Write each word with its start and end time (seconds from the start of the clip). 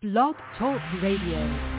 Blog 0.00 0.36
Talk 0.56 0.80
Radio. 1.02 1.77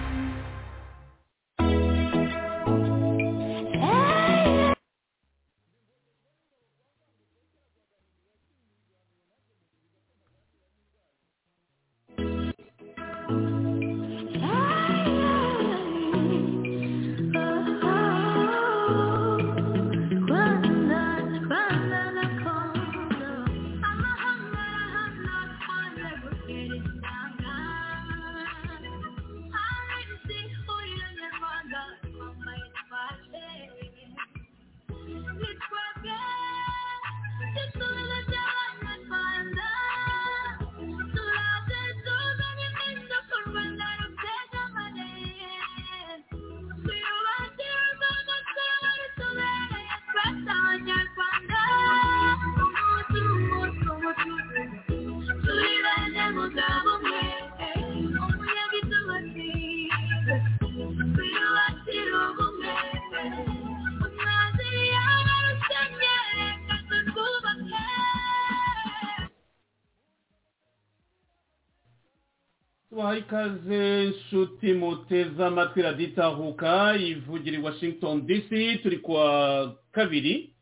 Ikaze 73.20 74.04
nshuti 74.06 74.74
muteze 74.74 75.46
amatwi 75.46 75.82
radiyo 75.82 76.10
itahuka 76.10 76.96
ivugira 76.98 77.58
i 77.58 77.62
washington 77.62 78.26
dc 78.28 78.50
turi 78.84 78.98
kuwa 78.98 79.76
kabiri 79.92 80.54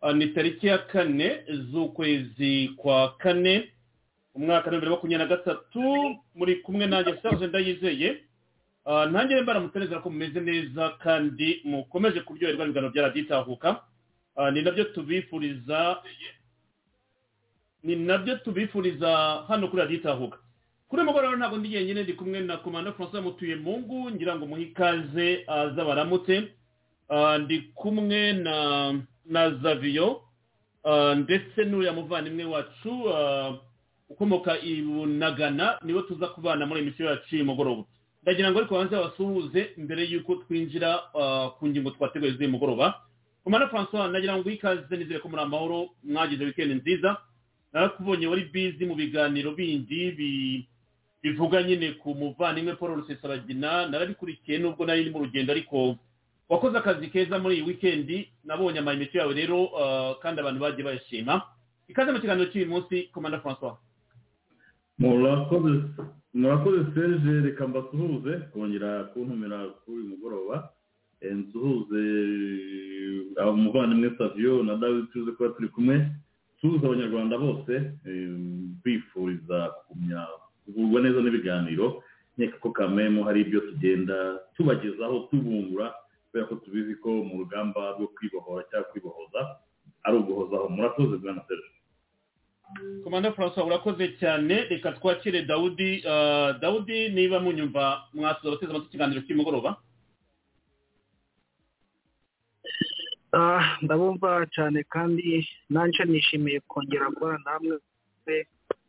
ah, 0.00 0.12
ni 0.12 0.26
tariki 0.26 0.66
ya 0.66 0.78
kane 0.78 1.42
z'ukwezi 1.70 2.68
kwa 2.76 3.16
kane 3.16 3.72
umwaka 4.34 4.64
wa 4.66 4.70
bibiri 4.70 4.84
na 4.86 4.90
makumyabiri 4.96 5.28
na 5.30 5.36
gatatu 5.36 6.16
muri 6.34 6.56
kumwe 6.56 6.86
nanjye 6.86 7.14
serge 7.22 7.46
ndayizeye. 7.46 8.22
Ah, 8.84 9.06
ntangire 9.06 9.42
mbaramutereza 9.42 9.98
ko 10.00 10.10
mumeze 10.10 10.40
neza 10.40 10.88
kandi 10.90 11.60
mukomeje 11.64 12.20
kuryoherwa 12.20 12.64
ibiganiro 12.64 12.92
bya 12.92 13.02
radiyo 13.02 13.24
itahuka 13.24 13.82
Ah, 14.36 14.50
ni 14.50 14.62
na 14.62 14.70
byo 14.70 14.84
tubifuriza 14.84 15.96
ni 17.82 17.96
na 17.96 18.18
byo 18.18 18.36
tubifuriza 18.36 19.44
hano 19.48 19.68
kuri 19.68 19.82
radiyo 19.82 20.00
itahuka 20.00 20.38
kuri 20.88 21.02
uyu 21.02 21.08
mugoroba 21.10 21.36
ntabwo 21.36 21.58
ndi 21.58 21.68
jyenyine 21.68 22.02
ndi 22.02 22.12
kumwe 22.12 22.40
na 22.40 22.56
komanda 22.56 22.92
francois 22.92 23.22
mutuye 23.24 23.56
mungu 23.56 24.10
ngira 24.10 24.36
ngo 24.36 24.46
muhe 24.46 24.62
ikaze 24.62 25.44
aza 25.46 25.84
baramutse 25.84 26.48
Ah, 27.08 27.38
ndi 27.38 27.58
kumwe 27.74 28.32
na 28.32 28.92
na 29.26 29.50
zaviyo 29.62 30.22
ah, 30.84 31.14
ndetse 31.14 31.64
n'uriya 31.64 31.92
muvandimwe 31.92 32.44
wacu 32.44 32.92
ah, 33.14 33.58
ukomoka 34.10 34.58
i 34.60 34.82
bunagana 34.82 35.78
ni 35.84 35.92
we 35.92 36.02
tuza 36.02 36.26
kubana 36.34 36.66
muri 36.66 36.80
emisiyo 36.80 37.08
yacu 37.10 37.26
y'uyu 37.36 37.44
mugoroba. 37.46 37.84
Ndagira 38.22 38.50
ngo 38.50 38.58
ariko 38.58 38.74
banze 38.74 38.96
basuhuze 38.96 39.70
mbere 39.78 40.02
y'uko 40.10 40.34
twinjira 40.46 40.98
ku 41.58 41.66
ngingo 41.68 41.90
twateguye 41.94 42.32
z'uyu 42.34 42.50
mugoroba. 42.50 42.94
Komanda 43.44 43.68
francois 43.70 44.10
nagira 44.10 44.34
ngo 44.38 44.50
ikaze 44.50 44.96
nizere 44.96 45.18
ko 45.22 45.28
muri 45.30 45.42
amahoro 45.42 45.90
mwagize 46.04 46.42
wikendi 46.44 46.74
nziza. 46.74 47.16
Narakubonye 47.72 48.26
wari 48.26 48.44
bizi 48.50 48.82
mu 48.86 48.94
biganiro 48.98 49.54
bindi 49.54 50.10
bi- 50.10 50.66
bivuga 51.22 51.62
nyine 51.62 51.92
ku 52.00 52.14
muvandimwe 52.14 52.74
paul 52.76 52.94
rusesabagina 53.00 53.86
narabikurikiye 53.88 54.58
nubwo 54.58 54.86
nari 54.86 55.10
mu 55.10 55.18
rugendo 55.24 55.52
ariko 55.52 55.96
wakoze 56.48 56.78
akazi 56.78 57.08
keza 57.08 57.38
muri 57.38 57.54
iyi 57.56 57.66
wikendi 57.66 58.28
nabonye 58.44 58.78
amayinite 58.78 59.18
yawe 59.18 59.34
rero 59.34 59.58
ah, 59.80 60.14
kandi 60.22 60.40
abantu 60.40 60.60
bagiye 60.60 60.84
bayashima. 60.84 61.42
Ikaze 61.88 62.12
mu 62.12 62.20
kiganiro 62.20 62.50
cy'uyu 62.50 62.66
munsi 62.70 63.08
komanda 63.14 63.40
francois. 63.40 63.78
Murakoze 66.34 66.80
serge 66.94 67.40
reka 67.46 67.66
mbasuhuze 67.68 68.32
kongera 68.52 69.04
kuntumira 69.04 69.58
kuri 69.84 69.96
uyu 69.96 70.08
mugoroba. 70.08 70.68
Eh, 71.20 71.32
nsuhuze 71.32 72.00
eh, 73.40 73.48
umuvandimwe 73.48 74.10
savio 74.18 74.62
na 74.62 74.76
david 74.76 75.06
tuze 75.12 75.30
kuba 75.32 75.48
turi 75.48 75.68
kumwe. 75.68 76.06
Tuzi 76.60 76.86
abanyarwanda 76.86 77.38
bose 77.38 77.72
eh, 78.06 78.30
bifuriza 78.84 79.70
kugumya 79.86 80.26
kugurwa 80.66 80.98
neza 81.06 81.22
n'ibiganiro 81.22 82.02
nkeka 82.36 82.58
ko 82.60 82.68
kamemo 82.74 83.24
hari 83.24 83.40
ibyo 83.46 83.60
tugenda 83.70 84.16
tubagezaho 84.58 85.30
tubungura 85.30 85.94
kubera 86.28 86.46
ko 86.50 86.54
tubizi 86.60 86.94
ko 87.00 87.10
mu 87.24 87.38
rugamba 87.46 87.96
rwo 87.96 88.06
kwibohora 88.12 88.66
cyangwa 88.70 88.90
kwibohoza 88.92 89.40
ari 90.04 90.16
uguhozaho. 90.20 90.68
Murakoze 90.68 91.16
bwana 91.22 91.42
serge. 91.48 91.70
Komanda 93.04 93.32
francois 93.32 93.66
urakoze 93.66 94.04
cyane. 94.20 94.54
Reka 94.70 94.92
twakire 94.98 95.42
dawudi. 95.46 96.02
Ah, 96.06 96.52
dawudi 96.60 97.08
niba 97.14 97.40
munyumva 97.40 98.02
mwasuza 98.14 98.48
abateze 98.52 98.70
amatwi 98.70 98.88
ikiganiro 98.90 99.20
cy'umugoroba 99.26 99.76
Ah, 103.32 103.78
ndabumva 103.82 104.46
cyane 104.54 104.82
kandi 104.88 105.44
nanjye 105.70 106.04
nishimiye 106.04 106.60
kongera 106.68 107.06
kubana 107.16 107.38
namwe 107.44 107.76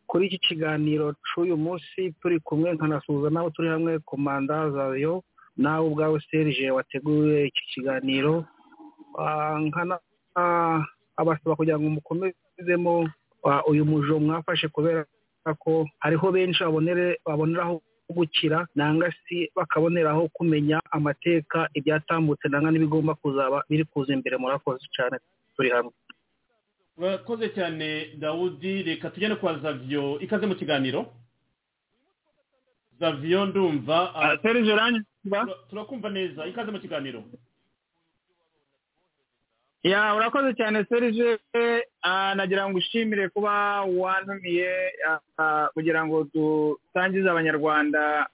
kuri 0.10 0.24
iki 0.28 0.40
kiganiro 0.48 1.14
cy'uyu 1.28 1.56
munsi 1.58 2.00
turi 2.22 2.40
kumwe 2.40 2.74
nkanasuhuza 2.74 3.30
n'abo 3.30 3.50
turi 3.56 3.68
hamwe 3.70 4.00
komanda 4.10 4.72
zayo 4.76 5.24
nawe 5.58 5.84
ubwawe 5.88 6.18
serije 6.32 6.72
wateguye 6.72 7.48
iki 7.50 7.64
kiganiro. 7.74 8.46
Ah, 9.20 9.58
ah, 10.36 10.80
abasaba 11.18 11.56
kugira 11.58 11.80
ngo 11.80 11.90
mukomezemo 11.98 13.10
ah, 13.50 13.62
uyu 13.68 13.86
mujo 13.86 14.20
mwafashe 14.20 14.68
kubera 14.70 15.06
ko 15.60 15.88
hariho 16.00 16.28
benshi 16.32 16.62
baboneraho 17.26 17.82
gukira 18.10 18.68
nanga 18.76 19.12
si 19.26 19.50
bakaboneraho 19.56 20.28
kumenya 20.34 20.80
amateka 20.92 21.68
ibyatambutse 21.74 22.48
nanga 22.48 22.72
n'ibigomba 22.72 23.16
kuzaba 23.16 23.64
biri 23.70 23.84
kuza 23.92 24.14
imbere 24.14 24.38
murakoze 24.38 24.86
cyane 24.96 25.18
turi 25.56 25.70
hamwe. 25.76 25.92
Urakoze 26.98 27.50
cyane 27.56 28.16
dawudi 28.18 28.84
reka 28.84 29.10
no 29.30 29.36
kwa 29.36 29.60
zaviyo 29.60 30.20
ikaze 30.20 30.46
mu 30.46 30.56
kiganiro. 30.56 31.14
Zaviyo 33.00 33.46
ndumva 33.46 34.16
ah, 34.16 34.38
tura- 35.46 35.58
turakumva 35.70 36.10
neza. 36.10 36.46
Ikaze 36.48 36.72
mu 36.72 36.80
kiganiro. 36.80 37.24
Ya 39.84 40.16
urakoze 40.16 40.54
cyane 40.54 40.86
serije 40.90 41.38
Ah, 42.02 42.34
nagira 42.36 42.70
ngo 42.70 42.78
ushimire 42.78 43.30
kuba 43.30 43.82
wantumiye 43.84 44.92
ah, 45.08 45.20
ah, 45.38 45.68
kugira 45.74 46.06
ngo 46.06 46.24
dutangize 46.34 47.30
abanyarwanda 47.30 48.28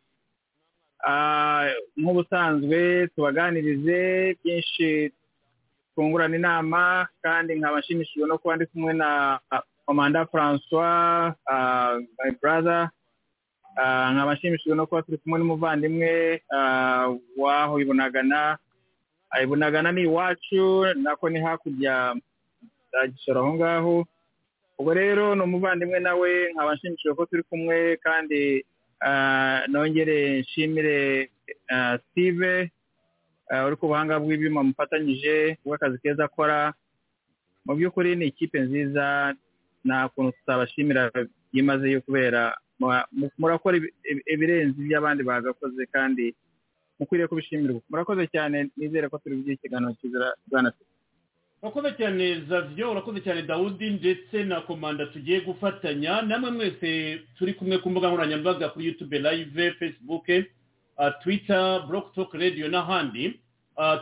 ah, 1.06 1.68
nk'ubusanzwe 1.98 3.08
tubaganirize 3.16 4.36
byinshi 4.44 5.12
twungurana 5.96 6.36
inama 6.36 7.08
kandi 7.22 7.56
nkaba 7.56 7.80
nshimishijwe 7.80 8.28
no 8.28 8.38
kuba 8.38 8.56
ndi 8.56 8.66
kumwe 8.66 8.94
na 8.94 9.40
komanda 9.86 10.26
francois 10.26 11.34
my 12.20 12.32
brother. 12.42 12.90
Nkaba 14.14 14.34
nshimishijwe 14.34 14.76
no 14.76 14.86
kuba 14.88 15.02
turi 15.02 15.18
kumwe 15.18 15.40
n'umuvandimwe 15.40 16.42
ah, 16.56 17.08
w'aho 17.38 17.80
ibunagana 17.80 18.58
ibunagana 19.44 19.92
ni 19.92 20.02
iwacu 20.02 20.86
nako 20.96 21.30
ni 21.30 21.40
hakurya. 21.40 22.16
Za 22.92 23.08
gisoro 23.08 23.40
aho 23.42 23.54
ngaho. 23.54 24.06
Ubwo 24.80 24.94
rero 24.94 25.36
ni 25.36 25.42
umuvandimwe 25.42 26.00
nawe 26.00 26.52
nkaba 26.54 26.74
nshimishijwe 26.76 27.16
ko 27.16 27.26
turi 27.26 27.44
kumwe 27.44 27.98
kandi 27.98 28.66
nongere 29.68 30.40
nshimire 30.42 31.30
steve. 32.12 32.72
Uri 33.68 33.76
ku 33.78 33.88
buhanga 33.88 34.20
bw'ibyuma 34.20 34.64
mufatanyije 34.64 35.58
bw'akazi 35.66 35.98
keza 36.02 36.26
akora. 36.26 36.74
Mu 37.66 37.74
by'ukuri 37.78 38.16
ni 38.16 38.26
ikipe 38.34 38.60
nziza 38.60 39.36
nta 39.86 40.10
kuntu 40.12 40.32
tutabashimira 40.38 41.12
byimazeyo 41.54 42.02
kubera 42.02 42.56
mu- 42.80 43.08
mu- 43.12 43.32
murakora 43.40 43.78
ibi- 43.78 43.94
ibi- 44.12 44.24
ibirenze 44.34 44.76
ibyo 44.82 44.98
abandi 44.98 45.22
bagakoze 45.24 45.84
kandi 45.96 46.36
mukwiriye 47.00 47.28
kubishimirwa 47.28 47.82
murakoze 47.90 48.28
cyane 48.34 48.58
nizere 48.78 49.08
ko 49.10 49.18
turi 49.22 49.36
bugire 49.36 49.56
ikiganiro 49.60 49.94
cyiza 50.00 50.34
bwana 50.48 50.72
urakoze 51.64 51.92
cyane 52.00 52.26
zavyo 52.50 52.92
urakoze 52.92 53.20
cyane 53.24 53.42
dawudi 53.48 53.90
ndetse 54.00 54.44
na 54.44 54.62
komanda 54.68 55.06
tugiye 55.08 55.40
gufatanya. 55.48 56.22
Namwe 56.28 56.52
mwese 56.52 57.22
turi 57.38 57.54
kumwe 57.56 57.78
ku 57.80 57.90
mbuga 57.90 58.08
nkoranyambaga 58.12 58.70
kuri 58.76 58.86
youtube 58.92 59.20
live 59.20 59.72
facebook 59.80 60.26
uh, 61.00 61.12
twitter 61.24 61.86
block 61.88 62.12
talk 62.16 62.34
radio 62.36 62.68
n'ahandi. 62.68 63.40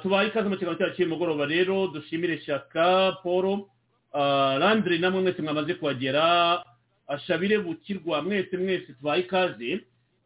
Tubaye 0.01 0.27
ikaze 0.27 0.49
mu 0.49 0.55
kiganiro 0.57 0.77
cyacu 0.79 0.95
cy'umugoroba 0.95 1.45
rero 1.45 1.87
dushimire 1.87 2.41
shaka 2.41 3.17
paul 3.23 3.65
landry 4.59 4.99
namwe 4.99 5.21
mwese 5.21 5.41
mwamaze 5.41 5.73
kuhagera 5.73 6.63
ashabire 7.07 7.57
bukirwa 7.59 8.21
mwese 8.21 8.57
mwese 8.57 8.93
tubaye 8.93 9.21
ikaze 9.21 9.79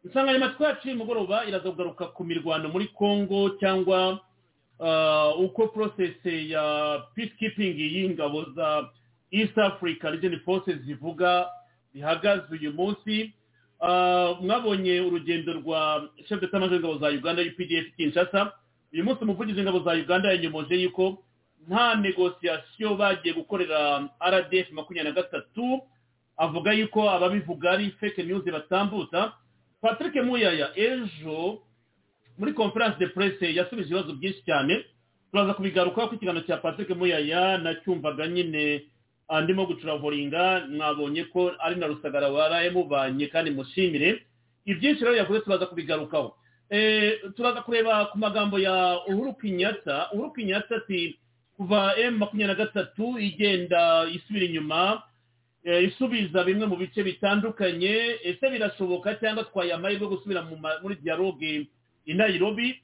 insanganyamatsiko 0.04 0.64
yacu 0.64 0.88
y'umugoroba 0.88 1.44
iraza 1.46 1.70
kugaruka 1.70 2.06
ku 2.06 2.24
mirwano 2.24 2.68
muri 2.68 2.86
congo 2.94 3.50
cyangwa 3.60 4.18
uko 5.38 5.68
process 5.68 6.14
ya 6.26 7.02
peacekeeping 7.14 7.78
y'ingabo 7.78 8.44
za 8.54 8.88
east 9.30 9.58
africa 9.58 10.04
region 10.10 10.40
forces 10.44 10.78
zivuga 10.82 11.46
bihagaze 11.94 12.42
uyu 12.52 12.72
munsi 12.72 13.32
mwabonye 14.42 15.00
urugendo 15.00 15.52
rwa 15.52 16.08
chef 16.28 16.40
de 16.40 16.58
major 16.58 16.98
za 16.98 17.08
uganda 17.08 17.42
updf 17.42 17.96
kinshasa 17.96 18.52
uyu 18.92 19.04
munsi 19.04 19.22
umuvugizi 19.24 19.58
w'ingabo 19.58 19.80
za 19.80 19.92
uganda 19.92 20.32
yanyomoje 20.32 20.74
yuko 20.82 21.18
nta 21.68 21.94
negosiyasiyo 21.94 22.94
bagiye 22.94 23.34
gukorera 23.34 24.08
rdf 24.30 24.70
makumyabiri 24.70 25.14
na 25.14 25.20
gatatu 25.22 25.80
avuga 26.36 26.72
yuko 26.72 27.10
ababivuga 27.10 27.70
ari 27.70 27.90
fake 28.00 28.22
news 28.22 28.44
batambutsa. 28.44 29.32
Patrick 29.80 30.14
muyaya 30.24 30.70
ejo 30.78 31.62
muri 32.38 32.52
conference 32.52 32.98
de 32.98 33.06
presse 33.08 33.54
yasubije 33.54 33.88
ibibazo 33.88 34.12
byinshi 34.14 34.42
cyane. 34.44 34.84
Turaza 35.30 35.54
kubigarukaho 35.54 36.08
ko 36.08 36.14
ikiganiro 36.14 36.46
cya 36.46 36.56
patrick 36.56 36.90
muyaya 36.96 37.58
nacyumvaga 37.58 38.26
nyine 38.28 38.84
ndimo 39.42 39.66
gucuravoringa 39.66 40.66
mwabonye 40.70 41.24
ko 41.34 41.52
ari 41.58 41.76
na 41.76 41.86
rusagara 41.86 42.28
waraye 42.28 42.70
mubanye 42.70 43.26
kandi 43.26 43.50
mushimire. 43.50 44.22
Ibyinshi 44.64 45.04
rero 45.04 45.16
yavuze 45.16 45.40
turaza 45.40 45.66
kubigarukaho. 45.66 46.36
Turaza 47.36 47.62
kureba 47.62 48.06
ku 48.12 48.18
magambo 48.18 48.58
ya 48.58 48.98
uhuru 49.08 49.34
kinyata 49.34 50.10
uhuru 50.12 50.32
kinyata 50.32 50.76
ati 50.76 51.18
kuva 51.56 51.94
emu 51.98 52.18
makumyabiri 52.18 52.58
na 52.58 52.64
gatatu 52.64 53.18
igenda 53.18 54.06
isubira 54.12 54.46
inyuma 54.46 55.02
isubiza 55.82 56.44
bimwe 56.44 56.66
mu 56.66 56.76
bice 56.76 57.02
bitandukanye. 57.02 58.18
Ese 58.24 58.50
birashoboka 58.50 59.14
cyangwa 59.18 59.44
twaye 59.44 59.72
amahirwe 59.72 60.06
gusubira 60.08 60.42
muri 60.82 60.94
dialogue 61.02 61.66
i 62.06 62.14
nairobi? 62.14 62.78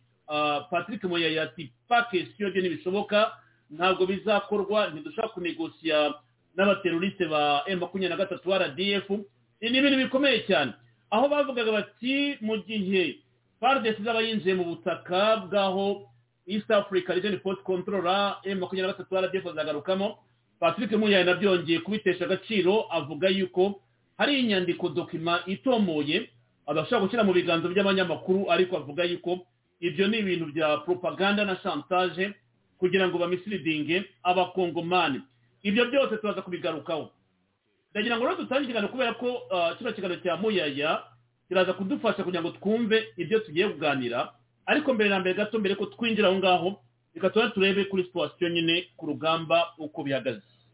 Patrick 0.70 1.04
moyaya 1.04 1.42
ati 1.42 1.70
pake 1.88 2.26
siyo 2.36 2.50
byo 2.50 2.60
ntibishoboka. 2.62 3.32
Ntabwo 3.70 4.06
bizakorwa. 4.06 4.90
Ntidushaka 4.90 5.28
kunegosiya 5.28 6.14
n'abateroriste 6.56 7.26
ba 7.30 7.62
emu 7.66 7.80
makumyabiri 7.80 8.10
na 8.18 8.24
gatatu 8.24 8.50
rdf 8.50 9.08
ni 9.60 9.78
ibintu 9.78 9.96
bikomeye 9.98 10.42
cyane. 10.46 10.72
Aho 11.10 11.28
bavugaga 11.28 11.72
bati 11.72 12.36
mu 12.40 12.56
gihe 12.66 13.18
fardes 13.62 13.94
izaba 13.98 14.20
yinjiye 14.26 14.54
mu 14.58 14.64
butaka 14.74 15.36
bw'aho 15.46 16.10
east 16.50 16.66
africa 16.70 17.14
region 17.14 17.38
force 17.40 17.62
control 17.62 18.02
emu 18.44 18.60
makumyabiri 18.60 18.82
na 18.82 18.92
gatatu 18.92 19.14
rdf 19.16 19.44
bazagarukamo 19.44 20.18
patrick 20.60 20.90
muyaya 20.92 21.24
nabyongeye 21.24 21.78
kubitesha 21.78 22.24
agaciro 22.24 22.86
avuga 22.90 23.28
yuko 23.28 23.80
hari 24.18 24.40
inyandiko 24.40 24.88
dokima 24.88 25.40
itomoye 25.46 26.30
adashobora 26.66 27.00
gushyira 27.06 27.24
mu 27.24 27.32
biganza 27.32 27.68
by'abanyamakuru 27.68 28.50
ariko 28.50 28.76
avuga 28.76 29.04
yuko 29.04 29.46
ibyo 29.80 30.08
ni 30.08 30.18
ibintu 30.18 30.46
bya 30.52 30.76
propaganda 30.82 31.44
na 31.44 31.56
chantage 31.56 32.34
kugira 32.78 33.08
ngo 33.08 33.18
bamisiridinge 33.18 34.04
abakongomani. 34.22 35.20
Ibyo 35.62 35.86
byose 35.86 36.16
turaza 36.16 36.42
kubigarukaho. 36.42 37.10
Ndagira 37.90 38.16
ngo 38.16 38.24
rero 38.26 38.36
dutange 38.42 38.64
ikiganiro 38.64 38.90
kubera 38.92 39.14
ko 39.14 39.42
kino 39.78 39.92
kiganiro 39.92 40.20
cya 40.22 40.36
muyaya 40.36 41.02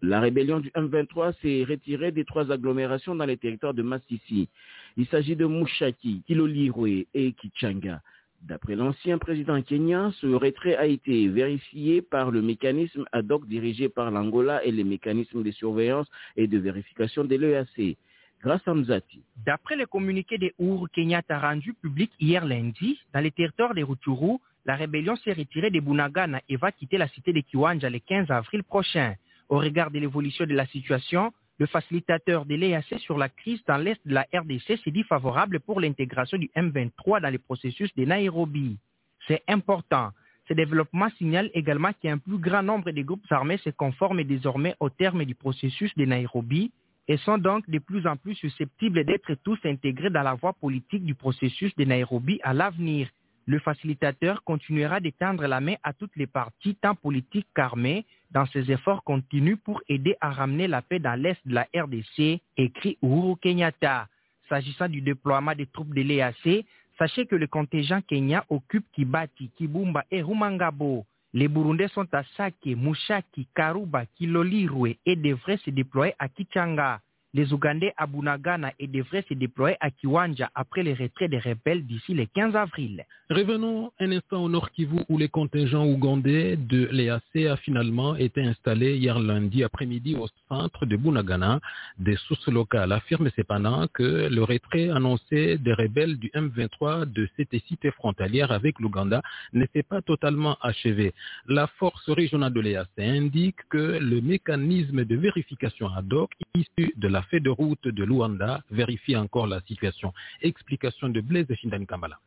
La 0.01 0.21
rébellion 0.21 0.61
du 0.61 0.71
M23 0.71 1.35
s'est 1.43 1.65
retirée 1.69 2.13
des 2.13 2.25
trois 2.25 2.53
agglomérations 2.53 3.17
dans 3.17 3.25
les 3.25 3.37
territoires 3.37 3.75
de 3.75 3.83
Massissi. 3.83 4.49
Il 4.97 5.07
s'agit 5.07 5.35
de 5.35 5.45
Mouchaki, 5.47 6.23
Kilolirwe 6.27 7.07
et 7.15 7.33
Kichanga. 7.33 8.01
D'après 8.43 8.77
l'ancien 8.77 9.19
président 9.19 9.61
kenyan, 9.63 10.13
ce 10.21 10.29
retrait 10.29 10.77
a 10.77 10.87
été 10.87 11.27
vérifié 11.27 12.03
par 12.03 12.31
le 12.31 12.41
mécanisme 12.41 13.05
ad 13.11 13.33
hoc 13.33 13.49
dirigé 13.49 13.89
par 13.89 14.13
l'Angola 14.13 14.65
et 14.65 14.71
les 14.71 14.85
mécanismes 14.85 15.43
de 15.43 15.51
surveillance 15.51 16.07
et 16.37 16.47
de 16.47 16.59
vérification 16.59 17.25
de 17.25 17.35
l'EAC. 17.35 17.97
Grâce 18.41 18.67
à 18.67 18.75
Mzati. 18.75 19.23
D'après 19.45 19.75
le 19.75 19.87
communiqué 19.87 20.39
de 20.39 20.53
Uhuru 20.61 20.89
Kenyatta 20.91 21.41
rendu 21.41 21.75
public 21.75 22.13
hier 22.21 22.45
lundi, 22.45 23.01
dans 23.13 23.21
les 23.21 23.33
territoires 23.33 23.75
de 23.75 23.83
Rutshuru, 23.83 24.39
la 24.65 24.77
rébellion 24.77 25.17
s'est 25.17 25.33
retirée 25.33 25.71
de 25.71 25.81
Bunagana 25.81 26.41
et 26.49 26.57
va 26.57 26.71
quitter 26.71 26.99
la 26.99 27.09
cité 27.09 27.33
de 27.33 27.41
Kiwanja 27.41 27.91
le 27.91 27.99
15 27.99 28.31
avril 28.31 28.63
prochain. 28.63 29.15
Au 29.49 29.59
regard 29.59 29.91
de 29.91 29.99
l'évolution 29.99 30.47
de 30.47 30.55
la 30.55 30.67
situation, 30.67 31.33
le 31.59 31.67
facilitateur 31.67 32.45
de 32.45 32.55
l'EAC 32.55 33.01
sur 33.01 33.19
la 33.19 33.29
crise 33.29 33.61
dans 33.67 33.79
l'est 33.79 33.99
de 34.07 34.15
la 34.15 34.27
RDC 34.33 34.79
s'est 34.85 34.91
dit 34.93 35.03
favorable 35.03 35.59
pour 35.59 35.81
l'intégration 35.81 36.39
du 36.39 36.49
M23 36.55 37.21
dans 37.21 37.31
le 37.31 37.39
processus 37.39 37.93
de 37.97 38.05
Nairobi. 38.05 38.79
C'est 39.27 39.43
important. 39.49 40.11
Ce 40.47 40.55
développement 40.55 41.11
signale 41.19 41.51
également 41.55 41.93
qu'un 42.01 42.19
plus 42.19 42.39
grand 42.39 42.63
nombre 42.63 42.93
de 42.93 43.03
groupes 43.03 43.27
armés 43.31 43.59
se 43.59 43.71
conforment 43.71 44.23
désormais 44.23 44.77
au 44.79 44.91
terme 44.91 45.25
du 45.25 45.35
processus 45.35 45.93
de 45.97 46.05
Nairobi 46.05 46.71
et 47.09 47.17
sont 47.17 47.39
donc 47.39 47.69
de 47.69 47.79
plus 47.79 48.07
en 48.07 48.17
plus 48.17 48.35
susceptibles 48.35 49.05
d'être 49.05 49.35
tous 49.43 49.59
intégrés 49.65 50.11
dans 50.11 50.23
la 50.23 50.35
voie 50.35 50.53
politique 50.53 51.05
du 51.05 51.15
processus 51.15 51.75
de 51.77 51.85
Nairobi 51.85 52.39
à 52.43 52.53
l'avenir. 52.53 53.09
Le 53.47 53.59
facilitateur 53.61 54.45
continuera 54.45 55.01
d'étendre 55.01 55.47
la 55.47 55.61
main 55.61 55.77
à 55.83 55.95
toutes 55.95 56.15
les 56.17 56.27
parties, 56.27 56.75
tant 56.75 56.95
politiques 56.95 57.47
qu'armées, 57.55 58.05
dans 58.31 58.45
ses 58.45 58.71
efforts 58.71 59.03
continus 59.05 59.57
pour 59.65 59.81
aider 59.89 60.17
à 60.21 60.31
ramener 60.31 60.69
la 60.69 60.83
paix 60.83 60.99
dans 60.99 61.19
l'est 61.19 61.41
de 61.47 61.55
la 61.55 61.67
RDC, 61.75 62.43
écrit 62.59 62.99
Uhuru 63.03 63.37
Kenyatta. 63.39 64.07
S'agissant 64.51 64.89
du 64.89 65.01
déploiement 65.01 65.55
des 65.55 65.65
troupes 65.65 65.95
de 65.95 66.03
l'EAC, 66.03 66.67
sachez 66.99 67.25
que 67.25 67.37
le 67.37 67.47
contingent 67.47 68.03
kenyan 68.03 68.43
occupe 68.51 68.85
Kibati, 68.93 69.51
Kibumba 69.57 70.05
et 70.11 70.21
Rumangabo. 70.21 71.07
Les 71.35 71.49
Burundais 71.49 71.89
sont 71.89 72.07
à 72.13 72.25
Sake, 72.37 72.67
Mushaki, 72.67 73.49
Karuba, 73.55 74.07
Kilolirwe 74.07 74.97
et 75.05 75.17
devraient 75.17 75.59
se 75.59 75.71
déployer 75.71 76.15
à 76.19 76.29
Kichanga. 76.29 77.01
Les 77.35 77.53
Ougandais 77.53 77.93
à 77.97 78.07
Bunagana 78.07 78.73
et 78.79 78.87
devraient 78.87 79.25
se 79.29 79.35
déployer 79.35 79.77
à 79.81 79.91
Kiwanja 79.91 80.51
après 80.55 80.83
le 80.83 80.93
retrait 80.93 81.29
des 81.29 81.39
rebelles 81.39 81.87
d'ici 81.87 82.15
le 82.15 82.25
15 82.25 82.57
avril. 82.57 83.05
Revenons 83.31 83.93
un 84.01 84.13
instant 84.13 84.45
au 84.45 84.49
Nord 84.49 84.71
Kivu 84.71 85.01
où 85.11 85.19
les 85.19 85.29
contingents 85.29 85.87
ougandais 85.87 86.57
de 86.57 86.89
l'EAC 86.91 87.47
a 87.47 87.57
finalement 87.59 88.17
été 88.17 88.43
installés 88.43 88.97
hier 88.97 89.19
lundi 89.19 89.63
après-midi 89.63 90.17
au 90.17 90.29
centre 90.49 90.87
de 90.87 90.97
Bunagana. 90.97 91.61
Des 91.99 92.17
sources 92.17 92.49
locales 92.49 92.91
affirment 92.93 93.29
cependant 93.37 93.87
que 93.93 94.29
le 94.31 94.43
retrait 94.43 94.89
annoncé 94.89 95.59
des 95.59 95.75
rebelles 95.75 96.19
du 96.19 96.31
M23 96.31 97.05
de 97.05 97.29
cette 97.37 97.55
cité 97.67 97.91
frontalière 97.91 98.51
avec 98.51 98.81
l'Ouganda 98.81 99.21
ne 99.53 99.67
pas 99.83 100.01
totalement 100.01 100.57
achevé. 100.63 101.13
La 101.47 101.67
force 101.67 102.09
régionale 102.09 102.55
de 102.55 102.61
l'EAC 102.61 102.89
indique 102.99 103.61
que 103.69 103.99
le 103.99 104.23
mécanisme 104.23 105.05
de 105.05 105.17
vérification 105.17 105.89
ad 105.95 106.11
hoc 106.13 106.31
issu 106.59 106.93
de 106.97 107.09
la 107.09 107.23
feuille 107.23 107.43
de 107.43 107.51
route 107.51 107.89
de 107.89 108.05
Luanda 108.05 108.63
vérifie 108.71 109.17
encore 109.17 109.47
la 109.47 109.61
situation. 109.63 110.13
Explication 110.43 111.09
de 111.09 111.21
Blaise 111.21 111.53
Shindani 111.55 111.87
Kamala. 111.87 112.19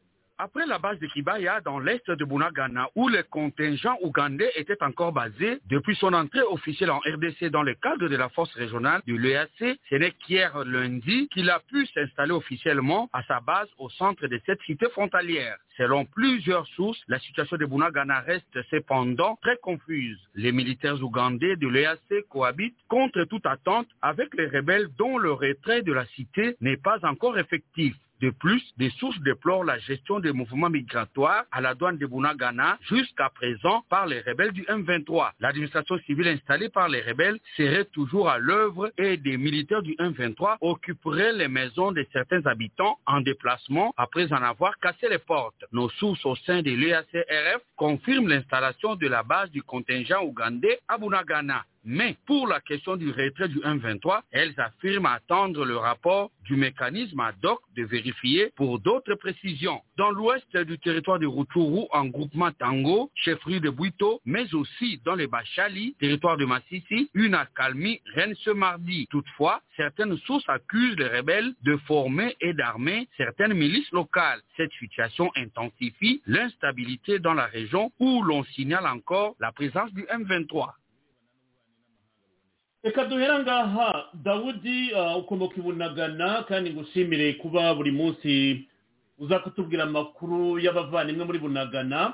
Après 0.43 0.65
la 0.65 0.79
base 0.79 0.97
de 0.97 1.05
Kibaya 1.05 1.61
dans 1.61 1.77
l'est 1.77 2.09
de 2.09 2.25
Bunagana, 2.25 2.89
où 2.95 3.07
le 3.09 3.21
contingent 3.21 3.95
ougandais 4.01 4.51
était 4.55 4.81
encore 4.81 5.11
basé, 5.11 5.59
depuis 5.69 5.95
son 5.95 6.13
entrée 6.13 6.41
officielle 6.41 6.89
en 6.89 6.97
RDC 6.97 7.51
dans 7.51 7.61
le 7.61 7.75
cadre 7.75 8.07
de 8.07 8.15
la 8.15 8.27
force 8.29 8.51
régionale 8.55 9.03
du 9.05 9.19
l'EAC, 9.19 9.51
ce 9.59 9.95
n'est 9.95 10.09
qu'hier 10.09 10.65
lundi 10.65 11.29
qu'il 11.31 11.47
a 11.51 11.59
pu 11.59 11.85
s'installer 11.85 12.31
officiellement 12.31 13.07
à 13.13 13.21
sa 13.25 13.39
base 13.39 13.67
au 13.77 13.87
centre 13.89 14.25
de 14.25 14.41
cette 14.47 14.59
cité 14.63 14.89
frontalière. 14.89 15.57
Selon 15.77 16.05
plusieurs 16.05 16.65
sources, 16.69 17.03
la 17.07 17.19
situation 17.19 17.57
de 17.57 17.65
Bunagana 17.67 18.21
reste 18.21 18.59
cependant 18.71 19.37
très 19.43 19.57
confuse. 19.57 20.19
Les 20.33 20.51
militaires 20.51 21.03
ougandais 21.03 21.55
de 21.55 21.67
l'EAC 21.67 22.27
cohabitent 22.29 22.81
contre 22.87 23.25
toute 23.25 23.45
attente 23.45 23.87
avec 24.01 24.33
les 24.33 24.47
rebelles 24.47 24.87
dont 24.97 25.19
le 25.19 25.33
retrait 25.33 25.83
de 25.83 25.93
la 25.93 26.07
cité 26.07 26.55
n'est 26.61 26.77
pas 26.77 26.97
encore 27.05 27.37
effectif. 27.37 27.95
De 28.21 28.29
plus, 28.29 28.61
des 28.77 28.91
sources 28.91 29.19
déplorent 29.21 29.63
la 29.63 29.79
gestion 29.79 30.19
des 30.19 30.31
mouvements 30.31 30.69
migratoires 30.69 31.43
à 31.51 31.59
la 31.59 31.73
douane 31.73 31.97
de 31.97 32.05
Bunagana 32.05 32.77
jusqu'à 32.87 33.29
présent 33.29 33.83
par 33.89 34.05
les 34.05 34.21
rebelles 34.21 34.51
du 34.51 34.61
M23. 34.63 35.31
L'administration 35.39 35.97
civile 36.05 36.27
installée 36.27 36.69
par 36.69 36.87
les 36.87 37.01
rebelles 37.01 37.39
serait 37.57 37.85
toujours 37.85 38.29
à 38.29 38.37
l'œuvre 38.37 38.91
et 38.99 39.17
des 39.17 39.37
militaires 39.37 39.81
du 39.81 39.95
M23 39.95 40.57
occuperaient 40.61 41.33
les 41.33 41.47
maisons 41.47 41.91
de 41.91 42.05
certains 42.13 42.45
habitants 42.45 42.99
en 43.07 43.21
déplacement 43.21 43.91
après 43.97 44.31
en 44.31 44.43
avoir 44.43 44.77
cassé 44.77 45.09
les 45.09 45.17
portes. 45.17 45.65
Nos 45.71 45.89
sources 45.89 46.23
au 46.23 46.35
sein 46.35 46.61
de 46.61 46.69
l'EACRF 46.69 47.63
confirment 47.75 48.27
l'installation 48.27 48.95
de 48.95 49.07
la 49.07 49.23
base 49.23 49.49
du 49.49 49.63
contingent 49.63 50.21
ougandais 50.23 50.79
à 50.87 50.99
Bunagana. 50.99 51.65
Mais 51.83 52.15
pour 52.27 52.47
la 52.47 52.61
question 52.61 52.95
du 52.95 53.09
retrait 53.09 53.47
du 53.47 53.59
M23, 53.59 54.21
elles 54.31 54.53
affirment 54.57 55.07
attendre 55.07 55.65
le 55.65 55.77
rapport 55.77 56.29
du 56.45 56.55
mécanisme 56.55 57.19
ad 57.19 57.43
hoc 57.43 57.59
de 57.75 57.83
vérifier 57.83 58.51
pour 58.55 58.79
d'autres 58.79 59.15
précisions. 59.15 59.81
Dans 59.97 60.11
l'ouest 60.11 60.55
du 60.55 60.77
territoire 60.77 61.17
de 61.17 61.25
Rutshuru, 61.25 61.85
en 61.91 62.05
groupement 62.05 62.51
Tango, 62.51 63.09
chef-lieu 63.15 63.59
de 63.59 63.71
Buito, 63.71 64.21
mais 64.25 64.53
aussi 64.53 65.01
dans 65.05 65.15
les 65.15 65.25
Bachali, 65.25 65.95
territoire 65.99 66.37
de 66.37 66.45
Massissi, 66.45 67.09
une 67.15 67.33
accalmie 67.33 67.99
règne 68.13 68.35
ce 68.35 68.51
mardi. 68.51 69.07
Toutefois, 69.09 69.61
certaines 69.75 70.17
sources 70.19 70.47
accusent 70.49 70.97
les 70.97 71.07
rebelles 71.07 71.53
de 71.63 71.77
former 71.87 72.35
et 72.41 72.53
d'armer 72.53 73.07
certaines 73.17 73.53
milices 73.53 73.91
locales. 73.91 74.41
Cette 74.55 74.71
situation 74.73 75.31
intensifie 75.35 76.21
l'instabilité 76.27 77.17
dans 77.17 77.33
la 77.33 77.45
région 77.47 77.91
où 77.99 78.21
l'on 78.21 78.43
signale 78.43 78.85
encore 78.85 79.35
la 79.39 79.51
présence 79.51 79.91
du 79.93 80.03
M23. 80.03 80.69
Reka 82.83 83.05
duhera 83.05 83.39
ngaha 83.39 84.05
dawudi 84.13 84.93
uh, 84.93 85.17
ukomoka 85.17 85.55
i 85.57 85.61
bunagana 85.61 86.43
kandi 86.47 86.69
ngushimire 86.73 87.33
kuba 87.33 87.73
buri 87.75 87.91
munsi 87.91 88.65
uza 89.19 89.39
kutubwira 89.39 89.83
amakuru 89.83 90.59
y'abavandimwe 90.59 91.25
muri 91.25 91.39
bunagana. 91.39 92.13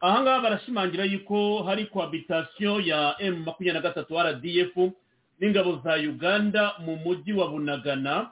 Aha 0.00 0.22
ngaha 0.22 0.40
barashimangira 0.40 1.04
yuko 1.04 1.62
hari 1.62 1.86
kohabitasiyo 1.86 2.80
ya 2.80 3.16
emu 3.18 3.36
makumyabiri 3.44 3.74
na 3.74 3.80
gatatu 3.88 4.14
rdf 4.18 4.74
n'ingabo 5.40 5.80
za 5.84 5.94
uganda 5.98 6.72
mu 6.78 6.96
mujyi 6.96 7.32
wa 7.32 7.48
bunagana. 7.50 8.30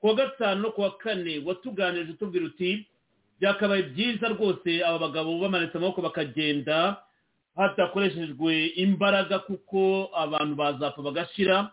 Ku 0.00 0.06
wa 0.06 0.14
gatanu 0.14 0.62
no 0.62 0.70
ku 0.70 0.80
wa 0.80 0.96
kane 0.96 1.42
watuganirije 1.46 2.12
utubwira 2.12 2.46
uti 2.46 2.86
byakabaye 3.40 3.82
byiza 3.82 4.28
rwose 4.28 4.80
aba 4.84 4.98
bagabo 4.98 5.38
bamanitse 5.38 5.76
amaboko 5.78 6.02
bakagenda 6.02 6.96
hadakoreshejwe 7.58 8.66
imbaraga 8.66 9.38
kuko 9.38 10.10
abantu 10.16 10.54
bazapfa 10.54 11.02
bagashira. 11.02 11.70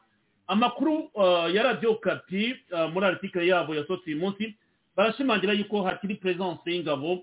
Amakuru 0.47 1.09
ya 1.53 1.63
radiyo 1.63 1.95
kapi 1.95 2.55
muri 2.93 3.05
aritikari 3.05 3.49
yabo 3.49 3.75
yasohotse 3.75 4.09
uyu 4.09 4.17
munsi 4.19 4.55
barashimangira 4.97 5.53
yuko 5.53 5.83
hakiri 5.83 6.15
perezidansi 6.15 6.69
y'ingabo 6.71 7.21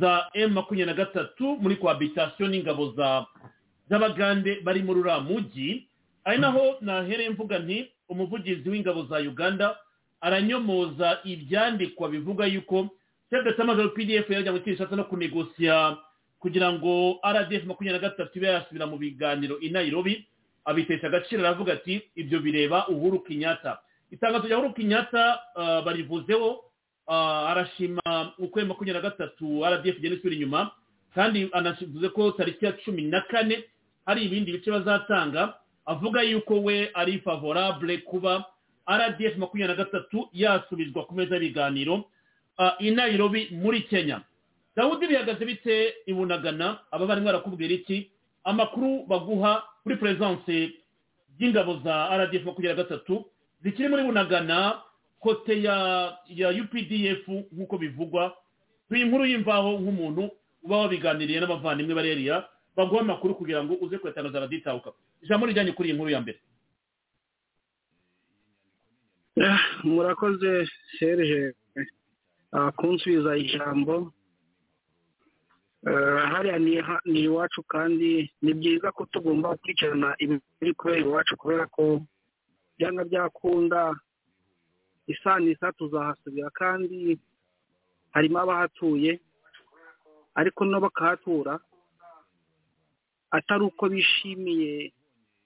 za 0.00 0.26
emu 0.34 0.54
makumyabiri 0.54 0.86
na 0.86 1.04
gatatu 1.04 1.56
muri 1.60 1.76
kohabitasiyo 1.76 2.48
n'ingabo 2.48 2.94
z'abagande 3.90 4.60
bari 4.64 4.82
muri 4.82 5.00
uriya 5.00 5.20
mujyi 5.20 5.86
ari 6.24 6.38
naho 6.38 6.76
nahereye 6.80 7.30
mvuga 7.30 7.58
nti 7.58 7.90
umuvugizi 8.08 8.70
w'ingabo 8.70 9.02
za 9.04 9.16
uganda 9.18 9.76
aranyomoza 10.20 11.18
ibyandikwa 11.24 12.08
bivuga 12.08 12.46
yuko 12.46 12.88
segetse 13.30 13.62
amajoro 13.62 13.88
pdf 13.88 14.30
yajya 14.30 14.52
mu 14.52 14.60
kinshasa 14.60 14.96
no 14.96 15.04
kunegosiya 15.04 15.96
kugira 16.40 16.72
ngo 16.72 17.20
rdf 17.24 17.64
makumyabiri 17.64 17.92
na 18.02 18.08
gatatu 18.08 18.38
ibe 18.38 18.46
yasubira 18.48 18.86
mu 18.86 18.96
biganiro 18.98 19.60
i 19.60 19.68
nairobi 19.70 20.26
abitesha 20.64 21.06
agaciro 21.06 21.40
aravuga 21.44 21.72
ati 21.72 22.02
ibyo 22.16 22.40
bireba 22.40 22.88
uhuru 22.88 23.20
kinyata 23.20 23.78
itangazo 24.10 24.46
rya 24.48 24.58
uhuru 24.58 24.74
kinyata 24.74 25.38
barivuzeho 25.84 26.64
arashima 27.50 28.32
uko 28.38 28.60
makumyabiri 28.60 28.92
na 28.92 29.10
gatatu 29.10 29.64
rdf 29.64 29.96
igenda 29.98 30.16
isubira 30.16 30.34
inyuma 30.36 30.70
kandi 31.14 31.48
anavuze 31.52 32.08
ko 32.08 32.30
tariki 32.32 32.64
ya 32.64 32.72
cumi 32.72 33.02
na 33.02 33.20
kane 33.20 33.64
hari 34.06 34.24
ibindi 34.24 34.52
bice 34.52 34.70
bazatanga 34.70 35.54
avuga 35.86 36.22
yuko 36.22 36.60
we 36.62 36.90
ari 36.94 37.18
favorable 37.18 37.98
kuba 37.98 38.44
rdf 38.88 39.36
makumyabiri 39.36 39.76
na 39.78 39.84
gatatu 39.84 40.28
yasubizwa 40.32 41.04
ku 41.06 41.14
meza 41.14 41.34
y'ibiganiro 41.36 42.04
i 42.78 42.90
nairobi 42.90 43.48
muri 43.52 43.80
kenya. 43.88 44.20
Dawudi 44.76 45.06
bihagaze 45.06 45.44
bite 45.44 45.94
ibunagana 46.06 46.78
aba 46.90 47.06
barimo 47.06 47.26
barakubwira 47.26 47.74
iki? 47.74 48.10
Amakuru 48.44 49.06
baguha 49.06 49.62
kuri 49.82 49.96
perezidansi 49.96 50.76
y'ingabo 51.38 51.80
za 51.84 52.08
rdf 52.16 52.44
makumyabiri 52.44 52.76
na 52.76 52.82
gatatu 52.82 53.24
zikiri 53.62 53.88
muri 53.88 54.02
bunagana 54.04 54.80
kote 55.20 55.62
ya 55.62 55.76
ya 56.28 56.48
updf 56.50 57.28
nk'uko 57.52 57.78
bivugwa 57.78 58.32
iyi 58.94 59.04
nkuru 59.04 59.24
y'imvaho 59.26 59.70
nk'umuntu 59.80 60.30
uba 60.64 60.76
wabiganiriye 60.88 61.40
n'abavandimwe 61.40 61.94
bareriya 61.94 62.48
baguha 62.76 63.00
amakuru 63.04 63.34
kugira 63.36 63.60
ngo 63.64 63.74
uze 63.80 63.98
kuyatangaza 64.00 64.38
araditahuka 64.38 64.90
ijambo 65.22 65.46
rijyanye 65.46 65.72
kuri 65.72 65.88
iyi 65.88 65.96
nkuru 65.96 66.10
ya 66.10 66.20
mbere. 66.24 66.38
Murakoze 69.84 70.66
serge. 70.98 71.52
Kunsubiza 72.76 73.36
ijambo. 73.36 74.12
Hariya 75.84 76.58
ni 77.04 77.20
iwacu 77.24 77.62
kandi 77.62 78.30
ni 78.42 78.52
byiza 78.54 78.92
ko 78.92 79.06
tugomba 79.12 79.48
gukurikirana 79.56 80.14
ibiri 80.18 80.74
kubera 80.76 81.00
iwacu 81.00 81.36
kubera 81.36 81.66
ko 81.66 82.00
byanga 82.78 83.04
byakunda. 83.04 83.94
Isa 85.10 85.38
n'isa 85.42 85.72
tuzahasubira 85.72 86.50
kandi 86.54 87.18
harimo 88.14 88.38
abahatuye 88.38 89.20
ariko 90.38 90.62
no 90.64 90.78
bakahatura 90.80 91.58
atari 93.30 93.64
uko 93.64 93.88
bishimiye 93.88 94.92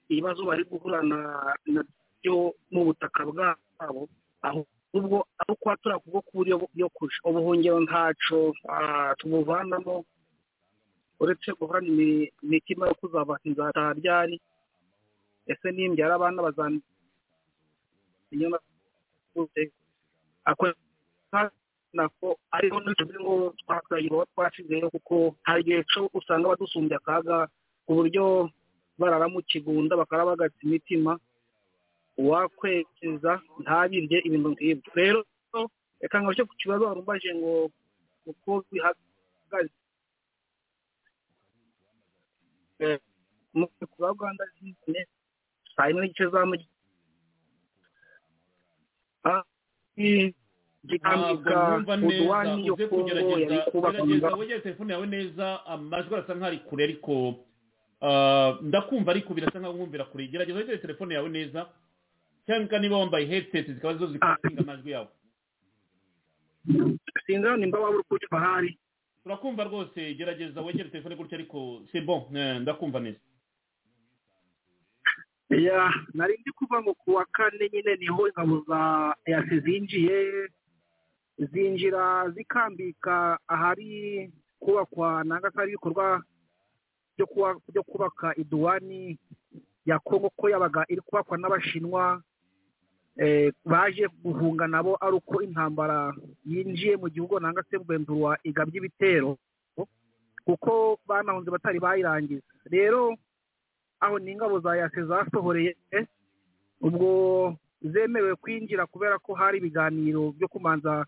ibibazo 0.09 0.45
bari 0.45 0.63
guhura 0.69 1.01
na 1.03 1.81
byo 2.21 2.53
mu 2.71 2.85
butaka 2.93 3.25
bwabo 3.25 4.05
ahubwo 4.45 5.25
ari 5.39 5.49
ukuhatura 5.53 5.97
kubwo 5.99 6.21
ku 6.21 6.31
buryo 6.37 6.55
bwo 6.61 6.89
kurusha 6.93 7.21
ubuhungiro 7.25 7.79
ntaco 7.85 8.53
tubuvanamo 9.17 10.05
uretse 11.21 11.49
guhorana 11.57 11.87
imitima 12.43 12.87
yo 12.89 12.95
kuzaba 12.99 13.39
inzataha 13.47 13.93
ryari? 13.99 14.37
Ese 15.47 15.67
nimbyara 15.71 16.15
abana 16.15 16.41
nako 21.93 22.27
ariho 22.51 22.77
n'utuzi 22.83 23.17
ngo 23.23 23.53
twakayiro 23.61 24.25
twashizeyo 24.33 24.87
kuko 24.91 25.35
hari 25.47 25.61
igihe 25.63 25.81
cyo 25.91 26.01
usanga 26.13 26.49
badusumbya 26.51 26.97
akaga 26.99 27.47
ku 27.85 27.91
buryo 27.97 28.49
barara 28.99 29.27
mu 29.31 29.39
kigunda 29.49 29.95
bakaba 29.95 30.25
bagatse 30.35 30.59
imitima 30.67 31.11
uwakwekeza 32.19 33.31
ntabirye 33.63 34.17
ibintu 34.27 34.49
nk'ibyo. 34.55 34.89
Rero 34.99 35.19
reka 36.01 36.17
ngo 36.21 36.31
ku 36.49 36.53
kibazo 36.61 36.83
warumbaje 36.87 37.29
ngo 37.35 37.53
uko 38.31 38.51
bihagaze 38.71 39.71
mu 43.53 43.67
kwa 43.91 44.09
rwanda 44.11 44.43
saa 45.75 45.87
yine 45.87 45.99
n'igice 46.01 46.27
za 46.31 46.45
mu 46.45 46.55
ntabwo 50.85 51.49
numva 51.49 51.97
neza. 51.97 52.73
Uze 52.73 52.87
kugerageza. 52.87 53.65
gerageza 53.71 54.35
wegere 54.37 54.59
telefone 54.61 54.93
yawe 54.93 55.07
neza 55.07 55.65
amajwi 55.65 56.13
arasa 56.15 56.35
nk'ari 56.35 56.57
kure 56.67 56.83
ariko 56.83 57.13
ndakumva 58.61 59.11
ariko 59.11 59.33
birasa 59.33 59.59
nkaho 59.59 59.73
nkumvira 59.73 60.05
kure. 60.05 60.27
Gerageza 60.27 60.57
wegere 60.59 60.77
telefone 60.77 61.13
yawe 61.15 61.29
neza 61.29 61.69
cyangwa 62.45 62.79
niba 62.79 62.97
wambaye 62.97 63.25
headset 63.25 63.67
zikaba 63.71 63.97
zo 63.97 64.05
amajwi 64.61 64.91
yawe. 64.91 65.07
Sinzi 67.25 67.49
nimba 67.57 67.79
waba 67.79 67.95
uri 67.97 68.03
kucyumva 68.09 68.37
ahari. 68.37 68.77
Turakumva 69.25 69.63
rwose 69.63 70.13
gerageza 70.13 70.61
wegere 70.61 70.89
telefone 70.89 71.15
gutya 71.17 71.37
ariko 71.37 71.81
c'est 71.91 72.05
bon 72.05 72.29
ndakumva 72.61 72.99
neza. 72.99 73.17
Ya 75.49 75.89
nari 76.13 76.37
ndi 76.41 76.51
kuva 76.51 76.81
ngo 76.81 76.93
ku 76.93 77.13
wa 77.13 77.25
kane 77.25 77.69
nyine 77.73 77.95
niho 77.95 78.27
ingabo 78.27 78.63
za 78.67 79.15
eyasi 79.25 79.59
zinjiye 79.59 80.49
zinjira 81.37 82.29
zikambika 82.29 83.39
ahari 83.47 84.31
kubakwa 84.59 85.23
nanga 85.23 85.51
ko 85.51 85.59
ari 85.61 85.71
ibikorwa 85.73 86.23
byo 87.67 87.83
kubaka 87.83 88.35
iduwani 88.37 89.17
ya 89.85 89.99
kongo 89.99 90.29
ko 90.29 90.49
yabaga 90.49 90.85
iri 90.89 91.01
kubakwa 91.01 91.37
n'abashinwa 91.37 92.21
baje 93.65 94.07
guhunga 94.23 94.67
nabo 94.67 94.97
ari 95.01 95.15
uko 95.15 95.41
intambara 95.41 96.13
yinjiye 96.45 96.97
mu 96.97 97.07
gihugu 97.09 97.39
nanga 97.39 97.63
se 97.69 97.77
mbenduwa 97.77 98.37
igabye 98.43 98.77
ibitero 98.77 99.37
kuko 100.45 100.99
banahunze 101.07 101.49
batari 101.51 101.79
bayirangiza. 101.79 102.43
Rero 102.69 103.17
aho 103.99 104.19
ni 104.19 104.31
ingabo 104.31 104.59
za 104.59 104.75
yase 104.77 105.03
zasohoreye 105.03 105.75
ubwo 106.81 107.55
zemerewe 107.81 108.35
kwinjira 108.35 108.85
kubera 108.85 109.17
ko 109.19 109.33
hari 109.33 109.57
ibiganiro 109.57 110.31
byo 110.37 110.47
kumanza 110.47 111.05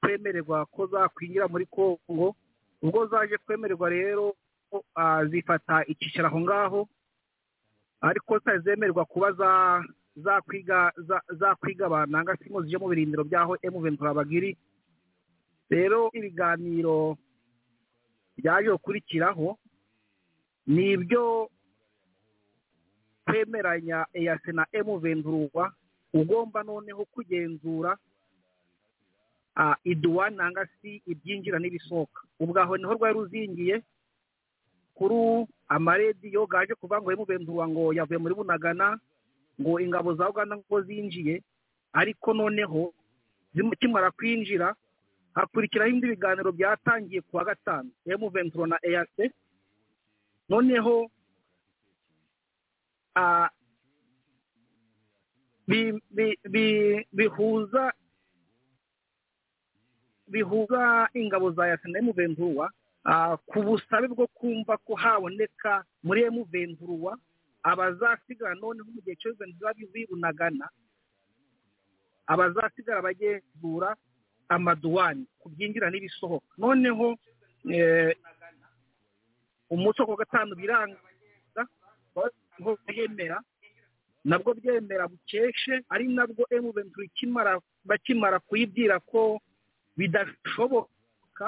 kwemererwa 0.00 0.66
ko 0.66 0.86
zakwinjira 0.86 1.48
muri 1.48 1.66
kongo 1.66 2.34
ubwo 2.82 3.06
zaje 3.06 3.36
kwemererwa 3.44 3.88
rero 3.90 4.34
ah, 4.94 5.24
zifata 5.26 5.84
icyicaro 5.86 6.28
aho 6.28 6.40
ngaho 6.40 6.80
ariko 8.00 8.38
zitari 8.38 8.58
zemererwa 8.64 9.04
kuba 9.04 9.32
za 9.32 9.50
za- 10.16 11.22
zakwiga 11.38 11.86
abantu. 11.86 12.12
Nanga 12.12 12.36
se 12.36 12.50
ngo 12.50 12.62
zije 12.62 12.78
mu 12.78 12.88
birindiro 12.88 13.24
by'aho 13.24 13.56
emu 13.62 13.80
ventura 13.80 14.14
bagiri. 14.14 14.56
Rero 15.70 16.10
ibiganiro 16.12 17.16
byaje 18.36 18.70
gukurikiraho 18.74 19.58
ni 20.66 20.92
ibyo 20.98 21.50
kwemeranya 23.24 24.06
eyase 24.12 24.52
na 24.52 24.66
emu 24.72 24.98
ventura 24.98 25.72
ugomba 26.14 26.62
noneho 26.62 27.04
kugenzura 27.04 27.96
iduwa 29.84 30.30
nanga 30.30 30.66
si 30.82 31.02
ibyinjira 31.06 31.58
n'ibisohoka. 31.58 32.22
Ubwaho 32.40 32.76
ni 32.76 32.84
ho 32.84 32.94
rwari 32.94 33.14
ruzingiye 33.14 33.82
kuri 34.94 35.46
amarediyo 35.68 36.46
gaje 36.46 36.74
kuvuga 36.74 37.00
ngo 37.00 37.12
emu 37.12 37.24
ventura 37.24 37.68
ngo 37.68 37.92
yavuye 37.94 38.18
muri 38.18 38.34
bunagana. 38.34 38.98
Ngo 39.60 39.80
ingabo 39.80 40.14
za 40.14 40.28
uganda 40.28 40.56
ngo 40.56 40.82
zinjiye 40.82 41.42
ariko 41.92 42.32
noneho 42.34 42.94
zimukimara 43.54 44.10
kwinjira 44.10 44.74
hakurikiraho 45.34 45.88
ibindi 45.90 46.06
biganiro 46.16 46.52
byatangiye 46.52 47.20
ku 47.22 47.36
wa 47.36 47.44
gatanu 47.44 47.90
emu 48.06 48.28
ventura 48.30 48.66
na 48.66 48.78
eyase 48.82 49.30
noneho 50.48 51.10
bi- 55.68 56.00
bi- 56.10 56.38
bi- 56.50 57.06
bihuza 57.12 57.92
bihuza 60.28 61.08
ingabo 61.14 61.50
za 61.52 61.66
yase 61.68 61.88
na 61.88 61.98
emu 61.98 62.12
ventura 62.12 62.70
ah, 63.04 63.36
ku 63.46 63.62
busabe 63.62 64.08
bwo 64.08 64.26
kumva 64.26 64.76
ko 64.78 64.94
haboneka 64.94 65.84
muri 66.02 66.22
emu 66.22 66.44
ventura 66.44 67.16
abazasigara 67.62 68.54
noneho 68.54 68.88
mu 68.94 69.00
gihe 69.04 69.16
cyose 69.20 69.40
biba 69.46 69.72
bibunagana 69.92 70.66
abazasigara 72.26 73.02
bagenzura 73.02 73.96
amaduwani 74.48 75.26
ku 75.40 75.48
byinjira 75.48 75.90
n'ibisohoka. 75.90 76.46
Noneho 76.58 77.16
eh, 77.70 78.16
umunsi 79.70 80.02
wa 80.02 80.16
gatanu 80.16 80.54
biranga 80.56 80.98
ho 82.64 82.76
byemera 82.86 83.38
nabwo 84.24 84.52
byemera 84.54 85.08
bukeshe 85.08 85.80
ari 85.88 86.08
nabwo 86.08 86.44
emu 86.50 86.72
ventura 86.72 87.04
ikimara 87.06 87.52
bakimara 87.84 88.38
kuyibwira 88.38 89.00
ko 89.00 89.40
bidashoboka 89.96 91.46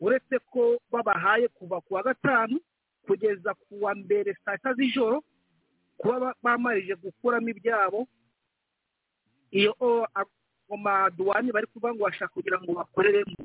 uretse 0.00 0.36
ko 0.52 0.76
babahaye 0.92 1.48
kuva 1.48 1.80
ku 1.80 1.94
wa 1.94 2.02
gatanu 2.02 2.60
kugeza 3.06 3.54
ku 3.54 3.82
wa 3.84 3.94
mbere 3.94 4.34
saa 4.44 4.56
sita 4.56 4.74
z'ijoro 4.76 5.22
kuba 6.00 6.16
ba- 6.20 6.36
bamarije 6.42 6.94
gukuramo 6.96 7.48
ibyabo 7.52 8.08
iyo 9.52 9.74
maduwani 10.78 11.52
bari 11.52 11.66
kuvuga 11.68 11.92
ngo 11.94 12.04
bashaka 12.08 12.32
kugira 12.32 12.56
ngo 12.62 12.72
bakoreremo. 12.78 13.36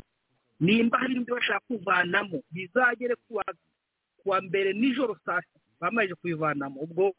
Nimba 0.62 0.98
hari 1.02 1.12
ibindi 1.20 1.32
bashaka 1.36 1.66
kuvanamo 1.68 2.40
bizagere 2.54 3.16
ku 3.28 3.36
wa- 3.42 3.58
ku 4.22 4.30
wa 4.30 4.40
mbere 4.42 4.72
nijoro 4.74 5.18
saa 5.26 5.42
sita 5.42 5.60
bamarije 5.82 6.16
kubivanamo. 6.16 6.80
Ubwo 6.86 7.12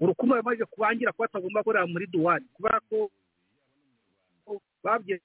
urukundo 0.00 0.34
bamaze 0.40 0.64
kubangira 0.66 1.12
ko 1.12 1.22
batagomba 1.22 1.60
gukorera 1.62 1.86
muri 1.86 2.06
duwani 2.10 2.46
kubera 2.56 2.80
ko 2.90 3.10
baje 4.82 5.20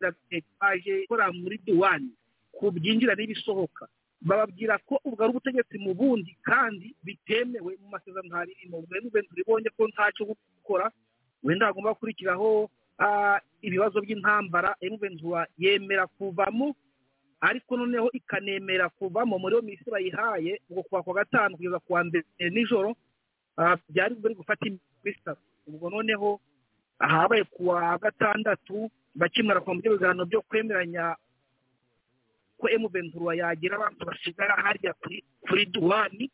gukorera 0.00 1.32
muri 1.32 1.58
duwani 1.66 2.10
ku 2.56 2.70
byinjira 2.72 3.14
n'ibisohoka. 3.14 3.86
Bababwira 4.20 4.78
ko 4.82 4.98
ubwo 5.04 5.22
ari 5.24 5.30
ubutegetsi 5.30 5.78
mu 5.78 5.94
bundi 5.94 6.34
kandi 6.42 6.94
bitemewe 7.06 7.76
mu 7.82 7.88
masezerano 7.94 8.34
harimo 8.36 8.78
ubwo 8.82 8.94
rero 8.94 9.08
ibonye 9.36 9.70
ko 9.76 9.88
ntacyo 9.88 10.26
gukora 10.26 10.90
wenda 11.42 11.66
hagomba 11.70 11.94
gukurikiraho 11.94 12.70
ah, 12.98 13.38
ibibazo 13.62 14.00
by'intambara. 14.02 14.74
Emuventura 14.82 15.46
yemera 15.58 16.06
kuvamo 16.18 16.74
ariko 17.40 17.76
noneho 17.78 18.10
ikanemera 18.12 18.88
kuvamo. 18.90 19.38
Muri 19.38 19.54
iyo 19.54 19.62
minsi 19.62 19.86
bayihaye 19.90 20.58
ubwo 20.70 20.82
kuva 20.82 21.02
ku 21.02 21.10
wa 21.10 21.16
gatanu 21.22 21.54
kugeza 21.56 21.78
ku 21.78 21.92
wa 21.94 22.02
mbere 22.04 22.24
nijoro 22.50 22.96
ah, 23.56 23.76
byari 23.88 24.14
biri 24.18 24.34
gufata 24.34 24.66
iminsi 24.66 25.14
itatu 25.22 25.40
ubwo 25.70 25.90
noneho 25.94 26.40
ahabaye 26.98 27.44
ku 27.46 27.68
wa 27.70 27.94
gatandatu 28.02 28.90
bakimara 29.14 29.60
ku 29.62 29.74
biganiro 29.78 30.26
byo 30.26 30.42
kwemeranya 30.42 31.14
ko 32.58 32.66
emuventura 32.68 33.32
yagira 33.40 33.74
abantu 33.76 34.02
basigara 34.08 34.54
harya 34.64 34.92
kuri 35.46 35.62
duwani 35.74 36.26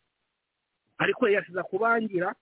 ariko 0.98 1.28
yasiza 1.28 1.62
kubangira 1.62 2.34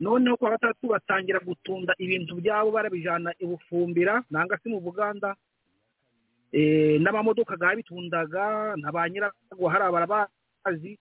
noneho 0.00 0.36
ku 0.36 0.44
wa 0.44 0.50
gatandatu 0.54 0.86
batangira 0.88 1.38
gutunda 1.40 1.92
ibintu 1.98 2.32
byabo 2.40 2.70
barabijana 2.70 3.30
ibufumbira 3.40 4.24
nanga 4.30 4.58
se 4.60 4.68
mu 4.68 4.80
buganda 4.80 5.36
eh, 6.52 7.00
n'amamodoka 7.00 7.56
gabitundaga 7.56 8.76
na 8.76 8.92
ba 8.92 9.08
nyirago 9.08 9.66
hari 9.68 9.84
abarabazi 9.84 10.92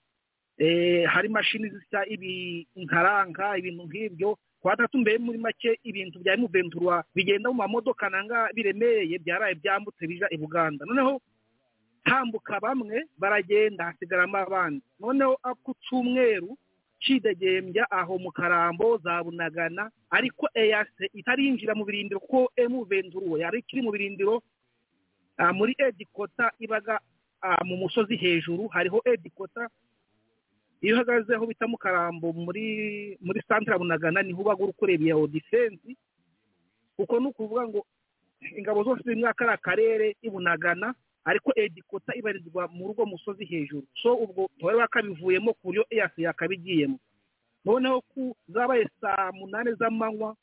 eh, 0.57 1.03
hari 1.07 1.27
imashini 1.27 1.69
zisa 1.69 2.05
ibi 2.07 2.67
nkaranka 2.75 3.57
ibintu 3.57 3.83
nk'ibyo. 3.85 4.29
Ku 4.59 4.67
wa 4.67 4.75
gatatu 4.75 4.97
mbere 4.97 5.17
muri 5.19 5.37
make 5.37 5.71
ibintu 5.83 6.19
bya 6.23 6.33
emuventura 6.33 7.03
bigenda 7.15 7.49
mu 7.51 7.55
mamodoka 7.61 8.09
nanga 8.09 8.49
biremereye 8.55 9.19
byaraye 9.19 9.55
byambutse 9.61 10.07
bija 10.07 10.27
i 10.31 10.37
buganda. 10.37 10.85
Noneho 10.85 11.21
tambuka 12.05 12.59
bamwe 12.59 13.03
baragenda 13.17 13.85
hasigaramo 13.89 14.37
abandi. 14.37 14.81
Noneho 14.99 15.37
ku 15.63 15.73
cyumweru 15.83 16.57
cidegembya 17.01 17.85
aho 17.91 18.17
mu 18.17 18.31
karambo 18.31 18.97
za 19.03 19.23
bunagana 19.23 19.91
ariko 20.09 20.47
eyase 20.53 21.09
itarinjira 21.13 21.75
mu 21.75 21.85
birindiro 21.85 22.19
kuko 22.19 22.51
emu 22.55 22.85
venturuwe 22.85 23.39
yari 23.41 23.59
ikiri 23.59 23.81
mu 23.81 23.91
birindiro 23.91 24.41
ah, 25.37 25.53
muri 25.53 25.75
edikota 25.77 26.51
ibaga 26.59 26.99
ah, 27.41 27.61
mu 27.65 27.77
musozi 27.77 28.15
hejuru 28.17 28.67
hariho 28.71 29.01
edikota 29.05 29.69
iyo 30.81 30.95
uhagaze 30.95 31.35
aho 31.35 31.45
bita 31.45 31.67
mu 31.67 31.77
karambo 31.77 32.33
muri 32.33 33.17
muri 33.21 33.41
santara 33.47 33.77
bunagana 33.77 34.21
ni 34.23 34.33
ho 34.33 34.41
ubaga 34.41 34.63
uri 34.63 34.73
kureba 34.73 35.03
iyo 35.03 35.27
defense 35.27 35.89
kuko 36.97 37.19
ni 37.19 37.27
ukuvuga 37.27 37.67
ngo 37.67 37.85
ingabo 38.57 38.83
zose 38.83 39.03
ziri 39.03 39.15
muri 39.19 39.33
kariya 39.35 39.57
karere 39.57 40.07
ibunagana 40.21 40.93
ariko 41.25 41.51
edikota 41.55 42.15
ibarizwa 42.15 42.67
mu 42.67 42.87
rugo 42.87 43.05
musozi 43.05 43.45
hejuru. 43.45 43.87
So 44.01 44.13
ubwo 44.15 44.49
bari 44.61 44.77
bakabivuyemo 44.77 45.53
ku 45.53 45.61
buryo 45.73 45.83
eyasi 45.89 46.21
yakabigiyemo. 46.23 46.99
Noneho 47.65 48.01
ku 48.13 48.35
zabaye 48.47 48.85
saa 49.01 49.31
munani 49.33 49.73
z'amanywa 49.79 50.35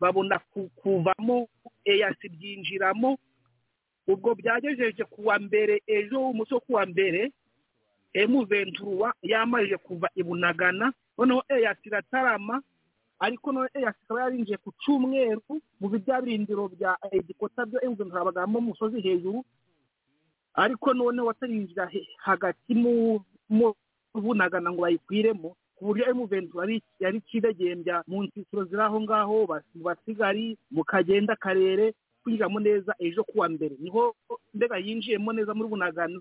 babona 0.00 0.38
ku- 0.50 0.70
kuvamo 0.76 1.46
eyasi 1.86 2.28
byinjiramo. 2.28 3.14
Ubwo 4.10 4.34
byagejeje 4.34 5.04
ku 5.06 5.26
wa 5.26 5.38
mbere 5.38 5.80
ejo 5.86 6.30
umunsi 6.30 6.54
wo 6.54 6.60
ku 6.60 6.72
wa 6.76 6.84
mbere 6.86 7.32
emu 8.12 8.44
venturuwa 8.44 9.14
yamarije 9.22 9.76
kuva 9.80 10.08
i 10.18 10.22
bunagana. 10.22 10.92
Noneho 11.18 11.42
eyasi 11.48 11.88
iratarama 11.88 12.58
ariko 13.22 13.52
noneho 13.52 13.70
eyasi 13.78 13.98
ikaba 14.04 14.20
yarinjiye 14.26 14.58
ku 14.58 14.72
cyumweru 14.82 15.42
mu 15.80 15.86
bya 15.88 16.20
birindiro 16.20 16.68
bya 16.68 16.98
edikota 17.14 17.66
byo 17.66 17.78
emu 17.86 17.94
venturuwa 17.94 18.24
bagamo 18.34 18.60
mu 18.60 18.68
musozi 18.74 18.98
hejuru 19.00 19.44
ariko 20.54 20.94
noneho 20.94 21.26
watarinjira 21.26 21.86
he- 21.86 22.06
hagati 22.18 22.74
mu 22.74 23.20
mu 23.48 23.74
bunagana 24.14 24.70
ngo 24.72 24.82
bayikwiremo 24.86 25.56
ku 25.76 25.80
buryo 25.90 26.06
emuventura 26.10 26.70
yari 27.02 27.18
ikidegembya 27.18 28.02
mu 28.06 28.22
nsisiro 28.24 28.64
ziri 28.70 28.82
aho 28.82 29.00
ngaho 29.02 29.36
basi- 29.50 29.82
basigari 29.82 30.54
mu 30.70 30.84
kagenda 30.86 31.34
karere 31.36 31.94
kwinjiramo 32.22 32.60
neza 32.62 32.94
ejo 32.98 33.20
kuwa 33.26 33.48
mbere. 33.52 33.74
Niho 33.82 34.14
mbega 34.54 34.76
yinjiyemo 34.78 35.32
neza 35.34 35.52
muri 35.54 35.68
bunagana 35.68 36.20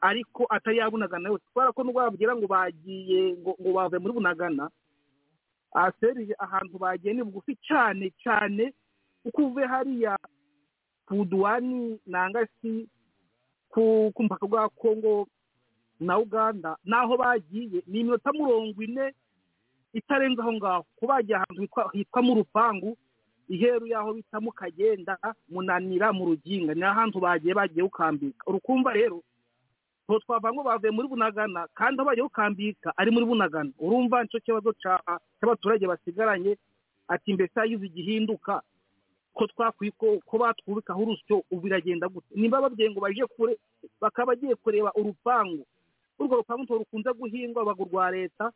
ariko 0.00 0.46
atari 0.50 0.78
yabunagana 0.82 1.28
yose. 1.28 1.44
Kubera 1.52 1.70
ko 1.72 1.82
nubwo 1.84 2.00
babwira 2.02 2.32
ngo 2.36 2.46
bagiye 2.48 3.36
ngo 3.38 3.54
bavuye 3.76 3.98
muri 4.02 4.14
bunagana 4.18 4.70
aserije 5.72 6.34
ahantu 6.38 6.78
bagiye 6.78 7.14
ni 7.14 7.22
bugufi 7.22 7.54
cyane 7.68 8.10
cyane 8.22 8.72
uko 9.24 9.42
uvuye 9.52 9.66
hariya 9.66 10.16
ku 11.06 11.24
duwani 11.28 12.00
si 12.60 12.88
ku 13.70 14.22
mupaka 14.22 14.46
rwa 14.46 14.68
kongo 14.68 15.28
na 16.00 16.18
uganda 16.18 16.76
n'aho 16.84 17.16
bagiye 17.16 17.82
ni 17.86 18.00
iminota 18.00 18.32
mirongo 18.32 18.82
ine 18.82 19.14
itarenze 19.94 20.40
aho 20.42 20.52
ngaho. 20.52 20.84
Ko 21.00 21.06
bagiye 21.06 21.36
ahantu 21.36 21.62
hitwa- 21.62 22.22
mu 22.22 22.34
rupangu 22.34 22.96
iheru 23.48 23.86
y'aho 23.86 24.12
bita 24.14 24.40
mu 24.40 24.52
kagenda 24.52 25.16
munanira 25.48 26.12
mu 26.12 26.26
ruginga 26.36 26.74
ni 26.74 26.82
ahantu 26.84 27.20
bagiye 27.20 27.54
bagiye 27.54 27.82
gukambika. 27.84 28.44
Urukumva 28.46 28.92
rero 28.92 29.22
ntabwo 30.08 30.20
twavuga 30.24 30.52
ngo 30.52 30.62
bavuye 30.64 30.90
muri 30.92 31.08
bunagana 31.08 31.68
kandi 31.74 31.96
aho 32.00 32.06
bagiye 32.08 32.24
gukambika 32.28 32.88
ari 32.96 33.10
muri 33.10 33.24
bunagana. 33.26 33.70
Urumva 33.80 34.22
ni 34.22 34.28
cyo 34.28 34.40
kibazo 34.40 34.72
cy'abaturage 34.80 35.86
basigaranye 35.86 36.56
ati 37.08 37.32
mbese 37.34 37.56
yagize 37.60 37.86
igihinduka 37.88 38.60
ko 39.34 39.46
ko 40.26 40.34
batwubikaho 40.38 41.02
urusyo 41.02 41.42
ubu 41.50 41.60
biragenda 41.68 42.08
gute? 42.08 42.26
Nimba 42.34 42.60
babyeyi 42.60 42.90
ngo 42.90 43.00
baje 43.00 43.24
kure 43.36 43.56
bakaba 44.00 44.32
bagiye 44.34 44.54
kureba 44.54 44.92
urupangu. 44.96 45.64
Urwo 46.18 46.36
rupangu 46.42 46.62
ntabwo 46.66 46.78
rukunze 46.82 47.10
guhingwa 47.12 47.62
rubaga 47.62 47.82
urwa 47.82 48.10
leta 48.10 48.52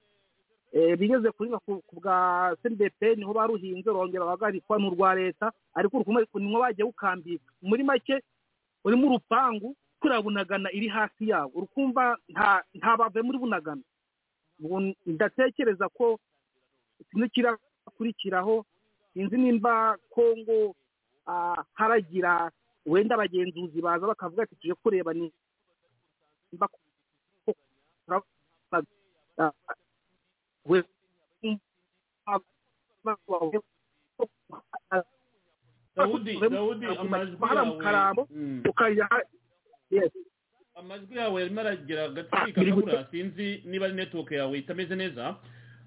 Eh, 0.73 0.97
bigeze 0.99 1.29
kuhinga 1.37 1.59
ku 1.69 1.83
bwa 1.93 2.57
cdp 2.65 3.21
ni 3.21 3.25
ho 3.29 3.33
baruhinze 3.37 3.91
rongera 3.93 4.25
bagarikwa 4.25 4.79
ni 4.81 4.87
urwa 4.89 5.13
leta 5.15 5.53
ariko 5.77 6.01
nimwo 6.41 6.61
bagiye 6.65 6.87
gukambika. 6.89 7.45
Muri 7.63 7.85
make 7.85 8.25
urimo 8.85 9.07
urupangu 9.13 9.77
kuriya 10.01 10.23
bunagana 10.25 10.73
iri 10.73 10.89
hasi 10.89 11.29
yawo. 11.29 11.53
Urukumva 11.55 12.17
nta 12.75 12.97
bave 12.97 13.21
muri 13.23 13.37
bunagana. 13.39 13.83
Ndatekereza 15.07 15.89
ko 15.93 16.19
kimwe 17.11 17.29
kirakurikiraho 17.29 18.65
sinzi 19.15 19.37
nimba 19.37 19.99
kongo 20.11 20.75
ah, 21.27 21.65
haragira 21.75 22.51
wenda 22.87 23.15
abagenzuzi 23.15 23.81
baza 23.83 24.07
bakavuga 24.07 24.43
ati 24.43 24.57
tuje 24.57 24.75
kureba 24.75 25.13
ah, 34.91 35.03
dawudi 35.97 36.87
amajwi 36.87 37.37
karambo 37.37 37.77
yawe 37.83 38.27
Mm. 38.31 38.63
ukajya 38.69 39.05
ha- 39.11 39.29
yes 39.91 40.13
amajwi 40.75 41.17
yawe 41.17 41.43
arimo 41.43 41.61
aragira 41.61 42.05
agatwika 42.05 42.61
gute? 42.65 42.71
kabura 42.71 43.07
sinzi 43.11 43.63
niba 43.65 43.87
ari 43.87 43.95
netiwoke 43.95 44.35
yawe 44.35 44.59
itameze 44.59 44.97
neza 44.97 45.27
Ah, 45.29 45.37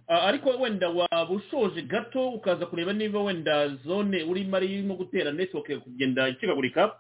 ariko 0.08 0.50
wenda 0.50 0.90
waba 0.90 1.30
ushoje 1.30 1.82
gato 1.82 2.30
ukaza 2.30 2.66
kureba 2.66 2.94
niba 2.94 3.24
wenda 3.24 3.68
zone 3.86 4.24
urimo 4.24 4.56
ari 4.58 4.68
irimo 4.74 4.96
gutera 4.96 5.32
netiwoke 5.32 5.78
kugenda 5.78 6.28
ikigagurika 6.30 6.96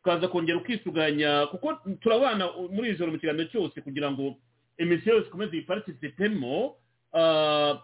ukaza 0.00 0.28
kongera 0.28 0.58
ukisuganya 0.58 1.46
kuko 1.46 1.74
turabana 2.00 2.48
muri 2.70 2.88
iri 2.88 2.98
joro 2.98 3.12
mu 3.12 3.18
kiganiro 3.18 3.48
cyose 3.50 3.80
kugira 3.80 4.10
ngo 4.12 4.36
emisiyo 4.78 5.14
yose 5.16 5.28
ikomeze 5.28 5.56
iyipatisipemo 5.56 6.76
Ah, 7.16 7.78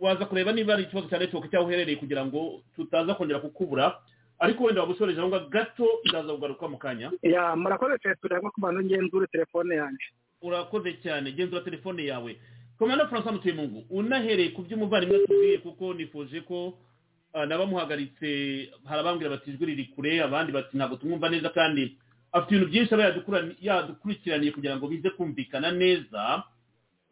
waza 0.00 0.26
kureba 0.26 0.52
niba 0.52 0.74
ari 0.74 0.82
ikibazo 0.82 1.08
cya 1.08 1.18
netiwoke 1.18 1.48
cyangwa 1.48 1.68
uherereye 1.68 1.96
kugira 1.96 2.26
ngo 2.26 2.62
tutaza 2.76 3.14
kongera 3.14 3.38
kukubura 3.40 3.98
ariko 4.38 4.64
wenda 4.64 4.80
waba 4.80 4.92
ushoreje 4.94 5.20
aho 5.20 5.28
ngaho 5.28 5.48
gato 5.48 5.86
iraza 6.04 6.32
kugaruka 6.34 6.68
mu 6.68 6.78
kanya. 6.78 7.10
Ya 7.22 7.56
murakoze 7.56 7.98
cyane 8.02 8.16
tureba 8.22 8.50
ku 8.50 8.60
bantu 8.60 8.82
ngenzure 8.84 9.26
telefone 9.26 9.74
yanjye. 9.74 10.06
Urakoze 10.42 10.92
cyane 11.02 11.32
genzura 11.32 11.62
telefone 11.62 12.04
yawe. 12.06 12.38
Komanda 12.78 13.06
francois 13.08 13.32
mutuyemungu 13.34 13.84
unahereye 13.90 14.50
ku 14.54 14.62
by'umuvandimwe 14.62 15.26
tubwiye 15.26 15.58
kuko 15.58 15.94
nifuje 15.94 16.40
ko 16.40 16.78
ah, 17.32 17.46
n'abamuhagaritse 17.46 18.28
hari 18.88 19.00
abambwira 19.00 19.30
bati 19.30 19.50
ijwi 19.50 19.66
riri 19.66 19.84
kure 19.94 20.22
abandi 20.22 20.52
bati 20.52 20.76
ntabwo 20.76 20.96
tumwumva 20.96 21.28
neza 21.28 21.48
kandi 21.50 21.96
afite 22.32 22.50
ibintu 22.54 22.70
byinshi 22.70 22.94
aba 22.94 23.04
yadukurikiraniye 23.60 24.52
kugira 24.52 24.76
ngo 24.76 24.86
bize 24.88 25.10
kumvikana 25.10 25.70
neza. 25.72 26.42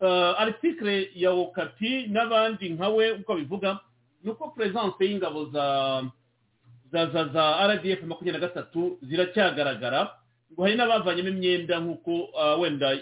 Uh, 0.01 0.37
article 0.41 1.09
ya 1.17 1.31
okapi 1.33 2.07
n'abandi 2.13 2.69
nkawe 2.69 3.13
uko 3.25 3.35
bivuga 3.35 3.81
ni 4.25 4.31
uko 4.31 4.49
presence 4.53 5.01
y'ingabo 5.01 5.49
za 5.49 6.05
za 6.93 7.07
za 7.33 7.45
rdf 7.69 8.03
makumyabiri 8.05 8.33
na 8.33 8.47
gatatu 8.49 8.99
ziracyagaragara 9.03 10.13
ngo 10.53 10.63
hari 10.63 10.77
n'abavanyemo 10.77 11.29
imyenda 11.29 11.81
nk'uko 11.81 12.13
uh, 12.37 12.61
wenda 12.61 12.93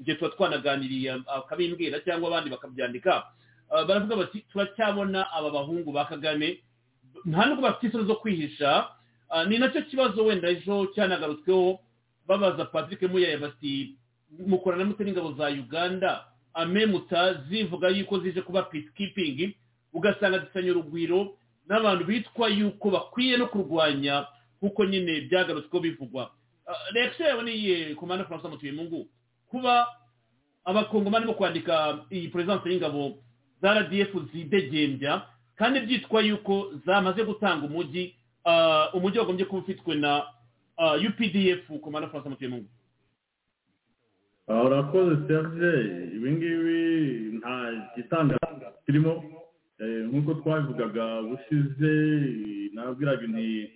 igihe 0.00 0.16
tuba 0.16 0.30
twanaganiriye 0.30 1.12
akabimbwira 1.26 2.00
cyangwa 2.00 2.28
abandi 2.28 2.50
bakabyandika 2.50 3.24
uh, 3.70 3.84
baravuga 3.86 4.16
bati 4.16 4.40
turacyabona 4.52 5.32
aba 5.32 5.50
bahungu 5.50 5.92
ba 5.92 6.04
kagame. 6.04 6.60
Nta 7.24 7.46
nubwo 7.46 7.62
bafite 7.62 7.86
isoni 7.88 8.06
zo 8.06 8.14
kwihisha 8.16 8.88
uh, 9.30 9.44
ni 9.48 9.58
na 9.58 9.68
cyo 9.68 9.82
kibazo 9.82 10.24
wenda 10.24 10.48
ejo 10.48 10.86
cyanagarutsweho 10.94 11.78
babaza 12.26 12.64
patrick 12.64 13.02
muyaya 13.02 13.38
bati 13.38 13.94
mukorana 14.46 14.84
mute 14.84 15.04
n'ingabo 15.04 15.32
za 15.32 15.48
uganda? 15.48 16.24
Amemuta 16.54 17.34
zivuga 17.48 17.88
yuko 17.88 18.18
zije 18.18 18.42
kuba 18.42 18.62
peacekeeping 18.62 19.54
ugasanga 19.92 20.38
zisanya 20.38 20.70
urugwiro 20.70 21.34
n'abantu 21.68 22.04
bitwa 22.04 22.48
yuko 22.48 22.90
bakwiye 22.90 23.36
no 23.36 23.46
kurwanya 23.46 24.26
kuko 24.60 24.84
nyine 24.84 25.20
byagarutsweho 25.20 25.80
bivugwa. 25.82 26.30
Uh, 26.66 26.94
reaction 26.94 27.28
yawe 27.28 27.42
niye 27.42 27.94
komanda 27.94 28.24
francois 28.24 28.52
mutuyemungu 28.52 29.06
kuba 29.54 29.86
abakongomani 30.66 31.26
bo 31.26 31.34
kwandika 31.38 32.02
iyi 32.10 32.28
presence 32.34 32.66
y'ingabo 32.66 33.18
za 33.62 33.74
rdf 33.86 34.10
zidegembya 34.34 35.22
kandi 35.56 35.80
byitwa 35.86 36.20
yuko 36.22 36.72
zamaze 36.86 37.22
gutanga 37.24 37.66
umujyi 37.66 38.14
uh, 38.44 38.94
umujyi 38.94 39.18
wagombye 39.18 39.44
kuba 39.46 39.62
ufitwe 39.62 39.94
na 39.94 40.22
uh, 40.78 40.98
updf 41.08 41.70
komanda 41.80 42.08
francois 42.08 42.30
mutuyemungu 42.34 42.68
aha 44.48 44.62
urakoze 44.64 45.14
serge 45.28 45.72
ibi 46.16 46.30
ngibi 46.32 46.78
nta 47.38 47.54
gitangaza 47.96 48.72
kirimo. 48.86 49.24
Eh, 49.80 50.06
nk'uko 50.06 50.34
twabivugaga 50.34 51.22
bushize 51.22 51.92
nabwiraga 52.74 53.26
nti 53.26 53.70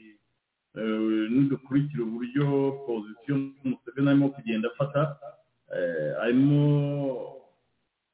eh, 0.78 1.30
nidukurikira 1.30 2.02
uburyo 2.04 2.46
pozisiyo 2.86 3.34
museveni 3.64 4.08
arimo 4.08 4.28
kugenda 4.28 4.68
afata. 4.68 5.16
Eh, 5.76 6.12
arimo 6.24 6.62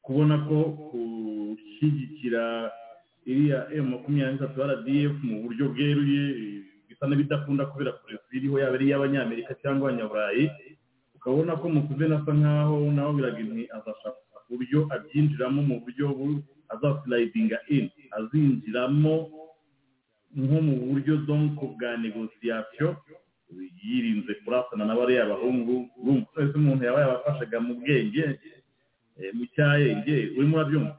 kubona 0.03 0.39
ko 0.49 0.57
gushyigikira 0.91 2.71
iriya 3.27 3.69
emu 3.73 3.89
makumyabiri 3.97 4.33
n'itatu 4.37 4.59
rdf 4.69 5.15
mu 5.25 5.37
buryo 5.49 5.65
bweruye 5.73 6.23
bisa 6.89 7.05
n'ibidakunda 7.09 7.67
kubera 7.73 7.93
polisi 8.03 8.29
iriho 8.37 8.57
yaba 8.61 8.75
ari 8.77 8.87
iy'abanyamerika 8.93 9.53
cyangwa 9.63 9.89
abanyaburayi 9.89 10.45
ukabona 11.17 11.57
ko 11.57 11.65
museveni 11.73 12.15
asa 12.21 12.33
nkaho 12.37 12.77
nawe 12.93 13.13
biraga 13.17 13.41
inti 13.41 13.65
azashaka 13.77 14.21
uburyo 14.51 14.79
abyinjiramo 14.95 15.61
mu 15.65 15.77
buryo 15.83 16.07
bu- 16.19 16.43
azasilayidinga 16.69 17.59
in 17.73 17.89
azinjiramo 18.17 19.15
nko 20.37 20.57
mu 20.67 20.75
buryo 20.93 21.15
bwa 21.25 21.91
negosiyasiyo 22.05 22.89
yirinze 23.83 24.33
kurasana 24.43 24.85
na 24.85 24.95
bariya 24.99 25.27
bahungu 25.33 25.89
urumva 26.01 26.29
wese 26.37 26.55
umuntu 26.57 26.85
yaba 26.85 27.01
yabafashaga 27.01 27.61
mu 27.61 27.75
bwenge 27.81 28.25
eh, 29.21 29.31
mu 29.37 29.45
cyayenge 29.55 30.17
urimo 30.37 30.57
urabyumva? 30.57 30.97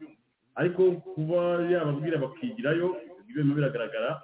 Ariko 0.55 0.81
kuba 1.13 1.41
yababwira 1.71 2.17
bakigirayo 2.23 2.87
ibyo 3.19 3.31
birimo 3.35 3.53
biragaragara 3.55 4.21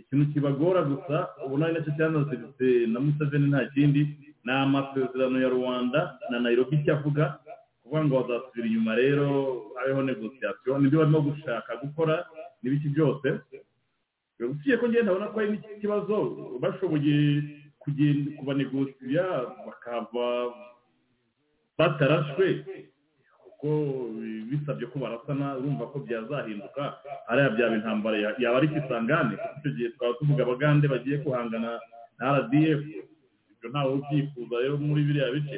ikintu 0.00 0.32
kibagora 0.32 0.80
gusa 0.82 1.16
ubona 1.44 1.72
na 1.72 1.84
cyo 1.84 1.92
cyanaziritse 1.96 2.66
na 2.92 2.98
museveni 3.04 3.46
nta 3.52 3.62
kindi 3.74 4.02
ni 4.44 4.52
amasezerano 4.52 5.36
ya 5.40 5.48
rwanda 5.48 6.00
na 6.30 6.40
nairobi 6.40 6.76
icyo 6.80 6.92
avuga 6.96 7.24
kuvuga 7.84 8.00
ngo 8.04 8.14
bazasubira 8.20 8.66
inyuma 8.66 8.92
rero 8.96 9.26
habeho 9.76 10.02
negosiyasiyo 10.02 10.72
ni 10.80 10.88
byo 10.88 10.98
barimo 11.04 11.20
gushaka 11.20 11.70
gukora 11.84 12.14
n'ibiki 12.62 12.88
byose. 12.96 13.28
Usibye 14.40 14.76
ko 14.80 14.88
ngenda 14.88 15.02
ndabona 15.14 15.30
ko 15.30 15.36
hari 15.38 15.50
n'iki 15.52 15.80
kibazo 15.80 16.14
bashoboye 16.62 17.16
kugenda 17.84 18.30
kubanegosiya 18.38 19.24
bakava 19.66 20.26
batarashwe. 21.78 22.64
Kuko 23.44 23.68
bisabye 24.50 24.86
ko 24.92 24.98
barasana 24.98 25.56
urumva 25.56 25.86
ko 25.92 25.98
byazahinduka 26.04 26.82
hariya 27.28 27.50
byaba 27.56 27.74
intambara 27.80 28.16
ya- 28.18 28.36
yaba 28.38 28.56
ari 28.60 28.68
kisangane. 28.68 29.36
Kuko 29.36 29.54
icyo 29.60 29.70
gihe 29.76 29.88
twaba 29.96 30.14
tuvuga 30.20 30.42
abagande 30.44 30.84
bagiye 30.88 31.16
guhangana 31.24 31.80
na 32.18 32.24
rdf 32.38 32.80
ibyo 33.52 33.66
ntawe 33.72 33.90
ubyifuza 33.96 34.54
rero 34.60 34.76
muri 34.76 35.02
biriya 35.08 35.32
bice. 35.32 35.56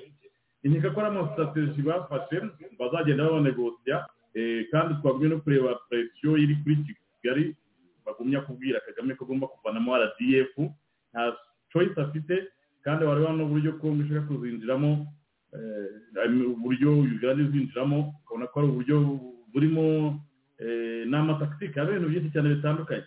Inkeka 0.62 0.90
ko 0.94 0.98
ari 1.02 1.08
amasitrategi 1.10 1.82
bafashe 1.82 2.36
bazagenda 2.78 3.26
babanegosiya 3.26 3.96
eh, 4.36 4.68
kandi 4.70 4.94
twagumye 5.02 5.28
no 5.28 5.38
kureba 5.42 5.74
presiyo 5.90 6.36
iri 6.38 6.54
kuri 6.62 6.74
kigali. 6.86 7.44
Bagumya 8.06 8.40
kubwira 8.46 8.78
kagame 8.86 9.14
ko 9.18 9.24
agomba 9.26 9.50
kuvanamo 9.50 9.90
rdf 9.98 10.54
nta 11.10 11.34
choice 11.72 11.96
afite 12.00 12.34
kandi 12.84 13.04
wareba 13.04 13.32
n'uburyo 13.32 13.72
kongo 13.80 14.02
ishaka 14.04 14.26
kuzinjiramo 14.28 14.90
uburyo 16.54 16.90
uganda 17.00 17.42
izinjiramo 17.42 17.98
ukabona 18.24 18.46
ko 18.46 18.56
ari 18.60 18.68
uburyo 18.68 18.96
burimo 19.52 19.84
eh, 20.58 21.04
n'amatakitika 21.10 21.80
ya 21.80 21.86
bintu 21.86 22.08
byinshi 22.08 22.32
cyane 22.32 22.54
bitandukanye 22.54 23.04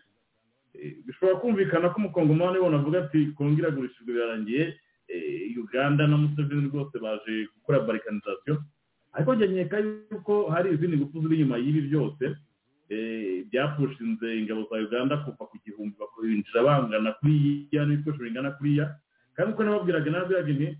bishobora 1.05 1.39
kumvikana 1.41 1.89
ko 1.89 1.97
umukongomani 1.99 2.57
ubona 2.59 2.77
avuga 2.79 2.97
ati 3.05 3.19
kongo 3.35 3.59
iragurishijwe 3.59 4.13
birarangiye 4.13 4.63
uganda 5.57 6.07
na 6.07 6.17
museveni 6.17 6.69
rwose 6.69 6.95
baje 6.99 7.47
gukora 7.55 7.79
barikanizasiyo 7.87 8.55
ariko 9.13 9.35
njye 9.35 9.47
nkeka 9.47 9.77
yuko 10.11 10.33
hari 10.53 10.73
izindi 10.73 10.97
ngufu 10.97 11.21
ziri 11.21 11.35
inyuma 11.35 11.57
y'ibi 11.57 11.81
byose 11.89 12.23
byapushinze 13.49 14.27
ingabo 14.39 14.67
za 14.69 14.77
uganda 14.81 15.17
kuva 15.23 15.45
ku 15.49 15.55
gihumbi 15.65 15.95
bakinjira 15.99 16.63
bangana 16.63 17.11
kuriya 17.21 17.85
n'ibikoresho 17.85 18.23
bingana 18.23 18.51
kuriya 18.57 18.85
kandi 19.35 19.53
uko 19.53 19.61
nababwiraga 19.63 20.09
nabwiraga 20.11 20.51
nti 20.53 20.67
eh, 20.67 20.77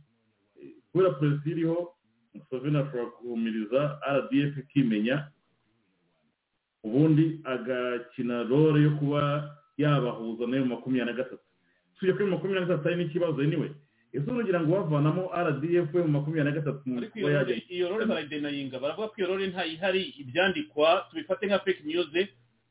kubera 0.91 1.13
polisi 1.19 1.49
iriho 1.53 1.77
museveni 2.33 2.77
ashobora 2.77 3.13
guhumiriza 3.21 3.81
rdf 4.17 4.53
ikimenya 4.57 5.15
ubundi 6.83 7.41
agakina 7.43 8.43
role 8.49 8.81
yo 8.83 8.91
kuba 8.99 9.21
yabahuza 9.77 10.47
nayo 10.47 10.65
makumyabiri 10.65 11.05
na 11.05 11.17
gatatu. 11.17 11.43
Tujya 11.99 12.13
kuri 12.13 12.25
makumyabiri 12.25 12.59
na 12.59 12.67
gatatu 12.67 12.83
hari 12.89 12.95
n'ikibazo 13.03 13.41
anyway 13.41 13.71
ese 14.13 14.25
urugira 14.31 14.59
ngo 14.61 14.71
bavanamo 14.73 15.29
rdf 15.45 15.93
makumyabiri 16.07 16.43
na 16.43 16.51
gatatu 16.57 16.85
ariko 16.97 17.15
iyo 17.69 17.89
role 17.89 18.05
barayidenayinga 18.05 18.79
baravuga 18.79 19.07
ko 19.07 19.15
iyo 19.17 19.27
role 19.27 19.47
ntayihari 19.47 20.01
ibyandikwa 20.21 21.05
tubifate 21.09 21.45
nka 21.47 21.59
fake 21.61 21.83
news 21.85 22.09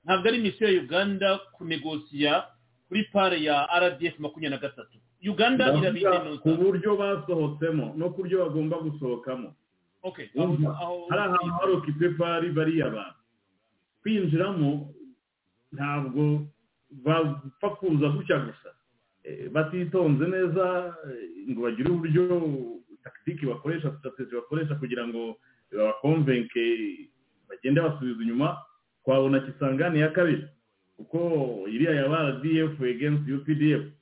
ntabwo 0.04 0.28
ari 0.28 0.38
misiyo 0.42 0.66
ya 0.72 0.80
uganda 0.82 1.38
kunegosiya 1.54 2.32
kuri 2.88 3.02
pare 3.12 3.38
ya 3.42 3.68
rdf 3.80 4.18
makumyabiri 4.18 4.50
na 4.50 4.62
gatatu. 4.62 4.96
Uganda 5.22 5.64
Ndavuga 5.74 6.38
ku 6.42 6.48
buryo 6.58 6.90
basohotsemo 6.96 7.94
no 7.98 8.10
ku 8.14 8.22
buryo 8.22 8.38
bagomba 8.46 8.76
gusohokamo. 8.86 9.50
Hari 11.10 11.22
ahantu 11.26 11.52
hari 11.58 11.72
okipepari 11.74 12.48
bariya 12.54 12.86
bantu 12.90 13.18
kwinjiramo 14.02 14.70
ntabwo 15.74 16.46
bapfa 17.04 17.68
kuza 17.78 18.08
gutya 18.14 18.38
gusa. 18.46 18.70
Batitonze 19.52 20.24
neza 20.26 20.94
eh, 21.10 21.50
ngo 21.50 21.60
bagire 21.62 21.88
uburyo 21.90 22.24
takitiki 23.02 23.46
bakoresha 23.46 23.92
sitrategi 23.96 24.34
bakoresha 24.34 24.74
kugira 24.74 25.08
ngo 25.08 25.36
babakonvenke 25.72 26.62
bagende 27.48 27.80
basubiza 27.80 28.22
inyuma 28.22 28.58
twabona 29.04 29.40
kisangani 29.40 30.00
ya 30.00 30.08
kabiri. 30.08 30.44
Kuko 30.96 31.18
iriya 31.68 31.94
ya 31.94 32.06
rdf 32.06 32.80
against 32.82 33.28
updf 33.30 33.98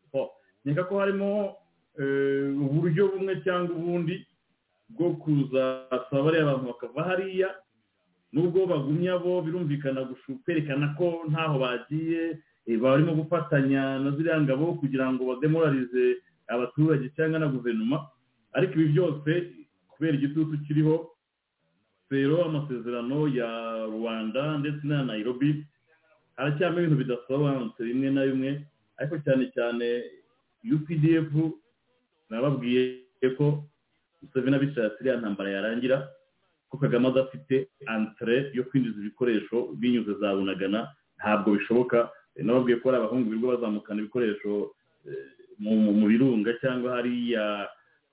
nkeka 0.67 0.85
ko 0.85 0.99
harimo 0.99 1.57
eh, 1.99 2.51
uburyo 2.61 3.09
bumwe 3.09 3.41
cyangwa 3.45 3.77
ubundi 3.77 4.27
bwo 4.89 5.11
kuzasaba 5.23 6.23
bariya 6.27 6.45
bantu 6.45 6.67
bakava 6.67 7.03
hariya 7.09 7.49
nubwo 8.33 8.67
bagumya 8.67 9.19
bo 9.19 9.43
birumvikana 9.43 10.09
kwerekana 10.45 10.95
ko 10.99 11.23
ntaho 11.31 11.59
bagiye 11.59 12.23
eh, 12.31 12.39
barimo 12.67 13.15
gufatanya 13.15 13.99
na 14.03 14.11
ziriya 14.11 14.41
ngabo 14.43 14.75
kugira 14.83 15.07
ngo 15.13 15.23
bademoralize 15.31 16.19
abaturage 16.51 17.07
cyangwa 17.17 17.39
na 17.39 17.47
guverinoma. 17.49 18.11
Ariko 18.53 18.73
ibi 18.75 18.89
byose 18.99 19.31
kubera 19.91 20.15
igitutu 20.19 20.59
kiriho 20.67 20.97
rero 22.11 22.45
amasezerano 22.45 23.29
ya 23.29 23.51
rwanda 23.87 24.59
ndetse 24.59 24.83
na 24.87 25.05
nairobi 25.05 25.67
haracyarimo 26.37 26.79
ibintu 26.81 26.97
bidasobanutse 27.03 27.81
bimwe 27.85 28.11
na 28.11 28.23
bimwe 28.27 28.51
ariko 28.99 29.15
cyane 29.25 29.45
cyane 29.55 29.87
updf 30.75 31.31
nababwiye 32.31 33.03
ko 33.39 33.65
museveni 34.23 34.57
abishatse 34.57 34.99
iriya 35.01 35.19
ntambara 35.21 35.51
yarangira 35.51 35.97
ko 36.71 36.79
kagame 36.79 37.09
adafite 37.11 37.69
antre 37.87 38.51
yo 38.55 38.63
kwinjiza 38.69 38.99
ibikoresho 39.03 39.57
binyuze 39.79 40.13
za 40.21 40.35
bunagana 40.35 40.81
ntabwo 41.19 41.51
bishoboka. 41.59 41.99
Eh, 41.99 42.11
nababwiye 42.44 42.77
ko 42.81 42.88
hari 42.90 42.99
abahungu 43.03 43.31
birirwa 43.31 43.55
bazamukana 43.57 44.01
ibikoresho 44.01 44.75
eh, 45.09 45.27
mu 45.59 46.07
birunga 46.09 46.53
cyangwa 46.61 46.96
hariya 47.01 47.68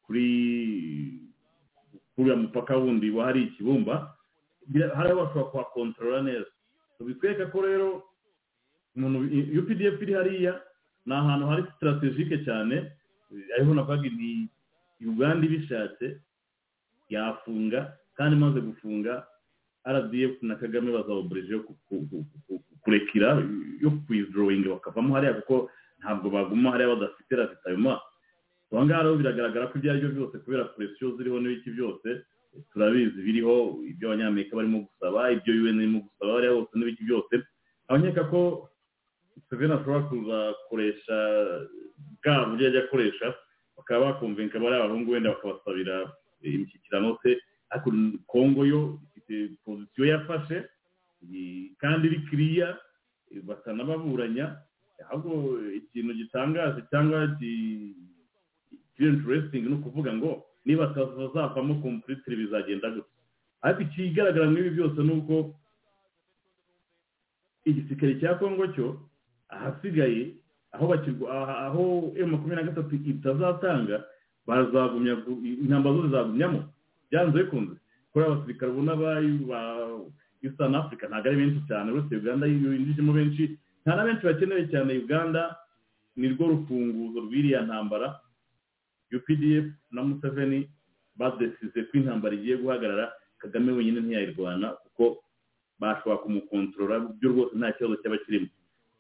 kuri 0.06 0.28
kuriya 2.16 2.36
mupaka 2.36 2.78
wundi 2.78 3.10
wa 3.12 3.26
hari 3.26 3.44
ikibumba 3.44 4.16
bira- 4.72 4.96
hari 4.96 5.10
aho 5.12 5.20
bashobora 5.26 5.50
kuhakontorora 5.52 6.22
neza. 6.24 6.50
Bitwereka 7.04 7.52
ko 7.52 7.62
rero 7.62 7.90
umuntu 8.96 9.28
updf 9.60 9.98
iri 10.02 10.14
hariya 10.14 10.54
ni 11.06 11.14
ahantu 11.14 11.46
hari 11.52 11.64
sitarategike 11.68 12.46
cyane 12.48 12.76
ariho 13.58 13.74
navuga 13.76 14.08
ni 14.08 14.48
uganda 15.04 15.44
ibishatse 15.46 16.22
yafunga 17.10 17.98
kandi 18.16 18.36
imaze 18.40 18.60
gufunga 18.62 19.26
rdf 19.84 20.40
na 20.48 20.56
kagame 20.56 20.92
bazawoburije 20.96 21.60
kurekera 22.84 23.30
yo 23.82 23.90
kwizorowinga 24.08 24.70
bakavamo 24.76 25.16
hariya 25.16 25.34
kuko 25.42 25.70
ntabwo 26.00 26.30
baguma 26.30 26.72
hariya 26.76 26.94
badafite 26.96 27.32
ravitayoma 27.36 28.02
aho 28.74 28.86
ngaho 28.86 29.04
rero 29.04 29.16
biragaragara 29.22 29.68
ko 29.70 29.78
ibyo 29.78 29.90
ari 29.92 30.00
byo 30.02 30.12
byose 30.16 30.36
kubera 30.44 30.64
presiyo 30.76 31.14
ziriho 31.18 31.38
n'ibiki 31.40 31.70
byose 31.78 32.08
turabizi 32.74 33.20
biriho 33.22 33.56
ibyo 33.92 34.06
abanyamerika 34.10 34.56
barimo 34.58 34.80
gusaba 34.90 35.32
ibyo 35.32 35.52
un 35.54 35.78
irimo 35.80 36.00
gusaba 36.10 36.34
hariya 36.42 36.54
hose 36.58 36.74
n'ibiki 36.76 37.04
byose. 37.06 37.34
Aho 37.88 37.98
nkeka 38.02 38.24
ko 38.34 38.42
museveni 39.38 39.74
ashobora 39.78 40.02
kuzakoresha 40.10 41.16
bwa 42.24 42.46
buryo 42.50 42.66
yajya 42.66 42.84
akoresha 42.90 43.28
bakaba 43.78 44.06
bakumvinka 44.06 44.60
bariya 44.60 44.84
abahungu 44.84 45.12
wenda 45.12 45.30
bakabasabira 45.38 45.96
imishyikirano 46.42 47.18
se 47.24 47.38
ariko 47.70 47.90
kongo 48.28 48.66
yo 48.66 49.00
ifite 49.18 49.54
pozisiyo 49.66 50.06
yafashe 50.06 50.58
kandi 51.82 52.08
iri 52.08 52.20
kiriya 52.30 52.78
eh, 53.32 53.42
batanababuranya 53.44 54.58
ahubwo 55.10 55.60
ikintu 55.74 56.14
gitangaje 56.14 56.82
cyangwa 56.92 57.28
ki- 57.40 57.96
kiri 58.96 59.10
interesting 59.10 59.64
ni 59.68 59.76
ukuvuga 59.76 60.14
ngo 60.14 60.46
niba 60.66 60.88
batazavamo 60.88 61.82
completely 61.82 62.36
bizagenda 62.36 62.90
gutya. 62.90 63.12
Ariko 63.62 63.82
ikigaragara 63.84 64.48
muri 64.52 64.62
ibi 64.68 64.76
byose 64.80 65.00
ni 65.04 65.12
uko 65.20 65.36
igisirikare 67.66 68.20
cya 68.20 68.36
kongo 68.40 68.68
cyo 68.76 69.00
ahasigaye 69.50 70.36
aho 70.72 70.88
bakirwa 70.88 71.28
aha- 71.32 71.60
aho 71.68 72.14
emu 72.18 72.32
makumyabiri 72.38 72.56
na 72.66 72.70
gatatu 72.72 72.96
itazatanga 72.96 74.04
intambara 75.64 75.96
zose 75.96 76.10
zagumyamo. 76.12 76.60
Byanze 77.12 77.44
bikunze. 77.44 77.76
Kubera 78.12 78.32
abasirikare 78.32 78.72
ubona 78.72 78.96
eastern 80.44 80.76
africa. 80.76 81.08
Ntabwo 81.10 81.28
ari 81.30 81.38
benshi 81.38 81.62
cyane. 81.68 81.92
Uretse 81.92 82.16
uganda 82.16 82.46
yinjijemo 82.48 83.14
benshi. 83.14 83.58
Nta 83.86 83.96
na 83.96 84.04
benshi 84.04 84.26
bakenewe 84.26 84.68
cyane 84.72 84.94
uganda 85.00 85.56
ni 86.16 86.28
rwo 86.34 86.48
rufunguzo 86.48 87.20
rw'iriya 87.26 87.62
ntambara. 87.66 88.20
Updf 89.16 89.66
na 89.92 90.02
museveni 90.04 90.70
badesize 91.16 91.84
ko 91.88 91.98
intambara 91.98 92.36
igiye 92.36 92.58
guhagarara. 92.58 93.12
Kagame 93.38 93.72
wenyine 93.72 94.00
ntiyayirwana 94.02 94.68
kuko 94.84 95.24
bashobora 95.80 96.18
kumukontorora 96.24 97.00
byo 97.20 97.30
rwose 97.32 97.54
nta 97.56 97.72
kibazo 97.72 97.96
cyaba 98.02 98.18
kirimo. 98.26 98.48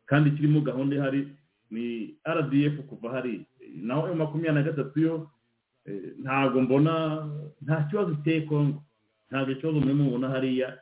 Kandi 0.05 0.31
kirimo 0.35 0.61
gahunda 0.61 0.95
ihari 0.95 1.27
ni 1.71 2.15
rdf 2.27 2.75
kuva 2.89 3.09
hari 3.09 3.45
naho 3.75 4.07
emu 4.07 4.15
makumyabiri 4.19 4.53
na 4.55 4.61
gatatu 4.67 4.99
yo 4.99 5.13
eh, 5.85 6.13
ntabwo 6.21 6.61
mbona 6.61 6.93
nta 7.61 7.87
kibazo 7.89 8.11
iteye 8.19 8.41
kongo 8.41 8.83
ntabwo 9.31 9.51
ikibazo 9.51 9.79
mubona 9.79 10.29
hariya. 10.29 10.77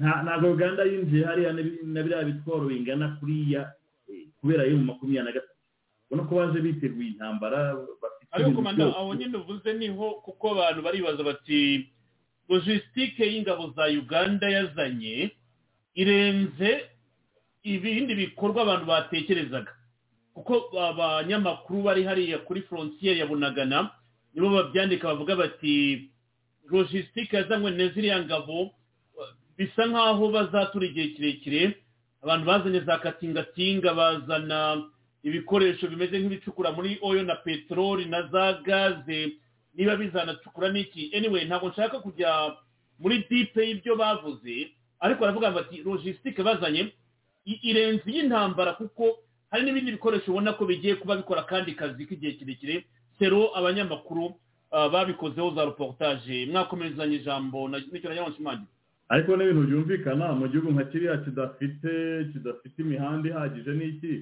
Ntabwo 0.00 0.50
uganda 0.52 0.82
yinjiye 0.84 1.24
hariya 1.24 1.52
na- 1.52 2.02
biriya 2.02 2.24
bitwaro 2.24 2.66
bingana 2.68 3.16
kuriya 3.20 3.72
eh, 4.08 4.26
kubera 4.40 4.66
emu 4.66 4.84
makumyabiri 4.84 5.24
na 5.24 5.32
gatatu 5.32 5.54
ubona 6.10 6.22
ko 6.28 6.32
baje 6.36 6.58
biteguye 6.60 7.08
intambara 7.14 7.76
ariko 8.30 8.50
byose. 8.84 8.98
aho 8.98 9.14
nyine 9.14 9.36
uvuze 9.38 9.70
ni 9.78 9.88
ho 9.88 10.06
kuko 10.24 10.44
abantu 10.56 10.80
baribaza 10.82 11.22
bati 11.22 11.88
logisitike 12.48 13.22
y'ingabo 13.32 13.72
za 13.76 13.84
uganda 13.92 14.48
yazanye 14.50 15.30
irenze 15.94 16.70
ibindi 17.62 18.14
bikorwa 18.14 18.62
abantu 18.62 18.86
batekerezaga 18.86 19.72
kuko 20.34 20.72
abanyamakuru 20.80 21.82
bari 21.82 22.02
hariya 22.04 22.38
kuri 22.38 22.62
frontiere 22.62 23.18
ya 23.20 23.26
bunagana 23.26 23.90
nibo 24.34 24.48
babyandika 24.50 25.08
bavuga 25.12 25.36
bati 25.36 26.08
logisitike 26.70 27.36
yazanywe 27.36 27.70
na 27.70 27.88
ziriya 27.92 28.24
ngabo 28.24 28.70
bisa 29.58 29.86
nk'aho 29.86 30.28
bazatura 30.30 30.86
igihe 30.86 31.08
kirekire 31.08 31.62
abantu 32.22 32.46
bazanye 32.46 32.80
za 32.80 32.98
katingatinga 32.98 33.94
bazana 33.94 34.82
ibikoresho 35.22 35.86
bimeze 35.90 36.18
nk'ibicukura 36.18 36.72
muri 36.72 36.98
oil 37.02 37.24
na 37.26 37.34
peteroli 37.34 38.04
na 38.04 38.22
za 38.30 38.52
gaze 38.52 39.32
niba 39.74 39.96
bizanacukura 39.96 40.68
n'iki. 40.72 41.10
Anyway 41.16 41.44
ntabwo 41.44 41.68
nshaka 41.68 42.00
kujya 42.00 42.54
muri 42.98 43.24
dipe 43.30 43.66
y'ibyo 43.68 43.96
bavuze 43.96 44.70
ariko 45.00 45.20
baravuga 45.20 45.50
bati 45.50 45.82
logisitike 45.82 46.42
bazanye 46.42 46.92
irenze 47.44 48.06
iy'intambara 48.10 48.72
kuko 48.78 49.18
hari 49.50 49.62
n'ibindi 49.64 49.92
bikoresho 49.98 50.30
ubona 50.30 50.52
ko 50.52 50.66
bigiye 50.66 50.94
kuba 50.94 51.16
bikora 51.16 51.42
kandi 51.42 51.74
kazi 51.74 52.06
k'igihe 52.06 52.32
kirekire. 52.38 52.84
Sero 53.18 53.50
abanyamakuru 53.58 54.34
ah, 54.70 54.88
babikozeho 54.88 55.50
za 55.54 55.64
reportage. 55.64 56.46
Mwakomerezanya 56.46 57.16
ijambo 57.18 57.68
n'icyo 57.68 58.10
ngo 58.14 58.30
nshimangira 58.30 58.77
ariko 59.08 59.30
n'ibintu 59.36 59.62
byumvikana 59.68 60.26
mu 60.38 60.46
gihugu 60.50 60.68
nka 60.74 60.84
kiriya 60.90 61.16
kidafite 61.24 61.90
kidafite 62.32 62.76
imihanda 62.84 63.24
ihagije 63.28 63.72
n'iki? 63.74 64.14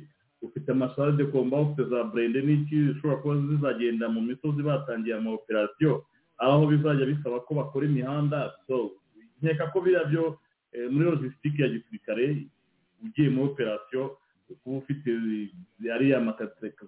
Ufite 0.47 0.69
amasade 0.73 1.25
komba 1.33 1.57
ufite 1.65 1.83
za 1.91 2.05
burende 2.09 2.41
n'iki? 2.43 2.77
Zishobora 2.87 3.21
kuba 3.23 3.35
zizagenda 3.51 4.07
mu 4.15 4.21
misozi 4.29 4.61
batangiye 4.69 5.15
ama 5.17 5.31
operasiyo 5.39 5.93
aho 6.39 6.67
bizajya 6.71 7.07
bisaba 7.11 7.41
ko 7.47 7.51
bakora 7.59 7.85
imihanda. 7.91 8.39
So 8.67 8.77
nkeka 9.43 9.71
ko 9.73 9.77
biriya 9.85 10.05
byo 10.11 10.25
eh, 10.73 10.87
muri 10.93 11.05
logisitike 11.11 11.63
ya 11.63 11.69
gisirikare 11.75 12.25
ugiye 13.05 13.29
muri 13.35 13.47
operasiyo 13.53 14.03
kuba 14.63 14.77
ufite 14.79 15.11
ariya 15.95 16.19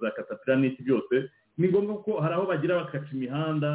za 0.01 0.11
katapira 0.17 0.55
n'iki 0.57 0.83
byose 0.87 1.15
ni 1.59 1.69
ngombwa 1.69 2.03
ko 2.07 2.21
hari 2.23 2.35
aho 2.35 2.47
bagira 2.47 2.79
bakaca 2.87 3.11
imihanda 3.13 3.71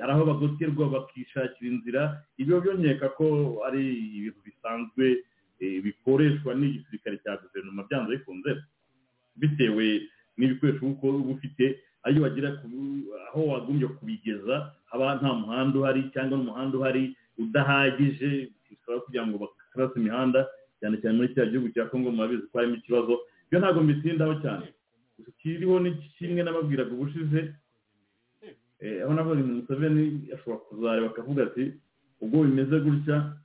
hari 0.00 0.12
aho 0.12 0.22
bagoterwa 0.30 0.84
bakishakira 0.94 1.70
inzira. 1.70 2.02
Ibyo 2.38 2.60
byo 2.60 2.72
nkeka 2.74 3.08
ko 3.18 3.26
ari 3.66 3.82
ibintu 4.18 4.40
bisanzwe 4.44 5.04
eh, 5.60 5.80
bikoreshwa 5.84 6.54
n'igisirikare 6.54 7.16
cya 7.24 7.36
guverinoma 7.40 7.82
byanze 7.88 8.10
bikunze 8.16 8.50
bitewe 9.36 9.86
n'ibikoresho 10.36 10.84
uba 10.86 11.08
ufite 11.34 11.64
ayo 12.04 12.22
wagera 12.22 12.48
aho 13.28 13.40
wagombye 13.46 13.86
kubigeza 13.88 14.54
haba 14.90 15.14
nta 15.20 15.30
muhanda 15.34 15.78
uhari 15.78 16.10
cyangwa 16.12 16.36
n'umuhanda 16.38 16.74
uhari 16.78 17.16
udahagije 17.38 18.50
bisaba 18.68 19.00
kugira 19.04 19.24
ngo 19.26 19.36
bakarase 19.42 19.96
imihanda 20.00 20.40
cyane 20.80 20.96
cyane 21.00 21.14
muri 21.16 21.34
cya 21.34 21.46
gihugu 21.46 21.68
cya 21.74 21.86
kongo 21.88 22.10
murabizi 22.10 22.44
ko 22.50 22.58
harimo 22.58 22.76
ikibazo. 22.76 23.12
Ibyo 23.46 23.58
ntabwo 23.60 23.80
mbitindaho 23.82 24.34
cyane. 24.42 24.66
Kiriho 25.40 25.76
ni 25.80 25.90
kimwe 26.18 26.42
n'ababwiraga 26.42 26.92
ubushize 26.92 27.40
aho 29.02 29.12
naho 29.14 29.34
ni 29.34 29.42
museveni 29.42 30.28
ashobora 30.34 30.58
kuzareba 30.68 31.06
akavuga 31.06 31.42
ati 31.46 31.72
ubwo 32.20 32.44
bimeze 32.44 32.80
gutya 32.80 33.36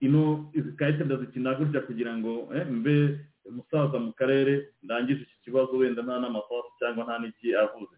ino 0.00 0.50
izi 0.54 0.72
karite 0.76 1.04
ndazikina 1.04 1.54
gutya 1.54 1.80
kugira 1.80 2.12
ngo 2.18 2.52
mbe 2.70 3.18
umusaza 3.44 3.98
mu 3.98 4.12
karere 4.12 4.68
ndangije 4.82 5.22
iki 5.22 5.36
kibazo 5.44 5.72
wenda 5.76 6.02
nta 6.02 6.18
n'amasasu 6.20 6.70
cyangwa 6.78 7.04
nta 7.04 7.18
n'iki 7.18 7.54
avuze. 7.56 7.94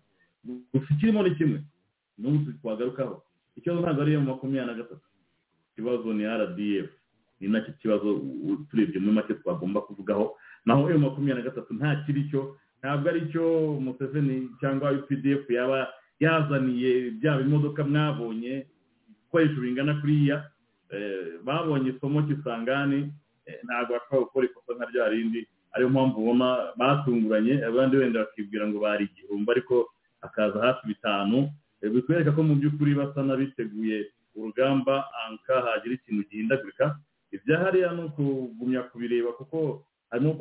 Gusa 0.72 0.88
ikirimo 0.94 1.22
ni 1.22 1.34
kimwe. 1.36 1.58
N'ubu 2.18 2.52
twagarukaho. 2.60 3.22
Ikibazo 3.56 3.80
ntabwo 3.82 4.02
ari 4.02 4.10
iyo 4.12 4.20
makumyabiri 4.20 4.66
na 4.66 4.74
gatatu. 4.80 5.06
Ikibazo 5.72 6.12
ni 6.14 6.24
rdf 6.24 6.88
ni 7.40 7.48
na 7.48 7.60
cyo 7.60 7.72
kibazo 7.80 8.08
turebye 8.70 9.00
muri 9.00 9.12
make 9.16 9.34
twagomba 9.34 9.80
kuvugaho. 9.84 10.36
Naho 10.64 10.88
iyo 10.90 10.98
makumyabiri 10.98 11.44
na 11.44 11.48
gatatu 11.50 11.74
nta 11.74 11.96
kiri 12.06 12.28
cyo 12.30 12.56
ntabwo 12.80 13.08
ari 13.08 13.20
cyo 13.32 13.44
museveni 13.80 14.48
cyangwa 14.60 14.92
updf 14.92 15.44
yaba 15.50 15.88
yazaniye 16.20 17.10
byaba 17.18 17.40
imodoka 17.42 17.84
mwabonye 17.84 18.66
ibikoresho 19.10 19.58
bingana 19.60 19.94
kuriya 20.00 20.36
babonye 21.44 21.90
isomo 21.90 22.22
kisangani 22.22 23.12
ntabwo 23.64 23.92
bashobora 23.94 24.24
gukora 24.24 24.46
ikosa 24.46 24.72
nka 24.76 24.86
rya 24.90 25.08
rindi 25.08 25.40
ariyo 25.74 25.88
mpamvu 25.90 26.16
ubona 26.22 26.46
batunguranye 26.78 27.54
abandi 27.66 27.96
wenda 27.96 28.20
bakibwira 28.24 28.64
ngo 28.68 28.78
bari 28.80 29.04
igihumbi 29.10 29.50
ariko 29.52 29.76
hakaza 30.22 30.58
hafi 30.66 30.86
bitanu 30.86 31.50
bitwereka 31.82 32.32
ko 32.32 32.40
mu 32.42 32.54
by'ukuri 32.56 32.94
basa 32.94 33.20
n'abiteguye 33.22 34.08
urugamba 34.36 35.04
anka 35.26 35.54
hagira 35.66 35.94
ikintu 35.94 36.22
gihindagurika. 36.30 36.96
Ibya 37.34 37.58
hariya 37.62 37.92
ni 37.92 38.02
ukugumya 38.08 38.82
kubireba 38.88 39.32
kuko 39.38 39.84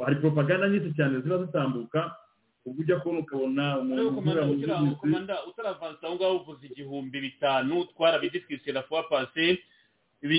hari 0.06 0.16
propaganda 0.24 0.70
nyinshi 0.70 0.94
cyane 0.98 1.20
ziba 1.22 1.38
zitambuka 1.46 2.16
ubwo 2.66 2.82
ujya 2.82 3.00
kubona 3.00 3.20
ukabona 3.20 3.64
umuntu 5.04 5.34
utaravansa 5.50 6.04
aho 6.08 6.16
ngaho 6.16 6.36
uvuze 6.38 6.64
igihumbi 6.68 7.20
bitanu 7.22 7.86
twarabidisikisiye 7.92 8.74
na 8.74 8.84
fuwa 8.84 9.04
pase 9.04 9.60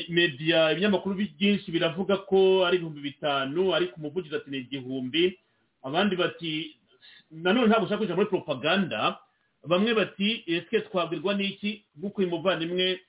media 0.08 0.72
ibinyamakuru 0.72 1.14
byinshi 1.14 1.68
biravuga 1.70 2.16
ko 2.24 2.64
ari 2.66 2.76
ibihumbi 2.80 3.00
bitanu 3.00 3.74
ariko 3.74 3.96
umuvugizi 4.00 4.36
ati 4.36 4.50
ni 4.50 4.58
igihumbi. 4.64 5.38
Abandi 5.84 6.16
bati 6.16 6.76
nanone 7.30 7.66
ntabwo 7.68 7.84
ushaka 7.84 8.00
kujya 8.00 8.16
muri 8.16 8.32
propaganda. 8.32 9.18
Bamwe 9.68 9.92
bati 9.94 10.44
ese 10.48 10.80
twabwirwa 10.88 11.34
n'iki? 11.36 11.84
Nk'uko 12.00 12.20
uyu 12.24 12.30
muvandimwe 12.32 13.00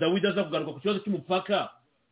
dawidi 0.00 0.26
aza 0.28 0.44
kugaruka 0.44 0.72
ku 0.72 0.80
kibazo 0.84 0.98
cy'umupaka. 1.00 1.70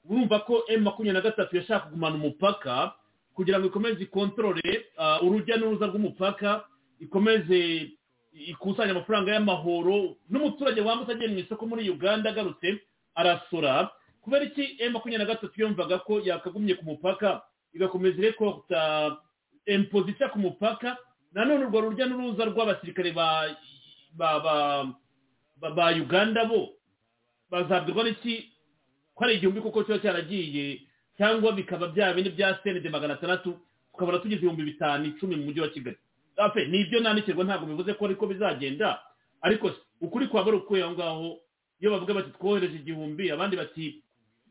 Urumva 0.08 0.38
ko 0.48 0.64
emu 0.68 0.84
makumyabiri 0.88 1.12
na 1.14 1.20
gatatu 1.20 1.56
yashaka 1.60 1.84
kugumana 1.92 2.16
umupaka. 2.16 2.92
Kugira 3.34 3.58
ngo 3.58 3.66
ikomeze 3.70 4.02
ikontorore 4.02 4.86
urujya 5.22 5.56
n'uruza 5.56 5.86
rw'umupaka 5.86 6.64
ikomeze 7.00 7.90
ikusanya 8.32 8.92
amafaranga 8.92 9.32
y'amahoro 9.34 10.16
n'umuturage 10.30 10.80
wambutse 10.80 11.12
agiye 11.12 11.28
mu 11.32 11.38
isoko 11.42 11.66
muri 11.66 11.90
uganda 11.90 12.30
agarutse 12.30 12.78
arasora. 13.14 13.90
Kubera 14.22 14.44
iki? 14.44 14.76
Emu 14.78 14.92
makumyabiri 15.00 15.24
na 15.24 15.30
gatatu 15.34 15.56
yumvaga 15.60 15.98
ko 16.04 16.20
yakagumye 16.20 16.74
ku 16.76 16.84
mupaka 16.84 17.42
igakomeza 17.74 18.18
irekota 18.20 19.16
impozisiyo 19.66 20.28
ku 20.30 20.38
mupaka 20.38 20.96
nanone 21.32 21.64
urwo 21.64 21.80
rujya 21.90 22.06
n'uruza 22.06 22.44
rw'abasirikare 22.52 23.10
ba 25.76 25.86
uganda 25.96 26.44
bo 26.44 26.68
bazabwirwa 27.50 28.04
n'iki? 28.04 28.52
Ko 29.14 29.24
ari 29.24 29.34
igihumbi 29.36 29.60
kuko 29.60 29.84
kiba 29.84 29.98
cyaragiye 29.98 30.80
cyangwa 31.20 31.52
bikaba 31.52 31.88
bya 31.92 32.14
bindi 32.16 32.30
bya 32.32 32.56
senede 32.64 32.88
magana 32.88 33.14
atandatu 33.20 33.60
tukabona 33.92 34.18
tugize 34.24 34.40
ibihumbi 34.40 34.64
bitanu 34.72 35.04
icumi 35.12 35.36
mu 35.36 35.44
mujyi 35.52 35.60
wa 35.60 35.68
kigali. 35.68 35.96
Ni 36.72 36.80
ibyo 36.80 37.00
nandikirwa 37.04 37.44
ntabwo 37.44 37.66
bivuze 37.68 37.92
ko 37.94 38.04
ariko 38.08 38.24
bizagenda. 38.26 38.96
Ariko 39.44 39.70
ukuri 40.00 40.26
kwaba 40.32 40.48
ari 40.48 40.56
ukuye 40.64 40.80
aho 40.82 40.92
ngaho 40.96 41.28
iyo 41.80 41.90
bavuga 41.92 42.14
bati 42.14 42.30
twohereje 42.32 42.76
igihumbi 42.80 43.28
abandi 43.30 43.56
bati 43.60 44.00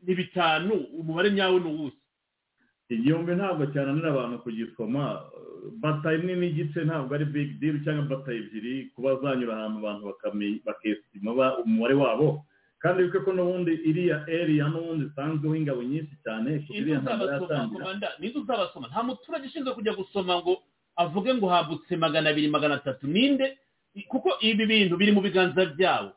ni 0.06 0.14
bitanu 0.14 0.74
umubare 0.98 1.30
nyawo 1.34 1.58
ni 1.58 1.66
uwuhe? 1.66 1.92
Igihumbi 2.88 3.32
ntabwo 3.34 3.66
cyananira 3.74 4.10
abantu 4.14 4.38
kugisoma 4.46 5.22
bata 5.82 6.14
imwe 6.14 6.34
n'igice 6.38 6.84
ntabwo 6.86 7.14
ari 7.14 7.24
big 7.26 7.58
deal 7.58 7.82
cyangwa 7.84 8.06
bata 8.18 8.30
ebyiri 8.32 8.90
kuba 8.94 9.16
zanyura 9.22 9.56
ahantu 9.58 9.78
abantu 9.82 10.02
bakesima 10.66 11.30
umubare 11.66 11.94
wabo. 11.98 12.46
Kandi 12.80 13.02
wibuke 13.02 13.20
ko 13.24 13.30
n'ubundi 13.36 13.72
iriya 13.88 14.24
eriya 14.28 14.68
n'ubundi 14.72 15.04
isanzweho 15.12 15.54
ingabo 15.56 15.82
nyinshi 15.84 16.14
cyane 16.24 16.64
iriya 16.72 16.98
ntabwo 17.04 17.24
yatangira. 17.28 18.08
Nizo 18.18 18.40
uzabasoma. 18.40 18.88
Nta 18.88 19.02
muturage 19.04 19.46
ushinzwe 19.52 19.74
kujya 19.76 19.92
gusoma 19.92 20.40
ngo 20.40 20.62
avuge 20.96 21.34
ngo 21.36 21.46
hambutse 21.48 21.92
magana 21.96 22.30
abiri 22.32 22.48
magana 22.48 22.74
atatu. 22.80 23.06
Ninde? 23.06 23.58
Kuko 24.08 24.30
ibi 24.40 24.64
bintu 24.66 24.96
biri 24.96 25.12
mu 25.12 25.20
biganza 25.20 25.66
byabo 25.76 26.12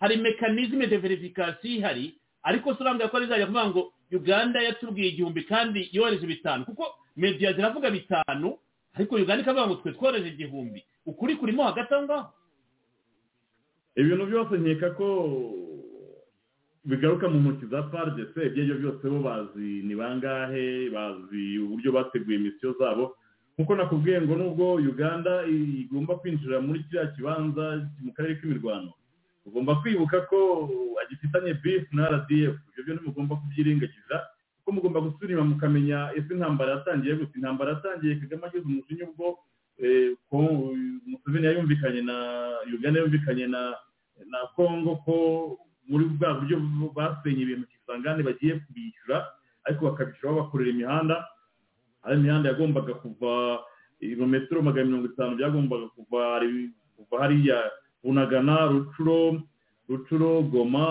hari 0.00 0.16
mekanizme 0.16 0.86
de 0.86 0.96
verifikasiyo 0.98 1.74
ihari 1.78 2.14
ariko 2.42 2.74
si 2.74 2.80
urambwira 2.82 3.10
ko 3.10 3.18
rizajya 3.18 3.46
kuvuga 3.46 3.66
ngo 3.70 3.82
uganda 4.12 4.58
yatubwiye 4.62 5.08
igihumbi 5.12 5.42
kandi 5.46 5.88
yohereje 5.92 6.26
bitanu. 6.26 6.64
Kuko 6.64 6.84
mediya 7.16 7.52
ziravuga 7.52 7.90
bitanu 7.90 8.58
ariko 8.96 9.14
uganda 9.14 9.42
ikavuga 9.46 9.66
ngo 9.70 9.74
twe 9.82 9.92
twohereje 9.92 10.28
igihumbi. 10.34 10.80
Ukuri 11.06 11.36
kurimo 11.36 11.62
hagati 11.62 11.94
aho 11.94 12.02
ngaho. 12.02 12.28
Ibintu 13.96 14.24
byose 14.26 14.54
nkeka 14.58 14.90
ko 14.98 15.06
bigaruka 16.84 17.28
mu 17.28 17.38
ntoki 17.40 17.66
za 17.66 17.82
fardc 17.90 18.18
ibyo 18.36 18.44
ari 18.44 18.64
byo 18.64 18.76
byose 18.78 19.04
bo 19.08 19.18
bazi 19.22 19.82
ni 19.86 19.94
bangahe 19.94 20.90
bazi 20.90 21.58
uburyo 21.58 21.92
bateguye 21.92 22.38
misiyo 22.38 22.74
zabo. 22.78 23.16
Nkuko 23.58 23.74
nakubwiye 23.76 24.20
ngo 24.22 24.34
nubwo 24.36 24.74
uganda 24.78 25.42
igomba 25.46 26.14
kwinjira 26.22 26.60
muri 26.60 26.84
kiriya 26.86 27.06
kibanza 27.18 27.82
mu 28.00 28.12
karere 28.14 28.38
k'imirwano 28.38 28.92
ugomba 29.46 29.74
kwibuka 29.82 30.20
ko 30.30 30.38
agifitanye 31.02 31.54
bifu 31.62 31.90
na 31.96 32.06
rdf 32.08 32.54
ibyo 32.70 32.80
byo 32.84 32.92
ntimugomba 32.94 33.34
kubyirengagiza 33.36 34.16
kuko 34.62 34.68
mugomba 34.72 35.00
gusubira 35.00 35.42
mukamenya 35.44 36.12
ese 36.16 36.30
intambara 36.34 36.70
yatangiye 36.78 37.14
gusa 37.18 37.34
intambara 37.34 37.70
yatangiye 37.74 38.14
kagame 38.22 38.44
ageze 38.46 38.64
umujinya 38.68 39.04
ubwo 39.10 39.26
museveni 41.06 41.46
yumvikanye 41.58 42.02
na 42.02 42.16
uganda 42.74 43.00
yumvikanye 43.00 43.46
na 43.46 43.74
na 44.30 44.38
kongo 44.56 44.96
ko 45.02 45.14
muri 45.88 46.04
bwa 46.04 46.34
buryo 46.38 46.56
basenye 46.96 47.42
ibintu 47.42 47.66
kisangane 47.72 48.22
bagiye 48.22 48.60
kubishyura 48.64 49.16
ariko 49.64 49.80
bakabishyura 49.88 50.32
babakorera 50.32 50.70
imihanda. 50.70 51.16
Hari 52.02 52.14
imihanda 52.20 52.48
yagombaga 52.52 52.94
kuva 53.02 53.60
ibirometero 54.00 54.62
magana 54.62 54.86
mirongo 54.86 55.06
itanu 55.12 55.36
byagombaga 55.36 55.86
kuva 55.96 56.20
kuva 56.96 57.14
hariya 57.22 57.58
bunagana 58.04 58.66
rucuro 58.70 59.42
rucuro 59.88 60.42
goma 60.52 60.84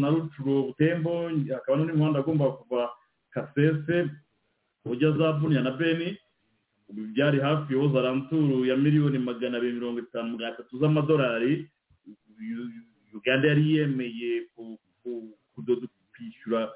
na 0.00 0.08
rucuro 0.14 0.70
butembo 0.72 1.28
hakaba 1.52 1.76
n'undi 1.76 1.92
muhanda 1.98 2.18
agomba 2.22 2.46
kuva 2.62 2.90
kasese 3.34 4.08
ujya 4.86 5.10
za 5.18 5.32
buniya 5.38 5.62
na 5.62 5.70
beni. 5.74 6.16
Ubu 6.88 7.02
byari 7.14 7.40
hafi 7.40 7.72
yo 7.74 7.88
zaranturu 7.92 8.64
ya 8.66 8.76
miliyoni 8.76 9.18
magana 9.18 9.56
abiri 9.58 9.72
mirongo 9.78 9.98
itanu 10.00 10.32
magana 10.38 10.52
atatu 10.54 10.78
z'amadolari. 10.78 11.68
Uganda 13.14 13.48
yari 13.48 13.64
yemeye 13.76 14.30
kwishyura 16.12 16.70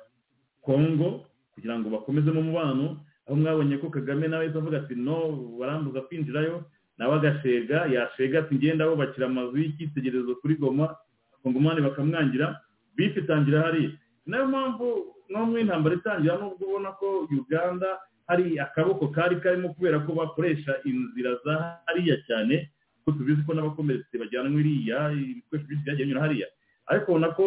kongo 0.62 1.27
kugira 1.55 1.79
ngo 1.79 1.88
bakomezemo 1.90 2.40
umubano 2.40 3.01
aho 3.27 3.37
mwabonye 3.37 3.77
ko 3.83 3.90
kagame 3.90 4.29
nawe 4.29 4.46
avuga 4.46 4.79
ati 4.87 4.94
no 4.94 5.16
barambuza 5.59 6.01
kwinjirayo. 6.07 6.64
Nawe 6.99 7.14
agashega 7.18 7.87
yashega 7.94 8.38
ati 8.38 8.55
ngenda 8.55 8.87
bubakira 8.88 9.27
amazu 9.27 9.57
y'icyitegererezo 9.59 10.37
kuri 10.40 10.55
goma 10.57 10.96
kongomani 11.42 11.81
bakamwangira 11.83 12.61
bife 12.96 13.20
itangira 13.20 13.62
hariya. 13.66 13.90
Nayo 14.27 14.46
mpamvu 14.46 14.87
mu 15.29 15.59
intambara 15.59 15.94
itangira 15.99 16.38
nubwo 16.38 16.64
ubona 16.66 16.92
ko 16.96 17.27
uganda 17.31 17.99
hari 18.27 18.59
akaboko 18.61 19.09
kari 19.11 19.37
karimo 19.42 19.75
kubera 19.75 19.99
ko 20.07 20.12
bakoresha 20.14 20.72
inzira 20.87 21.35
za 21.44 21.55
hariya 21.87 22.16
cyane 22.27 22.70
kuko 23.07 23.19
tubizi 23.19 23.42
ko 23.47 23.55
n'abakomeretse 23.55 24.19
bajyanwa 24.19 24.61
iriya 24.61 24.99
ibikoresho 25.14 25.66
byinshi 25.66 25.85
byagiye 25.87 26.07
binyura 26.07 26.23
hariya. 26.27 26.47
Ariko 26.90 27.07
ubona 27.14 27.29
ko 27.38 27.47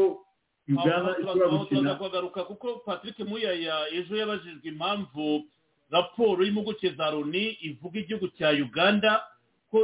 uganda 0.72 1.12
ishobora 1.20 1.48
gukina 1.52 1.96
kugaruka 2.00 2.44
kuko 2.48 2.68
patrick 2.88 3.20
muyaya 3.28 3.76
ejo 3.92 4.16
yabajijwe 4.16 4.70
impamvu 4.72 5.44
raporo 5.92 6.44
y'impuguke 6.48 6.90
za 6.96 7.12
loni 7.12 7.58
ivuga 7.62 8.00
igihugu 8.00 8.28
cya 8.40 8.50
uganda 8.56 9.20
ko 9.72 9.84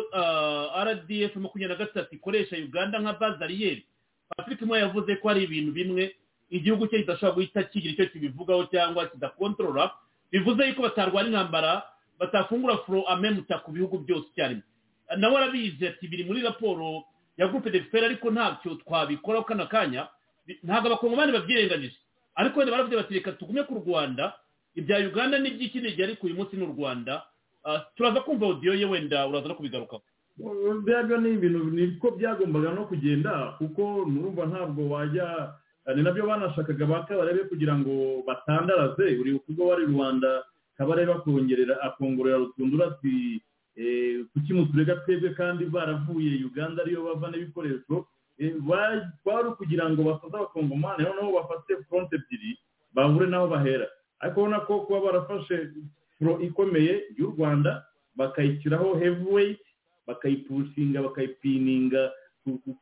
rdf 0.88 1.36
makumyabiri 1.36 1.68
na 1.68 1.76
gatatu 1.76 2.16
ikoresha 2.16 2.56
uganda 2.56 3.00
nka 3.00 3.14
bazariyeri 3.20 3.84
patrick 4.32 4.62
mwe 4.62 4.80
yavuze 4.80 5.16
ko 5.20 5.28
hari 5.28 5.44
ibintu 5.44 5.72
bimwe 5.76 6.16
igihugu 6.50 6.88
cye 6.88 7.00
kidashobora 7.04 7.36
guhita 7.36 7.64
kigira 7.68 7.94
icyo 7.94 8.06
kibivugaho 8.16 8.64
cyangwa 8.72 9.08
kidakontorora 9.12 9.92
bivuze 10.32 10.68
yuko 10.72 10.82
batarwara 10.88 11.28
intambara 11.28 11.84
batafungura 12.20 12.78
furo 12.88 13.04
amemuta 13.12 13.60
ku 13.60 13.72
bihugu 13.76 13.98
byose 14.08 14.28
icyarimwe. 14.32 14.64
Nawe 15.18 15.36
arabizi 15.38 15.88
ati 15.88 16.08
biri 16.08 16.24
muri 16.24 16.42
raporo 16.42 17.04
ya 17.38 17.48
gurupe 17.48 17.70
d'expert 17.72 18.04
ariko 18.06 18.32
ntacyo 18.32 18.76
twabikoraho 18.82 19.44
kano 19.46 19.66
kanya. 19.68 20.08
Ntabwo 20.64 20.88
abakongomani 20.88 21.32
babyirengagije. 21.32 21.98
Ariko 22.36 22.60
wenda 22.60 22.72
baravuze 22.72 22.96
bati 22.96 23.14
reka 23.14 23.32
tugume 23.32 23.64
ku 23.64 23.74
rwanda 23.86 24.34
ibya 24.76 25.00
uganda 25.08 25.40
n'iby'ikindi 25.40 25.92
gihe 25.96 26.04
ariko 26.04 26.28
uyu 26.28 26.36
munsi 26.36 26.56
ni 26.58 26.64
u 26.64 26.74
rwanda. 26.78 27.24
Turaza 27.96 28.22
kumva 28.22 28.46
odiyo 28.46 28.74
ye 28.76 28.86
wenda 28.86 29.28
uraza 29.28 29.48
no 29.48 29.56
kubigarukaho. 29.56 30.04
Byabyo 30.86 31.18
ni 31.18 31.30
ibintu 31.34 31.64
niko 31.72 32.12
byagombaga 32.12 32.72
no 32.76 32.86
kugenda 32.86 33.56
kuko 33.58 34.06
nurumva 34.06 34.46
ntabwo 34.46 34.90
wajya 34.94 35.54
ni 35.96 36.04
na 36.04 36.12
byo 36.12 36.26
banashakaga 36.28 36.86
ba 36.86 37.04
kabarebe 37.08 37.44
kugira 37.50 37.74
ngo 37.80 38.24
batandaraze. 38.28 39.16
Buri 39.18 39.40
kuko 39.48 39.62
wari 39.72 39.86
rwanda 39.88 40.44
kabarebe 40.78 41.12
akongerera 41.14 41.82
akongorera 41.82 42.38
rutundura 42.38 42.86
ati 43.00 43.42
kuki 44.34 44.54
muturega 44.54 44.96
twebwe 45.04 45.30
kandi 45.36 45.66
baravuye 45.66 46.44
uganda 46.46 46.82
ariyo 46.84 47.04
bava 47.04 47.28
n'ibikoresho? 47.32 48.08
Bari 49.26 49.50
kugira 49.58 49.90
ngo 49.90 50.04
basoze 50.04 50.36
abakongomani 50.38 51.04
noneho 51.04 51.32
bafate 51.36 51.84
foronte 51.90 52.16
ebyiri 52.16 52.58
babure 52.94 53.28
n'aho 53.28 53.48
bahera. 53.48 53.88
Ariko 54.20 54.42
ubona 54.42 54.60
ko 54.68 54.80
kuba 54.88 55.00
barafashe 55.06 55.72
furo 56.18 56.40
ikomeye 56.40 57.04
y'u 57.18 57.32
rwanda 57.36 57.84
bakayishyiraho 58.16 58.96
heavyweight 59.00 59.60
bakayipushinga 60.08 61.02
bakayipininga 61.04 62.12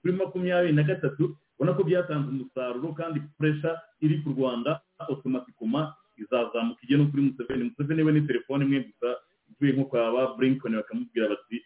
kuri 0.02 0.14
makumyabiri 0.14 0.74
na 0.74 0.84
gatatu. 0.84 1.34
Ubona 1.58 1.74
ko 1.74 1.84
byatanze 1.84 2.30
umusaruro 2.30 2.94
kandi 2.94 3.22
puresha 3.38 3.78
iri 4.02 4.22
ku 4.22 4.30
rwanda 4.38 4.82
otomatikoma 5.10 5.94
izazamuka 6.18 6.82
igera 6.86 7.02
no 7.02 7.10
kuri 7.10 7.22
museveni. 7.34 7.64
Museveni 7.74 8.04
we 8.04 8.12
ni 8.14 8.22
telefone 8.28 8.66
imwe 8.66 8.80
gusa 8.90 9.18
ivuye 9.54 9.72
nko 9.78 9.86
kwa 9.86 10.12
ba 10.12 10.22
burinkoni 10.36 10.76
bakamubwira 10.82 11.30
bati 11.30 11.58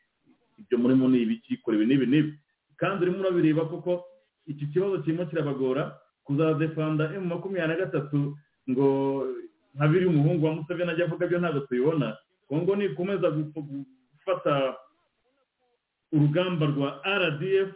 ibyo 0.60 0.78
murimo 0.78 1.08
ni 1.08 1.22
ibiki 1.24 1.58
kora 1.64 1.78
ibi 1.80 1.86
n'ibi 1.88 2.06
n'ibi 2.06 2.32
kandi 2.78 3.04
urimo 3.08 3.20
urabireba 3.24 3.66
kuko 3.72 4.04
iki 4.48 4.68
kibazo 4.68 5.00
kirimo 5.02 5.26
kirabagora 5.26 5.96
kuzadefanda 6.24 7.14
emu 7.16 7.26
makumyabiri 7.26 7.68
na 7.68 7.82
gatatu 7.82 8.36
ngo 8.70 8.88
nka 9.76 9.86
biri 9.88 10.06
umuhungu 10.06 10.46
wa 10.46 10.54
museveni 10.56 10.92
ajya 10.92 11.06
avuga 11.06 11.28
byo 11.28 11.40
ntabwo 11.40 11.60
tubibona. 11.70 12.18
Kongo 12.48 12.76
nikomeza 12.76 13.28
gufata 13.32 14.76
urugamba 16.12 16.66
rwa 16.66 16.90
rdf 17.20 17.70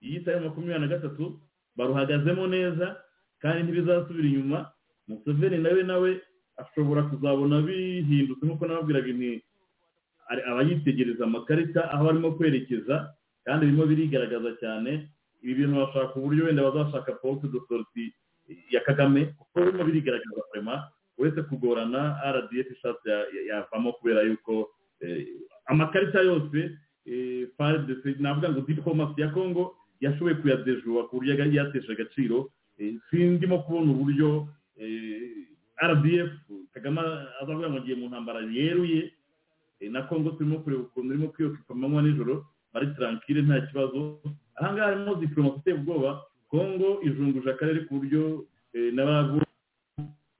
yitaye 0.00 0.40
makumyabiri 0.40 0.80
na 0.80 0.86
gatatu 0.88 1.40
baruhagazemo 1.76 2.46
neza 2.46 2.96
kandi 3.38 3.62
ntibizasubira 3.62 4.28
inyuma. 4.28 4.58
Museveni 5.08 5.58
nawe 5.58 5.82
nawe 5.82 6.10
ashobora 6.62 7.02
kuzabona 7.10 7.60
bihindutse 7.66 8.42
nk'uko 8.46 8.64
nababwiraga 8.66 9.12
ni 9.12 9.42
abayitegereza 10.50 11.24
amakarita 11.24 11.80
aho 11.92 12.08
arimo 12.10 12.32
kwerekeza 12.36 13.14
kandi 13.44 13.66
birimo 13.66 13.84
birigaragaza 13.86 14.50
cyane 14.62 14.90
ibi 15.42 15.54
bintu 15.54 15.76
bashaka 15.82 16.16
uburyo 16.16 16.44
wenda 16.48 16.62
bazashaka 16.64 17.12
porute 17.20 17.46
de 17.52 17.60
sorti 17.68 18.04
ya 18.70 18.80
kagame 18.80 19.20
kuko 19.38 19.56
birimo 19.64 19.84
birigaragaza 19.84 20.40
kurema 20.48 20.74
uretse 21.18 21.42
kugorana 21.48 22.00
rdf 22.34 22.68
ishatse 22.72 23.08
yavamo 23.48 23.92
kubera 23.92 24.22
yuko 24.22 24.70
amakarita 25.66 26.20
yose 26.22 26.58
navuga 28.18 28.48
ngo 28.50 28.60
diplomasi 28.64 29.20
ya 29.20 29.28
congo 29.28 29.76
yashoboye 30.00 30.34
kuyadejuwa 30.40 31.08
ku 31.08 31.16
buryo 31.20 31.32
yatesha 31.36 31.92
agaciro 31.92 32.48
sindimo 33.10 33.58
kubona 33.62 33.92
uburyo 33.92 34.48
rdf 35.82 36.30
kagame 36.72 37.00
azavuga 37.42 37.68
ngo 37.70 37.78
agiye 37.78 37.96
mu 37.96 38.06
ntambara 38.08 38.40
yeruye 38.46 39.12
na 39.90 40.02
congo 40.08 40.30
turimo 40.38 40.58
kureba 40.64 40.82
ukuntu 40.88 41.10
irimo 41.14 41.28
kwiyokipa 41.34 41.74
amanywa 41.74 42.02
nijoro 42.02 42.46
bari 42.72 42.86
tarankire 42.96 43.42
nta 43.42 43.60
kibazo. 43.68 44.20
Ahangaha 44.56 44.88
harimo 44.90 45.14
diplomasi 45.14 45.58
iteye 45.60 45.76
ubwoba. 45.76 46.22
Congo 46.50 47.02
ijunguje 47.02 47.50
akarere 47.50 47.80
ku 47.86 47.98
buryo 48.00 48.46
n'abavu 48.94 49.42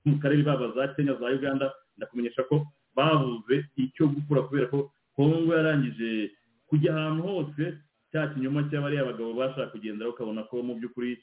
mu 0.05 0.18
karere 0.22 0.43
baba 0.43 0.72
za 0.74 0.89
kenya 0.95 1.14
za 1.20 1.26
uganda. 1.30 1.72
Ndakumenyesha 1.97 2.43
ko 2.49 2.66
babuze 2.97 3.66
icyo 3.76 4.07
gukora 4.09 4.43
kubera 4.49 4.66
ko 4.70 4.91
congo 5.16 5.55
yarangije 5.55 6.30
kujya 6.66 6.91
ahantu 6.97 7.22
hose 7.22 7.64
cya 8.11 8.30
kinyoma 8.35 8.66
cy'abariya 8.70 9.03
abagabo 9.03 9.35
bashaka 9.35 9.70
kugendera 9.74 10.11
ukabona 10.11 10.43
ko 10.51 10.62
mu 10.62 10.74
by'ukuri 10.78 11.18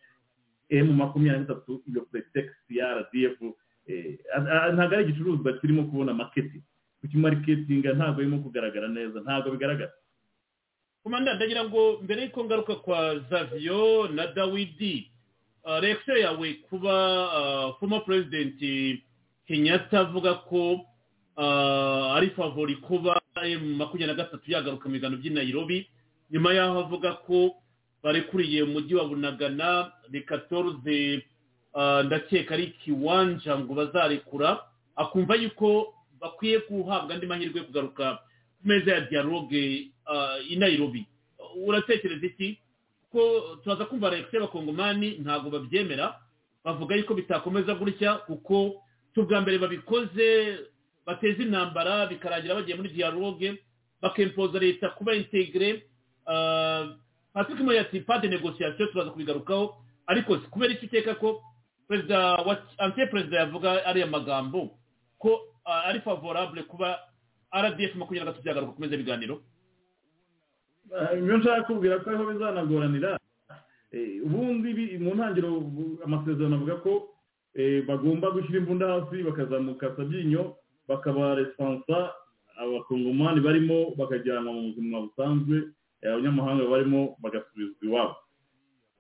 emu 0.70 0.94
makumyabiri 0.94 1.40
na 1.40 1.48
gatatu 1.48 1.84
iyo 1.88 2.02
puretekisi 2.08 2.78
ya 2.80 2.88
rdf 3.04 3.40
ntabwo 4.74 4.96
ari 4.96 5.04
igicuruzwa 5.04 5.54
kirimo 5.60 5.84
kubona 5.90 6.14
maketi 6.14 6.62
kukimariketinga 7.02 7.94
ntabwo 7.94 8.22
irimo 8.22 8.40
kugaragara 8.40 8.88
neza? 8.88 9.20
Ntabwo 9.22 9.52
bigaragara. 9.52 9.92
Komanda 11.04 11.34
ndagira 11.34 11.66
ngo 11.66 12.00
mbere 12.04 12.22
y'uko 12.30 12.46
ngaruka 12.46 12.76
kwa 12.76 13.20
zaviyo 13.30 14.08
na 14.14 14.28
dawidi 14.28 15.10
reakisiyo 15.82 16.18
yawe 16.18 16.54
kuba 16.70 16.94
foma 17.80 18.00
perezidenti 18.06 19.02
kenyatta 19.48 20.00
avuga 20.06 20.34
ko 20.46 20.86
ari 22.16 22.30
favori 22.38 22.76
kuba 22.86 23.18
makumyabiri 23.78 24.08
na 24.08 24.14
gatatu 24.14 24.46
yagaruka 24.52 24.86
mu 24.90 24.94
biganiro 24.94 25.18
by'i 25.22 25.34
Nairobi 25.34 25.88
nyuma 26.32 26.54
y'aho 26.54 26.80
avuga 26.86 27.14
ko 27.26 27.58
barekuriye 28.04 28.62
umujyi 28.64 28.96
wa 28.96 29.06
bunagana 29.10 29.92
reka 30.14 30.38
toruze 30.50 31.26
ndakeka 32.06 32.54
ari 32.54 32.68
kiwanja 32.68 33.58
ngo 33.60 33.74
bazarekura 33.74 34.60
akumva 34.96 35.36
yuko 35.36 35.94
bakwiye 36.20 36.60
guhabwa 36.70 37.14
andi 37.16 37.26
mahirwe 37.28 37.60
yo 37.60 37.66
kugaruka 37.66 38.16
ku 38.62 38.68
meza 38.68 38.92
ya 38.94 39.02
dialogue 39.02 39.90
i 40.50 40.56
Nairobi. 40.56 41.06
Uratekereza 41.66 42.26
iki? 42.26 42.60
Ko 43.12 43.20
turaza 43.64 43.86
kumva 43.86 44.10
reakisiyo 44.10 44.42
y'abakongomani 44.42 45.18
ntabwo 45.24 45.50
babyemera. 45.50 46.16
Bavuga 46.64 46.96
yuko 46.96 47.14
bitakomeza 47.14 47.74
gutya 47.76 48.14
kuko 48.30 48.84
ubwa 49.18 49.42
mbere 49.42 49.58
babikoze 49.58 50.58
bateza 51.06 51.44
intambara 51.44 52.06
bikarangira 52.08 52.56
bagiye 52.56 52.78
muri 52.78 52.90
dialogue 52.94 53.58
bakempoza 54.02 54.60
leta 54.60 54.90
kuba 54.94 55.14
integire 55.16 55.84
patrick 57.34 57.60
moya 57.60 57.82
ati 57.82 58.00
pade 58.00 58.28
negosiyasiyo 58.28 58.88
turaza 58.88 59.12
kubigarukaho. 59.12 59.76
Ariko 60.08 60.38
kubera 60.38 60.74
icyo 60.74 60.86
uteka 60.88 61.16
ko 61.16 61.42
perezida 61.88 62.18
wa 62.48 62.54
antiye 62.78 63.08
perezida 63.08 63.40
yavuga 63.40 63.86
ariya 63.86 64.08
magambo 64.08 64.78
ko 65.18 65.32
ari 65.66 66.00
favorable 66.02 66.64
kuba 66.64 67.00
rdf 67.54 67.96
makumyabiri 67.96 68.20
na 68.26 68.32
gatatu 68.32 68.44
byagaruka 68.44 68.74
ku 68.74 68.82
meza 68.82 68.94
y'ibiganiro. 68.96 69.36
Ibyo 71.18 71.38
nshaka 71.38 71.64
kubwira 71.68 72.00
ko 72.00 72.10
ariho 72.10 72.26
bizanagoranira 72.32 73.12
ubundi 74.26 74.98
mu 75.04 75.12
ntangiriro 75.16 75.52
amasezerano 76.06 76.56
avuga 76.56 76.76
ko 76.84 76.92
bagomba 77.88 78.32
gushyira 78.32 78.60
imbunda 78.64 78.88
hasi 78.88 79.24
bakazamuka 79.24 79.96
sabyinyo 79.96 80.56
bakaba 80.88 81.36
resansa 81.36 82.16
abakongomani 82.56 83.40
barimo 83.44 83.92
bakajyanwa 84.00 84.52
mu 84.56 84.62
buzima 84.72 84.98
busanzwe 85.06 85.56
abanyamahanga 86.04 86.64
barimo 86.72 87.20
bagasubizwa 87.24 87.84
iwabo. 87.84 88.16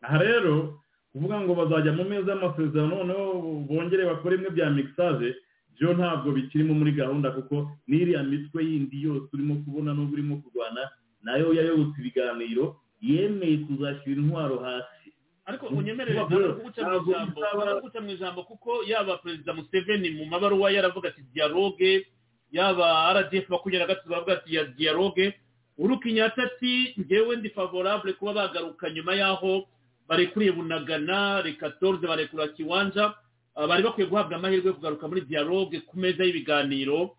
Aha 0.03 0.17
rero 0.19 0.80
kuvuga 1.12 1.41
ngo 1.41 1.53
bazajya 1.55 1.91
mu 1.93 2.03
meza 2.07 2.32
y'amasezerano 2.32 2.95
noneho 3.03 3.26
bongere 3.68 4.05
bakore 4.05 4.36
imwe 4.36 4.49
bya 4.55 4.70
mixage 4.70 5.36
byo 5.76 5.93
ntabwo 5.93 6.32
bikirimo 6.32 6.74
muri 6.74 6.91
gahunda 6.91 7.32
kuko 7.32 7.72
n'iriya 7.88 8.24
mitwe 8.24 8.64
yindi 8.64 9.03
yose 9.03 9.28
urimo 9.34 9.55
kubona 9.66 9.93
n'ubwo 9.93 10.14
urimo 10.16 10.36
kurwana 10.43 10.82
na 11.24 11.38
yo 11.38 11.53
yayobotse 11.53 11.97
ibiganiro 12.01 12.76
yemeye 13.01 13.57
kuzashyira 13.66 14.22
intwaro 14.22 14.57
hasi. 14.66 15.09
Ariko 15.45 15.66
unyemerere 15.74 16.22
ntabwo 16.22 17.82
guca 17.82 17.99
mu 18.01 18.09
ijambo 18.14 18.43
kuko 18.45 18.72
yaba 18.88 19.18
perezida 19.18 19.53
museveni 19.53 20.09
mu 20.18 20.26
mabaruwa 20.26 20.72
yaravuga 20.72 21.09
ati 21.09 21.22
dialogue. 21.34 22.05
Yaba 22.51 23.14
rdf 23.14 23.49
makumyabiri 23.49 23.80
na 23.82 23.88
gatatu 23.89 24.09
baravuga 24.09 24.34
ati 24.34 24.55
ya 24.55 24.64
dialogue. 24.66 25.34
Urukinyata 25.78 26.43
ati 26.43 26.93
ngewe 26.99 27.36
ndi 27.36 27.49
favorable 27.49 28.14
kuba 28.14 28.34
bagaruka 28.34 28.89
nyuma 28.89 29.16
y'aho 29.16 29.66
barekuriye 30.12 30.51
bunagana 30.51 31.41
reka 31.41 31.70
torze 31.80 32.03
barekura 32.07 32.47
kiwanja 32.51 33.14
bari 33.55 33.84
bakwiye 33.84 34.09
guhabwa 34.12 34.36
amahirwe 34.36 34.68
yo 34.68 34.74
kugaruka 34.76 35.07
muri 35.07 35.22
dialogue 35.24 35.80
ku 35.88 35.95
meza 35.99 36.24
y'ibiganiro 36.28 37.16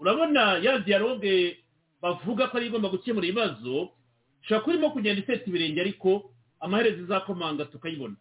urabona 0.00 0.60
ya 0.60 0.78
dialogue 0.84 1.56
bavuga 2.02 2.48
ko 2.52 2.56
ari 2.60 2.66
igomba 2.68 2.92
gukemura 2.92 3.24
ibibazo 3.26 3.88
ushobora 4.44 4.60
kuba 4.60 4.72
irimo 4.76 4.90
kugenda 4.92 5.20
iseta 5.24 5.48
ibirenge 5.48 5.80
ariko 5.80 6.10
amaherezo 6.60 7.00
izakomanga 7.08 7.64
tukayibona 7.72 8.16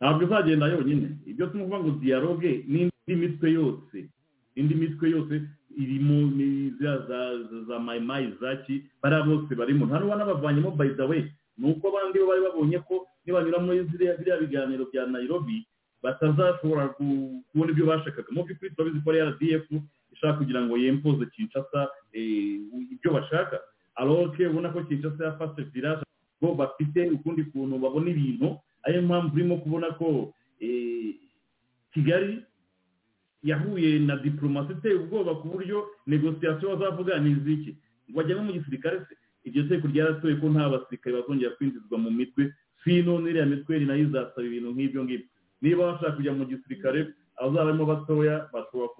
ntabwo 0.00 0.22
izagenda 0.28 0.68
yonyine 0.68 1.08
ibyo 1.24 1.46
tumuvuga 1.48 1.80
ngo 1.80 1.90
dialogue 2.04 2.50
n'indi 2.68 3.12
mitwe 3.16 3.48
yose 3.56 3.96
indi 4.60 4.74
mitwe 4.76 5.10
yose 5.16 5.34
irimo 5.80 6.16
za 7.68 7.78
mayimayi 7.80 8.36
zaki 8.40 8.84
bariya 9.00 9.22
bose 9.24 9.50
barimo 9.56 9.86
nta 9.88 10.00
n'abavanyemo 10.00 10.70
by 10.76 10.88
the 10.92 11.06
ni 11.58 11.70
uko 11.72 11.88
abandi 11.88 12.18
bo 12.20 12.26
bari 12.28 12.42
babonye 12.44 12.78
ko 12.88 13.06
nibanyura 13.24 13.58
muri 13.58 13.82
biriya 13.88 14.36
biganiro 14.40 14.84
bya 14.92 15.06
Nairobi 15.06 15.66
batazashobora 16.02 16.88
kubona 16.94 17.70
ibyo 17.72 17.86
bashakaga. 17.86 18.28
Mu 18.30 18.44
by'ukuri 18.44 18.70
turabizi 18.76 19.00
ko 19.04 19.10
rdf 19.12 19.64
ishaka 20.12 20.38
kugira 20.38 20.60
ngo 20.62 20.76
yempoze 20.78 21.26
kinshasa 21.34 21.88
eh, 22.12 22.60
ibyo 22.94 23.10
bashaka. 23.12 23.56
Aroke 23.96 24.46
ubona 24.46 24.68
ko 24.70 24.84
kinshasa 24.84 25.24
yafashe 25.34 25.62
village 25.72 26.04
bo 26.40 26.54
bafite 26.54 27.10
ukundi 27.16 27.44
kuntu 27.50 27.78
babona 27.80 28.10
ibintu 28.12 28.60
ariyo 28.84 29.02
mpamvu 29.02 29.34
urimo 29.34 29.56
kubona 29.64 29.90
ko 29.98 30.34
eh, 30.60 31.14
kigali 31.92 32.44
yahuye 33.42 33.98
na 33.98 34.16
diplomasi 34.16 34.72
iteye 34.72 34.94
ubwoba 34.94 35.34
ku 35.40 35.48
buryo 35.48 35.88
negosiyasiyo 36.06 36.76
bazavuga 36.76 37.18
ni 37.18 37.30
iziki 37.30 37.72
ngo 38.10 38.16
bajya 38.20 38.36
no 38.36 38.42
mu 38.44 38.52
gisirikare 38.52 38.98
se. 39.08 39.14
Iryo 39.46 39.62
teko 39.70 39.86
ryaratoye 39.88 40.34
ko 40.42 40.46
nta 40.50 40.68
basirikare 40.72 41.14
bazongera 41.22 41.54
kwinjizwa 41.56 41.96
mu 41.98 42.10
mitwe 42.10 42.50
sino 42.82 43.18
n'iriya 43.22 43.46
mitwe 43.46 43.78
na 43.86 43.94
yo 43.94 44.04
izasaba 44.10 44.42
ibintu 44.46 44.70
nk'ibyo 44.74 45.00
ngibyo. 45.04 45.28
Niba 45.62 45.82
bashaka 45.94 46.16
kujya 46.18 46.32
mu 46.38 46.44
gisirikare 46.50 47.00
abazaba 47.38 47.64
barimo 47.70 47.84
batoya 47.86 48.34
bashobora 48.52 48.90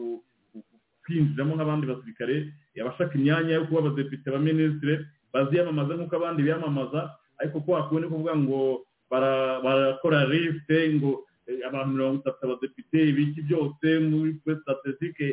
kwinjiramo 1.05 1.55
nk'abandi 1.55 1.85
basirikare. 1.87 2.37
Abashaka 2.81 3.15
imyanya 3.19 3.53
yo 3.59 3.65
kuba 3.67 3.81
abadepite 3.91 4.27
abaminisitire 4.29 4.95
baziyamamaza 5.33 5.93
nk'uko 5.97 6.15
abandi 6.17 6.41
biyamamaza. 6.47 7.01
Ariko 7.39 7.61
ko 7.61 7.71
hakundi 7.77 8.09
kuvuga 8.09 8.35
ngo 8.37 8.87
bara- 9.11 9.61
barakora 9.65 10.25
lisite 10.31 10.95
ngo 10.99 11.27
eh, 11.47 11.61
abantu 11.69 11.91
mirongo 11.95 12.17
itatu 12.25 12.41
abadepite 12.43 12.99
ibiki 13.11 13.41
byose 13.47 13.87
muri 14.11 14.31
statisitike 14.43 15.27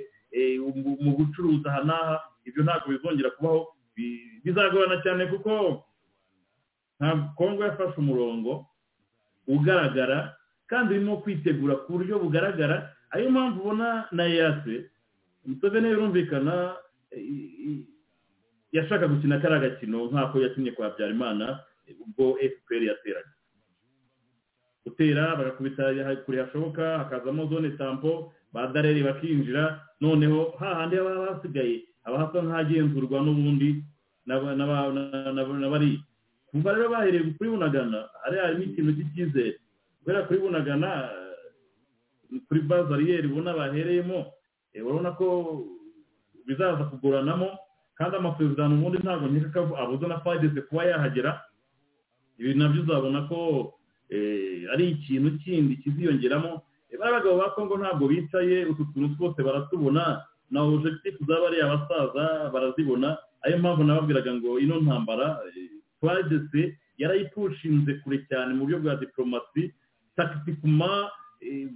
mu 1.03 1.11
gucuruza 1.17 1.69
aha 1.71 1.81
n'aha 1.87 2.15
ibyo 2.45 2.61
ntabwo 2.63 2.87
bizongera 2.93 3.29
kubaho. 3.37 3.61
Bizagorana 4.43 5.01
cyane 5.03 5.25
kuko 5.29 5.83
kongo 7.35 7.63
yafashe 7.63 7.97
umurongo 7.97 8.65
ugaragara 9.47 10.35
kandi 10.67 10.95
irimo 10.95 11.17
kwitegura 11.21 11.75
ku 11.83 11.93
buryo 11.99 12.19
bugaragara. 12.19 12.89
Ariyo 13.11 13.29
mpamvu 13.29 13.59
ubona 13.61 14.07
na 14.11 14.25
birumvikana 15.93 16.75
eh, 17.11 17.21
i- 17.21 17.85
yashaka 18.71 19.05
gukina 19.07 19.37
kariya 19.39 19.59
gakino 19.59 20.09
nk'ako 20.09 20.39
yakinnye 20.41 20.71
kwa 20.73 20.89
habyarimana 20.89 21.59
ubwo 22.01 22.37
fpr 22.41 22.81
yateraga 22.89 23.29
gutera 24.85 25.35
bagakubita 25.35 26.15
kure 26.25 26.41
hashoboka 26.41 26.97
hakazamo 26.97 27.45
zone 27.45 27.69
tampo 27.77 28.33
ba 28.53 28.67
dareri 28.67 29.03
bakinjira 29.03 29.81
noneho 30.01 30.55
hahandi 30.59 30.95
haba 30.97 31.35
hasigaye 31.37 31.85
haba 32.03 32.17
hasa 32.27 32.41
nk'ahagenzurwa 32.43 33.17
n'ubundi 33.23 33.83
n'aba- 34.27 34.55
n'aba- 34.55 34.91
n'aba- 35.35 35.59
n'abari. 35.59 35.99
Kuva 36.51 36.73
rero 36.75 36.89
bahereye 36.93 37.33
kuri 37.37 37.49
bunagana 37.49 38.07
hariya 38.23 38.43
harimo 38.45 38.63
ikintu 38.69 38.91
cy'icyizere. 38.97 39.57
Kubera 40.03 40.27
kuri 40.27 40.39
bunagana 40.39 40.89
eh, 41.09 42.39
kuri 42.47 42.59
bazariyeri 42.67 43.27
ubona 43.27 43.53
bahereyemo 43.57 44.19
eh, 44.73 44.85
urabona 44.85 45.11
ko 45.17 45.27
bizaza 46.45 46.83
kugoranamo 46.91 47.49
kandi 47.97 48.15
amasezerano 48.17 48.73
ubundi 48.77 48.97
ntabwo 49.01 49.25
nkeka 49.29 49.61
ko 49.69 49.73
abuze 49.77 50.05
na 50.07 50.19
fageze 50.21 50.61
kuba 50.67 50.85
yahagera. 50.85 51.41
Ibi 52.37 52.53
na 52.57 52.67
byo 52.69 52.81
uzabona 52.83 53.21
ko 53.29 53.37
eh, 54.09 54.65
ari 54.73 54.89
ikintu 54.97 55.37
kindi 55.41 55.77
kiziyongeramo. 55.81 56.61
Bariya 56.93 57.17
bagabo 57.19 57.37
ba 57.41 57.49
kongo 57.57 57.73
ntabwo 57.81 58.05
bicaye 58.07 58.65
utu 58.69 58.85
tuntu 58.93 59.15
twose 59.17 59.39
baratubona. 59.41 60.21
Na 60.51 60.61
objectif 60.63 61.15
zaba 61.27 61.47
ari 61.47 61.61
abasaza 61.61 62.49
barazibona 62.53 63.17
ariyo 63.43 63.59
mpamvu 63.59 63.83
nababwiraga 63.83 64.33
ngo 64.35 64.59
ino 64.59 64.75
ntambara 64.81 65.39
twageze 65.99 66.77
yarayipushinze 66.97 67.93
kure 68.03 68.17
cyane 68.29 68.53
mu 68.53 68.63
buryo 68.65 68.79
bwa 68.79 68.95
diplomasi 68.95 69.73
takitikuma 70.15 71.09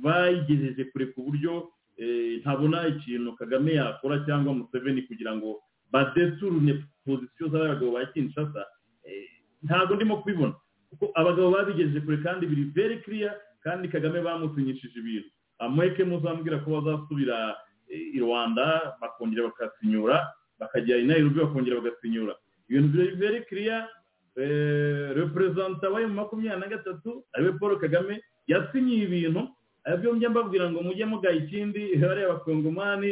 bayigejeje 0.03 0.83
kure 0.91 1.05
ku 1.13 1.21
buryo 1.27 1.69
eh, 1.97 2.39
ntabona 2.41 2.87
ikintu 2.87 3.35
kagame 3.35 3.73
yakora 3.73 4.23
cyangwa 4.25 4.53
museveni 4.53 5.01
kugira 5.09 5.35
ngo 5.35 5.59
badeturune 5.91 6.83
pozisiyo 7.05 7.49
z'abagabo 7.49 7.91
ba 7.91 8.05
kinshasa 8.13 8.61
eh, 9.03 9.27
ntabwo 9.63 9.95
ndimo 9.95 10.17
kubibona. 10.21 10.53
Kuko 10.89 11.11
abagabo 11.15 11.51
babigejeje 11.51 11.99
kure 12.05 12.17
kandi 12.17 12.45
biri 12.47 12.63
very 12.75 12.97
clear 13.03 13.33
kandi 13.63 13.87
kagame 13.89 14.21
bamusinyishije 14.21 14.99
ibintu. 14.99 15.29
Amweke 15.59 16.03
muzambwira 16.03 16.59
ko 16.63 16.81
bazasubira 16.81 17.35
eh, 17.49 17.55
i 17.89 18.19
rwanda 18.19 18.95
bakongera 19.01 19.47
bakasinyura 19.49 20.27
bakajya 20.59 20.97
i 20.97 21.05
nairobi 21.05 21.39
bakongera 21.39 21.81
bagasinyura 21.81 22.33
ibintu 22.69 22.87
biri 22.97 23.15
very 23.15 23.41
clear 23.49 23.87
eh, 24.35 25.15
reperezanta 25.15 25.89
wa 25.89 25.99
mu 26.07 26.13
makumyabiri 26.21 26.59
na 26.61 26.67
gatatu 26.67 27.23
ari 27.33 27.43
we 27.45 27.51
paul 27.59 27.79
kagame 27.79 28.21
yasinyiye 28.47 29.03
ibintu. 29.03 29.41
Aribyo 29.87 30.15
njya 30.15 30.29
mbabwira 30.29 30.71
ngo 30.71 30.83
mujye 30.83 31.05
mugaha 31.05 31.35
ikindi 31.35 31.95
bariya 31.95 32.27
abakongomani 32.27 33.11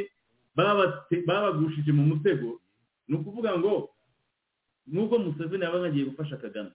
babagushije 1.27 1.91
mu 1.91 2.03
mutego 2.03 2.59
ni 3.07 3.15
ukuvuga 3.15 3.55
ngo 3.59 3.89
nubwo 4.87 5.15
museveni 5.19 5.63
yaba 5.63 5.85
agiye 5.87 6.05
gufasha 6.11 6.37
kagame 6.37 6.71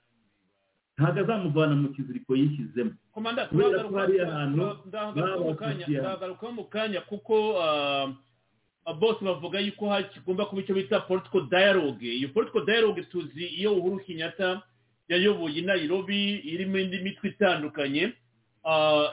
ntabwo 1.00 1.20
azamuvana 1.24 1.74
mu 1.74 1.88
kiziriko 1.96 2.36
yishyizemo 2.36 2.92
komanda 3.14 3.46
kubera 3.48 3.84
ko 3.88 3.96
hari 3.96 4.20
ahantu 4.20 4.76
ndahagarukaho 4.86 6.52
mu 6.52 6.64
kanya 6.68 7.00
kuko 7.00 7.34
ah, 7.62 8.12
ah, 8.84 8.92
bose 8.94 9.24
bavuga 9.24 9.60
yuko 9.60 9.88
hagomba 9.88 10.44
kuba 10.46 10.62
icyo 10.62 10.74
bita 10.74 11.00
political 11.00 11.42
dialogue. 11.50 12.04
Iyo 12.04 12.28
political 12.28 12.64
dialogue 12.66 13.02
tuzi 13.02 13.44
iyo 13.46 13.74
uhuru 13.74 13.98
kenyatta 14.04 14.62
yayoboye 15.08 15.58
i 15.58 15.62
nairobi 15.62 16.36
irimo 16.44 16.78
indi 16.78 16.98
mitwe 16.98 17.28
itandukanye. 17.28 18.12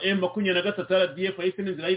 M 0.04 0.18
makumyabiri 0.20 0.54
na 0.54 0.62
gatatu 0.62 0.92
rdf 0.94 1.38
yahisemo 1.38 1.68
inzira 1.72 1.88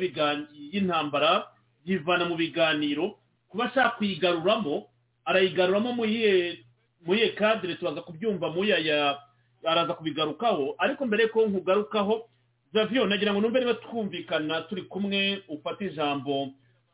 y'intambara 0.72 1.48
yivana 1.86 2.26
mu 2.26 2.36
biganiro. 2.36 3.18
Kuba 3.50 3.66
ashaka 3.68 3.90
kuyigaruramo 4.00 4.88
arayigaruramo 5.26 5.92
mu 5.94 6.06
iyihe 6.06 6.64
mu 7.06 7.14
iyihe 7.14 7.30
kadire 7.36 7.76
tubaza 7.76 8.02
kubyumva 8.02 8.50
mu 8.50 8.64
ya 8.66 9.18
araza 9.66 9.94
kubigarukaho. 9.94 10.76
Ariko 10.78 11.06
mbere 11.06 11.28
ko 11.28 11.46
nkugarukaho 11.48 12.28
zavio 12.74 13.06
nagira 13.08 13.34
ngo 13.34 13.42
numve 13.42 13.60
niba 13.60 13.74
twumvikana 13.74 14.62
turi 14.70 14.82
kumwe 14.88 15.44
ufata 15.48 15.86
ijambo 15.86 16.50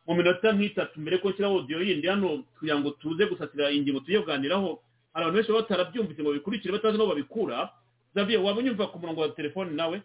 mu 0.07 0.13
minota 0.15 0.51
nk'itatu. 0.55 0.99
Mbere 0.99 1.17
ko 1.19 1.29
nshyiraho 1.31 1.55
audio 1.63 1.81
yindi 1.83 2.07
hano 2.07 2.43
kugira 2.59 2.79
ngo 2.79 2.89
tuze 2.99 3.25
gusatira 3.27 3.71
ingingo 3.71 3.99
tujye 3.99 4.19
kuganiraho 4.23 4.79
hari 5.13 5.23
abantu 5.25 5.35
benshi 5.37 5.51
baba 5.51 5.61
batarabyumvise 5.61 6.21
ngo 6.23 6.29
babikurikire 6.31 6.71
batazi 6.73 6.97
n'aho 6.97 7.09
babikura. 7.11 7.69
Zavio 8.15 8.43
waba 8.43 8.59
unyumva 8.59 8.87
ku 8.87 8.99
murongo 8.99 9.21
wa 9.21 9.29
telefoni 9.35 9.75
nawe? 9.75 10.01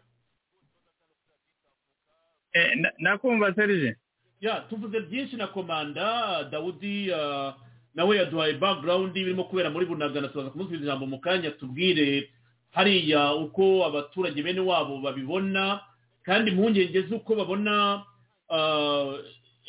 Eh, 2.53 2.77
na- 2.77 2.93
nakumva 2.99 3.55
serije 3.55 3.97
ya 4.41 4.61
tuvuze 4.69 5.01
byinshi 5.01 5.37
na 5.37 5.47
komanda 5.47 6.45
dawudi 6.51 7.13
ah, 7.15 7.55
nawe 7.95 8.17
yaduhaye 8.17 8.55
background 8.59 9.13
birimo 9.15 9.45
kubera 9.45 9.71
muri 9.71 9.87
bunagana. 9.87 10.29
Tubaza 10.29 10.51
kumusubiza 10.51 10.83
ijambo 10.85 11.07
mu 11.07 11.19
kanya 11.21 11.51
tubwire 11.51 12.29
hariya 12.73 13.35
uko 13.35 13.85
abaturage 13.87 14.43
bene 14.43 14.61
wabo 14.61 14.99
babibona 15.05 15.81
kandi 16.25 16.51
impungenge 16.51 17.03
z'uko 17.09 17.35
babona 17.37 18.05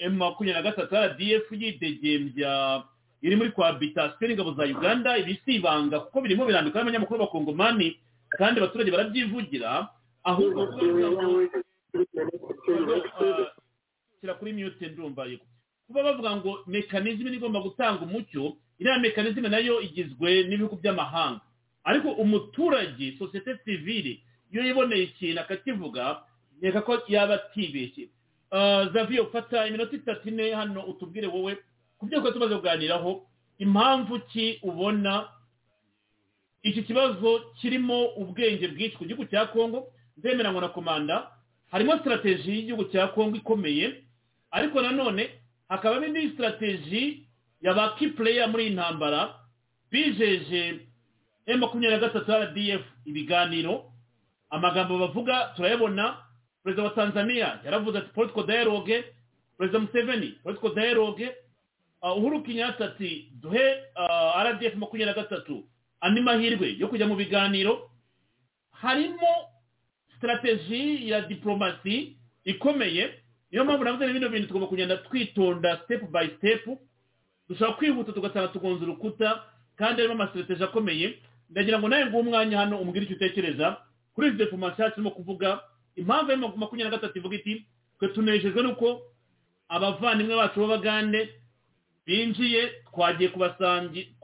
emu 0.04 0.18
makumyabiri 0.18 0.64
na 0.64 0.66
gatatu 0.72 0.96
rdf 0.96 1.46
yidegembya 1.52 2.84
iri 3.22 3.36
muri 3.36 3.52
cohabitation 3.56 4.28
n'ingabo 4.30 4.52
za 4.58 4.64
uganda 4.68 5.18
ibi 5.18 5.40
si 5.46 5.56
ibanga 5.60 6.00
kuko 6.00 6.22
birimo 6.22 6.46
birandikwa 6.46 6.82
n'abanyamakuru 6.82 7.20
b'abakongomani 7.20 7.98
kandi 8.38 8.60
abaturage 8.60 8.92
barabyivugira 8.92 9.88
ahubwo 10.24 10.62
Ah, 12.74 13.48
shyira 14.20 14.34
kuri 14.34 14.54
mute 14.54 14.88
ndumva 14.88 15.26
yego 15.26 15.46
kuba 15.88 16.04
bavuga 16.04 16.36
ngo 16.36 16.60
mekanizme 16.68 17.30
ni 17.30 17.38
igomba 17.38 17.60
gutanga 17.62 18.02
umucyo 18.02 18.58
iriya 18.80 19.00
mekanizme 19.00 19.50
na 19.50 19.58
yo 19.60 19.82
igizwe 19.82 20.44
n'ibihugu 20.48 20.76
by'amahanga. 20.82 21.42
Ariko 21.84 22.12
umuturage 22.12 23.16
sosiyete 23.20 23.58
sivile 23.66 24.20
iyo 24.52 24.64
yiboneye 24.66 25.04
ikintu 25.04 25.42
akakivuga 25.42 26.22
nkeka 26.60 26.82
ko 26.82 27.02
yaba 27.08 27.34
atibeshye. 27.36 28.08
Ah, 28.52 28.86
zavio 28.94 29.26
fata 29.34 29.68
iminota 29.68 29.96
itatu 29.96 30.28
ine 30.30 30.54
hano 30.54 30.82
utubwire 30.86 31.28
wowe 31.28 31.58
ku 31.98 32.06
byo 32.06 32.20
twari 32.22 32.34
tumaze 32.34 32.56
kuganiraho 32.56 33.26
impamvu 33.60 34.20
ki 34.30 34.60
ubona 34.62 35.28
iki 36.64 36.84
kibazo 36.84 37.40
kirimo 37.62 38.06
ubwenge 38.16 38.68
bwinshi 38.68 38.98
ku 38.98 39.06
gihugu 39.06 39.26
cya 39.26 39.46
kongo 39.50 39.88
ndemeranywa 40.18 40.62
na 40.62 40.68
komanda 40.70 41.32
harimo 41.72 41.98
sitarateji 41.98 42.52
y'igihugu 42.52 42.84
cya 42.94 43.08
kongo 43.08 43.36
ikomeye 43.38 44.04
ariko 44.52 44.82
nanone 44.82 45.30
hakabamo 45.70 46.06
indi 46.06 46.30
sitarateji 46.30 47.26
ya 47.62 47.74
ba 47.74 47.90
kipureya 47.98 48.48
muri 48.48 48.64
iyi 48.70 48.74
ntambara 48.78 49.34
bijeje 49.92 50.80
emu 51.46 51.60
makumyabiri 51.60 52.02
na 52.02 52.08
gatatu 52.08 52.32
rdf 52.32 52.82
ibiganiro. 53.06 53.92
Amagambo 54.50 54.98
bavuga 55.00 55.54
turayabona. 55.56 56.18
Perezida 56.64 56.84
wa 56.84 56.90
tanzania 56.90 57.60
yaravuze 57.66 57.98
ati 57.98 58.10
political 58.14 58.46
dialogue. 58.46 59.04
Perezida 59.58 59.80
museveni 59.80 60.28
political 60.44 60.74
dialogue. 60.76 61.36
Uh, 62.02 62.18
uhuru 62.18 62.44
kenyatta 62.44 62.86
ati 62.86 63.32
duhe 63.42 63.76
uh, 63.96 64.44
rdf 64.44 64.76
makumyabiri 64.76 65.06
na 65.06 65.14
gatatu. 65.14 65.64
Andi 66.02 66.22
mahirwe 66.22 66.76
yo 66.80 66.88
kujya 66.88 67.08
mu 67.08 67.16
biganiro. 67.16 67.90
Harimo 68.72 69.28
sitarateji 70.14 71.10
ya 71.10 71.22
diporomasi 71.22 72.18
ikomeye. 72.44 73.20
Niyo 73.52 73.66
mpamvu 73.66 73.84
navuze 73.84 74.14
bino 74.14 74.30
bintu 74.30 74.48
tugomba 74.48 74.68
kugenda 74.68 74.98
twitonda 74.98 75.78
step 75.86 76.02
by 76.12 76.28
step. 76.38 76.78
Dushobora 77.50 77.78
kwihuta 77.78 78.12
tugasanga 78.12 78.48
tugonze 78.48 78.84
urukuta 78.86 79.44
kandi 79.76 80.02
harimo 80.02 80.14
amasitrategi 80.24 80.64
akomeye. 80.64 81.20
Ndagira 81.54 81.78
ngo 81.80 81.88
nawe 81.88 82.06
nguhe 82.10 82.20
umwanya 82.26 82.58
hano 82.58 82.78
umbwire 82.82 83.06
icyo 83.06 83.16
utekereza. 83.16 83.78
Kuri 84.14 84.28
izi 84.28 84.38
deforomasiyo 84.38 84.90
turimo 84.90 85.12
kuvuga 85.14 85.60
impamvu 85.96 86.32
ya 86.32 86.38
makumyabiri 86.38 86.84
na 86.84 86.90
gatatu 86.98 87.18
ivuga 87.18 87.36
iti 87.38 87.66
twe 88.00 88.08
tunejejwe 88.10 88.62
n'uko 88.64 89.02
abavandimwe 89.70 90.36
bacu 90.36 90.60
b'abagande 90.60 91.30
binjiye 92.06 92.62
twagiye 92.92 93.30
kubasangi 93.30 94.16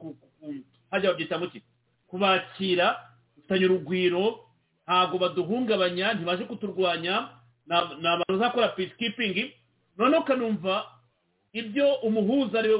hajya 0.92 1.10
babyita 1.14 1.38
muki 1.40 1.62
kubakira 2.08 2.98
dufitanye 3.38 3.66
urugwiro 3.66 4.40
ntabwo 4.86 5.18
baduhungabanya 5.18 6.14
ntibaje 6.14 6.44
kuturwanya 6.50 7.30
ni 7.70 7.76
abantu 8.08 8.34
bazakora 8.34 8.68
peacekeeping. 8.74 9.54
Noneho 9.98 10.22
ukanumva 10.26 10.86
ibyo 11.54 11.94
umuhuza 12.02 12.60
ari 12.60 12.70
we 12.74 12.80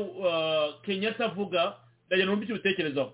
kenyatta 0.86 1.26
avuga 1.30 1.76
ndagira 2.08 2.32
ngo 2.34 2.44
icyo 2.44 2.56
ubitekerezaho. 2.58 3.12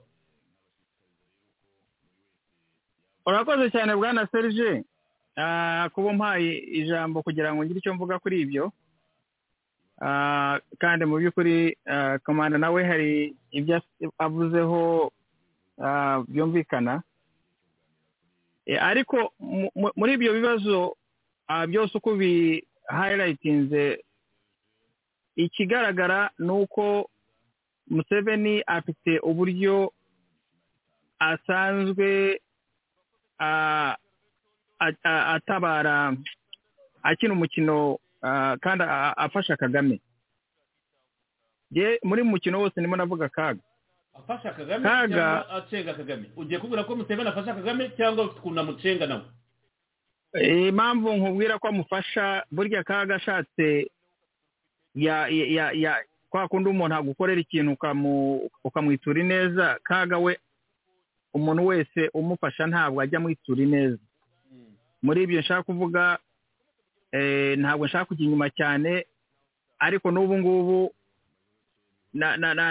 Urakoze 3.26 3.70
cyane 3.72 3.96
bwana 3.96 4.28
serge. 4.32 4.84
Kuba 5.94 6.10
umpaye 6.10 6.58
ijambo 6.80 7.22
kugira 7.24 7.54
ngo 7.54 7.64
ngire 7.66 7.80
icyo 7.80 7.94
mvuga 7.94 8.20
kuri 8.20 8.42
ibyo. 8.42 8.72
Kandi 10.80 11.06
mu 11.06 11.16
by'ukuri 11.20 11.78
komanda 12.24 12.58
nawe 12.58 12.82
hari 12.84 13.36
ibyo 13.52 13.82
avuzeho 14.20 15.12
byumvikana. 16.28 17.04
Ariko 18.80 19.34
muri 19.96 20.12
ibyo 20.14 20.34
bibazo 20.34 20.96
byose 21.70 21.94
uko 21.98 22.16
bihayirayitinze 22.16 24.04
ikigaragara 25.36 26.32
ni 26.40 26.52
uko 26.52 27.10
museveni 27.88 28.64
afite 28.68 29.20
uburyo 29.20 29.92
asanzwe 31.20 32.40
atabara 35.04 36.16
akina 37.04 37.34
umukino 37.34 38.00
kandi 38.62 38.84
afasha 39.18 39.58
kagame. 39.58 40.00
Muri 42.04 42.24
mukino 42.24 42.60
wose 42.60 42.80
ndimo 42.80 42.96
navuga 42.96 43.30
kaga. 43.30 43.60
Afasha 44.16 44.52
kagame 44.54 44.84
cyangwa 44.84 45.50
acenga 45.50 45.94
kagame? 45.94 46.26
Ugiye 46.36 46.60
kubwira 46.60 46.84
ko 46.84 46.96
museveni 46.96 47.30
afasha 47.30 47.54
kagame 47.54 47.90
cyangwa 47.98 48.26
ukuntu 48.26 48.60
amucenga 48.60 49.06
nawe 49.08 49.24
impamvu 50.68 51.14
nkubwira 51.14 51.60
ko 51.60 51.68
amufasha 51.68 52.44
burya 52.52 52.84
kaga 52.84 53.16
ashatse 53.16 53.92
kwa 56.30 56.48
kundi 56.48 56.70
umuntu 56.70 56.96
agukorera 56.96 57.42
ikintu 57.42 57.78
ukamwitura 58.64 59.22
ineza 59.22 59.80
kaga 59.84 60.18
we 60.18 60.38
umuntu 61.36 61.66
wese 61.68 62.10
umufasha 62.16 62.64
ntabwo 62.68 63.02
ajya 63.04 63.18
amwitura 63.20 63.62
ineza 63.64 64.00
muri 65.04 65.24
ibyo 65.24 65.40
nshaka 65.44 65.64
kuvuga 65.68 66.18
ntabwo 67.60 67.86
nshaka 67.86 68.06
kujya 68.08 68.26
inyuma 68.26 68.50
cyane 68.50 69.06
ariko 69.80 70.08
n'ubu 70.12 70.36
ngubu 70.40 70.80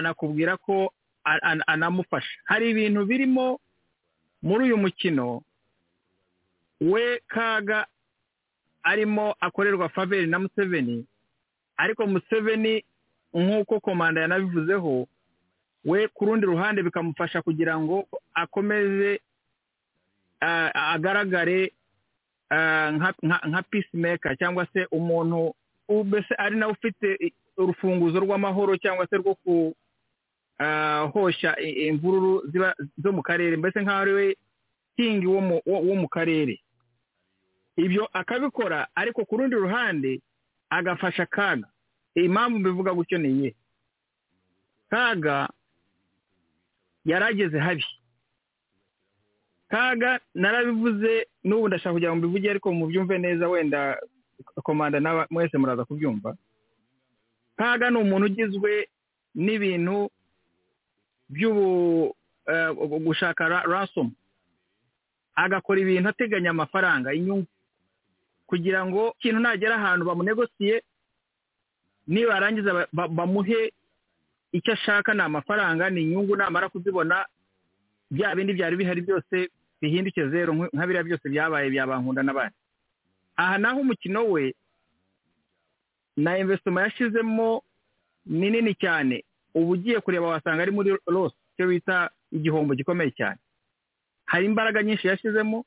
nakubwira 0.03 0.57
ko 0.57 0.93
anamufasha. 1.67 2.39
Hari 2.45 2.71
ibintu 2.71 3.05
birimo 3.07 3.61
muri 4.43 4.65
uyu 4.65 4.77
mukino 4.77 5.43
we 6.81 7.21
kaga 7.29 7.87
arimo 8.83 9.35
akorerwa 9.41 9.89
faveri 9.89 10.27
na 10.27 10.39
museveni 10.39 11.07
ariko 11.77 12.07
museveni 12.07 12.85
nk'uko 13.35 13.81
komanda 13.81 14.21
yanabivuzeho 14.21 15.07
we 15.85 16.09
ku 16.09 16.25
rundi 16.25 16.47
ruhande 16.47 16.83
bikamufasha 16.83 17.43
kugira 17.43 17.79
ngo 17.81 18.09
akomeze 18.35 19.21
agaragare 20.41 21.73
nka 23.49 23.63
peacemaker 23.71 24.37
cyangwa 24.39 24.67
se 24.73 24.87
umuntu 24.91 25.55
mbese 26.05 26.35
ari 26.39 26.57
nawe 26.57 26.73
ufite 26.73 27.33
urufunguzo 27.57 28.21
rw'amahoro 28.21 28.77
cyangwa 28.77 29.07
se 29.07 29.17
rwo 29.17 29.35
kuhosha 30.59 31.57
imvururu 31.61 32.43
zo 33.03 33.13
mu 33.13 33.23
karere 33.23 33.57
mbese 33.57 33.81
nk'aho 33.83 34.01
ari 34.03 34.13
we 34.13 34.37
kingi 34.97 35.27
wo 35.27 35.95
mu 36.01 36.09
karere. 36.09 36.61
Ibyo 37.77 38.07
akabikora 38.13 38.87
ariko 38.95 39.25
ku 39.27 39.37
rundi 39.37 39.57
ruhande 39.57 40.21
agafasha 40.71 41.27
kaga. 41.27 41.67
Impamvu 42.15 42.59
mbivuga 42.59 42.95
gutyo 42.95 43.19
ni 43.19 43.29
iye. 43.31 43.55
Kaga 44.91 45.49
yarageze 47.05 47.59
habi. 47.59 47.85
Kaga 49.69 50.21
narabivuze 50.35 51.27
n'ubu 51.45 51.69
ndashaka 51.69 51.93
kugira 51.95 52.11
ngo 52.13 52.19
mbivuge 52.19 52.51
ariko 52.51 52.73
mubyumve 52.73 53.19
neza 53.19 53.49
wenda 53.49 53.99
komanda 54.63 55.27
mwese 55.31 55.59
muraza 55.59 55.85
kubyumva. 55.85 56.37
Kaga 57.57 57.91
ni 57.91 57.97
umuntu 57.99 58.27
ugizwe 58.27 58.89
n'ibintu 59.35 60.11
by'ubu 61.29 62.15
gushaka 63.05 63.49
rasomu 63.49 64.13
agakora 65.35 65.81
ibintu 65.81 66.09
ateganya 66.09 66.51
amafaranga 66.51 67.13
inyungu. 67.15 67.47
Kugira 68.47 68.87
ngo 68.87 69.15
ikintu 69.19 69.41
nagera 69.41 69.75
ahantu 69.77 70.05
bamunegosiye 70.07 70.83
nibarangiza 72.07 72.87
bamuhe 72.93 73.73
icyo 74.55 74.73
ashaka 74.73 75.11
ni 75.15 75.21
amafaranga 75.23 75.91
ni 75.91 76.03
inyungu 76.07 76.37
namara 76.39 76.69
kuzibona 76.71 77.27
bya 78.11 78.35
bindi 78.39 78.53
byari 78.55 78.77
bihari 78.79 79.01
byose 79.03 79.51
bihinduke 79.83 80.29
zeru 80.31 80.55
nka 80.73 80.87
biriya 80.87 81.03
byose 81.05 81.27
byabaye 81.29 81.71
byabankunda 81.75 82.23
n'abandi. 82.23 82.55
Aha 83.37 83.59
naho 83.59 83.81
umukino 83.83 84.21
we 84.31 84.55
na 86.17 86.39
invesitoma 86.39 86.83
yashyizemo 86.83 87.63
ni 88.27 88.51
nini 88.51 88.75
cyane. 88.75 89.25
Uba 89.55 89.71
ugiye 89.73 90.01
kureba 90.01 90.27
wasanga 90.39 90.63
ari 90.63 90.71
muri 90.73 90.95
rose 91.07 91.35
icyo 91.55 91.67
bita 91.69 92.11
igihombo 92.33 92.75
gikomeye 92.75 93.11
cyane. 93.11 93.39
Hari 94.27 94.47
imbaraga 94.47 94.83
nyinshi 94.83 95.07
yashyizemo 95.09 95.65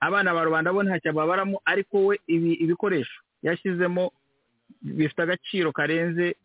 abana 0.00 0.34
ba 0.34 0.44
rubanda 0.44 0.72
bo 0.72 0.82
ntacyo 0.82 1.12
babaramo 1.12 1.60
ariko 1.64 2.06
we 2.12 2.20
ibi 2.28 2.52
ibikoresho 2.60 3.20
yashyizemo 3.42 4.12
bifite 4.82 5.22
agaciro 5.22 5.72
karenze 5.72 6.36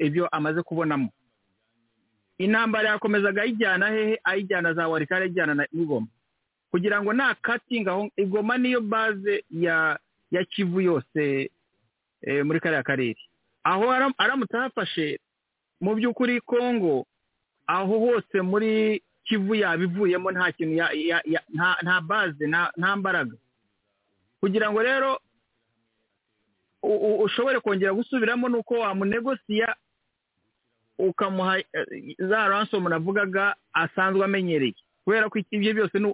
ibyo 0.00 0.28
amaze 0.32 0.62
kubonamo. 0.62 1.08
Intambara 2.38 2.88
yakomezaga 2.88 3.42
ayijyana 3.42 3.88
hehe? 3.90 4.20
Ayijyana 4.24 4.74
za 4.74 4.88
warikare 4.88 5.24
ayijyana 5.24 5.54
n'igoma 5.72 6.06
kugira 6.70 7.02
ngo 7.02 7.12
nta 7.12 7.34
katingi 7.34 7.88
aho 7.88 8.10
igoma 8.16 8.58
niyo 8.58 8.80
baze 8.80 9.44
ya 9.50 9.98
ya 10.30 10.44
kivu 10.44 10.80
yose 10.80 11.50
muri 12.44 12.60
kariya 12.60 12.82
karere. 12.82 13.16
Aho 13.64 13.90
aramutse 14.18 14.56
ahafashe 14.56 15.18
mu 15.80 15.94
by'ukuri 15.94 16.40
kongo 16.40 17.06
aho 17.66 17.98
hose 17.98 18.40
muri 18.42 19.02
kivu 19.24 19.54
yabivuyemo 19.54 20.30
nta 20.30 20.52
kintu 20.52 20.76
nta 21.82 22.00
baze 22.00 22.46
nta 22.46 22.96
mbaraga 22.96 23.36
kugira 24.40 24.70
ngo 24.72 24.82
rero 24.82 25.18
ushobore 26.82 27.60
kongera 27.60 27.92
gusubiramo 27.94 28.48
ni 28.48 28.56
uko 28.56 28.74
wamunegosiya 28.74 29.76
ukamuha 30.98 31.62
za 32.18 32.48
ransomu 32.48 32.88
navugaga 32.88 33.54
asanzwe 33.72 34.24
amenyereye. 34.24 34.74
Kubera 35.04 35.28
ko 35.28 35.38
ibyo 35.50 35.74
byose 35.74 35.98
ni 35.98 36.12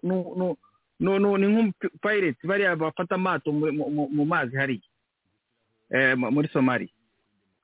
nk'umupayireti 1.00 2.46
bariya 2.46 2.76
bafata 2.76 3.14
amato 3.14 3.52
mu 3.52 4.24
mazi 4.24 4.56
hariya 4.56 4.82
muri 6.16 6.48
somali 6.48 6.90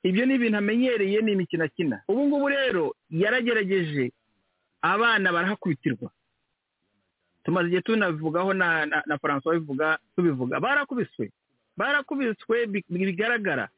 ibyo 0.02 0.26
ni 0.26 0.34
ibintu 0.34 0.58
amenyereye 0.58 1.20
ni 1.22 1.32
imikino 1.32 1.64
akina. 1.64 2.02
Ubu 2.08 2.26
ngubu 2.28 2.48
rero 2.48 2.94
yaragerageje 3.10 4.12
abana 4.82 5.32
barahakubitirwa. 5.32 6.10
Tumaze 7.44 7.66
igihe 7.68 7.82
tunabivugaho 7.82 8.54
na 8.54 8.86
na 8.86 9.18
francois 9.18 9.60
bivuga 9.60 9.98
tubivuga. 10.16 10.60
Barakubiswe. 10.60 11.30
Barakubiswe 11.80 12.66
bigaragara. 12.92 13.68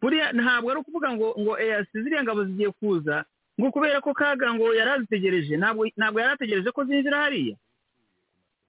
Buriya 0.00 0.32
ntabwo 0.36 0.68
ari 0.70 0.80
ukuvuga 0.84 1.08
ngo 1.16 1.32
ngo 1.40 1.52
eyasi 1.58 1.96
ziriya 2.04 2.22
ngabo 2.22 2.44
zigiye 2.44 2.70
kuza 2.76 3.24
ngo 3.60 3.70
kubera 3.72 4.00
ko 4.04 4.12
kaga 4.14 4.52
ngo 4.54 4.74
yari 4.76 4.90
azitegereje 5.00 5.56
ntabwo 5.56 6.20
yari 6.20 6.32
ategereje 6.36 6.68
ko 6.70 6.84
zinjira 6.84 7.24
hariya. 7.24 7.56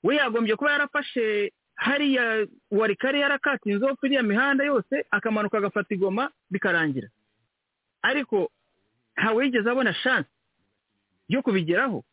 We 0.04 0.16
yagombye 0.16 0.56
kuba 0.56 0.72
yarafashe 0.72 1.52
hariya 1.76 2.48
wari 2.72 2.96
kare 2.96 3.20
yarakatinzeho 3.20 3.98
iriya 4.04 4.24
mihanda 4.24 4.64
yose 4.64 5.04
akamanuka 5.12 5.58
agafata 5.60 5.92
igoma 5.94 6.32
bikarangira. 6.52 7.10
Ariko 8.02 8.48
ntawe 9.18 9.44
yigeze 9.46 9.68
abona 9.70 9.92
shansi 9.94 10.30
yo 11.28 11.42
kubigeraho. 11.44 12.04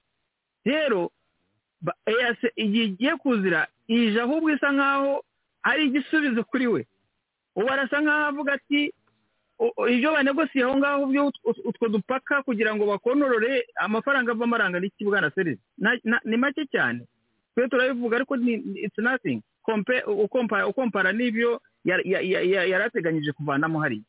Rero 0.67 1.11
eyasi 2.07 2.47
igihe 2.57 2.85
igiye 2.85 3.15
kuzira 3.23 3.67
ije 3.89 4.19
ahubwo 4.21 4.51
isa 4.51 4.73
nkaho 4.73 5.23
ari 5.63 5.87
igisubizo 5.87 6.45
kuri 6.45 6.67
we. 6.67 6.83
Ubu 7.57 7.69
arasa 7.71 8.01
nk'aho 8.01 8.25
avuga 8.33 8.53
ati 8.57 8.93
"O- 9.63 9.73
o- 9.77 9.89
ibyo 9.89 10.13
banegosiye 10.13 10.65
aho 10.65 10.75
ngaho 10.79 11.07
byo 11.07 11.23
ut- 11.29 11.63
utwo 11.65 11.87
dupaka 11.89 12.43
kugira 12.43 12.75
ngo 12.75 12.87
bakonorore 12.87 13.63
amafaranga 13.79 14.33
avamo 14.33 14.57
aranga 14.57 14.81
n'iki 14.81 15.05
bwana 15.05 15.31
serisi 15.31 15.63
Na- 15.79 16.01
na- 16.05 16.21
ni 16.25 16.37
make 16.37 16.67
cyane. 16.73 17.07
Twe 17.55 17.69
turabivuga 17.69 18.17
ariko 18.17 18.35
it's 18.75 18.99
nothing. 18.99 19.43
Ukompara 20.07 21.13
n'ibyo 21.13 21.61
ya- 21.85 22.03
ya- 22.05 22.21
ya- 22.21 22.43
ya- 22.43 22.65
yari 22.65 22.85
ateganyije 22.85 23.33
kuvanamo 23.33 23.79
hariya. 23.81 24.03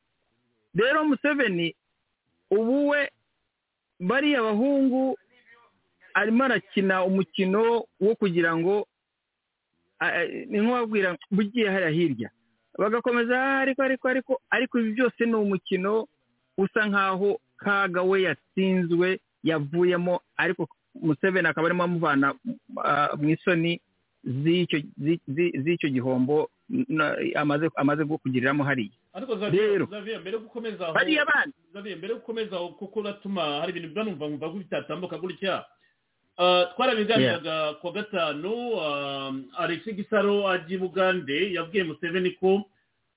Rero 0.75 1.03
museveni 1.05 1.75
ubu 2.49 2.89
we 2.89 3.09
bariya 3.99 4.41
bahungu 4.41 5.17
arimo 6.13 6.43
arakina 6.43 7.03
umukino 7.03 7.85
wo 7.99 8.15
kugira 8.15 8.55
ngo 8.57 8.87
ni 10.49 10.59
nk'uwabwira 10.59 11.17
bugiye 11.31 11.69
hariya 11.69 11.89
hirya. 11.91 12.29
Bagakomeza 12.79 13.33
"Ah, 13.37 13.59
ariko 13.61 13.81
ariko 13.83 14.05
ariko 14.09 14.33
ariko 14.49 14.79
ibi 14.79 14.91
byose 14.97 15.25
ni 15.25 15.35
umukino 15.35 16.07
usa 16.57 16.85
nk'aho 16.89 17.39
kaga 17.57 18.01
we 18.01 18.21
yatsinzwe 18.27 19.19
yavuyemo 19.43 20.19
ariko 20.37 20.67
museveni 21.01 21.47
akaba 21.47 21.67
arimo 21.69 21.83
amuvana 21.83 22.33
mu 23.19 23.27
isoni 23.29 23.81
z'icyo 24.23 24.77
zi- 24.97 25.21
zi- 25.27 25.53
z'icyo 25.63 25.89
gihombo 25.89 26.49
amaze 27.35 27.69
kugiriramo 28.17 28.63
hariya. 28.63 28.91
Ariko 29.13 29.35
Rero. 29.49 29.85
Xavier, 29.87 30.19
mbere 30.21 30.35
aho 30.85 30.93
bariya 30.93 31.25
bandi. 31.25 31.53
Mbere 31.97 32.13
yo 32.13 32.19
gukomeza 32.19 32.55
aho 32.57 32.69
kuko 32.79 32.99
uratuma 32.99 33.61
hari 33.61 33.69
ibintu 33.71 33.89
biba 33.93 34.03
numva 34.03 34.25
nkumva 34.27 34.49
ko 34.49 34.55
bitatambuka 34.57 35.17
gutya. 35.21 35.65
Twarabiganiraga 36.75 37.73
ku 37.81 37.87
wa 37.87 37.93
gatanu 37.93 38.53
ah, 38.81 39.31
Alex 39.57 39.85
Gisaro 39.95 40.47
ajya 40.49 40.75
i 40.75 40.77
Bugande 40.77 41.53
yabwiye 41.53 41.83
Museveni 41.83 42.31
ko 42.39 42.65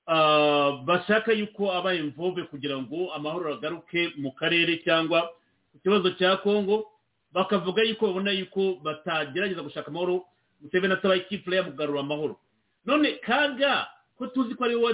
ah, 0.07 0.71
bashaka 0.85 1.33
yuko 1.33 1.71
aba 1.73 1.93
involve 1.95 2.43
kugira 2.43 2.77
ngo 2.77 3.13
amahoro 3.13 3.53
agaruke 3.53 4.13
mu 4.17 4.31
karere 4.31 4.77
cyangwa 4.85 5.29
ku 5.71 5.79
kibazo 5.83 6.11
cya 6.19 6.37
Congo 6.43 6.85
bakavuga 7.33 7.81
yuko 7.83 8.07
babona 8.07 8.31
yuko 8.31 8.75
batagerageza 8.83 9.61
gushaka 9.61 9.87
amahoro 9.87 10.25
Museveni 10.61 10.93
asaba 10.93 11.15
ikipe 11.15 11.55
ya 11.55 11.63
mugarura 11.63 11.99
amahoro. 11.99 12.37
None 12.85 13.17
kaga 13.21 13.87
ko 14.17 14.27
tuzi 14.27 14.55
ko 14.55 14.63
ari 14.65 14.75
we 14.75 14.93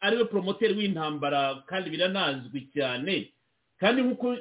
ari 0.00 0.16
we 0.16 0.24
poromoteri 0.24 0.74
w'intambara 0.74 1.62
kandi 1.66 1.90
biranazwi 1.90 2.70
cyane 2.74 3.30
kandi 3.80 4.02
nk'uko 4.02 4.36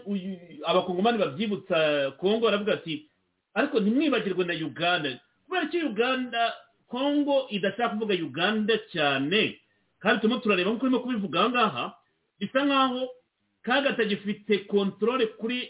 abakongomani 0.65 1.17
babyibutsa 1.17 2.11
kongo 2.21 2.45
baravuga 2.45 2.73
ati 2.77 3.05
ariko 3.53 3.79
ntimwibagirwe 3.79 4.43
na 4.45 4.53
uganda. 4.53 5.19
Kubera 5.45 5.67
ko 5.71 5.77
uganda 5.91 6.41
kongo 6.87 7.47
idashaka 7.49 7.89
kuvuga 7.95 8.13
uganda 8.15 8.73
cyane? 8.93 9.59
Kandi 9.99 10.21
turimo 10.21 10.39
turareba 10.39 10.69
nk'uko 10.71 10.85
urimo 10.85 10.99
kubivuga 10.99 11.39
aha 11.39 11.49
ngaha 11.49 11.83
bisa 12.39 12.59
nk'aho 12.65 13.01
kaga 13.61 13.89
atagifite 13.93 14.65
kontorore 14.67 15.25
kuri 15.37 15.69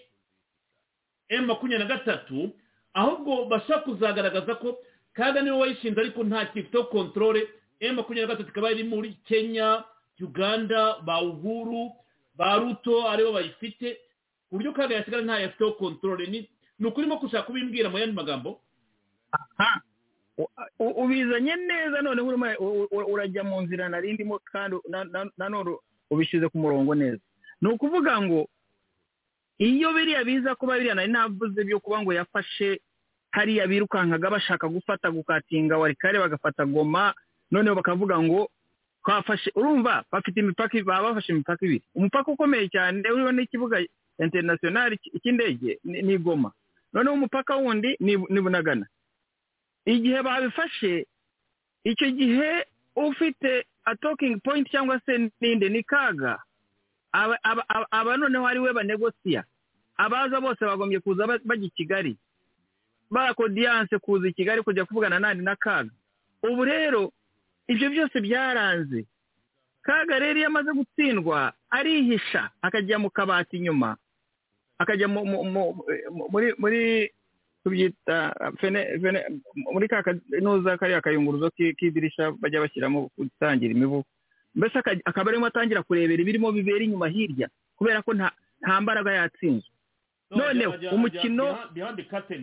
emu 1.30 1.48
makumyabiri 1.48 1.84
na 1.90 1.96
gatatu 1.96 2.52
ahubwo 2.94 3.46
bashaka 3.52 3.80
kuzagaragaza 3.84 4.56
ko 4.56 4.78
kaga 5.14 5.42
ni 5.42 5.52
we 5.52 5.58
wayishinze 5.58 6.00
ariko 6.00 6.24
nta 6.24 6.46
kifiteho 6.46 6.84
kontorore 6.88 7.44
emu 7.80 7.96
makumyabiri 8.00 8.28
na 8.28 8.34
gatatu 8.34 8.50
ikaba 8.50 8.72
iri 8.72 8.84
muri 8.84 9.10
kenya 9.28 9.84
uganda 10.22 11.02
ba 11.04 11.22
uhuru 11.22 11.92
ba 12.38 12.56
ruto 12.62 13.10
ari 13.10 13.24
bo 13.26 13.32
bayifite. 13.34 13.98
Ku 14.50 14.56
buryo 14.56 14.72
kaga 14.74 14.96
yasigara 14.96 15.24
nta 15.24 15.40
yafiteho 15.44 15.72
kontorore 15.76 16.28
ni 16.82 16.88
ukurimo 16.90 17.22
gushaka 17.22 17.46
kubimbwira 17.46 17.90
mu 17.94 17.98
yandi 18.02 18.16
magambo? 18.18 18.58
Ubizanye 20.80 21.56
neza 21.56 22.02
noneho 22.02 22.28
urimo 22.28 22.48
urajya 23.14 23.44
mu 23.44 23.62
nzira 23.62 23.90
narindimo 23.90 24.40
kandi 24.52 24.78
na- 24.90 25.04
na- 25.06 25.30
nanone 25.38 25.78
ubishyize 26.10 26.50
ku 26.50 26.58
murongo 26.58 26.96
neza. 26.96 27.22
Ni 27.62 27.70
ukuvuga 27.70 28.18
ngo 28.22 28.48
iyo 29.62 29.94
biriya 29.94 30.24
biza 30.26 30.56
kuba 30.58 30.78
biriya 30.82 30.96
nari 30.98 31.12
navuze 31.14 31.62
byo 31.64 31.78
kuba 31.80 32.02
ngo 32.02 32.12
yafashe 32.14 32.82
hariya 33.32 33.68
birukankaga 33.70 34.30
bashaka 34.34 34.66
gufata 34.68 35.12
gukatinga 35.14 35.78
warikare 35.78 36.18
bagafata 36.20 36.66
goma 36.66 37.14
noneho 37.54 37.76
bakavuga 37.78 38.18
ngo 38.20 38.50
twafashe 39.06 39.52
urumva 39.56 40.04
bafite 40.12 40.38
imipaka 40.42 40.82
baba 40.84 41.10
bafashe 41.14 41.32
imipaka 41.38 41.62
ibiri. 41.66 41.84
Umupaka 41.96 42.32
ukomeye 42.34 42.66
cyane 42.74 43.06
uriho 43.12 43.30
n'ikibuga 43.32 43.78
interinasiyonari 44.20 44.98
cy'indege 45.22 45.78
ni 45.86 46.18
goma. 46.18 46.50
Noneho 46.94 47.14
umupaka 47.16 47.56
wundi 47.56 47.96
ni 48.00 48.42
bunagana 48.42 48.86
igihe 49.86 50.22
babifashe 50.22 51.08
icyo 51.84 52.12
gihe 52.12 52.66
ufite 52.96 53.66
a 53.86 53.96
talking 53.96 54.40
point 54.44 54.70
cyangwa 54.72 55.00
se 55.06 55.32
ninde 55.42 55.70
ni 55.70 55.84
kaga. 55.84 56.38
Aba 57.92 58.18
noneho 58.18 58.48
ari 58.48 58.60
we 58.60 58.74
banegosiya 58.74 59.44
abaza 59.98 60.42
bose 60.42 60.62
bagombye 60.66 61.00
kuza 61.00 61.28
ba- 61.28 61.40
bajya 61.46 61.68
i 61.68 61.70
kigali. 61.70 62.18
Bakodiyanse 63.12 63.98
kuza 64.00 64.28
i 64.28 64.34
kigali 64.34 64.62
kujya 64.64 64.86
kuvugana 64.86 65.20
nandi 65.20 65.44
na 65.44 65.56
kaga. 65.56 65.90
Ubu 66.44 66.64
rero 66.66 67.12
ibyo 67.68 67.90
byose 67.90 68.22
byaranze. 68.22 69.06
Kaga 69.82 70.20
rero 70.20 70.40
iyo 70.40 70.48
amaze 70.48 70.72
gutsindwa 70.74 71.54
arihisha 71.70 72.50
akajya 72.62 73.00
mu 73.00 73.10
kabati 73.10 73.58
inyuma 73.58 73.98
akajya 74.82 75.08
mu- 75.08 75.26
mu- 75.26 75.44
mu- 75.46 75.74
mu- 76.12 76.28
muri 76.34 76.54
muri 76.58 76.82
tubyita 77.64 78.34
fene 78.60 78.98
fene 79.02 79.20
muri 79.74 79.86
ka 79.88 80.02
kanuza 80.04 80.78
kariya 80.82 81.02
kayunguruzo 81.06 81.50
ki- 81.54 81.76
k'idirisha 81.78 82.32
bajya 82.42 82.62
bashyiramo 82.66 83.10
gutangira 83.18 83.72
imibu. 83.78 84.02
Mbese 84.56 84.80
akaba 85.06 85.30
arimo 85.32 85.46
atangira 85.46 85.84
kurebera 85.86 86.22
ibirimo 86.22 86.52
bibera 86.52 86.84
inyuma 86.84 87.08
hirya 87.08 87.48
kubera 87.78 88.02
ko 88.02 88.14
nta 88.14 88.34
mbaraga 88.82 89.12
yatsinzwe 89.14 89.70
Noneho, 90.32 90.72
umukino- 90.96 91.56
behind- 91.76 91.96
the 91.98 92.04
curtain 92.08 92.42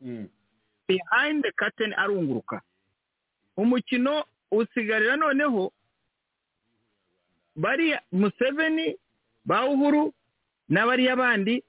Mm. 0.00 0.26
behind 0.88 1.42
the 1.42 1.52
curtain 1.52 1.92
arunguruka. 1.94 2.60
Umukino 3.56 4.24
usigarira 4.50 5.16
noneho 5.16 5.72
bariya 7.56 8.02
museveni 8.12 8.96
ba 9.44 9.66
uhuru 9.66 10.12
n'abariya 10.68 11.16
bandi 11.16 11.62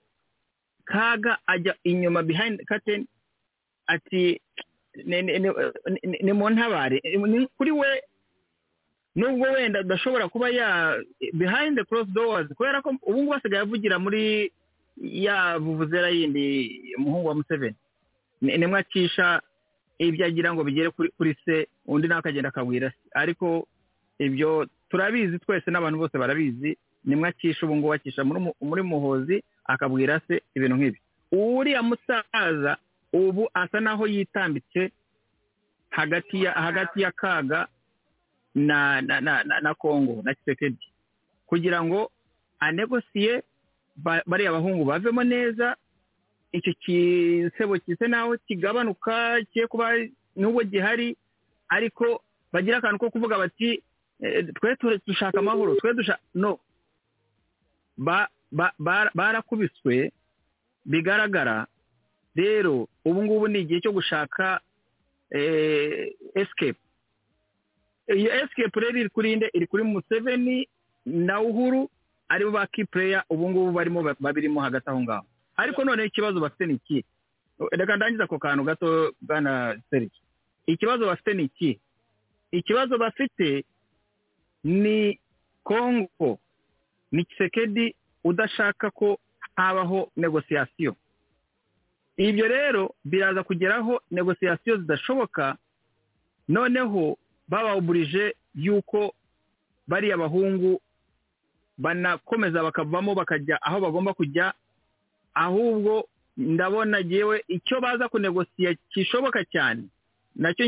kaga 0.86 1.38
ajya 1.48 1.76
inyuma 1.84 2.24
behind 2.24 2.62
curtain 2.68 3.08
ati 3.88 4.42
ni- 5.06 6.34
mu 6.34 6.50
ntabare 6.50 6.98
kuri 7.58 7.72
we 7.72 7.90
nubwo 9.16 9.52
wenda 9.52 9.80
udashobora 9.82 10.28
kuba 10.30 10.50
ya 10.50 10.98
behind 11.34 11.78
the 11.78 11.84
closed 11.86 12.14
doors 12.14 12.48
kubera 12.58 12.82
ko 12.82 12.90
ubu 13.02 13.22
ngubu 13.24 13.34
asigaye 13.34 13.62
avugira 13.64 14.00
muri 14.00 14.52
ya 14.98 15.58
vuvuzera 15.60 16.10
yindi 16.10 16.80
umuhungu 16.98 17.28
wa 17.28 17.36
museveni. 17.36 17.76
Ni- 18.42 18.58
nimwe 18.58 18.80
acisha 18.80 19.42
ibyo 20.00 20.26
agira 20.26 20.54
ngo 20.54 20.64
bigere 20.64 20.90
kuri 20.92 21.36
se 21.46 21.68
undi 21.88 22.08
nawe 22.08 22.20
akagenda 22.20 22.50
akabwira 22.50 22.90
se. 22.92 22.98
Ariko 23.16 23.68
ibyo 24.20 24.68
turabizi 24.90 25.40
twese 25.40 25.72
n'abantu 25.72 26.00
bose 26.04 26.18
barabizi. 26.18 26.78
Nimwe 27.06 27.30
acisha 27.30 27.66
ubu 27.66 27.76
ngubu 27.76 27.94
acisha 27.94 28.24
muri 28.24 28.40
mu- 28.40 28.56
muri 28.62 28.82
muhozi 28.84 29.44
akabwira 29.66 30.20
se 30.28 30.42
ibintu 30.56 30.76
nk'ibi. 30.76 31.00
Uriya 31.32 31.82
musaza 31.84 32.78
ubu 33.14 33.50
asa 33.54 33.80
naho 33.80 34.08
yitambitse 34.08 34.92
hagati 35.90 36.44
ya 36.44 36.52
hagati 36.52 37.02
ya 37.02 37.12
kaga 37.12 37.68
na 38.56 39.02
na 39.02 39.22
na 39.22 39.44
na, 39.44 39.60
na 39.62 39.74
kongo 39.74 40.22
na 40.26 40.34
kisekedi 40.34 40.78
kugira 41.48 41.84
ngo 41.84 42.12
anegosiye 42.60 43.44
ba- 43.96 44.24
bariya 44.26 44.52
bahungu 44.52 44.86
bavemo 44.86 45.24
neza 45.24 45.76
icyo 46.52 46.74
kisebo 46.74 47.78
kise 47.80 48.08
naho 48.08 48.38
kigabanuka 48.48 49.38
kiye 49.54 49.68
kuba 49.68 49.94
n'ubwo 50.36 50.64
gihari 50.64 51.16
ariko 51.70 52.22
bagira 52.54 52.78
akantu 52.78 53.00
ko 53.00 53.10
kuvuga 53.10 53.38
bati 53.38 53.82
eh, 54.22 54.46
twe 54.56 54.76
dushaka 55.08 55.40
amahoro 55.40 55.76
twe 55.78 55.94
dushaka 55.94 56.20
no. 56.36 56.60
Barakubiswe 59.16 60.12
bigaragara 60.86 61.68
rero 62.36 62.88
ubu 63.06 63.24
ngubu 63.24 63.48
ni 63.48 63.60
igihe 63.60 63.82
cyo 63.82 63.92
gushaka 63.92 64.60
escape. 66.36 66.80
Iyo 68.08 68.30
escape 68.44 68.80
rero 68.80 68.98
iri 69.00 69.10
kuri 69.10 69.36
nde? 69.36 69.50
Iri 69.54 69.68
kuri 69.68 69.84
museveni 69.84 70.68
na 71.06 71.42
uhuru 71.42 71.90
ari 72.30 72.46
bo 72.46 72.52
ba 72.52 72.68
player 72.92 73.24
ubu 73.30 73.50
ngubu 73.50 73.72
barimo 73.72 74.04
ba- 74.04 74.16
babirimo 74.20 74.62
hagati 74.62 74.90
aho 74.90 75.02
ngaho. 75.02 75.26
Ariko 75.58 75.84
noneho 75.84 76.08
ikibazo 76.08 76.40
bafite 76.40 76.66
ni 76.66 76.74
iki? 76.74 77.06
Reka 77.72 77.96
ndangiza 77.98 78.24
ako 78.24 78.40
kantu 78.40 78.64
gato 78.64 79.12
bwana 79.22 79.78
seriki 79.90 80.22
ikibazo 80.68 81.06
bafite 81.06 81.34
ni 81.34 81.44
iki? 81.44 81.80
Ikibazo 82.52 82.98
bafite 82.98 83.66
ni 84.64 85.20
kongo 85.64 86.40
ni 87.12 87.24
kisekedi 87.26 87.96
udashaka 88.24 88.92
ko 88.92 89.20
habaho 89.56 90.12
negosiyasiyo 90.18 90.96
ibyo 92.18 92.48
rero 92.48 92.96
biraza 93.06 93.44
kugeraho 93.44 94.02
negosiyasiyo 94.12 94.78
zidashoboka 94.78 95.58
noneho 96.48 97.18
babawuburije 97.48 98.36
yuko 98.56 99.14
bariya 99.88 100.18
bahungu 100.18 100.82
banakomeza 101.78 102.64
bakavamo 102.64 103.16
bakajya 103.16 103.62
aho 103.62 103.80
bagomba 103.80 104.14
kujya 104.14 104.54
ahubwo 105.34 106.08
ndabona 106.38 106.98
yewe 107.08 107.44
icyo 107.48 107.82
baza 107.82 108.10
kunegosiya 108.10 108.76
kishoboka 108.90 109.44
cyane. 109.46 109.84
Nacyo 110.36 110.66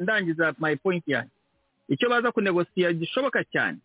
ndangiza 0.00 0.54
my 0.58 0.76
point 0.76 1.04
yanjye. 1.08 1.30
Icyo 1.88 2.08
baza 2.08 2.32
kunegosiya 2.32 2.92
gishoboka 2.92 3.44
cyane. 3.44 3.78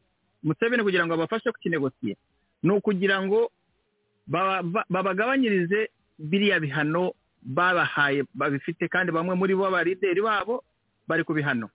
Museveni 0.43 0.83
kugira 0.83 1.05
ngo 1.05 1.13
babafashe 1.17 1.51
kukinegosiya 1.51 2.15
ni 2.63 2.71
ukugira 2.71 3.21
ngo 3.23 3.51
babagabanyirize 4.89 5.89
biriya 6.19 6.59
bihano 6.59 7.13
babahaye 7.43 8.23
babifite 8.33 8.87
kandi 8.87 9.11
bamwe 9.11 9.35
muri 9.35 9.55
bo 9.55 9.65
abarideri 9.67 10.21
babo 10.21 10.63
bari 11.07 11.23
ku 11.23 11.33
bihano. 11.33 11.69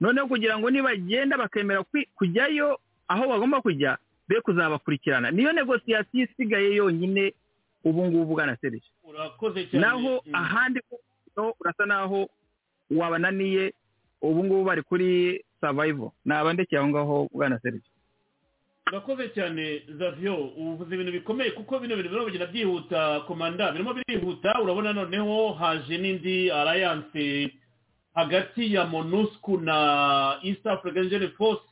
Noneho 0.00 0.26
kugira 0.28 0.58
ngo 0.58 0.70
nibagenda 0.70 1.36
bakemera 1.38 1.84
kujyayo 2.16 2.78
aho 3.08 3.22
bagomba 3.28 3.60
kujya 3.62 3.98
be 4.28 4.40
kuzabakurikirana. 4.40 5.30
Niyo 5.30 5.52
negosiyasiyo 5.52 6.24
isigaye 6.26 6.74
yonyine 6.74 7.34
ubu 7.84 8.04
ngubu 8.06 8.34
bwana 8.34 8.56
serije 8.60 8.86
naho 9.72 10.22
ahandi 10.32 10.80
urasa 11.60 11.86
naho 11.86 12.28
wabananiye 12.90 13.72
ubu 14.22 14.44
ngubu 14.44 14.64
bari 14.64 14.82
kuri 14.82 15.44
savayivo 15.60 16.12
nabandekeye 16.24 16.80
aho 16.80 16.88
ngaho 16.88 17.28
bwana 17.32 17.58
serije 17.62 17.84
urakoze 18.90 19.28
cyane 19.34 19.82
zavyo 19.98 20.34
uvuze 20.58 20.94
ibintu 20.94 21.12
bikomeye 21.12 21.50
kuko 21.50 21.78
bino 21.78 21.96
bintu 21.96 22.10
birimo 22.10 22.26
bigenda 22.26 22.46
byihuta 22.52 23.20
komanda 23.26 23.72
birimo 23.72 23.94
birihuta 23.94 24.60
urabona 24.62 24.92
noneho 24.92 25.52
haje 25.52 25.98
n'indi 25.98 26.50
alliance 26.50 27.50
hagati 28.14 28.74
ya 28.74 28.84
monusco 28.86 29.56
na 29.60 30.38
east 30.42 30.66
african 30.66 31.08
journey 31.08 31.28
force. 31.38 31.62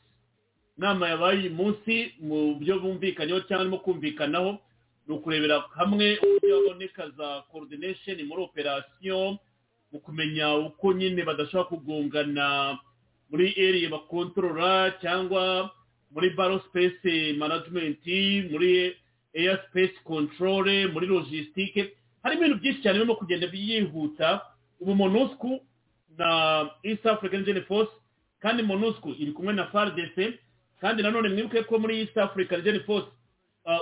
Inama 0.77 1.09
yabaye 1.09 1.39
uyu 1.39 1.51
munsi 1.51 2.13
mu 2.23 2.55
byo 2.55 2.79
bumvikanyeho 2.79 3.39
cyangwa 3.43 3.61
arimo 3.67 3.77
kumvikanaho 3.83 4.51
ni 5.07 5.15
ukurebera 5.15 5.59
hamwe 5.75 6.15
uburyo 6.23 6.55
haboneka 6.55 7.09
za 7.17 7.43
coordination 7.51 8.23
muri 8.23 8.43
operasiyo 8.47 9.35
mu 9.91 9.99
kumenya 9.99 10.55
uko 10.55 10.93
nyine 10.93 11.23
badashobora 11.27 11.67
kugongana 11.69 12.77
muri 13.29 13.53
area 13.57 13.89
bakontorora 13.89 14.91
cyangwa 15.01 15.71
muri 16.11 16.29
baro 16.29 16.59
space 16.69 17.33
management 17.37 17.99
muri 18.51 18.95
air 19.35 19.59
space 19.69 19.93
control 20.03 20.65
muri 20.93 21.07
logistique. 21.07 21.93
Harimo 22.23 22.41
ibintu 22.45 22.61
byinshi 22.61 22.81
cyane 22.81 22.97
birimo 22.99 23.15
kugenda 23.15 23.47
byihuta 23.47 24.41
ubu 24.79 24.95
monusco 24.95 25.59
na 26.17 26.69
east 26.83 27.05
african 27.05 27.45
journey 27.45 27.61
force 27.63 27.91
kandi 28.39 28.63
monusco 28.63 29.09
iri 29.19 29.31
kumwe 29.31 29.53
na 29.53 29.65
fardc. 29.67 30.33
Kandi 30.81 31.03
nanone 31.03 31.29
mwibuke 31.29 31.63
ko 31.63 31.79
muri 31.79 31.99
east 32.01 32.17
african 32.17 32.61
journey 32.61 32.79
force 32.83 33.07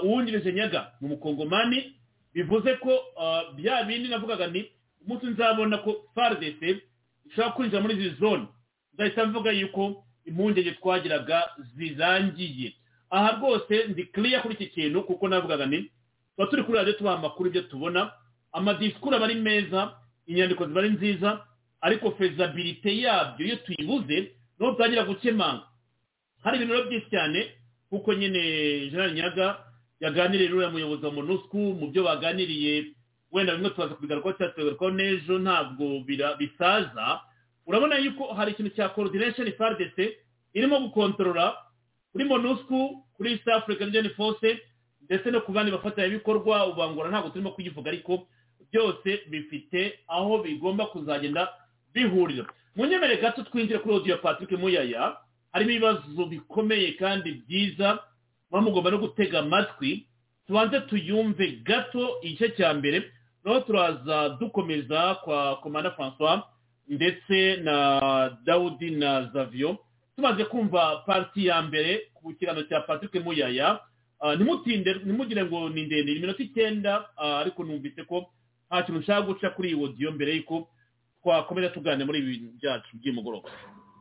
uwungirije 0.03 0.53
nyaga 0.53 0.91
mu 1.01 1.07
mukongomani 1.07 1.93
bivuze 2.33 2.73
ko 2.73 2.91
bya 3.55 3.83
bindi 3.83 4.09
navugaga 4.09 4.47
ni 4.47 4.71
umunsi 5.05 5.25
nzabona 5.25 5.77
ko 5.77 6.03
fardc 6.15 6.61
ishobora 7.25 7.51
kwinjira 7.55 7.81
muri 7.81 7.93
izi 7.95 8.09
zone. 8.19 8.45
Nzahita 8.97 9.25
mvuga 9.25 9.51
yuko 9.51 10.03
impungenge 10.25 10.71
twagiraga 10.71 11.49
zirangiye 11.75 12.73
aha 13.09 13.31
rwose 13.37 13.83
ndi 13.87 14.03
kiriya 14.05 14.41
kuri 14.41 14.53
iki 14.53 14.67
kintu 14.67 15.03
kuko 15.03 15.27
navugaga 15.27 15.65
ni 15.65 15.91
tuba 16.35 16.47
turi 16.49 16.63
kuri 16.63 16.77
radiyo 16.77 16.93
tubaha 16.97 17.17
amakuru 17.17 17.49
ibyo 17.49 17.61
tubona 17.61 18.11
amadisikuru 18.51 19.15
aba 19.15 19.25
ari 19.25 19.35
meza 19.35 19.95
inyandiko 20.25 20.67
ziba 20.67 20.79
ari 20.79 20.89
nziza 20.89 21.45
ariko 21.81 22.11
fezabilite 22.11 22.97
yabyo 23.01 23.45
iyo 23.45 23.55
tuyibuze 23.55 24.19
ni 24.59 24.65
ho 24.65 24.71
dutangira 24.71 25.03
gukemanga. 25.03 25.63
Hari 26.43 26.57
ibintu 26.57 26.73
rero 26.73 26.89
byinshi 26.89 27.09
cyane 27.09 27.39
kuko 27.89 28.13
nyine 28.13 28.41
jean 28.89 29.13
nyaga 29.13 29.57
yaganiriye 30.01 30.49
n'uriya 30.49 30.69
muyobozi 30.73 31.05
wa 31.05 31.11
monusco 31.11 31.57
mu 31.57 31.87
byo 31.93 32.03
baganiriye 32.03 32.85
wenda 33.31 33.53
bimwe 33.55 33.69
tubaza 33.69 33.95
kubigarukaho 33.95 34.33
cyangwa 34.37 34.53
tubigarukaho 34.53 34.91
n'ejo 34.91 35.35
ntabwo 35.39 35.85
bisaza. 36.39 37.21
Urabona 37.68 37.97
yuko 37.97 38.34
hari 38.34 38.51
ikintu 38.51 38.72
cya 38.76 38.89
coordination 38.89 39.51
fardc 39.51 39.97
irimo 40.53 40.80
gukontorora 40.80 41.55
kuri 42.11 42.24
monusco 42.26 42.89
kuri 43.18 43.32
east 43.32 43.47
african 43.47 43.91
journey 43.91 44.09
force 44.13 44.59
ndetse 45.01 45.32
no 45.32 45.41
ku 45.41 45.51
bandi 45.51 45.72
bafatanyabikorwa 45.72 46.68
ubangura 46.68 47.09
ntabwo 47.09 47.30
turimo 47.30 47.51
kuyivuga 47.51 47.89
ariko 47.91 48.28
byose 48.72 49.22
bifite 49.30 49.99
aho 50.07 50.38
bigomba 50.43 50.86
kuzagenda 50.86 51.47
bihurira. 51.93 52.45
Mu 52.76 52.86
nyemere 52.86 53.18
gato 53.18 53.43
twinjire 53.43 53.80
kuri 53.80 53.93
audio 53.95 54.18
patrick 54.18 54.51
muyaya 54.51 55.18
harimo 55.53 55.72
ibibazo 55.72 56.26
bikomeye 56.26 56.91
kandi 56.99 57.32
byiza 57.32 57.99
muba 58.51 58.61
mugomba 58.61 58.91
no 58.91 58.97
gutega 58.97 59.39
amatwi 59.39 60.07
tubanze 60.47 60.80
tuyumve 60.80 61.47
gato 61.63 62.20
igice 62.22 62.49
cya 62.57 62.74
mbere 62.74 63.11
naho 63.43 63.59
turaza 63.59 64.30
dukomeza 64.39 65.15
kwa 65.24 65.55
komanda 65.63 65.91
francois 65.91 66.41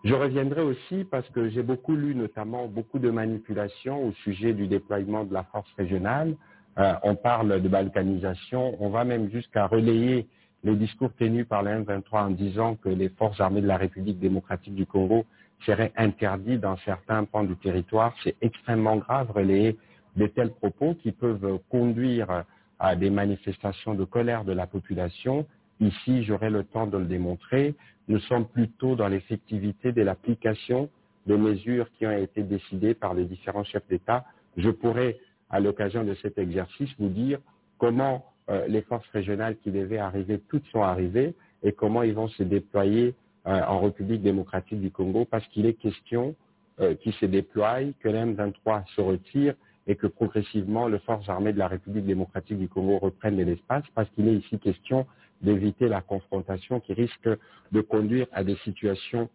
Je 0.05 0.14
reviendrai 0.14 0.62
aussi 0.62 1.05
parce 1.11 1.28
que 1.30 1.49
j'ai 1.51 1.62
beaucoup 1.62 1.97
lu 1.97 2.14
notamment 2.14 2.68
beaucoup 2.68 2.99
de 2.99 3.11
manipulations 3.11 4.07
au 4.07 4.12
sujet 4.24 4.53
du 4.53 4.68
déploiement 4.68 5.24
de 5.24 5.34
la 5.34 5.45
force 5.45 5.70
régionale. 5.76 6.37
Euh, 6.78 6.93
on 7.03 7.16
parle 7.16 7.61
de 7.61 7.68
balkanisation, 7.68 8.76
on 8.80 8.91
va 8.91 9.05
même 9.05 9.30
jusqu'à 9.30 9.66
relayer 9.66 10.28
les 10.64 10.74
discours 10.74 11.12
tenus 11.18 11.46
par 11.46 11.62
le 11.62 11.70
M23 11.70 12.02
en 12.12 12.30
disant 12.30 12.76
que 12.76 12.88
les 12.88 13.09
forces 13.11 13.40
armées 13.40 13.61
de 13.61 13.66
la 13.66 13.76
République 13.76 14.18
démocratique 14.18 14.74
du 14.74 14.86
Congo 14.86 15.24
seraient 15.64 15.92
interdites 15.96 16.61
dans 16.61 16.76
certains 16.78 17.24
pans 17.24 17.44
du 17.44 17.57
territoire. 17.57 18.14
C'est 18.22 18.36
extrêmement 18.40 18.96
grave 18.96 19.30
relayer 19.30 19.76
de 20.16 20.26
tels 20.26 20.50
propos 20.50 20.94
qui 20.94 21.12
peuvent 21.12 21.59
conduire 21.70 22.44
à 22.78 22.96
des 22.96 23.11
manifestations 23.11 23.94
de 23.94 24.04
colère 24.04 24.44
de 24.44 24.52
la 24.52 24.66
population. 24.66 25.46
Ici, 25.80 26.24
j'aurai 26.24 26.50
le 26.50 26.64
temps 26.64 26.86
de 26.86 26.98
le 26.98 27.04
démontrer. 27.04 27.74
Nous 28.09 28.20
sommes 28.20 28.46
plutôt 28.46 28.96
dans 28.96 29.09
l'effectivité 29.09 29.92
de 29.92 30.02
l'application 30.02 30.88
des 31.26 31.36
mesures 31.36 31.88
qui 31.98 32.07
ont 32.07 32.12
été 32.12 32.42
décidées 32.42 32.94
par 32.94 33.14
les 33.14 33.24
différents 33.24 33.64
chefs 33.64 33.86
d'État. 33.88 34.24
Je 34.57 34.70
pourrais, 34.70 35.18
à 35.50 35.61
l'occasion 35.61 36.04
de 36.04 36.14
cet 36.14 36.38
exercice, 36.38 36.90
vous 36.98 37.09
dire 37.09 37.40
comment 37.78 38.24
euh, 38.51 38.66
les 38.68 38.82
forces 38.82 39.09
régionales 39.09 39.57
qui 39.59 39.70
devaient 39.70 39.99
arriver, 39.99 40.40
toutes 40.49 40.66
sont 40.66 40.82
arrivées, 40.82 41.34
et 41.62 41.72
comment 41.72 42.03
ils 42.03 42.14
vont 42.14 42.28
se 42.28 42.42
déployer 42.42 43.14
euh, 43.47 43.61
en 43.62 43.80
République 43.80 44.22
démocratique 44.22 44.80
du 44.80 44.90
Congo, 44.90 45.24
parce 45.24 45.47
qu'il 45.49 45.66
est 45.66 45.74
question 45.74 46.34
euh, 46.80 46.94
qu'ils 46.94 47.14
se 47.14 47.26
déploient, 47.26 47.78
que 48.01 48.09
l'M23 48.09 48.84
se 48.94 49.01
retire 49.01 49.55
et 49.86 49.97
que 49.97 50.07
progressivement 50.07 50.88
les 50.88 50.99
forces 51.01 51.28
armées 51.28 51.53
de 51.53 51.59
la 51.59 51.68
République 51.68 52.07
démocratique 52.07 52.59
du 52.59 52.68
Congo 52.68 52.99
reprennent 52.99 53.36
de 53.36 53.44
l'espace, 53.44 53.84
parce 53.94 54.11
qu'il 54.11 54.28
est 54.28 54.34
ici 54.34 54.59
question 54.59 55.07
d'éviter 55.42 55.88
la 55.88 56.01
confrontation 56.01 56.80
qui 56.80 56.92
risque 56.92 57.28
de 57.72 57.80
conduire 57.80 58.26
à 58.32 58.42
des 58.42 58.57
situations, 58.64 59.28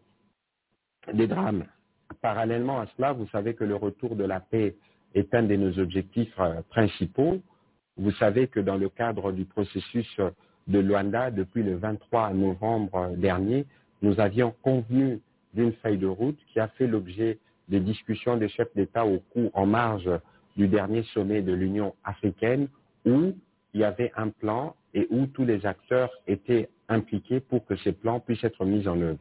des 1.13 1.27
drames. 1.27 1.65
Parallèlement 2.21 2.79
à 2.79 2.87
cela, 2.97 3.13
vous 3.13 3.27
savez 3.27 3.53
que 3.53 3.63
le 3.63 3.75
retour 3.75 4.15
de 4.15 4.23
la 4.23 4.39
paix 4.39 4.75
est 5.13 5.33
un 5.33 5.43
de 5.43 5.55
nos 5.55 5.79
objectifs 5.79 6.33
euh, 6.39 6.61
principaux. 6.69 7.41
Vous 7.97 8.11
savez 8.13 8.47
que 8.47 8.59
dans 8.59 8.77
le 8.77 8.89
cadre 8.89 9.31
du 9.31 9.45
processus 9.45 10.19
de 10.67 10.79
Luanda, 10.79 11.31
depuis 11.31 11.63
le 11.63 11.75
23 11.75 12.31
novembre 12.31 13.11
dernier, 13.17 13.65
nous 14.01 14.19
avions 14.19 14.53
convenu 14.61 15.19
d'une 15.53 15.73
feuille 15.73 15.97
de 15.97 16.07
route 16.07 16.39
qui 16.53 16.59
a 16.59 16.67
fait 16.69 16.87
l'objet 16.87 17.37
des 17.67 17.79
discussions 17.79 18.37
des 18.37 18.49
chefs 18.49 18.73
d'État 18.75 19.05
au 19.05 19.19
cours 19.33 19.51
en 19.53 19.65
marge 19.65 20.09
du 20.57 20.67
dernier 20.67 21.03
sommet 21.13 21.41
de 21.41 21.53
l'Union 21.53 21.93
africaine 22.03 22.67
où 23.05 23.33
il 23.73 23.79
y 23.79 23.83
avait 23.83 24.11
un 24.15 24.29
plan 24.29 24.75
et 24.93 25.07
où 25.09 25.27
tous 25.27 25.45
les 25.45 25.65
acteurs 25.65 26.11
étaient 26.27 26.69
impliqués 26.89 27.39
pour 27.39 27.65
que 27.65 27.75
ces 27.77 27.93
plans 27.93 28.19
puissent 28.19 28.43
être 28.43 28.65
mis 28.65 28.87
en 28.87 28.99
œuvre. 28.99 29.19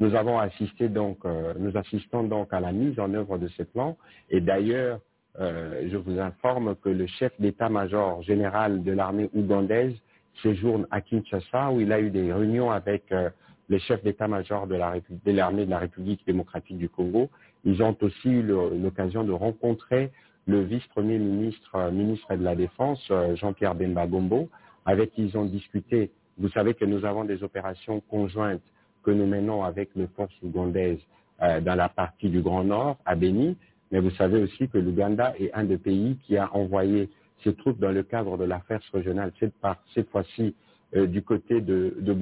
Nous 0.00 0.14
avons 0.16 0.38
assisté 0.38 0.88
donc, 0.88 1.18
euh, 1.24 1.54
nous 1.58 1.76
assistons 1.76 2.24
donc 2.24 2.52
à 2.52 2.58
la 2.58 2.72
mise 2.72 2.98
en 2.98 3.14
œuvre 3.14 3.38
de 3.38 3.46
ces 3.56 3.64
plans 3.64 3.96
et 4.30 4.40
d'ailleurs, 4.40 4.98
euh, 5.40 5.88
je 5.90 5.96
vous 5.96 6.18
informe 6.18 6.76
que 6.76 6.88
le 6.88 7.06
chef 7.06 7.32
d'état-major 7.40 8.22
général 8.22 8.82
de 8.82 8.92
l'armée 8.92 9.30
ougandaise 9.34 9.94
séjourne 10.42 10.86
à 10.90 11.00
Kinshasa 11.00 11.70
où 11.70 11.80
il 11.80 11.92
a 11.92 12.00
eu 12.00 12.10
des 12.10 12.32
réunions 12.32 12.70
avec 12.70 13.10
euh, 13.12 13.30
les 13.68 13.78
chefs 13.78 14.02
d'état-major 14.02 14.66
de 14.66 14.74
l'armée 14.74 15.64
de 15.64 15.70
la 15.70 15.78
République 15.78 16.26
démocratique 16.26 16.78
du 16.78 16.88
Congo. 16.88 17.30
Ils 17.64 17.82
ont 17.82 17.96
aussi 18.02 18.28
eu 18.28 18.42
l'occasion 18.42 19.24
de 19.24 19.32
rencontrer 19.32 20.10
le 20.46 20.62
vice-premier 20.62 21.18
ministre, 21.18 21.90
ministre 21.90 22.34
de 22.34 22.42
la 22.42 22.56
Défense, 22.56 23.00
Jean-Pierre 23.36 23.74
Bemba 23.74 24.06
Gombo, 24.06 24.50
avec 24.84 25.12
qui 25.12 25.24
ils 25.26 25.38
ont 25.38 25.44
discuté. 25.44 26.10
Vous 26.38 26.48
savez 26.50 26.74
que 26.74 26.84
nous 26.84 27.04
avons 27.04 27.24
des 27.24 27.42
opérations 27.42 28.00
conjointes 28.00 28.62
que 29.02 29.10
nous 29.10 29.26
menons 29.26 29.64
avec 29.64 29.90
les 29.94 30.06
forces 30.08 30.34
ougandaises 30.42 31.00
euh, 31.42 31.60
dans 31.60 31.74
la 31.74 31.88
partie 31.88 32.28
du 32.28 32.40
Grand 32.40 32.64
Nord, 32.64 32.98
à 33.04 33.14
Beni, 33.14 33.56
mais 33.92 34.00
vous 34.00 34.10
savez 34.12 34.42
aussi 34.42 34.68
que 34.68 34.78
l'Ouganda 34.78 35.34
est 35.38 35.52
un 35.52 35.64
des 35.64 35.76
pays 35.78 36.16
qui 36.24 36.36
a 36.38 36.52
envoyé 36.54 37.10
ses 37.44 37.54
troupes 37.54 37.78
dans 37.78 37.92
le 37.92 38.02
cadre 38.02 38.38
de 38.38 38.44
l'affaire 38.44 38.80
régionale, 38.92 39.32
cette, 39.38 39.54
cette 39.94 40.08
fois-ci 40.10 40.54
euh, 40.96 41.06
du 41.06 41.22
côté 41.22 41.60
de, 41.60 41.94
de. 42.00 42.16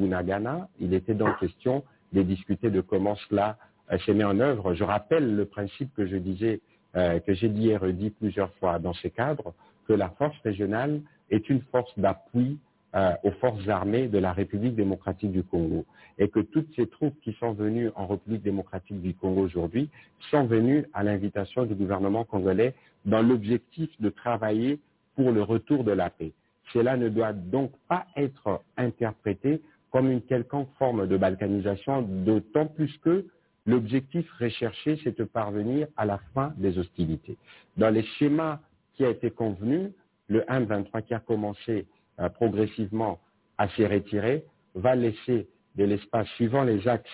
Il 0.80 0.94
était 0.94 1.14
donc 1.14 1.38
question 1.38 1.84
de 2.12 2.22
discuter 2.22 2.70
de 2.70 2.80
comment 2.80 3.16
cela 3.28 3.56
euh, 3.92 3.98
s'est 3.98 4.14
mis 4.14 4.24
en 4.24 4.40
œuvre. 4.40 4.74
Je 4.74 4.82
rappelle 4.82 5.36
le 5.36 5.44
principe 5.44 5.94
que 5.94 6.06
je 6.06 6.16
disais, 6.16 6.60
euh, 6.96 7.20
que 7.20 7.34
j'ai 7.34 7.48
dit 7.48 7.70
et 7.70 7.76
redit 7.76 8.10
plusieurs 8.10 8.52
fois 8.54 8.78
dans 8.80 8.94
ces 8.94 9.10
cadres, 9.10 9.54
que 9.86 9.92
la 9.92 10.08
force 10.10 10.36
régionale 10.42 11.00
est 11.30 11.48
une 11.50 11.60
force 11.70 11.92
d'appui 11.96 12.58
euh, 12.94 13.12
aux 13.22 13.30
forces 13.32 13.68
armées 13.68 14.08
de 14.08 14.18
la 14.18 14.32
République 14.32 14.74
démocratique 14.74 15.30
du 15.30 15.42
Congo 15.44 15.84
et 16.18 16.28
que 16.28 16.40
toutes 16.40 16.74
ces 16.74 16.86
troupes 16.88 17.18
qui 17.22 17.32
sont 17.34 17.52
venues 17.52 17.90
en 17.94 18.06
République 18.06 18.42
démocratique 18.42 19.00
du 19.00 19.14
Congo 19.14 19.42
aujourd'hui 19.42 19.88
sont 20.30 20.44
venues 20.44 20.84
à 20.92 21.02
l'invitation 21.02 21.66
du 21.66 21.74
gouvernement 21.74 22.24
congolais 22.24 22.74
dans 23.04 23.22
l'objectif 23.22 23.88
de 24.00 24.10
travailler 24.10 24.80
pour 25.14 25.30
le 25.30 25.42
retour 25.42 25.84
de 25.84 25.92
la 25.92 26.10
paix. 26.10 26.32
Cela 26.72 26.96
ne 26.96 27.08
doit 27.08 27.32
donc 27.32 27.72
pas 27.88 28.06
être 28.16 28.60
interprété 28.76 29.60
comme 29.90 30.10
une 30.10 30.22
quelconque 30.22 30.68
forme 30.78 31.06
de 31.06 31.16
balkanisation, 31.16 32.02
d'autant 32.02 32.66
plus 32.66 32.96
que 32.98 33.26
l'objectif 33.66 34.30
recherché, 34.38 34.98
c'est 35.02 35.16
de 35.18 35.24
parvenir 35.24 35.86
à 35.96 36.06
la 36.06 36.18
fin 36.34 36.52
des 36.56 36.78
hostilités. 36.78 37.36
Dans 37.76 37.90
les 37.90 38.02
schémas 38.18 38.60
qui 38.94 39.04
a 39.04 39.10
été 39.10 39.30
convenu, 39.30 39.92
le 40.28 40.40
1-23 40.42 41.02
qui 41.02 41.14
a 41.14 41.20
commencé 41.20 41.86
euh, 42.20 42.28
progressivement 42.28 43.18
à 43.58 43.68
s'y 43.70 43.86
retirer, 43.86 44.44
va 44.74 44.94
laisser 44.94 45.48
de 45.76 45.84
l'espace 45.84 46.28
suivant 46.36 46.64
les 46.64 46.86
axes 46.88 47.08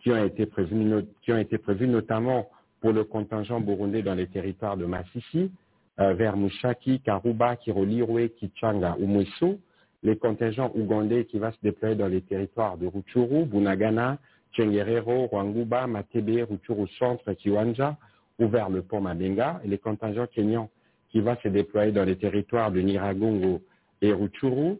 qui 0.00 0.10
ont 0.10 0.24
été 0.24 0.46
prévus, 0.46 1.04
qui 1.22 1.32
ont 1.32 1.38
été 1.38 1.58
prévus 1.58 1.86
notamment 1.88 2.48
pour 2.80 2.92
le 2.92 3.04
contingent 3.04 3.60
burundais 3.60 4.02
dans 4.02 4.14
les 4.14 4.26
territoires 4.26 4.76
de 4.76 4.86
Massissi, 4.86 5.50
euh, 6.00 6.14
vers 6.14 6.36
Mushaki, 6.36 7.00
Karuba, 7.00 7.56
Kirolirwe, 7.56 8.28
Kichanga 8.30 8.96
ou 8.98 9.06
les 10.02 10.16
contingents 10.16 10.72
ougandais 10.74 11.26
qui 11.26 11.38
vont 11.38 11.52
se 11.52 11.58
déployer 11.62 11.94
dans 11.94 12.06
les 12.08 12.22
territoires 12.22 12.78
de 12.78 12.86
Rutshuru, 12.86 13.44
Bunagana, 13.44 14.18
Tchengerero, 14.54 15.26
Rwanguba, 15.26 15.86
Matebe, 15.86 16.46
Rutshuru 16.48 16.88
Centre, 16.98 17.32
Kiwanja, 17.34 17.98
ou 18.38 18.48
vers 18.48 18.70
le 18.70 18.80
pont 18.80 19.02
Mabenga, 19.02 19.60
et 19.62 19.68
les 19.68 19.76
contingents 19.76 20.26
kenyans 20.26 20.70
qui 21.10 21.20
vont 21.20 21.36
se 21.42 21.48
déployer 21.48 21.92
dans 21.92 22.04
les 22.04 22.16
territoires 22.16 22.70
de 22.70 22.80
Niragongo 22.80 23.60
et 24.02 24.12
Rutshuru, 24.12 24.76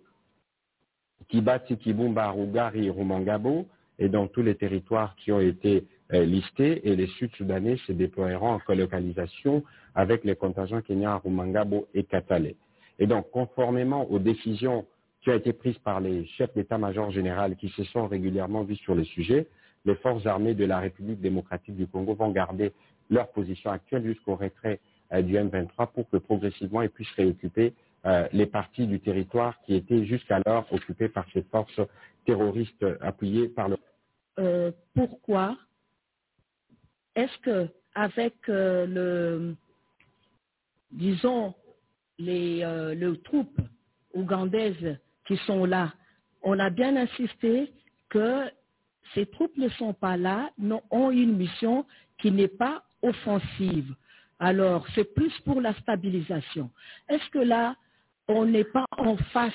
Kibati, 1.29 1.77
Kibumba, 1.77 2.31
Rugari, 2.31 2.91
Rumangabo, 2.91 3.67
et 3.99 4.09
dans 4.09 4.27
tous 4.27 4.43
les 4.43 4.55
territoires 4.55 5.15
qui 5.17 5.31
ont 5.31 5.41
été 5.41 5.87
euh, 6.13 6.25
listés, 6.25 6.89
et 6.89 6.97
les 6.97 7.07
Sud-Soudanais 7.07 7.77
se 7.87 7.93
déploieront 7.93 8.53
en 8.53 8.59
colocalisation 8.59 9.63
avec 9.95 10.25
les 10.25 10.35
contingents 10.35 10.81
kenyans 10.81 11.13
à 11.13 11.17
Rumangabo 11.19 11.87
et 11.95 12.05
Katale. 12.05 12.55
Et 12.99 13.07
donc, 13.07 13.31
conformément 13.31 14.11
aux 14.11 14.19
décisions 14.19 14.87
qui 15.23 15.31
ont 15.31 15.35
été 15.35 15.53
prises 15.53 15.79
par 15.79 16.01
les 16.01 16.27
chefs 16.27 16.53
d'état-major 16.55 17.11
général 17.11 17.57
qui 17.57 17.69
se 17.71 17.85
sont 17.85 18.07
régulièrement 18.07 18.63
vus 18.63 18.77
sur 18.77 18.95
le 18.95 19.05
sujet, 19.05 19.47
les 19.85 19.95
forces 19.97 20.27
armées 20.27 20.55
de 20.55 20.65
la 20.65 20.79
République 20.79 21.21
démocratique 21.21 21.77
du 21.77 21.87
Congo 21.87 22.15
vont 22.15 22.31
garder 22.31 22.73
leur 23.11 23.29
position 23.29 23.71
actuelle 23.71 24.05
jusqu'au 24.05 24.37
retrait 24.37 24.81
euh, 25.13 25.23
du 25.23 25.35
M23 25.35 25.93
pour 25.93 26.09
que 26.09 26.17
progressivement 26.17 26.83
ils 26.83 26.91
puissent 26.91 27.13
réoccuper 27.17 27.75
euh, 28.07 28.27
les 28.33 28.47
parties 28.47 28.87
du 28.87 29.01
territoire 29.01 29.61
qui 29.63 29.75
étaient 29.75 30.05
jusqu'alors 30.07 30.67
occupées 30.73 31.09
par 31.09 31.27
ces 31.33 31.43
forces 31.43 31.81
terroristes 32.25 32.87
appuyées 33.01 33.49
par 33.49 33.69
le 33.69 33.77
Euh, 34.39 34.73
pourquoi 34.95 35.57
est-ce 37.15 37.39
que 37.39 37.69
avec 37.95 38.35
euh, 38.49 38.87
le 38.87 39.57
disons 40.93 41.55
les, 42.19 42.63
troupes 43.25 43.61
ougandaises 44.15 44.99
qui 45.27 45.37
sont 45.47 45.65
là, 45.65 45.93
on 46.43 46.59
a 46.59 46.71
bien 46.71 46.97
insisté 46.97 47.73
que 48.09 48.51
ces 49.15 49.27
troupes 49.27 49.57
ne 49.57 49.69
sont 49.71 49.95
pas 49.95 50.17
là, 50.17 50.51
ont 50.91 51.11
une 51.11 51.37
mission 51.37 51.87
qui 52.19 52.31
n'est 52.31 52.49
pas 52.49 52.83
offensive. 53.03 53.95
Alors, 54.39 54.87
c'est 54.95 55.15
plus 55.15 55.33
pour 55.41 55.61
la 55.61 55.75
stabilisation. 55.75 56.71
Est-ce 57.09 57.29
que 57.31 57.39
là, 57.39 57.77
on 58.31 58.47
n'est 58.47 58.65
pas 58.65 58.87
en 58.97 59.17
face 59.33 59.53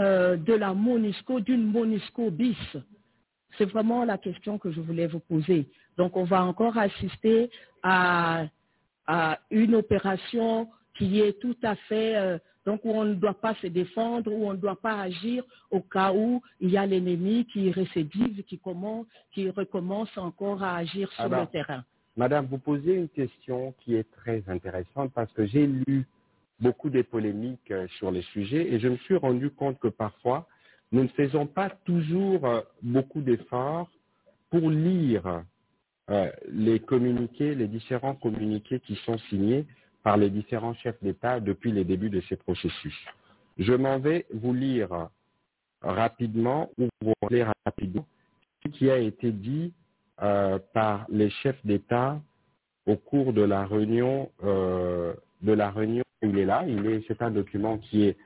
euh, 0.00 0.36
de 0.36 0.54
la 0.54 0.74
MONUSCO, 0.74 1.40
d'une 1.40 1.64
MONUSCO 1.64 2.30
bis 2.30 2.56
c'est 3.58 3.64
vraiment 3.66 4.04
la 4.04 4.18
question 4.18 4.58
que 4.58 4.70
je 4.70 4.80
voulais 4.80 5.06
vous 5.06 5.20
poser. 5.20 5.68
Donc, 5.96 6.16
on 6.16 6.24
va 6.24 6.44
encore 6.44 6.76
assister 6.76 7.50
à, 7.82 8.46
à 9.06 9.38
une 9.50 9.74
opération 9.74 10.68
qui 10.96 11.20
est 11.20 11.40
tout 11.40 11.56
à 11.62 11.74
fait, 11.74 12.16
euh, 12.16 12.38
donc 12.66 12.84
où 12.84 12.90
on 12.90 13.04
ne 13.04 13.14
doit 13.14 13.40
pas 13.40 13.54
se 13.56 13.66
défendre, 13.66 14.32
où 14.32 14.48
on 14.48 14.52
ne 14.52 14.58
doit 14.58 14.80
pas 14.80 15.00
agir 15.00 15.44
au 15.70 15.80
cas 15.80 16.12
où 16.12 16.40
il 16.60 16.70
y 16.70 16.76
a 16.76 16.86
l'ennemi 16.86 17.46
qui 17.52 17.70
récidive, 17.70 18.42
qui, 18.44 18.58
commence, 18.58 19.06
qui 19.32 19.50
recommence 19.50 20.16
encore 20.16 20.62
à 20.62 20.76
agir 20.76 21.10
sur 21.12 21.24
Alors, 21.24 21.42
le 21.42 21.46
terrain. 21.48 21.84
Madame, 22.16 22.46
vous 22.46 22.58
posez 22.58 22.94
une 22.94 23.08
question 23.08 23.74
qui 23.80 23.96
est 23.96 24.08
très 24.12 24.42
intéressante 24.46 25.12
parce 25.12 25.32
que 25.32 25.46
j'ai 25.46 25.66
lu 25.66 26.06
beaucoup 26.64 26.88
de 26.88 27.02
polémiques 27.02 27.70
euh, 27.70 27.86
sur 27.98 28.10
le 28.10 28.22
sujet 28.22 28.72
et 28.72 28.80
je 28.80 28.88
me 28.88 28.96
suis 28.96 29.16
rendu 29.16 29.50
compte 29.50 29.78
que 29.78 29.88
parfois, 29.88 30.48
nous 30.92 31.02
ne 31.02 31.08
faisons 31.08 31.46
pas 31.46 31.68
toujours 31.84 32.46
euh, 32.46 32.62
beaucoup 32.82 33.20
d'efforts 33.20 33.90
pour 34.50 34.70
lire 34.70 35.44
euh, 36.10 36.30
les 36.48 36.80
communiqués, 36.80 37.54
les 37.54 37.68
différents 37.68 38.14
communiqués 38.14 38.80
qui 38.80 38.96
sont 39.04 39.18
signés 39.28 39.66
par 40.02 40.16
les 40.16 40.30
différents 40.30 40.74
chefs 40.74 41.02
d'État 41.02 41.38
depuis 41.38 41.70
les 41.70 41.84
débuts 41.84 42.10
de 42.10 42.22
ces 42.28 42.36
processus. 42.36 42.98
Je 43.58 43.74
m'en 43.74 43.98
vais 43.98 44.24
vous 44.32 44.54
lire 44.54 45.08
rapidement 45.82 46.70
ou 46.78 46.88
vous 47.02 47.12
rappeler 47.22 47.44
rapidement 47.66 48.06
ce 48.62 48.70
qui 48.70 48.90
a 48.90 48.98
été 48.98 49.32
dit 49.32 49.72
par 50.18 51.06
les 51.08 51.30
chefs 51.30 51.64
d'État 51.64 52.20
au 52.86 52.96
cours 52.96 53.32
de 53.32 53.42
la 53.42 53.64
réunion 53.64 54.30
de 54.42 55.52
la 55.52 55.70
réunion. 55.70 56.04
Il 56.24 56.38
est 56.38 56.44
là, 56.44 56.64
c'est 57.06 57.22
un 57.22 57.30
document 57.30 57.78
qui 57.78 58.04
est 58.04 58.16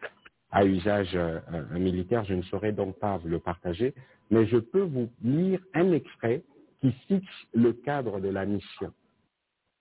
à 0.50 0.64
usage 0.64 1.14
euh, 1.14 1.40
euh, 1.52 1.78
militaire. 1.78 2.24
Je 2.24 2.34
ne 2.34 2.42
saurais 2.42 2.72
donc 2.72 2.98
pas 2.98 3.16
vous 3.18 3.28
le 3.28 3.38
partager, 3.38 3.94
mais 4.30 4.46
je 4.46 4.56
peux 4.56 4.82
vous 4.82 5.10
lire 5.22 5.60
un 5.74 5.92
extrait 5.92 6.42
qui 6.80 6.92
fixe 7.06 7.46
le 7.54 7.72
cadre 7.72 8.20
de 8.20 8.28
la 8.28 8.46
mission. 8.46 8.92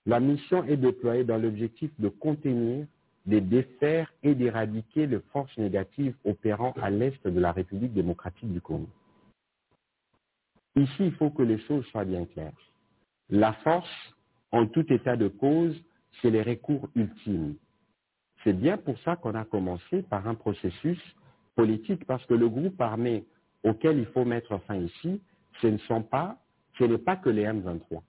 La 0.06 0.20
mission 0.20 0.64
est 0.64 0.78
déployée 0.78 1.24
dans 1.24 1.38
l'objectif 1.38 1.92
de 2.00 2.10
contenir, 2.10 2.88
de 3.26 3.40
défaire 3.40 4.12
et 4.24 4.36
d'éradiquer 4.36 5.06
les 5.06 5.20
forces 5.32 5.56
négatives 5.58 6.16
opérant 6.24 6.74
à 6.82 6.90
l'est 6.90 7.28
de 7.28 7.40
la 7.40 7.52
République 7.52 7.94
démocratique 7.94 8.52
du 8.52 8.62
Congo. 8.62 8.88
Ici, 10.78 10.94
il 11.00 11.12
faut 11.14 11.30
que 11.30 11.44
les 11.44 11.60
choses 11.60 11.86
soient 11.88 12.06
bien 12.06 12.26
claires. 12.26 12.54
La 13.30 13.54
force, 13.54 14.16
en 14.52 14.68
tout 14.68 14.92
état 14.94 15.18
de 15.18 15.28
cause, 15.28 15.76
c'est 16.22 16.30
les 16.30 16.42
recours 16.42 16.88
ultimes. 16.96 17.56
C'est 18.48 18.54
bien 18.54 18.78
pour 18.78 18.98
ça 19.00 19.18
qu'on 19.18 19.36
a 19.36 19.44
commencé 19.44 20.04
par 20.04 20.26
un 20.26 20.34
processus 20.34 20.98
politique, 21.56 22.06
parce 22.06 22.26
que 22.28 22.34
le 22.34 22.48
groupe 22.48 22.80
armé 22.80 23.26
auquel 23.62 23.98
il 23.98 24.06
faut 24.06 24.24
mettre 24.24 24.58
fin 24.60 24.78
ici, 24.78 25.20
ce 25.62 25.68
ne 25.68 25.78
sont 25.80 26.02
pas, 26.02 26.38
ce 26.80 26.86
n'est 26.86 26.98
pas 26.98 27.18
que 27.18 27.30
les 27.30 27.44
M23. 27.44 28.00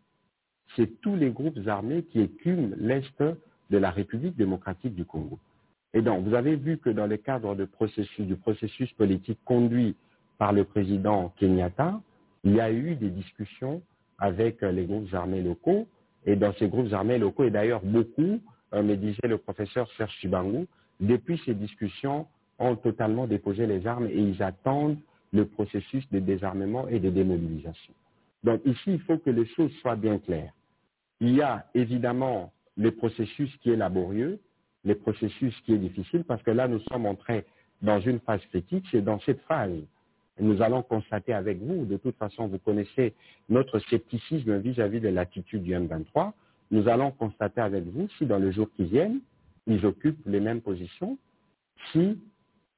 C'est 0.76 1.01
tous 1.01 1.16
les 1.16 1.30
groupes 1.30 1.59
armés 1.66 2.05
qui 2.05 2.20
écument 2.20 2.68
l'Est 2.76 3.20
de 3.20 3.78
la 3.78 3.91
République 3.91 4.36
démocratique 4.36 4.95
du 4.95 5.05
Congo. 5.05 5.41
Et 5.93 6.03
donc, 6.03 6.24
vous 6.24 6.34
avez 6.34 6.55
vu 6.55 6.78
que 6.78 6.91
dans 6.91 7.09
le 7.09 7.16
cadre 7.16 7.57
du 7.57 8.36
processus 8.36 8.93
politique 8.93 9.41
conduit 9.45 9.97
par 10.39 10.53
le 10.53 10.62
président 10.62 11.34
Kenyatta, 11.41 12.01
il 12.45 12.55
y 12.55 12.61
a 12.61 12.70
eu 12.70 12.95
des 12.95 13.11
discussions 13.11 13.82
avec 14.18 14.62
les 14.62 14.84
groupes 14.84 15.12
armés 15.14 15.43
locaux. 15.43 15.89
Et 16.26 16.36
dans 16.36 16.53
ces 16.61 16.68
groupes 16.68 16.93
armés 16.93 17.18
locaux, 17.18 17.43
et 17.43 17.51
d'ailleurs 17.51 17.82
beaucoup, 17.82 18.41
me 18.73 18.97
disait 18.97 19.29
le 19.29 19.39
professeur 19.39 19.91
Serge 19.97 20.12
Chibangu, 20.21 20.66
depuis 21.01 21.41
ces 21.45 21.55
discussions, 21.55 22.27
ont 22.59 22.77
totalement 22.77 23.27
déposé 23.27 23.66
les 23.66 23.87
armes 23.87 24.07
et 24.07 24.16
ils 24.16 24.43
attendent 24.43 24.99
le 25.33 25.47
processus 25.47 26.09
de 26.11 26.19
désarmement 26.19 26.89
et 26.89 26.99
de 26.99 27.11
démobilisation. 27.11 27.95
Donc 28.43 28.61
ici, 28.64 28.83
il 28.87 29.01
faut 29.01 29.19
que 29.19 29.31
les 29.31 29.47
choses 29.47 29.73
soient 29.81 29.97
bien 29.97 30.19
claires. 30.19 30.53
Il 31.21 31.35
y 31.35 31.43
a 31.43 31.66
évidemment 31.75 32.53
le 32.77 32.93
processus 32.93 33.55
qui 33.59 33.71
est 33.71 33.77
laborieux, 33.77 34.41
le 34.85 34.95
processus 34.95 35.55
qui 35.62 35.75
est 35.75 35.79
difficile, 35.79 36.25
parce 36.25 36.43
que 36.43 36.51
là, 36.51 36.69
nous 36.69 36.81
sommes 36.91 37.07
entrés 37.07 37.45
dans 37.83 38.01
une 38.01 38.21
phase 38.21 38.45
critique. 38.47 38.85
C'est 38.91 39.03
dans 39.03 39.21
cette 39.21 39.41
phase 39.43 39.83
nous 40.41 40.62
allons 40.62 40.83
constater 40.83 41.33
avec 41.33 41.59
vous, 41.59 41.85
de 41.85 41.97
toute 41.97 42.16
façon, 42.16 42.47
vous 42.47 42.59
connaissez 42.59 43.14
notre 43.49 43.79
scepticisme 43.81 44.59
vis-à-vis 44.59 45.01
de 45.01 45.09
l'attitude 45.09 45.62
du 45.62 45.73
M23. 45.75 46.33
Nous 46.71 46.89
allons 46.89 47.11
constater 47.11 47.61
avec 47.61 47.85
vous 47.85 48.09
si 48.19 48.27
dans 48.27 48.39
les 48.39 48.53
jours 48.53 48.69
qui 48.77 48.85
viennent, 48.85 49.21
ils 49.66 49.85
occupent 49.87 50.27
les 50.27 50.41
mêmes 50.41 50.61
positions, 50.61 51.19
si 51.93 52.19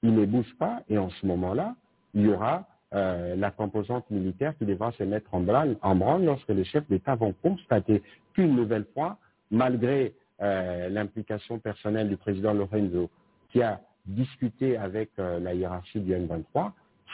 ils 0.02 0.14
ne 0.14 0.24
bougent 0.24 0.56
pas, 0.58 0.82
et 0.88 0.98
en 0.98 1.10
ce 1.10 1.26
moment-là, 1.26 1.74
il 2.14 2.22
y 2.22 2.28
aura 2.28 2.66
euh, 2.94 3.36
la 3.36 3.50
composante 3.50 4.10
militaire 4.10 4.56
qui 4.58 4.64
devra 4.64 4.92
se 4.92 5.04
mettre 5.04 5.32
en 5.34 5.40
branle, 5.40 6.24
lorsque 6.24 6.48
les 6.48 6.64
chefs 6.64 6.88
d'État 6.88 7.14
vont 7.14 7.32
constater 7.42 8.02
qu'une 8.34 8.56
nouvelle 8.56 8.86
fois, 8.94 9.18
malgré 9.50 10.14
euh, 10.42 10.88
l'implication 10.88 11.58
personnelle 11.58 12.08
du 12.08 12.16
président 12.16 12.52
Lorenzo, 12.52 13.10
qui 13.50 13.62
a 13.62 13.80
discuté 14.06 14.76
avec 14.76 15.10
euh, 15.18 15.38
la 15.38 15.54
hiérarchie 15.54 16.00
du 16.00 16.12
N23, 16.12 16.72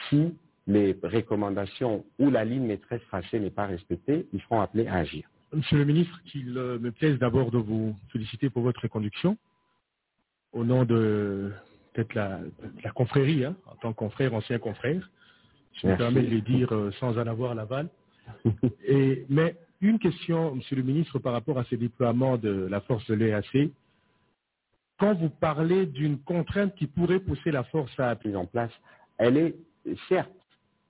si 0.09 0.33
les 0.65 0.97
recommandations 1.03 2.03
ou 2.19 2.29
la 2.29 2.43
ligne 2.43 2.65
maîtresse 2.65 3.01
tracée 3.07 3.39
n'est 3.39 3.49
pas 3.49 3.65
respectée, 3.65 4.27
ils 4.33 4.41
seront 4.41 4.61
appelés 4.61 4.87
à 4.87 4.95
agir. 4.95 5.27
Monsieur 5.53 5.77
le 5.77 5.85
ministre, 5.85 6.21
qu'il 6.25 6.57
euh, 6.57 6.77
me 6.79 6.91
plaise 6.91 7.17
d'abord 7.19 7.51
de 7.51 7.57
vous 7.57 7.95
féliciter 8.11 8.49
pour 8.49 8.63
votre 8.63 8.81
reconduction 8.81 9.37
au 10.51 10.63
nom 10.63 10.85
de 10.85 11.51
peut-être 11.93 12.13
la, 12.15 12.39
la 12.83 12.91
confrérie, 12.91 13.45
hein, 13.45 13.55
en 13.65 13.75
tant 13.75 13.93
que 13.93 13.97
confrère, 13.97 14.33
ancien 14.33 14.59
confrère. 14.59 15.09
Je 15.73 15.87
me 15.87 15.95
permets 15.95 16.23
de 16.23 16.29
le 16.29 16.41
dire 16.41 16.73
euh, 16.73 16.91
sans 16.99 17.17
en 17.17 17.27
avoir 17.27 17.55
l'aval. 17.55 17.89
Et, 18.85 19.25
mais 19.29 19.55
une 19.79 19.99
question, 19.99 20.55
Monsieur 20.55 20.75
le 20.75 20.83
ministre, 20.83 21.19
par 21.19 21.33
rapport 21.33 21.59
à 21.59 21.63
ce 21.65 21.75
déploiement 21.75 22.37
de 22.37 22.49
la 22.49 22.81
force 22.81 23.05
de 23.07 23.13
l'EAC. 23.13 23.71
Quand 24.99 25.13
vous 25.13 25.29
parlez 25.29 25.85
d'une 25.85 26.17
contrainte 26.17 26.75
qui 26.75 26.87
pourrait 26.87 27.19
pousser 27.19 27.51
la 27.51 27.63
force 27.65 27.97
à 27.99 28.17
mise 28.25 28.35
en 28.35 28.47
place, 28.47 28.71
elle 29.17 29.37
est 29.37 29.55
certes 30.09 30.31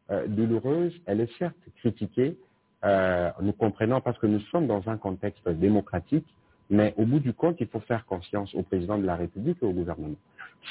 euh, 0.10 0.26
douloureuse, 0.28 0.94
elle 1.06 1.20
est 1.20 1.38
certes 1.38 1.58
critiquée, 1.76 2.38
euh, 2.84 3.32
nous 3.42 3.54
comprenons 3.54 4.02
parce 4.02 4.18
que 4.20 4.28
nous 4.28 4.40
sommes 4.52 4.68
dans 4.68 4.88
un 4.90 4.98
contexte 4.98 5.48
démocratique, 5.50 6.26
mais 6.70 6.94
au 6.98 7.06
bout 7.06 7.20
du 7.20 7.34
compte, 7.34 7.58
il 7.60 7.68
faut 7.68 7.80
faire 7.82 8.06
confiance 8.06 8.54
au 8.54 8.62
président 8.64 8.98
de 8.98 9.06
la 9.06 9.16
République 9.16 9.58
et 9.62 9.66
au 9.66 9.72
gouvernement. 9.72 10.18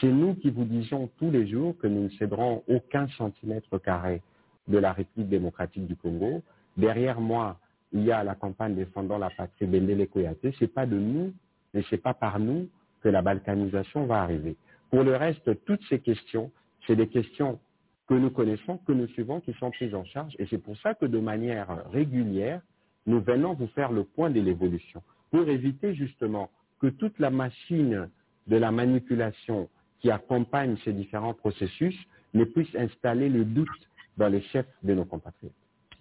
C'est 0.01 0.13
nous 0.13 0.35
qui 0.35 0.51
vous 0.51 0.65
disons 0.65 1.09
tous 1.19 1.31
les 1.31 1.47
jours 1.47 1.77
que 1.79 1.87
nous 1.87 2.05
ne 2.05 2.09
céderons 2.11 2.63
aucun 2.69 3.09
centimètre 3.17 3.79
carré 3.79 4.23
de 4.69 4.79
la 4.79 4.93
République 4.93 5.31
démocratique 5.31 5.87
du 5.87 5.97
Congo. 5.97 6.43
Derrière 6.77 7.21
moi, 7.21 7.59
il 7.93 8.05
y 8.05 8.13
a 8.13 8.23
la 8.25 8.35
campagne 8.35 8.75
défendant 8.75 9.17
la 9.17 9.31
patrie 9.31 9.67
Bendele 9.67 10.07
Koyate. 10.09 10.53
C'est 10.59 10.73
pas 10.73 10.87
de 10.87 10.97
nous, 10.97 11.33
mais 11.73 11.83
c'est 11.89 12.03
pas 12.03 12.15
par 12.15 12.39
nous 12.39 12.69
que 13.03 13.09
la 13.09 13.23
balkanisation 13.23 14.07
va 14.07 14.23
arriver. 14.23 14.57
Pour 14.91 15.03
le 15.03 15.17
reste, 15.17 15.65
toutes 15.65 15.83
ces 15.89 16.01
questions, 16.01 16.51
c'est 16.87 16.97
des 16.97 17.09
questions 17.09 17.59
que 18.07 18.15
nous 18.15 18.31
connaissons, 18.31 18.79
que 18.79 18.93
nous 18.93 19.07
suivons, 19.09 19.41
qui 19.41 19.53
sont 19.55 19.71
prises 19.71 19.95
en 19.95 20.05
charge. 20.05 20.35
Et 20.39 20.47
c'est 20.47 20.59
pour 20.59 20.77
ça 20.79 20.95
que 20.95 21.07
de 21.07 21.19
manière 21.19 21.91
régulière, 21.91 22.61
nous 23.07 23.21
venons 23.21 23.55
vous 23.55 23.67
faire 23.69 23.93
le 23.93 24.05
point 24.05 24.31
de 24.31 24.41
l'évolution, 24.41 25.03
pour 25.31 25.49
éviter 25.49 25.95
justement 25.95 26.51
que 26.81 26.89
toute 26.89 27.19
la 27.19 27.31
machine 27.31 28.09
de 28.47 28.57
la 28.57 28.71
manipulation 28.71 29.69
qui 30.01 30.11
accompagne 30.11 30.77
ces 30.85 30.93
différents 30.93 31.35
processus 31.35 31.97
ne 32.35 32.45
puisse 32.45 32.75
installer 32.77 33.29
le 33.29 33.45
doute 33.45 33.69
dans 34.17 34.29
les 34.29 34.43
chefs 34.43 34.67
de 34.83 34.95
nos 34.95 35.05
compatriotes. 35.05 35.53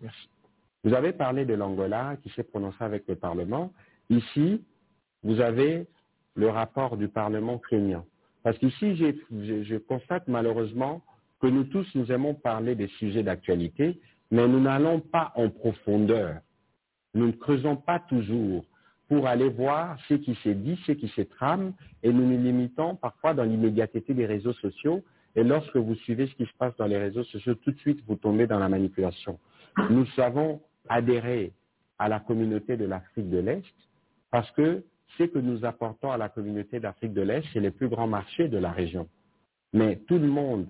Merci. 0.02 0.30
Vous 0.84 0.94
avez 0.94 1.14
parlé 1.14 1.46
de 1.46 1.54
l'Angola 1.54 2.18
qui 2.22 2.30
s'est 2.30 2.44
prononcé 2.44 2.78
avec 2.82 3.08
le 3.08 3.16
Parlement. 3.16 3.72
Ici, 4.10 4.62
vous 5.24 5.42
avez 5.42 5.88
le 6.36 6.50
rapport 6.50 6.98
du 6.98 7.08
Parlement 7.08 7.60
kenyan. 7.70 8.06
Parce 8.44 8.58
qu'ici, 8.60 8.96
je 8.96 9.78
constate 9.78 10.28
malheureusement 10.28 11.02
que 11.46 11.50
nous 11.52 11.66
tous, 11.66 11.88
nous 11.94 12.12
aimons 12.12 12.34
parler 12.34 12.74
des 12.74 12.88
sujets 12.98 13.22
d'actualité, 13.22 14.00
mais 14.32 14.48
nous 14.48 14.60
n'allons 14.60 15.00
pas 15.00 15.32
en 15.36 15.52
profondeur. 15.52 16.40
Nous 17.14 17.28
ne 17.28 17.34
creusons 17.34 17.76
pas 17.76 18.00
toujours 18.00 18.66
pour 19.08 19.28
aller 19.28 19.50
voir 19.50 19.96
ce 20.08 20.16
qui 20.16 20.34
s'est 20.42 20.56
dit, 20.56 20.76
ce 20.88 20.94
qui 20.94 21.08
se 21.10 21.22
trame, 21.22 21.74
et 22.02 22.12
nous 22.12 22.26
nous 22.26 22.42
limitons 22.42 22.96
parfois 22.96 23.36
dans 23.36 23.44
l'immédiateté 23.44 24.16
des 24.16 24.26
réseaux 24.26 24.54
sociaux. 24.54 25.04
Et 25.36 25.44
lorsque 25.44 25.78
vous 25.78 25.94
suivez 25.94 26.26
ce 26.26 26.34
qui 26.34 26.48
se 26.48 26.54
passe 26.58 26.76
dans 26.78 26.88
les 26.88 26.98
réseaux 26.98 27.24
sociaux, 27.26 27.54
tout 27.54 27.72
de 27.72 27.78
suite, 27.78 28.00
vous 28.08 28.16
tombez 28.16 28.48
dans 28.48 28.58
la 28.58 28.68
manipulation. 28.68 29.38
Nous 29.92 30.08
savons 30.16 30.62
adhérer 30.90 31.54
à 32.00 32.10
la 32.10 32.22
communauté 32.22 32.76
de 32.76 32.86
l'Afrique 32.86 33.30
de 33.30 33.38
l'Est 33.38 33.76
parce 34.32 34.50
que 34.54 34.84
ce 35.20 35.26
que 35.26 35.38
nous 35.38 35.64
apportons 35.64 36.10
à 36.10 36.18
la 36.18 36.30
communauté 36.30 36.80
d'Afrique 36.80 37.14
de 37.14 37.22
l'Est, 37.22 37.46
c'est 37.54 37.60
les 37.60 37.70
plus 37.70 37.88
grands 37.88 38.08
marchés 38.08 38.48
de 38.48 38.58
la 38.58 38.72
région. 38.72 39.08
Mais 39.74 39.98
tout 40.08 40.18
le 40.18 40.28
monde 40.28 40.66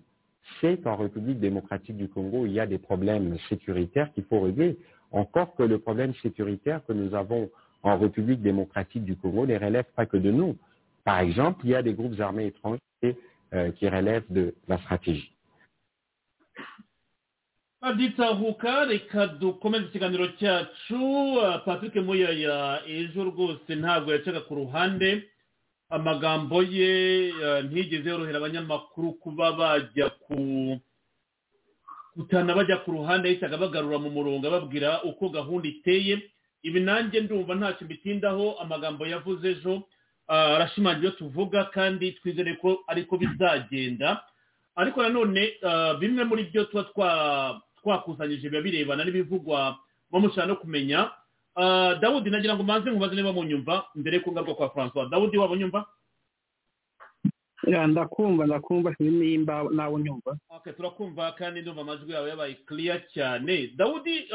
sait 0.61 0.77
qu'en 0.77 0.95
République 0.95 1.39
démocratique 1.39 1.97
du 1.97 2.07
Congo, 2.07 2.45
il 2.45 2.53
y 2.53 2.59
a 2.59 2.67
des 2.67 2.77
problèmes 2.77 3.37
sécuritaires 3.49 4.11
qu'il 4.13 4.25
faut 4.25 4.41
régler. 4.41 4.77
Encore 5.11 5.55
que 5.55 5.63
le 5.63 5.79
problème 5.79 6.13
sécuritaire 6.21 6.81
que 6.85 6.93
nous 6.93 7.13
avons 7.15 7.49
en 7.83 7.97
République 7.97 8.41
démocratique 8.41 9.05
du 9.05 9.15
Congo 9.15 9.45
ne 9.45 9.57
relève 9.57 9.85
pas 9.95 10.05
que 10.05 10.17
de 10.17 10.31
nous. 10.31 10.57
Par 11.03 11.19
exemple, 11.19 11.61
il 11.65 11.69
y 11.71 11.75
a 11.75 11.83
des 11.83 11.93
groupes 11.93 12.19
armés 12.19 12.47
étrangers 12.47 12.79
euh, 13.53 13.71
qui 13.71 13.87
relèvent 13.87 14.31
de 14.31 14.55
la 14.67 14.77
stratégie. 14.79 15.31
Amagambo 25.89 26.63
ye 26.63 26.89
ah, 27.45 27.61
ntiyigeze 27.61 28.09
yorohera 28.09 28.37
abanyamakuru 28.37 29.13
kuba 29.21 29.51
bajya 29.51 30.09
ku 30.23 30.79
kutana 32.15 32.55
bajya 32.55 32.77
ku 32.77 32.91
ruhande 32.91 33.27
yahitaga 33.29 33.57
bagarura 33.57 33.97
mu 33.99 34.09
murongo 34.09 34.47
ababwira 34.47 35.03
uko 35.03 35.29
gahunda 35.29 35.67
iteye. 35.67 36.21
Ibi 36.63 36.79
nanjye 36.79 37.21
ndumva 37.21 37.55
ntacyo 37.55 37.85
mbitindaho 37.85 38.57
amagambo 38.63 39.05
yavuze 39.07 39.49
ejo 39.51 39.83
ah, 40.27 40.55
arashimangira 40.55 41.07
iyo 41.09 41.17
tuvuga 41.19 41.65
kandi 41.75 42.11
twizere 42.17 42.53
ko 42.57 42.83
ariko 42.87 43.17
bizagenda. 43.17 44.23
Ariko 44.75 45.03
nanone 45.03 45.53
ah, 45.63 45.93
bimwe 45.99 46.23
muri 46.23 46.43
byo 46.49 46.63
tuba 46.65 46.83
twa- 46.95 47.61
twakusanyije 47.83 48.49
biba 48.49 48.61
birebana 48.65 49.03
n'ibivugwa 49.05 49.77
muba 50.11 50.27
mushaka 50.27 50.47
no 50.47 50.55
kumenya 50.55 51.11
dawudi 52.01 52.29
nagira 52.29 52.55
ngo 52.55 52.63
mbanze 52.63 52.89
nkubaze 52.91 53.15
niba 53.15 53.33
munyumva 53.33 53.85
mbere 53.95 54.17
y'uko 54.17 54.31
ngaruka 54.31 54.53
kwa 54.55 54.69
francois 54.69 55.09
dawudi 55.09 55.37
waba 55.37 55.53
unyumva? 55.53 55.85
Ndakumva 57.87 58.45
ndakumva 58.45 58.95
nimba 58.99 59.63
nawe 59.71 59.93
unyumva. 59.93 60.37
Turakumva 60.77 61.31
kandi 61.31 61.61
ndumva 61.61 61.81
amajwi 61.81 62.11
yawe 62.13 62.29
yabaye 62.29 62.53
clear 62.67 63.01
cyane. 63.13 63.67
Dawudi 63.75 64.27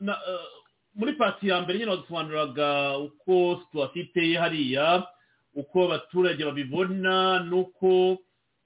na, 0.00 0.12
ah, 0.18 0.46
muri 0.94 1.12
pati 1.12 1.48
ya 1.48 1.60
mbere 1.60 1.78
nyine 1.78 1.90
wadusobanuriraga 1.90 2.98
uko 2.98 3.60
situwasiyo 3.62 4.04
iteye 4.04 4.38
hariya 4.38 5.06
uko 5.54 5.84
abaturage 5.84 6.44
babibona 6.44 7.38
n'uko 7.46 8.18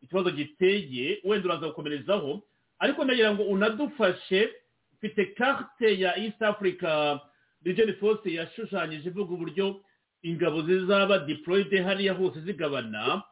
ikibazo 0.02 0.30
giteye. 0.30 1.20
Wenda 1.24 1.48
uraza 1.48 1.66
gukomerezaho 1.68 2.40
ariko 2.78 3.04
ndagira 3.04 3.34
ngo 3.34 3.42
unadufashe 3.42 4.48
mfite 4.96 5.26
carte 5.36 6.00
ya 6.00 6.16
east 6.16 6.42
africa 6.42 7.18
region 7.64 7.92
force 8.00 8.26
yashushanyije 8.34 9.08
ivuga 9.08 9.34
uburyo 9.34 9.80
ingabo 10.22 10.62
zizaba 10.62 11.18
deployed 11.18 11.70
hariya 11.84 12.12
hose 12.14 12.40
zigabana. 12.40 13.22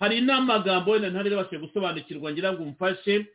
Hari 0.00 0.20
n'amagambo 0.20 0.90
wenda 0.90 1.10
ntari 1.10 1.30
babashije 1.30 1.58
gusobanukirwa 1.62 2.32
ngira 2.32 2.52
ngo 2.52 2.62
umfashe. 2.62 3.26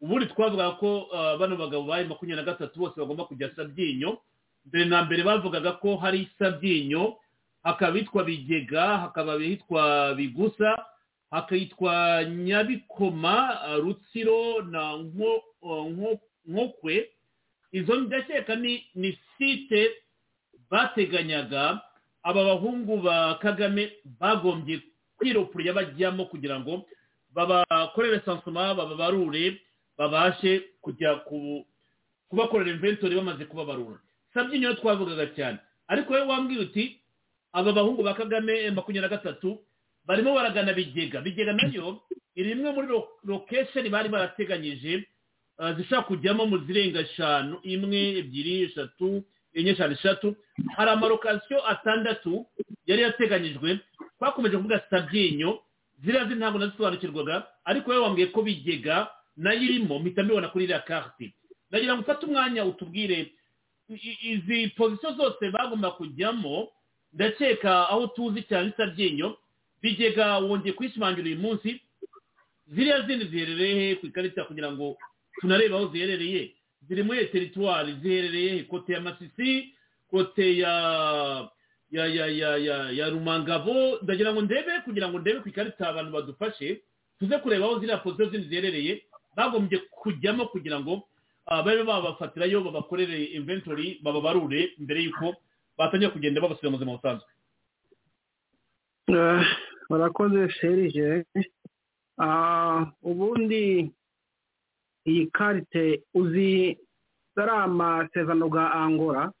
Ubundi 0.00 0.26
twavugaga 0.26 0.70
ko 0.78 1.08
ah, 1.14 1.36
bano 1.36 1.56
bagabo 1.56 1.84
bari 1.86 2.08
makumyabiri 2.08 2.36
na 2.46 2.52
gatatu 2.52 2.78
bose 2.78 2.94
bagomba 3.00 3.24
kujya 3.24 3.50
sabyinyo 3.56 4.18
mbere 4.66 4.84
na 4.84 5.04
mbere 5.04 5.22
bavugaga 5.22 5.72
ko 5.80 5.96
hari 5.96 6.28
sabyinyo 6.38 7.16
hakaba 7.64 7.96
hitwa 7.98 8.24
bigega 8.24 8.98
hakaba 9.08 9.34
hitwa 9.40 10.14
bigusa 10.14 10.76
hakitwa 11.30 12.24
nyabikoma 12.24 13.58
rutsiro 13.82 14.62
na 14.62 14.96
Nko- 14.96 16.20
nkokwe. 16.46 17.08
Izo 17.74 17.94
ndakeka 18.06 18.54
ni 18.56 18.86
ni 18.94 19.18
site 19.38 19.90
bateganyaga 20.70 21.82
aba 22.22 22.44
bahungu 22.44 22.96
ba 23.02 23.34
kagame 23.42 23.92
bagombye 24.20 24.80
kwiropurira 25.18 25.72
bajyamo 25.74 26.24
kugira 26.26 26.60
ngo 26.60 26.86
babakorere 27.34 28.20
sansoma 28.24 28.74
bababarure 28.74 29.60
babashe 29.98 30.62
kujya 30.80 31.14
ku 31.26 31.66
kubakorera 32.28 32.70
inventory 32.70 33.14
bamaze 33.16 33.44
kubabarura. 33.44 33.98
Sabyinyo 34.34 34.68
rero 34.68 34.80
twavugaga 34.80 35.26
cyane. 35.36 35.58
Ariko 35.88 36.12
wowe 36.12 36.26
wambwira 36.26 36.62
uti 36.62 36.98
aba 37.52 37.72
bahungu 37.72 38.02
ba 38.02 38.14
kagame 38.14 38.70
makumyabiri 38.70 39.00
na 39.02 39.08
gatatu 39.16 39.58
barimo 40.06 40.34
baragana 40.34 40.72
bigega. 40.74 41.20
Bigega 41.20 41.52
na 41.52 41.68
yo 41.70 42.02
iri 42.34 42.50
imwe 42.50 42.72
muri 42.72 42.88
lokesheni 43.24 43.88
bari 43.90 44.08
barateganyije 44.08 45.06
zishobora 45.76 46.02
kujyamo 46.08 46.46
mu 46.46 46.58
zirenga 46.66 47.00
eshanu 47.00 47.58
imwe 47.62 48.18
ebyiri 48.20 48.62
eshatu 48.66 49.24
enye 49.54 49.70
eshanu 49.70 49.92
eshatu. 49.94 50.36
Hari 50.76 50.90
amarokasiyo 50.90 51.58
atandatu 51.68 52.46
yari 52.86 53.02
yateganyijwe 53.02 53.78
twakomeje 54.18 54.56
kuvuga 54.56 54.82
sabyinyo 54.90 55.60
ziriya 56.04 56.24
ziri 56.24 56.38
ntabwo 56.40 56.58
nazisobanukirwaga 56.58 57.46
ariko 57.64 57.90
wowe 57.90 58.02
wambwiye 58.02 58.26
ko 58.34 58.42
bigega 58.42 59.08
na 59.36 59.52
yo 59.52 59.62
irimo 59.62 59.98
mpita 59.98 60.22
mbibona 60.22 60.48
kuri 60.48 60.64
iriya 60.64 60.80
karite 60.86 61.32
nagira 61.70 61.94
ngo 61.94 62.02
ufate 62.02 62.26
umwanya 62.26 62.64
utubwire 62.64 63.32
izi 64.22 64.68
pozisiyo 64.76 65.12
zose 65.14 65.50
bagomba 65.50 65.90
kujyamo 65.90 66.68
ndakeka 67.12 67.88
aho 67.88 68.06
tuzi 68.06 68.42
cyane 68.42 68.72
sabyinyo 68.76 69.38
bigega 69.82 70.38
wongeye 70.38 70.72
kuyishimangira 70.74 71.26
uyu 71.26 71.38
munsi 71.38 71.80
ziriya 72.68 73.02
zindi 73.06 73.24
ziherereye 73.30 73.74
he 73.88 73.94
ku 73.96 74.06
ikarita 74.06 74.44
kugira 74.44 74.72
ngo 74.72 74.96
tunareba 75.40 75.76
aho 75.76 75.86
ziherereye. 75.92 76.54
Ziri 76.88 77.02
muri 77.02 77.26
teritwari 77.32 77.92
ziherereye 78.02 78.62
kote 78.68 78.92
ya 78.92 79.00
masisi 79.00 79.74
kote 80.10 80.58
ya 80.58 80.72
ya 81.90 82.06
ya 82.06 82.26
ya 82.26 82.50
ya 82.56 82.76
ya 82.90 83.10
rumangabo. 83.10 83.98
Ndagira 84.02 84.32
ngo 84.32 84.42
ndebe 84.42 84.80
kugira 84.84 85.08
ngo 85.08 85.18
ndebe 85.18 85.40
ku 85.40 85.48
ikarita 85.48 85.88
abantu 85.88 86.12
badufashe 86.12 86.80
tuze 87.18 87.38
kureba 87.38 87.64
aho 87.66 87.78
ziriya 87.80 87.98
pozisiyo 87.98 88.28
zindi 88.30 88.48
ziherereye. 88.48 89.02
Bagombye 89.36 89.78
kujyamo 89.90 90.46
kugira 90.48 90.80
ngo 90.80 91.02
babe 91.46 91.82
babafatirayo 91.84 92.60
babakorere 92.60 93.24
inventory 93.36 93.98
bababarure 94.02 94.72
mbere 94.78 95.02
y'uko 95.04 95.36
batangira 95.78 96.10
kugenda 96.10 96.40
babasubira 96.40 96.70
mu 96.70 96.76
buzima 96.78 96.96
busanzwe. 96.96 97.28
Barakoze 99.90 100.48
serije 100.60 101.24
ubundi 103.02 103.90
iyi 105.06 105.26
karite 105.32 106.02
uzi 106.14 106.78
amasezerano 107.36 108.48
ga 108.48 108.72
angora. 108.72 109.32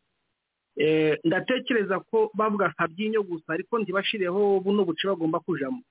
Ndatekereza 1.24 2.00
ko 2.10 2.30
bavuga 2.34 2.74
sabyinyo 2.76 3.22
gusa 3.22 3.52
ariko 3.54 3.78
ntibashireho 3.78 4.60
buno 4.60 4.84
buce 4.84 5.06
bagomba 5.08 5.38
kujamo. 5.40 5.82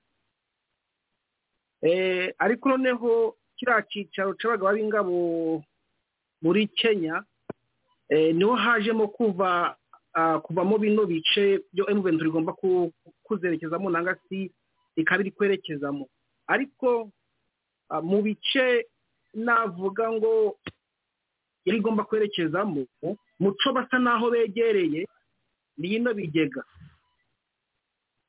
Ariko 2.38 2.68
noneho 2.68 3.36
kiriya 3.56 3.82
cyicaro 3.88 4.34
cy'abagabo 4.38 4.72
b'ingabo 4.76 5.16
muri 6.42 6.66
kenya 6.76 7.24
ni 8.10 8.44
ho 8.44 8.54
hajemo 8.56 9.08
kuva 9.08 9.76
kuvamo 10.44 10.78
bino 10.78 11.06
bice 11.06 11.60
byo 11.72 11.84
emuventi 11.90 12.24
rigomba 12.24 12.52
kuzerekezamo 13.24 13.90
nanga 13.90 14.16
si 14.28 14.50
ikaba 14.96 15.20
iri 15.22 15.30
kwerekezamo. 15.36 16.08
Ariko 16.48 17.10
mu 18.02 18.22
bice 18.22 18.86
navuga 19.34 20.10
ngo 20.12 20.58
yari 21.64 21.78
igomba 21.78 22.04
kwerekezamo 22.04 22.86
muco 23.40 23.68
basa 23.72 23.98
n'aho 23.98 24.30
begereye 24.30 25.06
ni 25.78 25.88
ino 25.96 26.14
bigega. 26.14 26.62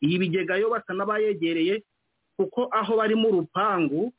Iyi 0.02 0.18
bigega 0.20 0.56
yo 0.58 0.70
basa 0.70 0.94
n'abayegereye 0.94 1.84
kuko 2.38 2.68
aho 2.72 2.98
bari 2.98 3.16
mu 3.16 3.32
rupangu 3.32 4.12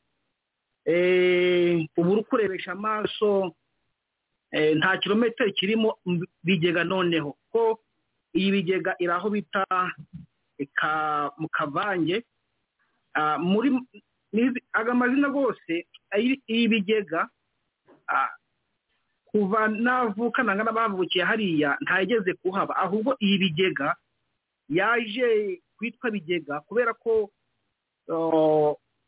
ubu 1.97 2.11
uri 2.11 2.23
kurebesha 2.23 2.71
amaso 2.71 3.55
nta 4.51 4.97
kilometero 4.97 5.51
kirimo 5.51 5.97
bigega 6.43 6.83
noneho. 6.83 7.35
Ko 7.51 7.79
iyi 8.33 8.51
bigega 8.51 8.95
iri 8.99 9.11
aho 9.11 9.29
bita 9.29 9.65
mu 11.37 11.47
kavange 11.51 12.23
muri 13.39 13.69
aga 14.73 14.93
mazina 14.93 15.27
rwose 15.27 15.87
iyi 16.47 16.67
bigega 16.67 17.29
kuva 19.27 19.67
navuka 19.67 20.43
nanga 20.43 20.63
n'abavukiye 20.63 21.23
hariya 21.25 21.77
ntayigeze 21.81 22.33
kuhaba. 22.41 22.75
Ahubwo 22.75 23.15
iyi 23.19 23.37
bigega 23.37 23.95
yaje 24.69 25.61
kwitwa 25.77 26.11
bigega 26.11 26.59
kubera 26.67 26.93
ko 26.93 27.29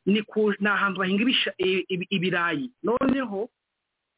ni 0.06 0.68
ahantu 0.70 1.00
bahinga 1.00 1.24
ibirayi. 2.10 2.72
Noneho 2.84 3.50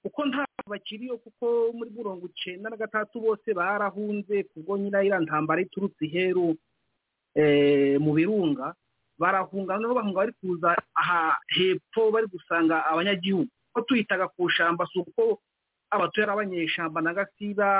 kuko 0.01 0.25
nta 0.25 0.45
bakiriyo 0.67 1.17
kuko 1.17 1.71
muri 1.77 1.89
mirongo 1.93 2.25
icyenda 2.33 2.69
na 2.69 2.77
gatatu 2.77 3.21
bose 3.21 3.53
barahunze 3.53 4.43
kubwo 4.49 4.77
nyine 4.77 4.97
iriya 4.97 5.19
ntambara 5.21 5.61
iturutse 5.61 6.05
iheru 6.05 6.57
mu 8.03 8.11
birunga 8.17 8.73
barahunga 9.21 9.77
noneho 9.77 9.93
bahunga 9.95 10.17
bari 10.25 10.33
kuza 10.41 10.73
aha 10.97 11.37
hepfo 11.53 12.11
bari 12.11 12.27
gusanga 12.27 12.85
abanyagihugu. 12.89 13.47
Ko 13.73 13.81
tuyitaga 13.87 14.27
ku 14.33 14.49
ishyamba 14.49 14.83
si 14.91 14.99
uko 14.99 15.39
abatuye 15.93 16.23
ari 16.25 16.31
abanyeshyamba 16.33 16.99
na 17.01 17.13
gasiba 17.13 17.79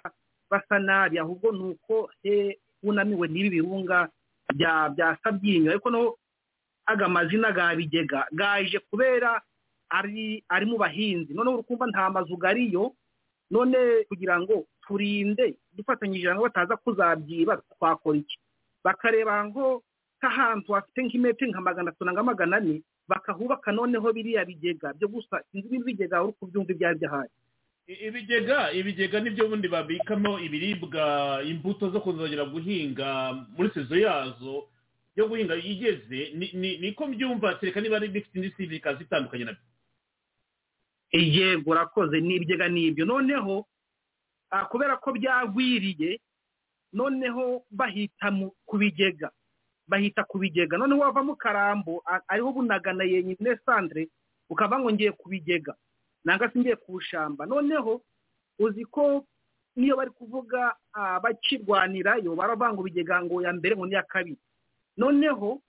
basa 0.49 0.79
nabi. 0.79 1.19
Ahubwo 1.19 1.51
ni 1.51 1.63
uko 1.75 2.09
he 2.23 2.59
bunamiwe 2.83 3.27
n'ibi 3.27 3.49
birunga 3.61 4.07
bya 4.55 5.17
sabyinyo 5.23 5.71
ariko 5.71 5.89
no 5.89 6.15
aga 6.85 7.07
mazina 7.09 7.51
ga 7.51 7.75
bigega 7.75 8.27
gaje 8.31 8.79
kubera 8.89 9.41
ari 9.89 10.43
ari 10.49 10.65
mu 10.65 10.77
bahinzi. 10.77 11.33
Noneho 11.33 11.55
urukumva 11.59 11.87
nta 11.87 12.09
mazu 12.09 12.37
gariyo 12.37 12.93
none 13.51 14.03
kugira 14.07 14.39
ngo 14.39 14.65
turinde 14.87 15.55
dufatanyije 15.75 16.27
bataza 16.35 16.75
kuzabyiba 16.79 17.59
twakora 17.75 18.17
iki? 18.23 18.37
Bakareba 18.83 19.45
ngo 19.45 19.83
nk'ahantu 20.21 20.73
hafite 20.77 20.99
nk'imetero 21.03 21.49
nka 21.51 21.61
magana 21.61 21.89
atatu 21.89 22.05
na 22.05 22.23
magana 22.23 22.57
ane 22.61 22.81
bakahubaka 23.09 23.71
noneho 23.73 24.13
biriya 24.13 24.45
bigega 24.45 24.93
byo 24.93 25.07
gusa 25.09 25.41
sinzi 25.51 25.67
niba 25.69 25.89
ibigega 25.89 26.21
uri 26.23 26.33
kubyumva 26.39 26.71
ibyo 26.71 26.87
ari 26.87 26.97
byo 27.01 27.07
ahari 27.09 27.31
ibigega 27.87 28.71
ibigega 28.71 29.17
ni 29.19 29.29
byo 29.33 29.47
bundi 29.49 29.67
babikamo 29.67 30.39
ibiribwa 30.39 31.41
imbuto 31.43 31.89
zo 31.89 31.99
kuzongera 32.01 32.45
guhinga 32.45 33.33
muri 33.57 33.69
sezo 33.73 33.97
yazo 33.97 34.69
yo 35.17 35.27
guhinga 35.27 35.55
igeze 35.57 36.19
niko 36.79 37.07
mbyumva 37.07 37.55
kereka 37.57 37.81
niba 37.81 37.97
ari 37.97 38.07
bifite 38.13 38.35
indi 38.37 38.53
sivikazi 38.55 39.03
itandukanye 39.03 39.43
na 39.45 39.53
byo. 39.57 39.65
Yego 41.11 41.71
urakoze 41.71 42.21
ni 42.21 42.35
ibigega 42.35 42.69
ni 42.69 42.85
ibyo. 42.87 43.05
Noneho 43.05 43.65
kubera 44.71 44.95
ko 44.97 45.11
byagwiriye 45.11 46.19
noneho 46.93 47.63
bahita 47.71 48.31
ku 48.65 48.77
bigega. 48.77 49.31
Bahita 49.91 50.23
ku 50.23 50.39
bigega. 50.39 50.77
Noneho 50.79 51.03
wava 51.03 51.19
mu 51.23 51.35
karambo 51.35 51.99
ariho 52.31 52.49
bunagana 52.55 53.03
yenyine 53.03 53.59
sandire 53.67 54.07
ukava 54.49 54.79
ngo 54.79 54.87
ngiye 54.91 55.11
ku 55.11 55.27
bigega. 55.29 55.75
Nanga 56.23 56.47
ngiye 56.55 56.75
ku 56.79 56.99
ishyamba 57.03 57.43
noneho 57.45 57.99
uzi 58.59 58.85
ko 58.87 59.25
niyo 59.75 59.95
bari 59.99 60.11
kuvuga 60.15 60.71
bakirwanirayo 61.23 62.35
baravanga 62.35 62.79
ibigega 62.81 63.21
ngo 63.23 63.41
ya 63.41 63.51
mbere 63.53 63.75
ngo 63.75 63.85
n'iya 63.85 64.03
kabiri. 64.03 64.37
Noneho 64.97 65.59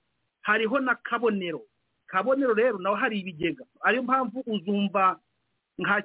hariho 0.42 0.78
na 0.80 0.94
kabonero. 0.94 1.62
Kabonero 2.06 2.54
rero 2.54 2.78
naho 2.78 2.94
hari 2.96 3.20
ibigega. 3.20 3.64
Ariyo 3.82 4.02
mpamvu 4.02 4.42
uzumva 4.46 5.18
nka 5.78 6.02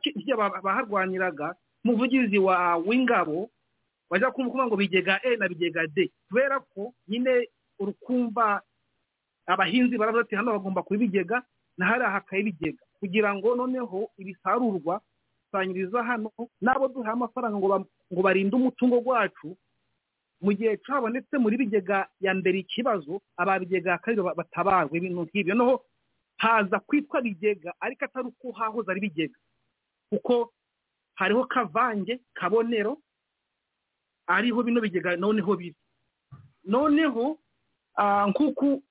baharwaniraga 0.63 1.55
umuvugizi 1.85 2.37
wa 2.39 2.75
w'ingabo 2.77 3.49
bajya 4.09 4.31
kumva 4.31 4.67
ngo 4.67 4.75
bigega 4.75 5.19
e 5.23 5.35
na 5.35 5.47
bigega 5.47 5.87
d. 5.87 6.11
Kubera 6.29 6.59
ko 6.59 6.93
nyine 7.07 7.49
urukumva 7.79 8.61
abahinzi 9.45 9.97
baravuga 9.97 10.23
ati 10.23 10.35
hano 10.35 10.51
bagomba 10.51 10.83
kuba 10.83 10.95
ibigega 10.95 11.43
na 11.77 11.85
hariya 11.85 12.09
hakaye 12.11 12.41
ibigega. 12.41 12.83
Kugira 12.99 13.35
ngo 13.35 13.55
noneho 13.55 14.09
ibisarurwa 14.17 15.01
kusanyiriza 15.47 16.03
hano 16.03 16.31
n'abo 16.61 16.87
duhaye 16.87 17.13
amafaranga 17.13 17.57
ngo 18.11 18.21
barinde 18.23 18.55
umutungo 18.55 18.99
wacu 19.05 19.55
mu 20.41 20.51
gihe 20.53 20.77
cyabonetse 20.85 21.37
muri 21.37 21.57
bigega 21.57 22.07
ya 22.21 22.33
mbere 22.33 22.59
ikibazo 22.61 23.21
ababigega 23.37 23.91
ya 23.91 23.97
kabiri 23.97 24.21
batabarwa 24.35 24.93
ibintu 24.97 25.21
nk'ibyo. 25.25 25.55
Noneho 25.55 25.75
haza 26.37 26.79
kwitwa 26.79 27.21
bigega 27.21 27.73
ariko 27.79 28.05
atari 28.05 28.27
uko 28.29 28.51
hahoze 28.51 28.91
ari 28.91 29.01
bigega. 29.01 29.37
Kuko 30.09 30.53
hariho 31.15 31.43
kavange 31.49 32.19
kabonero 32.33 32.97
ariho 34.27 34.63
bino 34.63 34.81
bigega 34.81 35.15
noneho 35.15 35.55
biri. 35.55 35.75
Noneho 36.65 37.39
nk'uko 38.29 38.81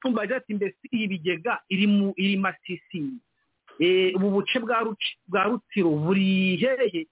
tumbaje 0.00 0.34
ati 0.36 0.54
mbese 0.54 0.78
iyi 0.92 1.06
bigega 1.08 1.60
iri 1.68 1.86
mu 1.86 2.12
iri 2.16 2.36
masisi. 2.36 3.02
Ubu 4.16 4.30
buce 4.30 4.58
bwa 5.28 5.42
rutsiro 5.44 5.90
buri 5.90 6.56
hehe. 6.56 7.06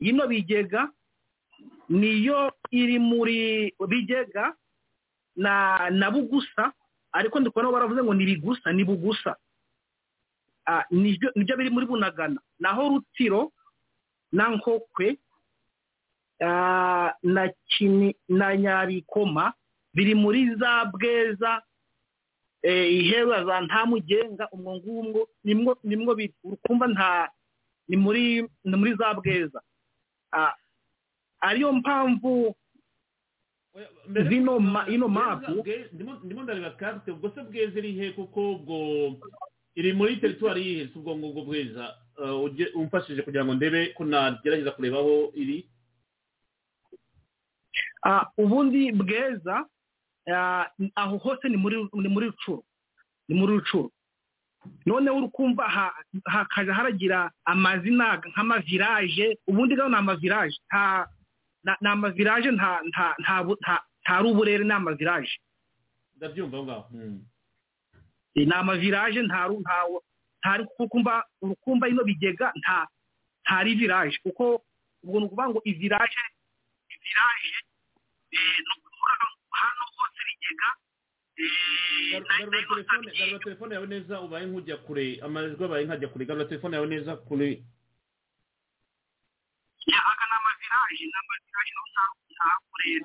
Ino 0.00 0.26
bigega 0.28 0.88
niyo 1.88 2.52
iri 2.70 2.98
muri 2.98 3.72
bigega 3.88 4.54
na 5.36 6.10
bugusa 6.10 6.72
ariko 7.12 7.40
ndi 7.40 7.50
kubona 7.50 7.72
baravuze 7.72 8.02
ngo 8.02 8.14
ni 8.14 8.24
bigusa 8.24 8.72
ni 8.72 8.84
bugusa. 8.84 9.36
Nibyo 10.90 11.56
biri 11.56 11.70
muri 11.70 11.86
bunagana. 11.86 12.40
Naho 12.60 12.88
rutsiro 12.88 13.52
na 14.32 14.48
nkokwe 14.48 15.18
kini 17.68 18.16
na 18.28 18.56
nyabikoma 18.56 19.52
biri 19.94 20.14
muri 20.14 20.54
za 20.56 20.84
bweza 20.92 21.62
ihera 22.62 23.44
za 23.44 23.60
ntamugenga 23.60 24.48
umwo 24.52 24.76
ngumwo 24.76 25.28
nimwo 25.84 26.12
urukumva 26.44 26.86
nta 26.86 27.28
ni 27.88 27.96
muri 27.96 28.94
za 28.98 29.14
bweza. 29.14 29.60
Ariyo 31.40 31.72
mpamvu 31.72 32.54
zino 34.28 34.54
ino 34.88 35.08
mapu 35.08 35.64
ndimo 36.22 36.42
ndareba 36.42 36.70
karite 36.70 37.10
ubwo 37.10 37.30
se 37.34 37.42
bweze 37.42 37.78
iri 37.78 37.92
he 37.92 38.10
kuko 38.12 38.52
ubwo 38.52 38.76
iri 39.74 39.92
muri 39.92 40.16
teritwari 40.16 40.60
yihe 40.66 40.88
si 40.88 40.98
ubwo 40.98 41.16
ngubwo 41.16 41.42
bweza 41.44 41.96
umfashije 42.74 43.22
kugira 43.22 43.44
ngo 43.44 43.54
ndebe 43.54 43.86
ko 43.96 44.04
nagerageza 44.04 44.70
kureba 44.76 44.98
aho 45.02 45.32
iri 45.34 45.66
ubundi 48.38 48.92
bweza 48.92 49.66
aho 50.94 51.18
hose 51.18 51.48
ni 51.48 51.56
muri 51.56 51.76
rucuro. 52.26 52.64
Ni 53.28 53.34
muri 53.34 53.52
rucuro. 53.58 53.90
Noneho 54.86 55.16
urukumva 55.16 55.68
ha- 55.68 55.94
hakaja 56.24 56.74
haragira 56.74 57.30
amazina 57.44 58.22
nk'amavirage 58.30 59.38
ubundi 59.46 59.74
ni 59.74 59.82
amavirage 59.82 60.56
ni 61.80 61.88
amavirage 61.88 62.50
ntari 62.50 64.26
uburere 64.30 64.64
ni 64.64 64.72
amavirage 64.72 65.34
ndabyumva 66.16 66.56
aho 66.56 66.64
ngaho. 66.66 66.86
Mm. 66.92 67.20
Eh, 68.34 68.46
ni 68.46 68.52
amavirage 68.54 69.22
ntari 69.22 70.64
kukumva 70.76 71.24
urukumva 71.42 71.88
ino 71.88 72.04
bigega 72.04 72.52
nta 72.56 72.86
ntari 73.42 73.74
virage 73.74 74.18
kuko 74.22 74.62
ubwo 75.02 75.18
ni 75.20 75.26
ukuvuga 75.26 75.48
ngo 75.50 75.60
ivirage 75.64 76.18
ivirage 76.94 77.50
eh, 78.30 78.58
ni 78.62 78.70
ukuvuga 78.78 79.12
ngo 79.18 79.38
hano 79.50 79.84
hose 80.60 80.60
bigega 80.60 80.68
eh, 81.36 82.22
garura 82.38 82.60
telefone 82.68 83.06
garura 83.18 83.38
yawe 83.74 83.86
neza 83.86 84.20
ubaye 84.20 84.46
nk'ujya 84.46 84.76
kure 84.84 85.18
amajwi 85.24 85.64
abaye 85.64 85.84
nkajya 85.84 86.08
kure 86.08 86.24
garura 86.26 86.44
telefone 86.48 86.74
yawe 86.76 86.86
neza 86.86 87.16
kure. 87.16 87.50
Aka 89.92 90.24
ni 90.28 90.34
amavirage 90.38 91.04
ni 91.04 91.12
nta 92.32 92.48
burere 92.70 93.00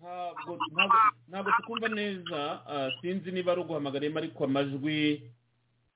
ntabwo 0.00 0.52
ntabwo- 0.72 1.12
ntabwo 1.28 1.50
tukumva 1.56 1.88
neza 1.88 2.40
ah, 2.66 2.90
sinzi 3.00 3.32
niba 3.32 3.52
ari 3.52 3.60
uguhamagariyemo 3.60 4.18
ariko 4.18 4.44
amajwi 4.44 5.22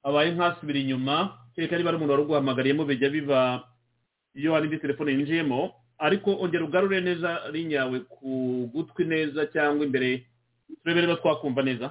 abaye 0.03 0.31
nk'asubira 0.35 0.79
inyuma 0.81 1.39
kereka 1.55 1.77
niba 1.79 1.89
ari 1.91 1.97
umuntu 1.97 2.13
wari 2.13 2.25
uguhamagariyemo 2.25 2.85
bijya 2.85 3.09
biba 3.11 3.41
iyo 4.35 4.53
hari 4.55 4.67
indi 4.67 4.79
telefone 4.83 5.13
yinjiyemo 5.13 5.73
ariko 5.99 6.31
ongera 6.43 6.65
ugarure 6.65 7.01
neza 7.01 7.49
rinyawe 7.55 8.01
ku 8.11 8.31
gutwi 8.75 9.05
neza 9.07 9.47
cyangwa 9.55 9.87
imbere 9.87 10.27
turebe 10.83 11.01
rero 11.01 11.17
twakumva 11.17 11.63
neza. 11.63 11.87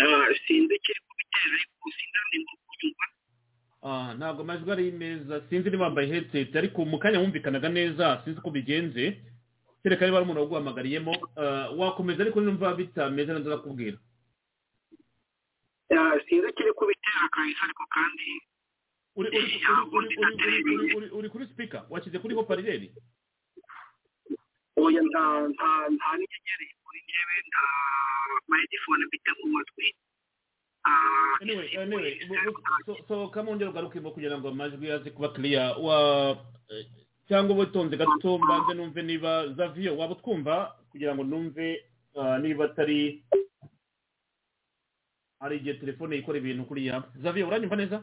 Ah, 0.00 0.26
sinzi 0.46 0.74
ikiri 0.74 1.00
kubitera 1.06 1.54
ariko 1.54 1.86
sinzi 1.96 2.08
ntabwo 2.12 2.52
kubyumva 2.66 3.04
ah, 3.82 4.14
ntabwo 4.18 4.40
amajwi 4.42 4.70
ari 4.72 4.92
meza 4.92 5.34
sinzi 5.48 5.70
niba 5.70 5.84
bambaye 5.88 6.08
headset 6.08 6.56
ariko 6.56 6.84
mu 6.84 6.98
kanya 6.98 7.18
wumvikanaga 7.20 7.68
neza 7.68 8.20
sinzi 8.24 8.38
uko 8.40 8.50
bigenze. 8.50 9.04
Kereka 9.82 10.04
niba 10.06 10.16
ari 10.18 10.24
umuntu 10.26 10.40
waguhamagariyemo 10.40 11.12
ah, 11.36 11.68
wakomeza 11.78 12.22
ariko 12.22 12.40
numva 12.40 12.74
bitameze 12.78 13.32
neza 13.32 13.48
ndakubwira. 13.50 13.98
Sinzi 16.28 16.48
ikiri 16.50 16.72
kubitera 16.72 17.28
kabisa 17.34 17.62
ariko 17.66 17.84
kandi 17.90 18.28
uri 21.12 21.28
kuri 21.28 21.46
sipika 21.46 21.84
washyize 21.90 22.18
kuri 22.18 22.34
hoparireri 22.34 22.92
oya 24.84 25.02
nta 25.08 25.24
nta 25.52 25.70
nta 25.94 26.08
n'inyenyeri 26.18 26.66
kuri 26.84 26.98
njyewe 27.04 27.34
nta 27.48 27.64
mayedifone 28.48 29.02
mfite 29.06 29.30
mu 29.38 29.46
matwi 29.54 29.88
sohoka 33.08 33.42
mu 33.42 33.54
ngero 33.56 33.70
ugarukemo 33.70 34.10
kugira 34.10 34.38
ngo 34.38 34.48
amajwi 34.48 34.90
aze 34.92 35.10
kuba 35.10 35.28
clear. 35.28 35.76
Wa 35.80 35.96
cyangwa 37.28 37.56
witonze 37.56 37.96
gato 37.96 38.38
mbanze 38.38 38.74
numve 38.74 39.02
niba 39.02 39.48
zavio 39.54 39.96
waba 39.96 40.14
utwumva? 40.14 40.76
Kugira 40.90 41.14
ngo 41.14 41.24
numve 41.24 41.84
ah, 42.16 42.38
niba 42.38 42.64
atari 42.64 43.22
hari 45.40 45.56
igihe 45.56 45.74
telefone 45.74 46.16
ikora 46.16 46.38
ibintu 46.38 46.64
kuriya 46.64 47.02
zavio 47.22 47.46
uranyumva 47.46 47.76
neza? 47.76 47.98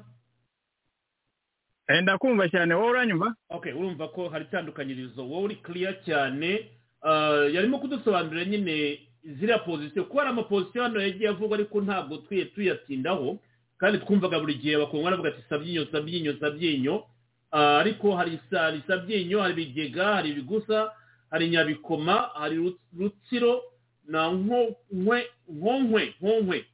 Ndakumva 2.02 2.50
cyane 2.50 2.74
wowe 2.74 2.90
uranyumva? 2.90 3.36
Okay 3.50 3.72
urumva 3.74 4.08
ko 4.08 4.30
hari 4.30 4.46
itandukanyirizo. 4.46 5.24
Wowe 5.30 5.44
uri 5.44 5.56
clear 5.56 5.96
cyane. 6.06 6.70
Ah, 7.02 7.48
yarimo 7.52 7.80
kudusobanurira 7.80 8.46
nyine 8.46 9.00
ziriya 9.24 9.60
pozisiyo 9.60 10.04
kuko 10.04 10.18
hari 10.20 10.30
amapozisiyo 10.30 10.84
hano 10.84 11.02
yagiye 11.02 11.30
avugwa 11.30 11.58
ariko 11.58 11.82
ntabwo 11.82 12.18
twiye 12.18 12.46
tuyatindaho. 12.46 13.38
Kandi 13.78 13.98
twumvaga 14.00 14.40
buri 14.40 14.54
gihe 14.56 14.78
bakongwa 14.78 15.04
baravuga 15.12 15.30
ati 15.30 15.42
sabyinyo 15.50 15.86
sabyinyo 15.92 16.34
sabyinyo 16.40 17.04
Ah, 17.52 17.80
ariko 17.80 18.16
hari 18.16 18.40
sa- 18.52 18.60
hari 18.62 18.82
sabyinyo 18.88 19.42
hari 19.42 19.54
ibigega 19.54 20.06
hari 20.16 20.30
ibigusa 20.30 20.92
hari 21.32 21.50
nyabikoma 21.50 22.30
hari 22.36 22.56
Ru- 22.58 22.80
rutsiro 23.00 23.62
na 24.08 24.32
nkonkwe 24.32 25.28
nkonkwe 25.50 26.14
nkonkwe 26.22 26.66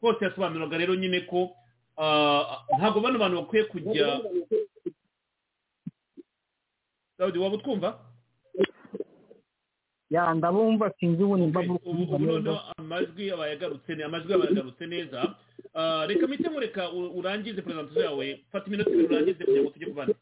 hose 0.00 0.24
yasobanuraga 0.24 0.78
rero 0.78 0.94
nyine 0.94 1.20
ko 1.20 1.50
ntabwo 2.78 3.00
bano 3.00 3.18
bantu 3.18 3.36
bakwiye 3.42 3.64
kujya 3.64 4.20
dawudi 7.18 7.38
waba 7.38 7.56
utwumva? 7.56 7.98
Ya 10.10 10.34
ndabumva 10.34 10.92
sinzi 11.00 11.22
ubu 11.22 11.36
nimba 11.36 11.60
ubu 11.60 12.18
noneho 12.18 12.60
amajwi 12.78 13.30
abaye 13.30 13.52
agarutse 13.52 13.94
ne- 13.94 14.04
amajwi 14.04 14.34
abaye 14.34 14.50
agarutse 14.50 14.86
neza. 14.86 15.34
Ah, 15.74 16.06
reka 16.06 16.26
mpite 16.26 16.48
mureka 16.48 16.90
urangize 16.92 17.62
presentation 17.62 18.04
yawe 18.04 18.44
fata 18.52 18.66
iminota 18.66 18.90
ibiri 18.90 19.06
urangize 19.06 19.44
kugira 19.44 19.62
ngo 19.62 19.70
tujye 19.70 19.86
kubana 19.90 20.14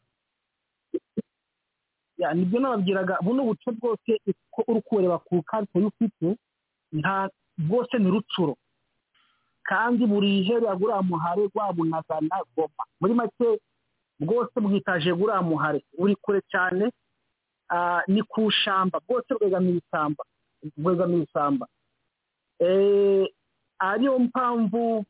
ni 2.33 2.45
byo 2.45 2.59
nababwiraga 2.59 3.17
buno 3.21 3.43
buce 3.43 3.71
bwose 3.71 4.11
uko 4.49 4.63
uri 4.71 4.81
kureba 4.81 5.17
ku 5.19 5.43
karita 5.43 5.77
y'ufite 5.79 6.37
nta 6.93 7.29
bwose 7.57 7.97
ni 7.99 8.09
rucuro 8.09 8.55
kandi 9.63 10.05
buri 10.05 10.43
hera 10.43 10.75
guriya 10.75 11.01
muhare 11.01 11.47
rwabunagana 11.47 12.37
goma. 12.55 12.83
Muri 12.99 13.13
make 13.13 13.59
bwose 14.19 14.55
bwitaje 14.59 15.11
guriya 15.13 15.41
muhare. 15.41 15.79
Buri 15.97 16.15
kure 16.21 16.41
cyane 16.51 16.91
ni 18.07 18.21
ku 18.23 18.51
shamba. 18.51 18.99
Bwose 19.07 19.31
bwegamiye 19.39 19.77
isamba. 19.81 20.23
Bwegamiye 20.77 21.23
isamba. 21.23 21.65
Eh, 22.59 23.25
ariyo 23.79 24.19
mpamvu 24.19 25.05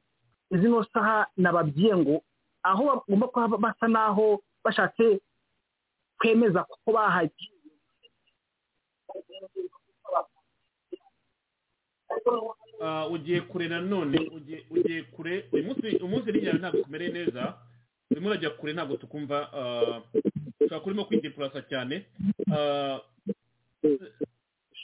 zino 0.51 0.83
saha 0.93 1.27
nababwiye 1.37 1.97
ngo 1.97 2.21
aho 2.63 2.81
bagomba 2.85 3.27
kuba 3.27 3.57
basa 3.57 3.87
n'aho 3.87 4.39
bashatse 4.63 5.19
kwemeza 6.17 6.63
ko 6.63 6.91
bahagiye. 6.95 7.51
Ah, 10.15 10.25
ugiye 13.11 13.41
kure 13.41 13.67
nanone 13.67 14.17
ugiye 14.69 15.03
kure 15.15 15.45
umunsi 15.51 16.31
n'ijana 16.31 16.59
ntabwo 16.59 16.81
tumereye 16.83 17.11
neza 17.11 17.57
urimo 18.11 18.27
urajya 18.29 18.49
kure 18.49 18.73
ntabwo 18.73 18.95
tukumva 18.97 19.37
ah, 19.53 20.01
ushobora 20.61 20.79
kuba 20.79 20.85
urimo 20.91 21.05
kwidepurasa 21.05 21.61
cyane. 21.69 22.05
Ah, 22.53 22.99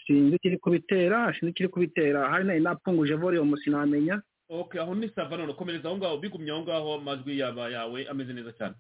sinzi 0.08 0.36
ikiri 0.36 0.58
kubitera 0.58 1.34
sinzi 1.34 1.52
ikiri 1.52 1.70
kubitera. 1.70 2.30
Hari 2.30 2.44
nari 2.46 2.60
napfunguje 2.62 3.16
volume 3.16 3.58
sinamenya 3.64 4.22
ok 4.50 4.80
aho 4.80 4.96
ni 4.96 5.10
sava 5.14 5.38
none 5.38 5.54
komereza 5.54 5.88
aho 5.88 5.98
ngaho 5.98 6.18
bigumye 6.18 6.52
aho 6.52 6.62
ngaho 6.64 6.94
amajwi 6.94 7.40
yaba 7.40 7.70
yawe 7.70 8.08
ameze 8.10 8.34
neza 8.34 8.52
cyane. 8.58 8.76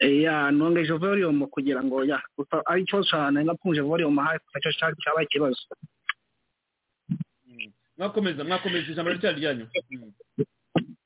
Eh, 0.00 0.22
ya 0.22 0.50
nongeje 0.50 0.92
volume 0.92 1.46
kugira 1.46 1.82
ngo 1.84 2.04
ya 2.04 2.22
ari 2.66 2.82
ikibazo 2.82 3.08
cyane 3.10 3.44
napfunguje 3.44 3.80
volume 3.84 4.22
hafi 4.22 4.44
na 4.54 4.60
cyo 4.60 4.72
cyari 4.72 4.96
cyabaye 5.02 5.26
ikibazo. 5.26 5.60
Mwakomeza 7.98 8.44
mwakomeza 8.44 8.92
ijambo 8.92 9.12
ryari 9.12 9.40
ryanyu 9.40 9.66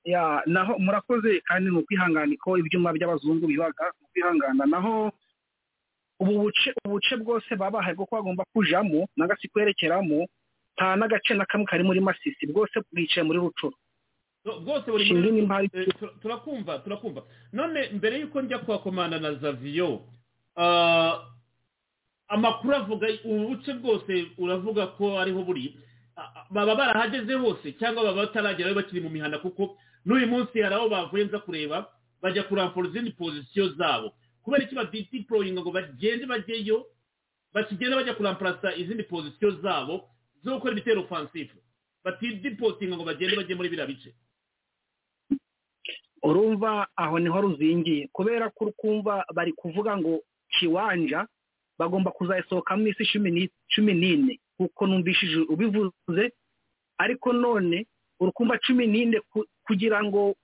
ya 0.04 0.42
naho 0.46 0.78
murakoze 0.78 1.40
kandi 1.46 1.70
ni 1.70 1.76
ukwihangana 1.78 2.34
ko 2.42 2.58
ibyuma 2.58 2.92
by'abazungu 2.92 3.46
bibaga 3.46 3.84
ni 4.00 4.06
ukwihangana 4.06 4.66
naho 4.66 5.12
ubu 6.20 6.50
buce 6.84 7.16
bwose 7.16 7.56
babahaye 7.56 7.94
bwo 7.94 8.06
bagomba 8.10 8.44
kujamo 8.54 9.06
n'agasi 9.16 9.48
kwerekeramo 9.48 10.26
nta 10.76 10.96
n'agace 10.96 11.34
na 11.34 11.44
kamwe 11.46 11.66
kari 11.66 11.84
muri 11.84 12.00
masisi. 12.00 12.46
Bwose 12.48 12.80
bwicaye 12.92 13.22
muri 13.26 13.38
rucuro 13.38 13.76
So, 14.44 14.58
bwose 14.60 14.90
buri 14.90 15.12
muri 15.12 15.70
Eh, 15.72 15.86
tur- 16.00 16.14
turakumva 16.22 16.78
turakumva. 16.82 17.22
None 17.52 17.90
mbere 17.94 18.18
y'uko 18.20 18.42
njya 18.42 18.58
kwa 18.58 18.78
komanda 18.82 19.18
na 19.20 19.34
zaviyo 19.34 20.02
ah, 20.56 21.20
amakuru 22.28 22.74
avuga 22.74 23.06
ubu 23.24 23.48
buce 23.48 23.72
bwose 23.78 24.26
uravuga 24.38 24.86
ko 24.98 25.20
ariho 25.20 25.42
buri. 25.46 25.76
Baba 26.50 26.74
barahageze 26.76 27.34
hose 27.34 27.72
cyangwa 27.78 28.04
baba 28.04 28.26
bataragerayo 28.26 28.74
bakiri 28.74 29.00
mu 29.00 29.10
mihanda 29.10 29.38
kuko 29.38 29.78
n'uyu 30.04 30.26
munsi 30.26 30.60
hari 30.62 30.74
aho 30.74 30.88
bavuye 30.88 31.24
nza 31.24 31.38
kureba 31.38 31.88
bajya 32.22 32.42
kuramfora 32.46 32.88
izindi 32.88 33.10
pozisiyo 33.16 33.68
zabo. 33.78 34.12
Kubera 34.42 34.64
iki 34.64 34.74
badiporoyinga 34.74 35.60
ngo 35.62 35.70
bagende 35.70 36.26
bajyeyo 36.26 36.86
bakigenda 37.54 37.96
bajya 37.96 38.14
kuramparasa 38.14 38.74
izindi 38.76 39.02
pozisiyo 39.06 39.50
zabo 39.62 40.08
zo 40.44 40.54
gukora 40.58 40.72
ibitero 40.74 41.00
ofansifu 41.06 41.58
batidipotinga 42.04 42.96
ngo 42.98 43.04
bagende 43.06 43.36
bajye 43.38 43.54
muri 43.54 43.68
biriya 43.70 43.86
bice. 43.86 44.10
Urumva 46.22 46.86
aho 46.96 47.18
ni 47.18 47.28
ho 47.28 47.40
ruzingiye 47.40 48.08
kubera 48.12 48.50
ko 48.50 48.64
urukumva 48.70 49.24
bari 49.34 49.52
kuvuga 49.52 49.96
ngo 49.98 50.20
kiwanja 50.58 51.26
bagomba 51.78 52.10
kuzayisohokamo 52.10 52.82
ni- 53.30 53.50
cumi 53.74 53.94
n'ine. 53.94 54.38
Kuko 54.68 54.86
numvishije 54.86 55.38
ubivuze 55.48 56.32
ariko 56.98 57.32
none 57.32 57.86
urukumva 58.20 58.58
cumi 58.58 58.86
n'ine 58.86 59.20
ku- 59.30 59.46
kugira 59.66 59.98
ngo 60.04 60.34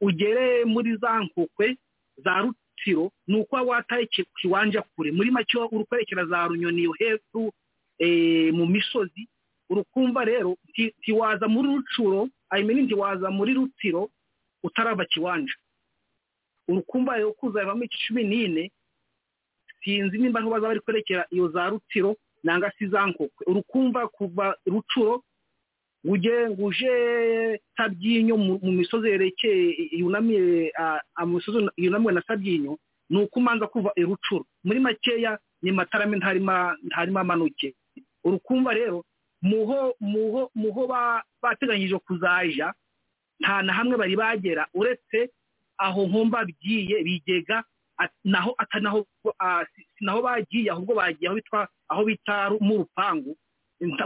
ugere 0.00 0.64
muri 0.64 0.96
za 0.96 1.20
nkukwe 1.22 1.76
za 2.24 2.38
rutsiro 2.42 3.12
ni 3.26 3.36
uko 3.40 3.56
waba 3.56 3.70
wataye 3.70 4.06
ki- 4.06 4.26
kiwanja 4.40 4.82
kure. 4.82 5.12
Muri 5.12 5.30
make 5.30 5.58
uri 5.58 5.84
kwerekera 5.84 6.24
za 6.26 6.46
runyoni 6.48 6.82
yo 6.84 6.92
hepfo 6.98 7.52
eh, 7.98 8.52
mu 8.54 8.66
misozi 8.66 9.28
urukumva 9.70 10.24
rero 10.24 10.56
nti- 10.68 10.94
ntiwaza 10.98 11.46
muri 11.48 11.68
rucuro 11.76 12.28
ayimeni 12.50 12.82
ntiwaza 12.88 13.30
muri 13.30 13.54
rutsiro 13.54 14.10
utarava 14.64 15.04
kiwanja. 15.04 15.54
Urukumva 16.68 17.16
rero 17.16 17.32
kuzavamo 17.32 17.84
cumi 18.06 18.24
n'ine 18.24 18.70
sinzi 19.84 20.18
nimba 20.18 20.40
aho 20.40 20.50
bazaba 20.50 20.68
bari 20.68 20.80
kwerekera 20.80 21.26
iyo 21.30 21.48
za 21.52 21.68
rutsiro 21.70 22.16
nanga 22.44 22.72
si 22.78 22.86
za 22.88 23.06
nkokwe 23.06 23.46
urukumva 23.46 24.08
kuva 24.08 24.56
rucuro 24.66 25.22
uje 26.04 26.50
nguje 26.50 26.92
sabyinyo 27.76 28.36
mu 28.36 28.72
misozi 28.72 29.08
yerekeye 29.08 29.88
yunamiye 30.00 30.72
ah, 30.78 31.00
ah, 31.14 31.26
mu 31.26 31.34
misozi 31.36 31.68
yunamiwe 31.76 32.12
na 32.12 32.22
sabyinyo 32.22 32.78
ni 33.10 33.18
uko 33.22 33.38
umanza 33.40 33.66
kuva 33.66 33.92
i 33.96 34.02
rucuro 34.02 34.44
muri 34.64 34.80
makeya 34.80 35.38
ni 35.62 35.72
matarame 35.72 36.16
ntarima 36.16 37.20
amanuke 37.20 37.74
urukumva 38.24 38.72
rero 38.74 39.04
muho 39.42 39.94
muho 40.00 40.50
muho 40.54 40.86
ba- 40.86 41.22
bateganyije 41.42 41.98
kuzaja 41.98 42.72
nta 43.40 43.62
na 43.62 43.72
hamwe 43.72 43.96
bari 43.96 44.16
bagera. 44.16 44.68
Uretse 44.74 45.30
aho 45.78 46.04
nkomba 46.06 46.44
bigiye 46.44 47.00
bigega 47.04 47.64
naho 48.24 48.54
atanaho 48.58 49.06
ah, 49.40 49.64
naho 50.00 50.22
bagiye 50.22 50.70
ahubwo 50.70 50.94
bagiye 50.94 51.28
aho 51.28 51.36
bitwa 51.36 51.68
aho 51.88 52.04
bita 52.04 52.50
mu 52.60 52.76
rupangu. 52.84 53.36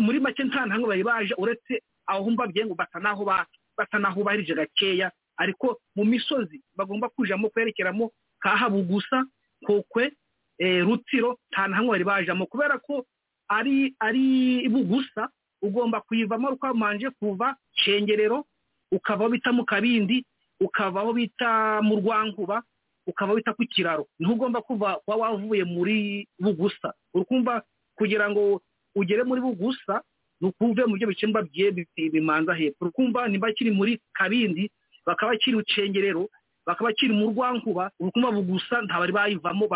Muri 0.00 0.20
make 0.20 0.44
nta 0.44 0.66
hamwe 0.70 0.88
bari 0.88 1.02
baje 1.04 1.34
uretse 1.38 1.82
aho 2.06 2.30
mbabwiye 2.30 2.66
ngo 2.66 2.74
basa 2.74 2.98
naho 3.00 3.24
ba- 3.24 3.46
basa 3.78 3.98
naho 3.98 4.22
bahirije 4.24 4.54
gakeya. 4.54 5.10
Ariko 5.36 5.80
mu 5.96 6.04
misozi 6.04 6.62
bagomba 6.76 7.08
kujamo 7.08 7.48
kwerekeramo 7.50 8.10
kahabugusa 8.40 9.24
kokwe 9.66 10.12
eh, 10.58 10.84
rutsiro 10.86 11.38
nta 11.50 11.62
hamwe 11.74 11.90
bari 11.98 12.04
bajamo. 12.04 12.46
Kubera 12.46 12.78
ko 12.78 13.06
ari 13.48 13.94
ari 14.00 14.68
bugusa 14.68 15.28
ugomba 15.62 16.00
kuyivamo 16.00 16.48
ukamanje 16.54 17.10
kuva 17.18 17.56
cengerero 17.84 18.44
ukava 18.92 19.24
aho 19.24 19.32
bita 19.32 19.52
mu 19.52 19.64
kabindi 19.64 20.24
ukava 20.60 21.12
bita 21.12 21.82
mu 21.82 21.96
rwankuba 21.98 22.62
ukava 23.06 23.31
aho 23.32 23.36
bita 23.36 23.52
ku 23.55 23.62
kiraro. 23.68 24.06
Niho 24.18 24.32
ugomba 24.32 24.62
kuva 24.62 24.97
kuba 25.05 25.16
wavuye 25.16 25.64
muri 25.64 26.26
bugusa. 26.40 26.94
Urukumva 27.14 27.62
kugira 27.97 28.31
ngo 28.31 28.62
ugere 28.97 29.22
muri 29.24 29.40
bugusa 29.40 30.02
ni 30.40 30.48
ukuve 30.48 30.85
mu 30.86 30.97
byo 30.97 31.09
bikemba 31.09 31.43
bye 31.43 31.70
bimanza 32.12 32.55
hepfo. 32.55 32.85
Urukumva 32.89 33.28
nimba 33.28 33.52
kiri 33.52 33.70
muri 33.70 34.01
kabindi 34.12 34.70
bakaba 35.06 35.36
kiri 35.36 35.56
ucengerero 35.60 36.28
bakaba 36.66 36.93
kiri 36.97 37.12
mu 37.12 37.28
rwankuba 37.31 37.90
urukumva 38.01 38.32
bugusa 38.32 38.82
ntabari 38.82 39.12
bayivamo 39.12 39.68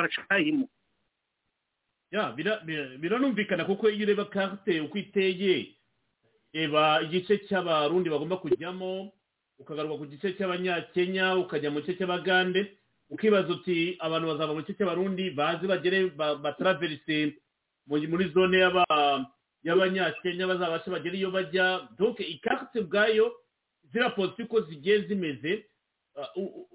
bira- 2.64 2.96
biranumvikana 2.98 3.64
kuko 3.68 3.90
iyo 3.92 4.04
ureba 4.08 4.24
karte 4.24 4.80
uko 4.80 4.96
iteye 4.98 5.76
reba 6.54 7.02
igice 7.04 7.38
cy'abarundi 7.44 8.08
bagomba 8.10 8.36
kujyamo 8.40 9.12
ukagaruka 9.60 9.98
ku 10.00 10.06
gice 10.08 10.32
cy'abanyakenya 10.32 11.36
ukajya 11.36 11.68
mu 11.70 11.80
gice 11.84 12.00
cy'abagande 12.00 12.72
ukibaza 13.10 13.48
uti 13.52 13.96
abantu 14.00 14.26
bazava 14.28 14.52
mu 14.54 14.60
gice 14.62 14.74
cy'abarundi 14.78 15.30
bazi 15.32 15.66
bagere 15.66 16.10
ba- 16.16 16.36
bataraverise 16.36 17.34
mu- 17.86 18.08
muri 18.08 18.28
zone 18.34 18.58
y'aba- 18.58 19.24
y'abanyakenya 19.64 20.46
bazabashe 20.46 20.90
bagere 20.90 21.16
iyo 21.18 21.30
bajya. 21.30 21.88
Donc 21.98 22.20
ikarte 22.20 22.80
ubwayo 22.84 23.32
ziriya 23.92 24.10
polisi 24.12 24.42
uko 24.44 24.60
zigiye 24.68 25.08
zimeze 25.08 25.64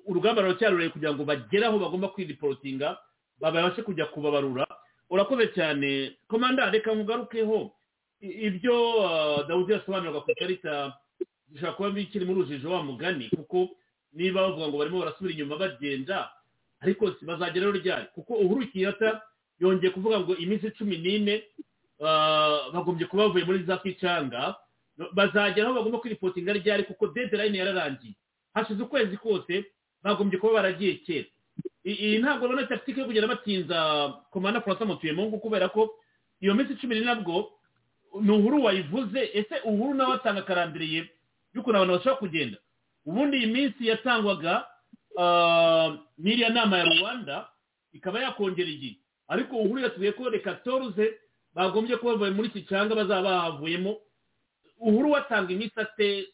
urugamba 0.08 0.42
ruracyarureye 0.42 0.90
kugira 0.90 1.14
ngo 1.14 1.24
bagere 1.26 1.66
aho 1.66 1.80
bagomba 1.80 2.08
kwiripotinga 2.10 2.98
babashe 3.40 3.82
kujya 3.84 4.06
kubabarura. 4.10 4.66
Urakoze 5.10 5.48
cyane. 5.54 6.18
Komanda 6.28 6.72
reka 6.72 6.94
nkugarukeho 6.96 7.72
ibyo 8.24 8.74
uh, 9.04 9.48
dawudi 9.48 9.74
yasobanuraga 9.76 10.22
ku 10.24 10.32
ikarita 10.32 10.96
bishobora 11.52 11.76
kuba 11.76 11.90
bikiri 11.92 12.26
muri 12.26 12.40
urujijo 12.40 12.72
wa 12.72 12.84
mugani 12.84 13.30
kuko 13.30 13.70
niba 14.14 14.42
bavuga 14.42 14.68
ngo 14.68 14.78
barimo 14.78 15.00
barasubira 15.00 15.34
inyuma 15.34 15.58
bagenda 15.58 16.30
ariko 16.82 17.12
si 17.20 17.26
bazageraho 17.26 17.72
ryari? 17.72 18.06
Kuko 18.16 18.34
uhuru 18.34 18.68
kiyata 18.68 19.22
yongeye 19.60 19.92
kuvuga 19.94 20.20
ngo 20.20 20.36
iminsi 20.38 20.72
cumi 20.78 20.98
n'ine 20.98 21.44
uh, 22.00 22.74
bagombye 22.74 23.08
kuba 23.08 23.28
bavuye 23.28 23.46
muri 23.46 23.64
za 23.64 23.78
kicanga 23.78 24.56
bazagera 25.14 25.68
aho 25.68 25.76
bagomba 25.80 26.00
kwiripotinga 26.00 26.54
ryari? 26.54 26.84
Kuko 26.84 27.08
deadline 27.08 27.58
yararangiye. 27.58 28.14
Hashize 28.54 28.84
ukwezi 28.84 29.18
kose 29.18 29.66
bagombye 30.04 30.40
kuba 30.40 30.54
baragiye 30.54 30.94
kera. 31.06 31.28
Iyi 31.86 32.18
ntabwo 32.20 32.48
babona 32.48 32.68
tactique 32.68 33.00
yo 33.00 33.06
kugenda 33.06 33.28
batinza 33.28 34.14
komanda 34.32 34.62
francois 34.62 34.88
mutuyemungu 34.90 35.40
kubera 35.40 35.70
ko 35.70 35.92
iyo 36.42 36.54
minsi 36.56 36.76
cumi 36.80 36.96
n'ine 36.96 37.06
nabwo 37.06 37.52
ni 38.22 38.32
uhuru 38.32 38.64
wayivuze 38.64 39.30
ese 39.34 39.56
uhuru 39.66 39.94
nawe 39.94 40.14
atanga 40.16 40.40
akarambiriye 40.48 41.10
y'ukuntu 41.54 41.78
abantu 41.78 41.94
bashobora 41.98 42.20
kugenda? 42.24 42.58
Ubundi 43.06 43.38
iyi 43.38 43.48
minsi 43.48 43.88
yatangwaga 43.88 44.66
ah, 45.20 45.98
n'iriya 46.18 46.50
nama 46.50 46.78
ya 46.78 46.86
rwanda 46.86 47.36
ikaba 47.94 48.20
yakongera 48.22 48.70
igihe 48.70 48.98
ariko 49.28 49.58
uhuru 49.58 49.80
yatubwiye 49.82 50.12
ko 50.12 50.30
reka 50.30 50.54
toruze 50.64 51.20
bagombye 51.56 51.98
kuba 51.98 52.12
bavuye 52.18 52.32
muri 52.32 52.48
iki 52.50 52.62
cyanga 52.70 52.96
bazaba 52.96 53.24
bahavuyemo 53.30 53.98
uhuru 54.80 55.12
watanga 55.12 55.54
iminsi 55.54 55.80
ate? 55.80 56.28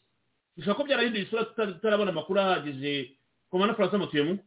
Bishobora 0.56 0.76
ko 0.78 0.84
byarahinduye 0.84 1.22
isura 1.24 1.44
tuta- 1.44 1.66
tutarabona 1.72 2.10
amakuru 2.10 2.40
ahagije. 2.40 3.14
Komanda 3.50 3.74
francois 3.74 4.00
mutuyemungu 4.02 4.42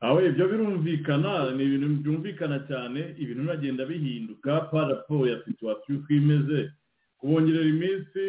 aho 0.00 0.20
ibyo 0.22 0.48
birumvikana 0.48 1.50
ni 1.56 1.64
ibintu 1.64 1.88
byumvikana 2.04 2.58
cyane 2.68 3.00
ibintu 3.18 3.42
biragenda 3.42 3.84
bihinduka 3.88 4.60
pa 4.70 4.84
raporo 4.88 5.26
ya 5.26 5.40
situwasiyo 5.44 5.98
uko 5.98 6.12
imeze 6.12 6.70
kubongerera 7.18 7.64
iminsi 7.64 8.20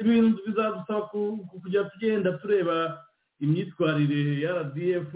ibintu 0.00 0.38
bizadusaba 0.46 1.02
ku- 1.12 1.44
ku- 1.48 1.60
kujya 1.62 1.84
tugenda 1.92 2.32
tureba 2.40 2.76
imyitwarire 3.40 4.40
ya 4.40 4.52
rdf 4.62 5.12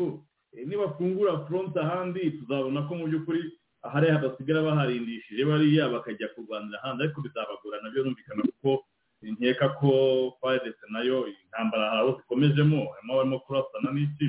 Eh, 0.55 0.63
nibafungura 0.71 1.43
front 1.51 1.75
ahandi 1.77 2.31
tuzabona 2.39 2.87
ko 2.87 2.95
mu 2.95 3.11
by'ukuri 3.11 3.43
ahari 3.83 4.07
hadasigara 4.15 4.63
baharindishije 4.63 5.43
bariya 5.45 5.91
bakajya 5.91 6.31
kurwanira 6.31 6.79
ahandi. 6.79 7.03
Ariko 7.11 7.19
bizabagora 7.27 7.83
na 7.83 7.91
byo 7.91 8.07
birumvikana 8.07 8.43
kuko 8.47 8.87
nkeka 9.19 9.69
ko 9.83 9.91
fayidese 10.39 10.87
na 10.95 11.03
yo 11.03 11.27
intambara 11.27 11.91
hari 11.91 12.01
abo 12.07 12.13
zikomejemo 12.23 12.81
harimo 12.95 13.11
abarimo 13.19 13.39
kurasana 13.43 13.91
n'iki 13.91 14.27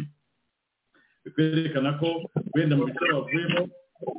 bikwerekana 1.25 1.93
ko 2.01 2.25
wenda 2.57 2.73
mu 2.75 2.85
bice 2.89 3.05
bavuyemo 3.13 3.61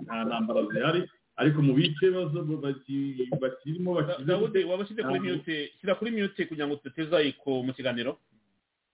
nta 0.07 0.17
ntambara 0.31 0.61
zihari. 0.71 1.01
Ariko 1.37 1.63
mu 1.63 1.73
bice 1.77 2.07
bazo- 2.11 2.45
baki- 2.65 3.29
bakirimo 3.41 3.95
bakize 3.95 4.25
dawudi 4.25 4.65
wabashyize 4.65 5.03
kuri 5.03 5.21
mute 5.37 5.57
shyira 5.81 5.95
kuri 5.95 6.11
mute 6.17 6.43
kugira 6.49 6.67
ngo 6.67 6.77
tuteze 6.81 7.13
ayiko 7.17 7.63
mu 7.63 7.73
kiganiro. 7.77 8.19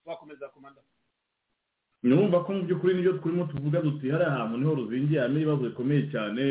Wakomeza 0.05 0.49
komanda. 0.51 0.81
Numva 2.03 2.43
ko 2.43 2.51
mu 2.53 2.63
by'ukuri 2.67 2.93
ni 2.93 3.01
byo 3.07 3.13
turimo 3.23 3.47
tuvuga 3.47 3.79
duti 3.81 4.09
hariya 4.11 4.31
hantu 4.35 4.57
ni 4.59 4.65
ho 4.67 4.75
ruzingiye 4.75 5.19
harimo 5.23 5.39
ibibazo 5.39 5.63
bikomeye 5.71 6.01
cyane 6.11 6.43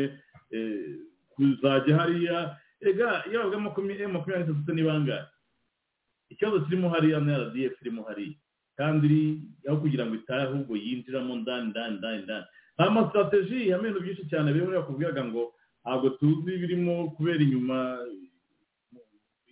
eh, 0.49 0.97
kuzajya 1.37 1.93
hariya. 1.97 2.57
Ega 2.81 3.21
iyo 3.29 3.39
bavuga 3.45 3.59
makumyabiri 3.69 4.07
makumyabiri 4.09 4.49
n'itatu 4.49 4.73
ni 4.73 4.81
bangahe? 4.83 5.25
Ikibazo 6.33 6.65
kirimo 6.65 6.89
hariya 6.89 7.19
na 7.21 7.37
rdf 7.37 7.77
irimo 7.85 8.01
hariya. 8.09 8.33
Kandi 8.77 9.05
iri- 9.07 9.41
aho 9.69 9.77
kugira 9.77 10.05
ngo 10.09 10.15
itahe 10.17 10.41
ahubwo 10.49 10.73
yinjiramo 10.75 11.35
ndani 11.45 11.69
ndani 11.69 11.97
ndani 12.01 12.23
ndani 12.25 12.45
nta 12.75 12.89
masitrategi 12.89 13.69
ya 13.69 13.77
bintu 13.77 14.01
byinshi 14.01 14.25
cyane 14.33 14.49
muri 14.53 14.73
bakubwiraga 14.81 15.21
ngo 15.29 15.53
ntabwo 15.83 16.09
tuzi 16.17 16.49
ibirimo 16.55 17.11
kubera 17.15 17.43
inyuma 17.43 17.77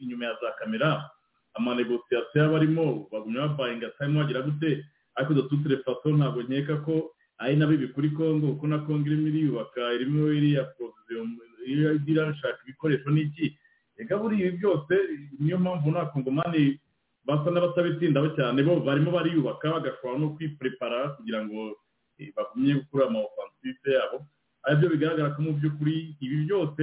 inyuma 0.02 0.26
ya 0.26 0.34
za 0.42 0.52
kamera. 0.60 1.10
Amanegosiyasiyo 1.54 2.46
aba 2.46 2.58
arimo 2.58 3.08
bagumya 3.12 3.48
babayinga 3.48 3.90
time 4.00 4.20
wagira 4.20 4.42
gute? 4.42 4.86
Ariko 5.16 5.34
izo 5.34 5.42
tutire 5.52 5.78
faso 5.84 6.08
ntabwo 6.16 6.42
nkeka 6.44 6.76
ko 6.88 7.12
ari 7.38 7.56
na 7.56 7.68
bibi 7.68 7.88
kuri 7.92 8.10
congo 8.16 8.48
kuko 8.56 8.68
na 8.68 8.80
congo 8.88 9.06
irimo 9.08 9.28
iriyubaka 9.28 9.82
irimo 9.94 10.32
iriya 10.32 10.64
poroviziyo 10.80 12.00
irashaka 12.08 12.60
ibikoresho 12.64 13.10
n'iki? 13.12 13.58
Reka 14.00 14.18
buriya 14.18 14.48
ibi 14.48 14.58
byose 14.58 14.94
niyo 15.40 15.58
mpamvu 15.60 15.92
nta 15.92 16.06
kongomani 16.16 16.80
basa 17.28 17.52
n'abatabitindaho 17.52 18.28
cyane 18.40 18.64
bo 18.64 18.80
barimo 18.80 19.12
bariyubaka 19.12 19.68
bagashobora 19.76 20.18
no 20.20 20.28
kwiprepara 20.40 21.14
kugira 21.20 21.44
ngo 21.46 21.76
eh, 22.18 22.32
bagumye 22.36 22.74
gukura 22.80 23.06
ama 23.12 23.20
offensive 23.28 23.92
yabo. 23.92 24.18
Ari 24.66 24.76
byo 24.80 24.88
bigaragara 24.94 25.34
ko 25.36 25.40
mu 25.42 25.52
by'ukuri 25.58 26.16
ibi 26.22 26.38
byose 26.46 26.82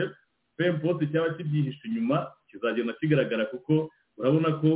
pemposte 0.57 1.07
cyaba 1.13 1.35
kibyihishe 1.37 1.85
inyuma 1.89 2.17
kizagenda 2.51 2.93
kigaragara 2.99 3.45
kuko 3.53 3.91
urabona 4.19 4.51
ko 4.61 4.71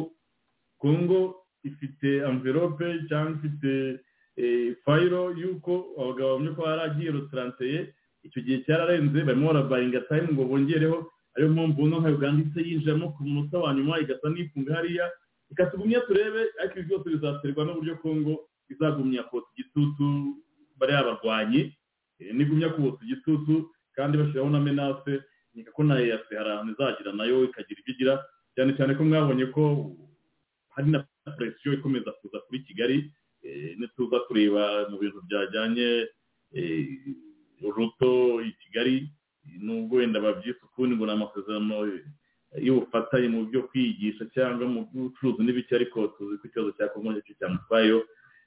congo 0.78 1.20
ifite 1.64 2.08
envelope 2.30 2.84
cyangwa 3.08 3.32
ifite 3.38 4.00
eh, 4.36 4.74
fayiro 4.84 5.30
y'uko 5.40 5.72
abagabo 6.00 6.30
bamwe 6.38 6.50
ko 6.56 6.62
haragiye 6.66 7.10
rotaranseye 7.10 7.78
icyo 8.26 8.40
gihe 8.42 8.58
cyararenze 8.66 9.18
barimo 9.26 9.46
barabayinga 9.50 10.00
time 10.08 10.28
ngo 10.32 10.44
bongereho 10.46 10.98
ariyo 11.34 11.48
mpamvu 11.54 11.78
ubona 11.82 11.96
nka 12.00 12.10
uganda 12.16 12.38
ihise 12.42 12.60
yinjiramo 12.68 13.06
ku 13.14 13.20
munota 13.26 13.58
wa 13.58 13.74
nyuma 13.74 13.98
igasa 14.02 14.26
n'ifunga 14.30 14.74
hariya 14.78 15.06
ikatugumya 15.50 16.00
turebe 16.06 16.42
ariko 16.60 16.74
ibi 16.78 16.86
byose 16.88 17.06
bizaterwa 17.14 17.62
n'uburyo 17.64 17.94
congo 18.02 18.32
izagumya 18.72 19.22
kotsa 19.30 19.50
igitutu 19.54 20.06
bariya 20.78 21.02
barwanyi 21.08 21.60
nigumya 22.32 22.68
kubotsa 22.74 23.02
igitutu 23.04 23.70
kandi 23.96 24.18
bashyiraho 24.18 24.50
na 24.50 24.60
menase 24.60 25.12
nkeka 25.54 25.70
ko 25.76 25.82
na 25.84 26.00
eyase 26.00 26.32
hari 26.38 26.50
ahantu 26.50 26.72
izagira 26.72 27.12
na 27.12 27.24
yo 27.28 27.44
ikagira 27.44 27.80
ibyo 27.80 27.92
igira. 27.94 28.14
Cyane 28.54 28.72
cyane 28.76 28.92
ko 28.96 29.02
mwabonye 29.04 29.46
ko 29.52 29.62
hari 30.74 30.88
na 30.90 31.04
presiyo 31.36 31.72
ikomeza 31.76 32.12
kuza 32.20 32.38
kuri 32.46 32.60
kigali 32.64 32.96
nituza 33.78 34.20
kureba 34.26 34.88
mu 34.90 34.96
bintu 35.02 35.20
byajyanye 35.28 35.88
ruto 37.76 38.40
i 38.42 38.52
kigali. 38.52 39.10
Nubwo 39.60 39.96
wenda 39.96 40.20
babyita 40.20 40.60
ukundi 40.66 40.96
ngo 40.96 41.06
ni 41.06 41.12
amasezerano 41.12 41.76
y'ubufatanye 42.62 43.28
mu 43.28 43.44
byo 43.50 43.62
kwigisha 43.68 44.24
cyangwa 44.34 44.66
mu 44.70 44.80
by'ubucuruzi 44.92 45.42
n'ibiki 45.42 45.74
ariko 45.74 46.06
tuzi 46.14 46.38
ko 46.38 46.46
ikibazo 46.46 46.70
cya 46.78 46.88
kongo 46.94 47.10
ni 47.12 47.22
cyo 47.26 47.34
cyamutwayeho. 47.38 48.00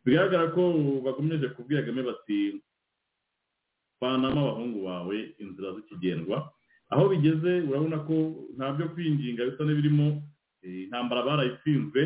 Bigaragara 0.06 0.47
ko 0.56 0.61
bakomeje 1.06 1.47
kubwira 1.52 1.81
kagame 1.84 2.03
bati 2.07 2.61
vanamo 4.02 4.40
abahungu 4.42 4.80
bawe 4.86 5.18
inzira 5.40 5.74
zikigendwa. 5.76 6.52
Aho 6.90 7.10
bigeze 7.10 7.62
urabona 7.68 7.98
ko 8.08 8.16
nta 8.58 8.72
byo 8.78 8.86
kwinginga 8.94 9.46
bisa 9.50 9.64
n'ibirimo 9.66 10.22
intambara 10.64 11.22
barayitsinzwe 11.28 12.02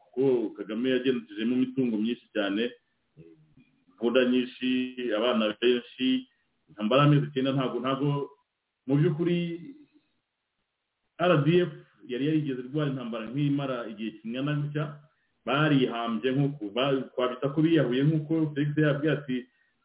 kuko 0.00 0.50
kagame 0.56 0.90
yagendejemo 0.90 1.52
imitungo 1.56 1.96
myinshi 2.00 2.26
cyane 2.34 2.70
imvura 3.88 4.24
nyinshi 4.24 4.68
abana 5.16 5.52
benshi 5.60 6.24
intambara 6.68 7.02
y'amezi 7.04 7.26
icyenda 7.28 7.52
ntabwo 7.52 7.76
ntabwo 7.80 8.08
mu 8.86 8.94
by'ukuri 8.96 9.38
rdf 11.30 11.70
yari 12.08 12.24
yarigeze 12.28 12.60
irwara 12.62 12.90
intambara 12.90 13.24
nk'imara 13.30 13.76
igihe 13.92 14.10
kingana 14.20 14.52
gutya 14.60 14.84
barihambye 15.46 16.28
nk'uko 16.32 16.64
twabita 17.12 17.46
ko 17.52 17.58
biyahuye 17.64 18.02
nk'uko 18.08 18.34
felix 18.54 18.70
yabwiye 18.78 19.12
ati 19.12 19.36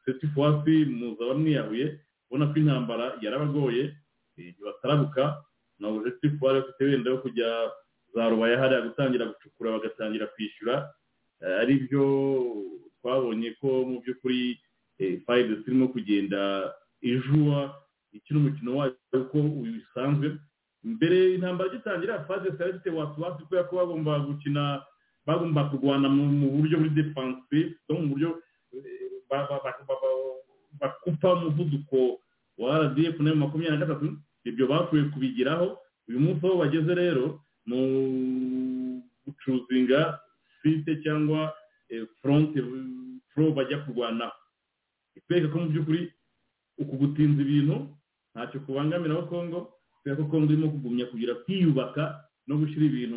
seti 0.06 0.28
fuwasi 0.28 0.86
muza 0.86 1.26
bamwiyahuye 1.26 2.00
ubona 2.30 2.48
ko 2.52 2.56
intambara 2.60 3.06
yarabagoye 3.22 3.94
batarabuka 4.66 5.44
na 5.80 5.88
objectif 5.88 6.32
wari 6.42 6.60
ufite 6.60 6.84
wenda 6.86 7.10
yo 7.12 7.18
kujya 7.18 7.72
za 8.16 8.30
rubaya 8.30 8.58
hariya 8.60 8.82
gutangira 8.82 9.26
gucukura 9.26 9.72
bagatangira 9.72 10.28
kwishyura 10.28 10.94
ari 11.62 11.76
byo 11.90 12.04
twabonye 13.02 13.52
ko 13.62 13.68
mu 13.86 14.00
by'ukuri 14.02 14.60
fayide 15.26 15.56
zirimo 15.66 15.88
kugenda 15.88 16.74
ijuwa 17.02 17.76
ikina 18.14 18.40
umukino 18.40 18.78
wayo 18.78 18.96
uko 19.14 19.38
bisanzwe 19.42 20.38
mbere 20.84 21.34
intambara 21.36 21.70
igitangira 21.74 22.24
fase 22.26 22.52
zitari 22.52 22.72
zifite 22.72 22.90
wasiwasi 22.96 23.44
kubera 23.44 23.64
ko 23.68 23.76
bagomba 23.76 24.20
gukina 24.20 24.84
bagomba 25.26 25.70
kurwana 25.70 26.10
mu 26.10 26.48
buryo 26.52 26.78
buri 26.80 26.90
defansive 26.96 27.76
mu 27.90 28.08
buryo 28.14 28.30
bakupa 30.80 31.34
umuvuduko 31.34 32.20
wa 32.58 32.80
rdf 32.80 33.20
na 33.20 33.36
makumyabiri 33.36 33.80
na 33.80 33.86
gatatu 33.86 34.18
ibyo 34.46 34.68
bashoboye 34.68 35.04
kubigeraho 35.14 35.78
uyu 36.08 36.20
munsi 36.20 36.46
aho 36.46 36.56
bageze 36.58 36.94
rero 36.96 37.40
mu 37.66 37.80
gucuzinga 39.26 40.20
site 40.62 41.02
cyangwa 41.04 41.54
foronte 42.22 42.60
furo 43.34 43.52
bajya 43.52 43.78
kurwana. 43.86 44.32
Itwereka 45.16 45.48
ko 45.54 45.58
mu 45.60 45.70
by'ukuri 45.70 46.12
uku 46.78 46.94
gutinza 46.98 47.42
ibintu 47.42 47.88
ntacyo 48.34 48.60
kubangamira 48.66 49.14
aho 49.16 49.24
kongo 49.30 49.60
kubera 50.02 50.18
ko 50.18 50.24
kongo 50.28 50.50
irimo 50.54 50.70
kugumya 50.74 51.06
kugira 51.06 51.34
kwiyubaka 51.46 52.26
no 52.48 52.58
gushyira 52.60 52.86
ibintu 52.86 53.16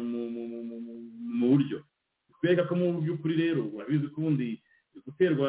mu 1.38 1.46
buryo. 1.50 1.82
Bitwereka 2.28 2.68
ko 2.68 2.74
mu 2.76 3.00
by'ukuri 3.02 3.34
rero 3.36 3.62
urabizi 3.74 4.06
ko 4.12 4.20
ubundi 4.20 4.60
guterwa 5.04 5.48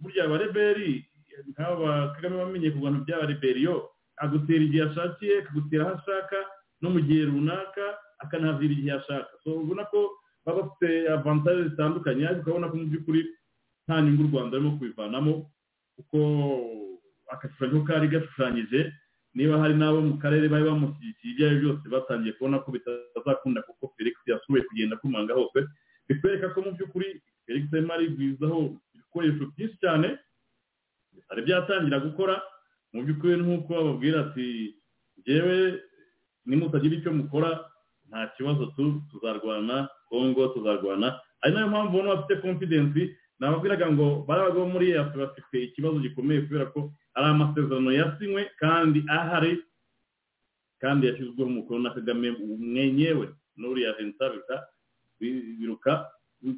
burya 0.00 0.24
abareberi 0.24 1.04
nk'aba 1.52 2.12
kagame 2.14 2.36
bamenye 2.42 2.70
ku 2.74 2.78
bantu 2.84 2.98
by'aba 3.04 3.26
reberiyo 3.30 3.74
agutera 4.22 4.62
igihe 4.64 4.82
ashakiye 4.88 5.34
akagutera 5.42 5.82
aho 5.86 5.94
ashaka 5.98 6.38
no 6.82 6.88
mu 6.94 7.00
gihe 7.06 7.22
runaka 7.30 7.84
akanahavira 8.22 8.72
igihe 8.74 8.94
ashaka. 8.98 9.30
Ubona 9.46 9.84
ko 9.92 10.00
baba 10.44 10.62
bafite 10.66 10.88
avantaje 11.14 11.62
zitandukanye 11.70 12.22
ariko 12.26 12.42
ukabona 12.42 12.70
ko 12.70 12.74
mu 12.80 12.86
by'ukuri 12.90 13.20
nta 13.86 13.96
nyungu 14.02 14.22
u 14.26 14.30
rwanda 14.30 14.56
rurimo 14.58 14.76
kubivanamo 14.78 15.32
kuko 15.96 16.18
agashushanyo 17.32 17.84
kari 17.86 18.08
gashushanyije 18.08 18.80
niba 19.34 19.60
hari 19.62 19.74
n'abo 19.78 20.00
mu 20.02 20.14
karere 20.22 20.48
bari 20.48 20.64
bamushyigikiye 20.64 21.30
ibyo 21.32 21.44
ari 21.46 21.56
byo 21.58 21.68
byose 21.72 21.86
batangiye 21.94 22.32
kubona 22.36 22.58
ko 22.64 22.68
bitazakunda 22.74 23.60
kuko 23.62 23.92
felix 23.96 24.14
yasubiye 24.26 24.64
kugenda 24.68 24.96
akumanga 24.96 25.34
hose 25.38 25.58
bitwereka 26.08 26.48
ko 26.54 26.58
mu 26.64 26.70
by'ukuri 26.76 27.08
felix 27.48 27.64
arimo 27.72 27.92
arigwizaho 27.96 28.76
ibikoresho 28.94 29.44
byinshi 29.56 29.76
cyane 29.80 30.08
bitari 31.16 31.42
byatangira 31.48 31.98
gukora. 32.04 32.36
Mu 32.92 33.04
by'ukuri 33.04 33.36
nk'uko 33.40 33.68
bababwira 33.74 34.16
ati 34.28 34.76
ngewe 35.20 35.56
nimutagira 36.48 36.94
icyo 37.00 37.12
mukora 37.12 37.50
nta 38.08 38.32
kibazo 38.36 38.72
tuzarwana 39.10 39.88
kongo 40.08 40.48
tuzarwana. 40.52 41.20
Ari 41.40 41.52
na 41.54 41.60
yo 41.60 41.68
mpamvu 41.68 41.92
ubona 41.96 42.14
bafite 42.16 42.40
confidence. 42.44 43.16
Nababwiraga 43.38 43.86
ngo 43.92 44.24
bariya 44.28 44.50
bo 44.56 44.66
muri 44.66 44.90
eyafu 44.92 45.18
bafite 45.20 45.56
ikibazo 45.68 46.00
gikomeye 46.04 46.40
kubera 46.44 46.66
ko 46.72 46.92
ari 47.16 47.26
amasezerano 47.32 47.90
yasinywe 47.92 48.42
kandi 48.60 49.04
ahari 49.08 49.52
kandi 50.80 51.06
yashyizweho 51.06 51.46
umukono 51.50 51.80
na 51.82 51.94
kagame 51.94 52.30
mwenyewe 52.38 53.30
n'uriya 53.56 53.92
vinsabita 54.00 54.64
biruka. 55.20 56.08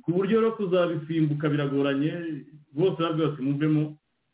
Ku 0.02 0.09
buryo 0.12 0.40
rero 0.40 0.52
kuzabisimbuka 0.57 1.48
biragoranye 1.48 2.12
bose 2.73 2.98
nabwo 3.01 3.27
bose 3.32 3.40
muvemo 3.43 3.82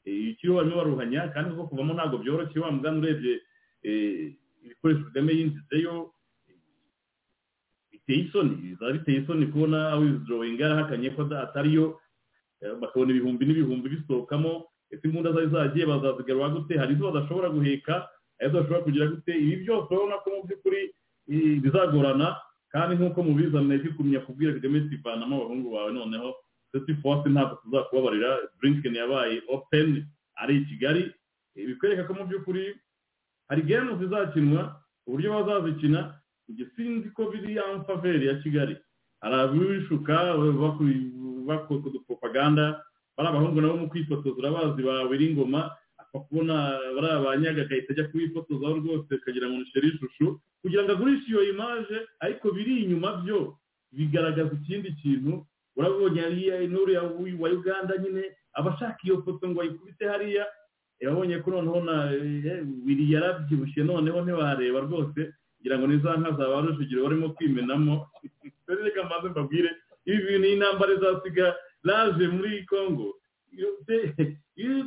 ikiriho 0.05 0.57
barimo 0.59 0.77
baruhanya 0.77 1.29
kandi 1.35 1.51
kuko 1.55 1.69
kuvamo 1.71 1.93
ntabwo 1.95 2.17
byoroshye 2.23 2.59
wa 2.61 2.71
mugani 2.75 2.99
urebye 2.99 3.35
ibikoresho 4.65 5.05
kagame 5.11 5.33
yinjizeyo 5.39 6.11
biteye 7.93 8.21
isoni 8.27 8.55
bizaba 8.63 8.93
biteye 8.93 9.19
isoni 9.23 9.47
kubona 9.47 9.97
wizidoringi 9.97 10.63
yarahakanye 10.63 11.11
ko 11.15 11.23
atariyo 11.31 11.99
bakabona 12.81 13.11
ibihumbi 13.15 13.43
n'ibihumbi 13.47 13.87
bisohokamo 13.89 14.67
ese 14.91 15.03
imbunda 15.07 15.33
zari 15.33 15.49
zagiye 15.51 15.87
bazazigarura 15.87 16.49
gute 16.55 16.75
hari 16.79 16.95
izo 16.95 17.11
badashobora 17.11 17.49
guheka 17.51 17.95
hari 18.39 18.49
izo 18.51 18.59
bashobora 18.63 18.83
kugira 18.87 19.07
gute? 19.11 19.33
Ibi 19.35 19.57
byose 19.67 19.89
urabona 19.91 20.17
ko 20.23 20.27
mu 20.31 20.41
by'ukuri 20.47 20.81
bizagorana. 21.63 22.29
Kandi 22.77 22.93
nk'uko 23.01 23.23
mubizana 23.25 23.73
kumenya 23.97 24.21
kubwira 24.21 24.53
kagame 24.53 24.81
tuvanamo 24.93 25.33
abahungu 25.37 25.69
bawe 25.73 25.93
noneho. 25.97 26.37
Seti 26.73 26.93
force 27.01 27.25
ntabwo 27.29 27.57
tuzakubabarira? 27.65 28.37
Burinkeni 28.61 28.99
yabaye 29.01 29.41
openi 29.49 30.05
ari 30.37 30.57
i 30.61 30.65
kigali. 30.69 31.03
Bikwereka 31.57 32.05
ko 32.05 32.13
mu 32.15 32.29
by'ukuri 32.29 32.77
hari 33.49 33.63
gemu 33.65 33.97
zizakinwa 33.97 34.77
uburyo 35.09 35.33
bazazikina. 35.33 36.21
Sinzi 36.77 37.09
ko 37.17 37.33
biri 37.33 37.57
amfaveri 37.59 38.27
ya 38.29 38.35
kigali. 38.45 38.77
Hari 39.25 39.35
abishuka 39.35 40.37
bakoze 41.49 41.85
udupropaganda. 41.89 42.85
Bari 43.17 43.29
abahungu 43.29 43.61
nabo 43.61 43.77
mu 43.77 43.89
kwifotoza 43.89 44.37
urabazi 44.37 44.83
bawe 44.85 45.17
ingoma 45.17 45.73
apfa 45.97 46.19
kubona 46.29 46.77
bari 46.95 47.09
abanyaga 47.09 47.63
agahita 47.65 47.93
ajya 47.97 48.09
kubifotozaho 48.13 48.75
rwose 48.85 49.09
akagira 49.17 49.49
ngo 49.49 49.65
nishere 49.65 49.89
ishusho 49.89 50.41
kugira 50.67 50.83
ngo 50.83 50.93
agurishe 50.99 51.31
iyo 51.31 51.43
imaje 51.55 51.97
ariko 52.25 52.51
biri 52.51 52.83
inyuma 52.83 53.23
byo 53.23 53.55
bigaragaza 53.95 54.51
ikindi 54.59 54.91
kintu. 54.99 55.47
Urabonye 55.79 56.23
n'uriya 56.67 57.03
wa 57.43 57.49
uganda 57.59 57.95
nyine 58.03 58.23
aba 58.59 58.75
ashaka 58.75 58.99
iyo 59.07 59.23
foto 59.23 59.47
ngo 59.47 59.63
ayikubite 59.63 60.05
hariya. 60.11 60.45
Yabonye 60.99 61.39
ko 61.39 61.51
noneho 61.55 61.81
na 61.87 61.97
wiri 62.85 63.05
yarabyibushye 63.15 63.87
noneho 63.87 64.19
ntiwareba 64.27 64.79
rwose 64.87 65.21
kugira 65.57 65.79
ngo 65.79 65.87
ni 65.87 66.03
za 66.03 66.19
nka 66.19 66.31
za 66.35 66.51
ba 66.51 66.59
rujugiro 66.67 67.07
barimo 67.07 67.29
kwimenamo. 67.39 67.95
Reka 68.67 69.07
maze 69.07 69.29
mbabwire 69.31 69.71
ibi 70.03 70.19
bintu 70.27 70.47
y'intambara 70.51 70.93
izasiga 70.99 71.55
laje 71.87 72.27
muri 72.27 72.67
congo. 72.67 73.15
Iyo 73.55 73.71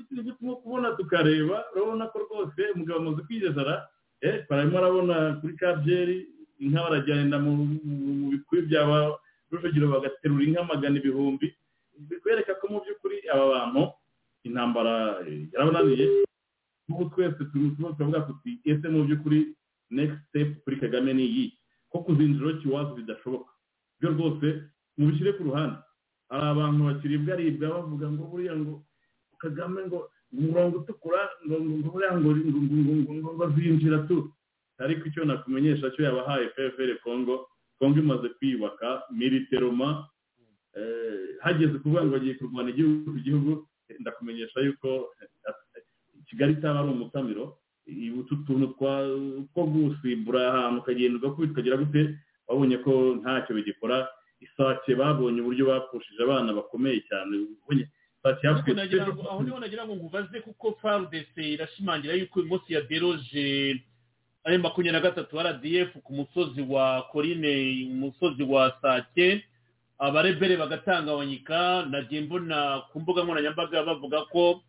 turimo 0.11 0.59
kubona 0.59 0.91
tukareba 0.99 1.63
urabona 1.71 2.11
ko 2.11 2.17
rwose 2.27 2.61
umugabo 2.75 2.99
amaze 2.99 3.23
kwigezara 3.23 3.87
barimo 4.49 4.77
arabona 4.77 5.37
kuri 5.41 5.53
kabyeri 5.55 6.17
inka 6.59 6.83
baragenda 6.83 7.39
mu 7.39 7.51
bikuri 8.31 8.61
bya 8.67 8.83
ba 8.87 8.97
rujugiro 9.51 9.87
bagaterura 9.87 10.43
inka 10.43 10.63
magana 10.63 10.97
ibihumbi. 10.99 11.47
Bikwereka 11.99 12.55
ko 12.59 12.67
mu 12.71 12.79
by'ukuri 12.83 13.27
aba 13.31 13.45
bantu 13.53 13.81
intambara 14.47 15.19
yarabananiye 15.53 16.23
nk'ubu 16.87 17.11
twese 17.15 17.43
turimo 17.51 17.91
turavuga 17.95 18.27
tuti 18.27 18.59
ese 18.65 18.87
mu 18.91 19.03
by'ukuri 19.07 19.55
next 19.91 20.19
step 20.29 20.63
kuri 20.63 20.75
kagame 20.79 21.13
ni 21.13 21.25
iyi? 21.27 21.45
Ko 21.91 22.03
kuzinjiraho 22.05 22.59
kiwazo 22.61 22.91
bidashoboka? 22.95 23.51
Byo 23.99 24.09
rwose 24.15 24.47
mubishyire 24.97 25.33
ku 25.39 25.43
ruhande. 25.49 25.79
Hari 26.29 26.45
abantu 26.53 26.79
bakiribwa 26.87 27.33
aribwa 27.33 27.67
bavuga 27.81 28.05
ngo 28.11 28.23
buriya 28.31 28.53
ngo 28.55 28.73
kagame 29.41 29.81
ngo 29.87 30.11
umurongo 30.33 30.77
utukura 30.85 31.21
ngo 31.45 31.55
buriya 31.91 32.17
ngo 32.17 32.29
ngo 33.17 33.29
bazinjira 33.39 34.05
tu. 34.07 34.31
Ariko 34.79 35.07
icyo 35.09 35.25
nakumenyesha 35.25 35.91
cyo 35.91 36.03
yabahaye 36.07 36.47
pfr 36.55 36.99
congo 37.03 37.47
congo 37.79 37.99
imaze 37.99 38.29
kwiyubaka 38.37 39.03
militeroma 39.11 40.07
hageze 41.43 41.75
kuvuga 41.83 42.05
ngo 42.05 42.11
bagiye 42.15 42.33
kurwana 42.39 42.69
igihugu 42.69 43.11
ku 43.11 43.19
gihugu 43.19 43.51
ndakumenyesha 43.99 44.59
yuko 44.61 45.09
kigali 46.29 46.53
itaba 46.53 46.79
ari 46.79 46.89
umutamiro 46.93 47.57
utu 48.19 48.35
tuntu 48.45 48.67
two 48.77 49.65
gusimbura 49.65 50.53
ahantu 50.53 50.79
ukagenda 50.85 51.17
ugakubita 51.17 51.51
ukagira 51.57 51.77
gute 51.81 52.01
babonye 52.47 52.77
ko 52.85 53.17
ntacyo 53.21 53.55
bigikora. 53.57 54.07
Isake 54.39 54.95
babonye 54.95 55.41
uburyo 55.41 55.65
bapushije 55.67 56.21
abana 56.23 56.53
bakomeye 56.53 57.01
cyane 57.09 57.33
aho 59.29 59.43
ni 59.43 59.49
ho 59.51 59.59
nagira 59.59 59.85
ngo 59.85 59.95
nkubaze 59.95 60.39
kuko 60.41 60.77
fardc 60.81 61.37
irashimangira 61.37 62.13
yuko 62.13 62.39
uyu 62.39 62.49
munsi 62.49 62.73
yaderoje 62.73 63.79
ari 64.43 64.57
makumyabiri 64.57 64.91
na 64.93 64.99
gatatu 64.99 65.39
rdf 65.39 65.91
ku 66.03 66.13
musozi 66.13 66.61
wa 66.61 67.01
korine 67.11 67.87
umusozi 67.91 68.43
wa 68.43 68.73
sake 68.81 69.43
abarebere 69.99 70.57
bagatangabanyika 70.57 71.85
nagiye 71.89 72.21
mbona 72.21 72.81
ku 72.91 72.99
mbuga 72.99 73.23
nkoranyambaga 73.23 73.83
bavuga 73.83 74.21
ko 74.31 74.61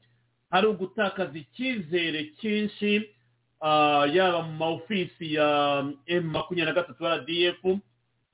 hari 0.51 0.67
ugutakaza 0.67 1.39
icyizere 1.39 2.31
cyinshi 2.41 3.11
ah, 3.61 4.07
yaba 4.15 4.43
mu 4.43 4.53
maofisi 4.59 5.35
ya 5.35 5.49
m 6.07 6.23
makumyabiri 6.31 6.67
na 6.67 6.79
gatatu 6.83 7.03
rdf 7.07 7.61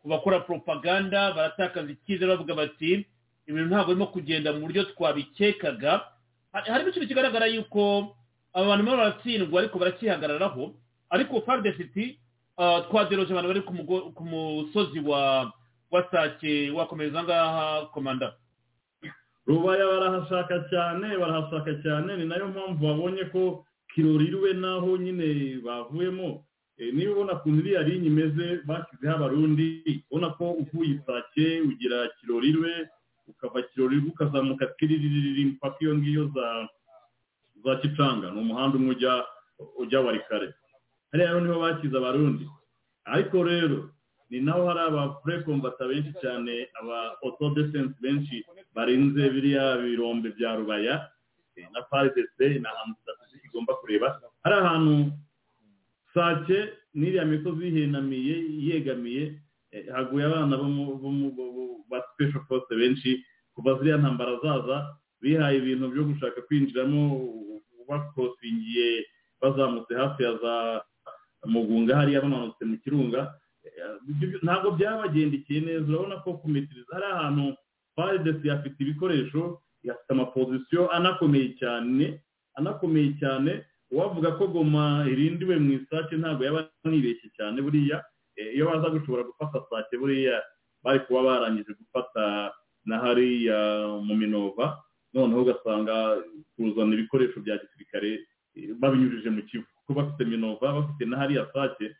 ku 0.00 0.08
bakora 0.08 0.40
propaganda 0.40 1.32
baratakaza 1.32 1.88
icyizere 1.92 2.30
bavuga 2.36 2.54
bati 2.54 3.06
ibintu 3.46 3.68
ntabwo 3.70 3.90
birimo 3.94 4.06
kugenda 4.10 4.52
mu 4.52 4.60
buryo 4.66 4.84
twabikekaga. 4.92 5.92
Hari- 6.52 6.70
harimo 6.70 6.90
ikintu 6.90 7.08
kigaragara 7.08 7.46
yuko 7.46 8.16
aba 8.54 8.66
bantu 8.66 8.84
barimo 8.84 8.96
baratsindwa 8.96 9.60
ariko 9.60 9.76
baracyihagararaho 9.78 10.64
ariko 11.10 11.40
fardesiti 11.46 12.18
twaderoje 12.90 13.30
abantu 13.32 13.48
bari 13.48 13.62
ku 13.62 13.72
ku 14.16 14.22
musozi 14.24 15.00
wa 15.06 15.52
sake 16.10 16.70
wakomeza 16.74 17.22
ngaha 17.22 17.86
komanda. 17.94 18.34
Rubaya 19.46 19.86
barahashaka 19.86 20.66
cyane 20.70 21.16
barahashaka 21.18 21.72
cyane. 21.82 22.16
Ni 22.16 22.24
na 22.26 22.36
yo 22.36 22.48
mpamvu 22.48 22.82
babonye 22.86 23.24
ko 23.30 23.64
kiroririwe 23.94 24.52
naho 24.58 24.96
nyine 24.98 25.60
bavuyemo. 25.64 26.42
Eh, 26.78 26.92
niba 26.94 27.12
ubona 27.12 27.32
ukuntu 27.40 27.60
iriya 27.64 27.82
linye 27.88 28.06
imeze 28.12 28.60
bashyizeho 28.68 29.14
abarundi 29.16 30.04
ubona 30.10 30.28
ko 30.36 30.50
uvuye 30.60 30.90
isake 31.00 31.60
ugira 31.64 32.08
kirorirwe 32.20 32.88
ukava 33.28 33.62
kirorirwe 33.62 34.08
ukazamuka 34.10 34.66
tiriririri 34.78 35.44
mpaka 35.58 35.76
iyo 35.80 35.94
ngiyo 35.98 36.24
za 36.34 36.68
za 37.64 37.76
kicanga. 37.80 38.30
Ni 38.30 38.38
umuhanda 38.40 38.76
umwe 38.78 38.90
ujya 38.94 39.24
ujya 39.78 40.00
warikare 40.00 40.54
hariya 41.12 41.28
rero 41.32 41.40
ni 41.40 41.48
ho 41.52 41.60
bashyize 41.60 41.96
abarundi. 41.96 42.44
Ariko 43.04 43.42
rero 43.44 43.78
ni 44.30 44.40
naho 44.40 44.66
hari 44.68 44.80
aba 44.80 45.08
purekombata 45.22 45.86
benshi 45.88 46.12
cyane 46.22 46.68
aba 46.80 47.16
otodesense 47.22 47.94
benshi 48.02 48.44
barinze 48.74 49.22
biriya 49.34 49.76
birombe 49.82 50.28
bya 50.36 50.56
rubaya 50.58 51.08
eh, 51.56 51.66
na 51.72 51.80
paridese 51.90 52.58
ni 52.60 52.66
ahantu 52.66 52.94
sitatistiki 53.00 53.46
igomba 53.48 53.74
kureba. 53.80 54.20
Hari 54.44 54.54
ahantu 54.56 55.12
sake 56.14 56.58
n'iriya 56.94 57.24
misozi 57.24 57.64
yihenamiye 57.66 58.36
yegamiye 58.68 59.40
haguye 59.94 60.24
abana 60.26 60.56
ba 61.90 61.98
special 62.12 62.42
force 62.48 62.70
benshi 62.76 63.22
kuva 63.54 63.78
ziriya 63.78 63.96
ntambara 63.98 64.38
zaza 64.42 64.76
bihaye 65.20 65.58
ibintu 65.58 65.88
byo 65.92 66.02
gushaka 66.04 66.42
kwinjiramo 66.46 67.00
bakorosingiye 67.88 69.06
bazamutse 69.40 69.94
hafi 69.94 70.22
ya 70.22 70.32
za 70.42 70.54
mugunga 71.46 71.96
hariya 71.96 72.20
bamanutse 72.20 72.64
mu 72.64 72.76
kirunga. 72.82 73.34
Ntabwo 74.42 74.70
byabagendekeye 74.76 75.60
neza 75.60 75.86
urabona 75.88 76.16
ko 76.24 76.32
kumitiriza 76.40 76.90
hari 76.94 77.06
ahantu 77.06 77.44
faridesi 77.96 78.50
afite 78.50 78.76
ibikoresho 78.80 79.60
afite 79.90 80.10
amapozisiyo 80.10 80.90
anakomeye 80.90 81.48
cyane 81.60 82.20
anakomeye 82.58 83.14
cyane 83.20 83.62
uwavuga 83.90 84.30
ko 84.38 84.46
goma 84.50 85.06
irindiwe 85.12 85.54
mu 85.62 85.70
isake 85.78 86.16
ntabwo 86.18 86.42
yaba 86.44 86.60
anibeshye 86.84 87.28
cyane 87.36 87.62
buriya. 87.62 88.02
Iyo 88.54 88.66
baza 88.68 88.90
gushobora 88.90 89.22
gufata 89.24 89.58
sake 89.70 89.96
buriya 89.98 90.42
bari 90.84 91.00
kuba 91.06 91.22
barangije 91.22 91.72
gufata 91.80 92.52
na 92.84 92.98
hariya 93.02 93.58
mu 94.06 94.14
minova 94.16 94.78
noneho 95.14 95.42
ugasanga 95.42 96.22
kuzana 96.56 96.94
ibikoresho 96.94 97.40
bya 97.40 97.56
gisirikare 97.58 98.10
eh, 98.54 98.70
babinyujije 98.80 99.30
mu 99.30 99.42
kivu. 99.48 99.66
Kuko 99.86 99.90
bafite 100.00 100.22
minova 100.24 100.72
bafite 100.72 101.04
na 101.08 101.16
hariya 101.16 101.46
sake 101.52 101.96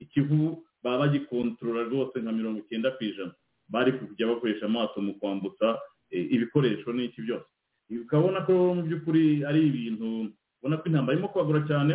ikivu 0.00 0.64
baba 0.82 0.98
bagikontorora 0.98 1.82
rwose 1.88 2.18
nka 2.20 2.32
mirongo 2.32 2.58
icyenda 2.58 2.90
ku 2.96 3.04
ijana. 3.04 3.34
Bari 3.68 3.92
kujya 3.92 4.26
bakoresha 4.26 4.66
amaso 4.66 5.00
mu 5.00 5.14
kwambutsa 5.20 5.78
eh, 6.10 6.26
ibikoresho 6.34 6.92
n'iki 6.92 7.22
byose. 7.22 7.46
Ukabona 7.90 8.40
ko 8.46 8.52
mu 8.74 8.82
by'ukuri 8.82 9.44
ari 9.48 9.60
ibintu 9.68 10.32
ubona 10.60 10.76
ko 10.80 10.84
intambara 10.88 11.14
irimo 11.16 11.28
kwagura 11.32 11.60
cyane 11.70 11.94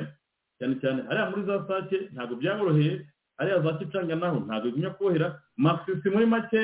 cyane 0.57 0.73
cyane 0.81 0.99
hariya 1.07 1.29
muri 1.29 1.43
za 1.45 1.65
sake 1.67 1.97
ntabwo 2.13 2.33
byaboroheye 2.41 2.93
hariya 3.38 3.61
za 3.61 3.73
kicanga 3.77 4.15
naho 4.15 4.39
ntabwo 4.45 4.68
igumya 4.69 4.89
korohera 4.97 5.39
masisi 5.57 6.10
muri 6.10 6.26
make 6.26 6.61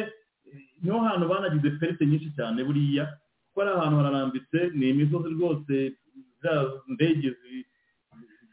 ni 0.81 0.89
ho 0.91 0.99
hantu 0.99 1.27
banagize 1.27 1.69
perite 1.79 2.05
nyinshi 2.05 2.29
cyane 2.35 2.63
buriya 2.63 3.05
kuko 3.49 3.61
ari 3.61 3.69
ahantu 3.71 3.95
hararambitse 3.97 4.59
ni 4.73 4.89
imisozi 4.89 5.29
rwose 5.35 5.75
za 6.43 6.53
ndege 6.87 7.29
zi- 7.39 7.65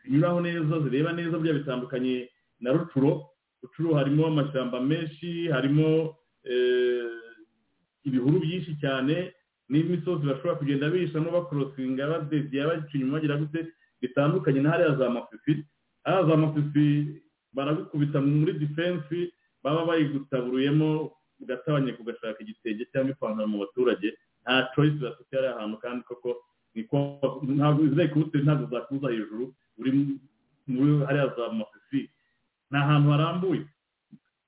zinyuraho 0.03 0.41
neza 0.41 0.75
zireba 0.85 1.13
neza 1.13 1.39
buriya 1.39 1.55
bitandukanye 1.61 2.29
na 2.61 2.73
rucuro. 2.73 3.27
Rucuro 3.63 3.95
harimo 3.95 4.27
amashyamba 4.27 4.81
menshi 4.81 5.49
harimo 5.49 6.17
eh, 6.45 7.11
ibihuru 8.05 8.41
byinshi 8.41 8.77
cyane 8.81 9.33
n'imisozi 9.69 10.27
bashobora 10.27 10.55
kugenda 10.61 10.91
bihishamo 10.91 11.31
bakorosinga 11.31 12.07
badeviye 12.07 12.63
baca 12.67 12.91
inyuma 12.95 13.13
bagira 13.19 13.37
gute 13.37 13.61
bitandukanye 14.01 14.61
na 14.63 14.71
hariya 14.71 14.95
za 14.97 15.11
mafifi. 15.11 15.65
Hariya 16.05 16.27
za 16.29 16.37
mafifi 16.37 16.87
baragukubita 17.57 18.21
muri 18.21 18.53
defense 18.61 19.33
baba 19.65 19.85
bayigutaburuyemo 19.89 21.11
ugatabanye 21.41 21.93
kugashaka 21.97 22.39
igitenge 22.45 22.85
cyangwa 22.93 23.11
ipantaro 23.17 23.49
mu 23.49 23.59
baturage. 23.65 24.09
Nta 24.45 24.69
choice 24.75 24.97
bafite 25.03 25.33
hariya 25.37 25.59
hantu 25.59 25.77
kandi 25.83 26.03
koko 26.09 26.31
niko 26.75 26.97
ntabwo 27.57 27.81
izayikubutse 27.89 28.37
ntabwo 28.45 28.65
zakuza 28.71 29.09
hejuru 29.11 29.45
uri 29.81 29.91
muri 30.69 30.93
hariya 31.09 31.35
za 31.37 31.49
mafifi. 31.53 32.11
Ni 32.71 32.77
ahantu 32.79 33.11
harambuye. 33.11 33.65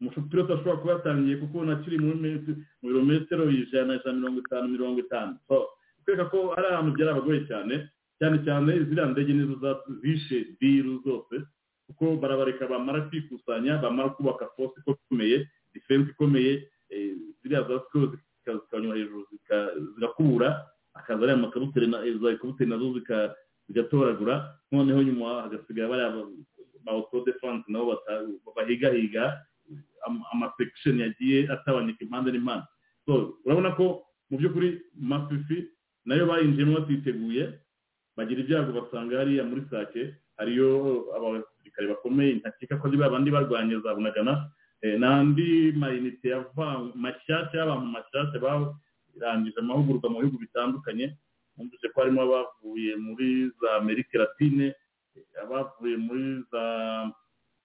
Umupilote 0.00 0.52
ashobora 0.54 0.76
kuba 0.80 0.92
yatangiye 0.92 1.36
kuko 1.42 1.64
nakiri 1.64 1.98
mu 1.98 2.14
birometero 2.82 3.50
ijana 3.50 3.94
ijana 3.98 4.18
na 4.20 4.30
mirongo 4.30 4.38
itanu 4.46 4.68
mirongo 4.68 4.98
itanu. 5.02 5.32
So 5.48 5.56
kwereka 6.04 6.30
ko 6.30 6.54
ari 6.56 6.66
ahantu 6.70 6.90
byarabagoye 6.96 7.40
cyane 7.50 7.74
cyane 8.18 8.36
cyane 8.46 8.70
ziriya 8.86 9.06
ndege 9.10 9.32
nizo 9.34 9.58
zishe 10.02 10.54
diru 10.60 11.02
zose. 11.04 11.42
Kuko 11.88 12.16
barabareka 12.20 12.68
bamara 12.68 13.00
kwikusanya 13.08 13.78
bamara 13.80 14.08
kubaka 14.12 14.46
force 14.56 14.76
ikomeye 14.80 15.48
defense 15.74 16.10
ikomeye 16.12 16.68
eh, 16.92 17.16
ziriya 17.42 17.62
za 17.64 17.80
sikoro 17.84 18.06
zika- 18.12 18.60
zikanyura 18.60 18.96
hejuru 18.98 19.26
zigakubura 19.96 20.66
akaza 20.94 21.22
ariya 21.22 21.36
makabutere 21.36 21.86
na 21.86 21.98
za 22.04 22.30
ikabutere 22.32 22.70
na 22.70 22.78
zo 22.78 22.92
zigatoragura. 23.68 24.54
Noneho 24.72 25.02
nyuma 25.02 25.42
hagasigara 25.42 25.88
bariya 25.88 26.10
ba- 26.10 26.92
auto 26.92 27.24
defense 27.24 27.64
nabo 27.68 27.96
bahigahiga 28.56 29.40
am- 30.06 30.24
amasekisheni 30.32 31.00
yagiye 31.02 31.48
atabanyika 31.52 32.04
impande 32.04 32.32
n'impande. 32.32 32.64
So 33.06 33.36
urabona 33.44 33.76
ko 33.76 34.04
mu 34.30 34.38
by'ukuri 34.38 34.80
mafifi 34.96 35.68
na 36.04 36.14
yo 36.16 36.26
bayinjiyemo 36.26 36.80
batiteguye 36.80 37.60
bagira 38.16 38.40
ibyago 38.40 38.72
basanga 38.72 39.18
hariya 39.20 39.44
muri 39.44 39.62
sake 39.70 40.14
hariyo 40.40 41.04
abasirikare 41.68 41.86
bakomeye 41.92 42.32
ntakeka 42.40 42.80
ko 42.80 42.88
ba 42.96 43.10
bandi 43.12 43.30
barwanye 43.30 43.80
za 43.84 43.94
bunagana 43.94 44.50
eh, 44.82 44.96
n'andi 44.98 45.72
mayinite 45.76 46.28
mashyashya 46.94 47.58
y'abantu 47.60 47.86
mashyashya 47.92 48.38
barangije 48.40 49.58
amahugurwa 49.60 50.08
mu 50.10 50.18
bihugu 50.22 50.38
bitandukanye. 50.38 51.16
Numvise 51.56 51.86
ko 51.92 52.00
harimo 52.00 52.22
abavuye 52.22 52.94
muri 52.96 53.50
za 53.60 53.76
amerika 53.82 54.18
latine 54.18 54.66
eh, 55.16 55.42
abavuye 55.42 55.96
muri 55.96 56.42
za 56.52 56.64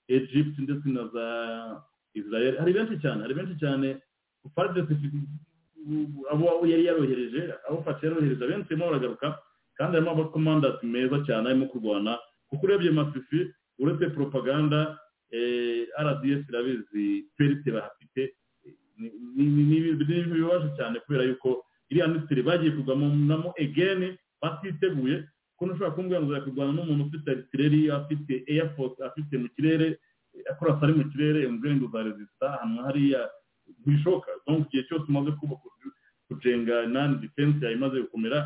egypt 0.09 0.57
ndetse 0.59 0.87
na 0.89 1.03
za 1.13 1.25
israel. 2.13 2.57
Hari 2.59 2.73
benshi 2.73 2.97
cyane 3.01 3.21
hari 3.21 3.33
benshi 3.33 3.55
cyane. 3.61 3.87
Faridesi 4.55 4.93
abo 6.31 6.65
yari 6.67 6.83
yarohereje 6.89 7.41
abo 7.69 7.83
fati 7.85 8.05
yarohereje 8.05 8.43
abenshi 8.43 8.69
barimo 8.73 8.89
baragaruka. 8.89 9.27
Kandi 9.77 9.93
harimo 9.95 10.11
abakomandasi 10.11 10.85
meza 10.85 11.17
cyane 11.27 11.45
arimo 11.49 11.65
kurwana. 11.71 12.17
Kuko 12.49 12.65
urebye 12.65 12.91
mafifi 12.91 13.53
uretse 13.79 14.09
propaganda 14.15 14.97
eh, 15.31 15.87
rdf 16.05 16.49
irabizi 16.49 17.25
perite 17.37 17.69
bahafite 17.71 18.21
ni- 18.97 19.77
ibintu 19.77 20.05
bibabaje 20.33 20.69
cyane 20.77 20.99
kubera 21.03 21.23
yuko 21.25 21.65
iriya 21.89 22.07
minisitiri 22.07 22.41
bagiye 22.43 22.71
kurwanamo 22.75 23.53
egeni 23.57 24.17
batiteguye 24.41 25.15
ko 25.57 25.65
ntushobora 25.65 25.95
kumbwira 25.95 26.21
ngo 26.21 26.29
uzajya 26.29 26.73
n'umuntu 26.73 27.03
ufite 27.09 27.27
aritireri 27.31 27.81
afite 27.91 28.33
force 28.75 28.99
afite 29.03 29.33
mu 29.37 29.47
kirere 29.55 29.97
akora 30.51 30.77
sari 30.79 30.93
mu 30.97 31.05
kirere 31.11 31.45
umubwire 31.47 31.75
ngo 31.77 31.85
uzaresista 31.89 32.45
ahantu 32.57 32.79
hariya 32.85 33.21
ntibishoboka. 33.81 34.29
Donc 34.47 34.67
igihe 34.67 34.83
cyose 34.89 35.05
umaze 35.09 35.31
kubaka 35.39 35.67
kujenga 36.27 36.85
nani 36.93 37.15
defense 37.23 37.61
yawe 37.63 37.75
imaze 37.77 38.01
gukomera 38.01 38.39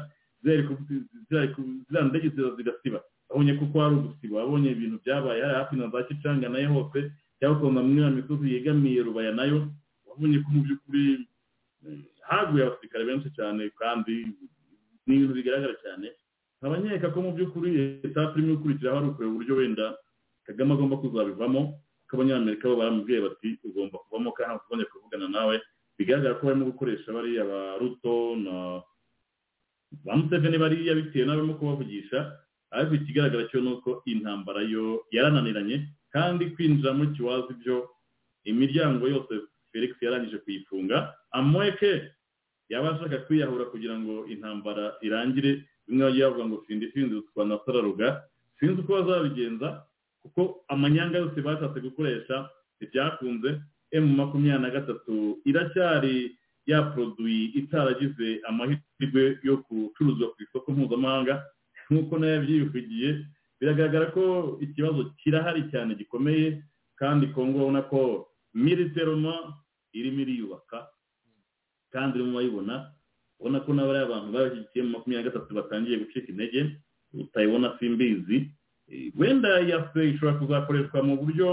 ziriya 0.43 2.03
ndege 2.09 2.27
zigasiba. 2.57 2.99
Abonye 3.29 3.53
kuko 3.59 3.75
hari 3.81 3.95
ugusiba 3.95 4.41
abonye 4.43 4.69
ibintu 4.71 4.97
byabaye 5.03 5.39
hari 5.43 5.55
hafi 5.55 5.75
na 5.75 5.87
za 5.91 6.03
kicanga 6.07 6.49
na 6.49 6.59
yo 6.59 6.69
hose 6.73 6.99
cyangwa 7.39 7.69
muri 7.71 8.01
ya 8.01 8.09
misozi 8.09 8.53
yegamiye 8.53 9.03
rubaya 9.03 9.31
na 9.35 9.43
yo 9.45 9.67
wabonye 10.07 10.37
ko 10.43 10.49
mu 10.53 10.61
by'ukuri 10.65 11.03
eh, 11.85 11.99
haguye 12.27 12.63
abasirikare 12.65 13.03
benshi 13.05 13.29
cyane 13.37 13.69
kandi 13.79 14.13
ni 15.07 15.13
ibintu 15.15 15.33
bigaragara 15.39 15.75
cyane. 15.83 16.07
Nkaba 16.59 16.77
nkeka 16.81 17.13
ko 17.13 17.19
mu 17.21 17.31
by'ukuri 17.37 17.69
etape 18.07 18.33
irimo 18.39 18.53
ikurikiraho 18.57 18.97
ari 18.97 19.07
ukureba 19.13 19.31
uburyo 19.33 19.53
wenda 19.55 19.85
kagame 20.45 20.73
agomba 20.73 20.97
kuzabivamo 20.97 21.61
kuko 22.07 22.11
abanyamerika 22.17 22.67
bo 22.71 22.75
baramubwiye 22.81 23.19
bati 23.21 23.49
ugomba 23.67 23.97
kuvamo 24.03 24.31
kandi 24.35 24.59
tubonye 24.65 24.85
kuvugana 24.91 25.27
nawe. 25.29 25.55
Bigaragara 25.97 26.35
ko 26.39 26.47
barimo 26.47 26.65
gukoresha 26.73 27.13
bariya 27.13 27.43
ba 27.45 27.59
ruto 27.79 28.35
na 28.41 28.53
ba 30.03 30.11
museveni 30.17 30.57
bariya 30.57 30.97
bitewe 30.97 31.25
n'abarimo 31.25 31.53
kubavugisha. 31.61 32.19
Ariko 32.71 32.95
ikigaragara 32.95 33.47
cyo 33.49 33.61
ni 33.61 33.69
uko 33.73 34.01
intambara 34.05 34.61
yo 34.61 35.05
yarananiranye 35.11 35.87
kandi 36.11 36.45
kwinjira 36.55 36.93
muri 36.93 37.11
kiwazi 37.15 37.53
byo 37.63 37.89
imiryango 38.43 39.07
yose 39.07 39.33
felix 39.71 39.91
yarangije 40.01 40.37
kuyifunga 40.37 41.13
amweke 41.31 42.11
yaba 42.69 42.95
ashaka 42.95 43.17
kwiyahura 43.27 43.65
kugira 43.71 43.95
ngo 43.99 44.25
intambara 44.27 44.95
irangire. 45.01 45.63
Bimwe 45.87 46.03
bagiye 46.05 46.23
bavuga 46.27 46.45
ngo 46.45 46.57
sindi 46.67 46.91
sinzi 46.91 47.15
utwana 47.15 47.59
sararuga. 47.65 48.23
Sinzi 48.59 48.81
uko 48.83 48.91
bazabigenza 48.93 49.87
kuko 50.21 50.63
amanyanga 50.67 51.17
yose 51.17 51.39
bashatse 51.41 51.79
gukoresha 51.79 52.49
ntibyakunze. 52.79 53.61
Emu 53.91 54.11
makumyabiri 54.19 54.61
na 54.63 54.69
gatatu 54.69 55.39
iracyari 55.47 56.35
ya 56.67 56.81
poroduwi 56.91 57.45
itaragize 57.55 58.41
amahirwe 58.49 59.39
yo 59.47 59.63
gucuruzwa 59.63 60.27
ku 60.35 60.43
isoko 60.43 60.71
mpuzamahanga. 60.75 61.43
Nk'uko 61.89 62.13
na 62.19 62.25
yo 62.27 62.33
yabyivugiye 62.41 63.09
biragaragara 63.59 64.05
ko 64.15 64.23
ikibazo 64.61 65.11
kirahari 65.21 65.63
cyane 65.71 65.95
gikomeye 65.95 66.63
kandi 66.99 67.27
kongo 67.33 67.57
urabona 67.57 67.81
ko 67.89 68.27
militeroma 68.53 69.33
irimo 69.93 70.19
iriyubaka 70.21 70.87
kandi 71.93 72.19
urimo 72.19 72.37
urayibona 72.37 72.75
ubona 73.39 73.59
ko 73.65 73.69
n'abariya 73.73 74.05
abantu 74.05 74.27
babashyigikiye 74.33 74.81
mu 74.85 74.91
makumyabiri 74.97 75.23
na 75.23 75.29
gatatu 75.29 75.49
batangiye 75.57 75.95
gucika 76.01 76.27
intege 76.31 76.61
utayibona 77.13 77.77
simbizi 77.79 78.37
wenda 79.17 79.49
yase 79.71 79.99
ishobora 80.09 80.37
kuzakoreshwa 80.39 80.99
mu 81.07 81.13
buryo 81.21 81.47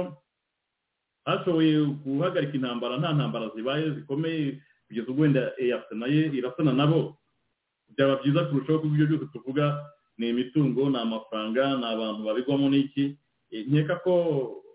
hashoboye 1.24 1.81
guhagarika 2.05 2.55
intambara 2.56 2.97
nta 3.01 3.12
ntambara 3.16 3.48
zibaye 3.56 3.90
zikomeye 3.97 4.61
kugeza 4.86 5.09
ubwo 5.11 5.23
wenda 5.23 5.52
eyase 5.59 5.94
na 5.94 6.06
yo 6.06 6.28
irasana 6.39 6.73
nabo. 6.73 7.16
Byaba 7.97 8.20
byiza 8.20 8.44
kurushaho 8.48 8.78
kuko 8.85 8.94
ibyo 8.94 9.06
byose 9.06 9.27
tuvuga 9.32 9.65
ni 10.18 10.28
imitungo 10.30 10.90
ni 10.90 10.98
amafaranga 10.98 11.76
ni 11.76 11.84
abantu 11.86 12.20
babigwamo 12.24 12.68
n'iki? 12.70 13.16
Eh, 13.50 13.66
nkeka 13.68 13.96
ko 14.04 14.12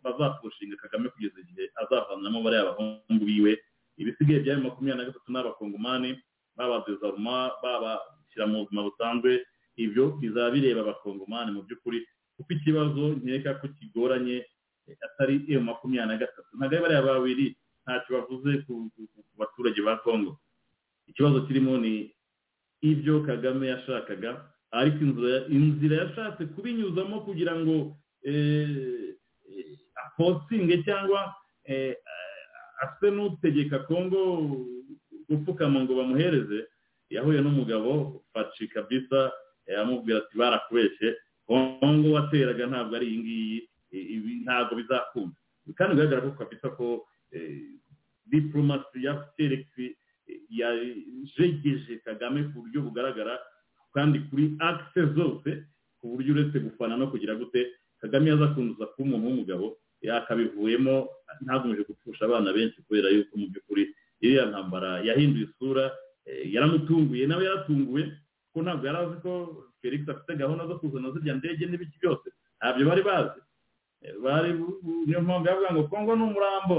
bazakurushinga 0.03 0.75
kagame 0.81 1.09
kugeza 1.09 1.39
igihe 1.43 1.71
azavanamo 1.81 2.39
bariya 2.43 2.69
bahungu 2.71 3.23
biwe. 3.25 3.53
Ibisigaye 3.99 4.39
bya 4.39 4.57
makumyabiri 4.57 4.97
na 4.97 5.07
gatatu 5.11 5.29
n'abakongomani 5.31 6.09
babadezaruma 6.55 7.51
babashyira 7.63 8.45
mu 8.47 8.63
buzima 8.63 8.83
busanzwe. 8.87 9.31
Ibyo 9.75 10.05
bizaba 10.19 10.51
bireba 10.51 10.81
abakongomani 10.83 11.51
mu 11.55 11.61
by'ukuri 11.67 11.99
kuko 12.35 12.49
ikibazo 12.55 13.03
nkeka 13.23 13.59
ko 13.59 13.67
kigoranye 13.75 14.37
eh, 14.87 14.97
atari 15.05 15.43
emu 15.51 15.63
makumyabiri 15.71 16.07
na 16.11 16.21
gatatu. 16.21 16.51
Ntabwo 16.55 16.75
ari 16.75 16.83
bariya 16.83 17.03
babiri 17.07 17.45
ntacyo 17.83 18.09
bavuze 18.15 18.51
ku 18.67 18.73
baturage 19.39 19.81
ba 19.81 19.97
kongo 20.03 20.39
ikibazo 21.09 21.41
kirimo 21.47 21.77
ni 21.77 22.13
ibyo 22.81 23.23
kagame 23.27 23.67
yashakaga 23.67 24.45
ariko 24.71 24.99
inzira 25.49 25.95
yashatse 26.03 26.45
kubinyuzamo 26.53 27.21
kugira 27.25 27.53
ngo 27.57 27.97
eh, 28.23 29.15
eh, 29.49 29.77
aposinge 30.05 30.83
cyangwa 30.85 31.33
eh, 31.65 31.95
ase 32.83 33.07
n'utegeka 33.11 33.79
kongo 33.89 34.19
gupfukama 35.29 35.81
ngo 35.83 35.93
bamuhereze 35.97 36.67
yahuye 37.09 37.41
n'umugabo 37.41 38.21
faci 38.33 38.67
kabisa 38.67 39.31
amubwira 39.81 40.17
ati 40.21 40.37
barakubeshye 40.37 41.17
kongo 41.47 42.07
wateraga 42.13 42.65
ntabwo 42.67 42.93
ari 42.95 43.07
iyi 43.09 43.19
ngiyi 43.19 43.57
ibi 44.15 44.31
ntabwo 44.45 44.73
bizakunda. 44.77 45.37
Kandi 45.77 45.93
bigaragara 45.97 46.21
ko 46.25 46.31
kabisa 46.37 46.67
ko 46.77 46.85
diplomasi 48.25 49.05
ya 49.05 49.13
felix 49.37 49.65
yajegeje 50.49 51.97
kagame 52.05 52.43
ku 52.53 52.61
buryo 52.61 52.81
bugaragara 52.85 53.37
kandi 53.93 54.19
kuri 54.29 54.55
akise 54.59 55.01
zose 55.17 55.49
ku 55.99 56.05
buryo 56.15 56.31
uretse 56.33 56.57
gufana 56.59 56.97
no 56.97 57.07
kugira 57.11 57.35
gute 57.35 57.61
kagame 58.01 58.29
yaza 58.29 58.47
kunduza 58.53 58.85
kuba 58.93 59.03
umuntu 59.15 59.27
w'umugabo 59.27 59.65
yakabivuyemo 60.01 60.95
ntagomeje 61.43 61.83
gupfusha 61.89 62.25
abana 62.25 62.53
benshi 62.53 62.81
kubera 62.87 63.09
yuko 63.09 63.33
mu 63.37 63.45
by'ukuri 63.51 63.83
iriya 64.21 64.45
ntambara 64.51 64.99
yahinduye 65.07 65.45
isura 65.47 65.91
eh, 66.25 66.53
yaramutunguye 66.53 67.27
nawe 67.27 67.43
yaratunguwe 67.45 68.01
kuko 68.47 68.57
ntabwo 68.63 68.83
yari 68.87 68.97
azi 69.03 69.17
ko 69.23 69.31
felix 69.81 70.01
afite 70.09 70.31
gahunda 70.41 70.67
zo 70.67 70.75
kuzana 70.79 71.11
zirya 71.11 71.35
ndege 71.39 71.63
n'ibiki 71.67 71.97
byose. 72.01 72.27
Ntabyo 72.59 72.83
bari 72.89 73.01
bazi. 73.09 73.39
Eh, 74.03 74.15
bari 74.23 74.49
niyo 75.05 75.21
mpamvu 75.21 75.47
yavuga 75.47 75.69
ngo 75.73 75.83
kongo 75.91 76.15
ni 76.15 76.23
umurambo 76.23 76.77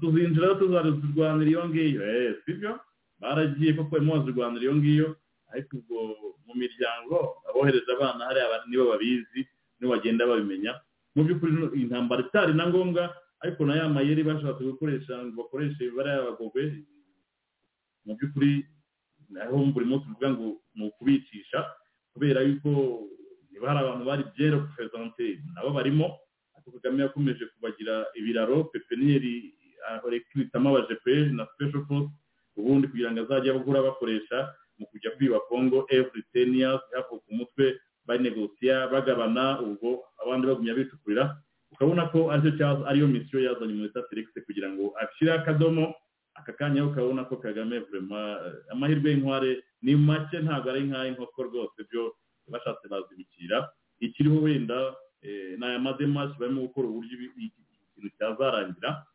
tuzinjira 0.00 0.54
tuzarwanira 0.58 1.50
iyo 1.50 1.62
ngiyo. 1.68 2.00
Eh 2.02 2.34
sibyo? 2.44 2.72
Baragiye 3.20 3.72
koko 3.76 3.90
barimo 3.90 4.12
bazirwanira 4.18 4.62
iyo 4.64 4.74
ngiyo? 4.76 5.08
Ariko 5.52 5.76
ubwo 5.78 5.98
mu 6.46 6.52
miryango 6.56 7.16
abohereje 7.48 7.90
abana 7.92 8.26
hariya 8.28 8.46
abandi 8.48 8.66
nibo 8.70 8.84
babizi 8.92 9.40
nibo 9.78 9.92
bagenda 9.94 10.26
babimenya. 10.26 10.72
Mu 11.14 11.22
by'ukuri 11.28 11.52
intambara 11.84 12.24
itari 12.24 12.52
na 12.56 12.66
ngombwa 12.72 13.12
ariko 13.44 13.60
na 13.66 13.76
ya 13.76 13.88
mayeri 13.88 14.22
bashatse 14.24 14.62
gukoresha 14.64 15.12
ngo 15.28 15.34
bakoreshe 15.44 15.84
bariya 15.96 16.24
bagogwe 16.32 16.62
mu 18.06 18.12
by'ukuri 18.16 18.64
naho 19.32 19.56
buri 19.72 19.86
munsi 19.88 20.04
tuvuga 20.08 20.28
ngo 20.32 20.46
ni 20.74 20.82
ukubicisha 20.88 21.58
kubera 22.12 22.40
yuko 22.44 22.70
niba 23.52 23.68
hari 23.68 23.78
abantu 23.84 24.04
bari 24.08 24.22
byere 24.34 24.56
represente 24.56 25.26
nabo 25.54 25.70
barimo. 25.76 26.06
Ariko 26.56 26.68
kagame 26.80 27.02
yakomeje 27.02 27.44
kubagira 27.52 28.06
ibiraro 28.18 28.64
pepiniyeri 28.72 29.52
arekitamo 30.06 30.68
abajepe 30.70 31.14
na 31.36 31.44
special 31.52 31.82
force 31.88 32.10
ubundi 32.56 32.86
kugira 32.88 33.10
ngo 33.10 33.20
azajye 33.26 33.50
agura 33.52 33.82
bakoresha 33.82 34.38
mu 34.82 34.86
kujya 34.90 35.10
kwiba 35.16 35.38
kongo 35.46 35.86
every 35.94 36.22
ten 36.34 36.50
years 36.54 36.82
hafi 36.94 37.14
ku 37.22 37.30
mutwe 37.38 37.78
banegosiya 38.06 38.90
bagabana 38.90 39.62
ubwo 39.62 40.02
abandi 40.22 40.46
bagumya 40.50 40.74
bicukurira 40.74 41.24
ukabona 41.72 42.10
ko 42.12 42.28
ari 42.34 42.42
cyo 42.42 42.52
cyaza 42.58 42.82
ariyo 42.90 43.06
misiyo 43.08 43.38
yazanye 43.46 43.74
muri 43.78 43.90
felix 44.10 44.26
kugira 44.46 44.68
ngo 44.74 44.90
ashyireho 44.98 45.38
akadomo 45.38 45.94
aka 46.34 46.52
kanya 46.58 46.84
ukabona 46.84 47.24
ko 47.30 47.36
kagame 47.38 47.78
vrema 47.86 48.20
eh, 48.46 48.72
amahirwe 48.74 49.10
y'inkware 49.14 49.62
ni 49.82 49.94
make 49.96 50.36
ntabwo 50.42 50.68
ari 50.70 50.82
nk'ay'inkoko 50.90 51.38
rwose 51.48 51.78
byo 51.90 52.12
bashatse 52.50 52.88
bazibikira 52.90 53.70
ikiriho 54.02 54.42
wenda 54.42 54.94
eh, 55.22 55.54
ni 55.58 55.64
aya 55.66 55.78
mademashi 55.78 56.34
barimo 56.40 56.66
gukora 56.66 56.88
uburyo 56.90 57.14
ibi- 57.14 57.32
iki 57.46 57.62
kintu 57.94 58.08
cyazarangira. 58.18 59.06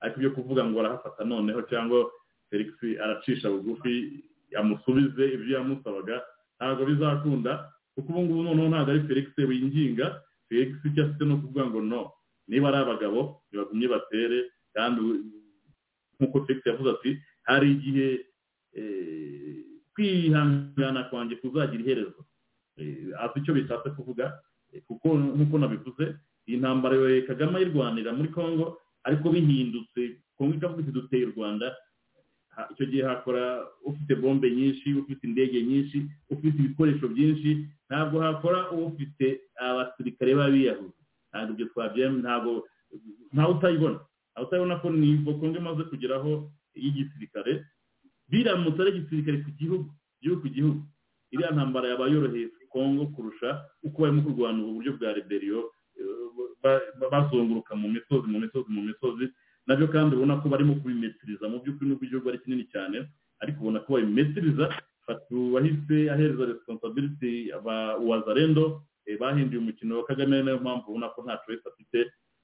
Ariko 0.00 0.16
ibyo 0.22 0.30
kuvuga 0.30 0.62
ngo 0.64 0.78
arahafata 0.80 1.24
noneho 1.26 1.60
cyangwa 1.66 2.06
felix 2.50 2.70
aracisha 3.02 3.50
bugufi 3.50 4.22
amusubize 4.60 5.24
ibyo 5.34 5.56
yamusabaga 5.58 6.16
ntabwo 6.56 6.82
bizakunda 6.88 7.52
kuko 7.94 8.08
ubu 8.12 8.20
ngubu 8.22 8.42
noneho 8.42 8.68
ntabwo 8.68 8.90
ari 8.92 9.02
felix 9.08 9.26
winginga 9.38 10.06
felix 10.48 10.70
icyo 10.84 11.04
afite 11.04 11.22
ni 11.24 11.34
ukuvuga 11.34 11.64
ngo 11.66 11.80
no. 11.82 12.02
Niba 12.48 12.68
ari 12.72 12.78
abagabo 12.80 13.42
ntibagumye 13.50 13.86
batere. 13.92 14.38
Kandi 14.74 15.00
nk'uko 16.16 16.36
felix 16.46 16.60
yavuze 16.66 16.90
ati 16.96 17.10
hari 17.44 17.66
igihe 17.76 18.08
eh, 18.78 19.56
kwihangana 19.94 21.04
kwanjye 21.10 21.36
kuzagira 21.36 21.82
iherezo. 21.82 22.20
Eh, 22.78 23.12
azi 23.22 23.36
icyo 23.42 23.52
bishatse 23.54 23.90
kuvuga 23.92 24.40
eh, 24.72 24.80
kuko 24.88 25.18
nk'uko 25.18 25.58
nabivuze 25.58 26.04
iyi 26.48 26.56
ntambara 26.62 26.96
kagame 27.28 27.58
ayirwanira 27.60 28.12
muri 28.16 28.28
congo 28.32 28.80
ariko 29.04 29.28
bihindutse. 29.30 30.22
Kongo 30.38 30.54
ikavuga 30.56 30.82
iti 30.82 30.92
duteye 30.96 31.24
u 31.28 31.34
rwanda. 31.36 31.76
Icyo 32.72 32.86
gihe 32.90 33.02
hakora 33.06 33.66
ufite 33.84 34.14
bombe 34.18 34.50
nyinshi 34.50 34.94
ufite 34.94 35.22
indege 35.26 35.62
nyinshi 35.62 35.98
ufite 36.30 36.56
ibikoresho 36.58 37.08
byinshi 37.08 37.50
ntabwo 37.88 38.20
hakora 38.20 38.70
ufite 38.70 39.40
abasirikare 39.56 40.34
b'abiyahuzi 40.38 41.00
ntabwo 41.30 41.50
ibyo 41.54 41.66
twabyemera 41.70 42.20
ntabwo 42.22 42.52
ntawe 43.32 43.52
utayibona. 43.54 43.98
Ntawe 44.32 44.44
utayibona 44.46 44.76
ko 44.82 44.88
nivo 44.90 45.30
kongo 45.38 45.56
imaze 45.60 45.82
kugeraho 45.90 46.50
y'igisirikare 46.74 47.52
biramutse 48.30 48.78
ari 48.82 48.90
igisirikare 48.96 49.38
ku 49.44 49.50
gihugu 49.60 49.86
gihugu 50.22 50.40
ku 50.42 50.48
gihugu. 50.48 50.80
Iriya 51.32 51.52
ntambara 51.52 51.88
yaba 51.92 52.08
yoroheye 52.08 52.48
kongo 52.72 53.06
kurusha 53.12 53.48
uko 53.84 53.96
barimo 54.02 54.22
kurwana 54.24 54.58
ubu 54.64 54.72
buryo 54.80 54.92
bwa 54.96 55.12
reberiyo 55.12 55.60
ba- 56.62 56.80
bazunguruka 57.12 57.72
mu 57.76 57.88
misozi 57.92 58.26
mu 58.32 58.38
misozi 58.40 58.68
mu 58.72 58.82
misozi. 58.88 59.26
Na 59.68 59.76
byo 59.76 59.86
kandi 59.92 60.16
ubona 60.16 60.40
ko 60.40 60.48
barimo 60.48 60.74
kubimetiriza 60.80 61.44
mu 61.48 61.60
by'ukuri 61.60 61.86
n'ubwo 61.92 62.04
igihugu 62.08 62.28
ari 62.32 62.40
kinini 62.40 62.64
cyane 62.72 63.04
ariko 63.44 63.58
ubona 63.60 63.80
ko 63.84 63.88
babimetiriza 64.00 64.66
wahise 65.54 65.98
ahereza 66.12 66.44
responsibility 66.52 67.52
aba 67.52 67.96
wazarendo 68.00 68.82
eh, 69.06 69.16
bahinduye 69.20 69.60
umukino 69.60 69.96
wa 70.00 70.04
kagame 70.08 70.42
niyo 70.42 70.60
mpamvu 70.60 70.88
ubona 70.88 71.08
ko 71.12 71.22
nta 71.24 71.36
choice 71.44 71.64
afite. 71.68 71.98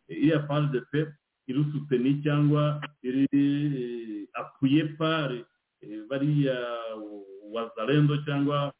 Eh, 0.09 0.16
iriya 0.20 0.38
pande 0.48 0.80
pe 0.92 1.01
irusutse 1.48 1.98
ni 1.98 2.20
cyangwa 2.24 2.80
iri 3.02 3.24
apuye 4.32 4.84
pare 5.01 5.44
bariya 6.09 6.56
wazarendo 7.52 8.16
cyangwa 8.24 8.72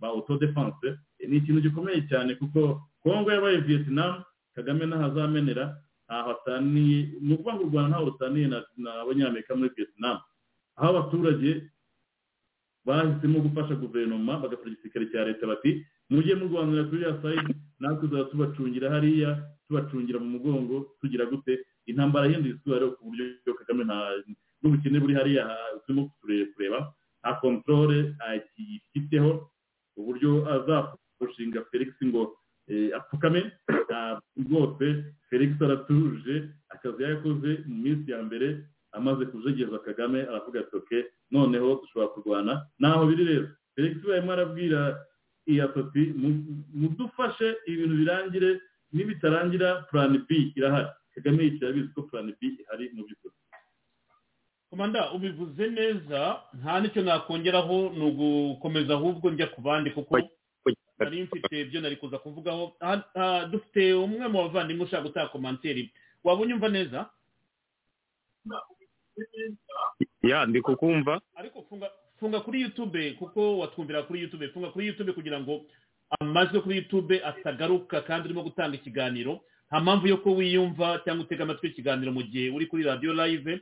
ba 0.00 0.08
autodefense 0.08 0.88
ni 1.28 1.36
ikintu 1.36 1.60
gikomeye 1.60 2.00
cyane 2.08 2.34
kuko 2.40 2.80
kongo 3.02 3.32
yabaye 3.32 3.60
vietnam 3.60 4.24
kagame 4.56 4.86
ntahazamenera 4.86 5.76
ntaho 6.08 6.30
ataniye 6.40 6.98
ni 7.20 7.32
ukuvuga 7.36 7.52
ngo 7.54 7.62
u 7.64 7.70
rwanda 7.70 7.88
ntaho 7.92 8.04
rutaniye 8.08 8.46
n'abanyamerika 8.82 9.52
muri 9.56 9.70
vietnam. 9.76 10.16
Aho 10.80 10.88
abaturage 10.96 11.50
bahisemo 12.86 13.38
gufasha 13.44 13.74
guverinoma 13.76 14.40
bagafasha 14.42 14.72
igisirikare 14.72 15.06
cya 15.12 15.24
leta 15.28 15.44
bati 15.46 15.84
mujye 16.10 16.34
murwanira 16.34 16.84
kuri 16.88 17.00
iriya 17.04 17.20
sayidi 17.22 17.52
natwe 17.80 18.08
tuzaba 18.08 18.30
tubacungira 18.32 18.90
hariya 18.90 19.30
tubacungira 19.68 20.18
mu 20.18 20.28
mugongo 20.40 20.96
tugira 21.00 21.26
gute? 21.28 21.60
Intambara 21.88 22.26
yindi 22.28 22.48
isura 22.56 22.78
rero 22.80 22.96
ku 22.96 23.04
buryo 23.12 23.52
kagame 23.58 23.84
nta 23.84 23.98
n'ubukene 24.62 24.96
buri 25.00 25.14
hariya 25.14 25.44
turimo 25.84 26.08
kureba 26.20 26.78
nta 27.20 27.30
kontorore 27.40 28.16
akifiteho 28.28 29.30
uburyo 29.98 30.30
azapushinga 30.54 31.64
felix 31.70 31.90
ngo 32.04 32.36
apfukame 32.98 33.40
rwose 34.44 34.86
felix 35.28 35.50
aratuje 35.62 36.34
akazi 36.68 37.02
yakoze 37.02 37.50
mu 37.66 37.76
minsi 37.84 38.10
ya 38.10 38.22
mbere 38.22 38.64
amaze 38.92 39.24
kujegeza 39.26 39.78
kagame 39.78 40.22
aravuga 40.22 40.60
ati 40.60 40.76
oke 40.76 40.98
noneho 41.30 41.80
dushobora 41.80 42.12
kurwana. 42.14 42.52
Naho 42.78 43.06
biri 43.06 43.24
rero 43.24 43.48
felix 43.74 43.94
barimo 44.06 44.32
arabwira 44.32 44.80
iya 45.46 45.68
toti 45.68 46.12
mudufashe 46.74 47.56
ibintu 47.66 47.94
birangire 47.96 48.60
nibitarangira 48.92 49.68
purani 49.88 50.18
b 50.28 50.52
irahari. 50.56 50.88
Kagame 51.14 51.44
yicaye 51.44 51.72
abizi 51.72 51.92
ko 51.94 52.02
purani 52.02 52.32
b 52.40 52.40
ihari 52.60 52.90
mu 52.94 53.04
by'ukuri. 53.06 53.34
Komanda 54.70 55.12
ubivuze 55.16 55.64
neza 55.68 56.20
nta 56.60 56.80
n'icyo 56.80 57.02
nakongeraho 57.02 57.76
ni 57.96 58.04
ugukomeza 58.08 58.92
ahubwo 58.94 59.30
njya 59.30 59.46
ku 59.54 59.60
bandi 59.60 59.90
kuko 59.90 60.20
nari 60.98 61.22
mfite 61.22 61.60
ibyo 61.60 61.80
nari 61.80 61.96
kuza 61.96 62.18
kuvugaho. 62.18 62.72
Dufite 63.50 63.92
umwe 63.94 64.28
mu 64.28 64.38
bavandimwe 64.48 64.84
ushaka 64.84 65.02
gutanga 65.02 65.28
komanteri. 65.32 65.90
Waba 66.24 66.42
unyumva 66.42 66.68
neza? 66.68 67.10
Ya 70.22 70.46
ndi 70.46 70.60
kukumva. 70.62 71.20
Ariko 71.36 71.64
funga 72.20 72.40
kuri 72.40 72.60
yutube 72.62 73.10
kuko 73.12 73.58
watwumvira 73.58 74.02
kuri 74.02 74.20
yutube 74.20 74.48
funga 74.48 74.68
kuri 74.70 74.86
yutube 74.86 75.12
kugira 75.12 75.40
ngo 75.40 75.62
amajwi 76.20 76.60
kuri 76.60 76.76
yutube 76.76 77.22
atagaruka 77.24 78.00
kandi 78.00 78.28
urimo 78.28 78.42
gutanga 78.42 78.76
ikiganiro. 78.76 79.40
Nta 79.68 79.80
mpamvu 79.80 80.06
yo 80.08 80.16
ko 80.16 80.30
wiyumva 80.34 80.98
cyangwa 81.04 81.24
utega 81.24 81.44
amatwi 81.44 81.68
ikiganiro 81.68 82.12
mu 82.12 82.22
gihe 82.22 82.50
uri 82.50 82.66
kuri 82.66 82.82
radiyo 82.82 83.12
live. 83.14 83.60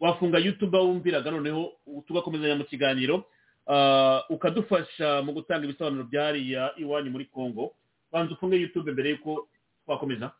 Wafunga 0.00 0.38
yutube 0.38 0.78
wumviraga 0.78 1.30
noneho 1.30 1.72
tugakomezanya 2.06 2.54
mu 2.56 2.64
kiganiro. 2.64 3.24
Ukadufasha 4.34 5.22
mu 5.24 5.30
gutanga 5.36 5.64
ibisobanuro 5.64 6.04
byariya 6.10 6.62
iwanyu 6.82 7.10
muri 7.10 7.24
congo. 7.28 7.74
Banza 8.12 8.32
ufunge 8.34 8.56
yutube 8.56 8.92
mbere 8.92 9.08
y'uko 9.12 9.48
twakomeza. 9.84 10.32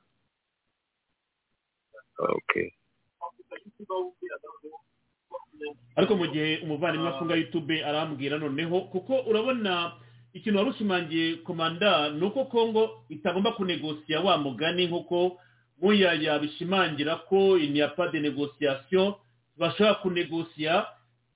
Ariko 5.97 6.15
mu 6.17 6.27
gihe 6.33 6.61
umuvandimwe 6.65 7.09
afunga 7.09 7.35
yutube 7.35 7.85
arambwira 7.85 8.39
noneho 8.39 8.81
kuko 8.93 9.13
urabona 9.31 9.93
ikintu 10.33 10.59
wari 10.59 10.71
ushimangiye 10.71 11.35
komanda 11.43 12.11
ni 12.11 12.23
uko 12.27 12.45
congo 12.45 13.05
itagomba 13.09 13.53
kunegosiya 13.53 14.21
wa 14.21 14.39
mugani 14.39 14.87
nk'uko 14.87 15.41
muyaya 15.83 16.39
bishimangira 16.39 17.17
ko 17.27 17.59
inyapa 17.59 18.09
de 18.13 18.21
negosiyasiyo 18.21 19.19
bashobora 19.59 19.95
kunegosiya 19.95 20.87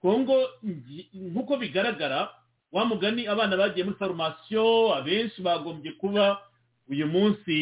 kongo 0.02 0.36
nk'uko 1.14 1.56
bigaragara 1.56 2.30
wa 2.72 2.84
mugani 2.84 3.26
abana 3.28 3.56
bagiye 3.56 3.84
muri 3.84 3.96
farumasiyo 3.98 4.94
abenshi 4.94 5.42
bagombye 5.42 5.92
kuba 5.92 6.38
uyu 6.90 7.06
munsi 7.06 7.56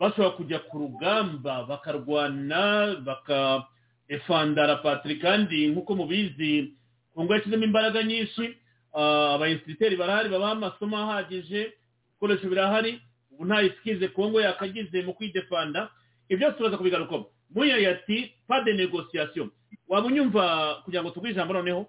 bashobora 0.00 0.30
kujya 0.36 0.58
ku 0.66 0.78
rugamba 0.78 1.64
bakarwana 1.70 2.96
bakefandara 3.06 4.76
patiri 4.82 5.16
kandi 5.18 5.68
nk'uko 5.68 5.94
mubizi 5.96 6.72
kongo 7.14 7.34
yashyizemo 7.34 7.64
imbaraga 7.64 8.02
nyinshi 8.02 8.56
abayinsiriteri 8.92 9.96
barahari 9.96 10.28
babaha 10.28 10.52
amasomo 10.52 10.96
ahagije 10.98 11.72
ibikoresho 12.10 12.48
birahari 12.48 13.00
ubu 13.32 13.44
nta 13.46 13.62
isikize 13.62 14.08
kongo 14.08 14.40
yakagize 14.40 15.02
mu 15.02 15.14
kwidefanda 15.14 15.90
ibyo 16.28 16.38
byose 16.50 16.56
turaza 16.58 16.76
kubigarukaho 16.76 17.30
muyaya 17.54 17.90
ati 17.90 18.34
pa 18.48 18.60
de 18.64 18.72
negosiyasiyo 18.72 19.48
waba 19.90 20.06
unyumva 20.06 20.74
kugira 20.86 21.02
ngo 21.02 21.10
tuguhe 21.10 21.32
ijambo 21.34 21.52
noneho? 21.54 21.86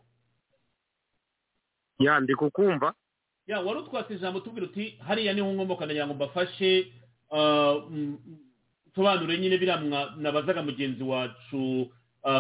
Ya 2.00 2.20
ndi 2.20 2.36
kukumva. 2.36 2.94
Ya 3.48 3.60
wari 3.62 3.80
utwatse 3.80 4.14
ijambo 4.14 4.40
tubwira 4.40 4.66
uti 4.68 4.98
hariya 5.08 5.34
ni 5.34 5.42
ho 5.42 5.54
nkomoka 5.54 5.86
ndagira 5.86 6.08
ngo 6.08 6.14
mbafashe 6.14 6.92
tubanure 8.94 9.38
nyine 9.38 9.58
biriya 9.58 9.78
nabazaga 10.18 10.64
mugenzi 10.64 11.04
wacu 11.04 11.92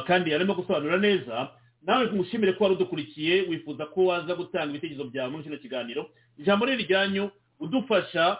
kandi 0.07 0.31
yarimo 0.31 0.53
gusobanura 0.55 0.97
neza. 0.97 1.49
Nawe 1.81 2.05
mushimire 2.11 2.53
ko 2.53 2.63
wari 2.63 2.75
udukurikiye 2.75 3.41
wifuza 3.49 3.85
ko 3.85 4.05
waza 4.05 4.35
gutanga 4.35 4.69
ibitekerezo 4.69 5.03
byawe 5.09 5.29
muri 5.31 5.43
kino 5.43 5.57
kiganiro. 5.57 6.09
Ijambo 6.37 6.65
riri 6.65 6.83
ryanyu 6.85 7.29
udufasha 7.59 8.37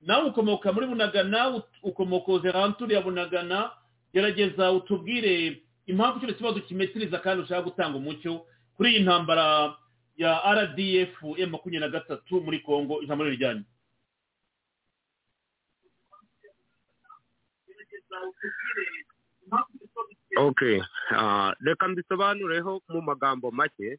nawe 0.00 0.24
ukomoka 0.28 0.72
muri 0.72 0.86
bunagana 0.86 1.62
ukomoka 1.82 2.32
ozeranturi 2.32 2.94
ya 2.94 3.00
bunagana 3.00 3.70
gerageza 4.14 4.72
utubwire 4.72 5.62
impamvu 5.86 6.20
kino 6.20 6.32
kibazo 6.34 6.60
kimetiriza 6.60 7.18
kandi 7.18 7.42
ushaka 7.42 7.62
gutanga 7.68 7.96
umucyo 7.98 8.46
kuri 8.76 8.88
iyi 8.92 9.02
ntambara 9.04 9.74
ya 10.16 10.30
rdf 10.54 11.14
ya 11.40 11.46
makumyabiri 11.46 11.80
na 11.80 11.88
gatatu 11.88 12.40
muri 12.44 12.58
congo 12.60 13.02
ijambo 13.02 13.24
rijyanye 13.24 13.64
ok 20.36 20.60
reka 21.60 21.88
mbisobanureho 21.88 22.80
mu 22.88 23.00
magambo 23.02 23.50
make. 23.50 23.98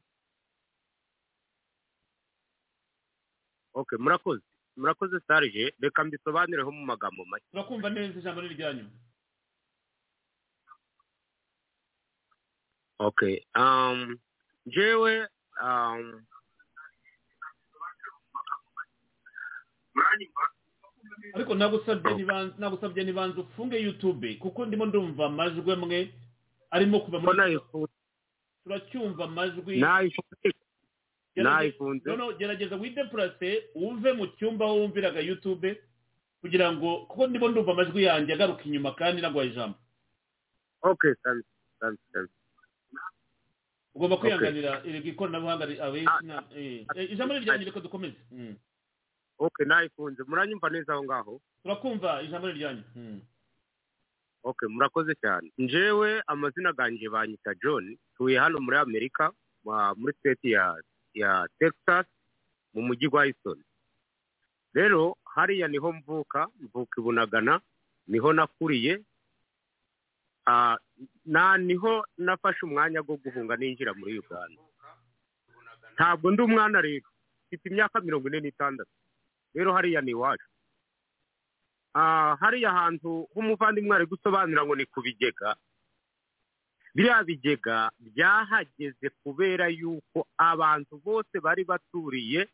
Ok 3.74 3.98
murakoze 4.00 4.42
murakoze 4.78 5.20
sarije 5.28 5.74
reka 5.80 6.04
mbisobanureho 6.04 6.72
mu 6.72 6.86
magambo 6.86 7.26
make. 7.26 7.46
Turakumva 7.52 7.90
neza 7.90 8.20
ijambo 8.20 8.42
rijyanye 8.42 8.84
ok 13.08 13.20
um, 13.56 14.18
jewe 14.66 15.28
um, 15.64 16.24
ariko 21.36 21.56
nagusabye 22.60 23.04
ntibanze 23.04 23.38
ufunge 23.42 23.78
yutube 23.86 24.36
kuko 24.44 24.66
ndimo 24.66 24.86
ndumva 24.86 25.26
amajwi 25.26 25.72
amwe 25.72 26.00
arimo 26.72 27.00
kuva 27.04 27.18
muri 27.20 27.60
turacyumva 28.64 29.24
amajwi. 29.26 29.78
nayifunze. 31.36 32.10
Gerageza 32.40 32.76
widepurase 32.76 33.50
uve 33.76 34.10
mu 34.14 34.26
cyumba 34.38 34.66
wumviraga 34.66 35.20
yutube 35.20 35.70
kugira 36.42 36.68
ngo 36.74 37.06
kuko 37.10 37.28
ndimo 37.28 37.48
ndumva 37.50 37.72
amajwi 37.74 38.04
yanjye 38.08 38.34
agaruka 38.34 38.64
inyuma 38.68 38.92
kandi 39.00 39.22
naguhaye 39.22 39.50
ijambo. 39.52 39.78
Ok 40.82 41.02
thanks 41.24 41.48
thanks 41.80 42.02
thanks. 42.14 42.34
Ugomba 43.96 44.18
kwihanganira 44.18 44.82
ikoranabuhanga 44.84 45.66
ijambo 47.14 47.34
rijyanye 47.34 47.66
reka 47.66 47.80
dukomeze? 47.80 48.16
Ok 49.38 49.66
nayifunze 49.66 50.24
muranyumva 50.28 50.70
neza 50.70 50.94
aho 50.94 51.04
ngaho? 51.04 51.42
Turakumva 51.64 52.22
ijambo 52.22 52.48
rijyanye 52.48 52.84
ok 54.44 54.68
murakoze 54.68 55.16
cyane. 55.22 55.52
Njewe 55.58 56.22
amazina 56.28 56.74
ganjye 56.74 57.10
banyita 57.10 57.54
john. 57.64 57.98
Tuye 58.18 58.40
hano 58.40 58.60
muri 58.60 58.78
amerika 58.78 59.32
muri 59.96 60.14
state 60.20 60.44
ya 60.52 60.76
ya 61.14 61.48
texas 61.60 62.06
mu 62.74 62.82
mujyi 62.82 63.08
wa 63.08 63.24
houston. 63.26 63.64
Rero 64.74 65.16
hariya 65.26 65.68
ni 65.68 65.78
ho 65.78 65.92
mvuka 65.94 66.48
mvuka 66.60 67.02
ibunagana 67.02 67.62
ni 68.08 68.20
ho 68.20 68.34
nakuriye 68.34 68.94
na 68.98 69.04
ni 71.60 71.76
ho 71.76 72.04
nafashe 72.18 72.66
umwanya 72.66 73.00
wo 73.08 73.16
guhunga 73.18 73.56
ninjira 73.58 73.94
muri 73.94 74.20
uganda. 74.20 74.62
Ntabwo 75.96 76.32
ndi 76.32 76.42
umwana 76.42 76.82
rero. 76.82 77.10
Mfite 77.48 77.70
imyaka 77.70 78.02
mirongo 78.02 78.28
ine 78.28 78.40
n'itandatu. 78.40 78.92
Rero 79.54 79.74
hariya 79.74 80.02
ni 80.02 80.12
iwacu. 80.12 80.48
Hariya 82.42 82.72
hantu 82.74 83.28
h'umuvandimwe 83.34 83.96
ari 83.96 84.06
gusobanura 84.10 84.66
ngo 84.66 84.76
ni 84.76 84.86
ku 84.86 85.02
bigega. 85.02 85.56
Biriya 86.96 87.24
bigega 87.24 87.90
byahageze 88.00 89.10
kubera 89.24 89.68
yuko 89.70 90.26
abantu 90.38 90.98
bose 91.06 91.36
bari 91.42 91.64
baturiye 91.66 92.50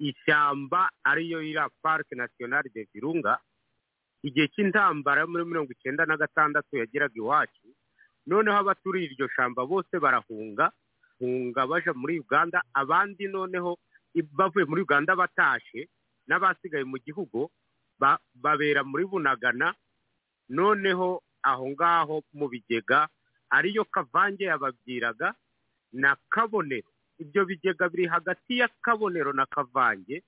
ishyamba 0.00 0.88
ariyo 1.04 1.40
iriya 1.44 1.68
parike 1.82 2.14
nasiyonari 2.16 2.70
de 2.74 2.88
virunga. 2.92 3.36
Igihe 4.22 4.46
cy'intambara 4.52 5.20
yo 5.24 5.28
muri 5.32 5.44
mirongo 5.44 5.72
icyenda 5.72 6.04
na 6.06 6.16
gatandatu 6.16 6.76
yageraga 6.76 7.16
iwacu 7.16 7.66
noneho 8.26 8.56
abaturiye 8.58 9.06
iryo 9.10 9.28
shamba 9.34 9.66
bose 9.66 9.94
barahunga 9.98 10.72
hunga 11.18 11.62
baja 11.66 11.92
muri 11.96 12.20
uganda 12.20 12.62
abandi 12.74 13.24
noneho 13.28 13.78
bavuye 14.38 14.64
muri 14.68 14.82
uganda 14.84 15.16
batashe 15.16 15.88
n'abasigaye 16.28 16.84
mu 16.84 16.98
gihugu 17.00 17.48
ba- 18.00 18.20
babera 18.34 18.84
muri 18.84 19.04
bunagana 19.08 19.72
noneho 20.48 21.22
aho 21.42 21.64
ngaho 21.72 22.16
mu 22.36 22.48
bigega 22.48 23.08
ariyo 23.50 23.84
kavange 23.84 24.44
yababwiraga 24.44 25.34
na 25.92 26.16
kabonero. 26.30 26.86
Ibyo 27.18 27.44
bigega 27.44 27.88
biri 27.88 28.06
hagati 28.06 28.58
ya 28.58 28.68
kabonero 28.82 29.32
na 29.32 29.46
kavange 29.46 30.22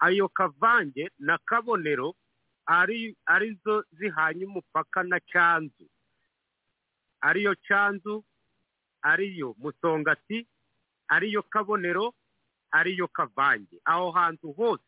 ayo 0.00 0.28
kavange 0.28 1.10
na 1.18 1.38
kabonero 1.44 2.14
ari 2.66 3.16
ari 3.26 3.54
zo 3.64 3.84
zihanye 3.92 4.44
umupaka 4.46 5.02
na 5.02 5.20
canzu 5.20 5.84
ariyo 7.20 7.54
canzu 7.68 8.24
ariyo 9.02 9.54
musongati 9.58 10.46
ariyo 11.08 11.42
kabonero 11.42 12.14
ariyo 12.70 13.08
kavange. 13.08 13.76
Aho 13.84 14.10
hantu 14.10 14.52
hose 14.52 14.82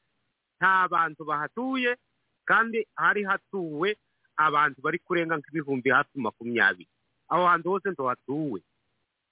nta 0.58 0.88
bantu 0.88 1.24
bahatuye 1.24 1.96
kandi 2.44 2.86
hari 2.96 3.24
hatuwe 3.24 3.96
abantu 4.36 4.80
bari 4.82 4.98
kurenga 4.98 5.36
nk'ibihumbi 5.36 5.90
hafi 5.90 6.18
makumyabiri. 6.18 6.88
Aho 7.28 7.46
hantu 7.46 7.70
hose 7.70 7.90
ntohatuwe 7.90 8.60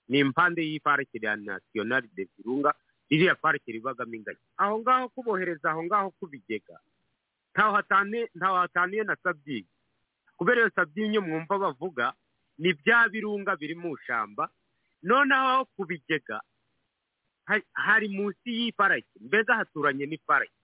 ni 0.08 0.18
impande 0.18 0.62
y'iparike 0.62 1.18
ya 1.22 1.36
nasiyonari 1.36 2.08
de 2.14 2.28
virunga 2.36 2.74
ririya 3.10 3.34
parike 3.34 3.72
ribagamo 3.72 4.14
ingagi. 4.14 4.40
Aho 4.56 4.78
ngaho 4.80 5.08
kubohereza 5.08 5.70
aho 5.70 5.84
ngaho 5.84 6.10
ku 6.20 6.26
bigega 6.26 6.76
ntaho 7.54 7.72
hataniye 7.78 8.28
ntaho 8.34 8.56
hataniye 8.66 9.02
na 9.06 9.16
sabyinyo. 9.22 9.70
Kubera 10.36 10.60
iyo 10.60 10.70
sabyinyo 10.74 11.20
mwumva 11.22 11.58
bavuga 11.58 12.12
ni 12.58 12.74
bya 12.74 13.08
birunga 13.08 13.56
biri 13.56 13.74
mu 13.78 13.94
shamba 14.06 14.50
noneho 15.02 15.64
ku 15.78 15.84
bigega 15.86 16.40
ha- 17.46 17.68
hari 17.72 18.08
munsi 18.10 18.48
y'iparike 18.58 19.10
mbega 19.20 19.54
haturanye 19.62 20.06
n'iparike 20.06 20.54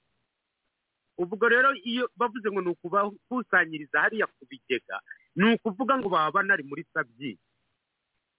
ubwo 1.21 1.47
rero 1.49 1.71
iyo 1.85 2.11
bavuze 2.17 2.49
ngo 2.51 2.61
ni 2.61 2.71
ukubakusanyiriza 2.75 4.01
hariya 4.01 4.27
ku 4.27 4.43
bigega 4.51 4.99
ni 5.37 5.55
ukuvuga 5.55 5.99
ngo 5.99 6.09
baba 6.09 6.31
banari 6.43 6.63
muri 6.67 6.83
sabyinyo. 6.95 7.39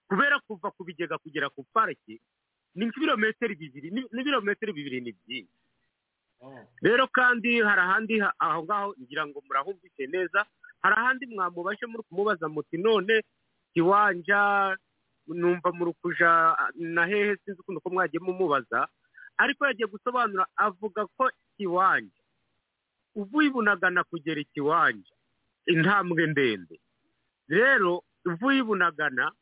Kubera 0.08 0.36
kuva 0.44 0.68
ku 0.76 0.84
bigega 0.84 1.16
kugera 1.18 1.48
ku 1.48 1.64
parike 1.72 2.20
ni 2.76 2.84
nk'ibirometero 2.88 3.54
bibiri 3.56 3.88
ni- 3.90 4.08
n'ibirometero 4.12 4.72
bibiri 4.76 5.00
ni 5.00 5.12
byinshi. 5.16 5.56
Rero 6.82 7.06
kandi 7.08 7.60
hari 7.62 7.80
ahandi 7.80 8.14
ha- 8.20 8.34
aho 8.38 8.62
ngaho 8.64 8.88
ngira 9.00 9.26
ngo 9.26 9.38
murahumvise 9.46 10.06
neza 10.06 10.46
hari 10.82 10.94
ahandi 10.98 11.26
mwamubashe 11.26 11.86
muri 11.86 12.02
kumubaza 12.08 12.48
muti 12.48 12.76
none 12.78 13.22
kiwanja 13.74 14.76
numva 15.26 15.72
muri 15.72 15.92
kuja 16.02 16.56
na 16.74 17.06
hehe 17.06 17.36
sinzi 17.44 17.60
ukuntu 17.62 17.80
ko 17.80 17.90
mwagiye 17.90 18.20
mumubaza. 18.20 18.88
Ariko 19.38 19.66
yagiye 19.66 19.86
gusobanura 19.88 20.46
avuga 20.58 21.06
ko 21.16 21.30
kiwanja 21.56 22.20
uvuye 23.14 23.48
ibunagana 23.48 24.04
kugera 24.04 24.40
ikiwanja 24.42 25.14
intambwe 25.66 26.26
ndende. 26.26 26.80
Rero 27.48 28.02
uvuye 28.26 28.58
ibunagana 28.60 29.32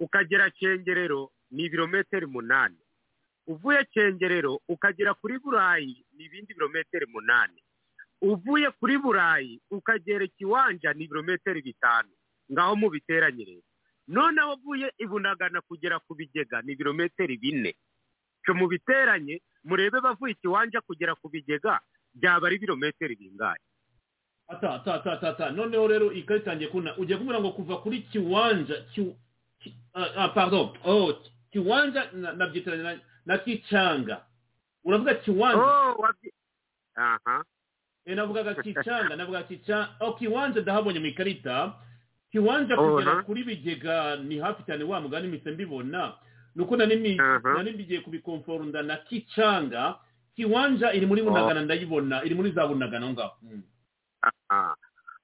ukagera 0.00 0.50
cengerero 0.50 1.30
ni 1.50 1.64
ibirometero 1.70 2.26
umunani. 2.26 2.76
Uvuye 3.46 3.84
cengerero 3.94 4.60
ukagera 4.68 5.14
kuri 5.14 5.38
burayi 5.38 6.04
ni 6.16 6.24
ibindi 6.24 6.54
birometero 6.54 7.06
umunani. 7.06 7.62
Uvuye 8.22 8.70
kuri 8.70 8.98
burayi 8.98 9.60
ukagera 9.70 10.24
ikiwanja 10.24 10.92
ni 10.92 11.04
ibirometero 11.04 11.60
bitanu. 11.62 12.10
Ngaho 12.52 12.76
mubiteranye 12.76 13.44
rero 13.44 13.62
noneho 14.08 14.54
uvuye 14.54 14.92
ibunagana 14.98 15.60
kugera 15.60 15.98
ku 15.98 16.14
bigega 16.14 16.62
ni 16.62 16.72
ibirometero 16.72 17.34
bine. 17.40 17.74
Cyo 18.44 18.54
mubiteranye 18.54 19.40
murebe 19.64 20.00
bavuye 20.00 20.32
ikiwanja 20.32 20.80
kugera 20.80 21.14
ku 21.14 21.28
bigega 21.28 21.80
byaba 22.14 22.46
ari 22.46 22.56
ibirometero 22.56 23.14
bingahe. 23.16 23.60
Ata 24.48 24.74
ata 24.74 24.94
ata 24.94 25.12
ata 25.12 25.28
ata. 25.28 25.50
Noneho 25.50 25.86
rero 25.88 26.12
ikarita 26.12 26.50
yanjye 26.50 26.66
kuna 26.68 26.96
ugiye 26.98 27.16
kumbwira 27.18 27.40
ngo 27.40 27.52
kuva 27.54 27.76
kuri 27.82 28.02
kiwanja 28.10 28.74
ki, 28.92 29.14
ki, 29.62 29.74
ah, 29.94 30.10
ah, 30.16 30.28
pardon. 30.34 30.74
Oh 30.84 31.14
kiwanja 31.52 32.10
na, 33.26 33.38
kicanga 33.38 34.24
uravuga 34.84 35.14
kiwanja? 35.14 35.62
Oh 35.62 36.06
aha. 36.94 37.44
Eh 38.06 38.16
navugaga 38.16 38.54
kicanga 38.64 39.16
navuga 39.16 39.42
kica 39.42 39.88
oh 40.00 40.12
kiwanja 40.14 40.60
ndahabonye 40.60 40.98
mu 41.00 41.06
ikarita. 41.06 41.74
Kiwanja 42.32 42.74
Oh, 42.78 42.96
kugera 42.96 43.22
kuri 43.22 43.44
bigega 43.44 44.16
ni 44.16 44.38
hafi 44.38 44.62
cyane 44.62 44.84
wa 44.84 45.00
mugani 45.00 45.28
mpise 45.28 45.50
mbibona. 45.50 46.14
Nuko 46.56 46.76
nari 46.76 47.72
mbigiye 47.72 48.00
kubikonforunda 48.00 48.82
na 48.82 48.96
kicanga 48.96 49.98
kiwanja 50.36 50.92
iri 50.92 51.06
muri 51.06 51.22
bunagana 51.22 51.62
ndayibona 51.62 52.24
iri 52.24 52.34
muri 52.34 52.50
za 52.52 52.66
bunagana 52.66 53.06
aho 53.06 53.12
ngaho. 53.14 53.36
Mm. 53.42 53.62
aha. 54.22 54.76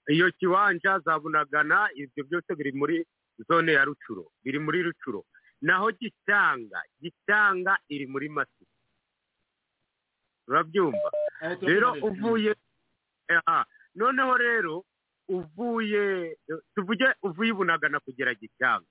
Iyo 0.09 0.31
kiwanja 0.32 0.98
za 0.98 1.18
bunagana 1.18 1.89
ibyo 1.94 2.24
byose 2.24 2.55
biri 2.55 2.73
muri 2.73 3.06
zone 3.48 3.73
ya 3.73 3.85
rucuro 3.85 4.31
biri 4.44 4.59
muri 4.59 4.82
rucuro 4.82 5.24
naho 5.62 5.93
gicanga 5.93 6.83
gicanga 7.01 7.78
iri 7.89 8.07
muri 8.07 8.28
masi 8.28 8.65
urabyumva? 10.49 11.11
Aho 11.41 11.66
rero 11.66 11.93
uvuye 12.03 12.55
noneho 13.95 14.35
rero 14.37 14.85
uvuye 15.28 16.37
tuvuge 16.74 17.07
uvuye 17.23 17.51
ibunagana 17.51 18.01
kugera 18.01 18.35
gicanga 18.35 18.87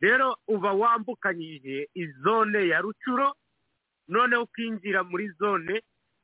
rero 0.00 0.36
uba 0.48 0.72
wambukanyije 0.72 1.88
izone 1.94 2.68
ya 2.68 2.80
rucuro 2.80 3.36
noneho 4.08 4.42
ukinjira 4.42 5.04
muri 5.04 5.28
zone 5.38 5.82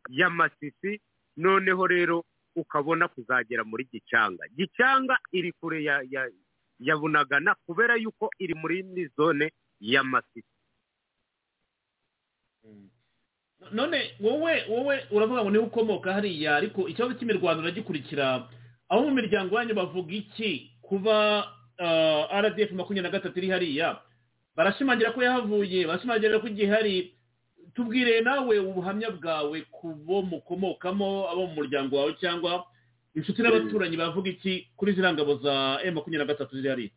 ya 0.08 0.30
masisi 0.30 1.00
noneho 1.36 1.86
rero 1.86 2.24
ukabona 2.56 3.08
kuzagera 3.08 3.64
muri 3.64 3.84
gicanga. 3.92 4.44
Gicanga 4.56 5.18
iri 5.32 5.52
kure 5.52 5.84
ya 5.84 6.02
ya 6.80 6.96
bunagana 6.96 7.54
kubera 7.66 7.94
yuko 7.96 8.30
iri 8.40 8.54
muri 8.54 9.06
zone 9.16 9.52
ya 9.80 10.02
masisi. 10.04 10.44
None 13.72 14.10
wowe 14.20 14.64
wowe 14.68 15.04
uravuga 15.10 15.42
ngo 15.42 15.50
ni 15.50 15.58
we 15.58 15.64
ukomoka 15.64 16.12
hariya 16.12 16.56
ariko 16.56 16.88
ikibazo 16.88 17.14
cy'imirwano 17.14 17.60
uragikurikira 17.60 18.48
abo 18.88 19.02
mu 19.06 19.10
miryango 19.14 19.54
yanyu 19.58 19.74
bavuga 19.74 20.12
iki? 20.14 20.72
Kuba 20.82 21.46
ah, 21.78 22.40
rdf 22.42 22.72
makumyabiri 22.72 23.02
na 23.02 23.10
gatatu 23.14 23.38
iri 23.38 23.50
hariya 23.50 24.00
barashimangira 24.56 25.12
ko 25.12 25.22
yahavuye 25.22 25.86
barashimangira 25.86 26.40
ko 26.40 26.48
igihe 26.48 26.70
hari. 26.72 27.14
Tubwire 27.74 28.20
nawe 28.20 28.58
ubuhamya 28.58 29.10
bwawe 29.14 29.62
ku 29.70 29.94
bo 29.94 30.22
mukomokamo 30.26 31.30
abo 31.30 31.46
mu 31.46 31.54
muryango 31.62 31.96
wawe 31.96 32.12
cyangwa 32.18 32.66
inshuti 33.14 33.42
n'abaturanyi 33.42 33.96
bavuga 33.96 34.28
iki 34.30 34.70
kuri 34.76 34.92
ziriya 34.94 35.12
ngabo 35.14 35.34
za 35.42 35.80
m 35.84 35.94
makumyabiri 35.94 36.18
na 36.18 36.26
gatatu 36.32 36.56
ziri 36.56 36.68
hariya 36.68 36.92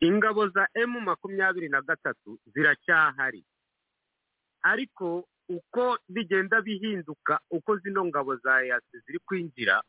ingabo 0.00 0.48
za 0.48 0.68
emu 0.74 1.00
makumyabiri 1.00 1.68
na 1.68 1.80
gatatu 1.82 2.38
ziracyahari. 2.52 3.44
Ariko 4.62 5.28
uko 5.48 5.98
bigenda 6.08 6.60
bihinduka 6.62 7.40
uko 7.50 7.76
zino 7.76 8.04
ngabo 8.04 8.36
za 8.36 8.62
yasi 8.62 8.98
ziri 9.06 9.18
kwinjira 9.24 9.80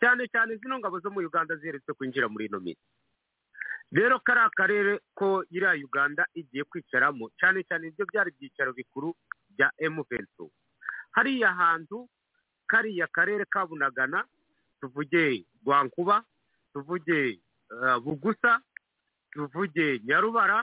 cyane 0.00 0.28
cyane 0.28 0.56
zino 0.56 0.78
ngabo 0.78 1.00
zo 1.00 1.10
mu 1.10 1.20
uganda 1.20 1.56
ziherutse 1.56 1.92
kwinjira 1.92 2.28
muri 2.28 2.46
ino 2.46 2.60
minsi. 2.60 2.80
Rero 3.92 4.20
kariya 4.20 4.50
karere 4.50 4.98
ko 5.14 5.44
iriya 5.50 5.72
uganda 5.84 6.26
igiye 6.34 6.64
kwicaramo 6.64 7.30
cyane 7.40 7.62
cyane 7.64 7.88
ibyo 7.88 8.04
byari 8.12 8.30
ibyicaro 8.36 8.72
bikuru 8.76 9.14
bya 9.56 9.70
emu 9.78 10.02
ventu 10.10 10.50
hariya 11.16 11.54
hantu 11.54 12.08
kariya 12.66 13.06
karere 13.06 13.44
ka 13.50 13.66
bunagana 13.66 14.24
tuvuge 14.80 15.44
rwankuba 15.64 16.24
tuvuge 16.72 17.40
eh, 17.72 17.98
bugusa 18.04 18.60
tuvuge 19.32 20.00
nyarubara 20.04 20.62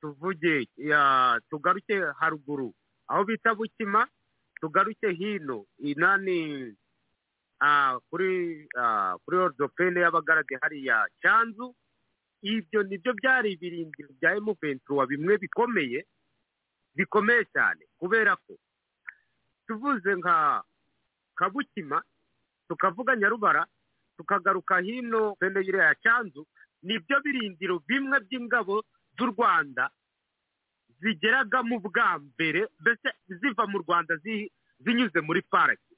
tuvuge 0.00 0.68
tugaruke 1.50 1.96
haruguru. 2.20 2.74
Aho 3.08 3.24
bita 3.24 3.54
bukima 3.54 4.08
tugaruke 4.60 5.08
hino. 5.12 5.66
Inani 5.78 6.74
ah, 7.60 7.98
kuri 8.10 8.68
ah, 8.76 9.16
kuri 9.24 9.36
orudopene 9.36 10.00
y'abagarade 10.00 10.56
hariya 10.62 11.06
cyanzu. 11.22 11.74
Ibyo 12.42 12.82
ni 12.82 12.98
byo 12.98 13.12
byari 13.16 13.52
ibirindiro 13.56 14.08
bya 14.20 14.36
emuventura 14.36 15.06
bimwe 15.06 15.38
bikomeye 15.38 16.04
bikomeye 16.94 17.44
cyane 17.52 17.84
kubera 17.98 18.36
ko 18.36 18.52
tuvuze 19.66 20.12
nka 20.20 20.60
kabukima 21.34 22.02
tukavuga 22.68 23.16
nyarubara 23.16 23.66
tukagaruka 24.16 24.78
hino 24.78 25.34
pene 25.36 25.60
ya 25.66 25.94
cyanzu 26.02 26.46
ni 26.82 26.98
byo 26.98 27.20
birindiro 27.24 27.78
bimwe 27.88 28.20
by'ingabo 28.20 28.84
z'u 29.18 29.26
rwanda 29.32 29.90
zigeragamo 31.00 31.78
bwa 31.80 32.18
mbere 32.18 32.68
mbese 32.80 33.08
ziva 33.28 33.66
mu 33.66 33.78
rwanda 33.78 34.16
zi- 34.16 34.50
zinyuze 34.80 35.20
muri 35.20 35.42
pariki 35.42 35.94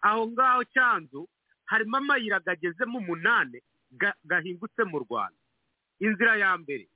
aho 0.00 0.26
ngaho 0.30 0.64
cyanzu 0.74 1.28
harimo 1.64 1.96
amayira 1.96 2.40
gagezemo 2.40 2.98
umunani 2.98 3.60
ga- 3.92 4.16
gahingutse 4.24 4.84
mu 4.84 4.98
rwanda. 5.04 5.38
Inzira 6.00 6.36
ya 6.36 6.56
mbere 6.58 6.88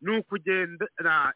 ni 0.00 0.10
ukugenda 0.18 0.86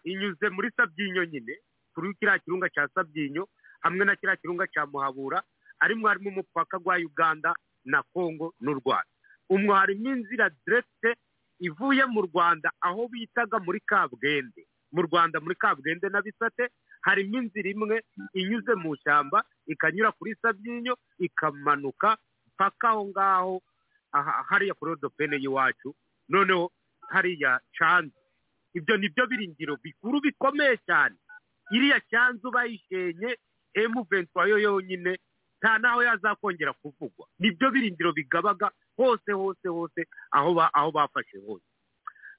inyuze 0.04 0.48
muri 0.50 0.70
sabyinyo 0.76 1.24
nyine 1.24 1.54
kuri 1.94 2.14
kiriya 2.14 2.38
kirunga 2.38 2.68
cya 2.70 2.88
sabyinyo 2.94 3.48
hamwe 3.82 4.04
na 4.04 4.16
kiriya 4.16 4.36
kirunga 4.36 4.66
cya 4.70 4.86
muhabura 4.86 5.42
arimo 5.80 6.08
harimo 6.08 6.30
umupaka 6.30 6.78
wa 6.84 6.96
uganda 6.96 7.54
na 7.84 8.02
congo 8.12 8.54
n'u 8.60 8.74
rwanda. 8.74 9.10
Umwo 9.50 9.74
harimo 9.74 10.10
inzira 10.12 10.50
direkite 10.66 11.14
ivuye 11.60 12.04
mu 12.06 12.22
rwanda 12.28 12.70
aho 12.80 13.08
bitaga 13.08 13.58
muri 13.58 13.80
kabwende. 13.80 14.66
Mu 14.92 15.02
rwanda 15.02 15.40
muri 15.40 15.54
kabwende 15.56 16.08
na 16.08 16.22
bisate 16.22 16.68
harimo 17.02 17.38
inzira 17.38 17.68
imwe 17.70 18.02
inyuze 18.34 18.74
mu 18.74 18.96
shyamba 18.96 19.44
ikanyura 19.66 20.12
kuri 20.12 20.34
sabyinyo 20.42 20.96
ikamanuka 21.18 22.16
mpaka 22.54 22.88
aho 22.90 23.06
ngaho 23.08 23.62
hariya 24.48 24.74
kuri 24.74 24.90
rodopene 24.96 25.36
y'iwacu 25.36 25.94
noneho 26.28 26.72
hariya 27.08 27.60
canzu 27.78 28.16
ibyo 28.74 28.96
ni 28.96 29.08
byo 29.08 29.26
biringiro 29.26 29.76
bikuru 29.82 30.20
bikomeye 30.20 30.76
cyane. 30.86 31.16
Iriya 31.70 32.00
cyanzu 32.10 32.50
bayishenye 32.50 33.36
emu 33.74 34.02
ventura 34.10 34.46
yo 34.48 34.58
yonyine 34.58 35.18
nta 35.62 35.78
n'aho 35.78 36.02
yazakongera 36.02 36.72
kuvugwa. 36.72 37.26
Nibyo 37.38 37.70
birindiro 37.70 38.12
bigabaga 38.12 38.70
hose 38.96 39.32
hose 39.32 39.68
hose 39.68 40.06
aho 40.30 40.50
aho 40.72 40.90
bafashe 40.90 41.38
hose. 41.46 41.64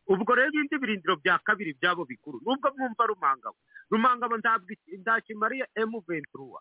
Ubwo 0.07 0.35
rero 0.35 0.49
ibindi 0.49 0.77
birindiro 0.77 1.15
bya 1.21 1.37
kabiri 1.43 1.73
byabo 1.79 2.05
bikuru 2.05 2.41
nubwo 2.45 2.71
mwumva 2.77 3.03
rumangabo. 3.05 3.57
Rumangabo 3.91 4.37
ntakimariye 5.01 5.65
emu 5.75 5.99
ventura 6.07 6.59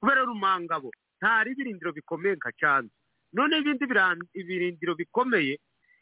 kubera 0.00 0.22
rumangabo 0.24 0.90
ntari 1.20 1.52
ibirindiro 1.52 1.92
bikomeye 1.92 2.34
nka 2.40 2.50
cyanzu 2.58 2.94
none 3.32 3.52
ibindi 3.58 3.84
ibirindiro 4.34 4.94
bikomeye 4.96 5.60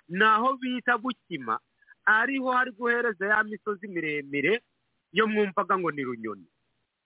ni 0.08 0.24
aho 0.24 0.56
bita 0.56 0.94
bukima 0.98 1.58
ariho 2.06 2.48
hari 2.52 2.70
guhereza 2.72 3.26
ya 3.26 3.44
misozi 3.44 3.88
miremire 3.88 4.62
yo 5.12 5.26
mwumvaga 5.26 5.78
ngo 5.78 5.90
ni 5.90 6.02
runyoni. 6.04 6.46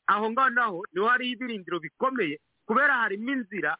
Aho 0.06 0.30
ngaho 0.30 0.50
naho 0.50 0.78
ni 0.92 1.00
ho 1.00 1.06
hari 1.08 1.30
ibirindiro 1.30 1.80
bikomeye 1.80 2.40
kubera 2.66 2.94
harimo 3.06 3.32
inzira 3.32 3.76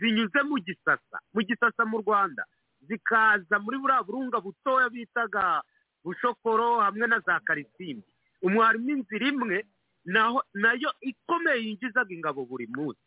zinyuze 0.00 0.42
mu 0.42 0.56
gisasa. 0.64 1.18
Mu 1.34 1.40
gisasa 1.42 1.84
mu 1.84 1.98
rwanda. 2.02 2.44
Zikaza 2.88 3.58
muri 3.60 3.78
buriya 3.78 4.02
burunga 4.02 4.40
butoya 4.40 4.88
bitaga 4.90 5.62
bushokoro 6.04 6.80
hamwe 6.80 7.06
na 7.06 7.20
za 7.20 7.40
karisimbi 7.44 8.08
umwe 8.42 8.64
harimo 8.64 8.90
inzira 8.90 9.26
imwe 9.28 9.64
naho 10.04 10.42
na 10.54 10.72
yo 10.72 10.90
ikomeye 11.00 11.60
yinjizaga 11.64 12.08
ingabo 12.14 12.44
buri 12.48 12.66
munsi. 12.66 13.00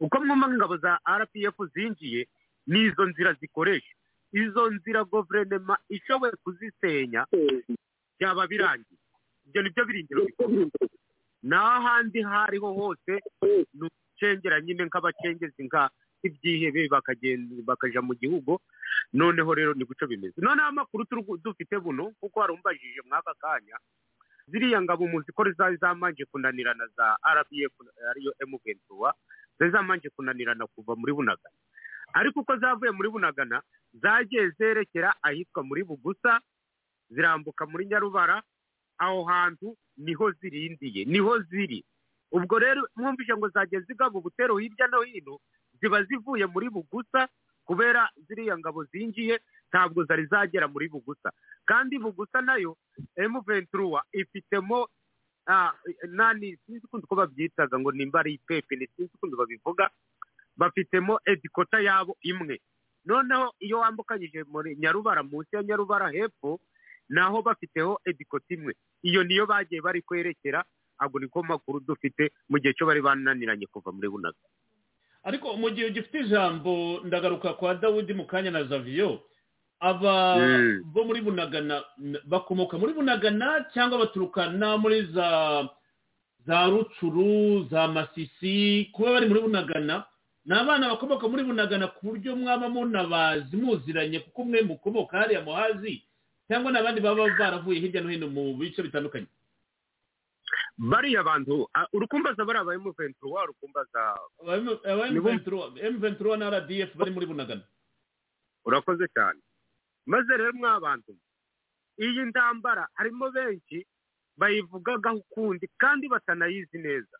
Uko 0.00 0.16
mwumva 0.24 0.46
ingabo 0.48 0.76
za 0.80 0.96
rpf 1.06 1.56
zinjiye 1.74 2.28
ni 2.66 2.80
izo 2.88 3.04
nzira 3.06 3.32
zikoresha. 3.36 3.94
Izo 4.32 4.70
nzira 4.70 5.04
guverinoma 5.04 5.76
ishoboye 5.88 6.32
kuzisenya 6.44 7.26
byaba 8.18 8.46
birangiye. 8.46 9.00
Ibyo 9.46 9.62
ni 9.62 9.70
byo 9.70 9.84
birindiro 9.84 10.24
bikomeye. 10.24 10.70
Naho 11.42 11.66
ahandi 11.78 12.22
aho 12.24 12.36
ariho 12.46 12.68
hose 12.72 13.12
ni 13.74 13.86
ugucengera 13.88 14.60
nyine 14.60 14.84
nk'abacengezi 14.84 15.62
nka 15.64 15.90
ibyihebe 16.22 16.88
bakaja 17.64 18.00
mu 18.02 18.14
gihugu. 18.14 18.60
Noneho 19.12 19.54
rero 19.54 19.72
ni 19.74 19.84
guco 19.84 20.06
bimeze. 20.06 20.36
Noneho 20.36 20.68
amakuru 20.68 21.06
dufite 21.42 21.78
buno 21.80 22.12
kuko 22.20 22.40
wari 22.40 22.52
umbajije 22.52 23.00
mwaka 23.08 23.34
kanya 23.40 23.78
ziriya 24.50 24.82
ngabo 24.82 25.06
muzi 25.06 25.32
ko 25.32 25.44
zamanje 25.80 26.24
kunanirana 26.26 26.86
za 26.96 27.16
rbf 27.24 27.72
ariyo 28.10 28.34
emugentuwa 28.42 29.14
zari 29.58 29.70
zamanje 29.72 30.10
kunanirana 30.10 30.66
kuva 30.66 30.96
muri 30.96 31.12
bunagana. 31.12 31.54
Ariko 32.12 32.40
uko 32.40 32.56
zavuye 32.56 32.90
muri 32.90 33.08
bunagana 33.08 33.62
zagiye 33.94 34.50
zerekera 34.58 35.14
ahitwa 35.22 35.62
muri 35.62 35.84
bugusa 35.84 36.40
zirambuka 37.10 37.66
muri 37.66 37.86
nyarubara 37.86 38.42
aho 39.00 39.24
hantu 39.24 39.76
ni 39.96 40.12
ho 40.14 40.30
zirindiye 40.36 41.04
ni 41.08 41.18
ho 41.18 41.38
ziri. 41.48 41.84
Ubwo 42.32 42.58
rero 42.58 42.86
mwumvise 42.96 43.32
ngo 43.36 43.48
zagiye 43.48 43.80
zigaba 43.88 44.18
ubutero 44.18 44.56
hirya 44.60 44.86
no 44.86 45.02
hino 45.02 45.40
ziba 45.80 46.04
zivuye 46.04 46.46
muri 46.46 46.68
bugusa 46.70 47.28
kubera 47.64 48.10
ziriya 48.28 48.58
ngabo 48.58 48.84
zinjiye 48.84 49.40
ntabwo 49.72 50.04
zari 50.04 50.26
zagera 50.26 50.68
muri 50.68 50.88
bugusa. 50.88 51.32
Kandi 51.66 51.98
bugusa 51.98 52.40
na 52.42 52.56
yo 52.56 52.76
emu 53.16 53.40
ventura 53.42 54.02
ifitemo 54.12 54.88
nani 56.08 56.56
sinzi 56.66 56.84
ukuntu 56.86 57.06
ko 57.06 57.14
babyitaga 57.16 57.78
ngo 57.78 57.90
nimba 57.92 58.20
ari 58.20 58.34
ipepe 58.38 58.76
ni 58.76 58.86
sinzi 58.96 59.10
ukuntu 59.14 59.36
babivuga 59.36 59.90
bafitemo 60.56 61.18
edikota 61.24 61.80
yabo 61.80 62.16
imwe. 62.22 62.60
Noneho 63.04 63.54
iyo 63.58 63.78
wambukanyije 63.78 64.44
muri 64.44 64.76
nyarubara 64.76 65.22
munsi 65.22 65.56
ya 65.56 65.62
nyarubara 65.62 66.10
hepfo 66.10 66.60
naho 67.10 67.42
bafiteho 67.42 67.98
edikota 68.06 68.54
imwe 68.54 68.72
iyo 69.02 69.24
niyo 69.26 69.46
bagiye 69.46 69.82
bari 69.82 70.02
kwerekera 70.02 70.64
ntabwo 70.96 71.18
niko 71.20 71.42
makuru 71.42 71.80
dufite 71.82 72.30
mu 72.48 72.58
gihe 72.62 72.72
cyo 72.78 72.86
bari 72.86 73.02
bananiranye 73.02 73.66
kuva 73.66 73.90
muri 73.92 74.08
bunaga. 74.08 74.38
Ariko 75.26 75.56
mu 75.56 75.68
gihe 75.74 75.86
ugifite 75.90 76.20
ijambo 76.24 77.00
ndagaruka 77.04 77.52
kwa 77.58 77.74
dawudi 77.74 78.14
mu 78.14 78.24
kanya 78.30 78.50
na 78.50 78.64
zaviyo 78.64 79.20
aba 79.80 80.36
Mm. 80.36 80.82
bo 80.92 81.04
muri 81.08 81.20
bunagana 81.24 81.80
bakomoka 82.28 82.76
muri 82.78 82.92
bunagana 82.92 83.64
cyangwa 83.72 83.98
baturuka 84.04 84.52
na 84.52 84.76
muri 84.76 85.08
za 85.12 85.68
za 86.46 86.66
rucuru 86.68 87.64
za 87.72 87.88
masisi 87.88 88.88
kuba 88.92 89.12
bari 89.12 89.26
muri 89.28 89.40
bunagana 89.40 90.04
ni 90.44 90.52
abana 90.56 90.88
bakomoka 90.92 91.28
muri 91.28 91.44
bunagana 91.44 91.86
ku 91.96 92.00
buryo 92.12 92.36
mwaba 92.36 92.68
munabazi 92.68 93.56
muziranye 93.56 94.20
kuko 94.20 94.42
umwe 94.42 94.62
mukomoka 94.68 95.16
hariya 95.18 95.40
muhazi 95.44 96.04
cyangwa 96.50 96.72
n'abandi 96.74 96.98
baba 97.00 97.30
baravuye 97.38 97.78
hirya 97.80 98.02
no 98.02 98.10
hino 98.10 98.26
mu 98.26 98.58
bice 98.58 98.82
bitandukanye? 98.82 99.26
Bariya 100.80 101.22
bantu 101.22 101.68
ah, 101.74 101.86
urukumbaza 101.92 102.44
bari 102.44 102.58
aba 102.58 102.74
emu 102.74 102.90
ventura 102.96 103.44
urukumbaza 103.44 104.00
aba 104.42 105.08
Ni 105.12 105.20
bo- 105.20 105.30
M23 105.30 106.36
na 106.38 106.50
RDF 106.50 106.96
bari 106.96 107.10
muri 107.14 107.26
bunagana. 107.26 107.62
Urakoze 108.64 109.06
cyane. 109.14 109.38
Maze 110.06 110.32
rero 110.36 110.52
mwabantu 110.52 111.12
iyi 112.00 112.22
ntambara 112.32 112.88
harimo 112.96 113.30
benshi 113.30 113.86
bayivugagaho 114.36 115.16
ukundi 115.20 115.68
kandi 115.78 116.08
batanayizi 116.08 116.78
neza. 116.80 117.16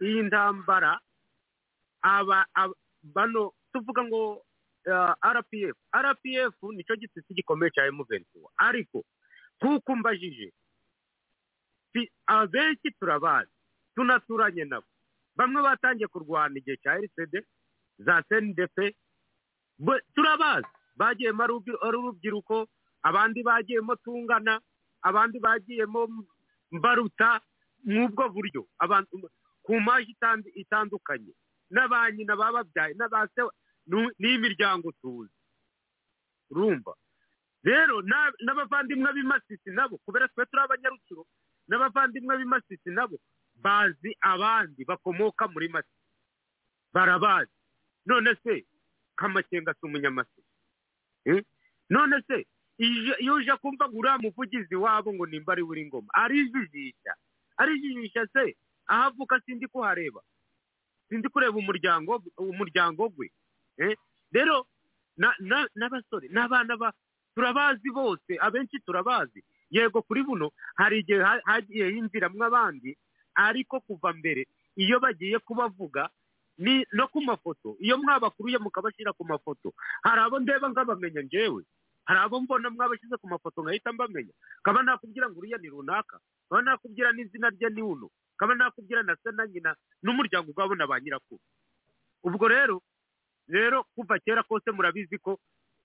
Iyi 0.00 0.22
ntambara 0.32 0.96
aba 2.02 2.46
bano 3.02 3.52
tuvuga 3.72 4.04
ngo 4.08 4.40
rpf 5.34 5.76
rpf 5.92 6.54
ni 6.74 6.84
cyo 6.86 6.96
gitisi 6.96 7.34
gikomeye 7.34 7.70
cya 7.74 7.86
emuventura 7.86 8.48
ariko 8.56 9.04
kuko 9.60 9.96
mbajije 9.96 10.52
abenshi 12.26 12.90
turabazi 13.00 13.50
tunaturanye 13.94 14.64
nabo. 14.64 14.86
Bamwe 15.36 15.62
batangiye 15.62 16.08
kurwana 16.08 16.58
igihe 16.58 16.76
cya 16.76 16.94
rcd 17.00 17.44
za 17.98 18.22
cndp 18.28 18.94
turabazi. 20.14 20.68
Bagiyemo 20.96 21.42
ari 21.44 21.52
urubyi- 21.52 21.80
ari 21.86 21.96
urubyiruko 21.96 22.68
abandi 23.02 23.42
bagiyemo 23.42 23.96
tungana 24.04 24.60
abandi 25.02 25.38
bagiyemo 25.40 26.08
mbaruta 26.72 27.40
mw'ubwo 27.84 28.28
buryo. 28.28 28.66
Ku 29.62 29.80
itandi- 30.12 30.52
itandukanye. 30.54 31.32
N'aba 31.70 32.10
nyina 32.12 32.36
bababyaye 32.36 32.94
n'abase 32.94 33.40
nu- 33.42 33.50
n'imiryango 34.18 34.92
tuzi. 35.02 35.32
Urumva? 36.50 36.94
Rero 37.64 38.02
na- 38.02 38.32
n'abavandimwe 38.44 39.12
b'imasisi 39.12 39.70
nabo 39.74 39.98
kubera 40.06 40.28
twe 40.28 40.46
turi 40.46 40.62
abanyarutsiro 40.62 41.26
n'abavandimwe 41.68 42.36
b'imasisi 42.38 42.90
nabo 42.94 43.16
bazi 43.58 44.14
abandi 44.20 44.84
bakomoka 44.84 45.48
muri 45.48 45.68
masisi. 45.68 46.06
Barabazi. 46.94 47.50
None 48.06 48.34
se 48.42 48.64
kamakenga 49.16 49.74
si 49.74 49.82
umunyamasisi 49.86 50.46
Eh? 51.26 51.42
none 51.90 52.22
se 52.28 52.46
iyo 52.78 53.34
uje 53.34 53.50
kumva 53.58 53.88
ngo 53.88 53.98
uriya 53.98 54.18
muvugizi 54.22 54.74
wabo 54.76 55.10
ngo 55.14 55.26
nimba 55.26 55.52
ari 55.52 55.62
buri 55.64 55.86
ngoma 55.90 56.06
arijijisha. 56.14 57.12
Arijijisha 57.56 58.26
se? 58.32 58.54
Aho 58.86 59.02
avuka 59.10 59.40
sindi 59.42 59.66
kuhareba. 59.66 60.20
Sindi 61.08 61.28
kureba 61.28 61.58
umuryango 61.58 62.22
umuryango 62.38 63.08
gwe? 63.10 63.32
Rero 64.32 64.66
na- 65.16 65.34
na- 65.40 65.68
n'abasore 65.74 66.28
n'abana 66.28 66.76
ba 66.76 66.92
turabazi 67.34 67.90
bose 67.92 68.32
abenshi 68.40 68.80
turabazi. 68.84 69.44
Yego 69.70 70.02
kuri 70.02 70.22
buno 70.22 70.50
hari 70.76 70.98
igihe 71.02 71.22
ha- 71.22 71.42
hagiye 71.44 71.90
hinjiramwo 71.90 72.44
abandi 72.46 72.96
ariko 73.34 73.80
kuva 73.82 74.12
mbere 74.14 74.46
iyo 74.76 75.00
bagiye 75.00 75.38
kubavuga 75.42 76.08
ni 76.58 76.86
no 76.92 77.08
ku 77.12 77.20
mafoto 77.20 77.76
iyo 77.82 77.98
mwabakuruye 77.98 78.58
mukabashyira 78.62 79.12
ku 79.12 79.24
mafoto 79.26 79.74
hari 80.06 80.20
abo 80.22 80.38
ndeba 80.40 80.68
nkabamenya 80.72 81.20
njyewe 81.26 81.64
hari 82.06 82.20
abo 82.24 82.40
mbona 82.40 82.70
mwabashyize 82.70 83.16
ku 83.20 83.26
mafoto 83.28 83.60
nkahita 83.62 83.92
mbamenya 83.92 84.32
kaba 84.62 84.82
nakubwira 84.86 85.28
ngo 85.28 85.38
uriya 85.42 85.58
ni 85.58 85.68
runaka 85.68 86.16
kaba 86.48 86.62
nakubwira 86.62 87.12
n'izina 87.12 87.50
rye 87.50 87.68
ni 87.74 87.82
uno 87.82 88.08
kaba 88.38 88.54
nakubwira 88.54 89.02
na 89.02 89.16
se 89.20 89.30
na 89.36 89.44
nyina 89.50 89.74
n'umuryango 90.02 90.50
ubwabo 90.54 90.74
na 90.78 90.86
ba 90.86 91.00
nyirakuru. 91.00 91.40
Ubwo 92.24 92.48
rero 92.48 92.80
rero 93.48 93.84
kuva 93.94 94.18
kera 94.18 94.42
kose 94.42 94.70
murabizi 94.72 95.18
ko 95.18 95.38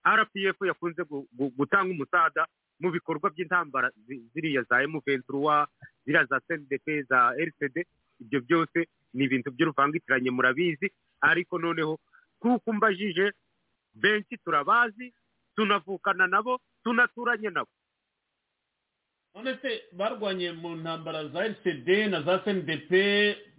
rpf 0.05 0.57
yakunze 0.65 1.01
gu- 1.03 1.27
gu- 1.37 1.51
gutanga 1.57 1.91
umusada 1.93 2.47
mu 2.81 2.89
bikorwa 2.91 3.29
by'intambara 3.29 3.89
zi- 4.07 4.23
ziriya 4.33 4.63
za 4.69 4.81
emuventuruwa 4.83 5.67
ziriya 6.05 6.25
za 6.25 6.39
cndp 6.47 7.05
za 7.09 7.33
rcd 7.37 7.85
ibyo 8.19 8.39
byose 8.41 8.87
ni 9.13 9.23
ibintu 9.25 9.51
by'uruvangitiranye 9.51 10.31
murabizi. 10.31 10.87
Ariko 11.21 11.59
noneho 11.59 11.99
kuko 12.39 12.73
mbajije 12.73 13.31
benshi 13.93 14.37
turabazi 14.37 15.13
tunavukana 15.55 16.27
nabo 16.27 16.59
tunaturanye 16.83 17.49
nabo. 17.49 17.69
None 19.35 19.57
se 19.61 19.83
barwanye 19.93 20.51
mu 20.51 20.75
ntambara 20.75 21.27
za 21.27 21.47
rcd 21.47 21.87
na 22.09 22.21
za 22.21 22.39
cndp 22.43 22.91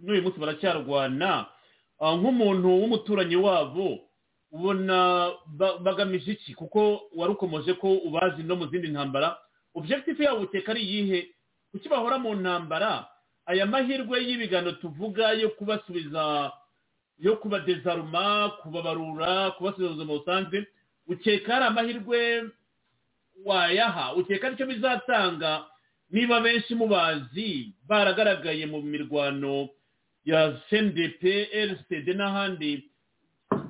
n'uyu 0.03 0.21
munsi 0.21 0.39
baracyarwana? 0.39 1.45
Nk'umuntu 2.17 2.67
w'umuturanyi 2.81 3.35
wabo 3.35 3.99
ubona 4.51 5.31
ba- 5.47 5.77
bagamije 5.79 6.31
iki? 6.35 6.53
Kuko 6.53 7.01
wari 7.15 7.31
ukomeje 7.33 7.73
ko 7.79 7.87
ubazi 8.05 8.43
no 8.43 8.55
mu 8.55 8.67
zindi 8.67 8.87
ntambara 8.91 9.37
objectif 9.73 10.19
yabo 10.19 10.41
uteka 10.45 10.71
ari 10.71 10.81
iyihe? 10.83 11.19
Kuki 11.71 11.89
bahora 11.89 12.17
mu 12.19 12.35
ntambara? 12.35 13.07
Aya 13.45 13.65
mahirwe 13.65 14.23
y'ibiganiro 14.23 14.71
tuvuga 14.79 15.31
yo 15.33 15.49
kubasubiza 15.57 16.51
yo 17.19 17.35
kubadezaruma 17.41 18.49
kubabarura 18.61 19.51
kubasubiza 19.57 20.03
mu 20.05 20.19
busanzwe 20.19 20.67
ukeka 21.07 21.53
hari 21.53 21.65
amahirwe 21.65 22.19
wayaha? 23.45 24.13
Ukeka 24.15 24.47
ari 24.47 24.55
cyo 24.57 24.65
bizatanga? 24.67 25.65
Niba 26.13 26.39
benshi 26.41 26.75
mubazi 26.75 27.73
baragaragaye 27.87 28.65
mu 28.69 28.81
mirwano 28.81 29.69
ya 30.25 30.55
cndp 30.69 31.21
rcd 31.69 32.07
n'ahandi. 32.15 32.89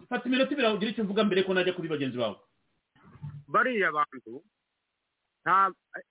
Fata 0.10 0.28
iminota 0.30 0.54
ibiri 0.54 0.68
ugira 0.74 0.92
icyo 0.92 1.04
uvuga 1.04 1.24
mbere 1.26 1.44
ko 1.44 1.54
najya 1.54 1.74
kuri 1.74 1.88
bagenzi 1.90 2.18
bawe. 2.18 2.38
Bariya 3.48 3.92
bantu 3.92 4.42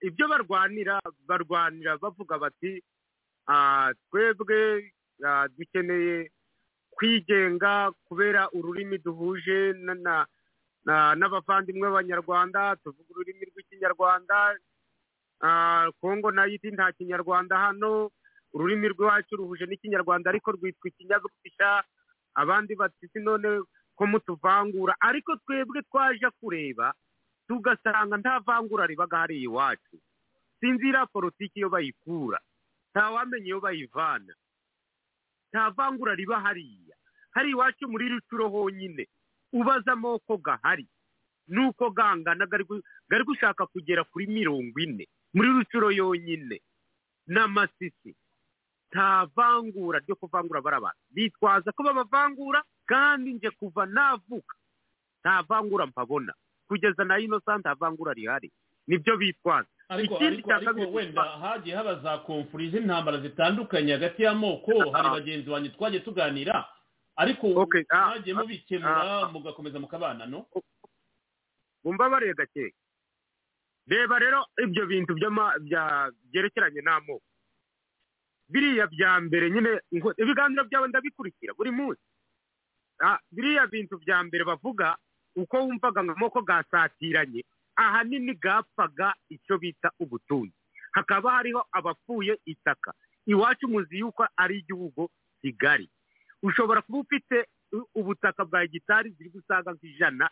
ibyo 0.02 0.28
barwanira 0.28 1.00
barwanira 1.26 1.96
bavuga 1.98 2.38
bati 2.38 2.82
"Ah, 3.48 3.90
twebwe 4.10 4.92
ah, 5.26 5.48
dukeneye 5.48 6.30
kwigenga 6.94 7.90
kubera 8.06 8.50
ururimi 8.52 8.98
duhuje 8.98 9.72
na- 9.82 9.94
na- 9.94 10.26
na- 10.84 11.14
n'abavandimwe 11.18 11.88
b'abanyarwanda 11.88 12.76
tuvuga 12.84 13.08
ururimi 13.10 13.46
rw'ikinyarwanda. 13.50 14.58
Ah, 15.42 15.90
kongo 16.00 16.30
na 16.30 16.44
yo 16.46 16.54
iti 16.54 16.70
nta 16.70 16.92
kinyarwanda 16.94 17.56
hano. 17.58 18.10
Ururimi 18.54 18.88
rwacu 18.92 19.36
ruhuje 19.36 19.66
n'ikinyarwanda 19.66 20.30
ariko 20.30 20.52
rwitwa 20.52 20.88
ikinyabwisha 20.88 21.84
abandi 22.34 22.72
bati 22.74 23.08
"Si 23.12 23.18
none 23.20 23.48
ko 23.96 24.06
mutuvangura? 24.06 24.94
Ariko 25.00 25.36
twebwe 25.44 25.82
twaje 25.88 26.28
kureba 26.40 26.94
tugasanga 27.48 28.16
nta 28.16 28.40
vangura 28.40 28.86
ribaga 28.86 29.18
hariya 29.24 29.44
iwacu. 29.48 29.96
Sinzi 30.60 30.88
iriya 30.88 31.06
politiki 31.06 31.58
iyo 31.60 31.68
bayikura 31.68 32.38
ntawamenya 32.92 33.46
iyo 33.46 33.60
bayivana. 33.60 34.32
Nta 35.52 35.70
vangura 35.76 36.14
riba 36.14 36.40
hariya. 36.40 36.96
Hari 37.34 37.50
iwacu 37.52 37.88
muri 37.88 38.08
rucuro 38.08 38.48
honyine. 38.48 39.08
Ubaza 39.52 39.92
amoko 39.92 40.36
gahari 40.40 40.86
nuko 41.48 41.90
gangana 41.90 42.46
gari 42.46 43.24
gushaka 43.24 43.66
kugera 43.66 44.04
kuri 44.04 44.26
mirongo 44.26 44.76
ine. 44.80 45.04
Muri 45.34 45.48
rucuro 45.52 45.90
yonyine. 45.92 46.60
N'amasisi 47.28 48.14
nta 48.92 49.24
vangura 49.36 49.98
ryo 50.04 50.16
kuvangura 50.20 50.60
barabara 50.60 50.94
bitwaza 51.10 51.72
ko 51.72 51.80
babavangura 51.82 52.60
kandi 52.86 53.32
nje 53.40 53.50
kuva 53.56 53.86
navuka. 53.86 54.56
Nta 55.24 55.42
vangura 55.48 55.86
mpabona. 55.86 56.34
Kugeza 56.68 57.04
na 57.04 57.18
ino 57.18 57.40
saa 57.40 57.58
nta 57.58 57.74
vangura 57.74 58.12
rihari. 58.12 58.52
Nibyo 58.86 59.16
bitwaza. 59.16 59.68
Ariko 59.88 60.16
ariko 60.18 60.80
wenda 60.92 61.22
hagiye 61.22 61.76
haba 61.76 61.94
za 62.04 62.18
konfuri 62.18 62.70
z'intambara 62.70 63.18
zitandukanye 63.20 63.92
hagati 63.92 64.22
y'amoko 64.22 64.90
hari 64.92 65.08
bagenzi 65.10 65.50
banjye 65.50 65.68
twagiye 65.72 66.00
tuganira. 66.04 66.64
Ariko 67.16 67.48
mwagiye 67.48 68.34
mubikemura 68.36 69.28
mugakomeza 69.32 69.80
mukabana 69.80 70.26
no? 70.26 70.46
Bumva 71.84 72.08
bareba 72.10 72.34
gake 72.44 72.74
reba 73.86 74.18
rero 74.18 74.46
ibyo 74.64 74.86
bintu 74.86 75.14
byerekeranye 76.30 76.80
n'amoko. 76.80 77.24
Biriya 78.52 78.86
bya 78.86 79.20
mbere 79.20 79.50
nyine 79.50 79.80
ibiganiro 80.22 80.64
byawe 80.68 80.88
ndabikurikira 80.88 81.54
buri 81.56 81.70
munsi. 81.70 82.02
Ah, 83.02 83.18
biriya 83.32 83.66
bintu 83.66 83.98
bya 83.98 84.22
mbere 84.28 84.44
bavuga 84.44 84.96
uko 85.36 85.56
wumvaga 85.64 86.04
ngo 86.04 86.12
amoko 86.12 86.42
gasatiranye. 86.44 87.44
Ahanini 87.76 88.34
gapfaga 88.36 89.14
icyo 89.32 89.58
bita 89.58 89.90
ubutunzi. 89.98 90.52
Hakaba 90.92 91.30
hariho 91.40 91.64
abapfuye 91.72 92.36
itaka 92.44 92.92
iwacu 93.26 93.68
muzi 93.68 93.98
yuko 93.98 94.26
ari 94.36 94.58
igihugu 94.60 95.08
kigali 95.40 95.88
ushobora 96.42 96.82
kuba 96.82 96.98
ufite 96.98 97.46
ubutaka 97.94 98.44
bwa 98.44 98.60
hegitari 98.60 99.10
ziri 99.16 99.30
gusaga 99.30 99.72
nk'ijana 99.72 100.26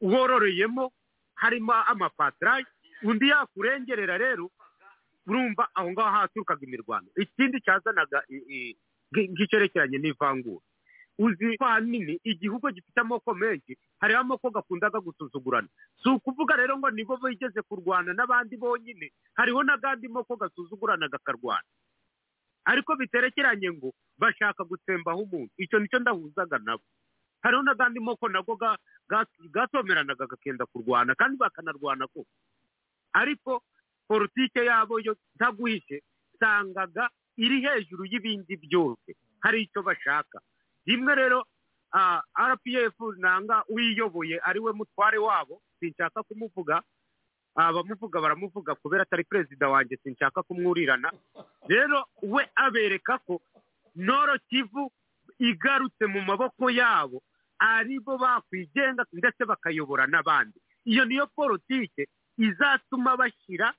wororeyemo 0.00 0.92
harimo 1.34 1.72
amapatarayi 1.74 2.64
undi 3.02 3.28
yakurengerera 3.28 4.18
rero 4.18 4.50
urumva 5.28 5.68
aho 5.74 5.88
ngaho 5.92 6.10
haturukaga 6.16 6.62
imirwano. 6.66 7.08
Ikindi 7.16 7.60
cyazanaga 7.60 8.24
nk'icyerekeranye 9.12 9.98
n'ivangura 9.98 10.64
uzi 11.18 11.58
ko 11.58 11.64
ahanini 11.66 12.14
igihugu 12.22 12.70
gifite 12.70 13.00
amoko 13.02 13.34
menshi 13.34 13.74
hariho 14.00 14.20
amoko 14.22 14.50
gakundaga 14.54 15.00
gusuzugurana. 15.02 15.66
Si 16.02 16.06
ukuvuga 16.08 16.54
rero 16.56 16.78
ngo 16.78 16.90
nibo 16.94 17.16
bigeze 17.18 17.58
kurwana 17.66 18.14
n'abandi 18.14 18.54
bonyine 18.56 19.10
hariho 19.34 19.60
n'agandi 19.66 20.06
moko 20.08 20.36
gasuzugurana 20.38 21.08
gakarwana 21.10 21.66
ariko 22.70 22.94
biterekeranye 22.96 23.72
ngo 23.74 23.90
bashaka 24.18 24.62
gutsembaho 24.64 25.26
umuntu 25.26 25.50
icyo 25.58 25.78
ni 25.82 25.88
cyo 25.90 25.98
ndahuzaga 25.98 26.58
nabo. 26.62 26.84
Hariho 27.42 27.62
n'agandi 27.66 27.98
moko 28.00 28.28
ga- 28.30 28.78
gatomeranaga 29.50 30.26
gakenda 30.30 30.66
kurwana 30.70 31.14
kandi 31.18 31.34
bakanarwana 31.36 32.06
ko 32.14 32.22
ariko 33.12 33.62
politike 34.08 34.64
yabo 34.64 35.00
yo 35.00 35.16
ntaguhishe 35.36 36.02
usangaga 36.34 37.08
iri 37.36 37.60
hejuru 37.62 38.04
y'ibindi 38.10 38.56
byose. 38.56 39.14
Hari 39.40 39.62
icyo 39.68 39.82
bashaka. 39.82 40.40
Rimwe 40.86 41.14
rero 41.14 41.44
rpf 42.50 42.96
nanga 43.18 43.64
uyiyoboye 43.68 44.40
ari 44.42 44.60
we 44.60 44.72
mutware 44.72 45.18
wabo 45.18 45.62
sinshaka 45.80 46.22
kumuvuga. 46.22 46.82
Abamuvuga 47.54 48.20
baramuvuga 48.20 48.74
kubera 48.74 49.02
atari 49.02 49.24
perezida 49.24 49.68
wanjye 49.68 49.96
sinshaka 50.02 50.42
kumwurirana. 50.42 51.10
Rero 51.68 52.04
we 52.22 52.46
abereka 52.54 53.18
ko 53.26 53.40
noro 53.96 54.38
kivu 54.48 54.90
igarutse 55.38 56.06
mu 56.06 56.20
maboko 56.22 56.70
yabo 56.70 57.22
ari 57.58 57.98
bo 58.00 58.18
bakwigenga 58.18 59.04
ndetse 59.12 59.42
bakayobora 59.44 60.06
n'abandi. 60.06 60.58
Iyo 60.86 61.04
niyo 61.04 61.26
politike 61.26 62.06
izatuma 62.38 63.16
bashyira 63.18 63.74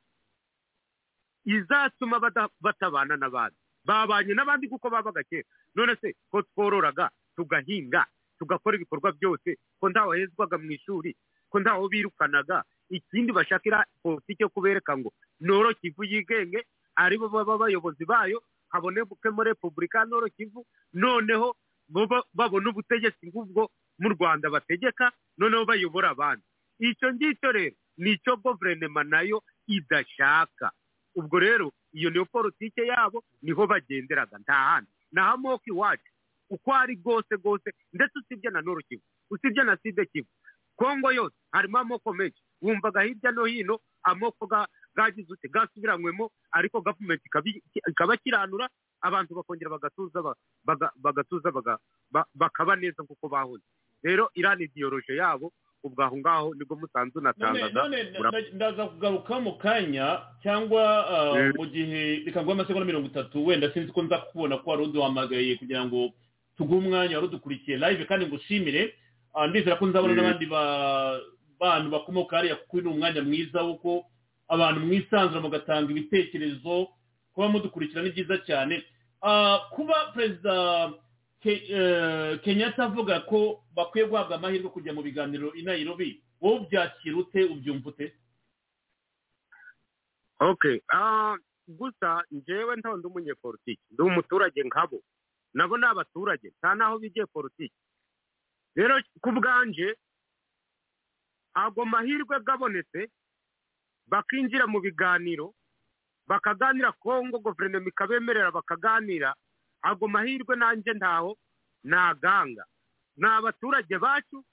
izatuma 1.49 2.19
batabana 2.61 3.17
n'abandi. 3.17 3.57
Babanye 3.85 4.34
n'abandi 4.38 4.67
kuko 4.69 4.89
babaga 4.89 5.23
kera. 5.26 5.47
None 5.76 5.95
se 6.01 6.13
ko 6.31 6.41
twororaga 6.53 7.09
tugahinga 7.35 8.05
tugakora 8.38 8.76
ibikorwa 8.77 9.11
byose 9.17 9.57
ko 9.80 9.89
ntawahezwaga 9.89 10.57
mu 10.61 10.71
ishuri 10.77 11.15
ko 11.49 11.59
ntaho 11.59 11.88
birukanaga 11.89 12.63
ikindi 12.89 13.31
bashakira 13.34 13.85
politiki 14.03 14.43
yo 14.43 14.49
kubereka 14.49 14.97
ngo 14.97 15.09
noro 15.41 15.73
kivu 15.80 16.03
yigenge 16.03 16.61
ari 16.95 17.17
bo 17.17 17.30
baba 17.30 17.53
abayobozi 17.57 18.05
bayo 18.05 18.43
habonekemo 18.71 19.43
repubulika 19.43 20.05
noro 20.05 20.27
kivu 20.30 20.65
noneho 20.93 21.55
bo 21.89 22.05
ba- 22.07 22.26
babona 22.34 22.69
ubutegetsi 22.69 23.27
nk'ubwo 23.34 23.69
mu 23.99 24.07
rwanda 24.13 24.49
bategeka 24.49 25.11
noneho 25.38 25.65
bayobora 25.65 26.09
abandi. 26.13 26.43
Icyo 26.80 27.13
ngicyo 27.13 27.49
rero 27.51 27.76
ni 27.97 28.11
icyo 28.15 28.38
guverinoma 28.39 29.03
na 29.03 29.21
yo 29.27 29.41
idashaka. 29.67 30.71
Ubwo 31.19 31.39
rero 31.39 31.67
iyo 31.93 32.09
niyo 32.09 32.25
politike 32.25 32.81
yabo 32.87 33.23
ni 33.41 33.51
ho 33.51 33.67
bagenderaga 33.67 34.37
nta 34.39 34.53
handi. 34.53 34.91
Naho 35.11 35.33
amoko 35.35 35.63
iwacu 35.67 36.09
uko 36.49 36.69
ari 36.73 36.95
rwose 37.03 37.35
rwose 37.35 37.69
ndetse 37.93 38.15
usibye 38.19 38.49
na 38.51 38.61
noro 38.61 38.81
kivu 38.87 39.03
usibye 39.29 39.63
na 39.63 39.77
side 39.77 40.05
kivu. 40.05 40.27
Kongo 40.75 41.11
yose 41.11 41.35
harimo 41.51 41.77
amoko 41.77 42.13
menshi. 42.13 42.41
Wumvaga 42.61 43.01
hirya 43.01 43.31
no 43.31 43.45
hino 43.45 43.79
amoko 44.03 44.45
ga- 44.47 44.67
gagize 44.95 45.33
ute? 45.33 45.47
Gasubiranywemo 45.47 46.31
ariko 46.51 46.81
gavumenti 46.81 47.27
ikabakiranura 47.87 48.69
abantu 49.01 49.35
bakongera 49.35 49.69
bagatuza 49.71 50.21
ba- 50.21 50.35
baga- 50.65 50.91
bagatuza 50.95 51.51
baga- 51.51 51.79
ba- 52.11 52.27
bakaba 52.35 52.75
neza 52.75 53.03
nk'uko 53.03 53.27
bahoze 53.29 53.63
rero 54.03 54.29
iriya 54.35 54.55
ni 54.55 54.63
idiyoroje 54.67 55.15
yabo 55.15 55.51
ubwo 55.84 56.03
aho 56.03 56.18
ngaho 56.18 56.53
ni 56.56 56.65
bwo 56.65 56.76
musanze 56.76 57.19
none 57.73 57.97
mura- 58.18 58.31
nda- 58.31 58.51
ndaza 58.56 58.85
kugaruka 58.91 59.39
mu 59.39 59.51
kanya 59.57 60.19
cyangwa 60.43 60.81
ah, 61.10 61.34
Mm. 61.35 61.53
mu 61.57 61.65
gihe 61.72 62.23
reka 62.26 62.41
nguhe 62.43 62.51
amasegonda 62.53 62.85
mirongo 62.85 63.07
itatu 63.07 63.45
wenda 63.45 63.72
sinzi 63.73 63.91
ko 63.91 64.03
nza 64.03 64.18
kubona 64.27 64.57
ko 64.60 64.69
wari 64.76 64.84
uduhamagaye 64.91 65.56
kugira 65.56 65.85
ngo 65.88 66.11
tuguhe 66.57 66.80
umwanya 66.84 67.15
wari 67.15 67.27
udukurikiye 67.31 67.77
live 67.77 68.06
kandi 68.06 68.26
ngushimire 68.27 68.93
Ah, 69.34 69.47
ndizera 69.47 69.76
ko 69.77 69.85
nzabona 69.88 70.14
Mm. 70.14 70.19
n'abandi 70.19 70.45
ba- 70.49 71.19
bantu 71.60 71.88
bakomoka 71.93 72.35
hariya 72.41 72.56
kuko 72.65 72.77
uyu 72.77 72.84
ni 72.85 72.91
umwanya 72.97 73.22
mwiza 73.22 73.61
w'uko 73.61 74.03
abantu 74.49 74.80
mwisanzura 74.89 75.38
mugatanga 75.41 75.91
ibitekerezo 75.91 76.88
kuba 77.34 77.47
mudukurikira 77.47 78.01
ni 78.01 78.10
byiza 78.11 78.38
cyane 78.43 78.84
Ah, 79.22 79.60
kuba 79.72 80.11
perezida 80.15 80.53
eh, 80.53 80.91
kenyatta 82.44 82.84
avuga 82.86 83.20
ko 83.26 83.64
bakwiye 83.76 84.06
guhabwa 84.07 84.36
amahirwe 84.36 84.70
kujya 84.70 84.94
mu 84.94 85.02
biganiro 85.03 85.53
i 85.56 85.64
nairobi. 85.64 86.24
Wowe 86.41 86.60
ubyakira 86.68 87.18
ute 87.18 87.44
ubyumva 87.45 87.90
ute? 87.90 88.16
Ah 90.94 91.36
gusa 91.68 92.24
njyewe 92.32 92.76
ntonde 92.76 93.07
umunyepolitiki 93.07 93.82
ndi 93.91 94.02
umuturage 94.03 94.64
nkabo. 94.64 95.02
Nabo 95.53 95.78
ni 95.78 95.86
abaturage 95.86 96.48
nta 96.60 96.76
n'aho 96.76 96.99
bigiye 96.99 97.26
politiki. 97.26 97.76
Rero 98.76 98.95
ku 99.22 99.32
bwanje 99.32 99.95
ago 101.53 101.86
mahirwe 101.86 102.40
gabonetse 102.40 103.10
bakinjira 104.07 104.68
mu 104.68 104.80
biganiro 104.80 105.53
bakaganira 106.28 106.91
kongo 107.02 107.40
guverinoma 107.40 107.90
ikabemerera 107.90 108.52
bakaganira 108.52 109.36
ago 109.81 110.07
mahirwe 110.07 110.56
nanjye 110.56 110.93
ntaho 110.93 111.38
naganga 111.84 112.65
ni 113.18 113.27
abaturage 113.27 113.97
bacu 113.99 114.43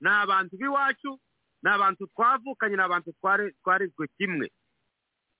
ni 0.00 0.08
abantu 0.08 0.56
b'iwacu 0.56 1.20
ni 1.62 1.68
abantu 1.70 2.06
twavukanye 2.12 2.76
ni 2.76 2.82
abantu 2.82 3.10
tware- 3.20 3.52
twarezwe 3.62 4.06
kimwe. 4.16 4.48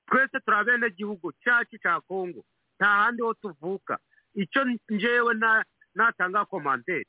Twese 0.07 0.41
turi 0.45 0.57
abenegihugu 0.57 1.33
cyacu 1.43 1.79
cya 1.79 2.01
kongo 2.01 2.45
nta 2.77 2.87
handi 2.89 3.23
ho 3.23 3.35
tuvuka. 3.35 3.99
Icyo 4.35 4.65
njyewe 4.89 5.35
na- 5.35 5.65
natanga 5.95 6.45
komanteri 6.45 7.07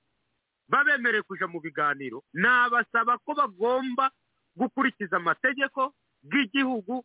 babemereye 0.70 1.22
kuja 1.28 1.48
mu 1.48 1.60
biganiro. 1.60 2.24
Nabasaba 2.34 3.18
ko 3.26 3.34
bagomba 3.36 4.12
gukurikiza 4.56 5.18
amategeko 5.20 5.94
bw'igihugu 6.24 7.03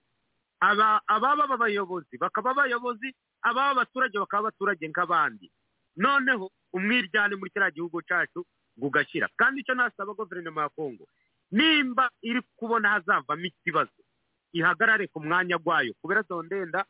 ababa 0.61 1.45
abayobozi 1.55 2.17
bakaba 2.19 2.51
abayobozi 2.51 3.15
ababa 3.43 3.71
abaturage 3.71 4.19
bakaba 4.19 4.49
abaturage 4.49 4.89
nk'abandi. 4.89 5.51
Noneho 5.97 6.51
umwiryane 6.73 7.37
muri 7.37 7.51
kiriya 7.51 7.71
gihugu 7.71 8.03
cyacu 8.03 8.45
gugashyira 8.77 9.29
kandi 9.37 9.61
icyo 9.65 9.75
nasaba 9.75 10.13
guverinoma 10.15 10.63
ya 10.63 10.69
kongo 10.69 11.05
nimba 11.51 12.11
iri 12.23 12.41
kubona 12.57 12.89
hazavamo 13.01 13.45
ikibazo 13.49 14.03
ihagarare 14.53 15.07
ku 15.09 15.21
mwanya 15.21 15.57
gwayo. 15.59 15.93
Kubera 16.01 16.25
ndenda 16.45 16.85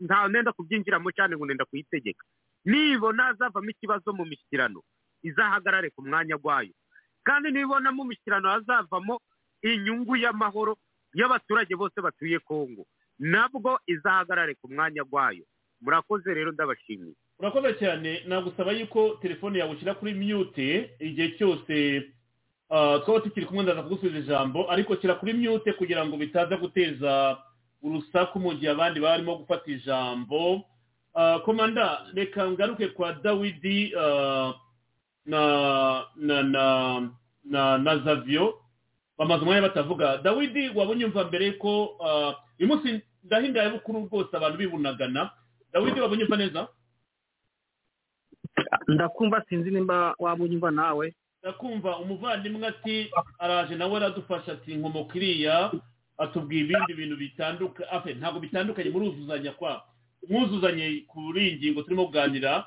nta 0.00 0.28
ndenda 0.28 0.52
kubyinjiramo 0.52 1.10
cyane 1.14 1.36
ngo 1.36 1.44
ndenda 1.44 1.64
kuyitegeka. 1.64 2.24
Nibona 2.64 3.22
hazavamo 3.34 3.70
ikibazo 3.70 4.12
mu 4.12 4.24
mishyikirano 4.24 4.82
izahagarare 5.22 5.90
ku 5.90 6.02
mwanya 6.02 6.36
gwayo. 6.38 6.72
Kandi 7.22 7.50
nibona 7.52 7.92
mu 7.92 8.04
mishyikirano 8.04 8.48
hazavamo 8.50 9.20
inyungu 9.62 10.16
y'amahoro 10.16 10.78
y'abaturage 11.14 11.74
bose 11.76 12.00
batuye 12.00 12.38
kongo 12.38 12.86
nabwo 13.20 13.78
izahagarare 13.86 14.54
ku 14.56 14.68
mwanya 14.72 15.04
gwayo. 15.04 15.44
Murakoze 15.80 16.34
rero 16.34 16.52
ndabashimiye. 16.52 17.14
Urakoze 17.38 17.74
cyane. 17.78 18.22
Nagusaba 18.26 18.72
yuko 18.72 19.08
telefone 19.22 19.58
yawe 19.58 19.72
ushyira 19.72 19.94
kuri 19.94 20.14
mute 20.14 20.90
igihe 21.00 21.28
cyose 21.38 22.04
ah, 22.70 22.98
twaba 23.04 23.20
tukiri 23.20 23.46
kumwe 23.46 23.62
ndaza 23.64 23.82
kugusubiza 23.82 24.18
ijambo 24.18 24.70
ariko 24.70 24.96
shyira 24.96 25.14
kuri 25.14 25.32
mute 25.32 25.72
kugira 25.72 26.04
ngo 26.06 26.16
bitaza 26.16 26.56
guteza 26.56 27.38
urusaku 27.82 28.38
mu 28.40 28.52
gihe 28.54 28.70
abandi 28.72 29.00
barimo 29.00 29.36
gufata 29.40 29.70
ijambo. 29.70 30.64
Ah, 31.14 31.38
komanda 31.44 32.06
reka 32.14 32.50
ngaruke 32.50 32.88
kwa 32.88 33.12
dawidi 33.12 33.92
ah, 33.96 34.52
na 35.26 35.40
na 36.16 36.42
na 36.42 36.64
na 37.44 37.78
na 37.78 37.98
zavio 37.98 38.60
bamaze 39.18 39.42
umwanya 39.42 39.62
batavuga. 39.68 40.16
Dawidi 40.20 40.68
waba 40.74 40.92
unyumva 40.92 41.24
mbere 41.24 41.52
ko 41.60 41.96
uyu 42.60 42.68
munsi 42.68 43.00
ndahinda 43.24 43.70
bukuru 43.70 44.06
rwose 44.06 44.36
abantu 44.36 44.58
bibunagana. 44.58 45.30
Dawidi 45.72 46.00
waba 46.00 46.14
unyumva 46.14 46.36
neza? 46.36 46.68
Ndakumva 48.88 49.44
sinzi 49.48 49.70
nimba 49.70 50.14
waba 50.18 50.44
unyumva 50.44 50.70
nawe. 50.70 51.14
Ndakumva 51.42 51.98
umuvandimwe 51.98 52.66
ati 52.66 53.10
araje 53.38 53.76
nawe 53.76 53.96
aradufasha. 53.96 54.52
Ati 54.52 54.74
nkomoka 54.74 55.14
iriya 55.16 55.72
atubwiye 56.18 56.62
ibindi 56.64 56.92
bintu 56.94 57.16
bitandukanye 57.16 58.14
ntabwo 58.18 58.40
bitandukanye 58.40 58.90
muruzuzanya 58.90 59.52
kwa 59.52 59.82
mwuzuzanye 60.28 61.04
kuri 61.08 61.40
iyi 61.48 61.56
ngingo 61.56 61.82
turimo 61.82 62.06
kuganira. 62.06 62.66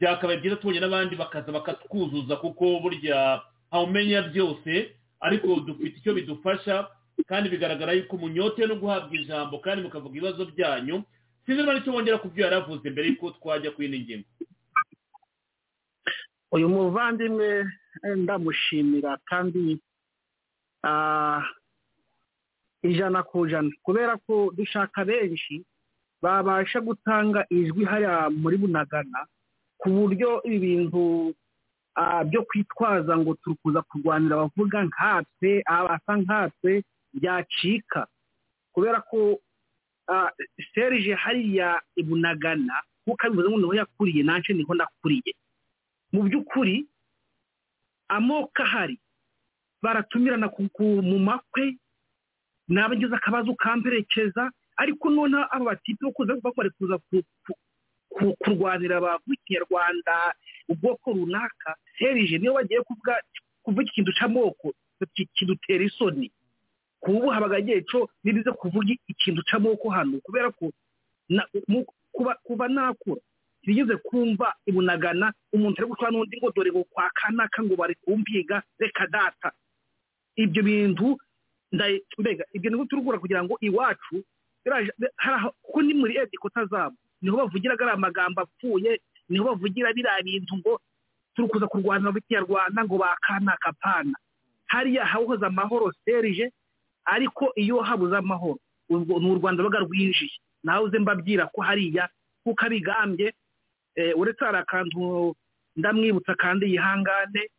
Byakabaye 0.00 0.38
byiza 0.40 0.56
tubonye 0.56 0.80
n'abandi 0.80 1.16
bakaza 1.16 1.52
bakatwuzuza 1.52 2.36
kuko 2.36 2.80
burya 2.80 3.40
ntawumenya 3.68 4.22
byose 4.32 4.96
ariko 5.20 5.60
dufite 5.60 5.96
icyo 6.00 6.14
bidufasha. 6.14 6.88
Kandi 7.28 7.48
bigaragara 7.48 7.92
yuko 7.96 8.16
munyotewe 8.16 8.68
no 8.68 8.76
guhabwa 8.76 9.14
ijambo 9.16 9.58
kandi 9.58 9.82
mukavuga 9.82 10.12
ibibazo 10.16 10.44
byanyu 10.52 11.02
sinzi 11.46 11.60
niba 11.62 11.74
ni 11.74 11.80
cyo 11.84 11.92
wongera 11.94 12.18
ku 12.18 12.28
byo 12.28 12.44
yari 12.44 12.56
avuze 12.60 12.90
mbere 12.90 13.08
yuko 13.08 13.30
twajya 13.38 13.70
ku 13.70 13.82
yindi 13.82 14.00
ngingo. 14.02 14.28
Uyu 16.52 16.68
muvandimwe 16.68 17.48
eh, 18.04 18.16
ndamushimira 18.16 19.18
kandi 19.24 19.78
ah, 20.84 21.42
ijana 22.82 23.22
ku 23.22 23.46
ijana 23.46 23.70
kubera 23.82 24.16
ko 24.26 24.52
dushaka 24.56 25.04
benshi 25.04 25.64
babasha 26.22 26.80
gutanga 26.80 27.46
ijwi 27.50 27.84
hariya 27.84 28.30
muri 28.30 28.56
bunagana 28.56 29.26
ku 29.78 29.90
buryo 29.90 30.42
ibi 30.46 30.58
bintu 30.58 31.34
ah, 31.94 32.24
byo 32.24 32.42
kwitwaza 32.48 33.16
ngo 33.18 33.34
turi 33.42 33.56
kuza 33.62 33.82
kurwanira 33.82 34.36
abavuga 34.38 34.84
nkatwe 34.86 35.62
abasa 35.66 36.12
nkatwe 36.22 36.82
byacika 37.16 38.06
kubera 38.72 39.00
ko 39.00 39.40
serije 40.74 41.14
hariya 41.14 41.80
i 41.96 42.02
bunagana 42.02 42.76
nk'uko 43.06 43.22
abivuze 43.26 43.48
ngo 43.50 43.58
ni 43.58 43.66
ho 43.66 43.74
yakuriye 43.74 44.22
nanjye 44.22 44.52
ni 44.54 44.62
ho 44.62 44.74
nakuriye 44.74 45.32
mu 46.12 46.22
by'ukuri 46.26 46.86
amoko 48.08 48.62
ahari 48.62 48.98
baratumirana 49.82 50.48
mu 51.02 51.18
makwe 51.18 51.76
nabagize 52.68 53.14
akabazo 53.14 53.54
kamperekeza 53.54 54.50
ariko 54.76 55.10
noneho 55.10 55.44
aba 55.50 55.64
batipe 55.74 56.04
bo 56.04 56.12
kuza 56.12 56.34
bakore 56.42 56.70
kuza 56.78 56.98
ku- 56.98 57.24
ku- 57.46 57.58
ku- 58.10 58.36
kurwanira 58.40 58.96
abavuga 58.98 59.34
ikinyarwanda 59.34 60.34
ubwoko 60.68 61.12
runaka. 61.12 61.76
Serije 61.98 62.38
niyo 62.38 62.54
bagiye 62.58 62.80
kuvuga 62.82 63.14
kuvuga 63.62 63.82
ikintu 63.88 64.12
cy'amoko 64.18 64.72
ki- 65.14 65.28
kidutera 65.34 65.84
isoni. 65.84 66.28
Kubu 67.06 67.28
habaga 67.30 67.58
igihe 67.62 67.82
cyo 67.86 68.10
nibize 68.26 68.50
kuvuga 68.52 68.90
ikintu 69.08 69.42
cy'amoko 69.46 69.86
hano 69.94 70.18
kubera 70.26 70.50
ko 70.50 70.72
kuba 72.42 72.68
nakura 72.68 73.20
ntibigeze 73.62 73.96
kumva 74.02 74.54
ibunagana 74.66 75.32
umuntu 75.52 75.76
ari 75.82 75.88
gutwara 75.90 76.12
n'undi 76.14 76.36
ngo 76.38 76.50
dore 76.54 76.70
ngo 76.70 76.84
kwa 76.90 77.10
kanaka 77.14 77.62
ngo 77.62 77.74
bari 77.76 77.94
kumpiga 77.98 78.62
reka 78.78 79.06
data. 79.10 79.50
Ibyo 80.38 80.62
bintu 80.62 81.18
mbega 82.18 82.44
ibyo 82.54 82.70
bintu 82.70 82.86
turugura 82.86 83.18
kugira 83.18 83.42
ngo 83.44 83.58
iwacu 83.60 84.22
kuko 85.62 85.82
ni 85.82 85.94
muri 85.94 86.14
edikota 86.16 86.64
zabo 86.70 86.94
ni 87.22 87.30
ho 87.30 87.36
bavugira 87.42 87.74
ariya 87.74 87.96
magambo 87.98 88.40
apfuye 88.46 89.00
ni 89.28 89.38
ho 89.38 89.44
bavugira 89.50 89.90
biriya 89.92 90.22
bintu 90.22 90.56
ngo 90.62 90.78
turi 91.34 91.48
kuza 91.50 91.66
kurwanira 91.66 92.12
mu 92.14 92.20
kinyarwanda 92.22 92.84
ngo 92.86 92.98
ba 92.98 93.16
kanaka 93.20 93.72
pana 93.82 94.14
hariya 94.70 95.04
hahoze 95.04 95.42
amahoro 95.46 95.90
serije 96.06 96.52
ariko 97.06 97.52
iyo 97.56 97.80
habuze 97.82 98.16
amahoro 98.16 98.58
ubwo 98.90 99.18
ni 99.20 99.30
u 99.30 99.34
rwanda 99.38 99.62
ruba 99.62 99.78
rwinjiye. 99.82 100.30
Nawe 100.64 100.84
uze 100.86 100.98
mbabwira 100.98 101.46
ko 101.54 101.62
hariya 101.62 102.08
kuko 102.44 102.64
abigambye 102.66 103.34
eh, 103.94 104.12
uretse 104.18 104.44
hari 104.44 104.58
akantu 104.58 105.34
ndamwibutsa 105.76 106.34
kandi 106.34 106.70
yihangane 106.72 107.50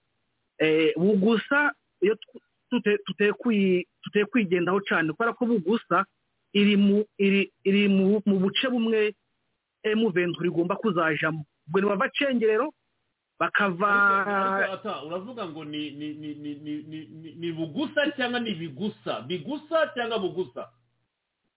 eh, 0.60 0.94
bugusa 0.98 1.74
iyo 2.02 2.16
tu- 2.16 2.40
tute- 2.72 3.00
tutekwi- 3.08 3.86
tutekwigendaho 4.04 4.80
cyane 4.88 5.14
kubera 5.14 5.34
ko 5.34 5.46
bugusa 5.46 6.06
iri 6.54 6.76
mu 7.88 8.40
buce 8.40 8.68
bumwe 8.70 9.14
emuventura 9.84 10.48
igomba 10.48 10.76
kuzajamo. 10.76 11.46
Ubwo 11.68 11.80
ntibava 11.80 12.10
cengerero 12.16 12.74
bakava 13.40 15.04
uravuga 15.06 15.46
ngo 15.50 15.66
ni 15.66 15.92
ni 15.92 16.14
ni 16.14 16.34
ni 16.36 16.56
ni 16.56 16.98
ni- 17.36 17.52
bugusa 17.52 18.12
cyangwa 18.18 18.40
ni 18.40 18.54
bigusa? 18.56 19.22
Bigusa 19.22 19.88
cyangwa 19.94 20.20
bugusa? 20.20 20.70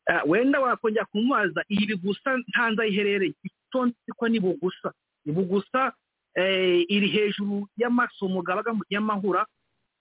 Ah, 0.07 0.23
wenda 0.27 0.61
wakongera 0.61 1.05
kumubaza 1.05 1.65
iyi 1.69 1.86
bigusa 1.86 2.36
ntanze 2.36 2.82
aho 2.82 2.90
iherereye 2.90 3.35
icyo 3.43 3.86
nzi 3.86 4.12
ko 4.16 4.28
ni 4.28 4.40
bugusa. 4.40 4.93
Ni 5.24 5.32
bugusa 5.32 5.93
eh, 6.35 6.85
iri 6.89 7.09
hejuru 7.09 7.69
y'amasomo 7.77 8.43
gabaga 8.43 8.73
mu 8.74 8.82
nyamahura 8.90 9.47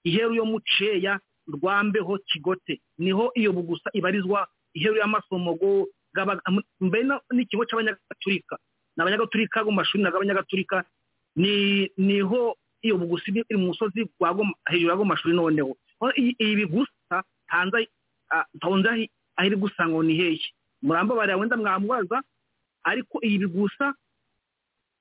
iheru 0.03 0.34
yo 0.35 0.45
muceya 0.45 1.19
rwambeho 1.47 2.18
kigote. 2.27 2.81
Niho 2.97 3.31
iyo 3.35 3.53
bugusa 3.53 3.89
ibarizwa 3.93 4.47
iheru 4.73 4.97
y'amasomo 4.97 5.53
go 5.56 5.88
gabaga 6.14 6.41
mu- 6.51 6.64
mbere 6.81 7.03
na- 7.03 7.22
n'ikigo 7.34 7.65
cy'abanyagatulika 7.65 8.57
ni 8.97 9.01
abanyagatulika 9.03 9.64
mu 9.64 9.72
mashuri 9.72 10.03
ni 10.03 10.10
ni 11.35 12.19
ho 12.22 12.56
iyo 12.81 12.97
bugusi 12.97 13.31
iri 13.31 13.57
mu 13.57 13.68
musozi 13.76 14.07
hejuru 14.69 14.89
ya 14.89 14.95
Goma 14.95 15.14
mashuri 15.15 15.35
noneho. 15.35 15.76
Iyi 16.15 16.56
bigusa 16.56 17.23
hanze 17.47 17.88
ah, 18.31 18.45
ahi- 18.89 19.10
aho 19.35 19.47
iri 19.47 19.56
gusa 19.56 19.88
ngo 19.88 20.03
ni 20.03 20.15
hehe? 20.15 20.39
Murambabarira 20.81 21.38
wenda 21.38 21.57
mwamubaza 21.57 22.22
ariko 22.84 23.19
iyi 23.23 23.38
bigusa 23.43 23.93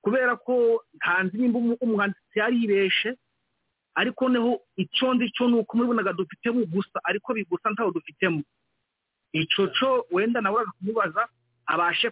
kubera 0.02 0.36
ko 0.36 0.82
ntanzi 0.98 1.38
nimba 1.38 1.58
umwanditsi 1.80 2.38
yaribeshe 2.38 3.14
ariko 3.94 4.28
noneho 4.28 4.60
icyo 4.76 5.14
cyo 5.34 5.48
ni 5.48 5.54
uko 5.58 5.76
muri 5.76 5.88
bunaga 5.88 6.12
dufitemo 6.12 6.64
gusa 6.66 6.98
ariko 7.04 7.34
bigusa 7.34 7.70
ntaho 7.70 7.90
dufitemo. 7.90 8.42
Icyo 9.32 9.66
cyo 9.74 10.06
wenda 10.10 10.40
nawe 10.40 10.54
uraza 10.56 10.72
kumubaza 10.78 11.22
abashe 11.66 12.10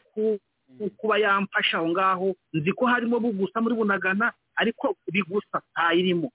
kuba 0.97 1.19
yamfasha 1.19 1.79
aho 1.79 1.89
ngaho 1.89 2.29
nzi 2.53 2.73
ko 2.73 2.87
harimo 2.87 3.21
bugusa 3.21 3.61
muri 3.61 3.75
bunagana 3.75 4.33
ariko 4.57 4.97
bigusa 5.13 5.63
ntayirimo. 5.73 6.31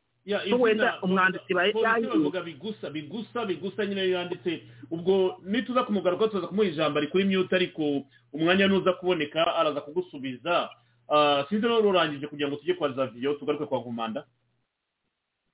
Wenda 0.60 1.02
umwanditsi 1.02 1.54
bavuga 1.54 2.42
bigusa 2.46 2.90
bigusa 2.90 3.46
bigusa 3.46 3.86
nyine 3.86 4.10
yanditse. 4.10 4.64
Ubwo 4.92 5.42
nituza 5.44 5.84
kumugaruka 5.84 6.28
tuza 6.28 6.48
kumuha 6.48 6.68
ijambo 6.68 7.00
ari 7.00 7.08
kuri 7.08 7.26
mute 7.26 7.56
ariko 7.56 8.04
umwanya 8.34 8.68
nuza 8.68 8.94
kuboneka 8.94 9.56
araza 9.56 9.82
kugusubiza. 9.82 10.70
Ah, 11.10 11.44
sinzi 11.50 11.68
rero 11.68 11.90
urangije 11.90 12.28
kugira 12.28 12.48
ngo 12.50 12.56
tujye 12.58 12.74
kwa 12.74 12.92
zaviyo 12.94 13.34
tugaruke 13.34 13.66
kwa 13.66 13.80
gumanda. 13.84 14.24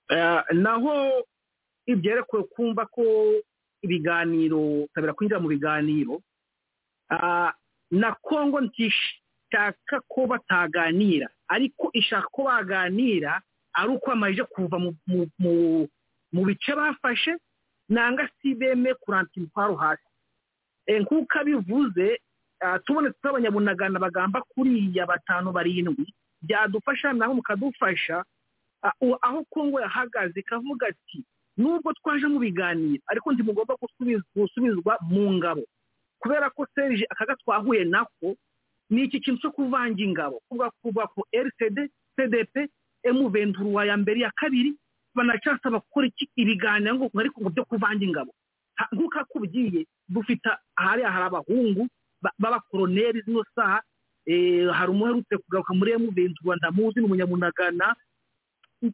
Eh, 0.10 0.42
naho 0.54 1.24
ibyerekwe 1.86 2.44
kumva 2.44 2.86
ko 2.86 3.04
ibiganiro 3.82 4.88
tabira 4.94 5.14
kwinjira 5.14 5.40
mu 5.40 5.48
biganiro 5.48 6.22
ah, 7.10 7.52
na 7.92 8.16
kongo 8.22 8.62
ntishaka 8.62 10.02
ko 10.08 10.28
bataganira. 10.28 11.28
Ariko 11.48 11.90
ishaka 11.94 12.28
ko 12.32 12.44
baganira 12.44 13.42
ari 13.74 13.90
uko 13.96 14.08
bamaze 14.12 14.44
kuva 14.44 14.78
mu, 14.80 14.94
bice 16.46 16.72
bafashe 16.76 17.36
nanga 17.90 18.28
si 18.42 18.56
beme 18.56 18.94
kuranta 19.00 19.32
imitwaro 19.38 19.76
hasi. 19.76 20.04
Eh, 20.88 21.02
nk'uko 21.02 21.40
abivuze 21.40 22.20
ah, 22.62 22.80
tubonetse 22.80 23.22
abanyabunagana 23.28 24.00
bagamba 24.00 24.42
kuriya 24.42 25.06
batanu 25.06 25.52
barindwi 25.52 26.06
byadufasha 26.42 27.14
naho 27.14 27.34
mukadufasha 27.34 28.24
Ah, 28.84 28.94
aho 29.22 29.42
kongo 29.50 29.82
yahagaze 29.82 30.40
ikavuga 30.40 30.88
ati 30.88 31.26
nubwo 31.58 31.94
twaje 31.98 32.28
mu 32.30 32.38
biganiro 32.40 33.02
ariko 33.10 33.34
ntimugomba 33.34 33.74
gusubiz- 33.74 34.22
gusubizwa 34.38 34.98
mu 35.02 35.34
ngabo. 35.34 35.66
Kubera 36.28 36.50
ko 36.52 36.68
serije 36.76 37.06
akaga 37.10 37.36
twahuye 37.40 37.84
nako 37.88 38.36
ni 38.92 39.04
iki 39.08 39.20
kintu 39.24 39.42
cyo 39.42 39.52
kuvanga 39.52 39.96
ingabo? 40.04 40.42
Kuvuga 40.52 40.72
kuva 40.84 41.04
ku 41.08 41.24
rcd 41.32 41.88
cdp 42.20 42.56
emu 43.04 43.30
ventura 43.32 43.86
ya 43.88 43.96
mbere 43.98 44.20
ya 44.28 44.32
kabiri 44.36 44.76
banacasaba 45.16 45.80
gukora 45.80 46.08
ibiganiro 46.36 46.96
ngo 46.96 47.08
ariko 47.20 47.42
ngo 47.42 47.50
byo 47.56 47.64
kuvanga 47.66 48.04
ingabo. 48.06 48.32
Nk'uko 48.94 49.20
akubwiye 49.20 49.86
dufite 50.10 50.50
ahariya 50.76 51.12
hari 51.12 51.26
abahungu 51.32 51.88
ba- 52.22 52.34
b'abakoroneri 52.40 53.22
zino 53.26 53.44
saha 53.56 53.82
eh, 54.28 54.68
hari 54.72 54.92
umuherutse 54.92 55.34
kugaruka 55.38 55.74
muri 55.74 55.92
emu 55.96 56.12
ventura 56.12 56.56
ndamuzi 56.60 57.00
ni 57.00 57.06
umunyamunagana. 57.08 57.96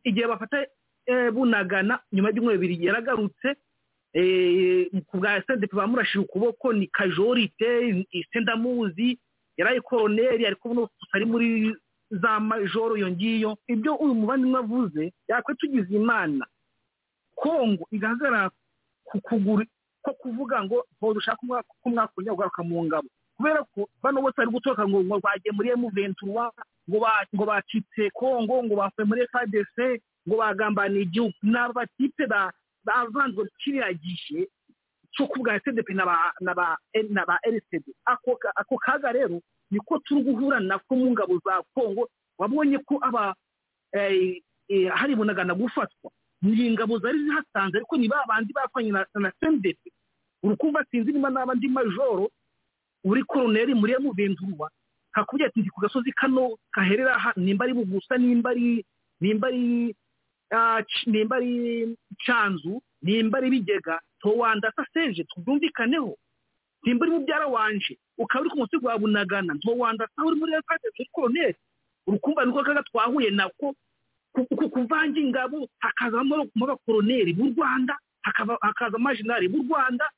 Igihe 0.03 0.27
bafata 0.27 0.65
eh, 1.05 1.31
bunagana 1.35 1.99
nyuma 2.11 2.29
y'ibyumweru 2.29 2.59
bibiri 2.59 2.85
yaragarutse 2.85 3.55
ku 5.09 5.17
bwa 5.17 5.41
sendepe 5.47 5.75
bamurashije 5.75 6.19
ukuboko 6.19 6.73
ni 6.73 6.87
kajorite 6.87 8.05
ise 8.11 8.39
ndamuzi 8.39 9.17
yaraye 9.57 9.81
koroneri 9.81 10.45
ariko 10.45 10.69
buno 10.69 10.89
ari 11.13 11.25
muri 11.25 11.75
za 12.11 12.39
majoro 12.39 12.97
iyo 12.97 13.09
ngiyo. 13.11 13.57
Ibyo 13.67 13.95
uyu 13.95 14.13
muvandimwe 14.15 14.59
avuze 14.59 15.13
yakwe 15.27 15.55
tugize 15.55 15.95
imana. 15.95 16.45
Kongo 17.35 17.87
igahagarara 17.91 18.49
ku 19.03 19.17
kuguru 19.21 19.65
ko 20.05 20.13
kuvuga 20.13 20.61
ngo 20.63 20.85
ngo 21.01 21.13
dushaka 21.13 21.37
ko 21.81 21.89
mwakongera 21.89 22.35
kugaruka 22.35 22.61
mu 22.63 22.85
ngabo. 22.85 23.07
Kubera 23.37 23.63
ko 23.73 23.89
bano 24.03 24.21
bose 24.21 24.35
bari 24.37 24.51
gutoka 24.53 24.85
ngo 24.87 25.01
ngo 25.03 25.17
bagiye 25.23 25.51
muri 25.57 25.69
emu 25.73 25.89
ventura 25.89 26.51
ngo 26.89 26.97
ba- 27.01 27.25
ngo 27.33 27.43
bacitse 27.49 28.09
kongo 28.13 28.61
ngo 28.63 28.75
bavuye 28.77 29.05
muri 29.09 29.25
fadc 29.33 29.75
ngo 30.27 30.35
bagambaniye 30.37 31.01
igihugu. 31.09 31.33
Ni 31.43 31.57
abatipe 31.57 32.27
ba- 32.29 32.53
bavanzwe 32.85 33.47
kiriya 33.59 33.93
gihe 33.93 34.47
cyo 35.13 35.27
kubwa 35.27 35.59
cdp 35.59 35.89
na 35.93 36.53
ba 36.55 37.37
rcd 37.45 37.85
ako 38.05 38.77
kaga 38.81 39.11
rero 39.11 39.41
niko 39.71 39.99
turi 40.05 40.21
guhura 40.23 40.59
nako 40.59 40.95
mu 40.95 41.11
ngabo 41.11 41.39
za 41.45 41.61
kongo 41.73 42.09
wabonye 42.37 42.77
ko 42.85 42.97
aba 43.01 43.35
eh, 43.93 44.41
eh, 44.69 44.89
hari 44.89 45.15
bunagana 45.15 45.53
gufatwa. 45.53 46.11
Ni 46.41 46.65
ingabo 46.67 46.97
zari 46.99 47.23
zihasanze 47.23 47.77
ariko 47.77 47.97
ni 47.97 48.07
ba 48.07 48.25
bandi 48.27 48.53
bafanye 48.53 48.91
na 48.91 49.31
cdp 49.39 49.79
urukumva 50.43 50.85
sinzi 50.91 51.11
niba 51.13 51.29
n'aba 51.29 51.55
ndi 51.55 51.67
majoro 51.69 52.29
uri 53.05 53.23
koroneri 53.23 53.73
muri 53.73 53.93
emu 53.93 54.11
ventura 54.13 54.67
kakubwira 55.13 55.47
ati 55.47 55.59
ndi 55.61 55.69
ku 55.69 55.81
gasozi 55.81 56.11
kano 56.11 56.57
kaherera 56.71 57.33
nimba 57.37 57.65
ari 57.65 57.73
bugusa 57.73 58.17
nimba 58.17 58.49
ari 59.47 59.95
ari 60.53 60.85
ah, 60.85 61.09
nimba 61.11 61.35
ari 61.35 61.97
canzu 62.25 62.81
nimba 63.01 63.37
ari 63.37 63.49
bigega 63.49 63.99
towandasa 64.21 64.85
seje 64.93 65.23
tubyumvikaneho 65.23 66.15
nimba 66.83 67.05
uri 67.05 67.11
mubyara 67.15 67.47
wanje 67.47 67.97
ukaba 68.17 68.41
uri 68.41 68.49
ku 68.49 68.57
munsi 68.57 68.77
gwa 68.79 68.97
bunagana 68.97 69.53
ntowandasa 69.57 70.19
uri 70.25 70.35
muri 70.39 70.53
efate 70.53 70.87
uri 70.93 71.09
koroneri 71.11 71.55
urukumva 72.07 72.45
niko 72.45 72.63
kaga 72.63 72.83
twahuye 72.83 73.29
nako. 73.31 73.75
Ku- 74.33 74.45
ku- 74.57 74.69
kuvanga 74.69 75.19
ingabo 75.19 75.69
hakazamo 75.79 76.35
abakoroneri 76.63 77.33
b'u 77.37 77.53
rwanda 77.55 77.93
hakaza 78.61 78.95
amajinari 78.97 79.47
b'u 79.47 79.61
rwanda. 79.63 80.09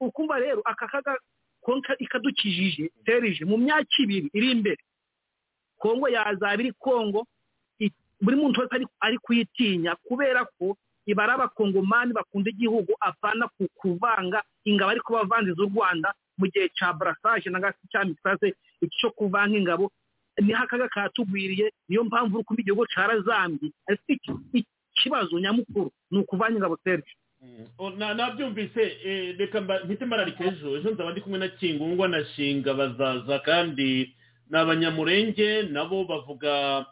Ukumva 0.00 0.38
rero 0.38 0.62
aka 0.64 0.86
kaga 0.88 1.18
konka 1.60 1.92
ikadukijije 1.98 2.90
serije 3.04 3.44
mu 3.44 3.56
myaka 3.58 3.90
ibiri 3.98 4.30
iri 4.32 4.50
imbere 4.54 4.78
kongo 5.78 6.08
yazaba 6.08 6.54
iri 6.62 6.72
kongo 6.78 7.26
buri 8.20 8.36
muntu 8.36 8.60
wese 8.60 8.74
ari- 9.00 9.18
kuyitinya 9.18 9.96
kubera 10.08 10.44
ko 10.58 10.76
iba 11.06 11.22
ari 11.24 11.32
abakongomani 11.32 12.12
bakunda 12.12 12.50
igihugu 12.50 12.92
apana 13.00 13.48
ku 13.56 13.68
kuvanga 13.74 14.42
ingabo 14.64 14.90
ariko 14.90 15.12
bavanziza 15.14 15.62
u 15.62 15.70
rwanda 15.74 16.14
mu 16.38 16.46
gihe 16.52 16.68
cya 16.76 16.92
brassage 16.92 17.50
na 17.50 17.60
gasi 17.60 17.78
cya 17.92 18.04
misase 18.04 18.54
iki 18.82 18.96
cyo 18.98 19.10
kuvanga 19.14 19.56
ingabo 19.58 19.92
ni 20.42 20.52
ho 20.52 20.62
akaga 20.62 20.88
katugwiriye 20.88 21.72
niyo 21.88 22.04
mpamvu 22.04 22.36
uri 22.36 22.44
kumva 22.44 22.60
igihugu 22.60 22.84
carazambye. 22.94 23.70
Ariko 23.88 24.04
iki- 24.12 24.66
ikibazo 24.92 25.38
nyamukuru 25.40 25.90
ni 26.10 26.18
ukuvanga 26.18 26.56
ingabo 26.60 26.76
serije 26.84 27.14
O, 27.78 27.90
na- 27.90 28.14
nabyumvise 28.14 28.82
eh, 29.04 29.36
reka 29.38 29.60
mpite 29.60 30.04
mbararika 30.04 30.44
ejo. 30.44 30.76
Ejo 30.76 30.90
nzaba 30.90 31.12
ndi 31.12 31.20
kumwe 31.20 31.38
na 31.38 31.48
kingungwa 31.48 32.08
na 32.08 32.24
shinga 32.24 32.74
bazaza 32.74 33.38
kandi 33.38 34.12
ni 34.50 34.56
abanyamurenge 34.58 35.62
nabo 35.72 36.04
bavuga 36.04 36.84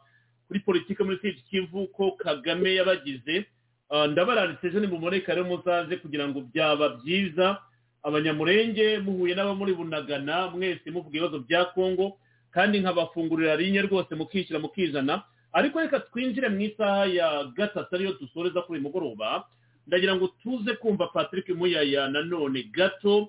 kuri 0.49 0.61
politiki 0.61 1.03
muri 1.05 1.19
kivu 1.51 1.87
ko 1.93 2.12
kagame 2.19 2.75
yabagize 2.75 3.47
Ah, 3.91 4.07
ndabararitse 4.09 4.66
ejo 4.66 4.81
nimumureka 4.81 5.35
rero 5.37 5.45
muzaze 5.45 5.97
kugira 6.01 6.25
ngo 6.29 6.41
byaba 6.41 6.89
byiza. 7.05 7.61
Abanyamurenge 8.03 8.99
muhuye 9.05 9.35
n'abo 9.37 9.55
muri 9.55 9.73
bunagana 9.77 10.51
mwese 10.51 10.89
muvuga 10.91 11.12
ibibazo 11.16 11.39
bya 11.45 11.65
kongo 11.77 12.16
kandi 12.51 12.81
nkabafungurira 12.81 13.57
rinye 13.57 13.83
rwose 13.85 14.15
mukishyira 14.16 14.59
mukizana 14.59 15.23
ariko 15.53 15.81
reka 15.85 16.01
twinjire 16.01 16.49
mu 16.49 16.61
isaha 16.65 17.05
ya 17.07 17.29
gatatu 17.57 17.93
ariyo 17.95 18.12
dusoreza 18.21 18.62
kuri 18.65 18.79
uyu 18.81 18.87
mugoroba. 18.89 19.45
Ndagira 19.87 20.16
ngo 20.16 20.27
tuze 20.43 20.73
kumva 20.81 21.07
patrick 21.12 21.49
muyaya 21.53 22.09
nanone 22.09 22.62
gato. 22.73 23.29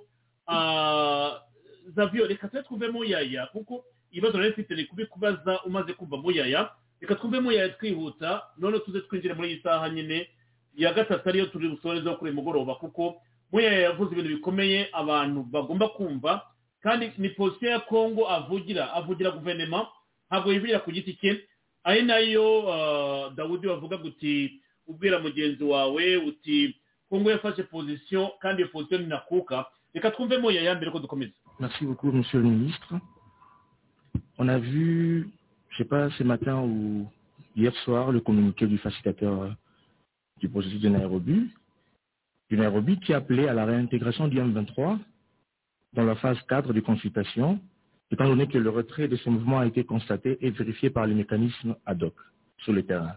Zavio 1.95 2.27
reka 2.27 2.47
tube 2.47 2.63
twumve 2.63 2.87
muyaya 2.89 3.45
kuko 3.51 3.83
ibibazo 4.11 4.37
nari 4.37 4.49
mfite 4.51 4.75
ni 4.75 4.85
kubikubaza 4.85 5.61
umaze 5.67 5.93
kumva 5.93 6.17
muyaya. 6.17 6.69
Reka 7.01 7.15
twumve 7.15 7.39
muyaya 7.39 7.69
twihuta 7.69 8.41
none 8.57 8.79
tuze 8.79 9.01
twinjire 9.01 9.33
muri 9.33 9.51
iyi 9.51 9.61
saha 9.63 9.89
nyine 9.89 10.27
ya 10.75 10.93
gatatu 10.93 11.29
ariyo 11.29 11.45
turi 11.45 11.69
busorezeho 11.69 12.15
kuri 12.15 12.31
uyu 12.31 12.39
mugoroba 12.41 12.75
kuko 12.75 13.15
muyaya 13.51 13.79
yavuze 13.79 14.11
ibintu 14.11 14.29
bikomeye 14.35 14.89
abantu 14.93 15.43
bagomba 15.43 15.87
kumva 15.89 16.41
kandi 16.81 17.11
ni 17.17 17.29
posiyo 17.29 17.71
ya 17.71 17.79
kongo 17.79 18.29
avugira 18.29 18.93
avugira 18.93 19.31
guverinoma 19.31 19.87
ntabwo 20.29 20.51
yivugira 20.53 20.79
ku 20.79 20.91
giti 20.91 21.13
cye. 21.21 21.41
Ari 21.83 22.01
na 22.01 22.17
yo 22.17 22.65
ah, 22.73 23.29
dawudi 23.35 23.67
wavuga 23.67 23.97
uti 24.01 24.61
ubwira 24.87 25.19
mugenzi 25.19 25.63
wawe 25.63 26.17
uti 26.17 26.75
kongo 27.09 27.31
yafashe 27.31 27.63
pozisiyo 27.63 28.31
kandi 28.41 28.61
iyo 28.61 28.71
pozisiyo 28.71 28.99
ni 29.01 29.07
nakuka 29.07 29.65
reka 29.93 30.11
twumve 30.11 30.37
muyaya 30.37 30.75
mbere 30.75 30.91
ko 30.91 30.99
dukomeza. 30.99 31.33
Merci 31.59 31.85
beaucoup, 31.85 32.13
Monsieur 32.13 32.41
le 32.43 32.49
je 35.75 35.83
sais 35.83 35.89
pas, 35.89 36.09
ce 36.11 36.23
matin 36.23 36.61
ou 36.61 37.05
hier 37.55 37.75
soir, 37.83 38.11
le 38.11 38.21
communiqué 38.21 38.65
du 38.65 38.77
facilitateur 38.77 39.53
du 40.39 40.47
processus 40.47 40.79
de 40.79 40.87
Nairobi, 40.87 41.49
du 42.49 42.57
Nairobi 42.57 42.97
qui 42.99 43.13
appelait 43.13 43.49
à 43.49 43.53
la 43.53 43.65
réintégration 43.65 44.29
du 44.29 44.37
M23 44.37 44.97
dans 45.93 46.05
la 46.05 46.15
phase 46.15 46.39
4 46.47 46.71
de 46.71 46.79
consultation, 46.79 47.59
étant 48.09 48.25
donné 48.27 48.47
que 48.47 48.57
le 48.57 48.69
retrait 48.69 49.09
de 49.09 49.17
ce 49.17 49.29
mouvement 49.29 49.59
a 49.59 49.65
été 49.65 49.83
constaté 49.83 50.37
et 50.39 50.49
vérifié 50.49 50.89
par 50.89 51.07
les 51.07 51.13
mécanismes 51.13 51.75
ad 51.85 52.03
hoc. 52.03 52.15
sur 52.59 52.71
le 52.71 52.83
terrain. 52.83 53.15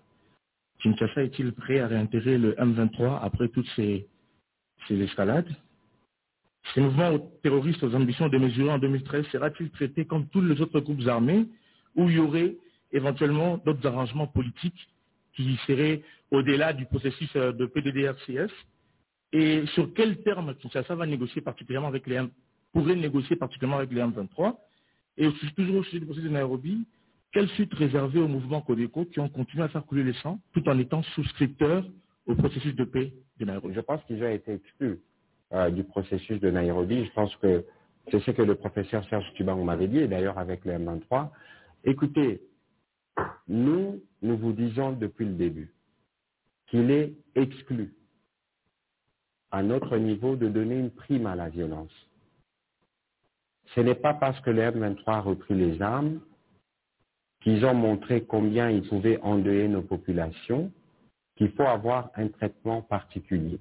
Kinshasa 0.81 1.23
est-il 1.25 1.53
prêt 1.53 1.79
à 1.79 1.87
réintégrer 1.87 2.39
le 2.39 2.55
M23 2.55 3.21
après 3.23 3.49
toutes 3.49 3.69
ces, 3.77 4.09
ces 4.89 5.01
escalades? 5.01 5.55
Ce 6.75 6.81
mouvement 6.81 7.19
terroriste 7.43 7.85
aux 7.85 7.95
ambitions 7.95 8.29
démesurées 8.29 8.71
en 8.71 8.79
2013 8.79 9.27
sera-t-il 9.27 9.71
traité 9.71 10.07
comme 10.07 10.27
tous 10.27 10.41
les 10.41 10.61
autres 10.61 10.81
groupes 10.81 11.07
armés? 11.07 11.47
Où 11.99 12.09
il 12.09 12.17
y 12.17 12.19
aurait 12.19 12.57
éventuellement 12.93 13.59
d'autres 13.59 13.87
arrangements 13.87 14.29
politiques 14.29 14.89
qui 15.35 15.59
seraient 15.67 16.03
au-delà 16.31 16.73
du 16.73 16.87
processus 16.87 17.31
de 17.35 17.67
PDDRCS 17.67 18.53
Et 19.33 19.67
sur 19.75 19.93
quel 19.95 20.23
terme 20.23 20.55
Kinshasa 20.55 20.95
va 20.95 21.07
négocier 21.07 21.43
particulièrement 21.43 21.89
avec 21.89 22.07
les 22.07 22.15
M 22.15 22.31
pourrait 22.73 22.97
négocier 22.97 23.37
particulièrement 23.37 23.79
avec 23.79 23.93
les 23.93 24.01
M23 24.01 24.57
Et 25.19 25.27
aussi, 25.27 25.53
toujours 25.55 25.77
au 25.77 25.83
sujet 25.85 26.01
du 26.01 26.07
processus 26.07 26.31
de 26.31 26.35
Nairobi, 26.35 26.87
quelle 27.33 27.49
suite 27.51 27.75
réservée 27.75 28.21
au 28.21 28.29
mouvement 28.29 28.61
Codeco 28.61 29.05
qui 29.07 29.21
ont 29.21 29.29
continué 29.29 29.65
à 29.65 29.69
faire 29.69 29.85
couler 29.85 30.03
le 30.03 30.15
sang 30.15 30.39
tout 30.55 30.67
en 30.69 30.79
étant 30.79 31.03
souscripteurs 31.15 31.85
au 32.27 32.35
processus 32.35 32.75
de 32.75 32.85
paix 32.85 33.13
de 33.39 33.45
Nairobi? 33.45 33.75
Je 33.75 33.81
pense 33.81 34.03
qu'ils 34.05 34.23
ont 34.23 34.31
été 34.31 34.55
exclus 34.55 35.01
euh, 35.53 35.71
du 35.71 35.85
processus 35.85 36.41
de 36.41 36.51
Nairobi. 36.51 37.05
Je 37.05 37.13
pense 37.13 37.35
que 37.37 37.65
c'est 38.11 38.21
ce 38.21 38.31
que 38.31 38.43
le 38.43 38.55
professeur 38.55 39.07
Serge 39.09 39.31
Tubang 39.35 39.63
m'avait 39.63 39.89
dit, 39.89 40.07
d'ailleurs 40.09 40.39
avec 40.39 40.65
le 40.65 40.73
M23. 40.73 41.29
Écoutez, 41.85 42.43
nous, 43.47 44.03
nous 44.23 44.37
vous 44.37 44.53
disons 44.53 44.93
depuis 44.93 45.27
le 45.27 45.35
début 45.35 45.75
qu'il 46.67 46.91
est 46.91 47.15
exclu 47.35 47.95
à 49.51 49.63
notre 49.63 49.97
niveau 49.97 50.37
de 50.37 50.49
donner 50.49 50.77
une 50.77 50.91
prime 50.91 51.27
à 51.27 51.35
la 51.35 51.49
violence. 51.49 51.93
Ce 53.75 53.81
n'est 53.81 53.95
pas 53.95 54.15
parce 54.15 54.39
que 54.41 54.51
le 54.51 54.63
M23 54.63 55.03
a 55.07 55.21
repris 55.21 55.55
les 55.55 55.81
armes 55.81 56.21
qu'ils 57.41 57.65
ont 57.65 57.75
montré 57.75 58.25
combien 58.25 58.71
ils 58.71 58.87
pouvaient 58.87 59.21
endeuiller 59.23 59.69
nos 59.69 59.83
populations 59.83 60.73
qu'il 61.37 61.53
faut 61.53 61.63
avoir 61.67 62.11
un 62.17 62.29
traitement 62.29 62.83
particulier. 62.83 63.61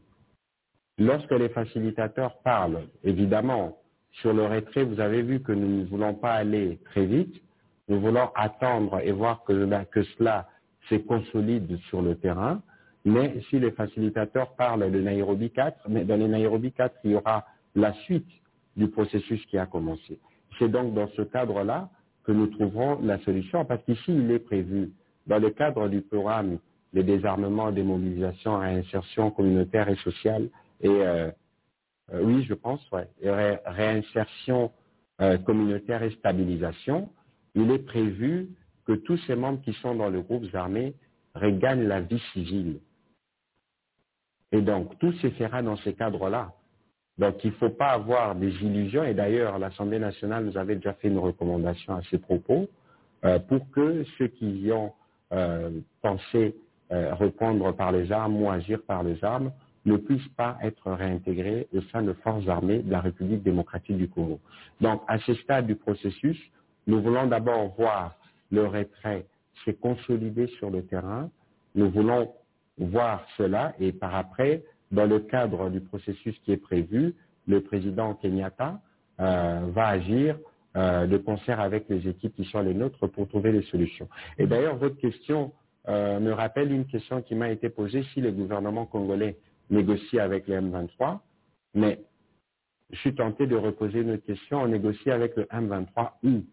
Lorsque 0.98 1.32
les 1.32 1.50
facilitateurs 1.50 2.40
parlent, 2.40 2.88
évidemment, 3.04 3.78
sur 4.14 4.34
le 4.34 4.46
retrait, 4.46 4.84
vous 4.84 5.00
avez 5.00 5.22
vu 5.22 5.42
que 5.42 5.52
nous 5.52 5.82
ne 5.82 5.86
voulons 5.86 6.16
pas 6.16 6.34
aller 6.34 6.80
très 6.86 7.06
vite, 7.06 7.40
nous 7.88 8.00
voulons 8.00 8.30
attendre 8.36 9.00
et 9.04 9.12
voir 9.12 9.44
que, 9.44 9.84
que 9.86 10.04
cela 10.18 10.48
se 10.90 10.96
consolide 10.96 11.78
sur 11.90 12.02
le 12.02 12.16
terrain. 12.16 12.62
Mais 13.06 13.40
si 13.50 13.60
les 13.60 13.72
facilitateurs 13.72 14.56
parlent 14.56 14.92
de 14.92 15.00
Nairobi 15.00 15.50
4, 15.52 15.88
mais 15.90 16.04
dans 16.04 16.18
les 16.18 16.28
Nairobi 16.28 16.72
4, 16.72 16.96
il 17.04 17.12
y 17.12 17.16
aura 17.16 17.46
la 17.76 17.94
suite 17.94 18.28
du 18.76 18.88
processus 18.90 19.46
qui 19.46 19.58
a 19.58 19.66
commencé. 19.66 20.20
C'est 20.60 20.70
donc 20.70 20.94
dans 20.94 21.08
ce 21.10 21.22
cadre-là 21.22 21.90
que 22.24 22.32
nous 22.32 22.48
trouverons 22.48 23.00
la 23.02 23.18
solution, 23.20 23.64
parce 23.64 23.82
qu'ici, 23.84 24.04
il 24.10 24.30
est 24.32 24.40
prévu, 24.40 24.92
dans 25.28 25.40
le 25.40 25.50
cadre 25.52 25.88
du 25.88 26.02
programme 26.02 26.60
de 26.94 27.02
désarmement, 27.02 27.72
démobilisation, 27.72 28.60
réinsertion 28.60 29.32
communautaire 29.32 29.88
et 29.90 29.96
sociale, 29.98 30.50
et 30.82 30.90
euh, 30.90 31.32
euh, 32.14 32.22
oui, 32.24 32.44
je 32.44 32.54
pense, 32.54 32.82
ouais, 32.92 33.08
réinsertion 33.66 34.72
euh, 35.22 35.38
communautaire 35.38 36.04
et 36.04 36.12
stabilisation, 36.12 37.10
il 37.58 37.72
est 37.72 37.86
prévu 37.86 38.50
que 38.86 38.94
tous 38.94 39.18
ces 39.28 39.36
membres 39.36 39.62
qui 39.62 39.74
sont 39.82 39.96
dans 39.96 40.10
les 40.10 40.22
groupes 40.22 40.46
armés 40.54 40.94
regagnent 41.34 41.88
la 41.88 42.02
vie 42.02 42.22
civile. 42.32 42.80
Et 44.52 44.62
donc, 44.62 44.98
tout 45.00 45.12
se 45.14 45.30
fera 45.32 45.62
dans 45.62 45.76
ces 45.78 45.94
cadres-là. 45.94 46.54
Donc, 47.18 47.44
il 47.44 47.50
ne 47.50 47.56
faut 47.56 47.70
pas 47.70 47.90
avoir 47.90 48.36
des 48.36 48.54
illusions. 48.64 49.04
Et 49.04 49.14
d'ailleurs, 49.14 49.58
l'Assemblée 49.58 50.00
nationale 50.00 50.46
nous 50.46 50.58
avait 50.58 50.76
déjà 50.76 50.94
fait 50.94 51.08
une 51.08 51.18
recommandation 51.18 51.96
à 51.96 52.02
ces 52.10 52.20
propos 52.20 52.70
euh, 53.26 53.40
pour 53.40 53.70
que 53.72 54.06
ceux 54.18 54.28
qui 54.28 54.50
y 54.60 54.72
ont 54.72 54.94
euh, 55.34 55.72
pensé 56.02 56.56
euh, 56.92 57.14
répondre 57.16 57.74
par 57.74 57.92
les 57.92 58.12
armes 58.12 58.42
ou 58.42 58.50
agir 58.50 58.80
par 58.88 59.04
les 59.04 59.22
armes 59.24 59.52
ne 59.86 59.98
puissent 59.98 60.34
pas 60.38 60.58
être 60.62 60.92
réintégrés 60.92 61.68
au 61.74 61.82
sein 61.94 62.04
de 62.04 62.14
forces 62.14 62.48
armées 62.48 62.80
de 62.80 62.92
la 62.92 63.02
République 63.02 63.42
démocratique 63.42 63.98
du 63.98 64.08
Congo. 64.08 64.40
Donc, 64.80 65.02
à 65.08 65.18
ce 65.20 65.34
stade 65.34 65.66
du 65.66 65.76
processus, 65.76 66.38
nous 66.88 67.02
voulons 67.02 67.28
d'abord 67.28 67.76
voir 67.76 68.16
le 68.52 68.66
retrait 68.66 69.26
se 69.66 69.72
consolider 69.72 70.48
sur 70.58 70.70
le 70.70 70.86
terrain. 70.86 71.30
Nous 71.76 71.90
voulons 71.90 72.34
voir 72.78 73.26
cela 73.38 73.74
et 73.80 73.92
par 73.92 74.16
après, 74.16 74.64
dans 74.92 75.06
le 75.06 75.20
cadre 75.20 75.70
du 75.70 75.82
processus 75.82 76.38
qui 76.40 76.54
est 76.54 76.58
prévu, 76.58 77.16
le 77.48 77.62
président 77.62 78.14
Kenyatta 78.16 78.80
euh, 79.20 79.62
va 79.74 79.88
agir 79.88 80.38
euh, 80.76 81.08
de 81.08 81.18
concert 81.18 81.60
avec 81.60 81.90
les 81.90 82.08
équipes 82.08 82.36
qui 82.36 82.46
sont 82.46 82.62
les 82.62 82.74
nôtres 82.74 83.08
pour 83.10 83.28
trouver 83.28 83.52
des 83.52 83.64
solutions. 83.64 84.08
Et 84.38 84.46
d'ailleurs, 84.46 84.78
votre 84.78 84.98
question 84.98 85.52
euh, 85.88 86.20
me 86.20 86.32
rappelle 86.32 86.72
une 86.72 86.86
question 86.86 87.22
qui 87.22 87.36
m'a 87.36 87.50
été 87.50 87.70
posée 87.70 88.04
si 88.14 88.22
le 88.22 88.32
gouvernement 88.32 88.86
congolais 88.86 89.38
négocie 89.70 90.20
avec 90.20 90.48
les 90.48 90.58
M23, 90.58 91.20
mais 91.74 92.00
je 92.92 92.98
suis 93.00 93.16
tenté 93.16 93.48
de 93.48 93.56
reposer 93.56 94.02
une 94.02 94.20
question, 94.20 94.62
on 94.62 94.68
négocie 94.68 95.12
avec 95.12 95.36
le 95.36 95.44
M23 95.44 96.12
où? 96.24 96.44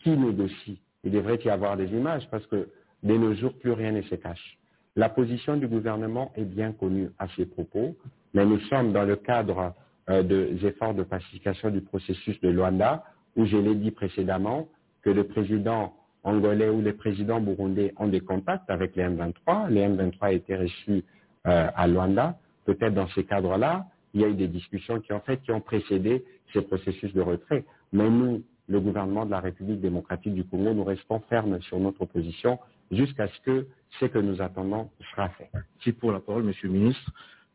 Qui 0.00 0.10
négocie 0.10 0.80
Il 1.04 1.12
devrait 1.12 1.38
y 1.44 1.50
avoir 1.50 1.76
des 1.76 1.88
images 1.88 2.28
parce 2.30 2.46
que 2.46 2.68
de 3.02 3.14
nos 3.16 3.34
jours, 3.34 3.52
plus 3.54 3.72
rien 3.72 3.92
ne 3.92 4.02
se 4.02 4.14
cache. 4.16 4.58
La 4.96 5.08
position 5.08 5.56
du 5.56 5.68
gouvernement 5.68 6.32
est 6.34 6.44
bien 6.44 6.72
connue 6.72 7.10
à 7.18 7.28
ces 7.36 7.46
propos, 7.46 7.96
mais 8.34 8.44
nous 8.44 8.58
sommes 8.62 8.92
dans 8.92 9.04
le 9.04 9.16
cadre 9.16 9.74
euh, 10.10 10.22
des 10.22 10.66
efforts 10.66 10.94
de 10.94 11.04
pacification 11.04 11.70
du 11.70 11.80
processus 11.80 12.40
de 12.40 12.48
Luanda, 12.48 13.04
où 13.36 13.46
je 13.46 13.56
l'ai 13.56 13.76
dit 13.76 13.92
précédemment 13.92 14.68
que 15.02 15.10
le 15.10 15.24
président 15.24 15.94
angolais 16.24 16.68
ou 16.68 16.80
les 16.80 16.92
présidents 16.92 17.40
burundais 17.40 17.94
ont 17.96 18.08
des 18.08 18.20
contacts 18.20 18.68
avec 18.68 18.96
les 18.96 19.04
M23. 19.04 19.68
Les 19.68 19.86
M23 19.86 20.16
a 20.20 20.32
été 20.32 20.56
reçus 20.56 21.04
euh, 21.46 21.68
à 21.74 21.86
Luanda. 21.86 22.36
Peut-être 22.64 22.94
dans 22.94 23.08
ces 23.10 23.24
cadres-là, 23.24 23.86
il 24.14 24.22
y 24.22 24.24
a 24.24 24.28
eu 24.28 24.34
des 24.34 24.48
discussions 24.48 25.00
qui, 25.00 25.12
en 25.12 25.20
fait, 25.20 25.40
qui 25.42 25.52
ont 25.52 25.60
précédé 25.60 26.24
ces 26.52 26.62
processus 26.62 27.12
de 27.14 27.20
retrait. 27.20 27.64
Mais 27.92 28.10
nous, 28.10 28.42
le 28.68 28.80
gouvernement 28.80 29.24
de 29.24 29.30
la 29.30 29.40
République 29.40 29.80
démocratique 29.80 30.34
du 30.34 30.44
Congo, 30.44 30.74
nous 30.74 30.84
restons 30.84 31.20
fermes 31.28 31.60
sur 31.62 31.80
notre 31.80 32.04
position 32.04 32.58
jusqu'à 32.90 33.28
ce 33.28 33.40
que 33.40 33.66
ce 33.98 34.06
que 34.06 34.18
nous 34.18 34.40
attendons 34.42 34.90
sera 35.10 35.30
fait. 35.30 35.50
Merci 35.54 35.92
pour 35.92 36.12
la 36.12 36.20
parole, 36.20 36.42
Monsieur 36.44 36.68
le 36.68 36.74
ministre. 36.74 37.10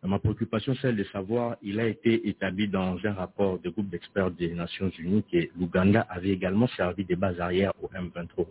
Ma 0.06 0.20
préoccupation, 0.20 0.76
c'est 0.82 0.92
de 0.92 1.04
savoir, 1.06 1.56
il 1.62 1.80
a 1.80 1.88
été 1.88 2.28
établi 2.28 2.68
dans 2.68 2.98
un 3.06 3.14
rapport 3.14 3.58
de 3.60 3.70
groupe 3.70 3.90
d'experts 3.90 4.32
des 4.32 4.54
Nations 4.54 4.92
Unies 5.00 5.24
que 5.32 5.48
l'Ouganda 5.58 6.02
avait 6.10 6.32
également 6.32 6.68
servi 6.76 7.06
de 7.06 7.16
base 7.16 7.40
arrière 7.40 7.72
au 7.82 7.88
M23. 7.88 8.46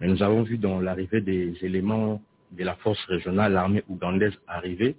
Mais 0.00 0.08
nous 0.08 0.20
avons 0.20 0.42
vu 0.42 0.58
dans 0.58 0.80
l'arrivée 0.80 1.20
des 1.20 1.54
éléments 1.62 2.20
de 2.50 2.64
la 2.64 2.74
force 2.76 3.02
régionale, 3.04 3.52
l'armée 3.52 3.84
ougandaise 3.88 4.32
arriver. 4.48 4.96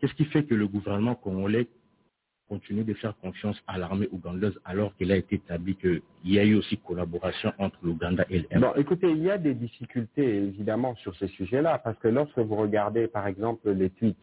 Qu'est-ce 0.00 0.14
qui 0.14 0.26
fait 0.26 0.44
que 0.44 0.54
le 0.54 0.68
gouvernement 0.68 1.16
congolais 1.16 1.66
continue 2.48 2.84
de 2.84 2.94
faire 2.94 3.16
confiance 3.18 3.60
à 3.66 3.78
l'armée 3.78 4.08
ougandaise 4.12 4.54
alors 4.64 4.94
qu'il 4.96 5.12
a 5.12 5.16
été 5.16 5.36
établi 5.36 5.76
qu'il 5.76 6.02
y 6.24 6.38
a 6.38 6.44
eu 6.44 6.54
aussi 6.54 6.78
collaboration 6.78 7.52
entre 7.58 7.78
l'Ouganda 7.82 8.24
et 8.30 8.40
le 8.40 8.44
M23 8.44 8.60
Bon, 8.60 8.72
écoutez, 8.76 9.10
il 9.10 9.22
y 9.22 9.30
a 9.30 9.38
des 9.38 9.54
difficultés 9.54 10.36
évidemment 10.36 10.94
sur 10.96 11.16
ces 11.16 11.28
sujets-là, 11.28 11.78
parce 11.78 11.98
que 11.98 12.08
lorsque 12.08 12.38
vous 12.38 12.56
regardez 12.56 13.08
par 13.08 13.26
exemple 13.26 13.70
les 13.70 13.90
tweets 13.90 14.16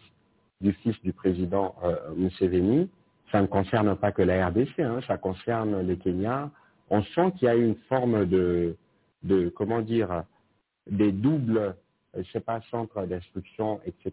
du 0.62 0.74
fils 0.74 1.00
du 1.02 1.14
président 1.14 1.76
euh, 1.84 1.96
Museveni, 2.16 2.90
ça 3.32 3.42
ne 3.42 3.48
concerne 3.48 3.96
pas 3.96 4.12
que 4.12 4.22
la 4.22 4.48
RDC, 4.48 4.80
hein, 4.80 5.00
ça 5.08 5.18
concerne 5.18 5.86
les 5.86 5.98
Kenyans. 5.98 6.52
On 6.90 7.02
sent 7.04 7.32
qu'il 7.38 7.48
y 7.48 7.50
a 7.50 7.56
une 7.56 7.76
forme 7.90 8.26
de, 8.26 8.76
de 9.24 9.50
comment 9.50 9.82
dire, 9.82 10.24
des 10.90 11.12
doubles, 11.12 11.76
je 12.16 12.30
sais 12.32 12.40
pas, 12.40 12.62
centres 12.70 13.06
d'instruction, 13.06 13.82
etc. 13.86 14.12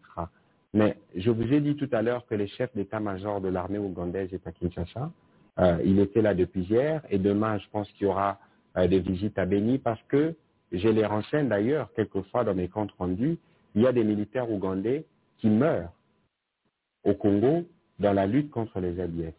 Mais 0.72 0.96
je 1.16 1.30
vous 1.30 1.52
ai 1.52 1.60
dit 1.60 1.74
tout 1.74 1.88
à 1.92 2.02
l'heure 2.02 2.24
que 2.26 2.34
le 2.34 2.46
chef 2.46 2.74
d'état-major 2.74 3.40
de 3.40 3.48
l'armée 3.48 3.78
ougandaise 3.78 4.32
est 4.32 4.46
à 4.46 4.52
Kinshasa. 4.52 5.10
Euh, 5.58 5.78
il 5.84 5.98
était 5.98 6.22
là 6.22 6.34
depuis 6.34 6.62
hier 6.62 7.02
et 7.10 7.18
demain, 7.18 7.58
je 7.58 7.68
pense 7.70 7.90
qu'il 7.92 8.06
y 8.06 8.10
aura 8.10 8.38
euh, 8.76 8.86
des 8.86 9.00
visites 9.00 9.38
à 9.38 9.46
Beni 9.46 9.78
parce 9.78 10.02
que, 10.04 10.34
je 10.72 10.88
les 10.88 11.04
renseigne 11.04 11.48
d'ailleurs 11.48 11.92
quelquefois 11.94 12.44
dans 12.44 12.54
mes 12.54 12.68
comptes 12.68 12.92
rendus, 12.92 13.38
il 13.74 13.82
y 13.82 13.88
a 13.88 13.92
des 13.92 14.04
militaires 14.04 14.48
ougandais 14.48 15.04
qui 15.38 15.48
meurent 15.48 15.90
au 17.02 17.14
Congo 17.14 17.64
dans 17.98 18.12
la 18.12 18.28
lutte 18.28 18.50
contre 18.50 18.78
les 18.78 19.00
ADF. 19.00 19.34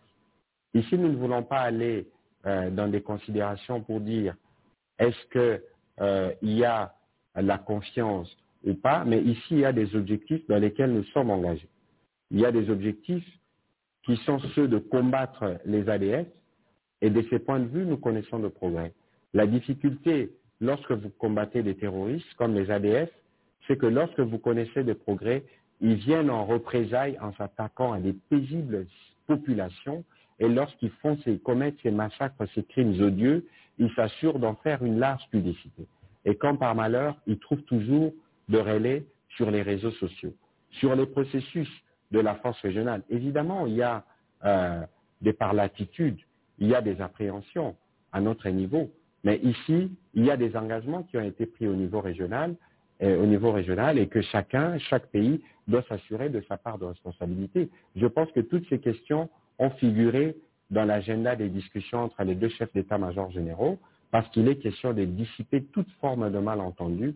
Ici, 0.74 0.98
nous 0.98 1.08
ne 1.08 1.16
voulons 1.16 1.44
pas 1.44 1.62
aller 1.62 2.10
euh, 2.46 2.70
dans 2.70 2.90
des 2.90 3.02
considérations 3.02 3.80
pour 3.80 4.02
dire 4.02 4.36
est-ce 5.00 5.62
qu'il 6.42 6.50
y 6.50 6.66
a 6.66 6.94
la 7.36 7.58
confiance 7.58 8.36
ou 8.64 8.74
pas, 8.74 9.04
mais 9.06 9.22
ici, 9.22 9.42
il 9.52 9.60
y 9.60 9.66
a 9.66 9.74
des 9.74 9.96
objectifs 9.96 10.46
dans 10.48 10.58
lesquels 10.58 10.92
nous 10.92 11.04
sommes 11.06 11.30
engagés. 11.30 11.70
Il 12.30 12.40
y 12.40 12.46
a 12.46 12.52
des 12.52 12.70
objectifs 12.70 13.28
qui 14.06 14.18
sont 14.18 14.40
ceux 14.56 14.68
de 14.68 14.78
combattre 14.78 15.60
les 15.66 15.90
ADF, 15.90 16.28
et 17.02 17.10
de 17.10 17.22
ces 17.30 17.40
points 17.40 17.60
de 17.60 17.68
vue, 17.68 17.86
nous 17.86 17.98
connaissons 17.98 18.38
le 18.38 18.50
progrès. 18.50 18.94
La 19.34 19.48
difficulté, 19.48 20.32
lorsque 20.60 20.92
vous 20.92 21.10
combattez 21.10 21.64
des 21.64 21.76
terroristes 21.76 22.32
comme 22.36 22.54
les 22.54 22.70
ADF, 22.70 23.10
c'est 23.68 23.78
que 23.78 23.88
lorsque 23.88 24.20
vous 24.20 24.38
connaissez 24.38 24.84
des 24.84 24.94
progrès, 24.94 25.44
ils 25.82 25.96
viennent 25.96 26.30
en 26.30 26.46
représailles 26.46 27.18
en 27.20 27.34
s'attaquant 27.34 27.94
à 27.94 28.00
des 28.00 28.14
paisibles 28.14 28.86
populations, 29.28 30.04
et 30.40 30.48
lorsqu'ils 30.48 30.92
font 31.02 31.18
ces, 31.24 31.40
commettent 31.40 31.80
ces 31.82 31.92
massacres, 31.92 32.46
ces 32.54 32.64
crimes 32.64 33.00
odieux, 33.02 33.48
ils 33.78 33.92
s'assurent 33.94 34.40
d'en 34.40 34.56
faire 34.56 34.84
une 34.84 35.00
large 35.00 35.28
publicité. 35.32 35.88
et 36.26 36.36
quand 36.36 36.56
par 36.56 36.76
malheur, 36.76 37.16
ils 37.26 37.40
trouvent 37.40 37.64
toujours 37.64 38.14
de 38.52 38.58
relais 38.60 39.06
sur 39.30 39.50
les 39.50 39.62
réseaux 39.62 39.92
sociaux. 39.92 40.34
Sur 40.72 40.96
les 40.96 41.06
processus 41.06 41.70
de 42.12 42.20
la 42.20 42.36
force 42.36 42.60
régionale, 42.62 43.02
évidemment, 43.10 43.66
il 43.66 43.76
y 43.76 43.82
a 43.82 44.04
euh, 44.46 44.82
des 45.22 45.34
par 45.34 45.54
l'attitude, 45.54 46.20
il 46.60 46.68
y 46.68 46.76
a 46.76 46.82
des 46.82 47.02
appréhensions 47.02 47.76
à 48.12 48.22
notre 48.22 48.50
niveau, 48.50 48.92
mais 49.24 49.40
ici, 49.44 49.92
il 50.14 50.26
y 50.26 50.32
a 50.32 50.38
des 50.38 50.56
engagements 50.56 51.04
qui 51.04 51.18
ont 51.18 51.24
été 51.24 51.46
pris 51.46 51.68
au 51.68 51.76
niveau 51.76 52.02
régional, 52.02 52.56
et, 53.00 53.14
au 53.14 53.26
niveau 53.26 53.52
régional, 53.52 53.98
et 53.98 54.08
que 54.08 54.22
chacun, 54.22 54.78
chaque 54.80 55.08
pays 55.08 55.42
doit 55.68 55.84
s'assurer 55.84 56.30
de 56.30 56.42
sa 56.48 56.58
part 56.58 56.78
de 56.78 56.86
responsabilité. 56.86 57.70
Je 57.96 58.08
pense 58.08 58.32
que 58.32 58.42
toutes 58.42 58.68
ces 58.70 58.80
questions 58.80 59.30
ont 59.60 59.70
figuré 59.72 60.36
dans 60.72 60.86
l'agenda 60.86 61.36
des 61.36 61.50
discussions 61.50 62.00
entre 62.04 62.24
les 62.24 62.36
deux 62.36 62.50
chefs 62.50 62.74
d'état-major 62.74 63.32
généraux, 63.32 63.80
parce 64.10 64.28
qu'il 64.30 64.48
est 64.48 64.58
question 64.58 64.94
de 64.94 65.06
dissiper 65.06 65.64
toute 65.64 65.90
forme 66.02 66.32
de 66.32 66.40
malentendu 66.40 67.16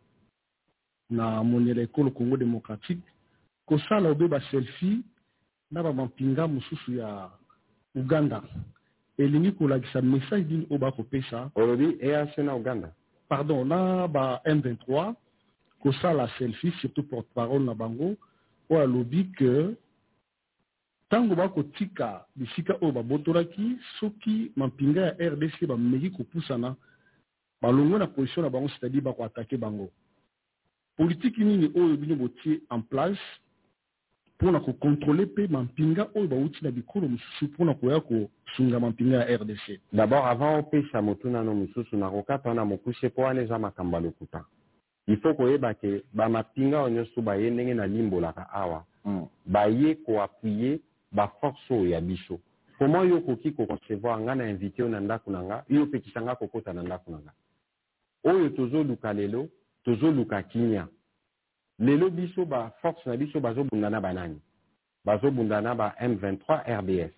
na 1.11 1.43
monela 1.43 1.81
ekolo 1.81 2.11
congo 2.11 2.37
démocratique 2.37 3.03
kosala 3.65 4.09
obe 4.09 4.27
baselfie 4.27 5.03
na 5.71 5.83
bamampinga 5.83 6.47
mosusu 6.47 6.95
ya 6.95 7.29
uganda. 7.95 8.41
Elingi 9.17 9.51
kolakisa 9.51 10.01
message 10.01 10.47
nini 10.49 10.67
oyo 10.69 10.79
bakopesa? 10.79 11.51
Olobi 11.55 11.97
eac 12.01 12.37
na 12.37 12.55
uganda? 12.55 12.91
Pardon 13.29 13.65
na 13.67 14.07
ba 14.07 14.41
m23 14.45 15.13
kosala 15.83 16.27
selfie 16.37 16.71
surtout 16.81 17.03
porte-parole 17.03 17.65
na 17.65 17.73
bango 17.73 18.15
oyo 18.69 18.81
alobi 18.81 19.23
ke 19.37 19.75
ntango 21.07 21.35
bakotika 21.35 22.25
bisika 22.35 22.73
oyo 22.81 22.91
babotolaki 22.91 23.77
soki 23.99 24.51
mampinga 24.55 25.01
ya 25.01 25.29
rdc 25.29 25.65
bameki 25.67 26.09
kopusana 26.09 26.75
balongwe 27.61 27.99
na 27.99 28.07
position 28.07 28.43
na 28.43 28.49
bango 28.49 28.69
c'est-à-dire 28.69 29.01
bakoatake 29.01 29.57
bango 29.57 29.91
politiki 30.97 31.43
nini 31.43 31.71
oyo 31.75 31.97
bino 31.97 32.15
botie 32.15 32.61
en 32.71 32.81
place 32.81 33.21
mpona 34.41 34.59
kokontrole 34.59 35.25
mpe 35.25 35.47
mampinga 35.47 36.07
oyo 36.15 36.27
bauti 36.27 36.59
na 36.61 36.71
bikolo 36.71 37.07
mosusu 37.07 37.45
mpona 37.45 37.73
koya 37.73 37.99
kosunga 38.01 38.79
mampinga 38.79 39.17
ya 39.17 39.37
rdc 39.37 39.79
d'abord 39.93 40.25
avant 40.25 40.59
opesa 40.59 41.01
motunano 41.01 41.55
mosusu 41.55 41.97
nakokata 41.97 42.53
na 42.53 42.65
mokuse 42.65 43.07
mpo 43.07 43.21
wana 43.21 43.41
eza 43.41 43.59
makambo 43.59 43.97
ya 43.97 44.03
lokuta. 44.03 44.45
Faut 45.21 45.35
koyeba 45.35 45.73
ke 45.73 46.03
bamapinga 46.13 46.81
oyo 46.81 46.89
nyonso 46.89 47.21
baye 47.21 47.49
ndenge 47.49 47.73
nalimbolaka 47.73 48.49
awa. 48.49 48.85
Mm. 49.05 49.25
baye 49.45 49.95
koappuye 49.95 50.79
baforce 51.11 51.73
oyo 51.73 51.89
ya 51.89 52.01
biso. 52.01 52.39
Koma 52.77 53.01
yo 53.01 53.17
okoki 53.17 53.51
koconcevoir 53.51 54.19
nga 54.21 54.35
na 54.35 54.49
invité 54.49 54.81
oyo 54.81 54.89
na 54.89 54.99
ndako 54.99 55.31
na 55.31 55.43
nga 55.43 55.63
yo 55.69 55.83
opekisa 55.83 56.21
nga 56.21 56.35
kokota 56.35 56.73
na 56.73 56.83
ndako 56.83 57.11
na 57.11 57.17
nga? 57.17 57.31
Oyo 58.23 58.49
tozoluka 58.49 59.13
lelo 59.13 59.49
tozoluka 59.83 60.43
kimia. 60.43 60.87
Lelo 61.79 62.09
biso 62.09 62.45
baforce 62.45 63.09
na 63.09 63.17
biso 63.17 63.39
bazobunda 63.39 63.89
na 63.89 64.01
banani. 64.01 64.41
Bazobunda 65.05 65.61
na 65.61 65.75
ba 65.75 65.95
m23 66.01 66.79
rbs 66.79 67.11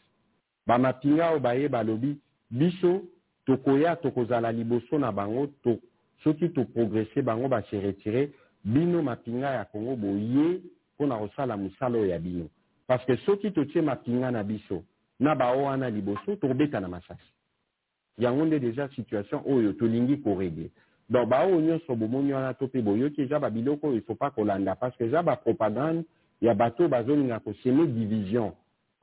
bamapinga 0.68 1.30
oyo 1.30 1.40
baye 1.40 1.70
balobi 1.70 2.18
biso 2.52 3.02
tokoya 3.46 3.96
tokozala 3.96 4.52
liboso 4.52 4.98
na 5.00 5.12
bango 5.12 5.48
to, 5.64 5.80
soki 6.24 6.50
toprogresse 6.50 7.22
bango 7.22 7.48
base 7.48 7.80
retire 7.80 8.32
bino 8.64 9.02
mapinga 9.02 9.50
ya 9.50 9.66
kongo 9.66 9.96
boye 9.96 10.62
mpona 10.96 11.18
kosala 11.18 11.58
mosala 11.58 11.98
oyo 11.98 12.08
ya 12.08 12.20
bino. 12.20 12.50
Parce 12.88 13.06
que 13.06 13.18
soki 13.26 13.52
totie 13.52 13.82
mapinga 13.82 14.32
na 14.32 14.44
biso 14.44 14.84
na 15.20 15.36
bao 15.36 15.64
wana 15.64 15.90
liboso 15.90 16.36
tokobeta 16.36 16.80
na 16.80 16.88
masasi. 16.88 17.34
Yango 18.18 18.46
nde 18.46 18.60
deja 18.60 18.90
situation 18.96 19.42
oyo 19.46 19.74
tolingi 19.74 20.18
koregle 20.18 20.70
donc 21.14 21.30
baoyo 21.30 21.62
nyonso 21.62 21.96
bomoni 21.96 22.34
wana 22.34 22.54
to 22.54 22.66
mpe 22.66 22.82
boyoki 22.82 23.22
eza 23.22 23.40
babiloko 23.40 23.88
oyo 23.88 23.98
ifo 23.98 24.16
pa 24.16 24.32
kolanda 24.32 24.76
parce 24.76 24.98
que 24.98 25.06
eza 25.06 25.24
bapropagande 25.24 26.06
ya 26.42 26.56
bato 26.56 26.88
bazolinga 26.88 27.40
koseme 27.40 27.88
division 27.88 28.52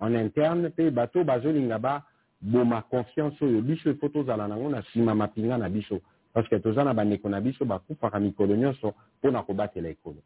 en 0.00 0.14
interne 0.14 0.68
mpe 0.68 0.90
bato 0.90 1.24
bazolinga 1.24 1.78
baboma 1.78 2.82
confiance 2.82 3.44
oyo 3.44 3.62
biso 3.62 3.90
ifo 3.90 4.08
tozala 4.08 4.48
nango 4.48 4.68
na 4.68 4.80
nsima 4.80 5.14
mapinga 5.14 5.58
na 5.58 5.68
biso 5.68 6.00
parce 6.32 6.48
que 6.48 6.58
toza 6.60 6.84
na 6.84 6.94
bandeko 6.94 7.28
na 7.28 7.40
biso 7.40 7.64
bakufaka 7.64 8.20
mikolo 8.20 8.56
nyonso 8.56 8.94
mpona 9.18 9.42
kobatela 9.42 9.88
ekolo 9.88 10.22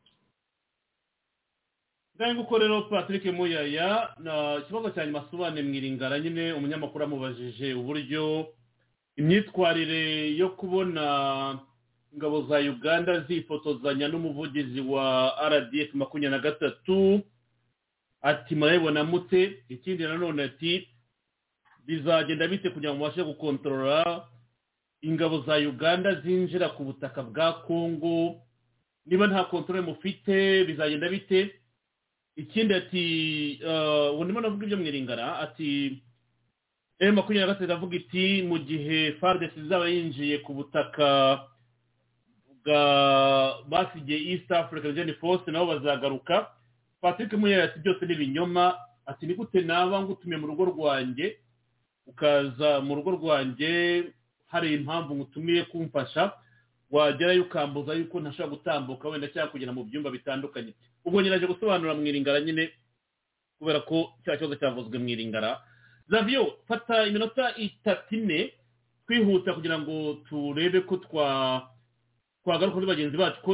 ngaho 2.17 2.35
nguko 2.35 2.59
rero 2.59 2.83
patrick 2.83 3.25
muyaya 3.25 4.09
na 4.19 4.57
ikibazo 4.57 4.91
cya 4.91 5.07
nyuma 5.07 5.21
asobanuye 5.27 5.63
mwiringara 5.63 6.19
nyine 6.21 6.53
umunyamakuru 6.53 7.05
amubajije 7.05 7.75
uburyo 7.75 8.47
imyitwarire 9.17 10.37
yo 10.37 10.49
kubona 10.49 11.59
ingabo 12.15 12.47
za 12.47 12.59
uganda 12.59 13.21
zifotozanya 13.21 14.09
n'umuvugizi 14.09 14.81
wa 14.81 15.35
rdf 15.49 15.95
makumyabiri 15.95 16.31
na 16.31 16.39
gatatu 16.39 17.21
ati 18.23 18.55
murabibona 18.55 19.05
mute? 19.05 19.65
Ikindi 19.69 20.03
nanone 20.05 20.43
ati 20.43 20.89
bizagenda 21.87 22.49
bite 22.49 22.71
kugira 22.71 22.93
ngo 22.95 22.99
mubashe 22.99 23.23
gukontorora 23.25 24.27
ingabo 25.03 25.41
za 25.47 25.57
uganda 25.57 26.15
zinjira 26.21 26.69
ku 26.69 26.85
butaka 26.85 27.23
bwa 27.23 27.53
kongo 27.53 28.41
niba 29.07 29.27
nta 29.27 29.45
kontorore 29.45 29.85
mufite 29.85 30.65
bizagenda 30.65 31.09
bite? 31.09 31.55
Ikindi 32.37 32.75
ati 32.75 33.05
ubu 34.13 34.25
ndimo 34.25 34.41
navuga 34.41 34.65
ibyo 34.67 34.77
mwiringara 34.77 35.39
ati 35.39 36.03
emu 36.99 37.13
makumyabiri 37.17 37.41
na 37.41 37.47
gatatu 37.47 37.65
iravuga 37.65 37.97
iti 37.97 38.43
mu 38.43 38.59
gihe 38.59 39.13
fardesi 39.21 39.61
izaba 39.61 39.89
yinjiye 39.89 40.39
ku 40.39 40.55
butaka 40.55 41.43
basigiye 43.69 44.19
east 44.33 44.51
africa 44.53 44.85
region 44.85 45.15
force 45.21 45.51
nabo 45.51 45.67
bazagaruka. 45.67 46.51
Patrick 47.01 47.33
muyaya 47.33 47.65
ati 47.65 47.79
byose 47.81 48.07
ni 48.07 48.15
ibinyoma 48.15 48.75
ati 49.07 49.27
ni 49.27 49.35
gute 49.35 49.61
naba 49.61 50.01
ngutumiye 50.03 50.41
mu 50.41 50.47
rugo 50.47 50.65
rwanjye? 50.65 51.37
Ukaza 52.07 52.81
mu 52.81 52.95
rugo 52.95 53.11
rwanjye 53.11 54.05
hari 54.47 54.75
impamvu 54.75 55.15
ngutumiye 55.15 55.65
kumfasha. 55.65 56.33
Wagerayo 56.91 57.43
ukambuza 57.43 57.95
yuko 57.95 58.21
ntashobora 58.21 58.57
gutambuka 58.57 59.09
wenda 59.09 59.29
cyangwa 59.29 59.51
kugera 59.53 59.73
mu 59.73 59.85
byumba 59.85 60.11
bitandukanye. 60.11 60.75
Ubwo 61.05 61.23
nyiraje 61.23 61.47
gusobanura 61.47 61.95
mwiringara 61.95 62.41
nyine 62.41 62.71
kubera 63.59 63.81
ko 63.81 64.13
cya 64.25 64.37
kibazo 64.37 64.57
cyavuzwe 64.57 64.99
mwiringara 64.99 65.61
zavyo 66.09 66.59
fata 66.69 67.07
iminota 67.07 67.57
itatu 67.57 68.15
ine 68.15 68.53
twihuta 69.07 69.55
kugira 69.55 69.79
ngo 69.79 70.15
turebe 70.29 70.81
ko 70.81 70.97
twa 70.97 71.69
twagaruka 72.45 72.75
kuri 72.75 72.87
bagenzi 72.87 73.17
bacu 73.17 73.41
ko 73.43 73.53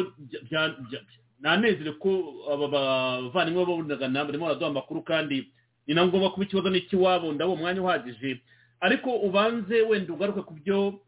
nanezere 1.40 1.92
ko 2.02 2.10
aba 2.52 2.68
bavandimwe 2.68 3.64
babunagana 3.64 4.24
barimo 4.24 4.44
baraduha 4.46 4.70
amakuru 4.70 5.02
kandi 5.02 5.48
ni 5.86 5.94
na 5.94 6.06
ngombwa 6.06 6.30
kuba 6.30 6.44
ikibazo 6.44 6.70
n'ikiwabo 6.70 7.32
ndabo 7.32 7.52
umwanya 7.56 7.82
uhagije. 7.82 8.40
Ariko 8.80 9.10
ubanze 9.16 9.82
wenda 9.82 10.12
ugaruke 10.12 10.42
ku 10.42 10.54
byo 10.54 11.00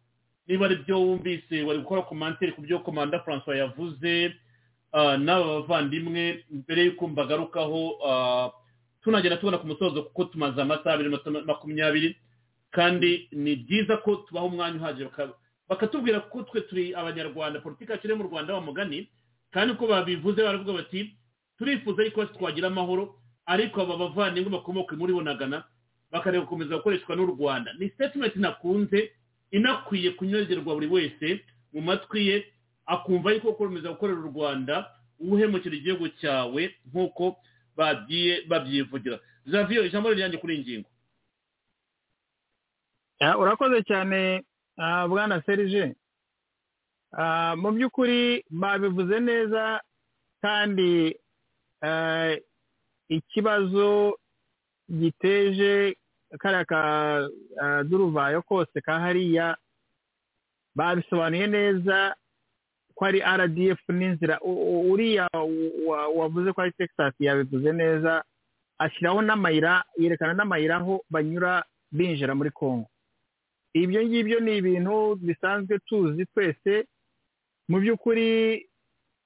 niba 0.48 0.66
ari 0.66 0.76
byo 0.84 0.96
wumvise 1.00 1.62
wari 1.62 1.78
gukora 1.84 2.02
komantere 2.02 2.52
ku 2.52 2.62
byo 2.62 2.78
komanda 2.80 3.20
francois 3.20 3.58
yavuze 3.60 4.32
n'aba 5.18 5.44
bavandimwe 5.60 6.44
mbere 6.50 6.84
y'uko 6.84 7.08
mbagarukaho 7.08 7.80
tunagenda 9.04 9.36
tubona 9.36 9.58
ku 9.58 9.66
musozo 9.66 10.02
kuko 10.08 10.24
tumaze 10.24 10.56
amasaha 10.62 10.94
abiri 10.96 11.10
makumyabiri 11.46 12.16
kandi 12.70 13.28
ni 13.32 13.56
byiza 13.56 13.96
ko 14.00 14.16
tubaha 14.24 14.46
umwanya 14.48 14.76
uhagije 14.80 15.08
bakatubwira 15.68 16.20
ko 16.28 16.42
twe 16.42 16.60
turi 16.60 16.94
abanyarwanda. 16.94 17.60
Politiki 17.60 17.92
yacu 17.92 18.07
iri 18.07 18.15
mu 18.16 18.24
rwanda 18.28 18.60
mugani 18.60 19.08
kandi 19.50 19.73
uko 19.74 19.86
babivuze 19.86 20.42
baravuga 20.42 20.73
bati 20.73 21.16
turifuza 21.58 22.02
yuko 22.05 22.24
twagira 22.26 22.68
amahoro 22.68 23.15
ariko 23.47 23.82
aba 23.82 23.97
bavandimwe 23.97 24.50
bakomoka 24.50 24.97
muri 24.97 25.12
bunagana 25.12 25.65
bakareba 26.10 26.44
gukomeza 26.44 26.76
gukoreshwa 26.76 27.16
n'u 27.16 27.26
rwanda. 27.26 27.73
Ni 27.78 27.89
sitetimenti 27.89 28.39
nakunze 28.39 29.12
inakwiye 29.50 30.10
kunyurerwa 30.16 30.74
buri 30.74 30.86
wese 30.86 31.41
mu 31.73 31.81
matwi 31.81 32.26
ye 32.28 32.36
akumva 32.86 33.32
yuko 33.32 33.50
gukomeza 33.57 33.89
gukorera 33.92 34.20
u 34.20 34.28
rwanda 34.32 34.91
uhemukira 35.20 35.76
igihugu 35.76 36.08
cyawe 36.20 36.62
nk'uko 36.91 37.36
bagiye 37.76 38.42
babyivugira. 38.49 39.20
Javiyo 39.47 39.84
ijambo 39.86 40.10
riryanjye 40.10 40.39
kuri 40.39 40.55
iyi 40.55 40.62
ngingo. 40.62 40.89
Urakoze 43.39 43.82
cyane 43.86 44.42
bwana 45.09 45.42
serije 45.47 45.94
Ah, 47.12 47.52
mu 47.60 47.73
by'ukuri 47.76 48.44
babivuze 48.51 49.20
neza 49.20 49.81
kandi 50.41 51.12
eh, 51.84 52.41
ikibazo 53.09 54.17
giteje 54.89 55.97
kariya 56.41 56.65
kaduruvayo 56.65 58.41
kose 58.42 58.81
ka 58.81 58.97
hariya 59.01 59.57
babisobanuye 60.75 61.47
neza 61.47 62.17
ko 62.97 63.05
ari 63.05 63.20
rdf 63.20 63.81
n'inzira. 63.92 64.41
Uriya 64.41 65.28
wa- 65.86 66.09
wavuze 66.09 66.52
ko 66.52 66.60
ari 66.65 66.73
texas 66.73 67.12
yabivuze 67.20 67.73
neza 67.73 68.25
ashyiraho 68.81 69.20
n'amayira 69.23 69.84
yerekana 70.01 70.33
n'amayira 70.34 70.76
aho 70.81 71.05
banyura 71.12 71.60
binjira 71.92 72.33
muri 72.34 72.51
congo. 72.51 72.89
Ibyo 73.75 74.01
ngibyo 74.05 74.41
ni 74.41 74.57
ibintu 74.57 75.17
bisanzwe 75.17 75.78
tuzi 75.86 76.26
twese. 76.26 76.86
Mu 77.68 77.78
by'ukuri 77.81 78.28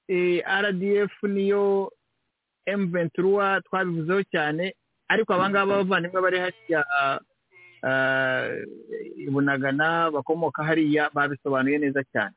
eh, 0.07 0.39
rdf 0.63 1.13
niyo 1.23 1.91
m 2.65 2.87
ventura 2.91 3.61
twabivuzeho 3.61 4.23
cyane 4.31 4.73
ariko 5.07 5.33
abangaba 5.33 5.77
bavandimwe 5.83 6.19
bari 6.21 6.39
hariya 6.39 6.81
i 9.17 9.29
bunagana 9.29 10.11
bakomoka 10.11 10.63
hariya 10.63 11.09
babisobanuye 11.13 11.77
neza 11.77 12.03
cyane. 12.11 12.35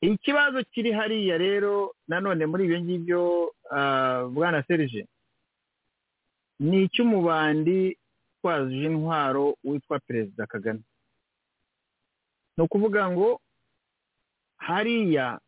Ikibazo 0.00 0.62
kiri 0.72 0.92
hariya 0.92 1.38
rero 1.38 1.94
nanone 2.08 2.46
muri 2.46 2.64
ibyo 2.64 2.78
ngibyo 2.80 3.22
bwana 4.34 4.62
serije 4.68 5.06
ni 6.60 6.82
icy'umubandi 6.84 7.96
utwaje 8.38 8.82
intwaro 8.86 9.56
witwa 9.64 9.98
perezida 9.98 10.46
kagame. 10.46 10.80
Ni 12.56 12.64
ukuvuga 12.64 13.10
ngo 13.10 13.40
hariya 14.56 15.38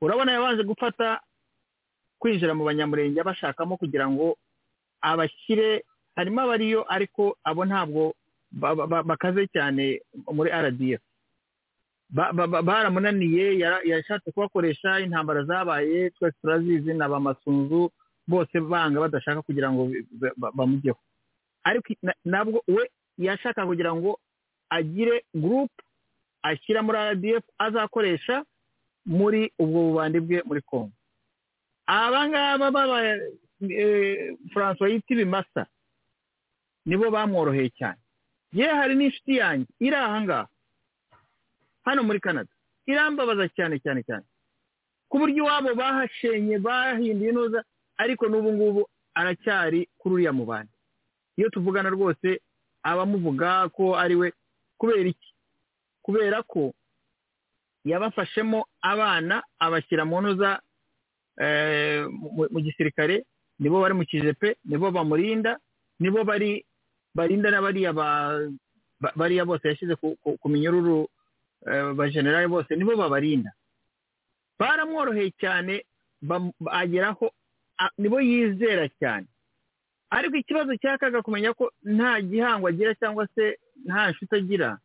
urabona 0.00 0.32
yabanje 0.32 0.62
gufata 0.64 1.20
kwinjira 2.18 2.54
mu 2.54 2.64
banyamurenge 2.64 3.22
bashakamo 3.22 3.76
kugira 3.76 4.08
ngo 4.10 4.36
abashyire 5.00 5.84
harimo 6.16 6.40
abariyo 6.42 6.84
ariko 6.92 7.36
abo 7.44 7.64
ntabwo 7.64 8.14
ba- 8.52 8.74
ba- 8.74 8.86
ba- 8.86 9.02
bakaze 9.02 9.46
cyane 9.52 10.00
muri 10.32 10.50
rdf 10.50 11.00
Ba- 12.10 12.30
ba- 12.32 12.46
ba- 12.46 12.62
baramunaniye 12.62 13.58
yashatse 13.84 14.30
kubakoresha 14.30 15.00
intambara 15.02 15.42
zabaye 15.44 16.10
twese 16.14 16.36
turazizi 16.40 16.94
na 16.94 17.08
ba 17.10 17.18
masunzu 17.20 17.90
bose 18.28 18.60
banga 18.62 19.00
badashaka 19.02 19.42
kugira 19.42 19.72
ngo 19.74 19.90
bamujyeho. 20.54 20.98
Ariko 21.66 21.94
na- 22.02 22.14
nabwo 22.24 22.62
we 22.70 22.86
yashaka 23.18 23.66
kugira 23.66 23.90
ngo 23.94 24.20
agire 24.70 25.24
gurupe 25.34 25.82
ashyira 26.48 26.80
muri 26.82 26.98
rdf 27.12 27.44
azakoresha 27.58 28.44
muri 29.06 29.40
ubwo 29.58 29.78
bubandi 29.90 30.18
bwe 30.20 30.38
muri 30.48 30.62
congo. 30.62 30.92
Abangaba 31.86 32.70
baba 32.70 32.98
eh, 33.60 34.34
francois 34.52 34.92
yita 34.92 35.14
ibimasa 35.14 35.66
nibo 36.86 37.10
bamworoheye 37.10 37.70
cyane. 37.78 37.98
Yewe 38.52 38.74
hari 38.74 38.94
n'inshuti 38.94 39.36
yanjye 39.36 39.66
iri 39.80 39.94
aha 39.96 40.20
ngaha 40.22 40.48
hano 41.84 42.02
muri 42.02 42.20
canada. 42.20 42.50
Irambabaza 42.86 43.48
cyane 43.54 43.78
cyane 43.78 44.02
cyane. 44.02 44.24
Ku 45.08 45.18
buryo 45.18 45.44
iwabo 45.46 45.74
bahashenye 45.74 46.58
bahinduye 46.58 47.32
neza 47.32 47.62
ariko 47.98 48.26
n'ubu 48.28 48.52
ngubu 48.52 48.82
aracyari 49.14 49.88
kuri 49.98 50.14
uriya 50.14 50.32
mubandi 50.32 50.72
iyo 51.38 51.48
tuvugana 51.50 51.90
rwose 51.94 52.40
abamuvuga 52.82 53.68
ko 53.70 53.94
ari 53.96 54.14
we 54.18 54.32
kubera 54.78 55.08
iki? 55.08 55.30
Kubera 56.06 56.42
ko 56.46 56.70
yabafashemo 57.84 58.66
abana 58.82 59.42
abashyira 59.58 60.04
mu 60.06 60.20
ntuza 60.22 60.60
eh, 61.42 62.06
mu- 62.08 62.48
gisirikare 62.62 63.24
nibo 63.58 63.80
bari 63.82 63.94
mu 63.94 64.04
kijepe 64.06 64.56
nibo 64.64 64.90
bamurinda 64.90 65.58
nibo 66.00 66.24
bari 66.24 66.64
barinda 67.14 67.50
n'abariya 67.50 67.92
ba- 67.92 68.50
ba- 69.00 69.12
bariya 69.16 69.44
bose 69.44 69.68
yashyize 69.68 69.94
ku- 69.96 70.16
minyururu 70.48 71.08
eh, 71.66 71.92
bajenerali 71.98 72.46
bose 72.48 72.70
nibo 72.76 72.96
babarinda. 72.96 73.50
Baramworoheye 74.58 75.30
cyane 75.40 75.84
ageraho 76.70 77.30
nibo 77.98 78.20
yizera 78.20 78.88
cyane. 79.00 79.26
Ariko 80.10 80.36
ikibazo 80.36 80.76
cyakaga 80.80 81.22
kumenya 81.22 81.52
ko 81.54 81.72
nta 81.84 82.20
gihango 82.22 82.68
agira 82.68 82.94
cyangwa 82.94 83.28
se 83.34 83.58
nta 83.84 84.10
nshuti 84.10 84.34
agira 84.36 84.78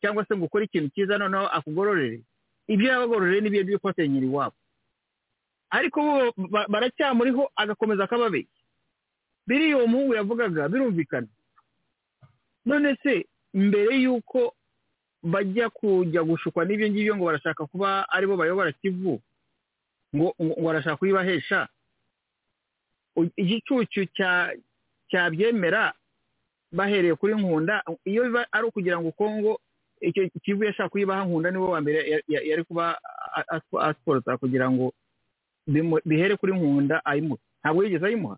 cyangwa 0.00 0.24
se 0.28 0.36
ngo 0.36 0.44
ukore 0.46 0.64
ikintu 0.64 0.88
cyiza 0.94 1.18
noneho 1.18 1.46
akugororere 1.48 2.20
ibyo 2.68 2.86
yabagororeye 2.90 3.40
ni 3.40 3.50
byo 3.50 3.62
byo 3.64 3.78
kubasenyera 3.78 4.26
iwabo 4.26 4.56
ariko 5.70 5.98
bo 6.02 6.14
ba- 6.48 6.66
baracyamuriho 6.70 7.50
agakomeza 7.56 8.04
akababeshya. 8.06 8.54
Biriya 9.46 9.76
uwo 9.78 9.86
muhungu 9.86 10.14
yavugaga 10.14 10.68
birumvikana. 10.68 11.26
None 12.66 12.96
se 13.02 13.26
mbere 13.54 13.94
y'uko 14.02 14.54
bajya 15.22 15.70
kujya 15.70 16.22
gushukwa 16.22 16.64
n'ibyo 16.64 16.86
ngibyo 16.90 17.14
ngo 17.18 17.24
barashaka 17.26 17.66
kuba 17.66 18.06
ari 18.10 18.26
bo 18.26 18.36
bayobora 18.38 18.72
kivu 18.78 19.18
ngo 20.14 20.34
ngo 20.42 20.54
barashaka 20.66 20.96
kuyibahesha 21.02 21.68
igicucu 23.36 24.06
cya 24.14 24.52
cyabyemera 25.10 25.92
bahereye 26.72 27.14
kuri 27.14 27.34
nkunda 27.34 27.82
iyo 28.04 28.22
ari 28.52 28.64
ukugira 28.66 29.00
ngo 29.00 29.10
kongo 29.12 29.60
kivu 30.12 30.64
yashaka 30.64 30.88
kuyibaha 30.88 31.24
nkunda 31.24 31.50
ni 31.50 31.58
we 31.58 31.68
wa 31.68 31.80
mbere 31.80 32.10
ya- 32.10 32.22
ya- 32.28 32.42
yari 32.44 32.64
kuba 32.64 32.98
a- 33.36 33.44
a- 33.56 33.82
asiporota 33.88 34.36
kugira 34.38 34.70
ngo 34.70 34.92
bihere 36.04 36.36
kuri 36.36 36.52
nkunda 36.54 37.04
ayimuha 37.04 37.40
ntabwo 37.62 37.84
yigeze 37.84 38.06
ayimuha. 38.06 38.36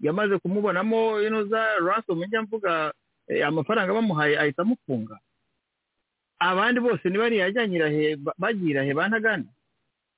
Yamaze 0.00 0.38
kumubonamo 0.38 1.20
ino 1.22 1.44
za 1.44 1.78
ransom 1.78 2.24
njya 2.24 2.42
mvuga 2.42 2.92
eh, 3.28 3.46
amafaranga 3.46 3.94
bamuhaye 3.94 4.38
ahita 4.38 4.62
amufunga. 4.62 5.18
Abandi 6.38 6.80
bose 6.80 7.08
niba 7.10 7.28
yajyanye 7.28 7.76
irahe 7.76 8.16
ba- 8.16 8.34
bagiye 8.38 8.70
irahe 8.70 8.94
bantagana. 8.94 9.44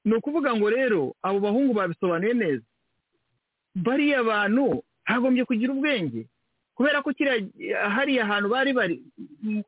Ni 0.04 0.14
ukuvuga 0.14 0.56
ngo 0.56 0.70
rero 0.70 1.14
abo 1.22 1.40
bahungu 1.40 1.72
babisobanuye 1.74 2.34
neza. 2.34 2.64
Bariya 3.74 4.22
bantu 4.24 4.82
hagombye 5.04 5.44
kugira 5.44 5.72
ubwenge. 5.72 6.26
Kubera 6.74 7.02
ko 7.02 7.12
kiriya 7.12 7.44
hariya 7.90 8.26
hantu 8.26 8.48
bari 8.48 8.72
bari 8.72 8.96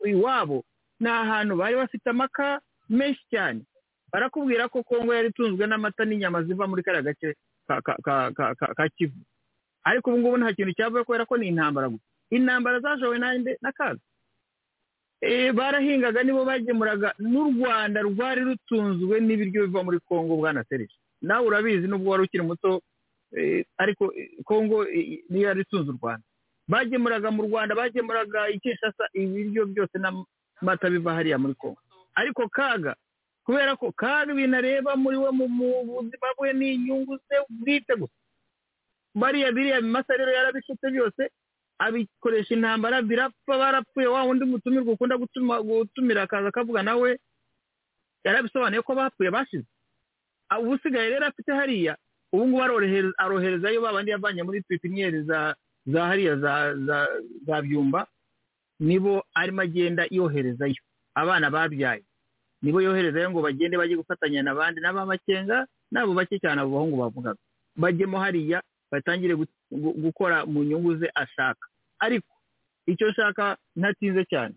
iwabo 0.05 0.65
ni 1.01 1.09
ahantu 1.09 1.57
bari 1.57 1.77
bafite 1.77 2.07
amaka 2.11 2.61
menshi 2.89 3.23
cyane. 3.31 3.61
Barakubwira 4.13 4.69
ko 4.69 4.83
kongo 4.83 5.15
yari 5.15 5.29
itunzwe 5.29 5.67
n'amata 5.67 6.05
n'inyama 6.05 6.43
ziva 6.47 6.67
muri 6.67 6.83
kariya 6.83 7.03
gace 7.13 7.35
ka- 7.67 8.89
kivu. 8.97 9.19
Ariko 9.85 10.11
ubu 10.11 10.19
ngubu 10.19 10.37
nta 10.39 10.53
kintu 10.55 10.73
cyavuye 10.75 11.05
kubera 11.05 11.27
ko 11.27 11.37
ni 11.37 11.49
intambara 11.51 11.89
gusa. 11.89 12.05
Intambara 12.31 12.81
zashowe 12.81 13.19
n'akaga 13.19 14.01
Eh, 15.21 15.53
barahingaga 15.53 16.23
nibo 16.23 16.45
bagemuraga 16.45 17.15
n'u 17.19 17.49
rwanda 17.57 18.03
rwari 18.05 18.41
rutunzwe 18.45 19.17
n'ibiryo 19.21 19.67
biva 19.67 19.81
muri 19.83 19.99
kongo 20.05 20.37
bwana 20.37 20.61
serije 20.69 20.93
nawe 21.25 21.47
urabizi 21.47 21.87
nubwo 21.89 22.11
wari 22.13 22.23
ukiri 22.29 22.45
muto 22.45 22.83
eh, 23.33 23.65
ariko 23.81 24.13
kongo 24.45 24.85
niyo 25.31 25.49
yari 25.49 25.61
itunze 25.65 25.91
u 25.91 25.99
rwanda. 26.03 26.23
Bagemuraga 26.69 27.31
mu 27.33 27.43
rwanda 27.49 27.75
bagemuraga 27.75 28.49
i 28.53 28.61
kinshasa 28.61 29.09
ibiryo 29.17 29.67
byose 29.67 29.97
n'amata 30.63 30.91
biva 30.91 31.15
hariya 31.15 31.39
muri 31.39 31.55
kongo. 31.55 31.79
Ariko 32.15 32.49
kaga 32.49 32.95
kubera 33.45 33.77
ko 33.77 33.93
kaga 33.93 34.33
ibintu 34.33 34.57
areba 34.57 34.97
muri 34.97 35.17
we 35.17 35.31
mu 35.31 35.47
buzima 35.87 36.29
bwe 36.39 36.53
ni 36.53 36.75
inyungu 36.75 37.17
ze 37.29 37.37
bwite 37.51 37.95
gusa. 37.97 38.15
Bariya 39.15 39.53
biriya 39.53 39.81
bimasa 39.81 40.17
rero 40.17 40.33
yarabishutse 40.33 40.91
byose 40.91 41.23
abikoresha 41.79 42.55
intambara 42.55 43.03
birapfa 43.03 43.55
barapfuye 43.59 44.07
wa 44.07 44.23
wundi 44.25 44.45
mutumirwa 44.45 44.93
ukunda 44.93 45.17
gutumira 45.63 46.23
akaza 46.23 46.49
akavuga 46.49 46.83
nawe 46.83 47.19
yarabisobanuye 48.25 48.83
ko 48.83 48.95
bapfuye 48.95 49.31
bashize. 49.31 49.67
Ubusigaye 50.61 51.11
rero 51.11 51.27
afite 51.27 51.53
hariya 51.53 51.97
ubu 52.33 52.49
ngubu 52.49 52.63
arohereza 52.63 53.15
aroherezayo 53.19 53.81
ba 53.81 53.93
bandi 53.93 54.11
yavanye 54.11 54.43
muri 54.43 54.63
pipiniyeri 54.63 55.23
za 55.23 55.55
hariya 56.07 56.37
za 57.47 57.63
byumba 57.63 58.07
nibo 58.81 59.25
arimo 59.35 59.63
agenda 59.63 60.07
yoherezayo. 60.11 60.81
Abana 61.15 61.51
babyaye. 61.51 62.03
Nibo 62.63 62.81
yoherezayo 62.81 63.31
ngo 63.31 63.43
bagende 63.43 63.77
bajye 63.77 63.97
gufatanya 63.97 64.43
n'abandi 64.43 64.81
n'abamakenga 64.81 65.67
n'abo 65.93 66.15
bake 66.15 66.39
cyane 66.41 66.61
abo 66.61 66.71
bahungu 66.77 66.97
bavugaga. 66.97 67.39
Bajyemo 67.77 68.19
hariya 68.19 68.63
batangire 68.91 69.35
gu- 69.35 69.49
gu- 69.73 69.97
gukora 70.03 70.47
mu 70.47 70.65
nyungu 70.65 70.97
ze 71.01 71.09
ashaka. 71.15 71.67
Ariko 71.99 72.33
icyo 72.87 73.09
ashaka 73.11 73.57
ntatinze 73.77 74.25
cyane. 74.29 74.55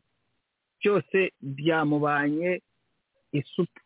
Cyose 0.81 1.31
byamubanye 1.41 2.61
isupu. 3.31 3.79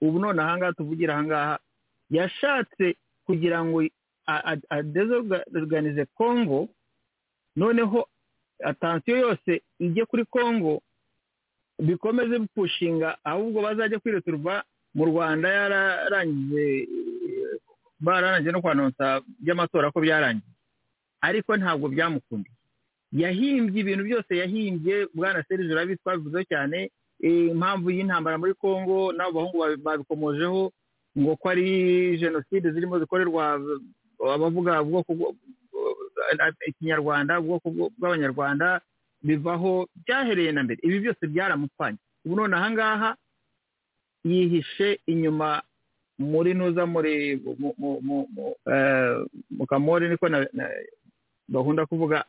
Ubu 0.00 0.18
none 0.18 0.38
ahangaha 0.42 0.72
tuvugira 0.72 1.14
ahangaha 1.14 1.58
yashatse 2.10 2.96
kugira 3.26 3.64
ngo 3.64 3.82
adezoganize 4.70 6.04
kongo 6.14 6.68
noneho 7.56 8.08
atansiyo 8.64 9.16
yose 9.16 9.62
ijye 9.78 10.04
kuri 10.04 10.24
kongo 10.24 10.82
bikomeze 11.78 12.38
bipushinga 12.38 13.18
ahubwo 13.24 13.62
bazajya 13.62 13.98
kwireturwa 13.98 14.64
mu 14.94 15.04
rwanda 15.04 15.48
yararangije 15.48 16.88
bararangije 18.00 18.52
no 18.52 18.60
kwanonsa 18.62 19.20
by'amatora 19.40 19.90
ko 19.92 20.00
byarangiye 20.00 20.52
ariko 21.20 21.56
ntabwo 21.56 21.88
byamukundiye 21.88 22.54
yahimbye 23.12 23.80
ibintu 23.80 24.04
byose 24.04 24.32
yahimbye 24.36 25.08
bwana 25.14 25.44
serije 25.48 25.72
urabizi 25.72 26.00
twabivuzeho 26.02 26.44
cyane 26.48 26.90
impamvu 27.20 27.90
y'intambara 27.90 28.36
muri 28.38 28.54
congo 28.54 29.12
n'abo 29.12 29.32
bahungu 29.40 29.58
babikomojeho 29.84 30.72
ngo 31.18 31.32
ko 31.40 31.44
ari 31.48 32.18
jenoside 32.20 32.70
zirimo 32.72 32.98
zikorerwa 33.00 33.60
abavuga 34.34 34.82
ubwoko 34.84 35.12
ikinyarwanda 36.66 37.40
ubwoko 37.40 37.70
bw'abanyarwanda 37.98 38.80
bivaho 39.22 39.88
byahereye 40.06 40.52
na 40.52 40.62
mbere. 40.62 40.80
Ibi 40.82 41.00
byose 41.00 41.26
byaramupfanye 41.26 41.98
ubu 42.24 42.36
none 42.36 42.56
ahangaha 42.56 43.16
yihishe 44.24 45.00
inyuma 45.06 45.62
muri 46.18 46.54
nuza 46.54 46.86
muri 46.86 47.36
mu 49.56 49.64
kamori 49.68 50.08
niko 50.08 50.26
gahunda 51.48 51.86
kuvuga 51.86 52.24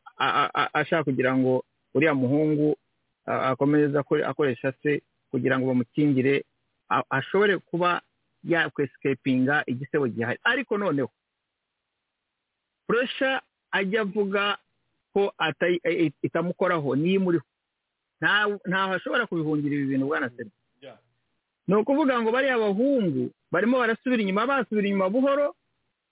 ashaka 0.74 1.04
kugira 1.04 1.34
ngo 1.38 1.64
uriya 1.96 2.14
muhungu 2.14 2.78
akomeze 3.26 3.98
akoresha 4.26 4.74
se 4.84 5.02
kugira 5.32 5.58
ngo 5.60 5.68
bamukingire 5.68 6.46
ashobore 7.10 7.58
kuba 7.58 8.02
yakwesikepinga 8.44 9.64
igisebo 9.66 10.08
gihari. 10.08 10.40
Ariko 10.44 10.78
noneho 10.78 11.10
puresha 12.88 13.42
ajya 13.78 14.02
avuga 14.02 14.58
ko 15.14 15.34
itamukoraho. 16.22 16.96
Niyo 16.96 17.16
imuriho 17.22 17.46
ntaho 18.66 18.94
ashobora 18.98 19.28
kubihungira 19.30 19.76
ibi 19.76 19.86
bintu 19.94 20.06
bwana 20.10 20.30
seri 20.34 20.50
ni 21.68 21.76
ukuvuga 21.76 22.22
ngo 22.22 22.32
bariya 22.32 22.58
bahungu 22.58 23.30
barimo 23.52 23.78
barasubira 23.80 24.22
inyuma 24.24 24.48
basubira 24.48 24.88
inyuma 24.88 25.10
buhoro 25.12 25.56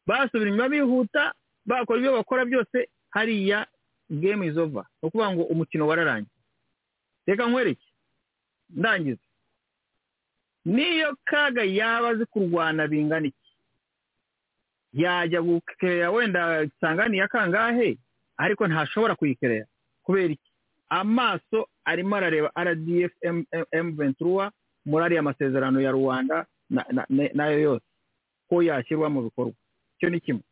basubira 0.08 0.50
inyuma 0.52 0.69
bihuta 0.69 1.34
bakora 1.66 1.98
ibyo 2.00 2.11
bakora 2.14 2.45
byose 2.45 2.90
hariya 3.10 3.66
game 4.11 4.44
is 4.48 4.58
over. 4.58 4.84
Ni 5.02 5.08
ukuvuga 5.08 5.32
ngo 5.32 5.44
umukino 5.44 5.88
wararangiye 5.88 6.35
reka 7.27 7.48
nkwereke. 7.48 7.88
Ndangiza 8.69 9.24
niyo 10.66 11.18
kaga 11.26 11.64
yaba 11.64 12.08
azi 12.10 12.26
kurwana 12.26 12.88
bingana 12.88 13.27
iki? 13.27 13.44
Yajya 14.95 15.41
gukereya 15.41 16.11
wenda 16.11 16.64
nsangani 16.64 17.17
ya 17.17 17.27
kangahe? 17.27 17.98
Ariko 18.38 18.67
ntashobora 18.67 19.15
kuyikerera. 19.15 19.65
Kubera 20.03 20.33
iki? 20.33 20.49
Amaso 20.90 21.67
arimo 21.85 22.15
arareba 22.15 22.51
rdf 22.64 23.11
ventura 23.98 24.51
muri 24.85 25.03
ariya 25.06 25.22
masezerano 25.24 25.82
ya 25.82 25.91
rwanda 25.91 26.45
na 27.33 27.45
yo 27.51 27.59
yose. 27.59 27.85
Ko 28.49 28.64
yashyirwa 28.64 29.09
mu 29.09 29.22
bikorwa. 29.27 29.53
Icyo 29.98 30.09
ni 30.09 30.19
kimwe. 30.19 30.43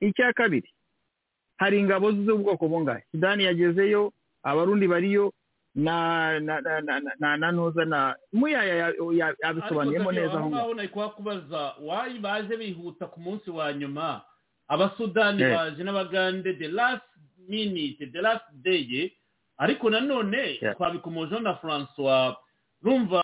Icya 0.00 0.32
kabiri 0.32 0.68
hari 1.56 1.78
ingabo 1.78 2.12
z'ubwoko 2.12 2.68
bungahe? 2.68 3.02
Sudani 3.12 3.44
yagezeyo 3.44 4.12
abarundi 4.42 4.88
bariyo 4.88 5.32
na 5.74 6.40
na 6.40 6.60
na 6.60 7.00
na 7.18 7.36
na 7.36 7.52
ntuza 7.52 7.84
na 7.84 8.16
muyaya 8.32 8.92
yabisobanuyemo 9.44 10.12
neza 10.12 10.32
aho 10.38 10.50
ngaho 10.50 10.74
nari 10.74 10.88
kuhakubaza 10.88 11.74
wayi 11.80 12.18
baje 12.18 12.56
bihuta 12.56 13.06
ku 13.06 13.20
munsi 13.20 13.50
wa 13.50 13.72
nyuma 13.72 14.20
abasudani 14.68 15.42
baje 15.42 15.82
n'abagande 15.84 16.52
the 16.58 16.68
last 16.68 17.04
minute 17.48 18.06
the 18.12 18.20
last 18.20 18.44
day 18.62 19.12
ariko 19.58 19.90
nanone 19.90 20.58
twabikomojeho 20.76 21.40
na 21.40 21.54
francois. 21.54 22.36
Rumva 22.82 23.22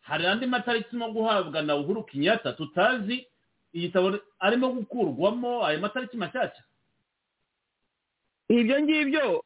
hari 0.00 0.26
andi 0.26 0.46
matariki 0.46 0.96
no 0.96 1.12
guhabwa 1.12 1.62
na 1.62 1.76
uhuru 1.76 2.04
kinyata 2.04 2.52
tutazi 2.52 3.26
igitabo 3.72 4.18
arimo 4.40 4.72
gukurwamo 4.72 5.66
ayo 5.66 5.80
matariki 5.80 6.16
mashyashya 6.16 6.62
ibyo 8.48 8.80
ngibyo 8.82 9.44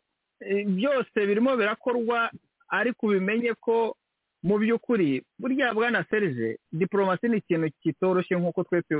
byose 0.66 1.16
birimo 1.26 1.56
birakorwa 1.56 2.30
ariko 2.68 3.06
ubimenye 3.06 3.54
ko 3.60 3.96
mu 4.42 4.58
by'ukuri 4.58 5.22
burya 5.38 5.74
bwana 5.74 6.04
serije 6.10 6.58
diporomasi 6.72 7.28
ni 7.28 7.36
ikintu 7.38 7.70
kitoroshye 7.82 8.36
nk'uko 8.36 8.64
twese 8.64 8.94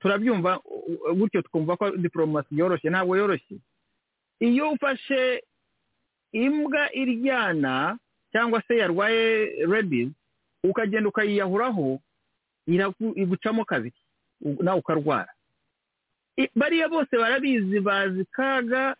turabyumva 0.00 0.60
gutyo 1.18 1.42
twumva 1.42 1.76
ko 1.76 1.90
diporomasi 1.96 2.54
yoroshye 2.58 2.90
ntabwo 2.90 3.16
yoroshye. 3.16 3.56
Iyo 4.40 4.70
ufashe 4.74 5.42
imbwa 6.32 6.92
iryana 6.94 7.98
cyangwa 8.32 8.62
se 8.68 8.76
yarwaye 8.78 9.44
rebizi 9.66 10.12
ukagenda 10.64 11.08
ukayiyahuraho 11.08 11.98
igucamo 13.14 13.64
kabiri 13.64 13.94
nawe 14.62 14.78
ukarwara. 14.78 15.32
Bariya 16.54 16.88
bose 16.88 17.16
barabizi 17.18 17.80
bazi 17.80 18.24
kaga 18.30 18.96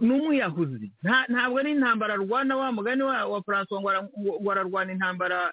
ni 0.00 0.10
umwiyahuzi 0.14 0.88
ntabwo 1.28 1.58
ari 1.58 1.70
intambara 1.76 2.14
arwana 2.14 2.56
wa 2.56 2.72
mugani 2.72 3.02
wa 3.02 3.42
francois 3.42 3.82
ngo 4.18 4.50
ararwana 4.52 4.92
intambara 4.92 5.52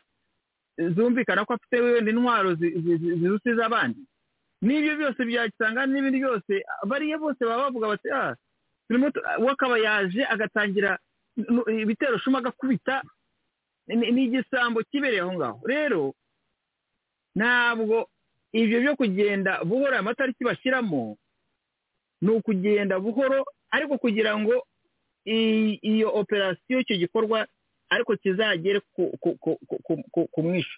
zumvikana 0.77 1.45
ko 1.45 1.53
afite 1.53 1.75
wenda 1.81 2.11
intwaro 2.11 2.55
zirusiza 2.55 3.65
abandi. 3.65 3.99
N'ibyo 4.61 4.95
byose 4.97 5.21
byasanga 5.25 5.85
n'ibindi 5.87 6.19
byose 6.23 6.53
bariya 6.87 7.17
bose 7.19 7.39
baba 7.45 7.63
bavuga 7.71 7.87
bati 7.95 8.07
ah 8.11 8.35
we 9.39 9.47
akaba 9.51 9.75
yaje 9.79 10.23
agatangira 10.25 10.99
ibitero 11.81 12.17
shuma 12.17 12.37
agakubita 12.39 13.03
ni 13.87 14.23
igisambo 14.27 14.83
kibereye 14.91 15.21
aho 15.21 15.33
ngaho. 15.35 15.59
Rero 15.67 16.13
ntabwo 17.35 18.07
ibyo 18.51 18.77
byo 18.81 18.93
kugenda 18.95 19.63
buhoro 19.63 19.93
aya 19.93 20.03
matariki 20.03 20.43
bashyiramo 20.43 21.17
ni 22.21 22.29
ukugenda 22.31 22.99
buhoro 22.99 23.45
ariko 23.72 23.98
kugira 23.98 24.38
ngo 24.39 24.65
iyo 25.25 26.09
operasiyo 26.15 26.80
icyo 26.80 26.95
gikorwa 26.98 27.48
ariko 27.89 28.15
kizagere 28.17 28.80
ku 30.31 30.39
mwisho 30.43 30.77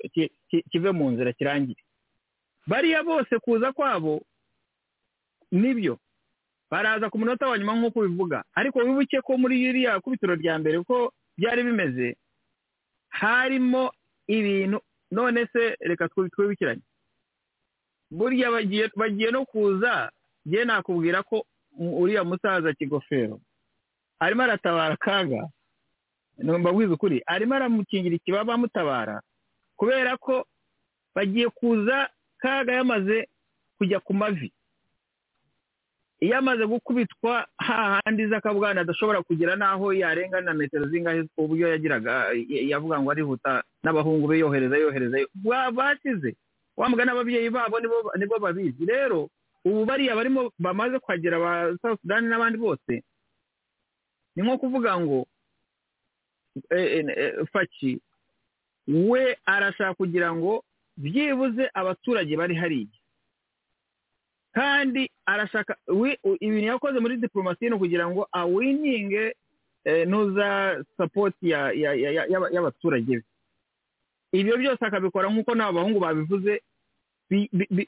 kive 0.71 0.91
mu 0.91 1.11
nzira 1.11 1.33
kirangire. 1.33 1.81
Bariya 2.67 3.03
bose 3.03 3.39
kuza 3.39 3.71
kwabo 3.73 4.21
ni 5.51 5.73
byo. 5.73 5.99
Baraza 6.71 7.09
ku 7.09 7.19
munota 7.19 7.47
wa 7.47 7.57
nyuma 7.59 7.75
nk'uko 7.75 7.99
ubivuga. 7.99 8.43
Ariko 8.55 8.79
wibuke 8.79 9.21
ko 9.21 9.37
muri 9.37 9.59
iriya 9.61 9.99
kubitiro 9.99 10.35
rya 10.39 10.55
mbere 10.59 10.83
ko 10.87 11.11
byari 11.37 11.63
bimeze 11.67 12.15
harimo 13.11 13.91
ibintu 14.27 14.79
none 15.11 15.47
se 15.53 15.75
reka 15.79 16.07
twibukiranye 16.09 16.81
burya 18.11 18.51
bagiye 18.95 19.31
no 19.31 19.43
kuza 19.45 20.11
ngiye 20.47 20.63
nakubwira 20.65 21.23
ko 21.27 21.43
uriya 21.79 22.23
musaza 22.23 22.73
kigofero. 22.73 23.39
Arimo 24.19 24.43
aratabara 24.43 24.97
kaga 24.97 25.47
mbabwiza 26.37 26.93
ukuri. 26.93 27.21
Arimo 27.25 27.55
aramukingira 27.55 28.15
ikibaba 28.15 28.53
amutabara 28.53 29.21
kubera 29.77 30.17
ko 30.17 30.45
bagiye 31.15 31.49
kuza 31.49 32.09
kaga 32.37 32.73
yamaze 32.73 33.27
kujya 33.77 33.99
ku 33.99 34.13
mavi. 34.13 34.51
Iyo 36.21 36.37
amaze 36.37 36.65
gukubitwa 36.69 37.47
hahandi 37.57 38.27
z'akabwana 38.29 38.81
adashobora 38.85 39.21
kugera 39.25 39.55
n'aho 39.57 39.89
yarenga 39.93 40.41
na 40.41 40.53
metero 40.53 40.85
zingahe 40.87 41.23
ku 41.35 41.47
buryo 41.49 41.67
yagiraga 41.73 42.29
yavuga 42.47 43.01
ngo 43.01 43.09
arihuta 43.11 43.63
n'abahungu 43.83 44.27
be 44.29 44.37
yohereza 44.39 44.77
yohereza 44.77 45.17
basize. 45.73 46.35
Wambwa 46.77 47.05
n'ababyeyi 47.09 47.49
babo 47.49 47.79
nibo 48.17 48.37
babizi. 48.39 48.85
Rero 48.85 49.29
ubu 49.65 49.85
bariya 49.85 50.15
barimo 50.15 50.51
bamaze 50.59 50.99
kuhagera 50.99 51.39
ba 51.39 51.51
south 51.81 52.01
sudan 52.01 52.25
n'abandi 52.29 52.57
bose 52.57 53.03
ni 54.35 54.41
nko 54.43 54.57
kuvuga 54.57 54.99
ngo 54.99 55.27
faki 57.53 57.99
we 58.87 59.37
arashaka 59.45 59.93
kugira 59.93 60.33
ngo 60.35 60.63
byibuze 60.97 61.69
abaturage 61.73 62.35
bari 62.37 62.55
hariya 62.55 62.97
kandi 64.51 65.11
arashaka 65.25 65.77
ibintu 66.39 66.67
yakoze 66.67 66.99
muri 66.99 67.17
diporomasi 67.17 67.69
ni 67.69 67.75
ukugira 67.75 68.09
ngo 68.09 68.27
awininge 68.31 69.35
nuza 70.07 70.77
sapoti 70.97 71.49
y'abaturage 71.49 73.15
be. 73.17 73.23
Ibyo 74.31 74.57
byose 74.57 74.85
akabikora 74.85 75.27
nk'uko 75.31 75.55
n'aba 75.55 75.71
bahungu 75.83 75.99
babivuze 75.99 76.61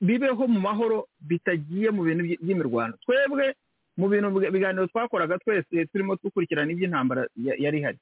bibeho 0.02 0.48
mu 0.48 0.60
mahoro 0.60 1.08
bitagiye 1.20 1.92
mu 1.92 2.04
bintu 2.08 2.24
by'imirwano. 2.42 2.96
Twebwe 3.04 3.56
mu 4.00 4.08
bintu 4.10 4.28
biganiro 4.52 4.88
twakoraga 4.88 5.38
twese 5.44 5.86
turimo 5.92 6.16
dukurikirana 6.24 6.72
iby'intambara 6.72 7.28
yari 7.38 7.80
ihari. 7.84 8.00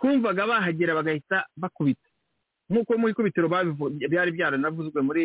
Twumvaga 0.00 0.46
bahagera 0.46 0.94
bagahita 0.98 1.46
bakubita. 1.56 2.08
Nk'uko 2.70 2.96
mu 2.98 3.08
ikubitiro 3.12 3.46
byari 4.10 4.30
byaranavuzwe 4.32 4.98
muri 5.04 5.24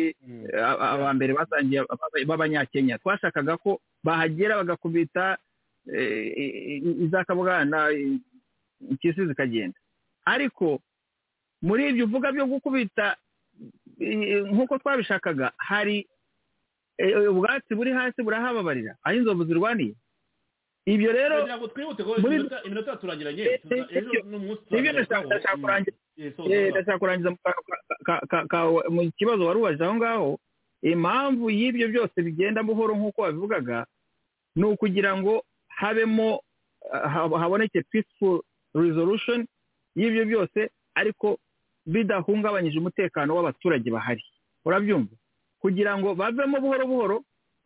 aba 0.54 1.08
mbere 1.16 1.32
batangiye 1.32 1.80
b'abanyakenya. 2.28 3.00
Twashakaga 3.00 3.56
ko 3.56 3.80
bahagera 4.04 4.60
bagakubita 4.60 5.40
izakabwana 7.04 7.90
impyisi 8.90 9.26
zikagenda. 9.26 9.78
Ariko 10.24 10.80
muri 11.62 11.88
ibyo 11.90 12.04
uvuga 12.04 12.32
byo 12.32 12.46
gukubita 12.46 13.06
eh, 13.12 13.16
nk'uko 14.00 14.78
twabishakaga 14.78 15.52
hari 15.56 16.08
eh, 16.98 17.30
ubwatsi 17.30 17.74
buri 17.74 17.92
hasi 17.92 18.22
burahababarira 18.22 18.96
aho 19.04 19.16
inzovu 19.16 19.44
zirwaniye. 19.44 19.94
Ibyo 20.86 21.12
rero 21.12 21.36
iminota 22.64 22.96
turangiranye 22.96 23.60
ndashaka 25.26 25.58
kurangiza 25.60 25.96
Eh, 26.50 26.72
Eh, 28.86 28.90
mu 28.90 29.12
kibazo 29.18 29.46
wari 29.46 29.58
ubajije 29.58 29.84
aho 29.84 29.94
ngaho. 29.94 30.30
Impamvu 30.82 31.50
y'ibyo 31.50 31.88
byose 31.88 32.16
bigenda 32.22 32.62
buhoro 32.62 32.94
nk'uko 32.96 33.22
wabivugaga 33.22 33.86
ni 34.56 34.64
ukugira 34.64 35.12
ngo 35.16 35.44
habemo 35.68 36.40
hab- 36.92 37.36
haboneke 37.40 37.82
peaceful 37.92 38.40
resolution 38.74 39.46
y'ibyo 39.96 40.24
byose 40.24 40.70
ariko 40.94 41.38
bidahungabanyije 41.92 42.78
umutekano 42.78 43.34
w'abaturage 43.36 43.90
bahari. 43.90 44.24
Urabyumva? 44.64 45.14
Kugira 45.60 45.92
ngo 45.98 46.14
bavemo 46.14 46.60
buhoro 46.60 46.84
buhoro 46.86 47.16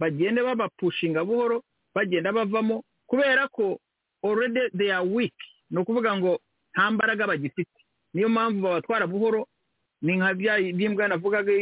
bagende 0.00 0.40
babapushinga 0.42 1.24
buhoro 1.24 1.62
bagenda 1.94 2.32
bavamo 2.32 2.82
kubera 3.06 3.48
ko 3.48 3.78
already 4.24 4.60
they 4.76 4.90
are 4.92 5.04
weak. 5.06 5.34
Ni 5.70 5.78
ukuvuga 5.78 6.16
ngo 6.16 6.40
nta 6.74 6.90
mbaraga 6.90 7.26
bagifite. 7.26 7.70
Niyo 8.14 8.28
mpamvu 8.28 8.60
babatwara 8.62 9.06
buhoro 9.06 9.46
ni 10.02 10.16
nka 10.16 10.34
bya 10.34 10.54
by'imbwa 10.76 11.08
navugaga 11.08 11.52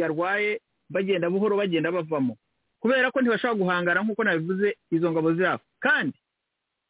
yarwaye 0.00 0.60
bagenda 0.90 1.30
buhoro 1.30 1.56
bagenda 1.56 1.90
bavamo. 1.92 2.36
Kubera 2.80 3.10
ko 3.10 3.20
ntibashobora 3.20 3.58
guhangara 3.58 4.02
nk'uko 4.02 4.24
nabivuze 4.24 4.76
izo 4.90 5.10
ngabo 5.12 5.34
zabo 5.34 5.62
kandi 5.80 6.16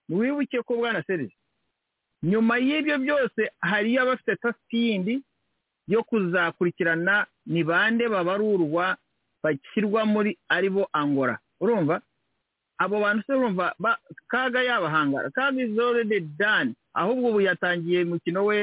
wibuke 0.09 0.63
ko 0.63 0.77
bwana 0.77 1.03
serije 1.03 1.35
nyuma 2.23 2.59
y'ibyo 2.59 2.99
byose 2.99 3.51
hariyo 3.61 4.03
abafite 4.03 4.37
tasiki 4.37 4.79
yindi 4.89 5.15
yo 5.89 6.03
kuzakurikirana 6.03 7.27
ni 7.47 7.65
bande 7.65 8.09
babarurwa 8.09 8.97
bashyirwa 9.43 10.05
muri 10.05 10.39
ari 10.49 10.69
bo 10.71 10.89
angora 10.93 11.39
urumva 11.61 12.01
abo 12.79 13.01
bantu 13.01 13.23
se 13.27 13.33
urumva 13.35 13.75
kaga 14.29 14.63
yabahangara 14.63 15.31
kaga 15.31 15.63
is 15.63 15.79
already 15.79 16.21
done 16.21 16.75
ahubwo 16.95 17.29
ubu 17.31 17.41
yatangiye 17.41 18.03
umukino 18.05 18.45
we 18.45 18.59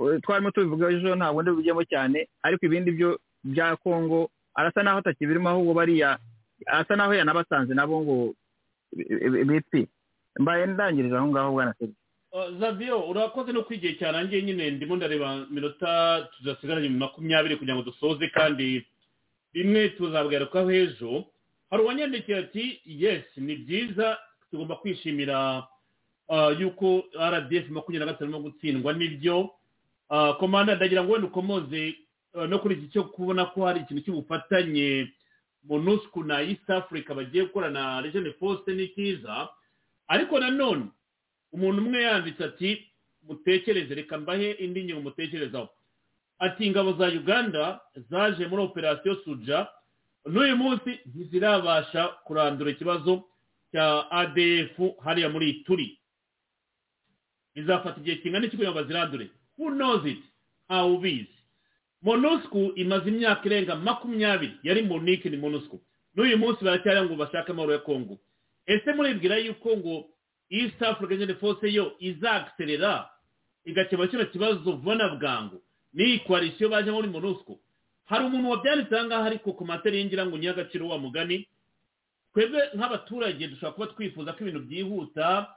eh, 0.00 0.20
twarimo 0.22 0.50
tubivuga 0.50 0.90
ejo 0.92 1.16
ntabwo 1.16 1.42
ndi 1.42 1.50
bujyemo 1.50 1.84
cyane 1.84 2.28
ariko 2.42 2.66
ibindi 2.66 2.90
byo 2.92 3.18
bya 3.44 3.76
kongo 3.76 4.30
arasa 4.54 4.82
naho 4.82 4.98
atakibirimo 5.00 5.48
ahubwo 5.48 5.72
bariya 5.74 6.18
asa 6.66 6.96
naho 6.96 7.14
yanabasanze 7.14 7.74
nabo 7.74 8.00
ngo 8.04 8.16
bipfi 9.48 9.88
mbaye 10.40 10.66
ndangirije 10.66 11.16
aho 11.16 11.28
ngaho 11.28 11.52
bwana 11.52 11.74
serije 11.78 11.96
Uh, 12.32 12.58
Zavio 12.60 13.08
urakoze 13.10 13.52
no 13.52 13.62
kwigihe 13.62 13.94
cyarangiye 13.94 14.42
nyine 14.42 14.70
ndimo 14.70 14.96
ndareba 14.96 15.46
minota 15.50 16.28
tudasigaranye 16.38 16.88
makumyabiri 16.88 17.56
kugira 17.56 17.74
ngo 17.74 17.82
dusoze 17.82 18.28
kandi 18.28 18.86
bimwe 19.52 19.88
tuzabwiraho 19.88 20.70
ejo. 20.70 21.24
Hari 21.70 21.82
uwanyandikiye 21.82 22.38
ati 22.38 22.80
yes 22.86 23.24
ni 23.36 23.56
byiza 23.56 24.18
tugomba 24.50 24.76
kwishimira 24.76 25.66
uh, 26.28 26.60
yuko 26.60 27.04
rdf 27.18 27.68
makumyabiri 27.70 27.98
na 27.98 28.12
gatanu 28.12 28.30
irimo 28.30 28.40
gutsindwa 28.42 28.92
ni 28.92 29.08
byo. 29.08 29.50
Uh, 30.10 30.36
komanda 30.38 30.74
ndagira 30.74 31.02
ngo 31.04 31.12
wenda 31.12 31.26
ukomoze 31.28 31.94
uh, 32.34 32.44
no 32.46 32.58
kuri 32.58 32.74
iki 32.74 32.88
cyo 32.94 33.04
kubona 33.10 33.44
ko 33.50 33.66
hari 33.66 33.80
ikintu 33.80 34.02
cy'ubufatanye 34.06 35.10
monusco 35.68 36.22
na 36.24 36.42
east 36.46 36.70
africa 36.70 37.10
bagiye 37.14 37.44
gukora 37.50 37.70
na 37.70 38.00
region 38.00 38.32
force 38.38 38.70
ni 38.74 38.88
cyiza. 38.94 39.48
Ariko 40.08 40.38
nanone 40.40 40.84
umuntu 41.52 41.82
umwe 41.82 42.02
yanditse 42.02 42.44
ati 42.44 42.86
mutekereze 43.26 43.94
reka 43.94 44.18
mbahe 44.18 44.50
indi 44.52 44.84
ngingo 44.84 45.00
mutekerezaho. 45.00 45.68
Ati 46.38 46.66
ingabo 46.66 46.92
za 46.92 47.06
uganda 47.08 47.80
zaje 48.10 48.46
muri 48.46 48.62
operasiyo 48.62 49.14
suja 49.24 49.68
n'uyu 50.26 50.56
munsi 50.56 50.90
ntizirabasha 51.06 52.08
kurandura 52.24 52.70
ikibazo 52.70 53.24
cya 53.72 54.10
adf 54.10 54.76
hariya 55.04 55.28
muri 55.28 55.52
turi 55.64 55.98
bizafata 57.54 58.00
igihe 58.00 58.16
kingana 58.16 58.46
iki 58.46 58.56
kugira 58.56 58.70
ngo 58.72 58.80
bazirandure? 58.80 59.30
Who 59.58 59.70
knows 59.70 60.06
it? 60.06 60.22
Ntawe 60.68 60.92
ubizi? 60.96 61.36
Monusco 62.02 62.72
imaze 62.74 63.08
imyaka 63.10 63.44
irenga 63.46 63.76
makumyabiri. 63.76 64.56
Yari 64.62 64.82
monike 64.82 65.28
ni 65.30 65.36
monusco. 65.36 65.80
N'uyu 66.14 66.38
munsi 66.38 66.64
baracyari 66.64 67.06
ngo 67.06 67.16
bashake 67.16 67.50
amahoro 67.52 67.72
ya 67.72 67.78
kongo 67.78 68.18
ese 68.66 68.92
muribwira 68.92 69.36
yuko 69.38 69.76
ngo 69.76 70.08
east 70.50 70.82
african 70.82 71.22
Union 71.22 71.38
force 71.38 71.72
yo 71.72 71.92
izakiserera 71.98 73.08
igakemura 73.64 74.08
kino 74.08 74.24
kibazo 74.26 74.58
vuba 74.76 75.08
bwangu. 75.16 75.62
N'iyi 75.94 76.18
koalisiyo 76.26 76.68
baje 76.68 76.90
muri 76.90 77.08
monusco. 77.08 77.58
Hari 78.06 78.24
umuntu 78.24 78.50
wabyanditse 78.50 78.94
aha 78.96 79.04
ngaha 79.04 79.24
ariko 79.26 79.52
ku 79.52 79.64
materi 79.64 79.98
y'ingira 79.98 80.26
ngo 80.26 80.38
niyo 80.38 80.50
agaciro 80.52 80.88
wa 80.88 80.98
mugani. 80.98 81.46
Twebwe 82.34 82.60
nk'abaturage 82.74 83.48
dushobora 83.48 83.72
kuba 83.74 83.86
twifuza 83.94 84.32
ko 84.32 84.38
ibintu 84.42 84.60
byihuta 84.66 85.50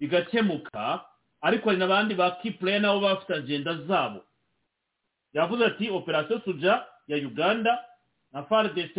bigakemuka 0.00 1.04
ariko 1.42 1.68
hari 1.70 1.78
n'abandi 1.78 2.14
ba 2.14 2.30
kipureya 2.42 2.80
nabo 2.80 3.00
bafite 3.00 3.34
agenda 3.34 3.74
zabo. 3.86 4.24
Yavuze 5.34 5.64
ati 5.66 5.90
operasiyo 5.90 6.40
suja 6.44 6.84
ya 7.08 7.16
uganda 7.16 7.78
na 8.32 8.42
fardc 8.42 8.96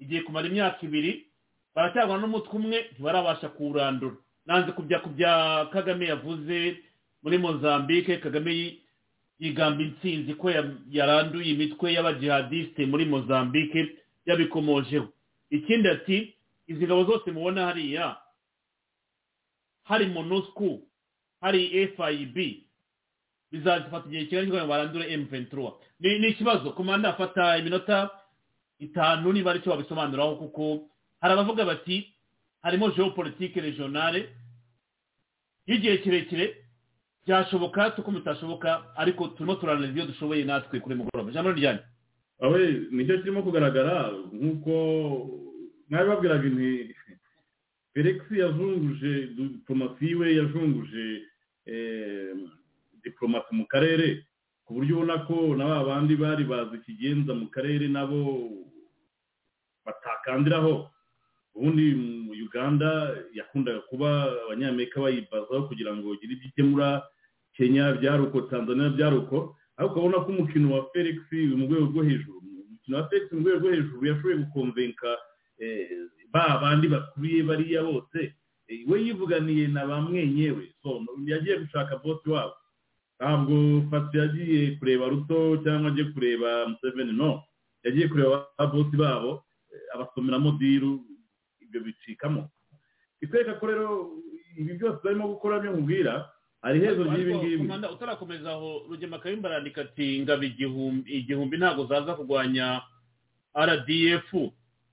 igiye 0.00 0.22
kumara 0.22 0.48
imyaka 0.48 0.78
ibiri 0.86 1.26
baracyarwana 1.74 2.20
n'umutwe 2.22 2.52
umwe 2.58 2.78
ntibarabasha 2.92 3.48
kuwurandura. 3.48 4.16
Nanze 4.46 4.72
kubya 4.72 4.98
ku 5.00 5.08
bya 5.08 5.66
kagame 5.72 6.06
yavuze 6.06 6.76
muri 7.22 7.38
mozambique. 7.38 8.18
Kagame 8.20 8.52
yi- 8.52 8.80
yigamba 9.38 9.82
intsinzi 9.82 10.34
ko 10.34 10.50
ya- 10.50 10.76
yaranduye 10.90 11.50
imitwe 11.54 11.92
y'abajihadisite 11.92 12.86
muri 12.86 13.04
mozambique 13.04 13.96
yabikomojeho. 14.26 15.08
Ikindi 15.50 15.88
ati 15.88 16.34
izi 16.66 16.84
ngabo 16.86 17.04
zose 17.04 17.30
mubona 17.30 17.66
hariya 17.66 18.16
hari 19.84 20.06
monusco 20.06 20.78
hari 21.40 21.68
fib 21.96 22.36
bizazifata 23.52 24.08
igihe 24.08 24.24
kingana 24.26 24.46
kugira 24.46 24.62
ngo 24.64 24.68
barandure 24.68 25.16
m23. 25.16 25.72
Ni 26.00 26.18
ni 26.18 26.28
ikibazo. 26.28 26.70
Komanda 26.72 27.08
afata 27.08 27.58
iminota 27.58 28.10
itanu 28.78 29.32
niba 29.32 29.50
ari 29.50 29.60
cyo 29.60 29.70
babisobanuraho 29.70 30.36
kuko 30.36 30.88
hari 31.20 31.32
abavuga 31.34 31.64
bati 31.64 32.11
harimo 32.62 32.90
geopolitique 32.90 33.60
regionale 33.60 34.28
y'igihe 35.66 35.98
kirekire 35.98 36.56
byashoboka 37.26 37.90
tuko 37.90 38.10
bitashoboka 38.10 38.96
ariko 38.96 39.28
turimo 39.28 39.54
turanariza 39.54 39.94
iyo 39.98 40.06
dushoboye 40.06 40.44
natwe 40.44 40.80
kuri 40.80 40.94
mugoroba. 40.94 41.30
Ijambo 41.30 41.52
ryanyu 41.52 41.80
awe 42.42 42.60
ni 42.90 43.06
cyo 43.06 43.18
kirimo 43.18 43.42
kugaragara 43.42 44.10
nk'uko 44.32 44.72
mwabibabwiraga 45.90 46.48
felix 47.94 48.18
yazunguje 48.30 49.26
diplomasi 49.36 50.06
yiwe 50.06 50.34
yazunguje 50.36 51.22
eh, 51.66 52.34
diplomasi 53.04 53.54
mu 53.54 53.66
karere 53.66 54.26
ku 54.64 54.74
buryo 54.74 54.96
ubona 54.96 55.18
ko 55.26 55.54
na 55.56 55.66
ba 55.66 55.84
bandi 55.84 56.16
bari 56.16 56.44
bazi 56.44 56.76
ikigenza 56.82 57.34
mu 57.34 57.46
karere 57.54 57.86
nabo 57.88 58.50
batakandiraho. 59.84 60.90
Ubundi 61.54 61.84
uganda 62.46 63.16
yakundaga 63.34 63.80
kuba 63.90 64.08
abanyamerika 64.44 65.00
bayibazaho 65.00 65.68
kugira 65.68 65.92
ngo 65.96 66.08
bagire 66.12 66.32
ibyo 66.34 66.48
ikemura. 66.48 67.02
Kenya 67.56 67.92
byaruko 68.00 68.40
tanzania 68.48 68.88
byaruko. 68.96 69.56
Ariko 69.76 69.92
ukabona 69.94 70.24
ko 70.24 70.28
umukino 70.32 70.66
wa 70.74 70.88
felix 70.92 71.16
mu 71.32 71.64
rwego 71.68 71.86
rwo 71.92 72.02
hejuru 72.08 72.38
umukino 72.40 72.96
wa 72.96 73.08
felix 73.08 73.24
mu 73.32 73.40
rwego 73.44 73.58
rwo 73.60 73.70
hejuru 73.76 74.02
yashoboye 74.08 74.36
gukomvenka 74.44 75.10
eh, 75.60 75.88
ba 76.32 76.58
bandi 76.62 76.88
bakuriye 76.88 77.42
bariya 77.44 77.82
bose. 77.84 78.32
Eh, 78.68 78.84
we 78.88 79.00
yivuganiye 79.04 79.68
na 79.68 79.84
ba 79.86 80.00
mwenyewe 80.00 80.72
yagiye 81.28 81.56
gushaka 81.68 81.96
bosi 82.00 82.28
wabo. 82.32 82.56
Ntabwo 83.20 83.84
fasi 83.90 84.16
yagiye 84.18 84.76
kureba 84.80 85.08
ruto 85.12 85.56
cyangwa 85.64 85.90
agiye 85.92 86.06
kureba 86.16 86.68
museveni 86.68 87.12
no. 87.12 87.44
Yagiye 87.84 88.08
kureba 88.08 88.48
ba 88.58 88.66
bosi 88.66 88.96
babo 88.96 89.44
eh, 89.72 89.80
abasomeramo 89.94 90.56
diru 90.60 91.04
ibyo 91.72 91.80
bicikamo. 91.80 92.50
Itwereka 93.24 93.54
ko 93.56 93.64
rero 93.66 93.88
ibi 94.60 94.76
byose 94.76 95.00
barimo 95.04 95.28
gukora 95.32 95.58
byo 95.64 95.72
nkubwira 95.72 96.28
hari 96.62 96.78
iherezo 96.78 97.02
ry'ibi 97.08 97.34
ngibi. 97.34 97.64
Utarakomeza 97.94 98.52
aho 98.52 98.84
rugema 98.90 99.18
kayumba 99.18 99.48
arandika 99.48 99.80
ati 99.88 100.16
ingabo 100.20 100.42
igihumbi 101.06 101.56
ntabwo 101.56 101.86
zaza 101.88 102.14
kurwanya 102.14 102.82
rdf 103.56 104.28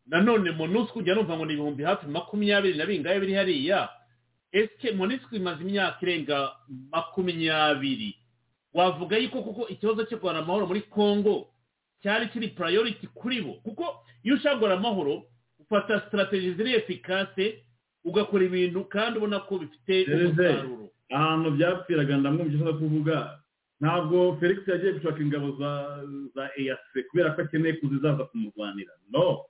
nanone 0.07 0.51
monusco 0.51 0.99
ujya 0.99 1.15
numva 1.15 1.37
ngo 1.37 1.45
ni 1.45 1.53
ibihumbi 1.53 1.83
hafi 1.83 2.07
makumyabiri 2.07 2.77
na 2.77 2.85
bingahe 2.85 3.19
biri 3.19 3.33
hariya. 3.33 3.89
Ese 4.51 4.91
monusco 4.97 5.35
imaze 5.35 5.61
imyaka 5.61 5.99
irenga 6.01 6.51
makumyabiri. 6.91 8.15
Wavuga 8.73 9.17
yuko 9.17 9.41
kuko 9.41 9.67
ikibazo 9.67 10.03
cyo 10.05 10.17
kurwanya 10.17 10.39
amahoro 10.45 10.67
muri 10.67 10.81
congo 10.89 11.49
cyari 12.01 12.27
kiri 12.29 12.47
priority 12.53 13.07
kuri 13.13 13.41
bo? 13.41 13.53
Kuko 13.65 14.05
iyo 14.23 14.35
ushaka 14.35 14.55
kurwanya 14.57 14.77
amahoro 14.81 15.23
ufata 15.69 16.01
strategy 16.07 16.53
ziri 16.57 16.73
efikase 16.73 17.63
ugakora 18.05 18.43
ibintu 18.49 18.85
kandi 18.89 19.17
ubona 19.21 19.39
ko 19.45 19.57
bifite 19.61 19.93
umusaruro. 20.09 20.89
ahantu 21.13 21.47
byapfiraga 21.55 22.17
ndamwumva 22.17 22.53
icyo 22.57 22.73
kuvuga 22.81 23.15
ntabwo 23.81 24.37
felix 24.41 24.65
yagiye 24.67 24.93
gushaka 24.97 25.21
ingabo 25.21 25.51
za 25.61 25.71
za 26.35 26.43
eyase 26.57 26.99
kubera 27.09 27.31
ko 27.37 27.41
akeneye 27.45 27.73
kuzizaza 27.79 28.23
kumurwanira. 28.27 28.93
No. 29.13 29.45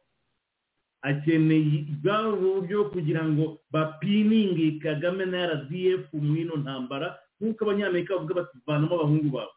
Akeneye 1.01 1.85
bwa 2.03 2.31
buryo 2.35 2.85
kugira 2.91 3.23
ngo 3.23 3.59
bapininge 3.72 4.80
kagame 4.83 5.25
na 5.25 5.48
rdf 5.48 6.11
mu 6.14 6.35
ino 6.35 6.56
ntambara 6.59 7.15
nk'uko 7.39 7.64
abanyamerika 7.64 8.15
bavuga 8.19 8.35
bati 8.43 8.57
vanamo 8.67 8.95
abahungu 8.99 9.30
bawe. 9.31 9.53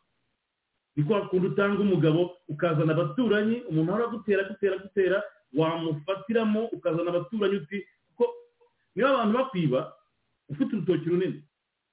Ni 0.97 1.03
kwa 1.05 1.27
kundi 1.29 1.47
utanga 1.51 1.81
umugabo 1.83 2.31
ukazana 2.49 2.93
abaturanyi 2.95 3.63
umuntu 3.69 3.91
ahora 3.93 4.05
agutera 4.07 4.41
agutera 4.47 4.75
agutera 4.79 5.19
wamufatiramo 5.55 6.65
ukazana 6.73 7.11
abaturanyi 7.11 7.57
uti 7.57 7.79
kuko 8.09 8.25
niba 8.95 9.09
abantu 9.11 9.39
bakwiba 9.39 9.93
ufite 10.49 10.71
urutoki 10.77 11.09
runini 11.09 11.43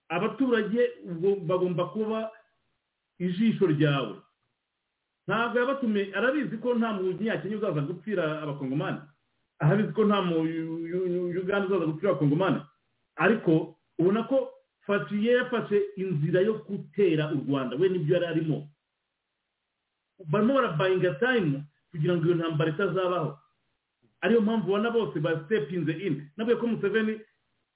abaturage 0.10 0.82
bagomba 1.48 1.86
kuba 1.86 2.32
ijisho 3.20 3.68
ryawe. 3.68 4.16
Ntabwo 5.28 5.60
yabatumiye 5.60 6.16
arabizi 6.16 6.58
ko 6.58 6.74
nta 6.76 6.94
munyakenya 6.94 7.58
uzaza 7.58 7.82
gupfira 7.86 8.42
abakongomani? 8.42 8.98
Arabizi 9.60 9.92
ko 9.94 10.06
nta 10.06 10.20
uganda 11.42 11.68
uzaza 11.68 11.86
gupfira 11.86 12.10
abakongomani? 12.12 12.62
Ariko 13.16 13.76
ubona 14.00 14.24
ko 14.24 14.50
fatiye 14.88 15.34
yafashe 15.38 15.78
inzira 16.02 16.42
yo 16.42 16.54
gutera 16.66 17.30
u 17.32 17.38
rwanda 17.46 17.76
we 17.78 17.90
n'ibyo 17.90 18.16
yari 18.16 18.26
arimo. 18.26 18.68
Barimo 20.26 20.54
barabayinga 20.58 21.14
tayimu 21.22 21.64
kugira 21.92 22.16
ngo 22.18 22.26
iyo 22.26 22.36
ntambara 22.36 22.72
itazabaho. 22.72 23.38
Ariyo 24.22 24.41
mpamvu 24.41 24.67
ubona 24.67 24.91
bose 24.91 25.19
basitepinze 25.19 25.91
ini 25.91 26.22
nabwiye 26.38 26.59
ko 26.59 26.67
museveni 26.67 27.19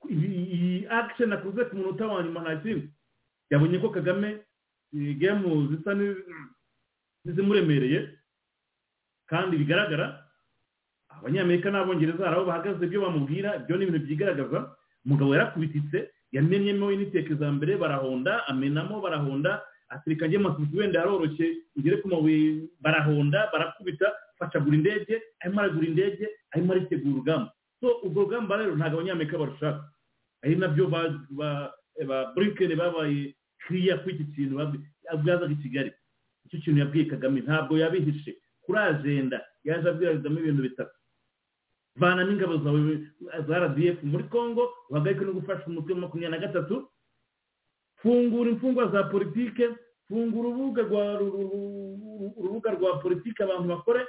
iyi 0.09 0.85
akisheni 0.89 1.33
akoze 1.33 1.65
ku 1.72 1.75
munota 1.80 2.07
wa 2.07 2.23
nyuma 2.23 2.41
nta 2.43 2.55
kindi. 2.61 2.89
Yabonye 3.51 3.80
ko 3.80 3.89
kagame 3.89 4.43
gemu 4.91 5.67
zisa 5.72 5.91
n'izimuremereye 7.23 7.99
kandi 9.31 9.55
bigaragara 9.57 10.05
abanyamerika 11.09 11.72
n'abongereza 11.72 12.25
hari 12.25 12.35
aho 12.35 12.45
bahagaze 12.45 12.83
ibyo 12.85 12.99
bamubwira 13.05 13.49
ibyo 13.63 13.75
ni 13.77 13.83
ibintu 13.88 14.05
byigaragaza. 14.05 14.59
Umugabo 15.05 15.31
yarakubititse 15.35 15.97
yamenyemo 16.35 16.91
initeke 16.91 17.35
za 17.35 17.47
mbere 17.51 17.77
barahonda 17.77 18.47
amenamo 18.47 19.01
barahonda. 19.01 19.61
Atirika 19.89 20.27
njye 20.27 20.39
wenda 20.73 20.99
yaroroshye 20.99 21.45
ugere 21.77 21.97
ku 22.01 22.07
mabuye 22.07 22.67
barahonda 22.83 23.49
barakubita. 23.53 24.07
Facagura 24.43 24.75
indege 24.75 25.22
arimo 25.39 25.59
aragura 25.61 25.88
indege 25.88 26.25
arimo 26.51 26.73
aritegura 26.73 27.13
urugamba 27.15 27.49
so 27.80 27.88
urwo 28.03 28.22
rugamba 28.27 28.57
rero 28.59 28.75
ntabwo 28.75 28.99
abanyamerika 28.99 29.38
barushaka 29.39 29.83
ari 30.43 30.55
na 30.59 30.67
byo 30.67 30.88
ba 30.91 31.72
burikeni 32.35 32.75
babaye 32.75 33.35
kiriya 33.67 33.97
kuri 34.03 34.15
iki 34.15 34.25
kintu 34.35 34.55
bwazaga 35.23 35.53
i 35.53 35.55
kigali 35.63 35.91
icyo 36.45 36.59
kintu 36.59 36.80
yabwiye 36.83 37.05
kagame 37.07 37.39
ntabwo 37.41 37.77
yabihishe 37.77 38.35
kuri 38.65 38.80
ajenda 38.80 39.39
yaje 39.63 39.88
abwira 39.89 40.13
kagame 40.19 40.39
ibintu 40.43 40.61
bitatu 40.67 40.91
vana 41.95 42.23
n'ingabo 42.25 42.57
zawe 42.57 43.07
za 43.47 43.55
rdf 43.63 44.03
muri 44.03 44.23
congo 44.33 44.63
uhagarike 44.89 45.23
no 45.25 45.33
gufasha 45.39 45.63
umutwe 45.67 45.93
wa 45.93 45.99
makumyabiri 46.09 46.41
na 46.41 46.47
gatatu 46.47 46.89
fungura 48.01 48.49
imfungwa 48.51 48.88
za 48.91 49.03
politike 49.13 49.69
fungura 50.07 50.49
urubuga 50.49 50.81
rwa 52.72 52.99
politike 52.99 53.43
abantu 53.43 53.67
bakore 53.69 54.05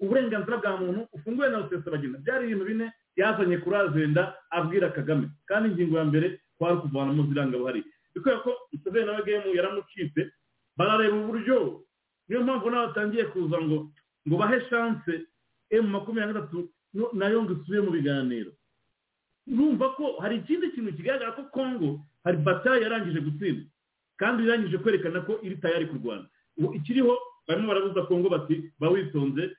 uburenganzira 0.00 0.56
bwa 0.62 0.76
muntu 0.80 1.00
ufunguye 1.12 1.50
na 1.50 1.58
rusesabagina 1.66 2.18
byari 2.18 2.44
ibintu 2.46 2.64
bine 2.64 2.86
yazanye 3.16 3.58
kuri 3.58 3.76
ajenda 3.76 4.34
abwira 4.50 4.88
kagame. 4.94 5.28
Kandi 5.46 5.68
ingingo 5.74 5.98
ya 5.98 6.04
mbere 6.04 6.40
kwari 6.58 6.76
kuvanamo 6.82 7.22
ziriya 7.26 7.46
ngabo 7.48 7.66
hari 7.66 7.82
kubera 8.14 8.38
ko 8.42 8.50
museveni 8.72 9.06
nawe 9.06 9.22
gemu 9.26 9.54
yaramucitse 9.54 10.20
barareba 10.76 11.16
uburyo 11.16 11.82
niyo 12.28 12.42
mpamvu 12.44 12.70
nawe 12.70 12.86
batangiye 12.86 13.24
kuza 13.30 13.58
ngo 13.62 13.90
ngo 14.28 14.36
bahe 14.38 14.58
shanse 14.70 15.26
emu 15.70 15.88
makumyabiri 15.88 16.34
na 16.34 16.40
gatatu 16.40 16.58
na 17.14 17.26
yo 17.30 17.42
ngo 17.42 17.52
isubire 17.54 17.80
mu 17.82 17.90
biganiro. 17.94 18.50
Urumva 19.48 19.88
ko 19.96 20.16
hari 20.20 20.36
ikindi 20.42 20.70
kintu 20.74 20.92
kigaragara 20.92 21.32
ko 21.32 21.42
kongo 21.54 22.00
hari 22.24 22.36
bataye 22.42 22.82
yarangije 22.82 23.20
gutsinda. 23.20 23.64
Kandi 24.18 24.42
irangije 24.44 24.78
kwerekana 24.78 25.20
ko 25.24 25.38
iri 25.42 25.56
tayari 25.62 25.86
ku 25.86 25.96
rwanda 26.02 26.28
ikiriho 26.74 27.14
barimo 27.48 27.68
barabuza 27.68 28.02
kongo 28.06 28.28
bati 28.28 28.70
ba 28.80 28.88
witonze 28.92 29.56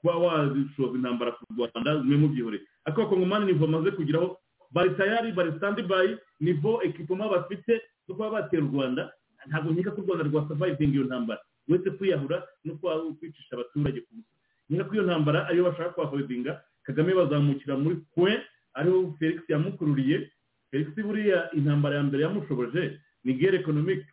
kuba 0.00 0.14
washoza 0.16 0.94
intambara 0.96 1.32
ku 1.32 1.44
rwanda 1.56 2.00
zimwe 2.02 2.16
mu 2.16 2.28
byihoreye 2.28 2.62
ariko 2.84 3.00
abakongomani 3.02 3.46
nivo 3.46 3.66
bamaze 3.66 3.90
kugeraho 3.94 4.38
bari 4.72 4.90
tayari 4.96 5.32
bari 5.32 5.52
sitandi 5.52 5.82
bayi 5.82 6.16
nivo 6.40 6.82
ekipoma 6.82 7.28
bafite 7.28 7.80
zo 8.06 8.14
kuba 8.14 8.30
batera 8.30 8.62
u 8.64 8.72
rwanda. 8.72 9.12
Ntabwo 9.48 9.72
nkeka 9.72 9.90
ko 9.94 10.00
u 10.00 10.04
rwanda 10.04 10.24
rwa 10.28 10.48
savayivinga 10.48 10.94
iyo 10.96 11.04
ntambara. 11.04 11.40
Uretse 11.68 11.90
kwiyahura 11.90 12.42
no 12.64 12.74
kwicisha 13.18 13.54
abaturage 13.56 14.00
ku 14.04 14.10
busa. 14.14 14.32
Nkeka 14.70 14.84
ko 14.88 14.92
iyo 14.94 15.04
ntambara 15.04 15.38
ariyo 15.48 15.64
bashaka 15.68 15.94
kwavayivinga 15.94 16.60
kagame 16.82 17.14
bazamukira 17.14 17.76
muri 17.76 17.96
kwe 18.14 18.32
ariho 18.74 19.14
felix 19.18 19.38
yamukururiye. 19.48 20.30
Felix 20.70 20.88
buriya 20.96 21.50
intambara 21.52 21.96
ya 21.96 22.02
mbere 22.08 22.22
yamushoboje 22.24 23.00
ni 23.24 23.34
gere 23.34 23.58
ekonomike 23.60 24.06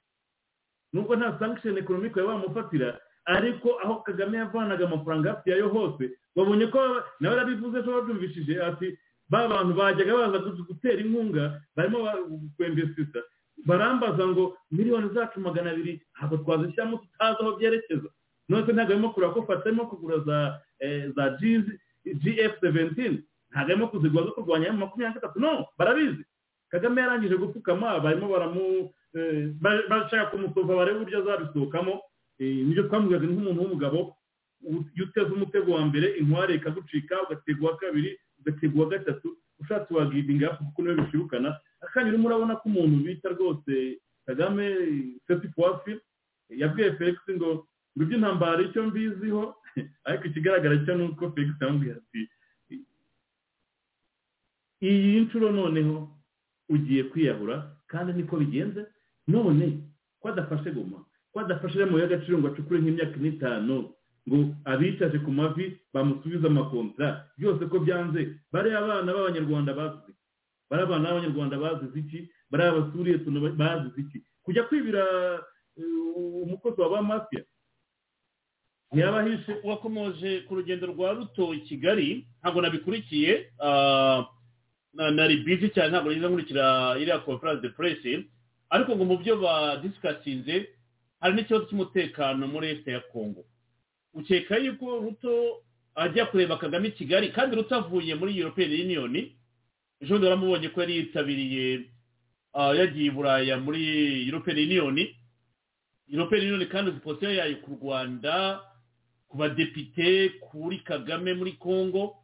nubwo 0.93 1.15
nta 1.15 1.35
sankisheni 1.39 1.79
ekonomike 1.79 2.21
bamufatira 2.21 2.99
ariko 3.25 3.69
aho 3.83 3.95
kagame 4.07 4.37
yavanaga 4.37 4.85
amafaranga 4.87 5.29
hafi 5.29 5.49
yayo 5.49 5.69
hose 5.69 6.03
babonye 6.35 6.67
ko 6.67 6.79
nawe 7.19 7.35
yarabivuze 7.35 7.81
ko 7.83 7.89
babyumvishije 7.91 8.61
ati 8.63 8.97
ba 9.29 9.47
bantu 9.47 9.73
bajyaga 9.75 10.13
baza 10.17 10.39
gutera 10.39 10.99
inkunga 11.03 11.59
barimo 11.75 11.99
kwembesisa. 12.57 13.19
Barambaza 13.65 14.27
ngo 14.27 14.57
miliyoni 14.71 15.09
zacu 15.13 15.39
magana 15.39 15.71
abiri 15.71 15.99
ntabwo 16.15 16.37
twazishyiramo 16.37 16.97
tutazi 16.97 17.39
aho 17.41 17.51
byerekeza. 17.59 18.09
None 18.49 18.63
ntabwo 18.73 18.91
arimo 18.93 19.09
kureba 19.11 19.33
ko 19.33 19.41
fatarimo 19.43 19.85
kugura 19.91 20.19
za 20.23 20.37
za 21.15 21.23
gf 22.23 22.53
seventini 22.61 23.23
ntabwo 23.51 23.71
arimo 23.71 23.87
kuzigura 23.91 24.25
zo 24.25 24.31
kurwanya 24.31 24.71
makumyabiri 24.73 25.13
na 25.13 25.19
gatatu. 25.19 25.39
No 25.39 25.65
barabizi. 25.77 26.23
Kagame 26.71 27.01
yarangije 27.01 27.35
gupfukama 27.35 27.99
barimo 27.99 28.27
baramu 28.29 28.91
bashaka 29.89 30.31
kumusova 30.31 30.75
barebe 30.75 30.99
uburyo 30.99 31.19
azabisohokamo. 31.19 32.01
Nibyo 32.39 32.83
twamubwiraga 32.87 33.27
nk'umuntu 33.27 33.61
w'umugabo 33.61 33.99
iyo 34.93 35.05
uteze 35.05 35.31
umutego 35.33 35.69
wa 35.73 35.85
mbere 35.89 36.07
inkware 36.19 36.53
ikagucika 36.55 37.23
ugatega 37.23 37.61
uwa 37.61 37.77
kabiri 37.77 38.19
ugatega 38.39 38.75
uwa 38.75 38.89
gatatu 38.89 39.37
ushatse 39.59 39.93
wagidinga 39.93 40.49
kuko 40.49 40.81
ni 40.81 40.89
we 40.89 40.95
bishirukana. 40.95 41.49
Akanya 41.81 42.09
urimo 42.09 42.27
urabona 42.27 42.55
ko 42.55 42.69
umuntu 42.69 43.03
bita 43.05 43.29
rwose 43.29 43.73
kagame 44.25 44.65
seti 45.27 45.47
puwafi 45.47 45.97
yabwiye 46.49 46.95
felix 46.97 47.17
ngo 47.29 47.49
ngo 47.93 48.03
iby'intambara 48.03 48.61
icyo 48.61 48.83
mbiziho. 48.83 49.55
Ariko 50.07 50.23
ikigaragara 50.27 50.85
cyo 50.85 50.93
ni 50.95 51.03
uko 51.03 51.31
felix 51.31 51.49
yamubwiye 51.61 51.93
ati 51.97 52.21
iyi 54.81 55.19
nshuro 55.25 55.51
noneho 55.51 56.16
ugiye 56.69 57.03
kwiyahura 57.11 57.71
kandi 57.87 58.13
niko 58.13 58.37
bigenze 58.37 58.85
none 59.27 59.79
ko 60.19 60.29
adafashe 60.29 60.71
goma 60.71 61.05
ko 61.33 61.39
adafashe 61.39 61.85
mu 61.85 61.97
y'agaciro 61.99 62.37
ngo 62.39 62.47
acukure 62.51 62.79
nk'imyaka 62.81 63.17
n'itanu 63.19 63.93
ngo 64.27 64.37
abicaje 64.65 65.19
ku 65.23 65.31
mavi 65.31 65.79
bamusubize 65.93 66.47
amakontara 66.47 67.27
byose 67.37 67.63
ko 67.71 67.79
byanze 67.79 68.21
bariya 68.51 68.79
abana 68.83 69.13
b'abanyarwanda 69.15 69.71
bazize. 69.73 70.11
Bariya 70.69 70.87
abana 70.87 71.07
b'abanyarwanda 71.09 71.55
bazize 71.57 71.95
iki? 71.99 72.19
Bariya 72.51 72.69
abasuriye 72.75 73.17
bazize 73.55 73.99
iki? 74.03 74.17
Kujya 74.43 74.63
kwibira 74.67 75.03
umukozi 76.43 76.81
wa 76.81 76.89
ba 76.89 77.01
mafiya 77.01 77.43
ntiyabahishe 78.91 79.53
wakomoje 79.63 80.41
ku 80.47 80.55
rugendo 80.55 80.87
rwa 80.87 81.13
ruto 81.13 81.53
kigali 81.67 82.27
ntabwo 82.41 82.61
nabikurikiye 82.61 83.51
nari 84.97 85.37
bizi 85.45 85.69
cyane 85.69 85.89
ntabwo 85.93 86.09
niza 86.13 86.27
nkurikira 86.27 86.95
iriya 86.99 87.19
conference 87.25 87.61
de 87.61 87.69
presse. 87.69 88.25
Ariko 88.69 88.95
ngo 88.95 89.05
mu 89.05 89.17
byo 89.17 89.37
badisikasinze 89.37 90.67
hari 91.21 91.33
n'ikibazo 91.35 91.65
cy'umutekano 91.69 92.47
muri 92.47 92.67
leta 92.67 92.91
ya 92.91 92.99
kongo 93.13 93.45
ukeka 94.13 94.57
yuko 94.57 94.99
ruto 94.99 95.61
ajya 95.95 96.25
kureba 96.25 96.57
kagame 96.57 96.87
i 96.87 96.91
kigali 96.91 97.29
kandi 97.31 97.55
ruto 97.55 97.75
avuye 97.75 98.15
muri 98.15 98.37
european 98.39 98.69
union 98.71 99.15
ejo 100.01 100.13
bundi 100.13 100.25
baramubonye 100.27 100.69
ko 100.69 100.81
yari 100.81 100.93
yitabiriye 100.97 101.65
yagiye 102.77 103.07
i 103.07 103.11
buraya 103.13 103.57
muri 103.57 103.81
european 104.27 104.57
union. 104.57 104.97
European 106.09 106.41
union 106.53 106.69
kandi 106.69 106.91
uzi 107.05 107.25
yayo 107.25 107.55
ku 107.63 107.71
rwanda 107.81 108.59
ku 109.29 109.37
badepite 109.37 110.29
kuri 110.43 110.79
kagame 110.83 111.33
muri 111.33 111.51
congo. 111.55 112.15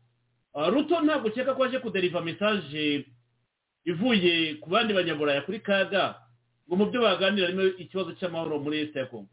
Ruto 0.54 1.02
ntabwo 1.02 1.28
ukeka 1.28 1.54
ko 1.56 1.64
aje 1.64 1.80
kuderiva 1.80 2.22
mesaje 2.22 3.06
ivuye 3.86 4.56
ku 4.62 4.70
bandi 4.70 4.94
banyaburaya 4.94 5.42
kuri 5.42 5.60
kaga 5.60 6.16
ngo 6.68 6.76
mu 6.76 6.86
byo 6.90 7.02
baganira 7.02 7.48
harimo 7.50 7.64
ikibazo 7.78 8.14
cy'amahoro 8.16 8.60
muri 8.64 8.80
leta 8.86 9.00
ya 9.00 9.06
kongo 9.12 9.30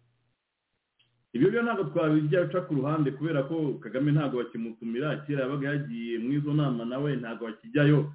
ibyo 1.33 1.49
byo 1.51 1.63
ntabwo 1.63 1.85
twabijya 1.93 2.49
ku 2.67 2.73
ruhande 2.75 3.11
kubera 3.15 3.43
ko 3.47 3.79
kagame 3.85 4.11
ntabwo 4.13 4.43
bakimutumira 4.43 5.23
kera 5.29 5.45
yabaga 5.47 5.69
yagiye 5.77 6.19
mu 6.19 6.33
izo 6.41 6.51
nama 6.57 6.85
nawe 6.85 7.11
ntabwo 7.21 7.47
bakijyayo 7.47 8.11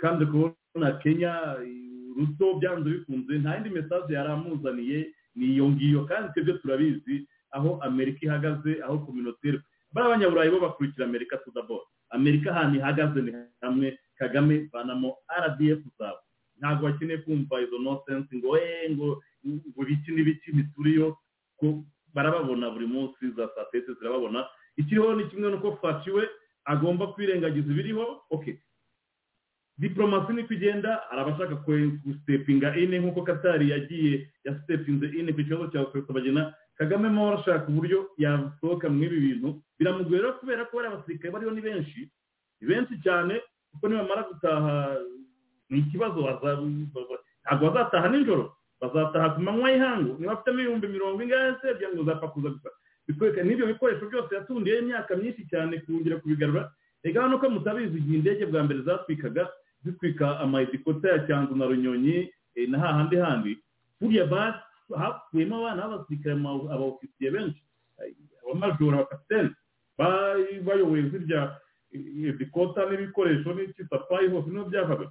kandi 0.00 0.26
kubona 0.30 0.92
kenya 1.02 1.56
ruto 2.16 2.60
byanze 2.60 2.86
bikunze 2.90 3.32
nta 3.40 3.54
yindi 3.56 3.70
mesaje 3.72 4.12
yari 4.14 4.28
amuzaniye 4.30 4.98
ni 5.34 5.46
iyo 5.56 5.64
ngiyo. 5.72 6.04
Kandi 6.04 6.28
twebwe 6.36 6.58
turabizi 6.60 7.24
aho 7.56 7.80
amerika 7.82 8.20
ihagaze 8.22 8.78
aho 8.84 8.98
kominoteri 9.00 9.58
bari 9.92 10.06
abanyaburayi 10.06 10.50
bo 10.52 10.60
bakurikira 10.60 11.06
amerika 11.08 11.36
tudaboro 11.40 11.88
amerika 12.16 12.50
ahantu 12.52 12.78
ihagaze 12.78 13.18
ni 13.22 13.32
hamwe 13.60 13.98
kagame 14.18 14.68
vanamo 14.72 15.16
rdf 15.44 15.80
zabo 15.98 16.20
ntabwo 16.60 16.82
bakeneye 16.86 17.18
kumva 17.24 17.60
izo 17.64 17.78
nosensi 17.78 18.36
ngo 18.38 18.54
eee 18.58 18.90
ngo 18.94 19.08
ibiki 19.82 20.10
n'ibiki 20.14 20.48
ntituriyo 20.54 21.16
ko 21.58 21.82
barababona 22.14 22.70
buri 22.70 22.86
munsi 22.86 23.30
za 23.36 23.48
satete 23.56 23.92
zirababona. 23.98 24.44
Ikiriho 24.76 25.14
ni 25.16 25.24
kimwe 25.32 25.50
nuko 25.50 25.76
fatiwe 25.82 26.28
agomba 26.64 27.06
kwirengagiza 27.06 27.70
ibiriho. 27.72 28.22
Okay 28.30 28.56
diporomasi 29.78 30.32
niko 30.32 30.54
igenda 30.54 31.00
hari 31.10 31.20
abashaka 31.20 31.54
gusitepinga 32.04 32.76
ine 32.76 32.98
nk'uko 33.00 33.22
katari 33.22 33.70
yagiye 33.70 34.28
yasitepinze 34.44 35.06
ine 35.18 35.32
ku 35.32 35.40
kibazo 35.42 35.66
cya 35.72 35.86
bagena 36.12 36.54
kagame 36.78 37.08
mo 37.08 37.28
arashaka 37.32 37.68
uburyo 37.68 38.10
yasohoka 38.18 38.88
muri 38.88 39.06
ibi 39.06 39.20
bintu 39.26 39.48
biramugoye 39.78 40.20
rero 40.22 40.32
kubera 40.40 40.64
ko 40.64 40.76
bari 40.76 40.88
abasirikare 40.88 41.30
bariho 41.32 41.50
ni 41.54 41.60
benshi 41.60 42.00
ni 42.60 42.64
benshi 42.68 42.94
cyane 43.04 43.34
kuko 43.72 43.88
nibamara 43.88 44.22
gutaha 44.30 44.96
ni 45.70 45.78
ikibazo 45.78 46.20
ntabwo 47.44 47.70
bazataha 47.70 48.08
nijoro 48.08 48.56
bazataha 48.80 49.30
ku 49.34 49.40
manywa 49.40 49.70
y'ihangu 49.70 50.12
niba 50.18 50.32
afitemo 50.32 50.58
ibihumbi 50.60 50.86
mirongo 50.88 51.22
ingahe 51.22 51.54
se 51.62 51.68
ngo 51.94 52.02
uzapfa 52.02 52.28
kuza 52.28 52.48
gusa. 52.50 52.70
Bikwereka 53.06 53.42
n'ibyo 53.42 53.66
bikoresho 53.66 54.06
byose 54.10 54.34
yatundiye 54.34 54.78
imyaka 54.78 55.16
myinshi 55.16 55.42
cyane 55.50 55.78
kongera 55.86 56.16
kubigarura. 56.22 56.70
Reka 57.02 57.22
hano 57.22 57.38
ko 57.38 57.50
mutabizi 57.50 57.98
igihe 57.98 58.16
indege 58.18 58.46
bwa 58.46 58.62
mbere 58.62 58.82
zatwikaga 58.82 59.50
zitwika 59.84 60.38
amayidikota 60.40 61.08
ya 61.08 61.18
cyanzu 61.26 61.54
na 61.56 61.66
runyonyi 61.66 62.30
na 62.68 62.78
hahandi 62.78 63.16
handi 63.16 63.52
buriya 64.00 64.26
hapfuyemo 65.00 65.54
abana 65.58 65.82
b'abasirikare 65.88 66.34
abaofisiye 66.74 67.30
benshi 67.30 67.62
abamajoro 68.42 68.94
abakapitene 68.98 69.50
bayoboye 70.66 71.02
zirya 71.10 71.40
idikota 71.92 72.88
n'ibikoresho 72.88 73.48
n'ikisapayi 73.54 74.28
hose 74.32 74.48
ni 74.50 74.58
ho 74.58 74.64
byavaga 74.70 75.06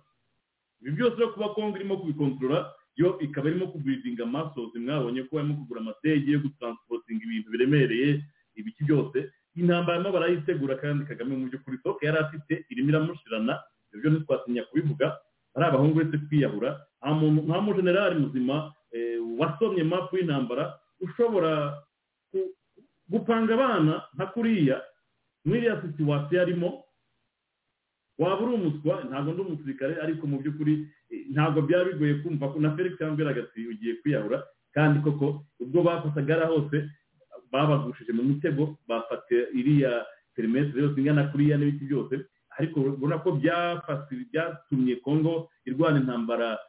ibi 0.81 0.91
byose 0.97 1.15
rero 1.17 1.31
kuba 1.33 1.53
kongo 1.53 1.77
irimo 1.77 1.97
kubikontorora 2.01 2.73
yo 2.97 3.19
ikaba 3.21 3.49
irimo 3.49 3.67
kubiridinga 3.71 4.23
amasozi 4.23 4.79
mwabonye 4.79 5.23
ko 5.29 5.35
barimo 5.37 5.55
kugura 5.61 5.81
amadege 5.81 6.31
yo 6.31 6.39
gutransportinga 6.41 7.23
ibintu 7.23 7.49
biremereye 7.53 8.09
ibiki 8.57 8.83
byose 8.83 9.17
intambara 9.55 9.97
barimo 10.01 10.09
barayitegura 10.17 10.75
kandi 10.81 11.05
kagame 11.05 11.37
mu 11.37 11.45
by'ukuri 11.53 11.77
soke 11.85 12.05
yari 12.05 12.17
afite 12.17 12.65
irimo 12.73 12.89
iramushirana 12.89 13.53
ibyo 13.93 14.09
ntitwatinya 14.09 14.63
kubivuga 14.73 15.05
ari 15.55 15.65
abahungu 15.69 15.97
uretse 16.01 16.17
kwiyahura 16.27 16.69
nta 17.45 17.57
mujenerali 17.61 18.15
muzima 18.19 18.73
wasomye 19.39 19.83
mapu 19.83 20.17
y'intambara 20.17 20.79
ushobora 20.99 21.81
gupanga 23.09 23.53
abana 23.53 24.03
nka 24.15 24.25
kuriya. 24.33 24.81
Muri 25.45 25.57
iriya 25.59 25.81
situwasiyo 25.81 26.41
arimo 26.41 26.83
waba 28.19 28.41
uri 28.45 28.53
umuswa 28.55 29.03
ntabwo 29.09 29.33
ndi 29.33 29.41
umusirikare 29.41 29.93
ariko 30.03 30.27
mu 30.27 30.37
by'ukuri 30.39 30.85
ntabwo 31.33 31.61
byaba 31.65 31.85
bigoye 31.89 32.13
kumva 32.21 32.53
na 32.59 32.75
felix 32.75 32.93
yambwiraga 33.01 33.41
ati 33.49 33.67
ugiye 33.67 33.95
kwiyahura 34.01 34.43
kandi 34.75 34.99
koko 35.01 35.41
ubwo 35.59 35.81
bafataga 35.83 36.35
ari 36.37 36.45
hose 36.53 36.77
babagushije 37.51 38.11
mu 38.13 38.23
mitego 38.23 38.77
bafata 38.87 39.35
iriya 39.57 40.05
perimetero 40.37 40.81
yose 40.85 40.99
ingana 41.01 41.27
kuriya 41.33 41.57
n'ibiti 41.57 41.85
byose 41.89 42.13
ariko 42.57 42.79
ubona 42.93 43.17
ko 43.25 43.31
byatumye 43.41 44.95
kongo 45.01 45.49
irwana 45.65 45.99
intambara 46.05 46.59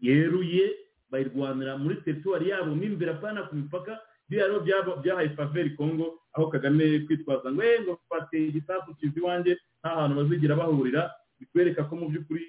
yeruye 0.00 0.64
bayirwanira 1.10 1.78
muri 1.78 1.96
teritwari 2.04 2.48
yabo 2.50 2.74
mo 2.74 2.82
imbere 2.84 3.10
apana 3.18 3.42
ku 3.48 3.54
mipaka 3.56 3.98
biriya 4.28 4.46
rero 4.46 4.96
byahaye 5.02 5.28
faveri 5.36 5.70
kongo 5.76 6.06
aho 6.32 6.46
kagame 6.50 7.00
kwitwaza 7.06 7.50
ngo 7.52 7.62
ngo 7.82 7.92
fate 8.08 8.38
igisasu 8.48 8.94
kiza 8.98 9.18
iwanjye 9.20 9.52
nta 9.82 9.90
hantu 9.96 10.14
bazigira 10.22 10.54
bahurira. 10.56 11.10
Bikwereka 11.40 11.84
ko 11.88 11.96
mu 11.96 12.06
by'ukuri 12.12 12.42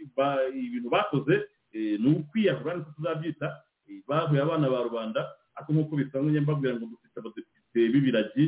ibintu 0.53 0.90
bakoze 0.91 1.48
ni 1.73 2.07
ukwiyahura 2.11 2.75
niko 2.75 2.91
tuzabyita 2.95 3.48
bahuye 4.07 4.41
abana 4.43 4.67
ba 4.69 4.83
rubanda 4.83 5.22
ariko 5.56 5.69
nk'uko 5.73 5.93
bisanzwe 5.95 6.40
mbabwira 6.43 6.75
ngo 6.75 6.85
dufite 6.91 7.15
abadepite 7.19 7.80
b'ibiragi 7.91 8.45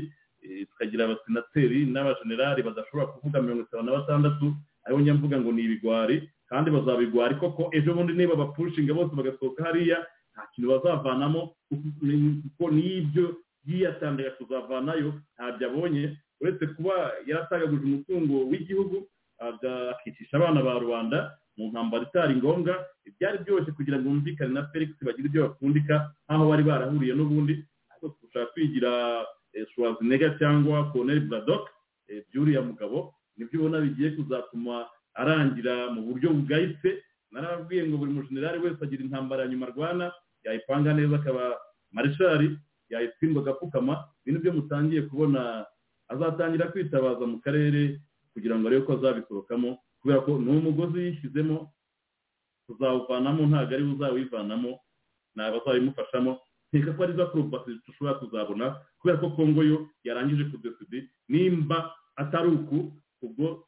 tukagira 0.70 1.06
abasenateri 1.08 1.86
n'abajenerali 1.88 2.60
badashobora 2.62 3.08
kuvuga 3.16 3.42
mirongo 3.42 3.64
itanu 3.64 3.84
na 3.88 3.98
batandatu 3.98 4.46
ari 4.84 4.94
bo 4.96 5.00
nyamvuga 5.02 5.40
ngo 5.40 5.52
ni 5.56 5.62
ibigwari 5.64 6.16
kandi 6.54 6.70
bazabigwari 6.72 7.36
koko 7.42 7.70
ejo 7.74 7.94
bundi 7.98 8.14
niba 8.14 8.36
bapushinga 8.38 8.94
bose 8.94 9.10
bagasohoka 9.18 9.64
hariya 9.66 10.06
nta 10.34 10.46
kintu 10.54 10.70
bazavanamo. 10.70 11.42
Kuko 12.46 12.64
n'ibyo 12.72 13.26
yiyatandaga 13.66 14.32
kuzavanayo 14.38 15.10
ntabyo 15.34 15.66
abonye. 15.70 16.04
Uretse 16.42 16.66
kuba 16.78 16.94
yaratagaguje 17.26 17.84
umutungo 17.86 18.46
w'igihugu 18.50 18.98
akicisha 19.92 20.38
abana 20.38 20.62
ba 20.62 20.78
rubanda 20.80 21.18
mu 21.58 21.70
ntambaro 21.74 22.04
itari 22.06 22.36
ngombwa. 22.38 22.74
Ibyari 23.06 23.38
byose 23.46 23.72
kugira 23.74 23.98
ngo 23.98 24.10
bumvikane 24.10 24.54
na 24.54 24.68
felix 24.70 24.90
bagire 25.02 25.28
ibyo 25.30 25.42
bapfundika 25.50 25.96
nk'aho 26.30 26.44
bari 26.50 26.64
barahuriye 26.70 27.14
n'ubundi. 27.18 27.54
Ariko 27.92 28.14
dushaka 28.22 28.52
kwigira 28.54 28.92
schwarzenegger 29.74 30.38
cyangwa 30.42 30.90
colonel 30.92 31.20
braddock 31.30 31.70
by'uriya 32.30 32.62
mugabo 32.62 33.14
ni 33.38 33.46
byo 33.46 33.60
ubona 33.60 33.82
bigiye 33.82 34.10
kuzatuma 34.18 34.86
arangira 35.14 35.92
mu 35.94 36.02
buryo 36.08 36.30
bugayitse. 36.34 37.04
Narababwiye 37.32 37.88
ngo 37.90 37.98
buri 37.98 38.12
mujenerali 38.14 38.60
wese 38.62 38.80
agira 38.84 39.04
intambara 39.04 39.48
nyuma 39.48 39.68
arwana 39.68 40.12
yayipanga 40.46 40.94
neza 40.94 41.16
akaba 41.18 41.58
marishari 41.92 42.58
yayitsindwa 42.90 43.42
agapfukama. 43.42 43.94
Ibintu 44.26 44.40
byo 44.44 44.52
mutangiye 44.54 45.02
kubona 45.10 45.66
azatangira 46.14 46.70
kwitabaza 46.72 47.26
mu 47.26 47.38
karere 47.42 48.00
kugira 48.34 48.54
ngo 48.60 48.68
arebe 48.68 48.86
ko 48.86 48.92
azabisohokamo 48.98 49.70
kubera 50.02 50.22
ko 50.26 50.32
ni 50.40 50.50
umugozi 50.52 51.00
yishyizemo 51.00 51.72
tuzawuvanamo 52.68 53.44
ntabwo 53.50 53.74
ari 53.76 53.84
we 53.84 53.92
uzawivanamo 53.94 54.72
ni 55.36 55.42
abazabimufashamo 55.44 56.32
nkeka 56.74 56.94
ko 56.98 57.04
ari 57.04 57.14
za 57.14 57.26
porobasi 57.32 57.78
dushobora 57.86 58.18
kuzabona 58.20 58.66
kubera 59.00 59.18
ko 59.22 59.30
kongo 59.38 59.64
yo 59.64 59.78
yarangije 60.04 60.44
kudesidi 60.52 61.10
nimba 61.30 61.94
atari 62.16 62.50
uku 62.50 62.92
ubwo 63.22 63.66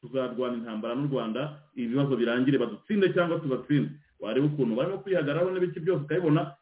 tuzarwana 0.00 0.56
intambara 0.62 0.94
n'u 0.94 1.08
rwanda 1.10 1.40
ibibazo 1.74 2.16
birangire 2.16 2.58
badutsinde 2.58 3.12
cyangwa 3.14 3.40
tubatsinde. 3.40 3.90
Wareba 4.20 4.46
ukuntu 4.46 4.74
barimo 4.76 4.98
kwihagararaho 5.02 5.50
n'ibiki 5.50 5.80
byose 5.80 6.02
ukabibona 6.04 6.54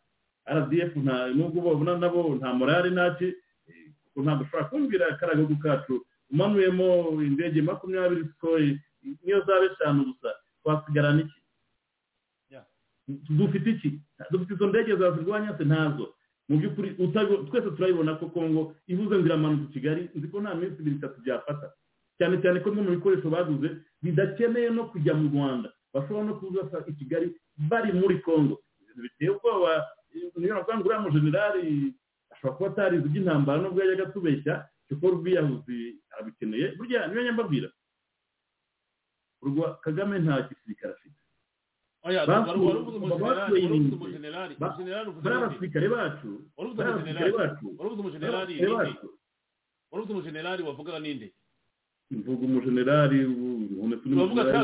rdf 0.47 0.93
nubwo 1.35 1.61
babona 1.67 1.99
nabo 1.99 2.35
nta 2.37 2.53
morale 2.55 2.91
ntaki 2.91 3.33
kuko 4.13 4.19
ntabwo 4.25 4.43
ushobora 4.45 4.69
kumvira 4.71 5.05
akaragihugu 5.13 5.57
kacu. 5.59 6.05
Umanuyemo 6.31 7.23
indege 7.23 7.63
makumyabiri 7.63 8.25
sikoyi 8.29 8.81
niyo 9.23 9.41
zaba 9.47 9.65
eshanu 9.71 10.05
gusa. 10.11 10.29
Twasigarana 10.63 11.21
iki 11.23 11.39
dufite 13.31 13.71
iki? 13.71 14.01
Dufite 14.31 14.55
izo 14.55 14.67
ndege 14.67 14.97
zazirwanya 14.97 15.57
se? 15.59 15.65
Ntazo. 15.65 16.15
Mu 16.49 16.59
by'ukuri 16.59 16.95
twese 17.51 17.71
turabibona 17.75 18.15
ko 18.19 18.27
kongo 18.31 18.75
ivuze 18.87 19.15
ngo 19.19 19.27
iramanutse 19.27 19.67
i 19.71 19.73
kigali 19.75 20.03
nzi 20.15 20.29
ko 20.31 20.41
nta 20.41 20.55
minsi 20.55 20.79
ibiri 20.83 20.97
itatu 21.03 21.21
byafata. 21.23 21.73
Cyane 22.19 22.37
cyane 22.43 22.61
ko 22.61 22.71
bimwe 22.71 22.83
mu 22.85 22.97
bikoresho 22.97 23.29
baguze 23.31 23.69
bidakeneye 24.03 24.71
no 24.71 24.85
kujya 24.91 25.15
mu 25.15 25.29
rwanda. 25.33 25.69
Bashobora 25.95 26.25
no 26.27 26.35
kuza 26.41 26.61
i 26.89 26.93
kigali 26.93 27.33
bari 27.57 27.93
muri 27.93 28.19
kongo 28.21 28.61
biteye 28.97 29.31
ubwoba. 29.31 29.85
Niyo 30.37 30.55
navuga 30.55 30.77
ngo 30.81 30.85
uriya 30.89 31.01
mujenerali 31.05 31.95
ashobora 32.33 32.57
kuba 32.57 32.69
atarizi 32.73 33.07
iby'intambara 33.09 33.61
nubwo 33.63 33.81
yajyaga 33.81 34.05
atubeshya 34.09 34.55
kuko 34.89 35.07
urwiyahuzi 35.07 35.79
arabikeneye 36.13 36.67
burya 36.77 37.07
niyo 37.09 37.23
nyambabwira. 37.25 37.69
Kagame 39.85 40.19
nta 40.19 40.49
gisirikare 40.49 40.93
afite. 40.95 41.21
Bari 45.23 45.35
abasirikare 45.37 45.89
bacu 45.89 46.29
bari 46.77 46.89
abasirikare 46.91 47.31
bacu 47.39 47.67
warubuze 49.91 50.13
umujenerali 50.13 50.63
wavugaga 50.63 50.99
ninde? 50.99 51.33
Mvuga 52.11 52.45
umujenerali 52.47 53.25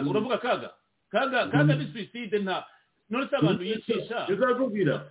uravuga 0.08 0.38
kaga 0.38 0.70
kaga 1.10 1.48
kaga 1.50 1.74
ni 1.74 1.86
suicide 1.92 2.38
nta 2.38 2.64
none 3.10 3.26
se 3.30 3.36
abantu 3.36 3.62
yicisha 3.64 4.26
bizakubwira 4.28 5.06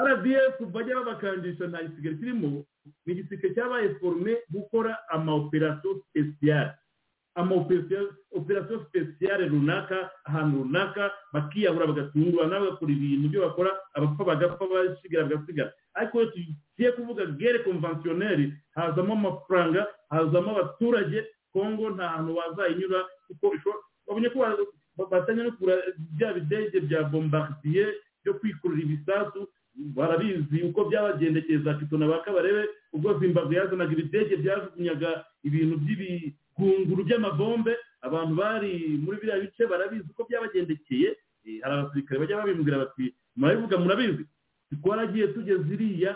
rdf 0.00 0.60
bajya 0.72 0.94
babakangisha 0.96 1.66
nta 1.66 1.82
gisirikare 1.82 2.16
kirimo 2.16 2.64
ni 3.06 3.12
igisirikare 3.12 3.54
cyabaye 3.54 3.88
forume 3.94 4.36
gukora 4.50 4.98
amaoperasiyo 5.08 6.02
sipesiyare 6.12 6.70
amaoperasiyo 7.34 8.84
sipesiyare 8.84 9.48
runaka 9.48 10.10
ahantu 10.24 10.58
runaka 10.62 11.12
bakiyahura 11.32 11.86
bagatungurana 11.86 12.60
bagakora 12.60 12.92
ibintu 12.92 13.28
byo 13.28 13.40
bakora 13.46 13.70
abapfa 13.94 14.24
bagapfa 14.24 14.64
basigara 14.66 15.24
bagasigara 15.28 15.72
ariko 15.94 16.22
iyo 16.22 16.30
tugiye 16.30 16.92
kuvuga 16.92 17.26
gere 17.26 17.58
konvansiyoneri 17.58 18.52
hazamo 18.74 19.12
amafaranga 19.12 19.86
hazamo 20.10 20.50
abaturage 20.58 21.24
kongo 21.52 21.90
nta 21.90 22.08
hantu 22.08 22.36
wazayinyura 22.36 23.00
kuko 23.26 23.46
babonye 24.06 24.28
ko 24.30 24.38
bafatanya 24.98 25.42
no 25.44 25.50
kugura 25.52 25.76
bya 26.16 26.32
bidege 26.34 26.80
bya 26.86 27.02
bombardier 27.10 27.88
byo 28.22 28.34
kwikurura 28.38 28.82
ibisasu 28.82 29.48
barabizi 29.96 30.62
uko 30.62 30.84
byabagendekeye 30.84 31.58
za 31.64 31.74
kitona 31.74 32.06
ba 32.06 32.20
kabarebe 32.24 32.68
ubwo 32.92 33.18
zimbabwe 33.18 33.56
yazanaga 33.56 33.92
ibidege 33.92 34.36
byajugunyaga 34.36 35.24
ibintu 35.46 35.76
by'ibigunguru 35.82 37.04
by'amabombe 37.06 37.72
abantu 38.02 38.34
bari 38.34 38.72
muri 39.04 39.16
biriya 39.20 39.40
bice 39.40 39.66
barabizi 39.66 40.06
uko 40.10 40.24
byabagendekeye 40.28 41.16
Eh, 41.46 41.56
hari 41.64 41.72
abasirikare 41.74 42.20
bajya 42.20 42.36
babimbwira 42.36 42.78
bati 42.84 43.14
murabivuga 43.36 43.78
murabizi? 43.80 44.24
Twaragiye 44.82 45.26
tugeze 45.32 45.64
iriya 45.74 46.12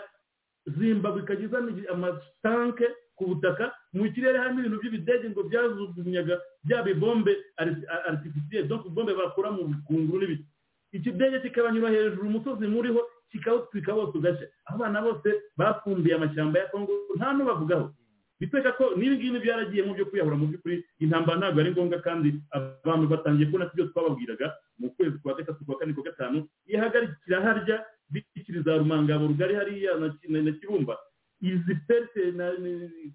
zimbabwe 0.69 1.21
ikajya 1.25 1.45
izana 1.49 1.71
amatanke 1.93 2.85
ku 3.17 3.25
butaka 3.33 3.73
mu 3.95 4.11
kirere 4.13 4.37
harimo 4.37 4.59
ibintu 4.59 4.79
by'ibidege 4.81 5.29
ngo 5.31 5.41
byajugunyaga 5.49 6.35
bya 6.67 6.83
bibombe 6.83 7.31
aritifisiye 8.07 8.63
donc 8.67 8.83
bombe 8.91 9.13
bakora 9.15 9.51
mu 9.51 9.63
bikunguru 9.71 10.19
n'ibiti. 10.19 10.45
Ikidege 10.91 11.39
kikabanyura 11.39 11.89
hejuru 11.89 12.27
umusozi 12.27 12.67
muriho 12.67 13.01
kikawutwika 13.31 13.93
wose 13.93 14.17
ugashya 14.17 14.47
abana 14.65 15.01
bose 15.01 15.29
bafumbiye 15.57 16.15
amashyamba 16.15 16.59
ya 16.59 16.67
kongo 16.71 16.91
nta 17.15 17.33
n'ubavugaho 17.33 17.91
bitwereka 18.39 18.71
ko 18.79 18.95
n'ibi 18.99 19.15
ngibi 19.17 19.39
byaragiye 19.39 19.83
mu 19.87 19.93
byo 19.95 20.05
kwiyahura 20.11 20.35
mu 20.35 20.47
by'ukuri 20.51 20.83
intambara 20.99 21.37
ntabwo 21.39 21.59
ari 21.63 21.71
ngombwa 21.71 21.99
kandi 22.03 22.27
abantu 22.83 23.05
batangiye 23.11 23.45
kubona 23.47 23.67
ibyo 23.71 23.85
twababwiraga 23.91 24.47
mu 24.79 24.87
kwezi 24.95 25.17
kwa 25.23 25.33
gatatu 25.39 25.65
kwa 25.65 25.75
kane 25.79 25.93
kwa 25.95 26.03
gatanu 26.03 26.37
ihagarikira 26.67 27.41
harya 27.41 27.77
bikiriza 28.11 28.77
rumangabo 28.77 29.27
rugari 29.27 29.55
hariya 29.55 29.95
na 29.99 30.09
Ki- 30.19 30.27
na 30.31 30.41
na 30.43 30.51
kibumba. 30.51 30.95
Izi 31.41 31.75
perite 31.87 32.31
na 32.31 32.51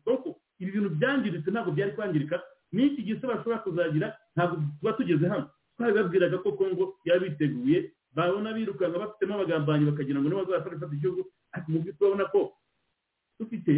donc 0.05 0.25
ibi 0.61 0.71
bintu 0.73 0.91
byangiritse 0.97 1.49
ntabwo 1.51 1.73
byari 1.73 1.93
kwangirika. 1.97 2.37
N'iki 2.73 3.03
gise 3.03 3.25
bashobora 3.27 3.59
kuzagira? 3.65 4.15
Ntabwo 4.37 4.55
tuba 4.81 4.93
tugeze 4.93 5.25
hano. 5.29 5.51
Twabibabwiraga 5.77 6.39
ko 6.45 6.53
kongo 6.53 6.85
yaba 7.05 7.25
biteguye 7.27 7.91
babona 8.15 8.53
birukanka 8.53 8.99
bafitemo 8.99 9.35
abagambanyi 9.35 9.85
bakagira 9.91 10.21
ngo 10.21 10.29
nibo 10.29 10.45
bazafata 10.45 10.77
ifata 10.77 10.95
igihugu. 10.95 11.23
Ariko 11.53 11.69
mu 11.73 11.79
by'ukuri 11.83 12.05
urabona 12.07 12.25
ko 12.31 12.41
dufite 13.41 13.73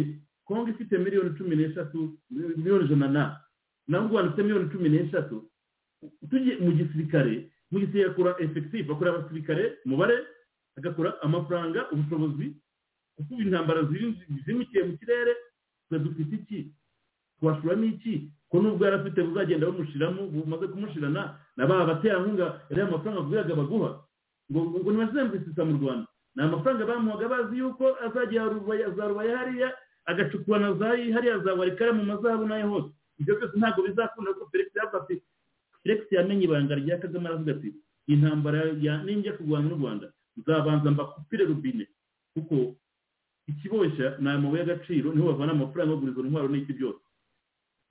kongo 0.45 0.69
ifite 0.69 0.93
miliyoni 0.99 1.33
cumi 1.37 1.55
n'eshatu 1.55 1.99
miliyoni 2.29 2.85
ijana 2.85 3.07
na 3.07 3.23
naho 3.87 4.05
u 4.05 4.09
rwanda 4.11 4.29
rufite 4.29 4.43
miliyoni 4.43 4.69
cumi 4.73 4.89
n'eshatu. 4.89 5.35
Tugiye 6.29 6.57
mu 6.59 6.71
gisirikare 6.77 7.49
mu 7.71 7.79
gisirikare 7.79 8.11
akora 8.11 8.31
efekitifu 8.43 8.91
akora 8.93 9.09
abasirikare 9.15 9.63
umubare 9.85 10.17
agakora 10.77 11.09
amafaranga 11.25 11.87
ubushobozi 11.91 12.53
kuko 13.15 13.41
intambara 13.41 13.81
zimikiye 14.45 14.83
mu 14.83 14.93
kirere 14.99 15.33
twe 15.93 15.99
dufite 15.99 16.33
iki? 16.35 16.59
Twashoramo 17.39 17.85
iki 17.85 18.31
ko 18.49 18.61
nubwo 18.61 18.85
yari 18.85 18.97
afite 18.97 19.19
buzagenda 19.23 19.67
bumushiramo 19.69 20.21
bumaze 20.33 20.65
kumushirana 20.67 21.37
na 21.57 21.63
ba 21.69 21.85
baterankunga 21.85 22.61
yariya 22.69 22.87
amafaranga 22.87 23.19
avugaga 23.21 23.53
baguha. 23.55 23.91
Ngo 24.51 24.59
ngo 24.81 24.89
ntibazembwisisa 24.91 25.61
mu 25.65 25.73
rwanda. 25.77 26.07
Ni 26.35 26.41
amafaranga 26.43 26.85
bamuhaga 26.85 27.27
bazi 27.29 27.57
yuko 27.57 27.85
azajya 28.05 28.49
za 28.97 29.03
rubaya 29.07 29.37
hariya 29.37 29.69
agacukura 30.05 30.59
na 30.59 30.73
za 30.73 30.87
hariya 30.89 31.39
za 31.45 31.53
warikare 31.53 31.91
mu 31.93 32.03
mazahabu 32.05 32.45
n'ayo 32.49 32.67
hose. 32.69 32.89
Ibyo 33.19 33.33
byose 33.37 33.55
ntabwo 33.57 33.81
bizakunda 33.87 34.33
kuko 34.33 34.49
felix 34.51 34.69
yafate 34.75 35.21
felix 35.83 35.99
yamenye 36.11 36.43
ibanga 36.49 36.75
rya 36.75 36.97
kagame 36.97 37.27
aravuga 37.29 37.51
ati 37.53 37.69
intambara 38.07 38.59
ya 38.81 39.03
ninjya 39.03 39.33
kurwanya 39.37 39.69
n'u 39.69 39.77
rwanda 39.81 40.07
nzabanza 40.37 40.91
mbakupire 40.91 41.45
rubine. 41.45 41.85
Kuko 42.33 42.75
ikiboshya 43.47 44.17
ni 44.19 44.29
amabuye 44.29 44.61
y'agaciro 44.61 45.13
ni 45.13 45.21
ho 45.21 45.27
bavana 45.31 45.51
amafaranga 45.51 45.91
yo 45.91 45.97
kugura 45.97 46.11
izo 46.11 46.23
ntwaro 46.23 46.47
n'iki 46.47 46.73
byose. 46.73 47.03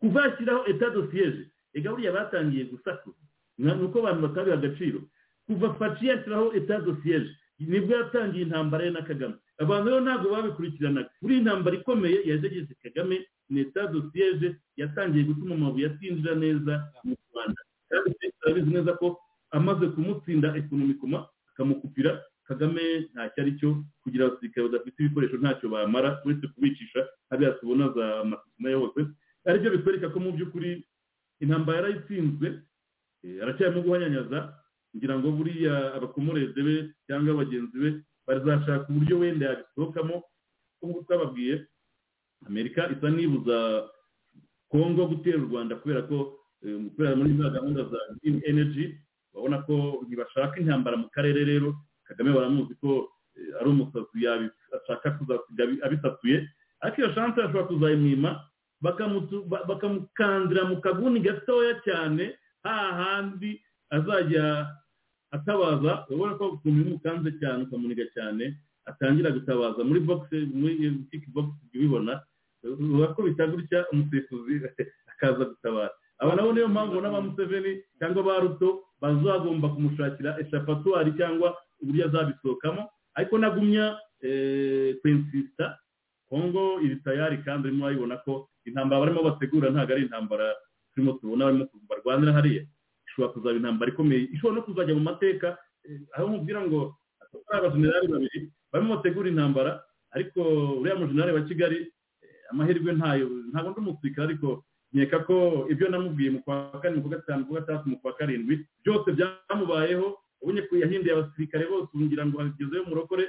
Kuva 0.00 0.20
yashyiraho 0.24 0.62
eta 0.66 0.90
dosiyeje 0.90 1.42
ega 1.74 1.90
buriya 1.90 2.12
batangiye 2.12 2.64
gusakuza 2.64 3.22
ni 3.58 3.84
uko 3.84 3.98
abantu 3.98 4.20
batabiha 4.26 4.56
agaciro. 4.56 5.00
Kuva 5.46 5.74
faci 5.74 6.06
yashyiraho 6.06 6.52
eta 6.54 6.80
dosiyeje 6.80 7.30
ni 7.58 7.80
bwo 7.80 7.94
yatangiye 7.96 8.42
intambara 8.44 8.84
ye 8.84 8.90
na 8.90 9.02
kagame 9.02 9.36
abantu 9.58 9.86
rero 9.88 10.00
ntabwo 10.00 10.26
babikurikiranaga. 10.34 11.10
Buriya 11.22 11.40
intambara 11.40 11.76
ikomeye 11.76 12.18
yajegeje 12.30 12.74
kagame 12.82 13.16
ni 13.50 13.60
eta 13.60 13.86
dosiyeje 13.86 14.56
yatangiye 14.76 15.24
gutuma 15.24 15.54
amabuye 15.54 15.86
atinjira 15.86 16.34
neza 16.34 16.72
mu 17.04 17.14
rwanda. 17.30 17.60
Kandi 17.88 18.10
turabizi 18.40 18.70
neza 18.70 18.92
ko 18.96 19.20
amaze 19.50 19.86
kumutsinda 19.94 20.56
ekonomikoma 20.56 21.28
akamukupira 21.52 22.24
kagame 22.52 23.08
ntacyo 23.12 23.38
ari 23.42 23.52
cyo 23.58 23.70
kugira 24.04 24.26
abasirikare 24.28 24.68
badafite 24.68 24.96
ibikoresho 25.00 25.36
ntacyo 25.40 25.66
bamara 25.72 26.20
uretse 26.24 26.46
kubicisha 26.52 27.00
hariya 27.30 27.56
tubona 27.58 27.88
za 27.96 28.24
masisina 28.24 28.70
yose. 28.70 29.00
Aribyo 29.48 29.70
bitwereka 29.74 30.12
ko 30.12 30.18
mu 30.20 30.30
by'ukuri 30.36 30.84
intambara 31.42 31.78
yarayitsinzwe 31.78 32.46
eh, 33.24 33.42
aracyarimo 33.42 33.82
guhanyanyaza 33.82 34.38
ngira 34.94 35.14
ngo 35.18 35.28
buriya 35.32 35.74
abakomoreze 35.96 36.60
be 36.62 36.76
cyangwa 37.06 37.40
bagenzi 37.42 37.76
be 37.82 37.90
bazashaka 38.26 38.86
uburyo 38.92 39.18
wenda 39.18 39.46
yabisohokamo. 39.50 40.16
Nk'uko 40.78 41.00
twababwiye 41.06 41.54
amerika 42.46 42.90
isa 42.92 43.08
nibuza 43.10 43.56
kongo 44.70 45.06
gutera 45.06 45.38
u 45.42 45.48
rwanda 45.50 45.76
kubera 45.80 46.02
ko 46.06 46.38
eh, 46.62 46.76
kubera 46.94 47.16
muri 47.16 47.34
za 47.40 47.50
gahunda 47.56 47.82
za 47.90 47.98
green 48.20 48.38
energy 48.46 48.84
babona 49.34 49.62
ko 49.66 50.04
ntibashaka 50.06 50.60
intambara 50.60 50.96
mu 51.00 51.08
karere 51.10 51.42
rero. 51.44 51.74
Kagame 52.12 52.30
baramuzi 52.36 52.74
ko 52.80 53.08
eh, 53.36 53.56
ari 53.60 53.68
umusazi 53.72 54.20
ashaka 54.76 55.16
kuzasiga 55.16 55.62
abi- 55.64 55.80
abisatuye. 55.84 56.36
Ariko 56.84 56.96
iyo 57.00 57.10
shanse 57.16 57.38
ashobora 57.40 57.68
kuzayimwima 57.72 58.30
bakamukandira 59.68 60.62
mu 60.68 60.80
kaguni 60.80 61.20
gatoya 61.20 61.80
cyane 61.86 62.34
hahandi 62.62 63.60
azajya 63.90 64.66
atabaza 65.32 66.04
urabona 66.10 66.34
ko 66.38 66.44
ukuntu 66.60 66.80
umukanze 66.86 67.30
cyane 67.40 67.64
ukamuniga 67.64 68.04
cyane 68.14 68.44
atangira 68.90 69.30
gutabaza 69.30 69.80
muri 69.84 70.00
boxe 70.02 70.36
muri 70.52 71.06
kick 71.10 71.24
box 71.32 71.48
ubibona. 71.74 72.20
Urakubita 72.62 73.46
gutya 73.46 73.86
umusifuzi 73.92 74.62
akaza 75.10 75.44
gutabara. 75.50 75.90
Aba 76.18 76.34
nabo 76.36 76.52
niyo 76.52 76.68
mpamvu 76.68 77.00
n'aba 77.00 77.20
museveni 77.22 77.82
cyangwa 77.98 78.22
ba 78.22 78.38
ruto 78.42 78.68
bazagomba 79.02 79.68
kumushakira 79.74 80.38
eshapatuwari 80.42 81.10
cyangwa 81.18 81.54
uburyo 81.82 82.06
azabisohokamo. 82.08 82.82
Ariko 83.14 83.38
nagumya 83.38 83.98
eh, 84.22 84.96
kwensisita 85.02 85.78
kongo 86.28 86.80
iri 86.80 86.96
tayari 87.04 87.38
kandi 87.44 87.68
urimo 87.68 87.84
urabibona 87.84 88.16
ko 88.24 88.48
intambara 88.64 89.00
barimo 89.04 89.22
bategura 89.22 89.70
ntabwo 89.70 89.92
ari 89.92 90.02
intambara 90.06 90.54
turimo 90.94 91.12
tubona 91.20 91.44
barimo 91.44 91.68
barwanira 91.88 92.32
hariya. 92.32 92.62
Ishobora 93.08 93.32
kuzaba 93.32 93.56
intambara 93.56 93.92
ikomeye. 93.92 94.28
Ishobora 94.32 94.56
no 94.56 94.62
kuzajya 94.62 94.94
mu 94.94 95.00
mateka 95.04 95.58
eh, 95.84 96.00
aho 96.16 96.26
nkubwira 96.28 96.60
ngo 96.66 96.80
ari 97.50 97.58
abajenerali 97.58 98.06
babiri 98.08 98.38
barimo 98.72 98.96
bategura 98.96 99.28
intambara 99.28 99.82
ariko 100.12 100.40
uriya 100.80 100.96
mujenerali 100.96 101.32
wa 101.36 101.42
kigali 101.44 101.78
eh, 102.22 102.50
amahirwe 102.50 102.92
ntayo 102.92 103.26
ntabwo 103.52 103.70
ndi 103.70 103.80
umusirikare 103.80 104.26
ariko 104.28 104.64
nkeka 104.92 105.18
ko 105.24 105.66
ibyo 105.72 105.88
namubwiye 105.88 106.30
mu 106.30 106.40
kwa 106.44 106.80
kane 106.80 106.96
mu 106.96 107.02
kwa 107.02 107.10
gatanu 107.16 107.40
mu 107.40 107.46
kwa 107.48 107.60
gatandatu 107.60 107.88
mu 107.88 107.96
kwa 108.00 108.12
karindwi 108.12 108.54
byose 108.84 109.08
byamubayeho 109.16 110.20
ko 110.42 110.76
yahinduye 110.76 111.12
abasirikare 111.14 111.66
bose 111.70 111.90
ngira 111.94 112.26
ngo 112.26 112.38
hagezeyo 112.38 112.82
umurokore 112.84 113.24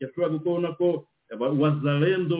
yashobora 0.00 0.38
kubona 0.38 0.68
ko 0.78 1.06
aba- 1.32 1.54
wazalendo 1.54 2.36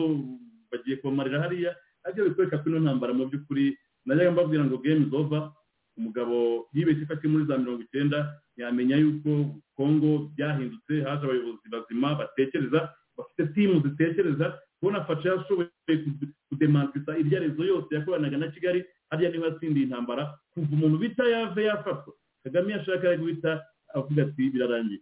bagiye 0.71 0.95
kubamarira 0.99 1.41
hariya. 1.41 1.75
Aribyo 2.03 2.29
bikwereka 2.31 2.57
ko 2.63 2.69
ino 2.69 2.79
ntambara 2.79 3.13
mu 3.13 3.27
by'ukuri 3.29 3.77
najyaga 4.05 4.31
mbabwira 4.31 4.63
ngo 4.65 4.77
game 4.83 5.05
is 5.07 5.13
over. 5.13 5.51
Umugabo 5.97 6.67
yibeshye 6.73 7.05
ko 7.05 7.13
akiri 7.13 7.27
muri 7.31 7.45
za 7.45 7.57
mirongo 7.59 7.81
icyenda 7.83 8.39
yamenya 8.57 8.95
yuko 8.97 9.59
kongo 9.75 10.31
byahindutse 10.35 11.03
haje 11.03 11.23
abayobozi 11.27 11.67
bazima 11.71 12.15
batekereza 12.15 12.79
bafite 13.17 13.43
timu 13.53 13.83
zitekereza 13.83 14.55
kubona 14.79 15.03
fasha 15.03 15.29
yashoboye 15.35 15.67
kude- 15.87 16.31
kudemantisa 16.49 17.17
iryarezo 17.19 17.63
yose 17.63 17.91
yakoranaga 17.95 18.37
na 18.37 18.47
kigali 18.47 18.83
hariya 19.11 19.31
ni 19.31 19.37
ho 19.37 19.45
yatsindiye 19.45 19.85
intambara. 19.91 20.23
Kuva 20.55 20.71
umuntu 20.71 20.97
bita 20.97 21.23
yave 21.27 21.63
yafatwa. 21.67 22.13
Kagame 22.43 22.71
yashaka 22.79 23.17
guhita 23.19 23.59
avuga 23.95 24.23
ati 24.23 24.49
birarangiye. 24.49 25.01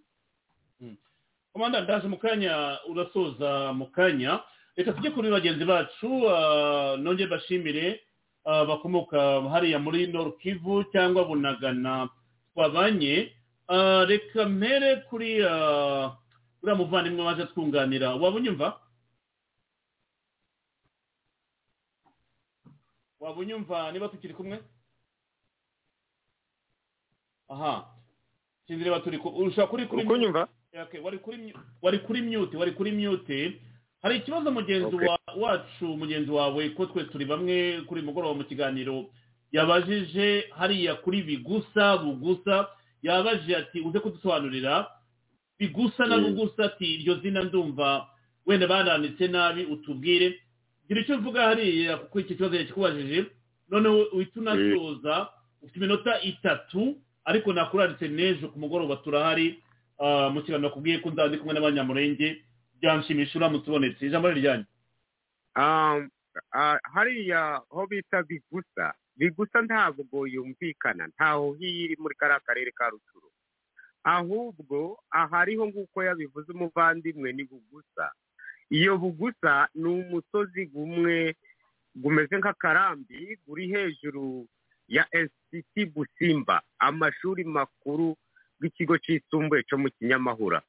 Komanda 1.54 1.82
ndaje 1.82 2.08
mu 2.08 2.18
kanya 2.18 2.80
urasoza 2.90 3.74
mu 3.74 3.86
kanya. 3.92 4.44
Reka 4.76 4.94
tujye 4.94 5.10
kuri 5.12 5.30
bagenzi 5.32 5.66
bacu 5.66 6.30
ah, 6.30 6.96
nongere 7.02 7.30
bashimire 7.30 8.02
ah, 8.46 8.66
bakomoka 8.66 9.42
hariya 9.50 9.80
muri 9.80 10.08
kivu 10.40 10.84
cyangwa 10.92 11.26
bunagana. 11.26 12.10
Twabanye 12.54 13.34
Ah, 13.70 14.06
reka 14.08 14.46
mpere 14.48 14.96
kuri 15.12 15.44
uriya 16.64 16.76
muvandimwe 16.80 17.20
waje 17.26 17.46
twunganira. 17.52 18.16
Waba 18.16 18.38
unyumva 18.40 18.80
waba 23.20 23.40
unyumva 23.40 23.92
niba 23.92 24.08
tukiri 24.08 24.34
kumwe? 24.34 24.64
Aha. 27.50 27.97
Sinzi 28.68 28.84
niba 28.84 29.00
turi 29.00 29.18
ushobora 29.18 29.68
kuri 29.68 29.86
kuri 29.86 30.04
kunyumva 30.06 30.48
wari 31.04 31.18
kuri 31.20 31.54
wari 31.82 32.00
kuri 32.00 32.22
mute 32.22 32.58
wari 32.58 32.72
kuri 32.72 32.92
mute. 32.92 33.62
Hari 34.02 34.18
ikibazo 34.18 34.52
mugenzi 34.52 34.96
wacu 35.38 35.86
mugenzi 35.98 36.32
wawe 36.32 36.70
ko 36.70 36.86
twe 36.86 37.04
turi 37.04 37.26
bamwe 37.26 37.82
kuri 37.88 38.02
mugoroba 38.02 38.34
mu 38.34 38.44
kiganiro 38.44 39.06
yabajije 39.52 40.50
hariya 40.56 40.96
kuri 40.96 41.22
bigusa 41.24 41.98
bugusa 41.98 42.68
yabajije 43.04 43.56
ati 43.56 43.80
uze 43.82 44.00
kudusobanurira 44.00 44.88
bigusa 45.60 46.06
na 46.06 46.18
bugusa 46.18 46.66
ati 46.66 46.86
iryo 46.94 47.16
zina 47.16 47.44
ndumva 47.44 48.08
wenda 48.46 48.68
bananditse 48.68 49.28
nabi 49.28 49.64
utubwire. 49.66 50.40
Gira 50.88 51.02
icyo 51.02 51.16
uvuga 51.18 51.42
hariya 51.42 51.98
kuko 51.98 52.20
icyo 52.20 52.36
kibazo 52.36 52.56
yakikubajije 52.56 53.26
noneho 53.70 54.02
uhita 54.14 54.40
unasoza 54.40 55.28
ufite 55.62 55.78
iminota 55.80 56.22
itatu 56.22 56.96
ariko 57.28 57.52
nakuranditse 57.54 58.08
n'ejo 58.08 58.48
ku 58.50 58.58
mugoroba 58.60 58.96
turahari 59.04 59.60
ah, 60.00 60.30
mu 60.32 60.42
kiganiro 60.42 60.70
nakubwiye 60.72 60.98
ko 61.04 61.12
nzaba 61.12 61.36
kumwe 61.38 61.54
n'abanyamurenge 61.54 62.28
byanshimisha 62.80 63.36
uramutse 63.38 63.68
ubonetse. 63.70 64.06
Ijambo 64.08 64.32
ryanyu 64.32 64.66
Um, 65.58 66.10
ah, 66.54 66.78
hariya 66.94 67.62
ho 67.70 67.88
bita 67.90 68.22
bigusa. 68.24 68.94
Bigusa 69.18 69.62
ntabwo 69.66 70.28
yumvikana 70.30 71.08
ntaho 71.10 71.54
hiyo 71.58 71.84
iri 71.90 71.96
muri 72.00 72.16
kariya 72.16 72.40
karere 72.46 72.72
ka 72.72 72.90
rucuru 72.94 73.28
ahubwo 74.06 75.00
ahariho 75.12 75.66
nk'uko 75.68 75.98
yabivuze 76.04 76.52
umuvandimwe 76.54 77.34
ni 77.34 77.44
bugusa. 77.44 78.12
Iyo 78.70 78.98
bugusa 78.98 79.68
ni 79.76 79.88
umusozi 79.90 80.66
gumwe 80.70 81.36
gumeze 81.96 82.38
nk'akarambi 82.38 83.40
guri 83.48 83.68
hejuru 83.74 84.48
ya 84.88 85.04
esiti 85.52 85.86
busimba 85.86 86.62
amashuri 86.80 87.44
makuru 87.44 88.16
y'ikigo 88.62 88.98
cyisumbuye 88.98 89.64
cyo 89.64 89.78
mu 89.78 89.90
kinyamahura. 89.92 90.62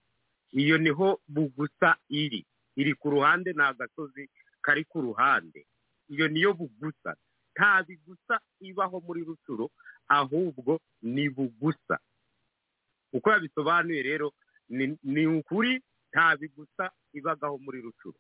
Iyo 0.53 0.79
ni 0.79 0.91
ho 0.91 1.21
bugusa 1.29 1.97
iri. 2.09 2.47
Iri 2.77 2.95
ku 2.95 3.11
ruhande 3.11 3.53
ni 3.53 3.63
agasozi 3.63 4.31
kari 4.63 4.85
ku 4.85 5.01
ruhande. 5.01 5.67
Iyo 6.09 6.29
niyo 6.29 6.55
bugusa. 6.55 7.17
Nta 7.57 7.83
bigusa 7.83 8.41
ibaho 8.61 9.01
muri 9.01 9.25
rusuro 9.25 9.71
ahubwo 10.09 10.81
ni 11.03 11.29
bugusa. 11.29 11.99
Uko 13.13 13.31
yabisobanuye 13.31 14.03
rero 14.03 14.33
ni- 14.69 15.27
ukuri 15.27 15.83
nta 16.13 16.37
bigusa 16.37 16.91
ibagaho 17.13 17.59
muri 17.59 17.81
rucuru 17.81 18.19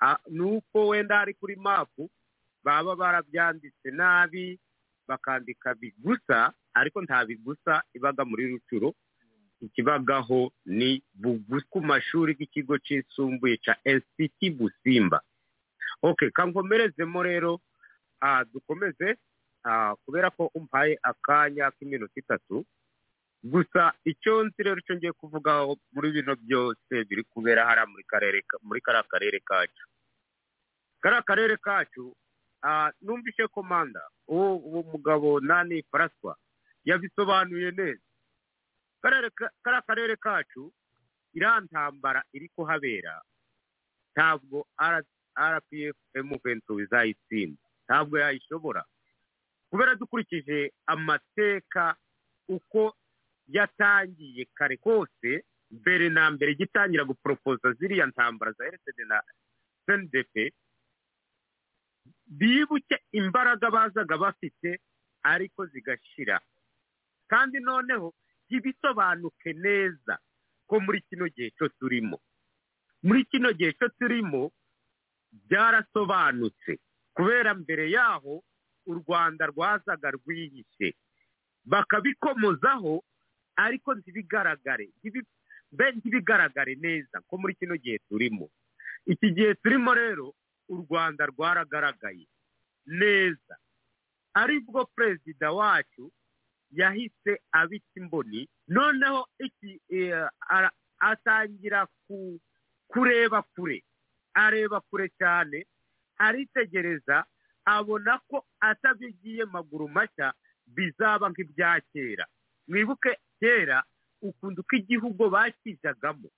Ah, 0.00 0.18
ni 0.28 0.40
uko 0.42 0.88
wenda 0.88 1.16
hari 1.18 1.34
kuri 1.34 1.56
mapu 1.56 2.10
baba 2.64 2.96
barabyanditse 2.96 3.90
nabi 3.90 4.58
bakandika 5.08 5.74
bigusa 5.74 6.52
ariko 6.74 7.02
nta 7.02 7.24
bigusa 7.24 7.82
ibaga 7.94 8.24
muri 8.24 8.50
rucuro 8.52 8.94
ikibagaho 9.60 10.52
ni 10.66 11.02
bugusa 11.14 11.66
ku 11.70 11.80
mashuri 11.80 12.36
y'ikigo 12.38 12.76
cyisumbuye 12.78 13.56
cya 13.64 13.74
esiti 13.84 14.50
busimba. 14.52 15.20
Ok 16.02 16.30
kankomerezemo 16.30 17.22
rero 17.22 17.60
dukomeze 18.52 19.16
kubera 20.04 20.30
ko 20.30 20.50
umpaye 20.54 20.98
akanya 21.02 21.70
k'iminota 21.72 22.12
itatu. 22.20 22.64
Gusa 23.42 23.92
icyo 24.04 24.44
nzi 24.44 24.60
rero 24.62 24.78
icyo 24.82 24.94
ngiye 24.96 25.12
kuvugaho 25.12 25.76
muri 25.94 26.10
bino 26.12 26.36
byose 26.36 26.92
biri 27.08 27.22
kubera 27.32 27.64
hariya 27.66 27.86
muri 27.86 28.04
karere 28.04 28.42
ka- 28.42 28.58
muri 28.62 28.80
kariya 28.84 29.04
karere 29.08 29.38
kacu. 29.40 29.84
Kariya 31.00 31.22
karere 31.22 31.56
kacu 31.56 32.12
numvise 33.02 33.46
komanda 33.48 34.00
uwo 34.28 34.82
mugabo 34.92 35.40
nani 35.40 35.82
faraswa 35.90 36.36
yabisobanuye 36.84 37.70
neza. 37.70 38.02
Kariya 39.02 39.82
karere 39.86 40.16
kacu 40.16 40.72
iriya 41.34 41.60
ntambara 41.60 42.24
iri 42.32 42.48
kuhabera 42.48 43.22
ntabwo 44.16 44.66
rpf 45.54 45.96
emuventu 46.14 46.80
izayitsinda 46.80 47.62
ntabwo 47.86 48.18
yayishobora. 48.18 48.84
Kubera 49.70 49.94
dukurikije 49.94 50.72
amateka 50.86 51.94
uko 52.48 52.94
yatangiye 53.48 54.46
kare 54.54 54.76
kose 54.76 55.44
mbere 55.70 56.08
na 56.08 56.30
mbere 56.30 56.52
igitangira 56.52 57.04
guporopoza 57.04 57.72
ziriya 57.78 58.06
ntambara 58.06 58.52
za 58.52 58.64
rcd 58.64 58.98
na 59.06 59.22
cndp 59.86 60.34
bibuke 62.26 62.98
imbaraga 63.12 63.70
bazaga 63.70 64.16
bafite 64.18 64.80
ariko 65.22 65.66
zigashira. 65.66 66.40
Kandi 67.28 67.60
noneho 67.60 68.14
ntibisobanuke 68.50 69.52
neza 69.52 70.18
ko 70.66 70.80
muri 70.80 71.00
kino 71.10 71.26
gihe 71.28 71.50
cyo 71.58 71.68
turimo. 71.78 72.18
Muri 73.02 73.24
kino 73.30 73.52
gihe 73.52 73.72
cyo 73.78 73.88
turimo 73.98 74.52
byarasobanutse. 75.50 76.78
Kubera 77.14 77.54
mbere 77.54 77.90
yaho 77.90 78.42
u 78.86 78.94
rwanda 78.94 79.46
rwazaga 79.46 80.10
rwihishe. 80.10 80.94
Bakabikomozaho 81.64 83.02
ariko 83.56 83.94
ntibigaragare. 83.94 84.88
Ntibigaragare 85.96 86.74
neza 86.78 87.20
ko 87.26 87.38
muri 87.38 87.54
kino 87.54 87.76
gihe 87.76 87.98
turimo. 88.08 88.48
Iki 89.06 89.30
gihe 89.34 89.54
turimo 89.58 89.94
rero 89.94 90.34
u 90.68 90.76
rwanda 90.86 91.26
rwaragaragaye 91.26 92.26
neza. 92.86 93.56
Aribwo 94.34 94.84
perezida 94.86 95.52
wacu 95.52 96.12
yahise 96.70 97.40
abita 97.52 97.94
imboni 98.00 98.48
noneho 98.68 99.28
iki 99.38 99.80
eh, 99.88 100.28
atangira 100.98 101.86
ku- 102.06 102.40
kureba 102.88 103.42
kure 103.42 103.84
areba 104.34 104.80
kure 104.80 105.08
cyane 105.18 105.66
aritegereza 106.18 107.24
abona 107.64 108.18
ko 108.28 108.46
atabigiye 108.60 109.44
maguru 109.44 109.88
mashya 109.88 110.34
bizaba 110.66 111.28
nk'ibya 111.30 111.80
kera. 111.92 112.26
Mwibuke 112.68 113.16
kera 113.40 113.84
ukuntu 114.22 114.60
uko 114.60 114.76
igihugu 114.76 115.30
bakijagamo 115.30 116.28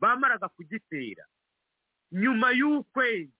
bamaraga 0.00 0.48
kugitera. 0.48 1.24
Nyuma 2.12 2.50
y'ukwezi 2.52 3.32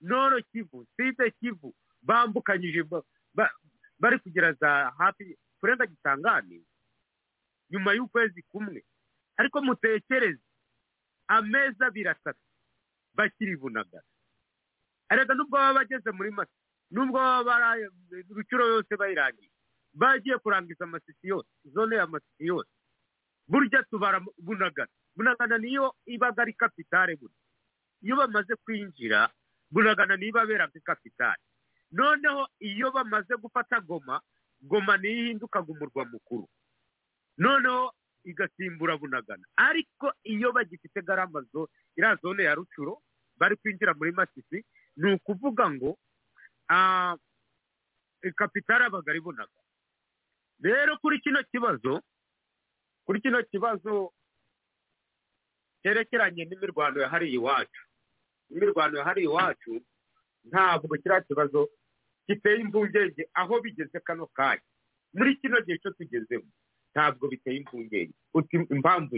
noro 0.00 0.42
kivu 0.52 0.86
side 0.96 1.30
kivu 1.40 1.74
bambukanyije 2.02 2.82
ba- 2.82 3.02
ba- 3.34 3.54
bari 3.98 4.18
kugera 4.18 4.52
za 4.52 4.90
hafi 4.98 5.38
kurenga 5.60 5.86
gitangani 5.86 6.64
nyuma 7.70 7.92
y'ukwezi 7.92 8.42
kumwe. 8.48 8.84
Ariko 9.36 9.60
mutekereze 9.62 10.42
amezi 11.28 11.84
abiri 11.84 12.08
atatu 12.08 12.40
bakiri 13.14 13.56
bunagana 13.56 14.06
erega 15.10 15.34
nubwo 15.34 15.58
baba 15.58 15.74
bageze 15.84 16.10
muri 16.12 16.30
mata 16.30 16.52
nubwo 16.90 17.18
baba 17.18 17.76
rucuro 18.30 18.66
yose 18.66 18.96
bayirangiye 18.96 19.50
bagiye 19.94 20.38
kurangiza 20.38 20.84
amasisi 20.84 21.26
yose 21.28 21.48
zone 21.64 21.96
ya 21.96 22.06
masisi 22.06 22.46
yose. 22.46 22.70
Burya 23.48 23.82
tubara 23.90 24.20
bunagana 24.38 24.88
bunagana 25.16 25.58
niyo 25.58 25.94
ibaga 26.06 26.42
ari 26.42 26.52
kapitale 26.54 27.16
burya 27.16 27.36
iyo 28.02 28.16
bamaze 28.16 28.54
kwinjira 28.64 29.28
bunagana 29.70 30.16
niyo 30.16 30.28
ibabera 30.32 30.66
nk'ikapitale 30.66 31.42
noneho 31.92 32.48
iyo 32.60 32.90
bamaze 32.92 33.34
gufata 33.36 33.80
goma 33.80 34.20
goma 34.60 34.96
niyo 34.96 35.24
ihindukaga 35.24 35.72
umurwa 35.72 36.04
mukuru. 36.04 36.48
Noneho 37.38 37.94
igasimbura 38.24 38.96
bunagana. 38.98 39.46
Ariko 39.56 40.12
iyo 40.24 40.52
bagifite 40.52 41.00
garama 41.06 41.40
zo 41.52 41.68
iriya 41.96 42.16
zone 42.22 42.42
ya 42.44 42.54
rucuro 42.54 43.00
bari 43.38 43.56
kwinjira 43.56 43.94
muri 43.94 44.12
masisi 44.12 44.64
ni 44.96 45.12
ukuvuga 45.14 45.70
ngo 45.70 45.96
kapitale 48.34 48.84
abaga 48.84 49.10
ari 49.12 49.20
bunagana. 49.20 49.64
Rero 50.60 50.98
kuri 50.98 51.20
kino 51.20 51.42
kibazo 51.52 52.02
kuri 53.06 53.20
kino 53.22 53.38
kibazo 53.46 54.12
cyerekeranye 55.82 56.44
n'imirwano 56.44 57.00
yahariye 57.00 57.34
iwacu. 57.38 57.82
Imirwano 58.50 58.98
yahariye 58.98 59.26
iwacu 59.28 59.80
ntabwo 60.50 60.96
kiriya 60.96 61.20
kibazo 61.28 61.68
giteye 62.28 62.56
impungenge 62.60 63.28
aho 63.34 63.60
bigeze 63.60 64.00
kano 64.00 64.26
kanya. 64.26 64.62
Muri 65.14 65.36
kino 65.40 65.60
gihe 65.64 65.78
cyo 65.78 65.90
tugezemo 65.96 66.48
ntabwo 66.94 67.28
biteye 67.28 67.56
impungenge. 67.60 68.14
Uti 68.34 68.56
impamvu 68.70 69.16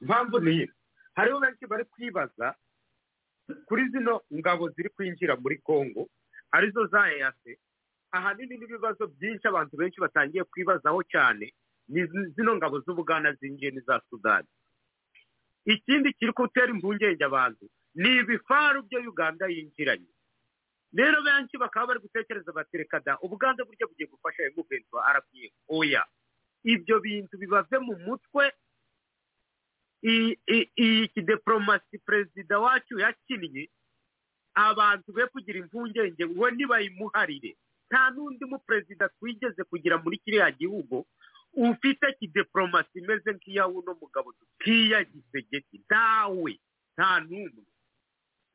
impamvu 0.00 0.40
ni 0.40 0.50
iyi 0.52 0.66
hariho 1.14 1.40
benshi 1.40 1.66
bari 1.66 1.84
kwibaza 1.84 2.54
kuri 3.66 3.88
zino 3.90 4.20
ngabo 4.34 4.68
ziri 4.70 4.88
kwinjira 4.94 5.36
muri 5.36 5.58
congo 5.58 6.08
ari 6.52 6.70
zo 6.70 6.86
za 6.86 7.10
eyase 7.12 7.58
ahanini 8.12 8.56
n'ibibazo 8.58 9.06
byinshi 9.06 9.48
abantu 9.48 9.76
benshi 9.76 10.00
batangiye 10.00 10.44
kwibazaho 10.44 11.02
cyane 11.12 11.52
ni 11.88 12.06
zi- 12.06 12.28
zino 12.36 12.56
ngabo 12.56 12.80
z'ubugana 12.84 13.32
zinjiye 13.34 13.70
n'iza 13.72 14.00
sudani. 14.10 14.48
Ikindi 15.64 16.12
kiri 16.16 16.32
gutera 16.32 16.70
impungenge 16.72 17.24
abantu 17.24 17.66
ni 17.98 18.16
ibifaru 18.22 18.82
byo 18.86 18.98
uganda 19.10 19.46
yinjiranye. 19.50 20.06
Rero 20.94 21.18
benshi 21.22 21.58
bakaba 21.58 21.86
bari 21.86 22.00
gutekereza 22.00 22.52
bati 22.54 22.76
reka 22.78 23.00
da 23.02 23.18
ubuganda 23.20 23.64
buryo 23.66 23.88
bugiye 23.90 24.06
gufasha 24.08 24.42
emuventi 24.46 24.88
wa 24.94 25.02
rpf 25.18 25.52
oya. 25.68 26.04
Ibyo 26.64 27.00
bintu 27.00 27.34
bibave 27.38 27.78
mu 27.78 27.94
mutwe. 28.06 28.52
Iyi 30.02 31.08
kidiporomasi 31.08 31.98
perezida 32.06 32.58
wacu 32.58 32.98
yakinnye 32.98 33.68
abantu 34.54 35.12
be 35.12 35.26
kugira 35.26 35.58
impungenge 35.58 36.24
we 36.24 36.50
ntibayimuharire 36.54 37.56
nta 37.90 38.10
n'undi 38.14 38.44
muperezida 38.46 39.08
twigeze 39.18 39.64
kugira 39.66 39.98
muri 39.98 40.18
kiriya 40.22 40.50
gihugu 40.54 41.06
ufite 41.52 42.12
kidiporomasi 42.18 42.98
imeze 43.02 43.32
nk'iya 43.32 43.66
uno 43.66 43.94
mugabo. 44.00 44.34
Nk'iya 44.60 45.04
gisegeti 45.04 45.76
ntawe 45.86 46.52
nta 46.94 47.20
n'umwe. 47.26 47.62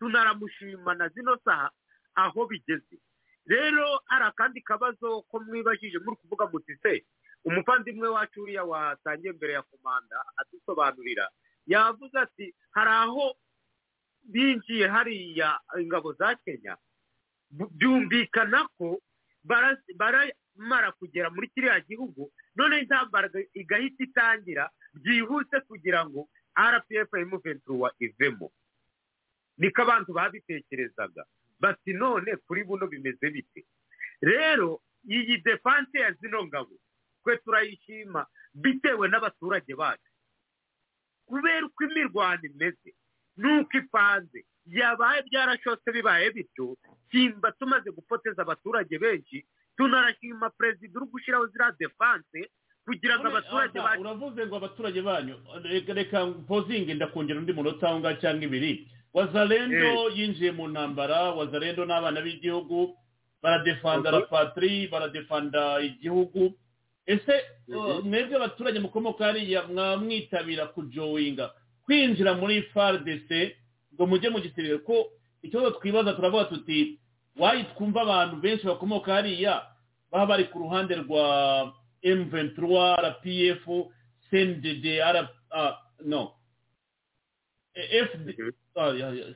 Tunaramushima 0.03 0.93
na 0.95 1.07
zino 1.09 1.38
saha 1.45 1.72
aho 2.15 2.45
bigeze. 2.45 2.99
Rero 3.48 3.99
hari 4.06 4.25
akandi 4.25 4.61
kabazo 4.61 5.22
ko 5.32 5.40
mwibajije 5.40 5.99
muri 6.03 6.17
kuvuga 6.19 6.48
muti 6.51 6.75
se 6.83 7.06
umuvandimwe 7.45 8.07
wacu 8.07 8.41
uriya 8.43 8.64
watangiye 8.64 9.32
mbere 9.33 9.53
ya 9.53 9.61
komanda 9.64 10.17
adusobanurira. 10.38 11.30
Yavuze 11.67 12.19
ati 12.19 12.56
hari 12.72 12.90
aho 12.91 13.35
binjiye 14.23 14.88
hariya 14.88 15.59
ingabo 15.80 16.14
za 16.14 16.35
kenya 16.35 16.77
byumvikana 17.51 18.67
ko 18.77 18.99
baramara 19.43 20.91
kugera 20.99 21.30
muri 21.30 21.48
kiriya 21.49 21.80
gihugu 21.80 22.32
none 22.56 22.80
intambara 22.80 23.30
igahita 23.53 24.03
itangira 24.03 24.69
byihuse 24.93 25.59
kugira 25.67 26.06
ngo 26.07 26.27
rpf 26.59 27.09
emuventuruwa 27.14 27.91
ivemo. 27.99 28.51
Niko 29.57 29.82
abantu 29.82 30.14
babitekerezaga. 30.14 31.23
Bati 31.59 31.93
none 31.93 32.35
kuri 32.48 32.64
buno 32.64 32.88
bimeze 32.88 33.30
bite? 33.30 33.65
Rero 34.22 34.82
iyi 35.09 35.38
defanse 35.43 35.99
ya 35.99 36.11
zino 36.14 36.45
ngabo 36.48 36.75
twe 37.23 37.38
turayishima 37.38 38.25
bitewe 38.53 39.07
n'abaturage 39.07 39.75
bacu. 39.75 40.09
Kubera 41.25 41.65
uko 41.65 41.83
imirwano 41.83 42.41
imeze 42.43 42.91
n'uko 43.38 43.77
ipanze 43.77 44.45
yabaye 44.65 45.22
byarashotse 45.27 45.91
bibaye 45.91 46.32
bityo 46.32 46.77
simba 47.11 47.51
tumaze 47.51 47.91
gupoteza 47.91 48.41
abaturage 48.41 48.99
benshi 48.99 49.45
tunarashima 49.77 50.49
perezida 50.49 50.99
uri 50.99 51.09
gushyiraho 51.11 51.48
ziriya 51.48 51.72
defanse 51.80 52.49
kugira 52.85 53.19
ngo 53.19 53.27
abaturage 53.27 53.80
bacu 53.80 54.01
uravuze 54.01 54.45
ngo 54.48 54.56
abaturage 54.56 55.01
banyu 55.01 55.35
reka 55.95 56.27
pozingi 56.48 56.93
ndakongera 56.93 57.40
undi 57.40 57.53
munota 57.53 57.88
aho 57.90 57.99
ngaho 57.99 58.15
cyangwa 58.22 58.43
ibiri. 58.45 58.73
Wazarendo 59.14 60.09
yinjiye 60.16 60.51
mu 60.51 60.67
ntambara 60.67 61.32
wazarendo 61.32 61.85
n'abana 61.85 62.22
b'igihugu 62.22 62.95
baradefanda 63.42 64.11
la 64.11 64.22
patri 64.22 64.88
baradefanda 64.88 65.82
igihugu. 65.82 66.53
Ese 67.06 67.33
mwebwe 68.03 68.35
abaturage 68.35 68.80
mukomoka 68.80 69.25
hariya 69.25 69.64
mwamwitabira 69.67 70.66
kujoyinga 70.66 71.51
kwinjira 71.85 72.33
muri 72.33 72.61
fardc 72.61 73.30
ngo 73.93 74.06
mujye 74.08 74.30
mu 74.30 74.40
gisirikare 74.40 74.77
ko 74.88 75.11
ikibazo 75.43 75.72
twibaza 75.72 76.14
turavuga 76.14 76.45
tuti 76.45 77.00
wayi 77.38 77.64
twumva 77.75 78.01
abantu 78.01 78.35
benshi 78.35 78.66
bakomoka 78.66 79.14
hariya 79.14 79.61
baba 80.11 80.25
bari 80.25 80.43
ku 80.48 80.59
ruhande 80.59 80.95
rwa 80.95 81.74
m23 82.03 82.95
rpf 83.03 83.64
cndd 84.30 84.85
no. 86.06 86.32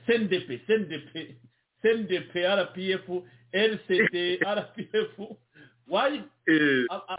Cndp 0.06 0.50
cndp 0.68 1.14
cndp 1.82 2.34
rpf 2.36 3.06
rct 3.54 4.16
rpf 4.58 5.14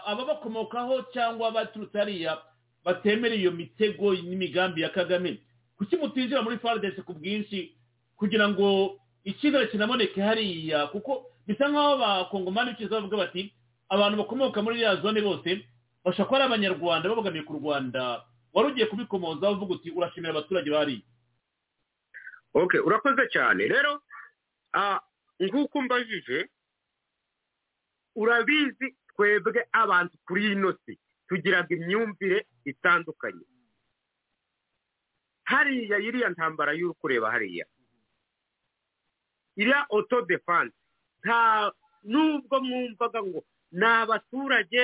ababakomokaho 0.05 1.01
cyangwa 1.13 1.47
abaturutse 1.47 1.97
hariya 1.97 2.37
batemera 2.85 3.35
iyo 3.35 3.51
mitego 3.51 4.13
n'imigambi 4.13 4.81
ya 4.81 4.89
kagame. 4.89 5.37
Kuki 5.77 5.97
mutinjira 5.97 6.41
muri 6.41 6.57
fardesi 6.57 7.01
ku 7.01 7.13
bwinshi 7.13 7.75
kugira 8.17 8.49
ngo 8.49 8.99
icyizere 9.23 9.67
kinaboneke 9.67 10.21
hariya 10.21 10.87
kuko 10.87 11.25
bisa 11.47 11.69
nk'aho 11.69 11.93
abakongomani 11.95 12.71
bikiza 12.71 12.95
bavuga 12.99 13.17
bati 13.17 13.53
abantu 13.89 14.17
bakomoka 14.23 14.61
muri 14.61 14.75
iriya 14.75 14.95
zone 15.01 15.21
bose 15.21 15.65
bashobora 16.05 16.27
kuba 16.27 16.37
ari 16.37 16.45
abanyarwanda 16.45 17.09
babogamiye 17.09 17.43
ku 17.43 17.53
rwanda. 17.59 18.21
Wari 18.53 18.67
ugiye 18.71 18.85
kubikomozaho 18.87 19.53
uvuga 19.55 19.73
uti 19.75 19.89
urashimira 19.91 20.31
abaturage 20.33 20.69
bariya. 20.71 21.05
Ok 22.53 22.73
urakoze 22.81 23.27
cyane. 23.33 23.67
Rero 23.67 24.01
nk'uko 25.39 25.81
mbajije 25.81 26.49
urabizi 28.15 28.87
twebwe 29.15 29.67
abantu 29.71 30.17
kuri 30.27 30.51
ino 30.51 30.73
si. 30.85 30.99
Tugiraga 31.27 31.69
imyumvire 31.75 32.47
itandukanye. 32.65 33.45
Hariya 35.43 35.97
iriya 35.99 36.29
ntambara 36.29 36.73
y'uri 36.73 36.93
kureba 37.01 37.31
hariya. 37.31 37.65
Iriya 39.57 39.85
oto 39.89 40.21
defanse 40.25 40.75
nta 41.23 41.71
nubwo 42.03 42.59
mwumvaga 42.63 43.19
ngo 43.23 43.43
ni 43.71 43.85
abaturage 43.85 44.81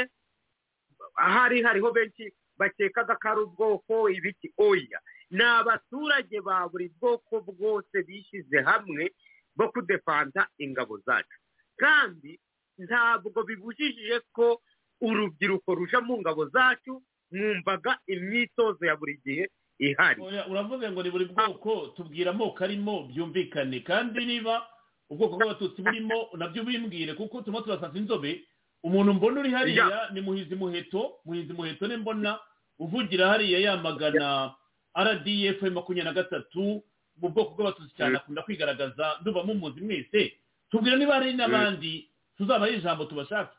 ahari 1.15 1.63
hariho 1.63 1.91
benshi 1.91 2.33
bakekaga 2.57 3.15
ko 3.15 3.25
ari 3.29 3.41
ubwoko 3.41 4.09
ibiki 4.09 4.53
oya. 4.57 4.99
Ni 5.31 5.43
abaturage 5.43 6.41
ba 6.41 6.67
buri 6.69 6.89
bwoko 6.99 7.41
bwose 7.41 8.03
bishyize 8.07 8.61
hamwe 8.61 9.11
bo 9.55 9.69
kudefanta 9.71 10.47
ingabo 10.57 10.97
zacu. 11.05 11.37
Kandi 11.77 12.39
ntabwo 12.77 13.43
bibujije 13.43 14.19
ko 14.31 14.61
urubyiruko 15.01 15.75
ruja 15.75 16.01
mu 16.01 16.19
ngabo 16.21 16.45
zacu 16.49 17.03
mwumvaga 17.31 17.99
imyitozo 18.07 18.85
ya 18.85 18.95
buri 18.95 19.17
gihe 19.25 19.49
ihari. 19.79 20.21
Uravuze 20.51 20.91
ngo 20.91 21.03
ni 21.03 21.09
buri 21.11 21.25
bwoko 21.25 21.87
tubwira 21.95 22.31
amoko 22.31 22.63
arimo 22.63 23.03
byumvikane. 23.11 23.79
Kandi 23.83 24.25
niba 24.25 24.67
ubwoko 25.09 25.35
bw'abatutsi 25.37 25.81
burimo 25.81 26.29
na 26.37 26.47
byo 26.47 26.63
bimbwire 26.63 27.13
kuko 27.13 27.41
turimo 27.41 27.61
turasasa 27.61 27.97
inzobe 27.97 28.45
umuntu 28.85 29.13
mbona 29.17 29.39
uri 29.41 29.51
hariya 29.51 30.09
ni 30.13 30.21
muhizi 30.21 30.55
muheto. 30.55 31.17
Muhizi 31.25 31.53
muheto 31.53 31.87
ni 31.87 31.97
mbona 31.97 32.39
uvugira 32.79 33.27
hariya 33.33 33.59
yamagana 33.59 34.53
rdf 34.97 35.61
makumyabiri 35.61 36.03
na 36.05 36.13
gatatu 36.13 36.83
mu 37.17 37.29
bwoko 37.31 37.51
bw'abatutsi 37.55 37.95
cyane 37.97 38.17
akunda 38.21 38.43
kwigaragaza. 38.45 39.17
Nduba 39.21 39.43
mumuzi 39.43 39.81
mwese. 39.81 40.37
Tubwira 40.69 40.97
niba 40.97 41.13
hari 41.17 41.33
n'abandi 41.33 42.09
tuzabaha 42.37 42.69
ijambo 42.69 43.05
tubashaka 43.05 43.55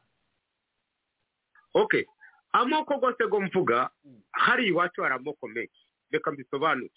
ok 1.75 2.07
amoko 2.53 2.95
rwose 2.95 3.27
go 3.29 3.41
mvuga 3.41 3.91
hari 4.33 4.67
iwacu 4.69 5.03
hari 5.03 5.15
amoko 5.15 5.49
menshi. 5.49 5.83
Reka 6.11 6.31
mbisobanure. 6.33 6.93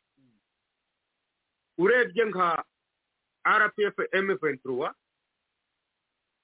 Urebye 1.77 2.25
nka 2.25 2.63
rpf 3.47 3.95
m23 4.13 4.93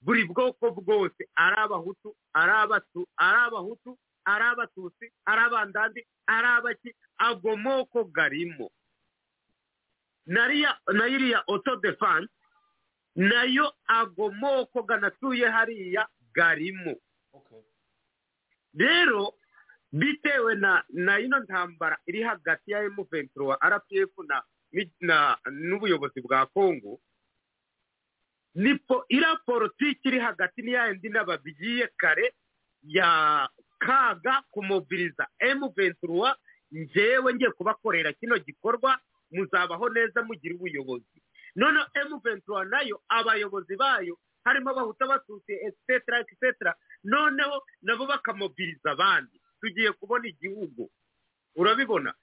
buri 0.06 0.25
bwoko 0.30 0.72
bwose. 0.72 1.25
Ari 1.35 1.56
abahutu 1.58 2.14
ari 2.34 2.51
abatu 2.51 3.08
ari 3.17 3.38
abahutu 3.50 3.98
ari 4.25 4.43
abatutsi 4.53 5.06
ari 5.25 5.42
abandandi 5.42 6.01
ari 6.27 6.48
abaki 6.48 6.90
ago 7.17 7.58
moko 7.58 8.03
garimo. 8.06 8.69
Na 10.25 10.48
iriya 11.08 11.43
oto 11.48 11.75
defanse 11.82 12.30
na 13.16 13.43
yo 13.43 13.72
ago 13.88 14.32
moko 14.32 14.84
ganatuye 14.84 15.50
hariya 15.50 16.08
garimo. 16.35 16.95
Rero 18.77 19.34
bitewe 19.93 20.56
na 20.56 20.84
na 20.90 21.19
ino 21.19 21.40
ntambara 21.40 21.98
iri 22.08 22.24
hagati 22.24 22.72
ya 22.72 22.84
M23 22.90 23.58
RPF 23.64 24.11
na 25.01 25.38
n'ubuyobozi 25.51 26.22
bwa 26.22 26.45
Kongo 26.45 27.00
ira 29.09 29.35
politiki 29.45 30.08
iri 30.08 30.19
hagati 30.19 30.61
ni 30.61 30.72
yindi 30.72 31.09
n'ababigiye 31.09 31.88
kare 31.98 32.34
ya 32.84 33.50
kaga 33.80 34.43
kumobiriza 34.51 35.27
M23 35.42 36.35
njyewe 36.72 37.34
ngiye 37.34 37.51
kubakorera 37.51 38.14
kino 38.14 38.38
gikorwa 38.40 39.00
muzabaho 39.32 39.90
neza 39.90 40.24
mugira 40.24 40.56
ubuyobozi. 40.56 41.22
None 41.56 41.80
M23 41.95 42.69
na 42.69 42.82
yo 42.82 43.01
abayobozi 43.09 43.75
bayo 43.75 44.17
harimo 44.43 44.69
abahuta 44.69 45.06
abatutsi 45.06 45.51
etc 45.53 45.90
etc 46.22 46.74
noneho 47.03 47.64
nabo 47.82 48.06
bakamobiriza 48.08 48.92
abandi. 48.92 49.42
Tugiye 49.61 49.92
kubona 49.92 50.27
igihugu. 50.27 50.90
Urabibona? 51.56 52.14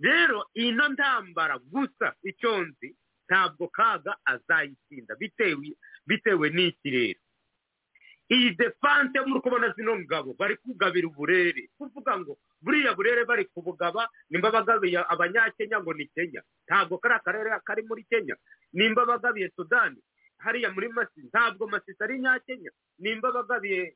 Rero 0.00 0.48
ino 0.54 0.88
ntambara 0.88 1.58
gusa 1.58 2.14
icyo 2.22 2.62
nzi 2.62 2.96
ntabwo 3.28 3.68
kaga 3.68 4.16
azayitsinda 4.24 5.14
bitewe 5.20 5.72
bitewe 6.06 6.46
n'iki 6.50 6.90
rero 6.90 7.20
iyi 8.34 8.50
defanse 8.56 9.20
muri 9.26 9.40
kubona 9.44 9.68
zino 9.76 9.98
ngabo 10.00 10.32
bari 10.38 10.56
kugabira 10.56 11.06
uburere. 11.12 11.68
Kuvuga 11.76 12.16
ngo 12.18 12.38
buriya 12.64 12.94
burere 12.96 13.24
bari 13.28 13.44
kubugaba 13.52 14.08
nimba 14.32 14.48
bagabiye 14.50 14.96
abanyakenya 15.12 15.80
ngo 15.84 15.92
ni 15.92 16.06
kenya. 16.08 16.40
Ntabwo 16.66 16.96
kari 16.98 17.14
akarere 17.20 17.50
kari 17.64 17.82
muri 17.84 18.02
kenya. 18.08 18.34
Nimba 18.72 19.04
bagabiye 19.04 19.52
sudani 19.56 20.00
hariya 20.40 20.72
muri 20.72 20.88
masi 20.88 21.20
ntabwo 21.28 21.68
masisi 21.68 22.00
ari 22.02 22.16
nyakenya. 22.18 22.70
Nimba 22.98 23.28
bagabiye 23.32 23.92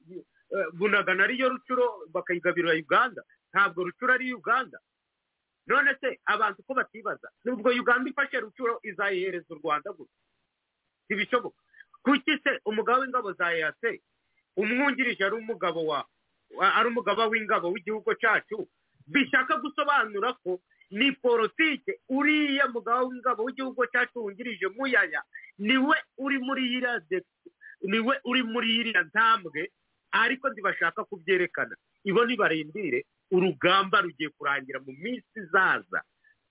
bunagana 0.77 1.25
ariyo 1.25 1.49
rucuro 1.49 2.05
bakayigabira 2.13 2.77
uganda 2.77 3.23
ntabwo 3.53 3.85
rucuro 3.89 4.13
ari 4.13 4.33
uganda. 4.37 4.77
None 5.69 5.93
se 6.01 6.19
abantu 6.25 6.63
ko 6.67 6.75
batibaza. 6.75 7.29
Nubwo 7.45 7.71
uganda 7.71 8.11
ifashe 8.11 8.41
rucuro 8.41 8.81
izayihereza 8.83 9.55
u 9.55 9.59
rwanda 9.63 9.93
gusa 9.93 10.17
ntibishoboka. 11.07 11.61
Kuki 12.03 12.39
se 12.45 12.61
umugabo 12.65 13.01
w'ingabo 13.03 13.33
za 13.33 13.53
eyase 13.53 14.01
umwungirije 14.57 15.25
ari 15.25 15.37
umugabo 15.37 15.85
wa 15.87 16.05
ari 16.79 16.89
umugaba 16.89 17.27
w'ingabo 17.27 17.71
w'igihugu 17.73 18.15
cyacu 18.21 18.69
bishaka 19.07 19.57
gusobanura 19.61 20.33
ko 20.43 20.61
ni 20.91 21.13
politike 21.13 22.01
uriya 22.09 22.69
mugaba 22.73 23.03
w'ingabo 23.05 23.45
w'igihugu 23.45 23.87
cyacu 23.93 24.25
wungirije 24.25 24.67
muyaya 24.77 25.23
ni 25.59 25.77
we 25.77 25.97
uri 26.19 26.39
muri 26.39 26.63
iriya 26.77 27.01
ni 27.83 27.99
we 28.01 28.15
uri 28.25 28.43
muri 28.43 28.69
iriya 28.81 29.03
ntambwe 29.05 29.69
ariko 30.11 30.49
ntibashaka 30.49 31.05
kubyerekana. 31.05 31.77
Ibo 32.05 32.25
nibarindire 32.25 33.05
urugamba 33.31 34.01
rugiye 34.01 34.29
kurangira 34.33 34.81
mu 34.81 34.93
minsi 34.93 35.27
izaza. 35.37 36.03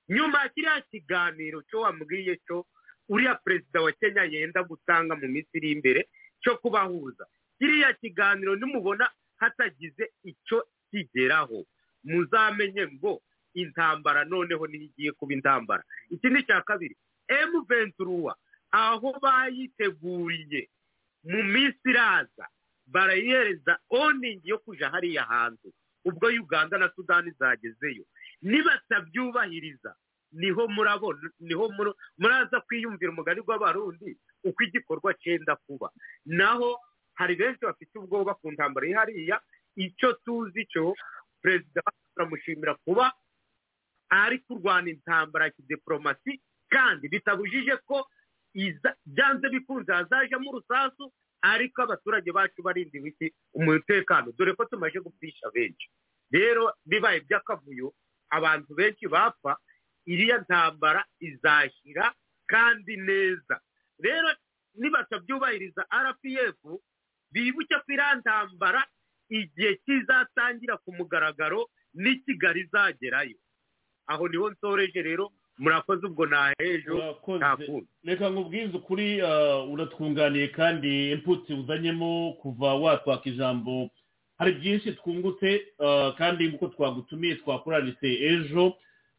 Nyuma 0.09 0.41
ya 0.43 0.49
kiriya 0.49 0.81
kiganiro 0.91 1.61
cyo 1.67 1.80
wambwiye 1.83 2.38
cyo 2.47 2.65
uriya 3.09 3.35
perezida 3.35 3.81
wa 3.81 3.91
kenya 3.91 4.23
yenda 4.23 4.64
gutanga 4.64 5.15
mu 5.15 5.27
minsi 5.27 5.49
iri 5.57 5.72
imbere 5.72 6.07
cyo 6.43 6.57
kubahuza. 6.57 7.25
Kiriya 7.59 7.93
kiganiro 7.93 8.56
nimubona 8.56 9.09
hatagize 9.38 10.11
icyo 10.23 10.67
kigeraho. 10.91 11.65
Muzamenye 12.03 12.88
ngo 12.88 13.22
intambara 13.53 14.23
noneho 14.25 14.67
niyo 14.67 14.83
igiye 14.93 15.11
kuba 15.11 15.33
intambara. 15.33 15.83
Ikindi 16.09 16.43
cya 16.43 16.61
kabiri. 16.61 16.95
Emu 17.27 17.61
venturuwa 17.67 18.35
aho 18.72 19.19
bayiteguriye 19.22 20.69
mu 21.23 21.43
minsi 21.43 21.83
iraza 21.89 22.47
barayihereza 22.88 23.80
oningi 23.89 24.49
yo 24.49 24.57
kujya 24.59 24.89
hariya 24.89 25.23
hantu. 25.23 25.73
Ubwo 26.08 26.27
uganda 26.32 26.77
na 26.80 26.88
sudani 26.95 27.32
zagezeyo. 27.40 28.06
Nibatabyubahiriza. 28.42 29.95
Niho 30.32 30.68
murabona 30.68 31.30
ni 31.40 31.53
ho 31.53 31.68
mur- 31.72 31.95
muraza 32.18 32.61
kwiyumvira 32.61 33.11
umugani 33.11 33.42
w'abarundi 33.48 34.18
uko 34.44 34.64
igikorwa 34.64 35.14
cyenda 35.14 35.56
kuba. 35.56 35.92
Naho 36.26 36.80
hari 37.16 37.36
benshi 37.36 37.64
bafite 37.66 37.95
ubwoba 38.00 38.34
ku 38.36 38.52
ntambara 38.52 38.88
hariya. 39.00 39.40
Icyo 39.76 40.14
tuzi 40.26 40.66
cyo 40.68 40.95
perezida 41.42 41.82
turamushimira 42.14 42.76
kuba 42.84 43.14
ari 44.10 44.40
kurwana 44.44 44.90
intambara 44.90 45.45
ya 45.45 45.52
kidiporomasi 45.56 46.42
kandi 46.69 47.08
bitabujije 47.10 47.77
ko 47.88 48.08
byanze 49.06 49.50
bikunze 49.50 49.94
hazajamo 49.94 50.50
urusasu 50.52 51.14
ariko 51.41 51.82
abaturage 51.83 52.32
bacu 52.32 52.61
barindiwe 52.64 53.09
iki 53.09 53.27
umutekano. 53.53 54.32
Dore 54.38 54.53
ko 54.53 54.66
tumaze 54.66 54.99
gupfisha 54.99 55.49
benshi. 55.53 55.88
Rero 56.32 56.74
bibaye 56.85 57.19
by'akavuyo 57.24 57.93
abantu 58.30 58.74
benshi 58.75 59.07
bapfa 59.07 59.57
iriya 60.06 60.38
ntambara 60.43 61.06
izashyira 61.19 62.14
kandi 62.48 62.98
neza. 62.98 63.59
Rero 63.99 64.30
nibatabyubahiriza 64.75 65.85
rpf 65.91 66.59
bibuke 67.32 67.75
ko 67.75 67.88
iriya 67.91 68.16
ntambara 68.22 68.82
igihe 69.30 69.75
kizatangira 69.85 70.77
ku 70.83 70.91
mugaragaro 70.95 71.67
n'i 71.93 72.16
kigali 72.24 72.61
izagerayo. 72.67 73.38
Aho 74.07 74.27
ni 74.27 74.38
ho 74.38 74.49
nsoreje 74.51 75.01
rero 75.03 75.32
murakoze 75.58 76.06
ubwo 76.08 76.26
nta 76.26 76.53
hejo 76.60 76.95
nta 76.98 77.14
kundi 77.14 77.88
reka 78.03 78.30
nkubwize 78.30 78.77
ukuri 78.77 79.22
ah, 79.22 79.64
uratwunganiye 79.64 80.48
kandi 80.48 81.11
inputi 81.11 81.53
uzanyemo 81.53 82.34
kuva 82.42 82.74
watwaka 82.76 83.30
ijambo. 83.30 83.90
Hari 84.38 84.52
byinshi 84.53 84.92
twungutse 84.92 85.61
ah, 85.80 86.11
kandi 86.18 86.48
nk'uko 86.48 86.68
twagutumiye 86.68 87.36
twakuraritse 87.36 88.08
ejo. 88.14 88.74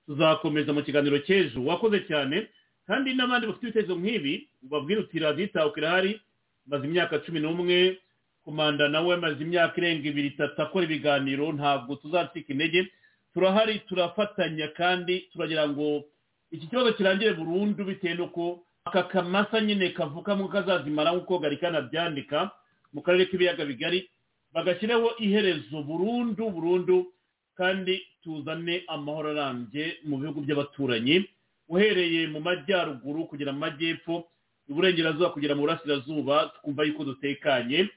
Tuzakomeza 0.06 0.72
mu 0.72 0.82
kiganiro 0.82 1.18
cy'ejo. 1.20 1.60
Wakoze 1.64 2.00
cyane 2.08 2.46
kandi 2.86 3.12
n'abandi 3.14 3.46
bafite 3.46 3.62
ibitekerezo 3.68 3.94
nk'ibi 4.00 4.48
babwira 4.62 5.00
uti 5.04 5.18
radiyo 5.20 5.46
itahuka 5.52 5.80
irahari 5.80 6.20
maze 6.66 6.84
imyaka 6.88 7.18
cumi 7.20 7.40
n'umwe 7.44 7.98
komanda 8.44 8.88
nawe 8.88 9.16
maze 9.20 9.42
imyaka 9.44 9.76
irenga 9.76 10.08
ibiri 10.08 10.28
itatu 10.32 10.56
akora 10.62 10.84
ibiganiro 10.88 11.52
ntabwo 11.52 11.96
tuzacika 12.00 12.52
intege. 12.52 12.88
Turahari 13.34 13.78
turafatanya 13.84 14.68
kandi 14.72 15.20
turagira 15.32 15.68
ngo 15.68 16.04
iki 16.50 16.66
kibazo 16.66 16.92
kirangire 16.92 17.32
burundu 17.34 17.84
bitewe 17.84 18.14
n'uko 18.14 18.60
aka 18.84 19.02
kamasa 19.02 19.60
nyine 19.60 19.88
kavukamo 19.92 20.48
kazazimara 20.48 21.12
nk'uko 21.12 21.38
gari 21.38 21.56
kanabyandika 21.56 22.50
mu 22.92 23.02
karere 23.02 23.26
k'ibiyaga 23.26 23.64
bigari 23.64 24.08
bagashyiraho 24.54 25.10
iherezo 25.20 25.82
burundu 25.82 26.50
burundu 26.50 27.12
kandi 27.54 28.00
tuzane 28.24 28.84
amahoro 28.88 29.30
arambye 29.36 29.96
mu 30.08 30.16
bihugu 30.18 30.40
by'abaturanyi 30.40 31.28
uhereye 31.68 32.26
mu 32.32 32.40
majyaruguru 32.40 33.26
kugera 33.28 33.52
mu 33.52 33.58
majyepfo 33.60 34.24
iburengerazuba 34.68 35.30
kugera 35.36 35.54
mu 35.54 35.60
burasirazuba 35.68 36.52
twumva 36.56 36.82
yuko 36.88 37.04
dutekanye 37.04 37.88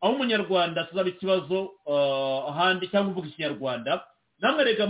aho 0.00 0.12
umunyarwanda 0.14 0.84
tuzaba 0.88 1.08
ikibazo 1.12 1.74
ah, 1.92 2.48
ahandi 2.50 2.88
cyangwa 2.88 3.10
uvuga 3.12 3.28
ikinyarwanda 3.28 4.04
namwe 4.40 4.64
rega 4.64 4.86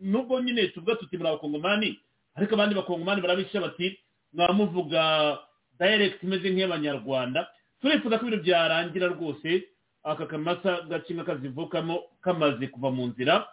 nubwo 0.00 0.40
nyine 0.40 0.68
tuvuga 0.70 0.94
tuti 0.94 1.16
muri 1.16 1.28
abakongomani 1.28 1.98
ariko 2.34 2.54
abandi 2.54 2.74
bakongomani 2.74 3.20
barabisha 3.22 3.60
bati 3.60 3.98
mwamuvuga 4.32 5.38
direct 5.80 6.22
imeze 6.22 6.50
nk'iy'abanyarwanda. 6.50 7.48
Turifuza 7.80 8.18
ko 8.18 8.26
ibintu 8.28 8.44
byarangira 8.44 9.06
rwose 9.16 9.64
aka 10.04 10.26
kamasa 10.26 10.80
gakinga 10.88 11.24
kazivukamo 11.24 12.02
kamaze 12.20 12.66
kuva 12.68 12.90
mu 12.92 13.06
nzira. 13.10 13.48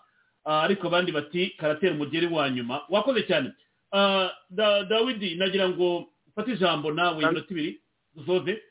Ah, 0.45 0.61
ariko 0.63 0.87
abandi 0.87 1.11
bati 1.11 1.49
karatera 1.59 1.95
umugeri 1.95 2.27
wa 2.27 2.49
nyuma. 2.49 2.81
Wakoze 2.89 3.23
cyane. 3.27 3.51
Ah, 3.91 4.29
Da- 4.49 4.83
dawidi 4.83 5.35
nagira 5.35 5.69
ngo 5.69 6.07
ufate 6.27 6.51
ijambo 6.55 6.91
nawe 6.91 7.23
iminota 7.23 7.51
ibiri 7.51 7.81
dusoze. 8.15 8.61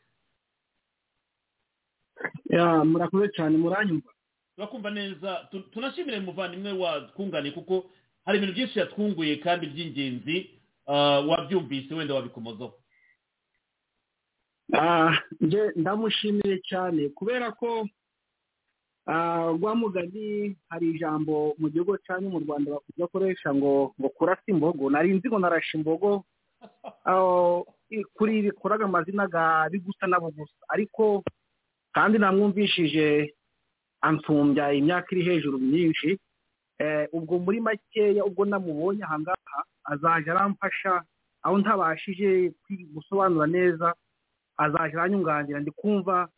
Murakoze 2.84 3.28
cyane 3.36 3.56
muranyumva. 3.58 4.10
Turakumva 4.56 4.90
neza. 4.90 5.48
Tu- 5.50 5.68
tunashimire 5.72 6.18
umuvandimwe 6.18 6.72
watwunganiye 6.72 7.52
kuko 7.54 7.90
hari 8.26 8.38
ibintu 8.38 8.54
byinshi 8.54 8.78
yatwunguye 8.78 9.36
kandi 9.38 9.66
by'ingenzi 9.70 10.50
ah, 10.86 11.20
wabyumvise 11.28 11.94
wenda 11.94 12.14
wabikomozaho. 12.14 12.74
Ah, 14.74 15.14
ndamushimiye 15.76 16.58
cyane. 16.68 17.08
Kubera 17.14 17.52
ko 17.54 17.86
ah, 19.06 19.46
rwamugani 19.54 20.56
hari 20.68 20.90
ijambo 20.90 21.54
mu 21.58 21.70
gihugu 21.70 21.98
cyanyu 22.02 22.28
mu 22.34 22.40
rwanda 22.42 22.70
bakunze 22.74 22.98
gukoresha 23.02 23.54
ngo 23.54 23.94
ngo 24.00 24.08
kurasa 24.18 24.42
imbogo. 24.50 24.90
Nari 24.90 25.14
nzi 25.14 25.28
ngo 25.28 25.38
narashe 25.38 25.78
imbogo. 25.78 26.24
Kuri 28.18 28.42
bikoraga 28.42 28.84
amazina 28.84 29.28
bigusa 29.70 30.06
nabo 30.10 30.30
gusa. 30.34 30.58
Ariko 30.68 31.22
kandi 31.94 32.18
namwumvishije 32.18 33.34
ansumbya 34.02 34.72
imyaka 34.74 35.06
iri 35.14 35.22
hejuru 35.24 35.58
myinshi. 35.58 36.18
Ubwo 37.12 37.38
muri 37.38 37.60
makeya 37.60 38.24
ubwo 38.24 38.44
namubonye 38.44 39.02
ahangaha 39.04 39.60
azajya 39.92 40.32
aramfasha 40.34 40.92
aho 41.42 41.54
ntabashije 41.58 42.52
gusobanura 42.94 43.46
neza 43.46 43.88
azajya 44.64 44.96
aranyunganira 44.98 45.60
ndi 45.60 45.70
kumva 45.70 46.28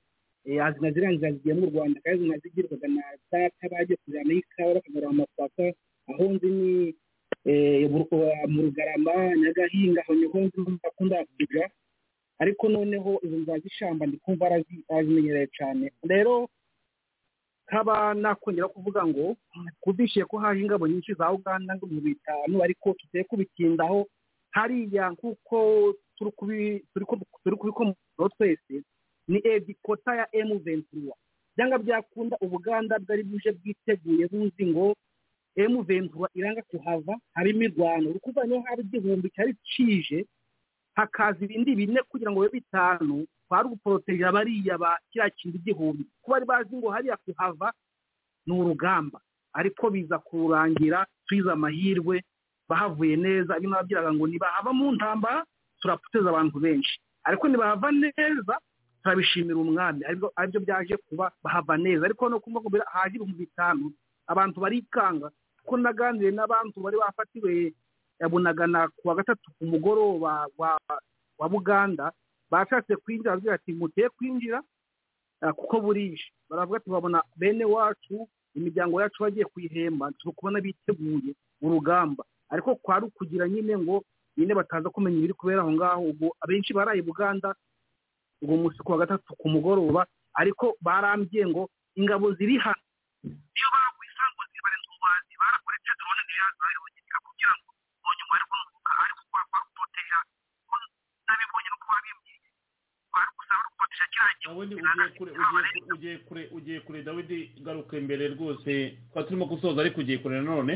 eh, 0.45 0.65
azi 0.65 0.79
na 0.81 0.91
ziriya 0.91 1.13
nzira 1.13 1.33
zigiye 1.33 1.55
mu 1.55 1.67
rwanda 1.71 2.01
kandi 2.05 2.23
zinazigirwaga 2.23 2.89
na 2.89 3.03
data 3.33 3.65
bagiye 3.73 3.97
kujyana 4.05 4.33
ikawa 4.35 4.75
bakagarura 4.75 5.11
amasaka 5.11 5.65
aho 6.11 6.25
nzi 6.33 6.47
ni 6.59 6.95
eh, 7.45 7.91
mu 7.91 7.99
Ru- 8.11 8.49
mu 8.53 8.61
rugarama 8.63 9.15
nyagahinga 9.41 10.01
aho 10.03 10.13
ni 10.15 10.27
ho 10.33 10.39
nzi 10.41 10.59
bakunda 10.83 11.25
kujya 11.37 11.65
ariko 12.39 12.69
noneho 12.69 13.11
izo 13.25 13.37
nzira 13.37 13.59
z'ishyamba 13.63 14.07
ndi 14.07 14.17
kumva 14.23 14.45
arazi- 14.49 14.85
arazimenyereye 14.91 15.47
cyane 15.59 15.85
rero 16.11 16.49
nkaba 17.69 18.15
nakongera 18.15 18.69
kuvuga 18.69 19.07
ngo 19.07 19.37
twumvishije 19.81 20.25
ko 20.25 20.39
haje 20.41 20.61
ingabo 20.65 20.89
nyinshi 20.89 21.15
za 21.15 21.29
uganda 21.33 21.77
ngo 21.77 21.87
mu 21.87 22.01
bitanu 22.01 22.63
ariko 22.65 22.93
tugiye 22.99 23.25
kubitindaho 23.25 24.09
hariya 24.57 25.11
nk'uko 25.13 25.57
turi 26.17 26.31
kubi- 26.39 26.81
turi 26.93 27.05
ku- 27.05 27.21
turi 27.45 27.57
kubikomoraho 27.57 28.29
twese 28.37 28.83
ni 29.29 29.39
edikota 29.45 30.15
ya 30.17 30.27
emu 30.33 30.59
ventura 30.59 31.15
byanga 31.57 31.79
byakunda 31.79 32.37
ubuganda 32.41 32.99
bwari 32.99 33.23
buje 33.29 33.53
bwiteguye 33.53 34.25
buzi 34.33 34.65
ngo 34.67 34.97
emu 35.57 35.83
ventura 35.83 36.29
iranga 36.35 36.63
kuhava 36.71 37.19
hari 37.35 37.51
imirwano. 37.51 38.11
Uri 38.11 38.19
kuvuga 38.23 38.47
niyo 38.47 38.61
haba 38.65 38.83
igihumbi 38.83 39.29
cyari 39.35 39.53
cije 39.71 40.25
hakaza 40.95 41.45
ibindi 41.45 41.75
bine 41.75 42.01
kugira 42.09 42.31
ngo 42.31 42.41
bibe 42.47 42.53
bitanu. 42.63 43.27
Kwari 43.49 43.67
uguporoteja 43.69 44.33
bariya 44.33 44.79
ba 44.79 44.99
kiriya 45.11 45.31
kintu 45.31 45.57
igihumbi. 45.59 46.05
Kuba 46.23 46.35
bari 46.37 46.47
bazi 46.47 46.77
ngo 46.77 46.91
hariya 46.91 47.17
kuhava 47.17 47.73
ni 48.47 48.53
urugamba. 48.61 49.21
Ariko 49.53 49.91
biza 49.91 50.19
kurangira 50.21 51.07
twize 51.27 51.51
amahirwe 51.51 52.23
bahavuye 52.69 53.17
neza 53.17 53.57
bimwe 53.61 53.77
babwiraga 53.81 54.13
ngo 54.13 54.27
nibahava 54.29 54.73
mu 54.73 54.93
ntambara 54.93 55.45
turapoteza 55.81 56.29
abantu 56.31 56.61
benshi. 56.61 57.01
Ariko 57.25 57.49
nibahava 57.49 57.89
neza 57.93 58.55
turabishimira 59.03 59.57
umwami. 59.59 60.05
Aribyo 60.37 60.61
byaje 60.61 60.97
kuba 61.09 61.33
bahava 61.43 61.77
neza. 61.81 62.05
Ariko 62.05 62.29
no 62.29 62.41
kumva 62.41 62.61
haje 62.93 63.17
ibihumbi 63.17 63.39
bitanu 63.49 63.93
abantu 64.29 64.61
barikanga. 64.61 65.31
Kuko 65.65 65.77
naganiriye 65.81 66.31
n'abantu 66.37 66.81
bari 66.85 66.97
bafatiwe 67.01 67.73
yabunagana 68.21 68.89
ku 68.97 69.09
wa 69.09 69.15
gatatu 69.15 69.51
ku 69.59 69.65
mugoroba 69.65 70.49
wa 71.39 71.49
buganda 71.49 72.13
bashatse 72.51 72.97
kwinjira 72.97 73.31
baravuga 73.31 73.55
ati 73.55 73.73
muteye 73.73 74.09
kwinjira. 74.09 74.63
Ah, 75.41 75.53
kuko 75.53 75.81
burije 75.81 76.25
baravuga 76.51 76.77
ati 76.79 76.91
babona 76.91 77.23
bene 77.37 77.65
wacu 77.65 78.29
imiryango 78.55 79.01
yacu 79.03 79.23
bagiye 79.23 79.45
kuyihemba. 79.45 80.13
Turi 80.19 80.35
kubona 80.35 80.61
biteguye 80.61 81.35
urugamba 81.63 82.25
ariko 82.51 82.75
kwari 82.77 83.05
ukugira 83.07 83.49
nyine 83.49 83.79
ngo 83.79 84.05
nyine 84.37 84.55
bataza 84.55 84.91
kumenya 84.91 85.19
ibiri 85.19 85.35
kubera 85.35 85.61
aho 85.63 85.73
ngaho 85.73 86.03
ubwo 86.15 86.37
abenshi 86.41 86.73
baraye 86.73 87.03
buganda 87.03 87.55
uwo 88.43 88.57
munsi 88.57 88.79
ku 88.83 88.93
wa 88.93 88.99
gatatu 89.03 89.35
ku 89.37 89.47
mugoroba 89.51 90.07
ariko 90.35 90.77
barambye 90.81 91.43
ngo 91.47 91.69
ingabo 91.99 92.33
ziri 92.39 92.57
hano 92.59 92.81
niyo 93.27 93.69
bakwisanga 93.75 94.33
ngo 94.35 94.43
zibarenze 94.53 94.87
ububazi 94.89 95.33
barakoresheje 95.43 95.95
drone 95.99 96.23
ntiyazayoboka 96.25 97.19
kugira 97.27 97.53
ngo 97.59 97.69
unyuma 98.09 98.33
ari 98.39 98.45
kunuka 98.51 98.93
ariko 99.05 99.23
kwa 99.31 99.43
kwa 99.51 99.61
kupoteja 99.67 100.19
nabibonye 101.27 101.69
no 101.73 101.77
kuba 101.83 101.99
bimbye 102.05 102.35
bari 103.13 103.31
gusaba 103.37 103.61
no 103.65 103.69
kupoteja 103.71 103.77
kiriya 103.77 103.77
gihugu 103.77 103.78
dawidi 104.45 104.75
ugiye 105.93 106.17
kure 106.27 106.43
ugiye 106.57 106.81
kure 106.81 107.03
dawidi 107.03 107.39
garuka 107.65 107.97
imbere 107.97 108.29
rwose. 108.35 108.73
Twari 109.11 109.27
turimo 109.27 109.47
gusoza 109.47 109.81
ariko 109.81 110.01
ugiye 110.01 110.19
kure 110.19 110.35
nanone 110.37 110.75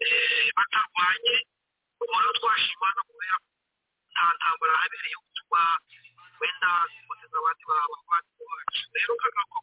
eh, 0.00 0.10
eh, 0.10 0.52
batarwanye 0.56 1.34
rero 2.24 2.30
twashima 2.38 2.86
no 2.96 3.02
kubera 3.08 3.36
nta 4.12 4.24
ntambara 4.36 4.74
habereye 4.80 5.16
gutuma 5.24 5.60
wenda 6.44 6.70
kugeza 7.08 7.36
abandi 7.40 7.62
baba 7.70 7.96
bacu 8.10 8.42
rero 8.94 9.14
kagako 9.22 9.58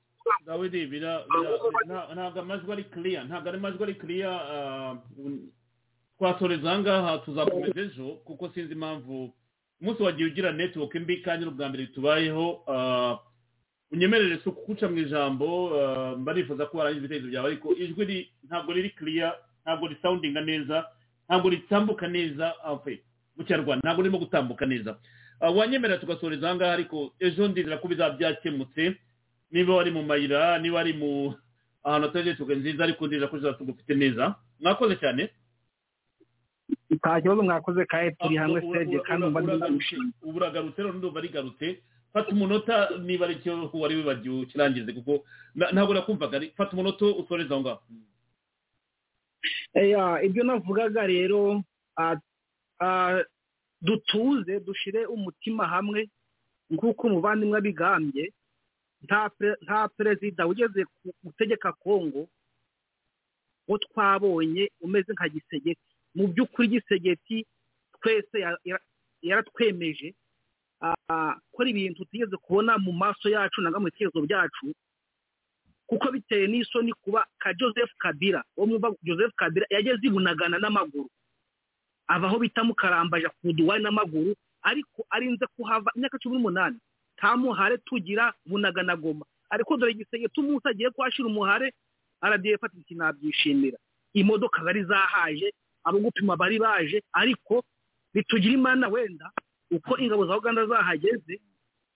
dawidi 0.45 0.82
bira- 0.92 1.24
bira- 1.30 1.60
nta- 1.88 2.08
ntabwo 2.16 2.40
amajwi 2.42 2.72
ari 2.74 2.84
kiriya 2.93 3.22
ntabwo 3.30 3.48
ari 3.50 3.58
amajwi 3.58 3.84
ari 3.84 3.95
kiriya 4.01 4.32
twasoreza 6.18 6.72
aha 6.72 6.80
ngaha 6.80 7.18
tuzakomeza 7.26 7.82
ejo 7.82 8.08
kuko 8.26 8.50
sinzi 8.53 8.74
impamvu 8.74 9.34
umunsi 9.82 10.03
wagiye 10.03 10.27
ugira 10.30 10.51
netiwoke 10.51 11.00
mbi 11.00 11.18
kandi 11.26 11.45
n'ubwa 11.45 11.69
mbere 11.69 11.85
tubayeho 11.90 12.64
ah, 12.68 13.18
unyemerere 13.92 14.38
si 14.43 14.50
ukuguca 14.50 14.85
mu 14.90 14.98
ijambo 14.98 15.48
ah, 15.82 16.16
mba 16.18 16.34
nifuza 16.34 16.66
ko 16.69 16.77
warangiza 16.77 17.06
ibitekerezo 17.06 17.30
byawe 17.32 17.48
ariko 17.48 17.68
ijwi 17.74 18.30
ntabwo 18.45 18.74
riri 18.74 18.90
kiriya 18.93 19.34
ntabwo 19.66 19.88
risawundinga 19.90 20.42
neza 20.42 20.85
ntabwo 21.27 21.50
ritambuka 21.50 22.06
neza 22.08 22.53
mu 23.38 23.42
kinyarwanda 23.43 23.82
ntabwo 23.84 24.01
ririmo 24.06 24.19
gutambuka 24.22 24.66
neza 24.69 24.98
Ah, 25.41 25.49
wanyemerera 25.51 25.97
tugasoreza 25.99 26.45
aha 26.47 26.55
ngaha 26.55 26.73
ariko 26.73 27.13
ejo 27.19 27.47
ndizera 27.49 27.77
ko 27.81 27.87
bizaba 27.89 28.13
byakemutse 28.17 28.93
niba 29.51 29.75
wari 29.75 29.91
mu 29.91 30.03
mayira 30.05 30.59
niba 30.61 30.75
wari 30.77 30.93
mu 30.93 31.33
ahantu 31.83 32.07
hatari 32.07 32.25
netiwoke 32.29 32.55
nziza 32.61 32.83
ariko 32.85 33.07
ndizera 33.09 33.27
ko 33.27 33.37
tugufite 33.57 33.93
neza. 33.97 34.35
Mwakoze 34.61 34.95
cyane? 35.01 35.29
Nta 36.93 37.21
kibazo 37.21 37.41
mwakoze 37.43 37.85
kandi 37.89 38.15
turi 38.21 38.35
hamwe 38.37 38.61
sege 38.61 38.99
kandi 39.01 39.25
mba 39.27 39.41
uragarutse 39.41 39.95
ubu 40.21 40.37
uragarutse 40.37 40.77
rero 40.81 40.93
ndumva 40.93 41.19
rigarutse 41.21 41.81
fata 42.13 42.29
umunota 42.31 42.89
niba 43.01 43.25
ari 43.25 43.35
cyo 43.41 43.69
wari 43.73 43.95
wibagiwe 43.97 44.41
ukirangize 44.45 44.93
kuko 44.93 45.25
ntabwo 45.73 45.93
nakumvaga. 45.97 46.37
Ari- 46.37 46.53
fata 46.57 46.71
umunota 46.77 47.05
usoreze 47.17 47.49
aho 47.53 47.61
ngaho. 47.65 47.81
Ibyo 50.25 50.43
navugaga 50.43 51.01
rero 51.07 51.63
ah, 51.97 52.15
ah, 52.79 53.23
dutuze 53.82 54.60
dushire 54.60 55.06
umutima 55.06 55.68
hamwe 55.68 56.10
nk'uko 56.69 57.08
umuvandimwe 57.08 57.58
abigambye 57.58 58.34
nta 59.61 59.88
perezida 59.98 60.48
ugeze 60.48 60.85
gutegeka 61.24 61.74
kongo 61.74 62.27
wo 63.68 63.77
twabonye 63.77 64.69
umeze 64.82 65.14
nka 65.14 65.30
gisegeti. 65.30 65.82
Mu 66.16 66.27
by'ukuri 66.27 66.68
gisegeti 66.68 67.45
twese 68.01 68.40
ya- 68.40 68.60
ya- 68.64 68.84
yaratwemeje 69.22 70.14
ah, 70.82 71.35
ko 71.53 71.61
ari 71.61 71.69
ibintu 71.72 72.03
tutigeze 72.06 72.38
kubona 72.38 72.77
mu 72.77 72.92
maso 72.92 73.30
yacu 73.30 73.61
nanga 73.61 73.80
mu 73.80 73.85
bitekerezo 73.90 74.22
byacu 74.27 74.66
kuko 75.88 76.06
bitewe 76.11 76.48
n'isoni 76.48 76.93
kuba 77.03 77.26
ka 77.40 77.53
joseph 77.53 77.92
kabila. 77.98 78.43
Uwo 78.58 78.68
mwumva 78.68 78.93
joseph 79.03 79.34
kabila 79.35 79.66
yageze 79.69 80.08
ibunagana 80.08 80.58
n'amaguru. 80.60 81.10
Ava 82.11 82.27
aho 82.27 82.38
bita 82.43 82.64
mukarambaja 82.64 83.30
ku 83.40 83.53
duwari 83.56 83.83
n'amaguru 83.83 84.35
ariko 84.69 84.99
arinze 85.09 85.45
kuhava 85.56 85.90
imyaka 85.95 86.19
cumi 86.19 86.35
n'umunani. 86.35 86.77
Nta 87.17 87.38
muhare 87.40 87.77
tugira 87.88 88.33
bunagana 88.45 88.95
goma 88.99 89.25
ariko 89.49 89.77
dore 89.77 89.91
igisenge 89.95 90.27
tumunsi 90.35 90.67
agiye 90.67 90.90
kuhashira 90.91 91.27
umuhare 91.27 91.73
aradiye 92.22 92.57
fata 92.57 92.75
iki 92.80 92.95
nabyishimira. 92.95 93.77
Imodoka 94.14 94.64
zari 94.64 94.83
zahaje 94.83 95.53
abo 95.83 95.99
gupima 95.99 96.35
bari 96.38 96.59
baje 96.59 96.99
ariko 97.14 97.64
bitugira 98.14 98.53
imana 98.53 98.88
wenda 98.91 99.31
uko 99.72 99.98
ingabo 99.98 100.27
za 100.27 100.38
uganda 100.38 100.65
zahageze 100.65 101.40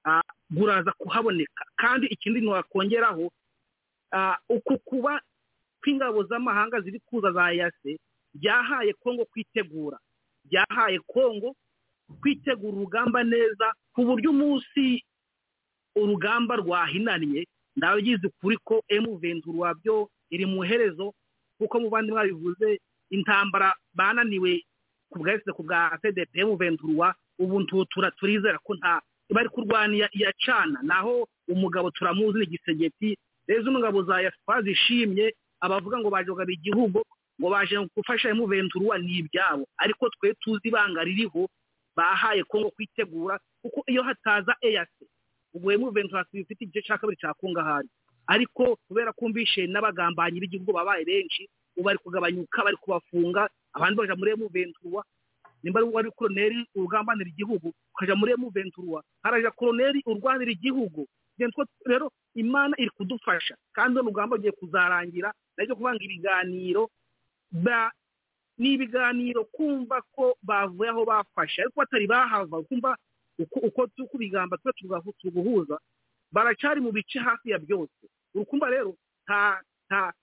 ah, 0.07 0.21
buraza 0.49 0.91
kuhaboneka. 0.97 1.65
Kandi 1.75 2.05
ikindi 2.07 2.39
ntiwakongeraho 2.41 3.31
ah, 4.15 4.37
uku 4.49 4.77
kuba 4.79 5.21
kw'ingabo 5.83 6.23
z'amahanga 6.23 6.81
ziri 6.81 6.99
kuza 7.05 7.31
za 7.31 7.51
yase 7.51 7.99
byahaye 8.35 8.93
kongo 8.93 9.25
kwitegura. 9.31 9.97
Byahaye 10.45 10.99
kongo 11.07 11.55
kwitegura 12.21 12.75
urugamba 12.77 13.23
neza 13.23 13.73
ku 13.95 14.01
buryo 14.05 14.29
umunsi 14.35 15.03
urugamba 15.95 16.55
rwahinaniye. 16.55 17.47
Ndabigize 17.75 18.27
ukuri 18.27 18.57
ko 18.63 18.83
emu 18.87 19.17
ventura 19.17 19.73
byo 19.73 20.09
iri 20.29 20.45
mu 20.45 20.63
iherezo 20.65 21.13
kuko 21.59 21.79
muvandimwe 21.79 22.23
bivuze 22.31 22.79
intambara 23.11 23.73
bananiwe 23.93 24.63
ku 25.11 25.19
bwahise 25.19 25.51
ku 25.51 25.63
bwa 25.63 25.91
cdp 26.01 26.31
emu 26.39 26.55
ventura 26.55 27.15
ubu 27.39 27.59
ntutura 27.63 28.11
turizera 28.15 28.57
ko 28.63 28.75
nta 28.79 29.01
bari 29.29 29.49
kurwanya 29.49 30.07
iya 30.15 30.31
cana. 30.45 30.79
Naho 30.83 31.27
umugabo 31.47 31.91
turamuzi 31.91 32.39
ni 32.39 32.45
gisegeti 32.47 33.17
rero 33.47 33.61
izo 33.61 34.01
za 34.07 34.21
yasipa 34.21 34.61
zishimye 34.63 35.35
abavuga 35.59 35.99
ngo 35.99 36.09
baje 36.09 36.31
kugaba 36.31 36.51
igihugu 36.51 37.03
ngo 37.39 37.49
baje 37.49 37.75
gufasha 37.95 38.29
emu 38.29 38.45
ventura 38.47 38.97
ni 38.97 39.17
ibyabo 39.21 39.67
ariko 39.77 40.09
twe 40.09 40.33
tuzi 40.39 40.67
ibanga 40.67 41.03
ririho 41.03 41.49
bahaye 41.95 42.43
kongo 42.43 42.69
kwitegura 42.71 43.39
kuko 43.61 43.83
iyo 43.87 44.03
hataza 44.03 44.55
eyase 44.61 45.05
ubwo 45.53 45.71
emu 45.71 45.91
ventura 45.91 46.25
bifite 46.33 46.61
igice 46.63 46.81
cya 46.81 46.97
kabiri 46.97 47.17
cya 47.19 47.33
kungahari. 47.33 47.89
Ariko 48.27 48.75
kubera 48.87 49.13
kumvishe 49.13 49.67
n'abagambanyi 49.67 50.39
b'igihugu 50.39 50.73
babaye 50.73 51.05
benshi 51.05 51.47
ubu 51.77 51.85
bari 51.85 51.97
kugabanyuka 52.01 52.63
bari 52.63 52.77
kubafunga 52.77 53.49
abandi 53.73 53.95
baja 53.99 54.15
muri 54.15 54.31
emu 54.31 54.47
ventura 54.49 55.03
nimba 55.63 55.79
ari 55.79 55.89
wari 55.93 56.09
koroneri 56.11 56.59
urugambanira 56.75 57.29
igihugu 57.29 57.73
ukaja 57.93 58.15
muri 58.15 58.31
emu 58.33 58.49
ventura 58.49 59.01
haraja 59.23 59.51
koroneri 59.51 60.01
urwanira 60.05 60.51
igihugu. 60.51 61.07
Rero 61.85 62.11
imana 62.35 62.73
iri 62.79 62.89
kudufasha. 62.89 63.55
Kandi 63.75 63.99
urugamba 63.99 64.35
rugiye 64.35 64.51
kuzarangira 64.55 65.33
naryo 65.57 65.75
kuvanga 65.75 66.03
ibiganiro 66.03 66.89
ni 68.57 68.73
ibiganiro 68.75 69.45
kumva 69.51 70.01
ko 70.15 70.37
bavuye 70.43 70.89
aho 70.89 71.05
bafashe. 71.05 71.61
Ariko 71.61 71.79
batari 71.79 72.07
bahava 72.07 72.63
kumva 72.63 72.97
uko 73.39 73.59
kubigamba 74.07 74.57
twe 74.57 74.71
tugahu- 74.79 75.13
turi 75.19 75.31
guhuza 75.33 75.79
baracari 76.31 76.79
mu 76.81 76.91
bice 76.91 77.19
hafi 77.19 77.49
ya 77.51 77.59
byose. 77.59 78.03
Urukumva 78.35 78.69
rero 78.69 78.95
nta 79.27 79.61
nta 79.89 80.13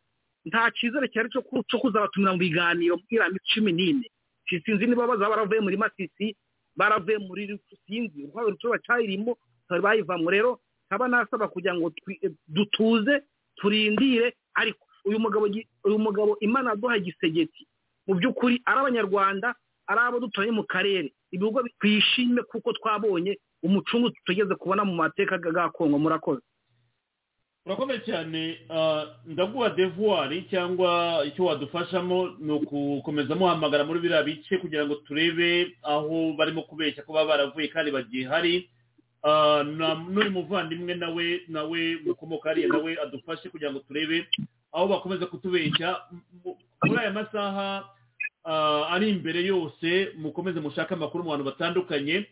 nta 0.44 0.70
cyizere 0.76 1.08
cyari 1.08 1.28
cyo 1.30 1.42
cyo 1.68 1.78
kuzabatumira 1.78 2.32
mu 2.32 2.38
biganiro 2.40 2.96
mbwiramo 2.96 3.38
cumi 3.54 3.72
n'ine. 3.72 4.06
Si- 4.48 4.60
sinzi 4.64 4.86
niba 4.86 5.06
bazaba 5.06 5.30
baravuye 5.36 5.60
muri 5.60 5.76
masisi 5.76 6.36
baravuye 6.76 7.18
muri 7.20 7.60
sinzi 7.86 8.24
urwego 8.28 8.50
rutuba 8.56 8.78
cyayirimo 8.80 9.36
bari 9.68 9.82
bayivamo. 9.82 10.28
Rero 10.30 10.60
nkaba 10.88 11.08
nasaba 11.08 11.48
kugira 11.48 11.74
ngo 11.76 11.90
twi- 12.00 12.20
dutuze 12.48 13.22
turindire 13.56 14.34
ariko 14.56 14.84
uyu 15.04 15.18
mugabo 15.18 15.46
uyu 15.84 15.98
mugabo 15.98 16.36
imana 16.40 16.70
yaduhaye 16.70 17.00
igisegeti. 17.00 17.66
Mu 18.06 18.14
by'ukuri 18.14 18.62
ari 18.66 18.78
abanyarwanda 18.80 19.54
ari 19.86 20.00
abo 20.00 20.20
duturanye 20.20 20.52
mu 20.52 20.64
karere. 20.64 21.12
Ibihugu 21.32 21.60
twishime 21.80 22.42
kuko 22.42 22.72
twabonye 22.72 23.38
umucungu 23.62 24.10
tugeze 24.26 24.54
kubona 24.54 24.84
mu 24.84 24.94
mateka 24.94 25.38
ga 25.38 25.68
kongo 25.70 25.98
murakoze. 25.98 26.42
Urakomeye 27.66 28.00
cyane. 28.02 28.58
Ah, 28.70 29.06
ndaguha 29.26 29.70
devuwari 29.70 30.42
cyangwa 30.50 31.22
icyo 31.26 31.44
wadufashamo 31.44 32.34
ni 32.42 32.52
ukukomeza 32.52 33.34
muhamagara 33.34 33.84
muri 33.86 34.00
biriya 34.00 34.22
bice 34.26 34.58
kugira 34.58 34.82
ngo 34.86 34.94
turebe 35.06 35.76
aho 35.82 36.34
barimo 36.34 36.62
kubeshya 36.66 37.02
ko 37.06 37.12
baba 37.12 37.28
baravuye 37.28 37.68
kandi 37.68 37.90
bagihari 37.90 38.68
Ah, 39.24 39.62
n'uri 39.62 40.30
muvandimwe 40.34 40.94
nawe 40.98 41.26
nawe 41.48 41.80
mukomoka 42.04 42.48
hariya 42.50 42.66
nawe 42.68 42.98
adufashe 43.02 43.46
kugira 43.54 43.70
ngo 43.70 43.78
turebe 43.86 44.26
aho 44.72 44.86
bakomeza 44.88 45.26
kutubeshya 45.26 46.00
muri 46.84 46.98
aya 47.00 47.10
masaha 47.12 47.84
ah, 48.44 48.88
ari 48.94 49.10
imbere 49.10 49.44
yose 49.44 50.08
mukomeze 50.18 50.60
mushake 50.60 50.94
amakuru 50.94 51.24
mu 51.24 51.30
bantu 51.30 51.44
batandukanye. 51.44 52.26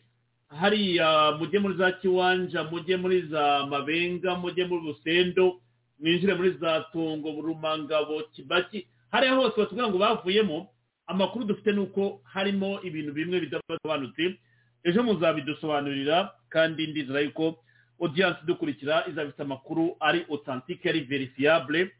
Hariya 0.51 1.37
mujye 1.39 1.59
muri 1.61 1.75
za 1.79 1.93
kiwanja 1.93 2.65
mujye 2.65 2.97
muri 2.97 3.23
za 3.31 3.67
mabenga 3.71 4.35
mujye 4.35 4.65
muri 4.67 4.87
rusendo 4.87 5.61
mwinjire 6.01 6.35
muri 6.35 6.51
za 6.61 6.81
tungo 6.93 7.31
rumangabo 7.41 8.23
kibaki 8.33 8.87
hariya 9.11 9.35
hose 9.35 9.55
batubwira 9.61 9.89
ngo 9.89 9.99
bavuyemo 9.99 10.67
amakuru 11.07 11.45
dufite 11.45 11.73
ni 11.73 11.79
uko 11.81 12.21
harimo 12.25 12.81
ibintu 12.83 13.13
bimwe 13.13 13.41
bidasobanutse. 13.41 14.39
Ejo 14.85 15.03
muzabidusobanurira 15.03 16.33
kandi 16.49 16.87
ndizera 16.87 17.21
yuko 17.21 17.57
odiyanse 18.01 18.41
idukurikira 18.43 19.05
izaba 19.09 19.29
ifite 19.29 19.43
amakuru 19.43 19.97
ari 20.01 20.25
otantike 20.29 20.89
ari 20.89 21.01
verifiyabule 21.01 21.91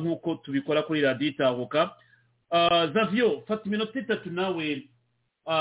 nk'uko 0.00 0.34
tubikora 0.34 0.82
kuri 0.82 1.00
radiyo 1.00 1.30
itahuka. 1.30 1.94
zavyo 2.94 3.42
fata 3.46 3.62
iminota 3.66 3.98
itatu 4.00 4.30
nawe. 4.30 4.88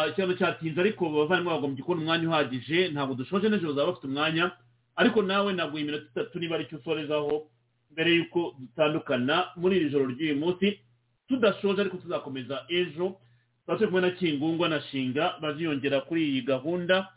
ikibazo 0.10 0.34
cyatinze 0.34 0.82
ariko 0.82 1.06
abavandimwe 1.06 1.54
bagombye 1.54 1.84
kubona 1.84 2.02
umwanya 2.02 2.28
uhagije. 2.30 2.90
Ntabwo 2.90 3.16
dushoje 3.16 3.50
n'ejo 3.50 3.68
bazaba 3.70 3.92
bafite 3.92 4.08
umwanya. 4.08 4.52
Ariko 4.96 5.22
nawe 5.22 5.54
naguha 5.54 5.82
iminota 5.82 6.06
itatu 6.12 6.40
niba 6.40 6.56
ari 6.56 6.66
cyo 6.70 6.78
usorezaho 6.82 7.48
mbere 7.92 8.10
y'uko 8.16 8.56
dutandukana 8.60 9.46
muri 9.56 9.78
iri 9.78 9.90
joro 9.90 10.06
ry'uyu 10.10 10.36
munsi. 10.36 10.80
Tudashoje 11.28 11.82
ariko 11.82 11.98
tuzakomeza 11.98 12.66
ejo. 12.70 13.18
Turi 13.66 13.88
kumwe 13.88 14.02
na 14.02 14.10
kingungwa 14.12 14.70
na 14.70 14.82
shinga 14.82 15.38
baziyongera 15.42 16.02
kuri 16.02 16.22
iyi 16.30 16.42
gahunda. 16.42 17.10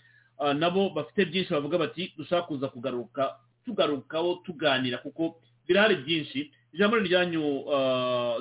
nabo 0.55 0.91
bafite 0.91 1.25
byinshi 1.25 1.53
bavuga 1.53 1.79
bati 1.79 2.13
dushaka 2.17 2.43
kuza 2.47 2.69
kugaruka 2.69 3.37
tugarukaho 3.65 4.35
tuganira 4.47 4.99
kuko 4.99 5.41
birahari 5.67 5.97
byinshi. 6.05 6.53
Ijambo 6.73 6.97
ryanyu 6.99 7.45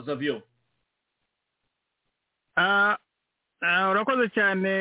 zavyo 0.05 0.41
urakoze 3.91 4.25
cyane 4.35 4.73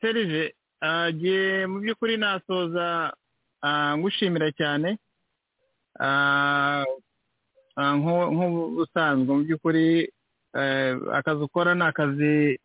serije 0.00 0.42
mu 1.70 1.76
by'ukuri 1.82 2.16
nasoza 2.16 3.12
ngushimira 3.98 4.48
cyane 4.58 4.98
nk'ubusanzwe. 7.78 9.30
Mu 9.34 9.42
by'ukuri 9.44 9.86
akazi 11.18 11.40
ukora 11.46 11.74
ni 11.74 11.84
akazi 11.84 12.58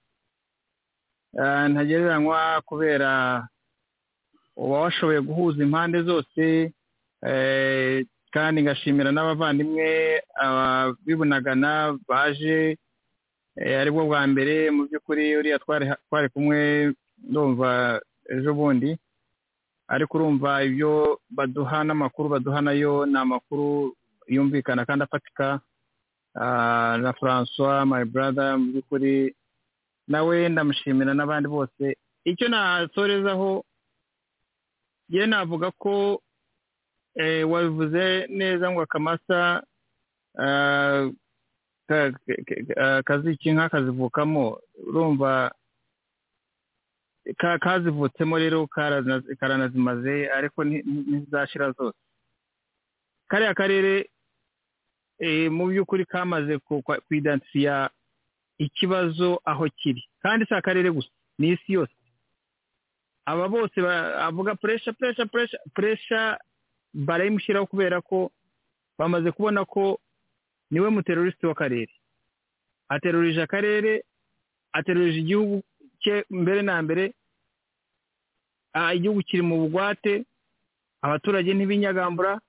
ntagereranywa 1.72 2.62
kubera 2.66 3.12
uba 4.56 4.76
washoboye 4.86 5.20
guhuza 5.22 5.60
impande 5.64 6.02
zose 6.06 6.44
kandi 8.34 8.62
ngashimira 8.66 9.12
n'abavandimwe 9.14 9.88
bibunagana 11.06 11.98
baje 12.10 12.78
ari 13.80 13.90
bwo 13.94 14.06
bwa 14.10 14.22
mbere 14.28 14.72
mu 14.74 14.84
by'ukuri 14.90 15.38
uriya 15.38 15.60
twari 15.62 16.28
kumwe 16.34 16.94
ndumva 17.30 18.02
ejo 18.34 18.54
bundi 18.58 18.98
ariko 19.88 20.18
urumva 20.18 20.64
ibyo 20.66 21.20
baduha 21.30 21.84
n'amakuru 21.86 22.30
baduha 22.34 22.62
na 22.66 22.72
yo 22.74 23.06
ni 23.06 23.18
amakuru 23.20 23.94
yumvikana 24.28 24.86
kandi 24.88 25.04
afatika. 25.04 25.60
Na 27.04 27.14
francois 27.20 27.86
my 27.86 28.02
brother 28.10 28.58
mu 28.58 28.72
by'ukuri 28.74 29.36
nawe 30.10 30.50
ndamushimira 30.50 31.14
n'abandi 31.14 31.46
bose. 31.50 31.98
Icyo 32.26 32.48
nasorezaho 32.50 33.62
yewe 35.14 35.28
navuga 35.28 35.70
ko 35.78 36.22
wabivuze 37.52 38.28
neza 38.30 38.72
ngo 38.72 38.82
akamasa 38.82 39.64
kaziki 43.06 43.50
inka 43.50 43.70
kazivukamo 43.70 44.60
urumva 44.88 45.52
kazivutsemo 47.60 48.38
rero 48.38 48.68
karanazimaze 49.40 50.30
ariko 50.32 50.64
ntizashira 50.64 51.72
zose. 51.72 51.98
Kariya 53.28 53.54
karere 53.54 54.10
mu 55.50 55.68
by'ukuri 55.72 56.06
kamaze 56.06 56.60
kwidansiya 57.08 57.90
ikibazo 58.58 59.40
aho 59.46 59.70
kiri. 59.78 60.04
Kandi 60.22 60.46
si 60.46 60.54
akarere 60.54 60.92
gusa 60.92 61.10
ni 61.40 61.50
isi 61.56 61.74
yose. 61.74 61.94
Aba 63.26 63.48
bose 63.50 63.82
bavuga 63.82 64.56
puresha 64.56 64.94
puresha 64.94 65.26
puresha 65.26 65.58
puresha 65.76 66.40
barayimushyiraho 66.94 67.66
kubera 67.66 68.02
ko 68.02 68.32
bamaze 68.98 69.32
kubona 69.32 69.66
ko 69.66 70.00
ni 70.72 70.80
we 70.80 70.90
muterorisite 70.90 71.48
w'akarere 71.48 71.90
aterurije 72.90 73.42
akarere 73.42 74.04
aterurije 74.74 75.20
igihugu 75.20 75.64
cye 76.02 76.26
mbere 76.30 76.62
na 76.62 76.82
mbere 76.82 77.14
igihugu 78.96 79.22
kiri 79.28 79.42
mu 79.42 79.56
bugwate 79.66 80.24
abaturage 81.02 81.54
ntibinyagambura 81.54 82.40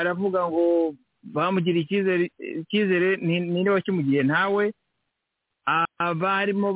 aravuga 0.00 0.40
ngo 0.48 0.94
bamugiriye 1.22 2.30
icyizere 2.60 3.16
ninde 3.16 3.70
wakimugiye 3.70 4.22
ntawe. 4.22 4.72
Abarimo 5.98 6.68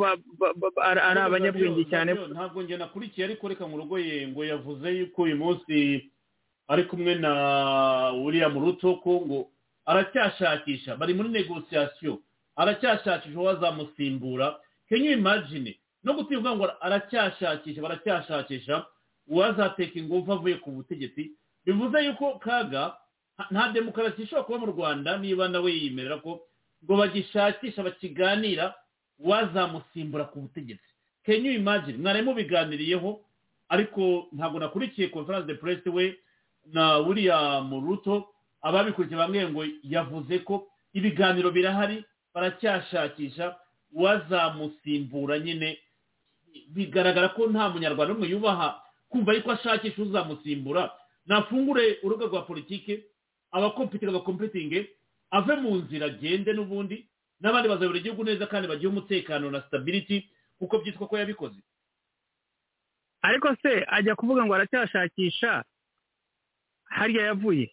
ari 0.83 1.00
abanyabwenge 1.20 1.84
cyane. 1.91 2.15
ntabwo 2.15 2.62
njye 2.62 2.76
nakurikiye 2.76 3.25
ariko 3.26 3.49
reka 3.49 3.67
mu 3.68 3.76
rugo 3.76 3.99
ye 3.99 4.28
ngo 4.28 4.44
yavuze 4.44 4.89
yuko 4.99 5.23
uyu 5.23 5.36
munsi 5.36 6.10
ari 6.68 6.84
kumwe 6.84 7.15
na 7.15 7.33
william 8.12 8.55
ruto 8.58 8.97
ko 9.05 9.20
ngo 9.26 9.49
aracyashakisha 9.86 10.97
bari 10.97 11.15
muri 11.15 11.28
negosiyasiyo 11.28 12.18
aracyashakisha 12.57 13.39
uwo 13.39 13.50
azamusimbura. 13.50 14.57
Can 14.89 15.05
you 15.05 15.12
imagine? 15.12 15.76
No 16.05 16.15
gutivuga 16.15 16.57
ngo 16.57 16.65
aracyashakisha 16.81 17.83
baracyashakisha 17.83 18.86
uwazateka 19.28 19.99
ingufu 19.99 20.33
avuye 20.33 20.55
ku 20.65 20.70
butegetsi. 20.70 21.33
Bivuze 21.65 22.05
yuko 22.05 22.39
kaga 22.39 22.97
nta 23.50 23.68
demokarasi 23.73 24.23
ishobora 24.23 24.44
kuba 24.44 24.58
mu 24.58 24.67
rwanda 24.73 25.17
niba 25.20 25.49
nawe 25.49 25.70
yiyemerera 25.73 26.17
ko 26.25 26.41
ngo 26.84 26.97
bagishakisha 26.97 27.82
bakiganira 27.82 28.74
uwazamusimbura 29.18 30.24
ku 30.24 30.40
butegetsi. 30.40 30.89
Can 31.26 31.44
you 31.44 31.52
imagine? 31.52 31.98
Mwari 31.98 32.23
mubiganiriyeho 32.23 33.20
ariko 33.68 34.26
ntabwo 34.32 34.58
nakurikiye 34.60 35.08
conference 35.08 35.47
de 35.47 35.55
presse 35.55 35.90
we 35.90 36.16
na 36.73 36.97
william 36.98 37.70
ruto 37.86 38.28
ababikurikiye 38.62 39.18
bamwe 39.18 39.48
ngo 39.50 39.65
yavuze 39.82 40.39
ko 40.39 40.66
ibiganiro 40.94 41.50
birahari 41.50 42.05
baracyashakisha 42.34 43.57
uwazamusimbura 43.92 45.39
nyine. 45.39 45.78
Bigaragara 46.68 47.28
ko 47.28 47.47
nta 47.47 47.68
munyarwanda 47.68 48.15
umwe 48.15 48.28
yubaha 48.28 48.81
kumva 49.08 49.32
yuko 49.34 49.50
ashakisha 49.52 50.02
uzamusimbura. 50.02 50.90
Nafungure 51.26 51.98
urubuga 52.02 52.26
rwa 52.26 52.42
politiki 52.42 53.02
bakompitinge 53.52 54.90
ave 55.31 55.55
mu 55.60 55.76
nzira 55.76 56.07
agende 56.07 56.52
n'ubundi 56.52 57.07
n'abandi 57.40 57.68
bazabura 57.68 57.98
igihugu 57.98 58.24
neza 58.24 58.47
kandi 58.47 58.68
bagihe 58.68 58.89
umutekano 58.89 59.50
na 59.50 59.62
sitabiriti 59.62 60.26
kuko 60.58 60.78
byitwa 60.78 61.07
ko 61.08 61.15
yabikoze. 61.18 61.60
Ariko 63.23 63.48
se 63.62 63.84
ajya 63.89 64.15
kuvuga 64.16 64.44
ngo 64.47 64.55
aracyashakisha 64.55 65.65
harya 66.84 67.23
yavuye? 67.34 67.70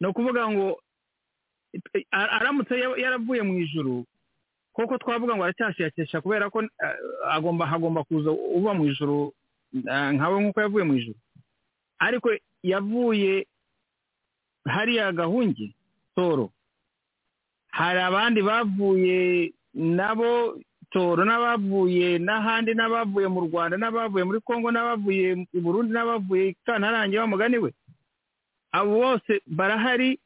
Ni 0.00 0.06
ukuvuga 0.08 0.50
ngo 0.50 0.80
aramutse 2.10 2.74
yaravuye 2.78 3.42
mu 3.42 3.54
ijuru 3.58 4.04
koko 4.72 4.98
twavuga 4.98 5.36
ngo 5.36 5.44
aracyashakisha 5.44 6.20
kubera 6.20 6.50
ko 6.50 6.62
agomba 7.30 7.66
hagomba 7.66 8.04
kuza 8.04 8.30
uva 8.30 8.74
mu 8.74 8.86
ijuru 8.88 9.32
nkawe 10.14 10.36
nk'uko 10.40 10.60
yavuye 10.60 10.84
mu 10.84 10.94
ijuru. 11.00 11.18
Ariko 11.98 12.28
yavuye 12.62 13.46
hariya 14.66 15.12
gahungi 15.12 15.74
toro. 16.16 16.50
Hari 17.72 17.98
abandi 18.00 18.42
bavuye 18.42 19.52
nabo 19.74 20.58
toro 20.92 21.24
n'abavuye 21.24 22.18
n'ahandi 22.18 22.74
n'abavuye 22.76 23.28
mu 23.28 23.40
rwanda 23.48 23.76
n'abavuye 23.80 24.24
muri 24.24 24.40
congo 24.44 24.68
n'abavuye 24.70 25.46
i 25.54 25.60
burundi 25.60 25.92
n'abavuye 25.92 26.48
i 26.48 26.56
kantarange 26.66 27.16
mugani 27.26 27.58
we. 27.58 27.70
Abo 28.72 28.90
bose 29.00 29.40
barahari. 29.46 30.18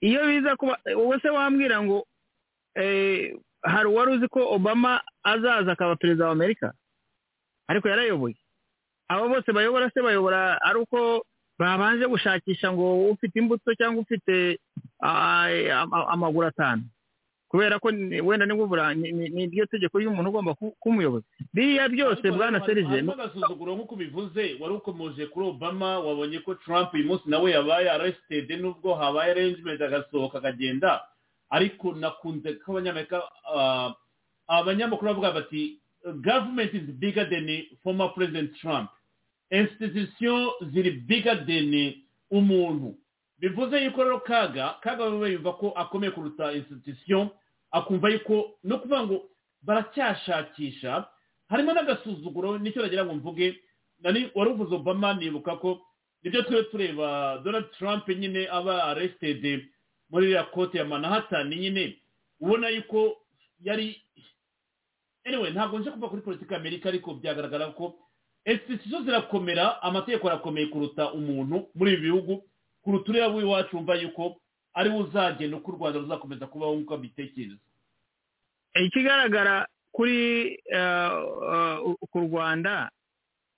Iyo 0.00 0.26
biza 0.26 0.56
kuba 0.56 0.78
wowe 0.96 1.20
se 1.20 1.28
wambwira 1.28 1.82
ngo 1.82 2.06
hari 3.62 3.88
uwari 3.88 4.10
uzi 4.16 4.28
ko 4.28 4.48
obama 4.54 5.00
azaza 5.22 5.72
akaba 5.72 5.96
perezida 5.96 6.26
wa 6.26 6.32
amerika? 6.32 6.72
Ariko 7.68 7.88
yarayoboye. 7.88 8.36
Abo 9.08 9.28
bose 9.28 9.52
bayobora 9.52 9.90
se 9.90 10.00
bayobora 10.02 10.62
ari 10.62 10.78
uko 10.78 11.26
babanje 11.60 12.06
gushakisha 12.08 12.72
ngo 12.72 13.10
ufite 13.12 13.36
imbuto 13.38 13.74
cyangwa 13.76 14.00
ufite 14.02 14.56
amaguru 16.08 16.46
atanu. 16.48 16.82
Kubera 17.50 17.78
ko 17.82 17.88
wenda 18.24 18.46
ni 18.46 19.42
iryo 19.44 19.66
tegeko 19.66 19.98
ry'umuntu 19.98 20.30
ugomba 20.30 20.54
kumuyoboza. 20.80 21.26
Biriya 21.54 21.88
byose 21.90 22.30
bwana 22.30 22.62
serije 22.66 23.02
agasuzuguro 23.10 23.74
nk'uko 23.74 23.94
ubivuze 23.98 24.54
wari 24.62 24.74
ukomeje 24.78 25.26
kuri 25.26 25.46
obama 25.50 25.98
wabonye 25.98 26.38
ko 26.46 26.54
trump 26.62 26.94
uyu 26.94 27.04
munsi 27.10 27.26
nawe 27.26 27.50
yabaye 27.50 27.90
arrested 27.90 28.46
nubwo 28.60 28.94
habaye 28.94 29.30
arrangement 29.34 29.82
agasohoka 29.82 30.38
akagenda. 30.38 31.00
Ariko 31.50 31.92
nakunze 31.98 32.52
ko 32.62 32.72
abanyamerika 32.78 33.18
abanyamakuru 34.46 35.10
bavuga 35.10 35.32
bati 35.34 35.78
government 36.22 36.70
is 36.74 36.86
bigger 37.02 37.26
than 37.30 37.46
former 37.82 38.08
president 38.14 38.54
trump. 38.62 38.90
Institution 39.50 40.50
ziri 40.72 40.90
bigger 40.90 41.46
than 41.46 41.94
umuntu. 42.30 42.94
Bivuze 43.38 43.84
yuko 43.84 44.04
rero 44.04 44.20
kaga 44.20 44.74
kaga 44.82 45.04
we 45.04 45.32
yumva 45.32 45.52
ko 45.58 45.70
akomeye 45.76 46.10
kuruta 46.12 46.52
institution 46.52 47.28
akumva 47.72 48.08
yuko 48.10 48.58
no 48.64 48.78
kuvuga 48.78 49.02
ngo 49.06 49.16
baracyashakisha 49.62 51.04
harimo 51.48 51.72
n'agasuzuguro 51.72 52.58
ni 52.58 52.72
cyo 52.72 52.82
nagira 52.82 53.04
ngo 53.04 53.14
mvuge 53.14 53.56
nani 54.00 54.30
wari 54.34 54.50
uvuze 54.50 54.74
obama 54.74 55.14
nibuka 55.14 55.56
ko 55.56 55.80
ni 56.22 56.30
byo 56.30 56.42
turiwe 56.42 56.62
tureba 56.64 57.38
donald 57.44 57.70
trump 57.78 58.08
nyine 58.08 58.48
aba 58.50 58.84
arrested 58.84 59.64
muri 60.10 60.26
iriya 60.26 60.44
kote 60.44 60.78
ya 60.78 60.84
manhattan 60.84 61.48
nyine 61.48 61.96
ubona 62.40 62.68
yuko 62.68 63.16
yari 63.64 64.02
anyway 65.24 65.50
ntabwo 65.50 65.78
nje 65.78 65.90
kuva 65.90 66.08
kuri 66.08 66.22
politiki 66.22 66.52
y'amerika 66.54 66.88
ariko 66.88 67.14
byagaragara 67.14 67.66
ko 67.72 67.94
institution 68.44 69.04
zirakomera 69.04 69.82
amategeko 69.82 70.28
arakomeye 70.28 70.66
kuruta 70.66 71.12
umuntu 71.12 71.66
muri 71.74 71.92
ibi 71.92 72.02
bihugu 72.02 72.42
kuruta 72.82 73.10
uriya 73.10 73.28
w'iwacu 73.28 73.76
wumva 73.76 73.94
yuko 73.94 74.36
ari 74.74 74.90
we 74.90 74.96
uzagenda 74.96 75.56
uko 75.56 75.72
u 75.72 75.74
rwanda 75.76 75.98
ruzakomeza 76.00 76.46
kubaho 76.46 76.74
nk'uko 76.74 76.94
abitekereza 76.94 77.56
ikigaragara 78.74 79.66
kuri 79.92 80.18
ku 82.10 82.18
rwanda 82.20 82.90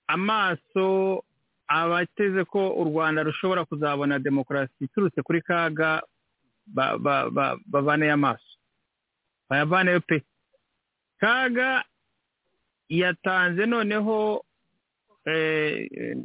amaso 0.07 1.23
abateze 1.67 2.43
ko 2.45 2.73
u 2.75 2.83
rwanda 2.83 3.23
rushobora 3.23 3.65
kuzabona 3.65 4.19
demokarasi 4.19 4.73
iturutse 4.83 5.21
kuri 5.21 5.41
kaga 5.41 6.01
bavaneye 7.71 8.11
amaso. 8.11 8.45
Bayavaneyo 9.49 10.01
pe. 10.01 10.23
Kaga 11.19 11.83
yatanze 12.89 13.65
noneho 13.65 14.43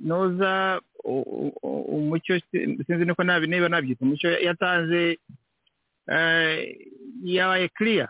noza 0.03 0.81
umucyo 1.95 2.41
sinzi 2.87 3.05
niko 3.05 3.23
niba 3.25 3.69
nabyita 3.69 4.05
umucyo 4.05 4.31
yatanze 4.41 5.19
yabaye 7.25 7.69
kiriya 7.69 8.09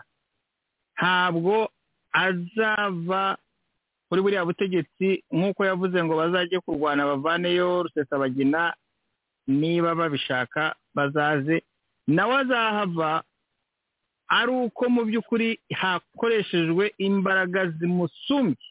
ntabwo 0.97 1.69
azava 2.11 3.37
kuri 4.09 4.21
buriya 4.21 4.45
butegetsi 4.45 5.23
nk'uko 5.31 5.61
yavuze 5.65 5.97
ngo 6.03 6.13
bazajye 6.17 6.59
kurwana 6.59 7.05
bavaneyo 7.05 7.83
rusesabagina 7.83 8.73
niba 9.47 9.95
babishaka 9.95 10.75
bazaze. 10.95 11.61
Nawe 12.07 12.35
azahava 12.41 13.23
ari 14.27 14.51
uko 14.51 14.89
mu 14.89 15.01
by'ukuri 15.05 15.59
hakoreshejwe 15.73 16.93
imbaraga 16.97 17.69
zimusumbye 17.77 18.65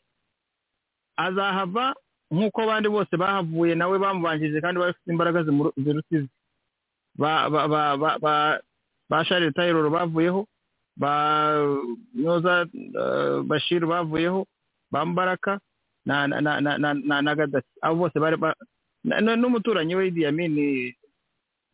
azahava 1.16 1.94
nk'uko 2.32 2.58
abandi 2.62 2.88
bose 2.88 3.12
bahavuye 3.16 3.74
nawe 3.74 3.96
bamubanjije 3.98 4.60
kandi 4.60 4.80
bafite 4.80 5.08
imbaraga 5.10 5.42
ziruta 5.44 6.12
izi 6.16 6.28
ba 9.08 9.24
sharire 9.24 9.50
tayiroro 9.52 9.90
bavuyeho 9.90 10.46
ba 10.96 11.12
nyoza 12.14 12.66
bashiru 13.48 13.86
bavuyeho 13.88 14.46
ba 14.92 15.04
mbaraka 15.06 15.60
na 16.06 17.34
gadasi 17.34 17.66
abo 17.82 17.96
bose 17.96 18.18
bari 18.20 18.36
n'umuturanyi 19.04 19.94
we 19.94 20.08
idi 20.08 20.22
yamini 20.22 20.96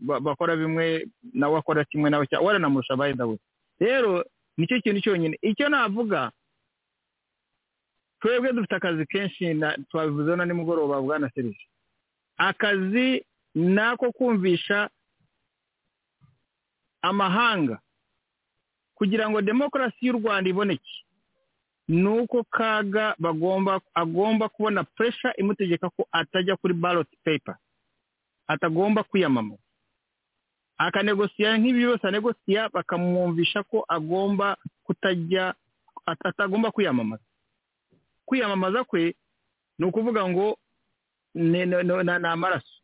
bakora 0.01 0.57
bimwe 0.57 1.07
nawe 1.35 1.59
akora 1.59 1.85
kimwe 1.85 2.11
nawe 2.11 2.27
waranamurusha 2.43 2.97
bayida 2.97 3.27
we 3.27 3.39
rero 3.81 4.25
ni 4.57 4.67
cyo 4.71 4.79
kintu 4.81 5.01
cyonyine. 5.03 5.35
Icyo 5.43 5.67
navuga 5.69 6.31
twebwe 8.25 8.53
dufite 8.57 8.75
akazi 8.81 9.05
kenshi 9.07 9.53
twabivuzeho 9.93 10.37
na 10.37 10.45
nimugoroba 10.49 11.01
bwana 11.05 11.29
serije 11.35 11.61
akazi 12.37 13.25
ni 13.55 13.79
ako 13.81 14.13
kumvisha 14.13 14.91
amahanga. 17.03 17.79
Kugira 18.95 19.31
ngo 19.31 19.43
demokarasi 19.43 20.07
y'u 20.07 20.13
rwanda 20.19 20.51
iboneke 20.51 20.93
ni 21.89 22.07
uko 22.09 22.45
kaga 22.51 23.15
bagomba 23.19 23.81
agomba 23.95 24.49
kubona 24.49 24.85
puresha 24.85 25.37
imutegeka 25.37 25.91
ko 25.91 26.09
atajya 26.13 26.57
kuri 26.57 26.75
baroti 26.75 27.17
pepa 27.25 27.59
atagomba 28.49 29.03
kwiyamamaza. 29.05 29.61
Akanegosiya 30.79 31.59
nk'ibi 31.59 31.79
byose 31.85 32.07
anegosiya 32.09 32.69
bakamwumvisha 32.73 33.63
ko 33.69 33.85
agomba 33.89 34.57
kutajya 34.85 35.55
atagomba 36.07 36.71
kwiyamamaza. 36.71 37.23
Kwiyamamaza 38.27 38.85
kwe 38.85 39.15
ni 39.79 39.85
ukuvuga 39.87 40.29
ngo 40.29 40.59
ni 41.35 41.63
amaraso 42.27 42.75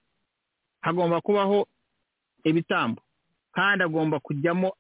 hagomba 0.80 1.20
kubaho 1.20 1.68
ibitambo 2.44 3.02
kandi 3.52 3.84
agomba 3.84 4.20
kujyamo 4.20 4.72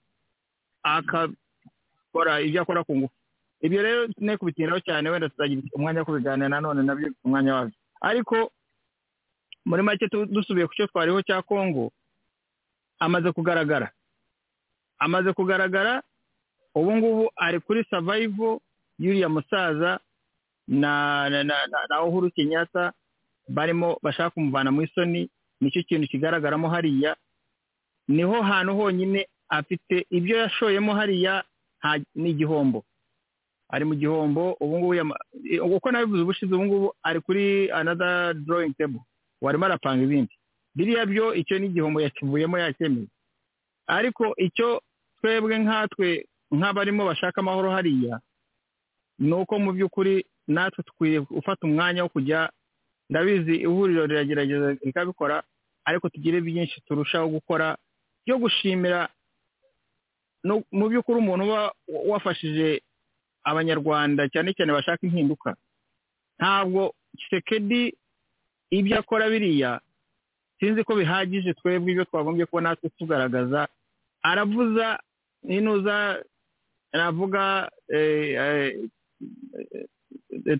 akakora 0.82 2.40
ibyo 2.40 2.62
akora 2.62 2.84
ku 2.84 2.96
ngufu. 2.96 3.14
Ibyo 3.60 3.82
rero 3.82 4.08
ne 4.18 4.36
kubitiraho 4.36 4.80
cyane 4.80 5.10
wenda 5.10 5.28
tuzagira 5.28 5.62
umwanya 5.76 6.00
wo 6.00 6.04
kubiganira 6.08 6.48
nanone 6.48 6.82
na 6.82 6.94
byo 6.96 7.12
umwanya 7.24 7.54
wabyo. 7.54 7.76
Ariko 8.00 8.50
muri 9.68 9.82
make 9.82 10.08
dusubiye 10.08 10.66
ku 10.66 10.74
cyo 10.74 10.86
twariho 10.88 11.20
cya 11.22 11.42
kongo 11.44 11.92
amaze 12.98 13.32
kugaragara. 13.32 13.92
Amaze 14.98 15.32
kugaragara 15.36 16.02
ubu 16.74 16.96
ngubu 16.96 17.24
ari 17.36 17.60
kuri 17.60 17.84
savayivo 17.90 18.60
y'uriya 18.98 19.28
musaza 19.28 20.00
na 20.70 21.28
na 21.30 22.02
uhuru 22.06 22.30
kenyatta 22.30 22.92
barimo 23.48 23.98
bashaka 24.02 24.30
kumuvana 24.30 24.70
mu 24.70 24.82
isoni 24.82 25.30
ni 25.60 25.70
cyo 25.70 25.82
kintu 25.82 26.08
kigaragaramo 26.08 26.68
hariya. 26.70 27.16
Niho 28.08 28.42
hantu 28.42 28.74
honyine 28.76 29.26
afite 29.48 30.06
ibyo 30.10 30.36
yashoyemo 30.38 30.94
hariya 30.94 31.44
ni 32.14 32.30
igihombo. 32.30 32.84
Ari 33.68 33.84
mu 33.84 33.94
gihombo 33.94 34.56
ubu 34.60 34.78
ngubu 34.78 35.14
uko 35.76 35.90
nabivuze 35.90 36.22
ubushize 36.22 36.54
ubu 36.54 36.64
ngubu 36.64 36.94
ari 37.02 37.20
kuri 37.20 37.70
another 37.70 38.34
drawing 38.34 38.74
table. 38.78 39.00
Warimo 39.42 39.64
arapanga 39.66 40.02
ibindi. 40.04 40.34
Biriya 40.74 41.06
byo 41.06 41.34
icyo 41.34 41.58
ni 41.58 41.66
igihombo 41.66 42.00
yakivuyemo 42.00 42.58
yacyemeye 42.58 43.06
ariko 43.86 44.34
icyo 44.38 44.82
twebwe 45.20 45.58
nkatwe 45.58 46.26
nk'abarimo 46.54 47.04
bashaka 47.06 47.40
amahoro 47.40 47.70
hariya 47.70 48.20
ni 49.18 49.32
uko 49.34 49.58
mu 49.58 49.72
by'ukuri 49.72 50.24
natwe 50.52 50.82
dukwiye 50.86 51.20
gufata 51.20 51.66
umwanya 51.66 52.02
wo 52.02 52.08
kujya. 52.10 52.50
Ndabizi 53.10 53.54
ihuriro 53.66 54.06
riragerageza 54.06 54.76
rikabikora 54.84 55.42
ariko 55.84 56.08
tugire 56.08 56.40
byinshi 56.40 56.80
turushaho 56.86 57.28
gukora. 57.28 57.76
Byo 58.26 58.38
gushimira 58.38 59.08
mu 60.72 60.86
by'ukuri 60.88 61.18
umuntu 61.20 61.44
uba 61.44 61.72
wafashije 62.10 62.80
abanyarwanda 63.44 64.28
cyane 64.32 64.54
cyane 64.56 64.72
bashaka 64.72 65.02
impinduka 65.06 65.52
ntabwo 66.38 66.94
kisekedi 67.18 67.92
ibyo 68.72 68.98
akora 69.02 69.28
biriya 69.28 69.80
sinzi 70.60 70.84
ko 70.84 70.94
bihagije 70.96 71.54
twebwe 71.58 71.92
ibyo 71.92 72.04
twagombye 72.08 72.46
kuba 72.46 72.62
natwe 72.62 72.88
tugaragaza. 72.98 73.68
Aravuza 74.22 75.00
n'inuza 75.44 75.96
navuga 76.92 77.68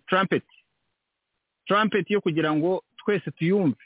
trumpet. 0.07 0.45
Trumpet 1.67 2.11
yo 2.11 2.21
kugira 2.21 2.55
ngo 2.55 2.83
twese 2.97 3.31
tuyumve. 3.31 3.79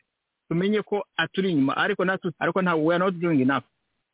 Tumenye 0.49 0.83
ko 0.83 1.05
aturi 1.17 1.51
inyuma 1.51 1.77
ariko 1.77 2.05
natwe 2.05 2.31
ariko 2.39 2.63
ntabwo 2.63 2.85
we 2.85 2.99
not 2.99 3.15
doing 3.15 3.41
enough. 3.41 3.65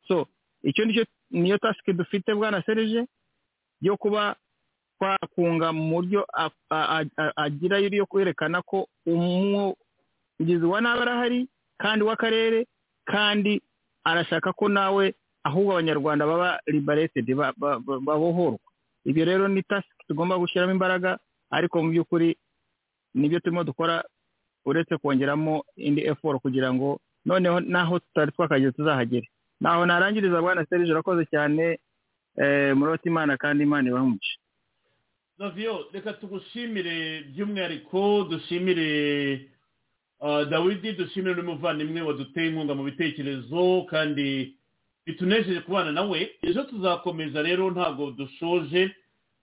So 0.07 0.27
icyo 0.63 0.85
ni 0.85 0.93
cyo 0.93 1.05
niyo 1.31 1.57
tasike 1.57 1.93
dufite 1.93 2.33
bwana 2.35 2.61
serije 2.65 3.05
yo 3.81 3.97
kuba 3.97 4.35
twakunga 4.99 5.73
mu 5.73 5.89
buryo 5.95 6.25
agira 7.35 7.77
yo 7.79 8.05
kwerekana 8.05 8.61
ko 8.61 8.87
umugizi 9.05 10.65
wa 10.65 10.81
nabi 10.81 11.01
arahari 11.01 11.47
kandi 11.77 12.05
w'akarere 12.05 12.67
kandi 13.05 13.61
arashaka 14.03 14.53
ko 14.53 14.69
nawe 14.69 15.13
ahubwo 15.43 15.71
abanyarwanda 15.73 16.25
baba 16.27 16.59
libaretedi 16.67 17.33
babohorwa. 17.35 18.59
Ibyo 19.05 19.25
rero 19.25 19.47
ni 19.47 19.63
tasike 19.63 20.03
tugomba 20.07 20.37
gushyiramo 20.37 20.71
imbaraga 20.71 21.19
ariko 21.51 21.83
mu 21.83 21.89
by'ukuri 21.91 22.35
ni 23.13 23.29
byo 23.29 23.39
turimo 23.39 23.63
dukora 23.63 24.03
uretse 24.65 24.97
kongeramo 24.97 25.63
indi 25.77 26.01
eforo 26.07 26.39
kugira 26.39 26.73
ngo 26.73 26.99
noneho 27.25 27.59
naho 27.59 27.99
tutari 27.99 28.31
twakageze 28.31 28.71
tuzahagere. 28.71 29.27
Naho 29.61 29.85
narangiriza 29.85 30.41
bwana 30.41 30.65
serije 30.65 30.91
urakoze 30.91 31.25
cyane 31.29 31.79
murota 32.75 33.05
imana 33.09 33.37
kandi 33.37 33.63
imana 33.63 33.89
ibamuce 33.89 34.31
noviyo 35.39 35.85
reka 35.93 36.13
tugushimire 36.13 37.21
by'umwihariko 37.33 38.25
dushimire 38.29 38.89
dawidi 40.49 40.93
dushimire 40.93 41.35
n'umuvandimwe 41.35 42.01
waduteye 42.01 42.47
inkunga 42.49 42.73
mu 42.77 42.83
bitekerezo 42.83 43.83
kandi 43.89 44.55
bitunejeje 45.05 45.61
kubana 45.65 45.91
nawe. 45.91 46.29
Ejo 46.41 46.63
tuzakomeza 46.63 47.41
rero 47.41 47.71
ntabwo 47.71 48.11
dushoje. 48.11 48.95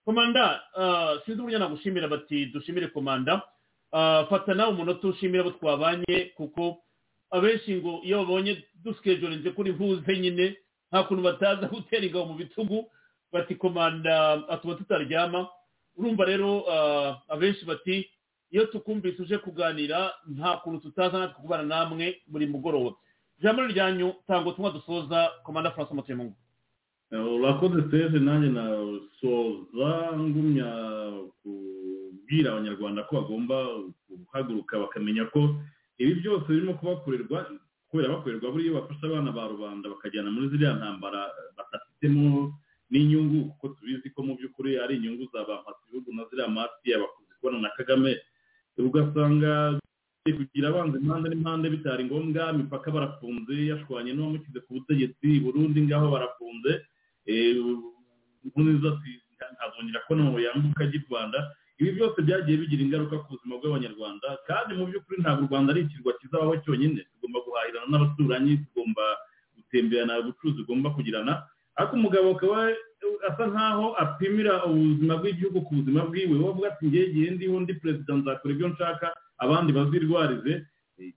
Komanda 0.08 0.60
ah, 0.76 1.20
sinzi 1.26 1.40
uburyo 1.40 1.58
nagushimira 1.58 2.08
bati 2.08 2.46
dushimire 2.46 2.86
komanda. 2.88 3.42
Ah, 3.92 4.24
fata 4.30 4.54
nawe 4.54 4.70
umunota 4.72 5.08
ushimira 5.08 5.40
abo 5.44 5.50
twabanye 5.50 6.32
kuko 6.36 6.78
abenshi 7.30 7.76
ngo 7.76 8.00
iyo 8.04 8.18
babonye 8.24 8.64
dusikejorinze 8.84 9.50
kuri 9.50 9.72
mpuze 9.72 10.18
nyine 10.18 10.56
nta 10.90 11.02
kuntu 11.02 11.22
bataza 11.22 11.68
gutera 11.68 12.06
ingabo 12.06 12.24
mu 12.24 12.34
bitugu 12.34 12.88
bati 13.32 13.54
komanda 13.54 14.48
atuma 14.48 14.74
tutaryama. 14.74 15.48
Urumva 15.96 16.24
rero 16.24 16.64
abenshi 17.28 17.64
bati 17.68 18.08
iyo 18.50 18.64
tukumvise 18.66 19.22
uje 19.22 19.38
kuganira 19.38 20.14
nta 20.26 20.56
kuntu 20.64 20.80
tutaza 20.88 21.18
natwe 21.18 21.42
kubana 21.42 21.62
namwe 21.62 22.16
buri 22.26 22.46
mugoroba. 22.46 22.96
Ijambo 23.38 23.62
ryanyu 23.66 24.14
tanga 24.26 24.40
ubutumwa 24.40 24.70
dusoza 24.72 25.30
komanda 25.44 25.70
francois 25.70 25.96
mutemungu 25.96 26.36
urakoze 27.12 27.82
seje 27.90 28.18
nanjye 28.20 28.48
nasoza 28.52 29.90
ngumya 30.18 30.68
kubwira 31.40 32.52
abanyarwanda 32.52 33.02
ko 33.08 33.12
bagomba 33.24 33.56
guhaguruka 34.08 34.76
bakamenya 34.78 35.24
ko 35.32 35.56
ibi 35.98 36.20
byose 36.20 36.44
birimo 36.52 36.74
kubakorerwa 36.76 37.48
kubera 37.88 38.12
bakorerwa 38.12 38.52
buriya 38.52 38.76
bafasha 38.76 39.06
abana 39.08 39.32
ba 39.32 39.48
rubanda 39.48 39.88
bakajyana 39.88 40.28
muri 40.30 40.52
ziriya 40.52 40.76
ntambara 40.76 41.32
badafitemo 41.56 42.52
n'inyungu 42.92 43.56
kuko 43.56 43.68
tubizi 43.80 44.08
ko 44.12 44.20
mu 44.28 44.32
by'ukuri 44.36 44.76
ari 44.76 44.96
inyungu 45.00 45.24
za 45.32 45.48
ba 45.48 45.64
mpasibihugu 45.64 46.12
na 46.12 46.28
ziriya 46.28 46.48
masiya 46.52 47.00
bakunze 47.00 47.32
kubona 47.40 47.58
na 47.64 47.70
kagame. 47.76 48.12
Ugasanga 48.78 49.80
kugira 50.28 50.68
abanza 50.68 51.00
impande 51.00 51.26
n'impande 51.32 51.66
bitari 51.72 52.04
ngombwa 52.04 52.52
imipaka 52.52 52.92
barafunze 52.92 53.54
yashwanye 53.72 54.12
n'uwamushyize 54.12 54.60
ku 54.68 54.70
butegetsi 54.76 55.40
burundi 55.40 55.80
ngaho 55.88 56.06
barafunze. 56.12 56.84
Nkuniza 58.44 58.88
ntazongera 59.54 60.00
kubona 60.06 60.24
ngo 60.30 60.38
yambuka 60.40 60.84
ajya 60.84 60.98
i 61.00 61.04
rwanda. 61.08 61.38
Ibi 61.78 61.90
byose 61.96 62.18
byagiye 62.26 62.56
bigira 62.58 62.82
ingaruka 62.82 63.16
ku 63.22 63.28
buzima 63.38 63.54
bw'abanyarwanda 63.60 64.28
kandi 64.48 64.74
mu 64.74 64.84
by'ukuri 64.90 65.22
ntabwo 65.22 65.42
u 65.44 65.48
rwanda 65.48 65.68
ari 65.72 65.80
ikirwa 65.86 66.12
kizabaho 66.18 66.54
cyonyine. 66.64 67.00
Tugomba 67.14 67.38
guhahirana 67.46 67.86
n'abaturanyi 67.90 68.52
tugomba 68.66 69.04
gutemberana 69.56 70.18
ubucuruzi 70.20 70.58
tugomba 70.66 70.88
kugirana. 70.96 71.32
Ariko 71.78 71.92
umugabo 71.94 72.26
akaba 72.34 72.58
asa 73.30 73.44
nkaho 73.46 73.86
apimira 74.02 74.54
ubuzima 74.66 75.14
bw'igihugu 75.22 75.58
ku 75.66 75.70
buzima 75.78 76.00
bwiwe. 76.10 76.34
We 76.38 76.46
avuga 76.50 76.66
ati 76.74 76.82
ngiye 76.90 77.04
igihe 77.14 77.28
ndiho 77.38 77.56
ndi 77.62 77.72
perezida 77.78 78.12
nzakora 78.18 78.50
ibyo 78.54 78.68
nshaka 78.74 79.06
abandi 79.38 79.70
bazirwarize. 79.72 80.52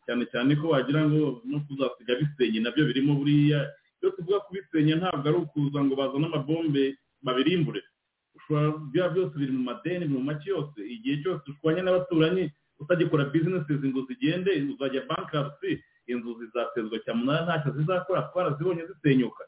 Cyane 0.06 0.24
cyane 0.32 0.54
ko 0.62 0.66
wagira 0.78 1.02
ngo 1.10 1.42
no 1.50 1.58
kuzasiga 1.66 2.14
bisenye 2.22 2.60
na 2.62 2.70
byo 2.70 2.86
birimo 2.86 3.18
buriya 3.18 3.66
iyo 4.02 4.10
tuvuga 4.16 4.40
kubisenya 4.46 4.96
ntabwo 4.98 5.26
ari 5.30 5.38
ukuza 5.38 5.80
ngo 5.84 5.94
bazane 5.96 6.26
amabombe 6.28 6.84
babirimbure. 7.24 7.82
Ushobora 8.36 8.68
bya 8.92 9.06
byose 9.14 9.34
biri 9.40 9.52
mu 9.54 9.64
madeni 9.70 10.06
mu 10.10 10.20
make 10.24 10.50
yose 10.50 10.80
igihe 10.96 11.22
cyose 11.24 11.44
ushwanye 11.52 11.82
n'abaturanyi 11.86 12.50
utagikora 12.82 13.26
bizinesi 13.30 13.74
ngo 13.88 14.02
zigende 14.10 14.52
uzajya 14.74 15.06
bankarasi 15.10 15.72
inzu 16.10 16.34
zizatezwa 16.40 16.98
cyamunara 17.06 17.46
ntacyo 17.46 17.70
zizakora 17.78 18.22
twarazibonye 18.34 18.84
zisenyuka. 18.90 19.44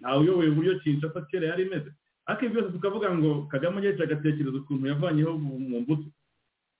Ntawe 0.00 0.18
uyoboye 0.24 0.48
uburyo 0.50 0.78
kinshasa 0.80 1.20
kera 1.28 1.46
yari 1.52 1.62
imeze? 1.68 1.90
Ariko 2.26 2.44
ibi 2.44 2.54
byose 2.54 2.70
tukavuga 2.72 3.08
ngo 3.16 3.30
kagame 3.52 3.76
agiye 3.78 4.02
agatekereza 4.04 4.56
ukuntu 4.58 4.86
yavanyeho 4.88 5.32
mu 5.38 5.80
mbuto. 5.84 6.08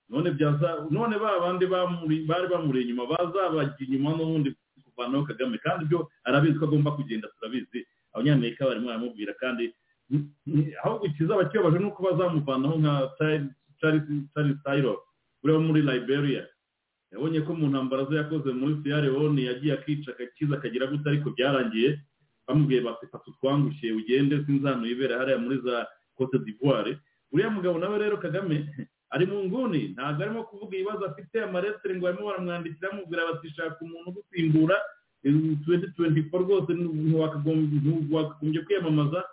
None 0.09 0.31
byaza 0.33 0.87
none 0.89 1.13
ba 1.21 1.37
bandi 1.43 1.65
bari 2.29 2.47
bamuri 2.49 2.81
inyuma 2.81 3.05
bazabajya 3.11 3.77
inyuma 3.85 4.09
n'ubundi 4.17 4.49
kuvanaho 4.99 5.23
kagame 5.25 5.57
kandi 5.63 5.85
byo 5.87 6.09
arabizi 6.27 6.59
ko 6.59 6.65
agomba 6.67 6.91
kugenda 6.91 7.27
turabizi. 7.39 7.87
Abanyamerika 8.13 8.65
barimo 8.67 8.87
baramubwira 8.91 9.33
kandi 9.39 9.71
ahubwo 10.83 11.05
ikizaba 11.07 11.45
kibabaje 11.47 11.79
ni 11.79 11.85
uko 11.87 12.03
bazamuvanaho 12.03 12.75
nka 12.83 12.93
charles 13.79 14.57
taylor 14.63 14.97
uri 15.43 15.53
wo 15.53 15.59
muri 15.63 15.81
liberia. 15.81 16.43
Yabonye 17.11 17.41
ko 17.41 17.53
mu 17.55 17.67
ntambara 17.71 18.05
ze 18.09 18.15
yakoze 18.19 18.51
muri 18.51 18.83
sierra 18.83 19.01
leone 19.01 19.41
yagiye 19.43 19.73
akica 19.73 20.11
akakiza 20.11 20.55
akagira 20.59 20.87
gute 20.91 21.09
ariko 21.09 21.29
byarangiye. 21.31 21.99
Bamubwiye 22.47 22.81
bati 22.81 23.07
fata 23.07 23.25
utwangushye 23.31 23.91
ugende 23.95 24.43
sinzano 24.45 24.83
yibera 24.85 25.17
hariya 25.17 25.37
muri 25.39 25.57
za 25.63 25.87
cote 26.17 26.37
d'ivoire. 26.43 26.97
Uriya 27.31 27.49
mugabo 27.49 27.79
nawe 27.79 27.97
rero 27.97 28.17
kagame 28.17 28.65
ari 29.09 29.25
mu 29.25 29.43
nguni. 29.45 29.81
Ntabwo 29.95 30.21
arimo 30.23 30.43
kuvuga 30.49 30.73
ibibazo 30.77 31.05
afite. 31.05 31.35
Amaresitiri 31.43 31.95
ngo 31.97 32.03
barimo 32.05 32.25
baramwandikira 32.29 32.89
bamubwira 32.91 33.25
bati 33.29 33.49
shaka 33.55 33.77
umuntu 33.81 34.09
ugusimbura 34.09 34.77
tuwenti 35.65 35.87
tuwenti 35.95 36.23
foru 36.29 36.43
rwose. 36.45 36.71
Ntiwakagombye 36.73 38.61
kwiyamamaza. 38.65 39.23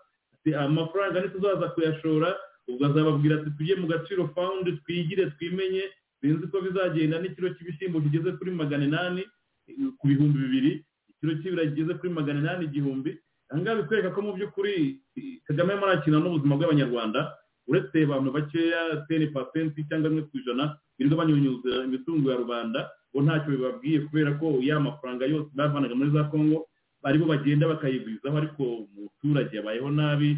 Amafaranga 0.58 1.20
ntituzaza 1.20 1.68
kuyashora. 1.74 2.34
Ubwo 2.68 2.86
azababwira 2.86 3.36
ati 3.40 3.50
tujye 3.58 3.74
mu 3.76 3.86
gaciro 3.86 4.28
fawundi 4.34 4.72
twigire 4.82 5.30
twimenye. 5.36 5.82
Sinzi 6.20 6.46
ko 6.48 6.60
bizagenda 6.64 7.20
n'ikiro 7.20 7.48
cy'ibishyimbo 7.54 8.00
kigeze 8.00 8.32
kuri 8.40 8.50
magana 8.50 8.84
inani 8.88 9.22
ku 10.00 10.04
bihumbi 10.08 10.38
bibiri. 10.38 10.72
Ikiro 11.12 11.32
cy'ibirayi 11.42 11.68
kigeze 11.76 11.94
kuri 12.00 12.10
magana 12.12 12.40
inani 12.40 12.64
igihumbi. 12.66 13.12
Aha 13.52 13.60
ngaha 13.60 13.76
bikwereka 13.84 14.10
ko 14.10 14.20
mu 14.24 14.32
by'ukuri 14.34 14.98
kagame 15.46 15.72
arimo 15.76 15.86
arakina 15.86 16.18
n'ubuzima 16.18 16.56
bw'abanyarwanda. 16.58 17.20
Uretse 17.68 17.96
abantu 18.04 18.30
bakeya 18.36 19.06
teni 19.08 19.26
pasenti 19.34 19.84
cyangwa 19.88 20.08
rimwe 20.08 20.22
ku 20.30 20.34
ijana 20.38 20.64
birirwa 20.98 21.18
banyunyuza 21.26 21.84
imitungo 21.84 22.30
ya 22.30 22.36
rubanda 22.42 22.80
bo 23.12 23.22
ntacyo 23.22 23.50
bibabwiye 23.56 23.98
kubera 24.06 24.30
ko 24.40 24.46
ya 24.62 24.76
mafaranga 24.80 25.24
yose 25.26 25.50
bavanaga 25.54 25.94
muri 25.94 26.10
za 26.14 26.24
kongo 26.30 26.66
ari 27.06 27.18
bo 27.18 27.26
bagenda 27.30 27.70
bakayigwizaho 27.70 28.36
ariko 28.38 28.62
umuturage 28.90 29.56
yabayeho 29.56 29.90
nabi 29.90 30.30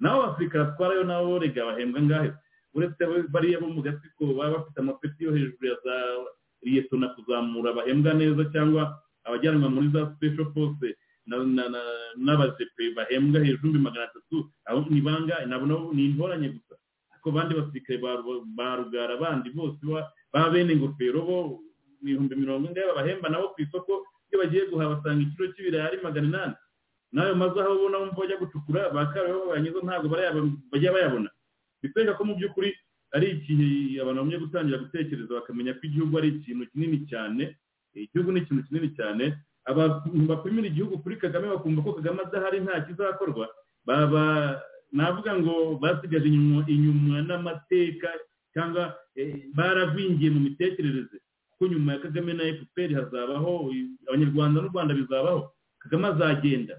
naho 0.00 0.18
abasirikare 0.22 0.64
atwarayo 0.64 1.04
nabo 1.04 1.38
rega 1.38 1.64
bahembwa 1.66 2.02
ngahe? 2.02 2.30
Uretse 2.74 3.02
bariya 3.34 3.58
bo 3.62 3.66
mu 3.70 3.82
gatsiko 3.82 4.34
baba 4.34 4.58
bafite 4.62 4.78
amapeti 4.78 5.24
yo 5.24 5.30
hejuru 5.34 5.64
ya 5.66 5.76
za 5.84 5.94
liyetona 6.62 7.08
kuzamura 7.14 7.72
bahembwa 7.72 8.14
neza 8.14 8.42
cyangwa 8.54 8.82
abajyanwa 9.26 9.70
muri 9.70 9.88
za 9.94 10.06
special 10.14 10.46
force 10.54 10.94
na- 11.30 11.46
na- 11.56 11.68
na- 11.70 12.12
n'abajepe 12.18 12.84
bahembwa 12.98 13.38
hejuru 13.40 13.70
y'ibihumbi 13.70 13.78
magana 13.78 14.04
atatu 14.10 14.36
abo 14.66 14.82
ni 14.90 15.00
bangahe 15.00 15.46
nabo 15.46 15.64
ni 15.94 16.02
intoranye 16.10 16.48
gusa. 16.50 16.74
Ariko 17.14 17.26
abandi 17.30 17.52
basirikare 17.54 17.98
ba- 18.02 18.76
rugara 18.78 19.14
bandi 19.22 19.48
bose 19.54 19.78
ba- 19.86 20.50
bene 20.50 20.72
ingofero 20.74 21.22
bo 21.22 21.36
ibihumbi 22.02 22.34
mirongo 22.34 22.66
ine 22.74 22.80
babahemba 22.90 23.28
nabo 23.30 23.54
ku 23.54 23.62
isoko 23.62 23.92
iyo 24.30 24.36
bagiye 24.42 24.66
guhaha 24.70 24.94
basanga 24.98 25.22
ikiro 25.22 25.46
cy'ibirayi 25.54 25.86
ari 25.86 25.98
magana 26.02 26.26
inani. 26.28 26.54
N'ayo 27.12 27.34
mazu 27.34 27.58
aho 27.60 27.72
ubona 27.74 27.98
wumva 27.98 28.18
bajya 28.22 28.36
gucukura 28.42 28.90
ba 28.94 29.06
kabeho 29.12 29.50
banyizo 29.50 29.82
ntabwo 29.82 30.08
bajya 30.70 30.90
bayabona. 30.94 31.30
Bitwereka 31.82 32.14
ko 32.18 32.22
mu 32.24 32.34
by'ukuri 32.38 32.70
ari 33.14 33.26
igihe 33.42 33.98
abantu 34.02 34.18
bamwe 34.22 34.38
gutangira 34.38 34.78
gutekereza 34.78 35.34
bakamenya 35.34 35.74
ko 35.74 35.82
igihugu 35.90 36.14
ari 36.18 36.28
ikintu 36.38 36.70
kinini 36.70 36.98
cyane 37.10 37.42
igihugu 37.94 38.30
ni 38.32 38.40
ikintu 38.46 38.62
kinini 38.70 38.88
cyane 38.94 39.24
abantu 39.64 40.26
bapimira 40.28 40.66
igihugu 40.68 40.98
kuri 41.02 41.16
kagame 41.16 41.48
bakumva 41.48 41.82
ko 41.82 41.92
kagame 42.00 42.20
adahari 42.24 42.60
nta 42.60 42.80
kizakorwa 42.86 43.48
baba 43.86 44.60
navuga 44.92 45.34
ngo 45.38 45.78
basigaje 45.82 46.26
inyuma 46.26 47.22
n'amateka 47.22 48.08
cyangwa 48.54 48.94
eh, 49.16 49.46
baravingiye 49.54 50.30
mu 50.30 50.40
mitekerereze 50.40 51.16
kuko 51.54 51.66
nyuma 51.70 51.92
ya 51.92 51.98
kagame 52.02 52.32
na 52.34 52.44
fpr 52.58 52.90
hazabaho 52.98 53.70
abanyarwanda 54.08 54.60
n'u 54.60 54.68
rwanda 54.72 54.94
bizabaho. 54.94 55.52
Kagame 55.78 56.06
azagenda. 56.08 56.74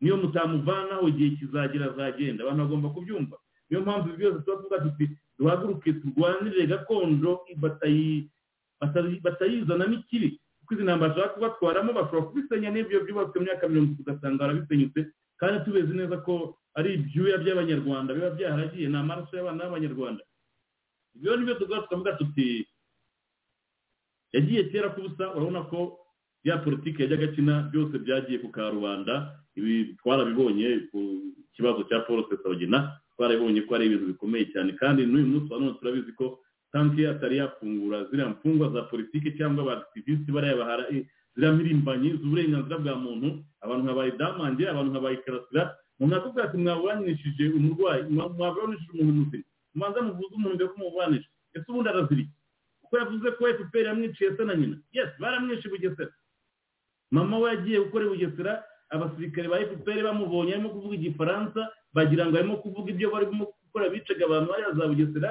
Niyo 0.00 0.16
mutamuvanaho 0.16 1.08
igihe 1.08 1.30
kizagera 1.38 1.86
azagenda. 1.90 2.44
Abantu 2.44 2.62
bagomba 2.62 2.88
kubyumva. 2.94 3.36
Niyo 3.70 3.80
mpamvu 3.82 4.08
ibi 4.08 4.18
byose 4.18 4.38
tuba 4.44 4.56
tuvuga 4.56 4.78
tuti 4.84 5.04
duhaguruke 5.38 5.92
turwanirire 5.92 6.66
gakondo 6.66 7.40
batayi- 7.56 8.28
batayi- 8.80 9.20
batayizana 9.24 9.86
n'ikibi 9.86 10.38
kuko 10.64 10.74
izi 10.74 10.84
ntambara 10.88 11.12
bashaka 11.12 11.34
kubatwaramo 11.36 11.92
bashobora 11.92 12.26
kubisenya 12.32 12.70
n'ibyo 12.72 13.04
byubatswe 13.04 13.36
mu 13.38 13.44
myaka 13.46 13.68
mirongo 13.68 13.90
itatu 13.92 14.02
ugasanga 14.02 14.40
barabisenyutse 14.42 15.00
kandi 15.40 15.56
tubizi 15.64 15.92
neza 15.94 16.16
ko 16.24 16.56
ari 16.78 16.88
ibyuya 16.96 17.36
by'abanyarwanda 17.42 18.14
biba 18.16 18.30
byaharagiye 18.36 18.88
ni 18.88 18.96
amaraso 18.98 19.32
y'abana 19.36 19.64
b'abanyarwanda. 19.68 20.22
Ibyo 21.14 21.30
ni 21.36 21.44
byo 21.46 21.54
tuvuga 21.54 21.82
tukavuga 21.86 22.12
tuti 22.18 22.66
yagiye 24.32 24.64
kera 24.70 24.88
k'ubusa 24.90 25.30
urabona 25.34 25.62
ko 25.70 25.98
ya 26.44 26.58
politiki 26.58 27.02
yajyaga 27.02 27.24
akina 27.30 27.54
byose 27.70 27.94
byagiye 27.98 28.38
ku 28.42 28.48
karubanda 28.50 29.14
ibi 29.56 29.94
twarabibonye 30.02 30.88
ku 30.90 31.00
kibazo 31.54 31.84
cya 31.88 32.00
paul 32.06 32.26
sesabagina 32.28 32.98
twarabibonye 33.14 33.60
ko 33.62 33.70
ari 33.74 33.86
ibintu 33.86 34.06
bikomeye 34.18 34.44
cyane. 34.52 34.72
Kandi 34.80 35.06
n'uyu 35.06 35.26
munsi 35.30 35.52
wa 35.52 35.58
none 35.60 35.78
turabizi 35.78 36.12
ko 36.18 36.42
tanki 36.74 37.06
atari 37.06 37.36
yafungura 37.38 38.04
ziriya 38.10 38.28
mfungwa 38.34 38.68
za 38.74 38.82
politiki 38.90 39.32
cyangwa 39.38 39.62
abaakitivisiti 39.62 40.32
bariya 40.34 40.56
bahara 40.58 40.84
ziriya 41.34 41.52
mpirimbanyi 41.54 42.08
z'uburenganzira 42.18 42.78
bwa 42.82 42.94
muntu 42.98 43.28
abantu 43.62 43.82
nka 43.86 43.94
bayidamange 43.94 44.64
abantu 44.68 44.90
nka 44.90 45.00
bayikarasira 45.06 45.62
umuntu 45.98 46.14
akubwira 46.18 46.44
ati 46.50 46.56
mwaburanishije 46.58 47.44
umurwayi 47.58 48.02
mwa- 48.10 48.28
mwaburanishije 48.34 48.90
umuntu 48.98 49.20
muzima 49.22 49.44
mubanza 49.74 49.98
muvuze 50.02 50.32
umuntu 50.34 50.54
mbere 50.58 50.68
ko 50.70 50.76
muburanisha 50.82 51.28
ese 51.54 51.66
ubundi 51.70 51.88
arazirika 51.94 52.32
kuko 52.82 52.94
yavuze 52.98 53.28
ko 53.38 53.42
fpr 53.58 53.84
yamwiciye 53.86 54.30
se 54.36 54.42
na 54.44 54.54
nyina. 54.58 54.76
Yes 54.92 55.10
baramwishe 55.22 55.68
bugesera. 55.70 56.10
Mama 57.10 57.38
we 57.38 57.48
yagiye 57.54 57.78
gukora 57.80 58.04
bugesera 58.10 58.52
abasirikare 58.90 59.48
ba 59.48 59.58
fpr 59.70 60.02
bamubonye 60.04 60.52
arimo 60.54 60.68
kuvuga 60.74 60.94
igifaransa 60.98 61.60
bagira 61.94 62.26
ngo 62.26 62.36
arimo 62.38 62.56
kuvuga 62.58 62.90
ibyo 62.92 63.10
barimo 63.14 63.44
gukora 63.64 63.88
bicaga 63.90 64.24
abantu 64.26 64.50
hariya 64.52 64.72
za 64.74 64.84
bugesera 64.90 65.28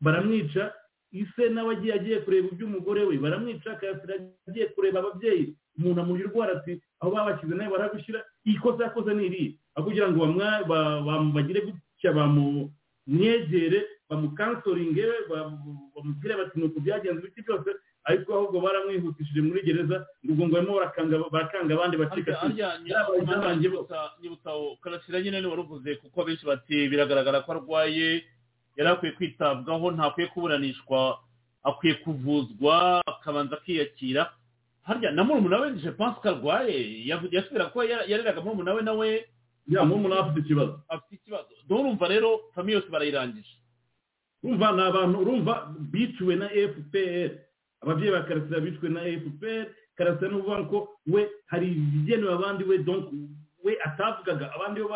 baramwica 0.00 0.72
ise 1.12 1.48
nawe 1.50 1.74
agiye 1.76 1.94
agiye 1.94 2.18
kureba 2.24 2.48
iby'umugore 2.52 3.02
we 3.04 3.16
baramwica 3.18 3.66
akayasira 3.72 4.14
agiye 4.48 4.66
kureba 4.74 4.98
ababyeyi. 5.00 5.54
Umuntu 5.78 6.00
amurya 6.00 6.26
urwara 6.26 6.52
ati 6.60 6.72
aho 7.00 7.10
babashyize 7.14 7.54
nawe 7.54 7.70
baragushyira 7.72 8.20
iyi 8.46 8.58
kosa 8.58 8.84
yakoze 8.84 9.14
ni 9.14 9.26
iriya 9.26 9.52
aho 9.74 9.86
kugira 9.88 10.06
ngo 10.10 10.18
bagire 11.34 11.60
gutya 11.66 12.10
bamumwegere 12.12 13.78
bamukansoringe 14.08 15.04
ba- 15.30 15.50
bamubwire 15.94 16.34
bati 16.36 16.58
ni 16.58 16.64
uku 16.66 16.80
byagenze 16.80 17.20
ibiti 17.22 17.42
byose? 17.42 17.70
Ariko 18.04 18.32
ahubwo 18.34 18.60
baramwihutishije 18.64 19.40
muri 19.44 19.60
gereza 19.62 20.06
ubwo 20.24 20.46
ngo 20.48 20.54
barimo 20.56 20.74
barakanga 21.30 21.74
abandi 21.76 21.96
bacika 22.00 22.32
nyibutsa 24.20 24.50
karasira 24.82 25.20
nyine 25.20 25.40
ni 25.40 25.46
we 25.46 25.50
waruvuze 25.52 25.96
kuko 26.00 26.22
abenshi 26.22 26.46
bati 26.46 26.88
biragaragara 26.88 27.40
ko 27.44 27.52
arwaye. 27.52 28.24
Yari 28.80 28.88
akwiye 28.96 29.12
kwitabwaho 29.12 29.90
ntakwiye 29.92 30.28
kuburanishwa 30.32 31.18
akwiye 31.62 31.94
kuvuzwa 32.00 33.02
akabanza 33.06 33.56
akiyakira. 33.60 34.32
Harya 34.82 35.12
na 35.12 35.24
murumuna 35.24 35.60
we 35.60 35.72
je 35.76 35.90
pense 35.92 36.16
ko 36.24 36.28
arwaye 36.28 37.04
yasubira 37.06 37.68
ko 37.72 37.84
yar- 37.84 38.08
yareraga 38.08 38.40
murumuna 38.40 38.72
we 38.74 38.82
nawe 38.82 39.08
ya 39.68 39.84
murumuna 39.84 40.14
we 40.14 40.20
afite 40.20 40.40
ikibazo. 40.40 40.80
Afite 40.88 41.14
ikibazo. 41.20 41.52
Dore 41.68 41.80
urumva 41.84 42.08
rero 42.08 42.40
famiye 42.56 42.74
yose 42.80 42.88
barayirangije. 42.88 43.52
Urumva 44.42 44.72
ni 44.72 44.82
abantu 44.82 45.16
urumva 45.20 45.52
biciwe 45.92 46.36
na 46.36 46.48
fpr 46.48 47.30
ababyeyi 47.84 48.12
ba 48.12 48.22
karasira 48.24 48.60
biciwe 48.60 48.88
na 48.88 49.00
fpr 49.04 49.66
karasira 49.96 50.28
ni 50.32 50.36
ukuvuga 50.40 50.64
ko 50.64 50.78
we 51.06 51.28
hari 51.52 51.66
ibigenewe 51.76 52.32
abandi 52.32 52.64
we 52.64 52.78
donc 52.78 53.12
we 53.64 53.76
atavugaga. 53.84 54.48
Abandi 54.56 54.80
bo 54.80 54.88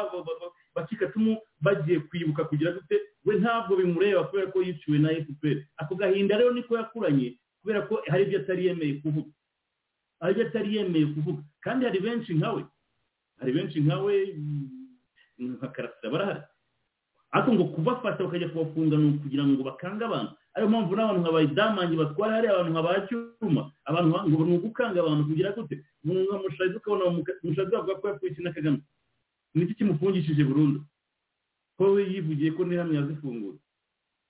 ba- 0.75 0.81
ba- 0.81 0.83
ba- 0.83 0.83
bacikacumu 0.83 1.39
bagiye 1.63 2.01
kwibuka 2.11 2.45
kugira 2.51 2.73
gute 2.73 2.97
we 3.25 3.39
ntabwo 3.39 3.77
bimureba 3.77 4.25
kubera 4.29 4.51
ko 4.53 4.63
yiciwe 4.63 4.99
na 4.99 5.09
fpr 5.15 5.59
ako 5.77 5.95
gahinda 5.95 6.37
rero 6.37 6.53
niko 6.53 6.77
yakuranye 6.77 7.39
kubera 7.63 7.83
ko 7.89 8.03
hari 8.11 8.23
ibyo 8.29 8.39
atari 8.41 8.67
yemeye 8.67 8.95
kuvuga. 9.01 9.31
Hari 10.21 10.33
ibyo 10.35 10.47
atari 10.49 10.77
yemeye 10.77 11.07
kuvuga. 11.17 11.43
Kandi 11.65 11.85
hari 11.87 12.01
benshi 12.01 12.35
nkawe 12.35 12.63
hari 13.41 13.53
benshi 13.53 13.81
nkawe 13.81 14.15
mm, 14.37 15.57
nka 15.59 15.69
karasira 15.69 16.11
barahari. 16.13 16.43
Ariko 17.35 17.53
ngo 17.53 17.65
kubafata 17.75 18.25
bakajya 18.25 18.49
kubafunga 18.49 18.97
ni 18.97 19.09
ukugira 19.17 19.43
ngo 19.47 19.63
bakange 19.65 20.05
abantu. 20.05 20.33
Ariyo 20.55 20.69
mpamvu 20.71 20.95
n'abantu 20.97 21.21
nka 21.21 21.33
bayidamange 21.35 21.97
batwara 21.97 22.33
hariya 22.39 22.53
abantu 22.55 22.71
nka 22.73 22.83
ba 22.83 22.93
cyuma 23.09 23.63
abantu 23.89 24.09
ngo 24.31 24.45
ni 24.47 24.55
ugukanga 24.61 24.99
abantu 25.03 25.23
kugira 25.27 25.51
gute? 25.57 25.77
Umuntu 26.05 26.21
nka 26.31 26.37
mushazi 26.45 26.75
ukabona 26.79 27.05
mushazi 27.43 27.71
bavuga 27.75 27.95
ko 28.21 28.27
iki 28.27 28.43
na 28.43 28.53
kagame 28.55 28.79
niki 29.55 29.75
kimufungishije 29.75 30.45
burundu. 30.45 30.81
Ko 31.77 31.93
we 31.93 32.03
yivugiye 32.13 32.51
ko 32.55 32.65
n'ihamwe 32.65 32.95
yazifungura. 32.97 33.59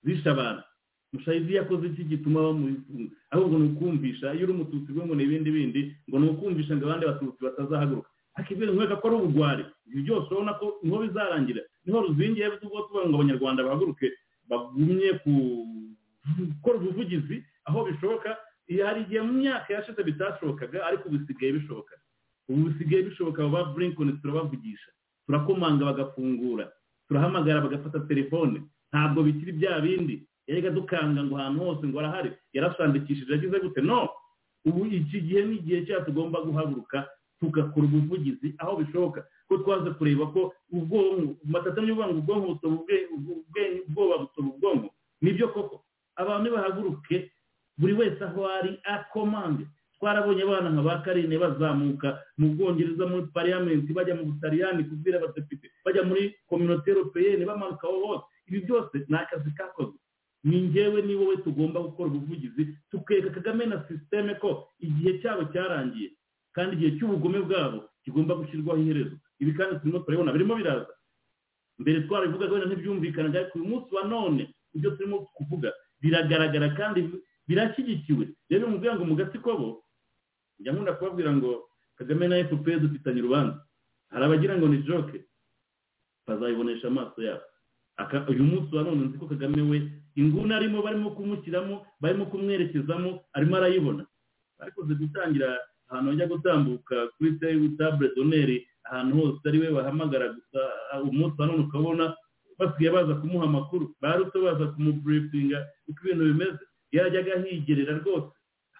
Zishe 0.03 0.29
abantu. 0.29 0.63
Mushayizi 1.13 1.53
yakoze 1.55 1.87
iki 1.87 2.03
gituma 2.03 2.41
bamufunga 2.43 3.11
ahubwo 3.31 3.55
ni 3.59 3.65
ukumvisha 3.71 4.33
iyo 4.33 4.43
uri 4.43 4.53
umututsi 4.53 4.91
bwo 4.91 5.05
ngo 5.05 5.15
ni 5.15 5.23
ibindi 5.23 5.51
bindi 5.51 5.81
ngo 6.09 6.19
ni 6.19 6.27
ukumvisha 6.29 6.75
ngo 6.75 6.85
abandi 6.85 7.05
batutsi 7.05 7.39
batazahaguruka. 7.43 8.09
Ariko 8.35 8.53
ibyo 8.53 8.73
nkwereka 8.73 8.95
ko 8.99 9.07
ari 9.07 9.15
ubugwari. 9.15 9.63
Ibi 9.87 10.01
byose 10.03 10.27
urabona 10.27 10.53
ko 10.59 10.65
ni 10.83 10.89
ho 10.91 10.97
bizarangira. 11.05 11.61
Niho 11.85 12.01
ruzingiye 12.01 12.49
tuvuga 12.59 12.81
tuvuga 12.89 13.05
ngo 13.07 13.15
abanyarwanda 13.15 13.63
bahaguruke 13.63 14.07
bagumye 14.49 15.09
gukora 16.37 16.77
ubuvugizi 16.77 17.43
aho 17.65 17.85
bishoboka 17.87 18.37
hari 18.85 19.01
igihe 19.05 19.21
mu 19.21 19.33
myaka 19.39 19.73
yashize 19.73 20.01
bitashobokaga 20.03 20.83
ariko 20.85 21.03
ubu 21.09 21.17
bisigaye 21.23 21.51
bishoboka. 21.53 21.93
Ubu 22.49 22.69
bisigaye 22.69 23.03
bishoboka 23.07 23.39
aba 23.45 23.63
ba 23.63 23.71
burinkoni 23.73 24.19
turabavugisha 24.21 24.89
turakomanga 25.25 25.85
bagafungura 25.85 26.71
turahamagara 27.07 27.61
bagafata 27.61 27.99
telefone. 28.07 28.61
Ntabwo 28.93 29.23
bikiri 29.23 29.51
bya 29.51 29.79
bindi. 29.81 30.23
Yerega 30.47 30.69
dukanga 30.69 31.23
ngo 31.23 31.37
ahantu 31.37 31.59
hose 31.63 31.87
ngo 31.87 31.99
arahari. 31.99 32.31
Yarasandikishije 32.53 33.33
agize 33.33 33.59
gute? 33.59 33.81
No! 33.81 34.09
Ubu 34.65 34.85
iki 34.85 35.21
gihe 35.21 35.45
ni 35.45 35.55
igihe 35.55 35.85
cyacu 35.85 36.05
tugomba 36.05 36.41
guhaguruka 36.41 37.07
tugakora 37.39 37.85
ubuvugizi 37.85 38.55
aho 38.57 38.75
bishoboka. 38.77 39.25
Ko 39.47 39.57
twaze 39.57 39.89
kureba 39.97 40.25
ko 40.33 40.53
ubwonko 40.71 41.35
matatamye 41.45 41.91
uvuga 41.91 42.07
ngo 42.07 42.17
ubwonko 42.19 42.67
ubwe- 42.67 43.81
ubwoba 43.89 44.17
butoba 44.17 44.49
ubwonko. 44.49 44.89
Nibyo 45.21 45.47
koko? 45.53 45.83
Abantu 46.15 46.43
nibahaguruke 46.49 47.31
buri 47.77 47.93
wese 47.93 48.23
aho 48.25 48.47
ari 48.47 48.79
akomande 48.83 49.67
twarabonye 50.05 50.43
abana 50.45 50.69
nka 50.69 50.81
ba 50.85 51.01
karine 51.01 51.33
bazamuka 51.37 52.21
mu 52.37 52.53
bwongereza 52.53 53.07
muri 53.09 53.25
pariyamenti 53.33 53.89
bajya 53.93 54.13
mu 54.15 54.23
butaliyani 54.29 54.83
kubwira 54.85 55.17
abadepite 55.17 55.67
bajya 55.85 56.03
muri 56.05 56.29
kominote 56.45 56.85
europeyeni 56.93 57.41
bamanuka 57.45 57.87
aho 57.89 57.97
hose. 58.05 58.25
Ibi 58.47 58.59
byose 58.69 58.95
ni 59.09 59.15
akazi 59.17 59.49
kakozwe. 59.57 59.97
Ni 60.43 60.61
njyewe 60.61 61.01
ni 61.01 61.15
wowe 61.15 61.37
tugomba 61.37 61.79
gukora 61.81 62.09
ubuvugizi 62.09 62.77
tukereka 62.91 63.29
kagame 63.29 63.65
na 63.65 63.81
sisiteme 63.87 64.35
ko 64.37 64.69
igihe 64.79 65.17
cyabo 65.25 65.43
cyarangiye 65.49 66.09
kandi 66.53 66.75
igihe 66.77 66.91
cy'ubugome 67.01 67.39
bwabo 67.41 67.89
kigomba 68.05 68.35
gushyirwaho 68.37 68.77
iherezo. 68.81 69.17
Ibi 69.41 69.53
kandi 69.57 69.79
turimo 69.81 69.99
turabibona 70.05 70.31
birimo 70.37 70.53
biraza. 70.55 70.93
Mbere 71.81 72.01
twarabivugaga 72.05 72.53
wenda 72.53 72.67
ntibyumvikanaga 72.69 73.39
ariko 73.39 73.57
uyu 73.59 73.67
munsi 73.73 73.89
wa 73.95 74.03
none 74.05 74.53
ibyo 74.77 74.91
turimo 74.93 75.25
kuvuga 75.33 75.73
biragaragara 76.01 76.69
kandi 76.77 77.09
birashyigikiwe. 77.49 78.29
Rero 78.49 78.67
mubwira 78.69 78.93
ngo 78.95 79.05
mu 79.05 79.15
gatsiko 79.17 79.57
bo 79.57 79.69
njya 80.59 80.71
nkunda 80.73 80.93
kubabwira 80.93 81.31
ngo 81.35 81.69
kagame 81.97 82.27
na 82.27 82.43
fpr 82.49 82.79
dufitanye 82.79 83.19
urubanza. 83.21 83.59
Hari 84.11 84.23
abagira 84.25 84.57
ngo 84.57 84.67
ni 84.67 84.77
joke. 84.87 85.17
Bazayibonesha 86.27 86.87
amaso 86.87 87.21
yabo. 87.23 87.41
Uyu 88.29 88.43
munsi 88.43 88.75
wa 88.75 88.83
none 88.83 89.05
nzi 89.07 89.17
ko 89.17 89.25
kagame 89.27 89.61
we 89.61 89.77
inguni 90.15 90.53
arimo 90.53 90.81
barimo 90.83 91.09
kumushyiramo 91.15 91.85
barimo 92.01 92.25
kumwerekezamo 92.25 93.23
arimo 93.33 93.55
arayibona. 93.55 94.03
Arikoze 94.59 94.93
gutangira 94.95 95.57
ahantu 95.89 96.11
bajya 96.11 96.27
gutambuka 96.27 96.95
kuri 97.17 97.39
table 97.77 98.11
doneri 98.15 98.67
ahantu 98.83 99.15
hose 99.17 99.39
ari 99.47 99.59
we 99.59 99.69
bahamagara 99.71 100.27
gusa 100.35 100.59
ah, 100.91 101.01
umunsi 101.01 101.39
wa 101.41 101.47
none 101.47 101.63
ukabona 101.63 102.15
basigaye 102.59 102.91
baza 102.91 103.15
kumuha 103.15 103.45
amakuru 103.45 103.95
barutse 104.01 104.37
baza 104.39 104.65
kumuburifinga 104.75 105.67
uko 105.87 105.99
ibintu 106.03 106.23
bimeze. 106.25 106.59
Yajyaga 106.91 107.33
ahigerera 107.35 107.93
rwose. 108.03 108.27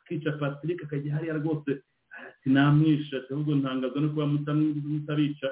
Akica 0.05 0.37
patrick 0.39 0.83
akajya 0.83 1.13
hariya 1.17 1.33
rwose 1.41 1.81
ati 2.29 2.49
namwisha 2.49 3.17
ati 3.17 3.33
ahubwo 3.33 3.55
ntangazwa 3.57 4.01
no 4.01 4.09
kuba 4.13 4.25
mutabica. 4.27 5.49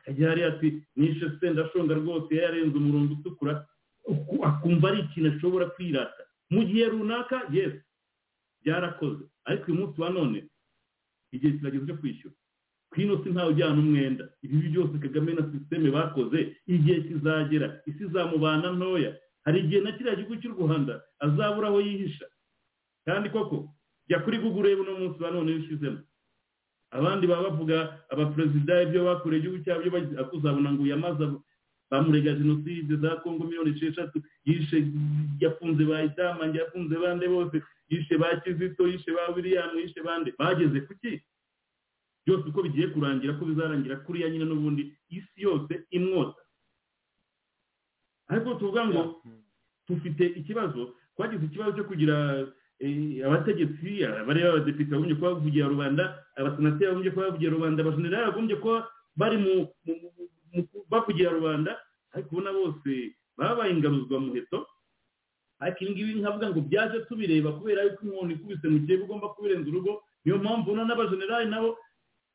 Akajya 0.00 0.28
hariya 0.28 0.48
ati 0.56 0.82
nishe 0.96 1.30
sendashonga 1.40 1.94
rwose. 1.94 2.32
Yarenze 2.34 2.76
umurongo 2.78 3.12
utukura 3.20 3.66
uku- 4.04 4.40
akumva 4.44 4.88
ari 4.88 5.00
ikintu 5.04 5.28
ashobora 5.36 5.66
kwirata. 5.76 6.22
Mu 6.50 6.64
gihe 6.64 6.88
runaka 6.88 7.42
yes 7.52 7.74
byarakoze. 8.64 9.24
Ariko 9.44 9.72
uyu 9.72 9.80
munsi 9.80 10.00
wa 10.00 10.10
none 10.10 10.48
igihe 11.32 11.52
kirageze 11.58 11.86
cyo 11.86 11.96
kwishyura. 11.96 12.34
Kwino 12.90 13.22
si 13.22 13.30
ntawe 13.30 13.50
ujyana 13.54 13.78
umwenda. 13.78 14.24
Ibi 14.42 14.68
byose 14.68 14.98
kagame 14.98 15.32
na 15.34 15.42
sisiteme 15.46 15.90
bakoze 15.94 16.56
igihe 16.66 17.00
kizagera 17.06 17.80
isi 17.86 18.02
izamubana 18.04 18.72
ntoya. 18.74 19.14
Hari 19.44 19.60
igihe 19.62 19.80
na 19.80 19.92
kiriya 19.94 20.16
gihugu 20.18 20.36
cy'u 20.42 20.52
rwanda 20.58 20.98
azabura 21.22 21.68
aho 21.70 21.80
yihisha. 21.80 22.26
Kandi 23.06 23.30
koko 23.30 23.70
jya 24.10 24.18
kuri 24.26 24.38
google 24.42 24.60
urebe 24.60 24.80
uno 24.82 24.98
munsi 24.98 25.22
wa 25.22 25.30
none 25.30 25.52
wishyizemo 25.54 25.98
abandi 26.90 27.26
baba 27.30 27.50
bavuga 27.54 28.02
abaperezida 28.10 28.82
ibyo 28.82 29.04
bakoreye 29.06 29.38
igihugu 29.40 29.62
cyabo 29.64 29.80
ibyo 29.86 29.92
bagize 29.94 30.16
ariko 30.18 30.36
uzabona 30.36 30.72
ngo 30.74 30.82
yamaze 30.86 31.24
bamurega 31.90 32.34
jenoside 32.34 32.96
za 32.98 33.16
kongo 33.22 33.44
miliyoni 33.46 33.70
esheshatu 33.78 34.18
yishe 34.44 34.78
yafunze 35.40 35.84
ba 35.86 36.02
idamange 36.02 36.58
yafunze 36.58 36.94
bande 36.98 37.28
bose 37.30 37.62
yishe 37.90 38.18
ba 38.18 38.34
kizito 38.42 38.86
yishe 38.90 39.10
ba 39.14 39.30
william 39.34 39.78
yishe 39.78 40.02
bande. 40.02 40.34
Bageze 40.38 40.80
ku 40.86 40.94
ki 40.98 41.22
byose 42.26 42.44
uko 42.50 42.62
bigiye 42.62 42.86
kurangira 42.94 43.34
ko 43.38 43.44
bizarangira 43.46 43.96
kuriya 44.06 44.30
nyine 44.30 44.44
n'ubundi 44.46 44.82
isi 45.10 45.38
yose 45.46 45.86
imwota. 45.90 46.42
Ariko 48.28 48.54
tuvuga 48.54 48.86
ngo 48.86 49.22
dufite 49.88 50.24
ikibazo 50.26 50.94
twagize 51.16 51.44
ikibazo 51.46 51.72
cyo 51.74 51.84
kugira 51.90 52.14
abategetsi 53.26 54.04
abareba 54.04 54.48
abadepite 54.56 54.90
bagombye 54.90 55.14
kuba 55.14 55.30
bavugira 55.34 55.68
rubanda 55.68 56.02
abasenateri 56.38 56.86
bagombye 56.88 57.10
kuba 57.12 57.26
bavugira 57.28 57.52
rubanda 57.52 57.78
abajenerali 57.82 58.26
bagombye 58.30 58.56
kuba 58.56 58.76
bari 59.16 59.36
mu 59.44 59.52
bavugira 60.90 61.30
rubanda 61.30 61.76
ariko 62.14 62.28
ubona 62.32 62.50
bose 62.52 62.90
babaye 63.38 63.70
ingaruzwa 63.72 64.20
muheto 64.20 64.66
ariko 65.60 65.78
ibi 65.84 65.92
ngibi 65.92 66.20
nkavuga 66.20 66.46
ngo 66.50 66.60
byaje 66.68 66.98
tubireba 67.08 67.52
kubera 67.52 67.82
yuko 67.84 68.02
umuntu 68.06 68.32
ikubise 68.34 68.66
mu 68.68 68.78
kigo 68.86 69.04
ugomba 69.04 69.28
kubirenza 69.36 69.68
urugo 69.70 69.92
niyo 70.24 70.38
mpamvu 70.40 70.66
ubona 70.72 70.84
n'abajenerali 70.88 71.48
nabo 71.52 71.76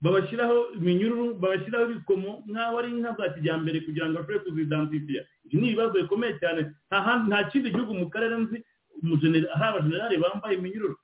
babashyiraho 0.02 0.58
iminyururu 0.78 1.34
babashyiraho 1.42 1.86
ibikomo 1.92 2.44
nk'aho 2.50 2.74
ari 2.80 2.90
inka 2.94 3.12
za 3.18 3.34
kijyambere 3.34 3.82
kugira 3.82 4.06
ngo 4.10 4.16
bashobore 4.22 4.40
kuzidantifiya 4.46 5.22
ibi 5.46 5.58
ni 5.62 5.68
ibibazo 5.74 5.94
bikomeye 6.02 6.34
cyane. 6.42 6.62
Nta 7.28 7.40
kindi 7.50 7.70
gihugu 7.74 7.94
mu 7.94 8.06
karere 8.14 8.36
nzi 8.38 8.58
hari 9.02 9.48
abajenerali 9.54 10.18
bambaye 10.18 10.58
iminyururu. 10.58 10.96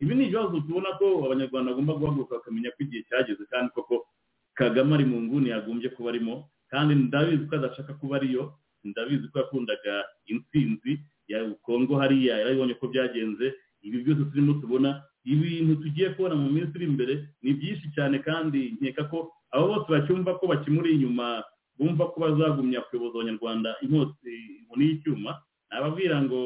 Ibi 0.00 0.14
ni 0.14 0.24
ibibazo 0.26 0.60
tubona 0.60 0.92
ko 0.98 1.24
abanyarwanda 1.26 1.70
bagomba 1.72 1.94
guhaguruka 1.94 2.34
bakamenya 2.42 2.70
ko 2.74 2.82
igihe 2.84 3.02
cyageze 3.08 3.44
kandi 3.50 3.70
koko 3.74 4.06
kagame 4.54 4.94
ari 4.94 5.04
mu 5.04 5.20
nguni 5.22 5.50
yagombye 5.50 5.88
kuba 5.94 6.10
arimo. 6.10 6.50
Kandi 6.70 6.94
ndabizi 6.94 7.46
ko 7.46 7.56
adashaka 7.56 7.94
kuba 7.94 8.16
ariyo 8.18 8.52
ndabizi 8.84 9.28
ko 9.32 9.38
yakundaga 9.38 10.04
intsinzi 10.26 10.98
ya 11.28 11.40
kongo 11.62 11.96
hariya 11.98 12.38
yarabibonye 12.42 12.74
ko 12.74 12.88
byagenze. 12.90 13.54
Ibi 13.82 14.02
byose 14.02 14.22
turimo 14.30 14.54
tubona. 14.60 15.02
Ibintu 15.24 15.80
tugiye 15.80 16.10
kubona 16.12 16.34
mu 16.36 16.50
minsi 16.52 16.76
iri 16.76 16.84
imbere 16.84 17.14
ni 17.42 17.52
byinshi 17.56 17.88
cyane 17.96 18.18
kandi 18.20 18.76
nkeka 18.76 19.04
ko 19.08 19.32
abo 19.54 19.64
bose 19.72 19.88
bacyumva 19.88 20.36
ko 20.36 20.44
bakimuri 20.52 20.92
inyuma 21.00 21.40
bumva 21.78 22.12
ko 22.12 22.16
bazagumya 22.20 22.84
kuyoboza 22.92 23.14
abanyarwanda 23.24 23.70
inkota 23.80 24.20
inkoni 24.28 24.84
y'icyuma. 24.84 25.40
Nababwira 25.72 26.20
ngo 26.28 26.40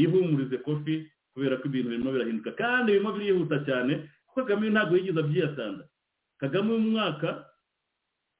bihumurize 0.00 0.56
kofi 0.64 1.04
kubera 1.34 1.56
ko 1.60 1.64
ibintu 1.68 1.88
birimo 1.92 2.10
birahinduka. 2.12 2.50
Kandi 2.56 2.92
birimo 2.96 3.12
birihuta 3.12 3.56
cyane 3.68 3.92
kuko 4.26 4.40
kagame 4.46 4.70
ntabwo 4.70 4.96
yigeze 4.96 5.20
abyiyatanda 5.20 5.84
kagame 6.40 6.68
uyu 6.72 6.90
mwaka 6.96 7.28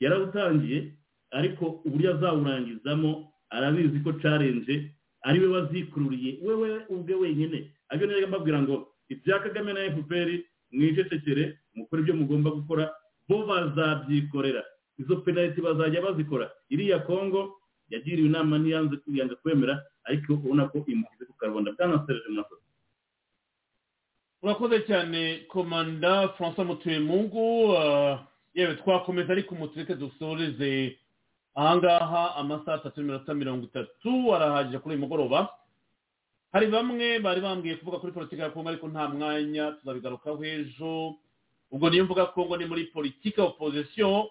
yarawutangiye 0.01 0.93
ariko 1.31 1.65
uburyo 1.85 2.15
azawurangizamo 2.17 3.33
arabizi 3.51 4.01
ko 4.01 4.13
carenje 4.23 4.91
ari 5.23 5.39
we 5.41 5.49
wazikururiye. 5.49 6.39
Wewe 6.43 6.85
ubwe 6.89 7.15
wenyine. 7.15 7.71
Ariko 7.89 8.07
niyo 8.07 8.29
mbabwira 8.29 8.63
ngo 8.63 8.89
ibya 9.09 9.39
kagame 9.39 9.73
na 9.73 9.91
fpr 9.95 10.29
mwicecekere 10.73 11.59
mukore 11.75 12.03
ibyo 12.03 12.15
mugomba 12.15 12.51
gukora 12.51 12.89
bo 13.29 13.47
bazabyikorera. 13.47 14.65
Izo 14.99 15.17
penaliti 15.21 15.61
bazajya 15.61 16.01
bazikora. 16.03 16.51
Iriya 16.71 16.99
kongo 17.05 17.60
yagiriwe 17.91 18.29
inama 18.29 18.59
ntiyanze 18.59 18.97
yanga 19.13 19.35
kwemera 19.43 19.75
ariko 20.05 20.33
ubona 20.39 20.69
ko 20.71 20.85
imukize 20.87 21.25
ku 21.29 21.35
karubanda 21.39 21.73
bwanasereje 21.75 22.29
murakoze 22.31 22.63
urakoze 24.43 24.77
cyane 24.89 25.45
komanda 25.49 26.29
francois 26.37 26.67
mutuyemungu 26.69 27.75
yewe 28.55 28.75
twakomeza 28.83 29.33
ariko 29.33 29.55
umutureke 29.55 29.95
dusoreze. 29.95 30.97
Ahangaha 31.55 32.35
amasaha 32.37 32.77
atatu 32.79 33.01
n'iminota 33.01 33.35
mirongo 33.35 33.65
itatu 33.67 34.35
arahagije 34.35 34.79
kuri 34.79 34.95
uyu 34.95 35.03
mugoroba. 35.05 35.49
Hari 36.53 36.67
bamwe 36.67 37.19
bari 37.19 37.41
bambwiye 37.41 37.77
kuvuga 37.77 37.99
kuri 37.99 38.13
politiki 38.13 38.43
ya 38.43 38.51
kongo 38.51 38.69
ariko 38.69 38.89
nta 38.89 39.09
mwanya 39.09 39.73
tuzabigarukaho 39.73 40.45
ejo. 40.45 41.15
Ubwo 41.71 41.91
niyo 41.91 42.05
mvuga 42.05 42.27
kongo 42.27 42.57
ni 42.57 42.65
muri 42.67 42.85
politiki 42.85 43.41
ya 43.41 43.47
opozisiyo 43.47 44.31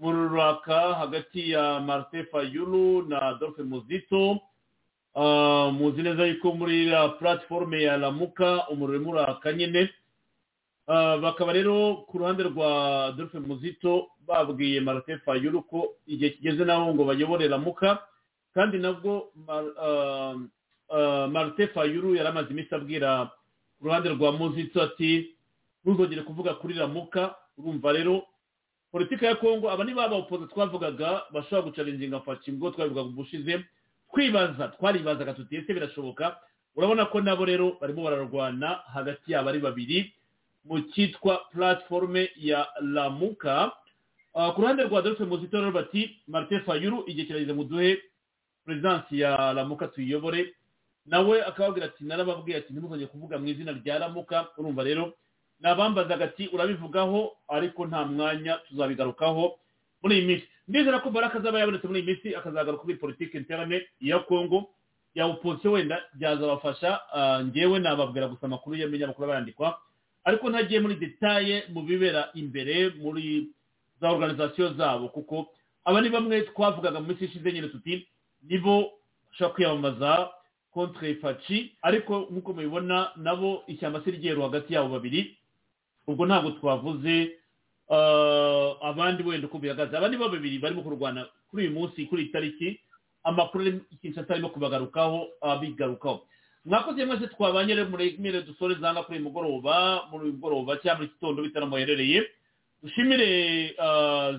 umururaka 0.00 0.94
hagati 0.94 1.50
ya 1.50 1.80
martin 1.80 2.24
fayulu 2.32 3.02
na 3.08 3.34
dolphe 3.40 3.62
muzito 3.62 4.40
muzi 5.72 6.02
neza 6.02 6.26
yuko 6.26 6.52
muri 6.54 6.86
la 6.86 7.08
platiforume 7.08 7.82
ya 7.82 7.96
ramuka 7.96 8.68
umuriro 8.68 8.98
urimo 8.98 9.10
uraka 9.10 9.52
nyine 9.52 9.90
bakaba 11.22 11.52
rero 11.52 11.96
ku 12.06 12.18
ruhande 12.18 12.42
rwa 12.42 13.12
dolphe 13.16 13.38
muzito 13.38 14.06
babwiye 14.26 14.80
martin 14.80 15.18
fayulu 15.24 15.62
ko 15.62 15.94
igihe 16.06 16.30
kigeze 16.30 16.64
nabo 16.64 16.94
ngo 16.94 17.04
bayobore 17.04 17.48
ramuka 17.48 17.98
kandi 18.54 18.78
nabwo 18.78 19.32
martin 21.32 21.68
fayulu 21.74 22.14
yari 22.14 22.28
amaze 22.28 22.50
iminsi 22.50 22.74
abwira 22.74 23.30
ku 23.78 23.84
ruhande 23.88 24.08
rwa 24.08 24.32
muzito 24.32 24.82
ati 24.82 25.32
ntuzongere 25.84 26.22
kuvuga 26.22 26.54
kuri 26.54 26.74
ramuka 26.74 27.34
urumva 27.58 27.92
rero 27.92 28.22
politiki 28.96 29.24
ya 29.24 29.34
kongo 29.36 29.68
aba 29.70 29.84
ni 29.84 29.92
ba 29.94 30.08
bawupoze 30.08 30.46
twavugaga 30.48 31.22
bashobora 31.32 31.62
gucaringinga 31.68 32.20
faci 32.24 32.50
ubwo 32.56 32.70
twabivugaga 32.72 33.08
ubushize 33.12 33.64
twibaza 34.12 34.68
twaribazaga 34.68 35.34
tuti 35.34 35.56
ese 35.56 35.74
birashoboka? 35.74 36.36
Urabona 36.76 37.04
ko 37.12 37.20
nabo 37.20 37.44
rero 37.44 37.76
barimo 37.80 38.02
bararwana 38.08 38.80
hagati 38.94 39.32
yabo 39.32 39.48
ari 39.48 39.58
babiri 39.60 40.12
mu 40.64 40.80
cyitwa 40.96 41.44
platiforume 41.52 42.30
ya 42.36 42.64
ramuka 42.94 43.72
ku 44.32 44.60
ruhande 44.60 44.82
rwa 44.88 45.02
dolphe 45.02 45.24
muzito 45.24 45.60
rero 45.60 45.72
bati 45.72 46.16
martin 46.28 46.60
fayulu 46.64 47.04
igihe 47.06 47.26
kirageze 47.26 47.52
mu 47.52 47.64
duhe 47.64 48.00
perezidansi 48.64 49.20
ya 49.20 49.52
ramuka 49.52 49.88
tuyiyobore 49.88 50.54
nawe 51.06 51.44
akababwira 51.44 51.86
ati 51.86 52.04
narababwiye 52.04 52.58
ati 52.58 52.72
ntimuzongere 52.72 53.08
kuvuga 53.12 53.38
mu 53.38 53.46
izina 53.48 53.72
rya 53.72 53.98
ramuka 53.98 54.48
urumva 54.58 54.84
rero 54.84 55.12
nabambazaga 55.60 56.24
ati 56.24 56.48
urabivugaho 56.52 57.32
ariko 57.48 57.86
nta 57.86 58.04
mwanya 58.04 58.56
tuzabigarukaho 58.68 59.58
muri 60.02 60.18
iyi 60.18 60.26
minsi. 60.26 60.46
Ndizera 60.68 60.98
ko 61.00 61.10
baraka 61.10 61.38
azaba 61.38 61.58
yabonetse 61.60 61.86
muri 61.86 62.00
iyi 62.00 62.06
minsi 62.08 62.28
akazagaruka 62.36 62.82
kuri 62.82 62.94
politiki 62.96 63.36
interane 63.36 63.86
ya 64.00 64.18
kongo 64.18 64.70
ya 65.14 65.26
opozisiyo 65.26 65.72
wenda 65.72 66.02
byazabafasha 66.14 67.00
ngewe 67.44 67.78
nababwira 67.78 68.28
gusa 68.28 68.46
amakuru 68.46 68.76
y'amakuru 68.76 69.28
bayandikwa 69.28 69.78
ariko 70.24 70.50
ntagiye 70.50 70.80
muri 70.80 70.94
detaye 71.00 71.64
mu 71.72 71.82
bibera 71.82 72.28
imbere 72.34 72.90
muri 73.00 73.48
za 74.00 74.10
organizasiyo 74.10 74.72
zabo 74.76 75.08
kuko 75.08 75.48
aba 75.84 76.00
ni 76.00 76.10
bamwe 76.10 76.42
twavugaga 76.52 77.00
mu 77.00 77.06
minsi 77.06 77.24
ishize 77.24 77.52
nyine 77.52 77.68
tuti 77.68 78.06
nibo 78.44 78.92
bashobora 79.30 79.54
kwiyamamaza 79.54 80.30
kontre 80.74 81.14
faci. 81.14 81.72
Ariko 81.82 82.28
nk'uko 82.30 82.52
mubibona 82.52 83.10
nabo 83.16 83.62
ishyamba 83.66 84.02
se 84.04 84.10
ryeru 84.10 84.42
hagati 84.42 84.74
yabo 84.74 84.88
babiri. 84.88 85.38
Ubwo 86.06 86.26
ntabwo 86.26 86.50
twavuze 86.58 87.14
abandi 88.82 89.22
wenda 89.22 89.46
uko 89.46 89.58
bihagaze 89.58 89.96
abandi 89.96 90.16
bo 90.16 90.28
babiri 90.28 90.58
barimo 90.58 90.82
kurwana 90.82 91.26
kuri 91.50 91.62
uyu 91.66 91.74
munsi 91.76 92.06
kuri 92.06 92.22
iyi 92.22 92.32
tariki 92.32 92.68
amakuru 93.24 93.80
ikintu 93.94 94.26
arimo 94.32 94.48
kubagarukaho 94.48 95.28
abigarukaho 95.40 96.26
mwakoze 96.64 97.04
mwese 97.04 97.26
twabanye 97.30 97.74
muremere 97.84 98.42
dusore 98.42 98.74
zanga 98.80 99.02
kuri 99.02 99.18
uyu 99.18 99.26
mugoroba 99.28 100.06
muri 100.10 100.24
uyu 100.24 100.32
mugoroba 100.34 100.76
cyangwa 100.82 100.98
muri 101.06 101.12
gitondo 101.14 101.42
bitara 101.42 101.66
muherereye 101.66 102.18
dushimire 102.82 103.28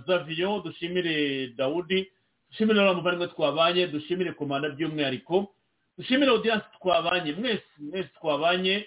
zaviyo 0.07 0.59
dushimire 0.65 1.47
dawudi 1.57 2.07
dushimire 2.51 2.79
n'abavandimwe 2.79 3.27
twabanye 3.27 3.87
dushimire 3.87 4.31
komanda 4.35 4.69
by'umwihariko 4.69 5.51
dushimire 5.97 6.31
odiyanse 6.31 6.65
twabanye. 6.79 7.31
Mwese 7.33 7.63
mwese 7.79 8.09
twabanye. 8.21 8.85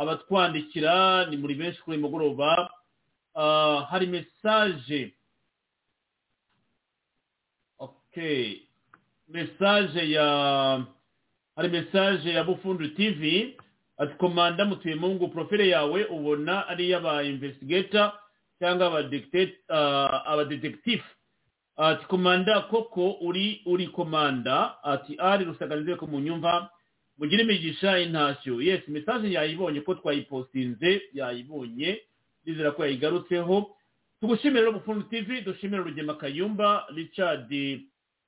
Abatwandikira 0.00 1.26
ni 1.28 1.36
muri 1.36 1.54
benshi 1.60 1.80
kuri 1.82 1.96
uyu 1.96 2.04
mugoroba 2.06 2.70
hari 3.90 4.06
mesaje 4.06 5.12
mesaje 9.28 10.10
ya 10.10 10.26
hari 11.56 11.68
mesaje 11.68 12.30
ya 12.32 12.44
bufundu 12.44 12.88
tv 12.88 13.54
ati 13.98 14.14
komanda 14.14 14.64
mutuye 14.64 14.94
mungu 14.94 15.28
profile 15.28 15.68
yawe 15.68 16.04
ubona 16.04 16.68
ari 16.68 16.86
iy'aba 16.88 17.22
investigator 17.22 18.12
cyangwa 18.58 18.86
abadetektifu 20.26 21.06
ati 21.76 22.06
komanda 22.06 22.60
koko 22.60 23.10
uri 23.20 23.62
uri 23.66 23.86
komanda. 23.88 24.82
Ati 24.84 25.16
ari 25.18 25.44
rusaganize 25.44 25.96
ko 25.96 26.06
munyumva 26.06 26.70
mugire 27.20 27.42
imigisha 27.42 27.98
intashyo 28.00 28.62
yes 28.62 28.88
mesaje 28.88 29.28
yayibonye 29.32 29.80
ko 29.84 29.94
twayipostinze 29.94 31.02
yayibonye. 31.12 32.00
Nizera 32.44 32.70
ko 32.72 32.82
yayigarutseho 32.84 33.76
tugushimire 34.20 34.60
rero 34.60 34.72
bufundu 34.72 35.02
tv 35.12 35.40
dushimire 35.40 35.82
rugema 35.82 36.14
kayumba 36.16 36.86
richard 36.96 37.52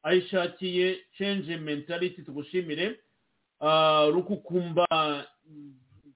ayishakiye 0.03 0.99
change 1.19 1.57
mentality 1.57 2.23
tugushimire. 2.23 3.01
Rukukumba 4.13 4.87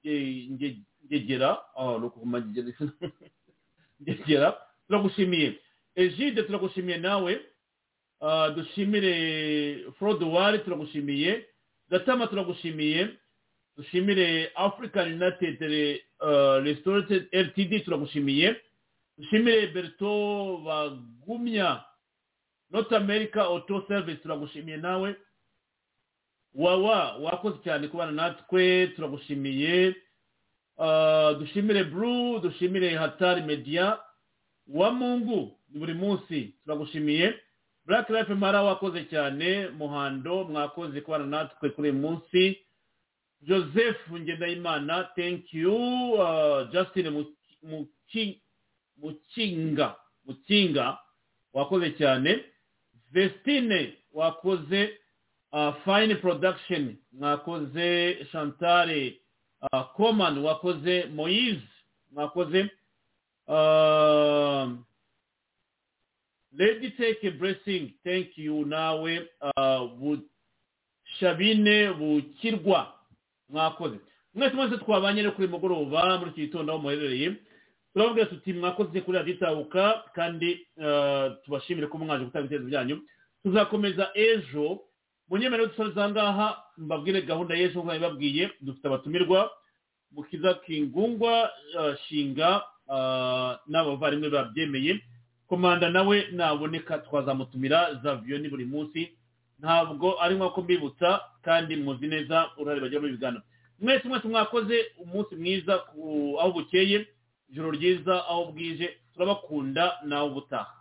ngegera. 0.05 1.59
Rukukumba 2.01 2.41
ngegera. 4.03 4.57
Turagushimiye. 4.87 5.59
Ejide 5.95 6.43
turagushimiye 6.43 6.99
nawe. 6.99 7.41
Dushimire 8.55 9.13
forodowari 9.99 10.59
turagushimiye. 10.59 11.47
Gatama 11.91 12.27
turagushimiye 12.27 13.09
dushimire 13.77 14.51
african 14.55 15.13
united 15.13 15.61
restorated 16.65 17.29
ltd 17.33 17.85
turagushimiye 17.85 18.57
dushimire 19.19 19.67
berto 19.67 20.59
bagumya 20.65 21.85
north 22.71 22.93
america 22.93 23.37
auto 23.41 23.85
service 23.89 24.23
turagushimiye 24.23 24.77
nawe. 24.77 25.17
Wawa 26.55 27.17
wakoze 27.17 27.59
cyane 27.65 27.89
kubana 27.89 28.13
natwe 28.13 28.87
turagushimiye 28.87 29.95
dushimire 31.39 31.85
buru 31.85 32.41
dushimire 32.41 32.97
hatari 32.97 33.43
media. 33.43 33.99
Wa 34.69 34.91
mungu 34.93 35.59
buri 35.69 35.95
munsi 35.95 36.55
turagushimiye 36.65 37.35
black 37.87 38.11
life 38.11 38.35
mara 38.35 38.63
wakoze 38.63 39.05
cyane 39.05 39.69
muhando 39.69 40.45
mwakoze 40.45 41.01
kubana 41.01 41.27
natwe 41.27 41.71
kuri 41.71 41.91
uyu 41.91 42.01
munsi. 42.01 42.59
Joseph 43.43 44.11
ngendayimana 44.13 45.05
thank 45.17 45.55
you. 45.55 45.79
Justin 46.73 47.25
mukinga 48.99 49.97
mukinga 50.27 50.99
wakoze 51.53 51.91
cyane. 51.91 52.45
Vestine 53.13 53.93
wakoze 54.13 54.99
fine 55.85 56.15
production 56.15 56.97
mwakoze. 57.13 58.15
Chantale 58.33 59.21
coman 59.97 60.39
wakoze. 60.39 61.05
Moise 61.05 61.63
mwakoze. 62.13 62.71
Lady 63.49 64.96
take 66.59 67.25
a 67.25 67.31
blessing. 67.31 67.93
Thank 68.05 68.37
you. 68.37 68.65
Nawe 68.65 69.21
uh, 69.57 69.89
bushabine 69.99 71.93
bukirwa 71.93 72.93
mwakoze. 73.49 73.97
Mwese 74.35 74.55
mwese 74.57 74.79
twabanye 74.79 75.23
no 75.23 75.33
kuri 75.33 75.49
mugoroba 75.49 76.19
muri 76.19 76.31
iki 76.31 76.41
gitondo 76.41 76.73
aho 76.73 76.83
muherereye. 76.83 77.33
Turababwira 77.93 78.27
tuti 78.27 78.53
mwakoze 78.53 79.01
kuri 79.01 79.19
radiyo 79.19 79.37
itahuka 79.37 80.03
kandi 80.15 80.67
uh, 80.77 81.33
tubashimire 81.45 81.87
ko 81.87 81.99
mwaje 81.99 82.25
gutanga 82.25 82.45
ibitekerezo 82.47 82.69
byanyu. 82.71 83.03
Tuzakomeza 83.43 84.11
ejo. 84.15 84.81
Mu 85.29 85.39
nyemerero 85.39 85.67
dusoza 85.67 86.05
aha 86.05 86.11
ngaha 86.11 86.63
mbabwire 86.79 87.23
gahunda 87.23 87.55
y'ejo 87.55 87.73
nk'uko 87.81 87.87
nabibabwiye 87.93 88.51
dufite 88.61 88.87
abatumirwa 88.89 89.51
mukiza 90.13 90.55
kingungwa 90.55 91.51
uh, 91.79 91.95
shinga 92.07 92.63
uh, 92.89 93.57
n'abavandimwe 93.67 94.31
babyemeye. 94.31 95.01
Komanda 95.49 95.91
nawe 95.91 96.27
naboneka 96.33 96.99
twazamutumira 96.99 97.95
zaviyo 98.03 98.39
ni 98.39 98.49
buri 98.49 98.65
munsi. 98.65 99.13
Ntabwo 99.61 100.21
ari 100.23 100.35
nk'uko 100.37 100.63
mbibutsa 100.63 101.21
kandi 101.43 101.77
muzi 101.77 102.07
neza 102.09 102.51
uruhare 102.59 102.81
bagira 102.81 103.01
muri 103.01 103.13
biganiro 103.13 103.43
mwese 103.81 104.09
mwese 104.09 104.29
mwakoze 104.29 104.87
umunsi 104.99 105.37
mwiza 105.37 105.75
aho 106.41 106.51
bukeye 106.53 107.07
ijoro 107.51 107.71
ryiza 107.71 108.15
aho 108.29 108.45
bwije 108.53 108.97
turabakunda 109.15 109.97
nawe 110.05 110.29
ubutaha. 110.29 110.73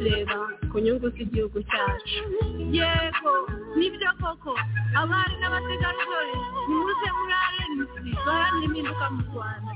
Biratureba 0.00 0.36
ku 0.72 0.76
nyungu 0.80 1.06
z'igihugu 1.14 1.58
cyacu. 1.70 2.20
Yego 2.76 3.32
nibyo 3.78 4.10
koko 4.20 4.50
abari 5.00 5.34
n'abategarugori 5.40 6.34
nimuze 6.68 7.08
muri 7.16 7.34
arenisi 7.44 7.98
impinduka 8.64 9.04
mu 9.14 9.20
rwanda 9.28 9.72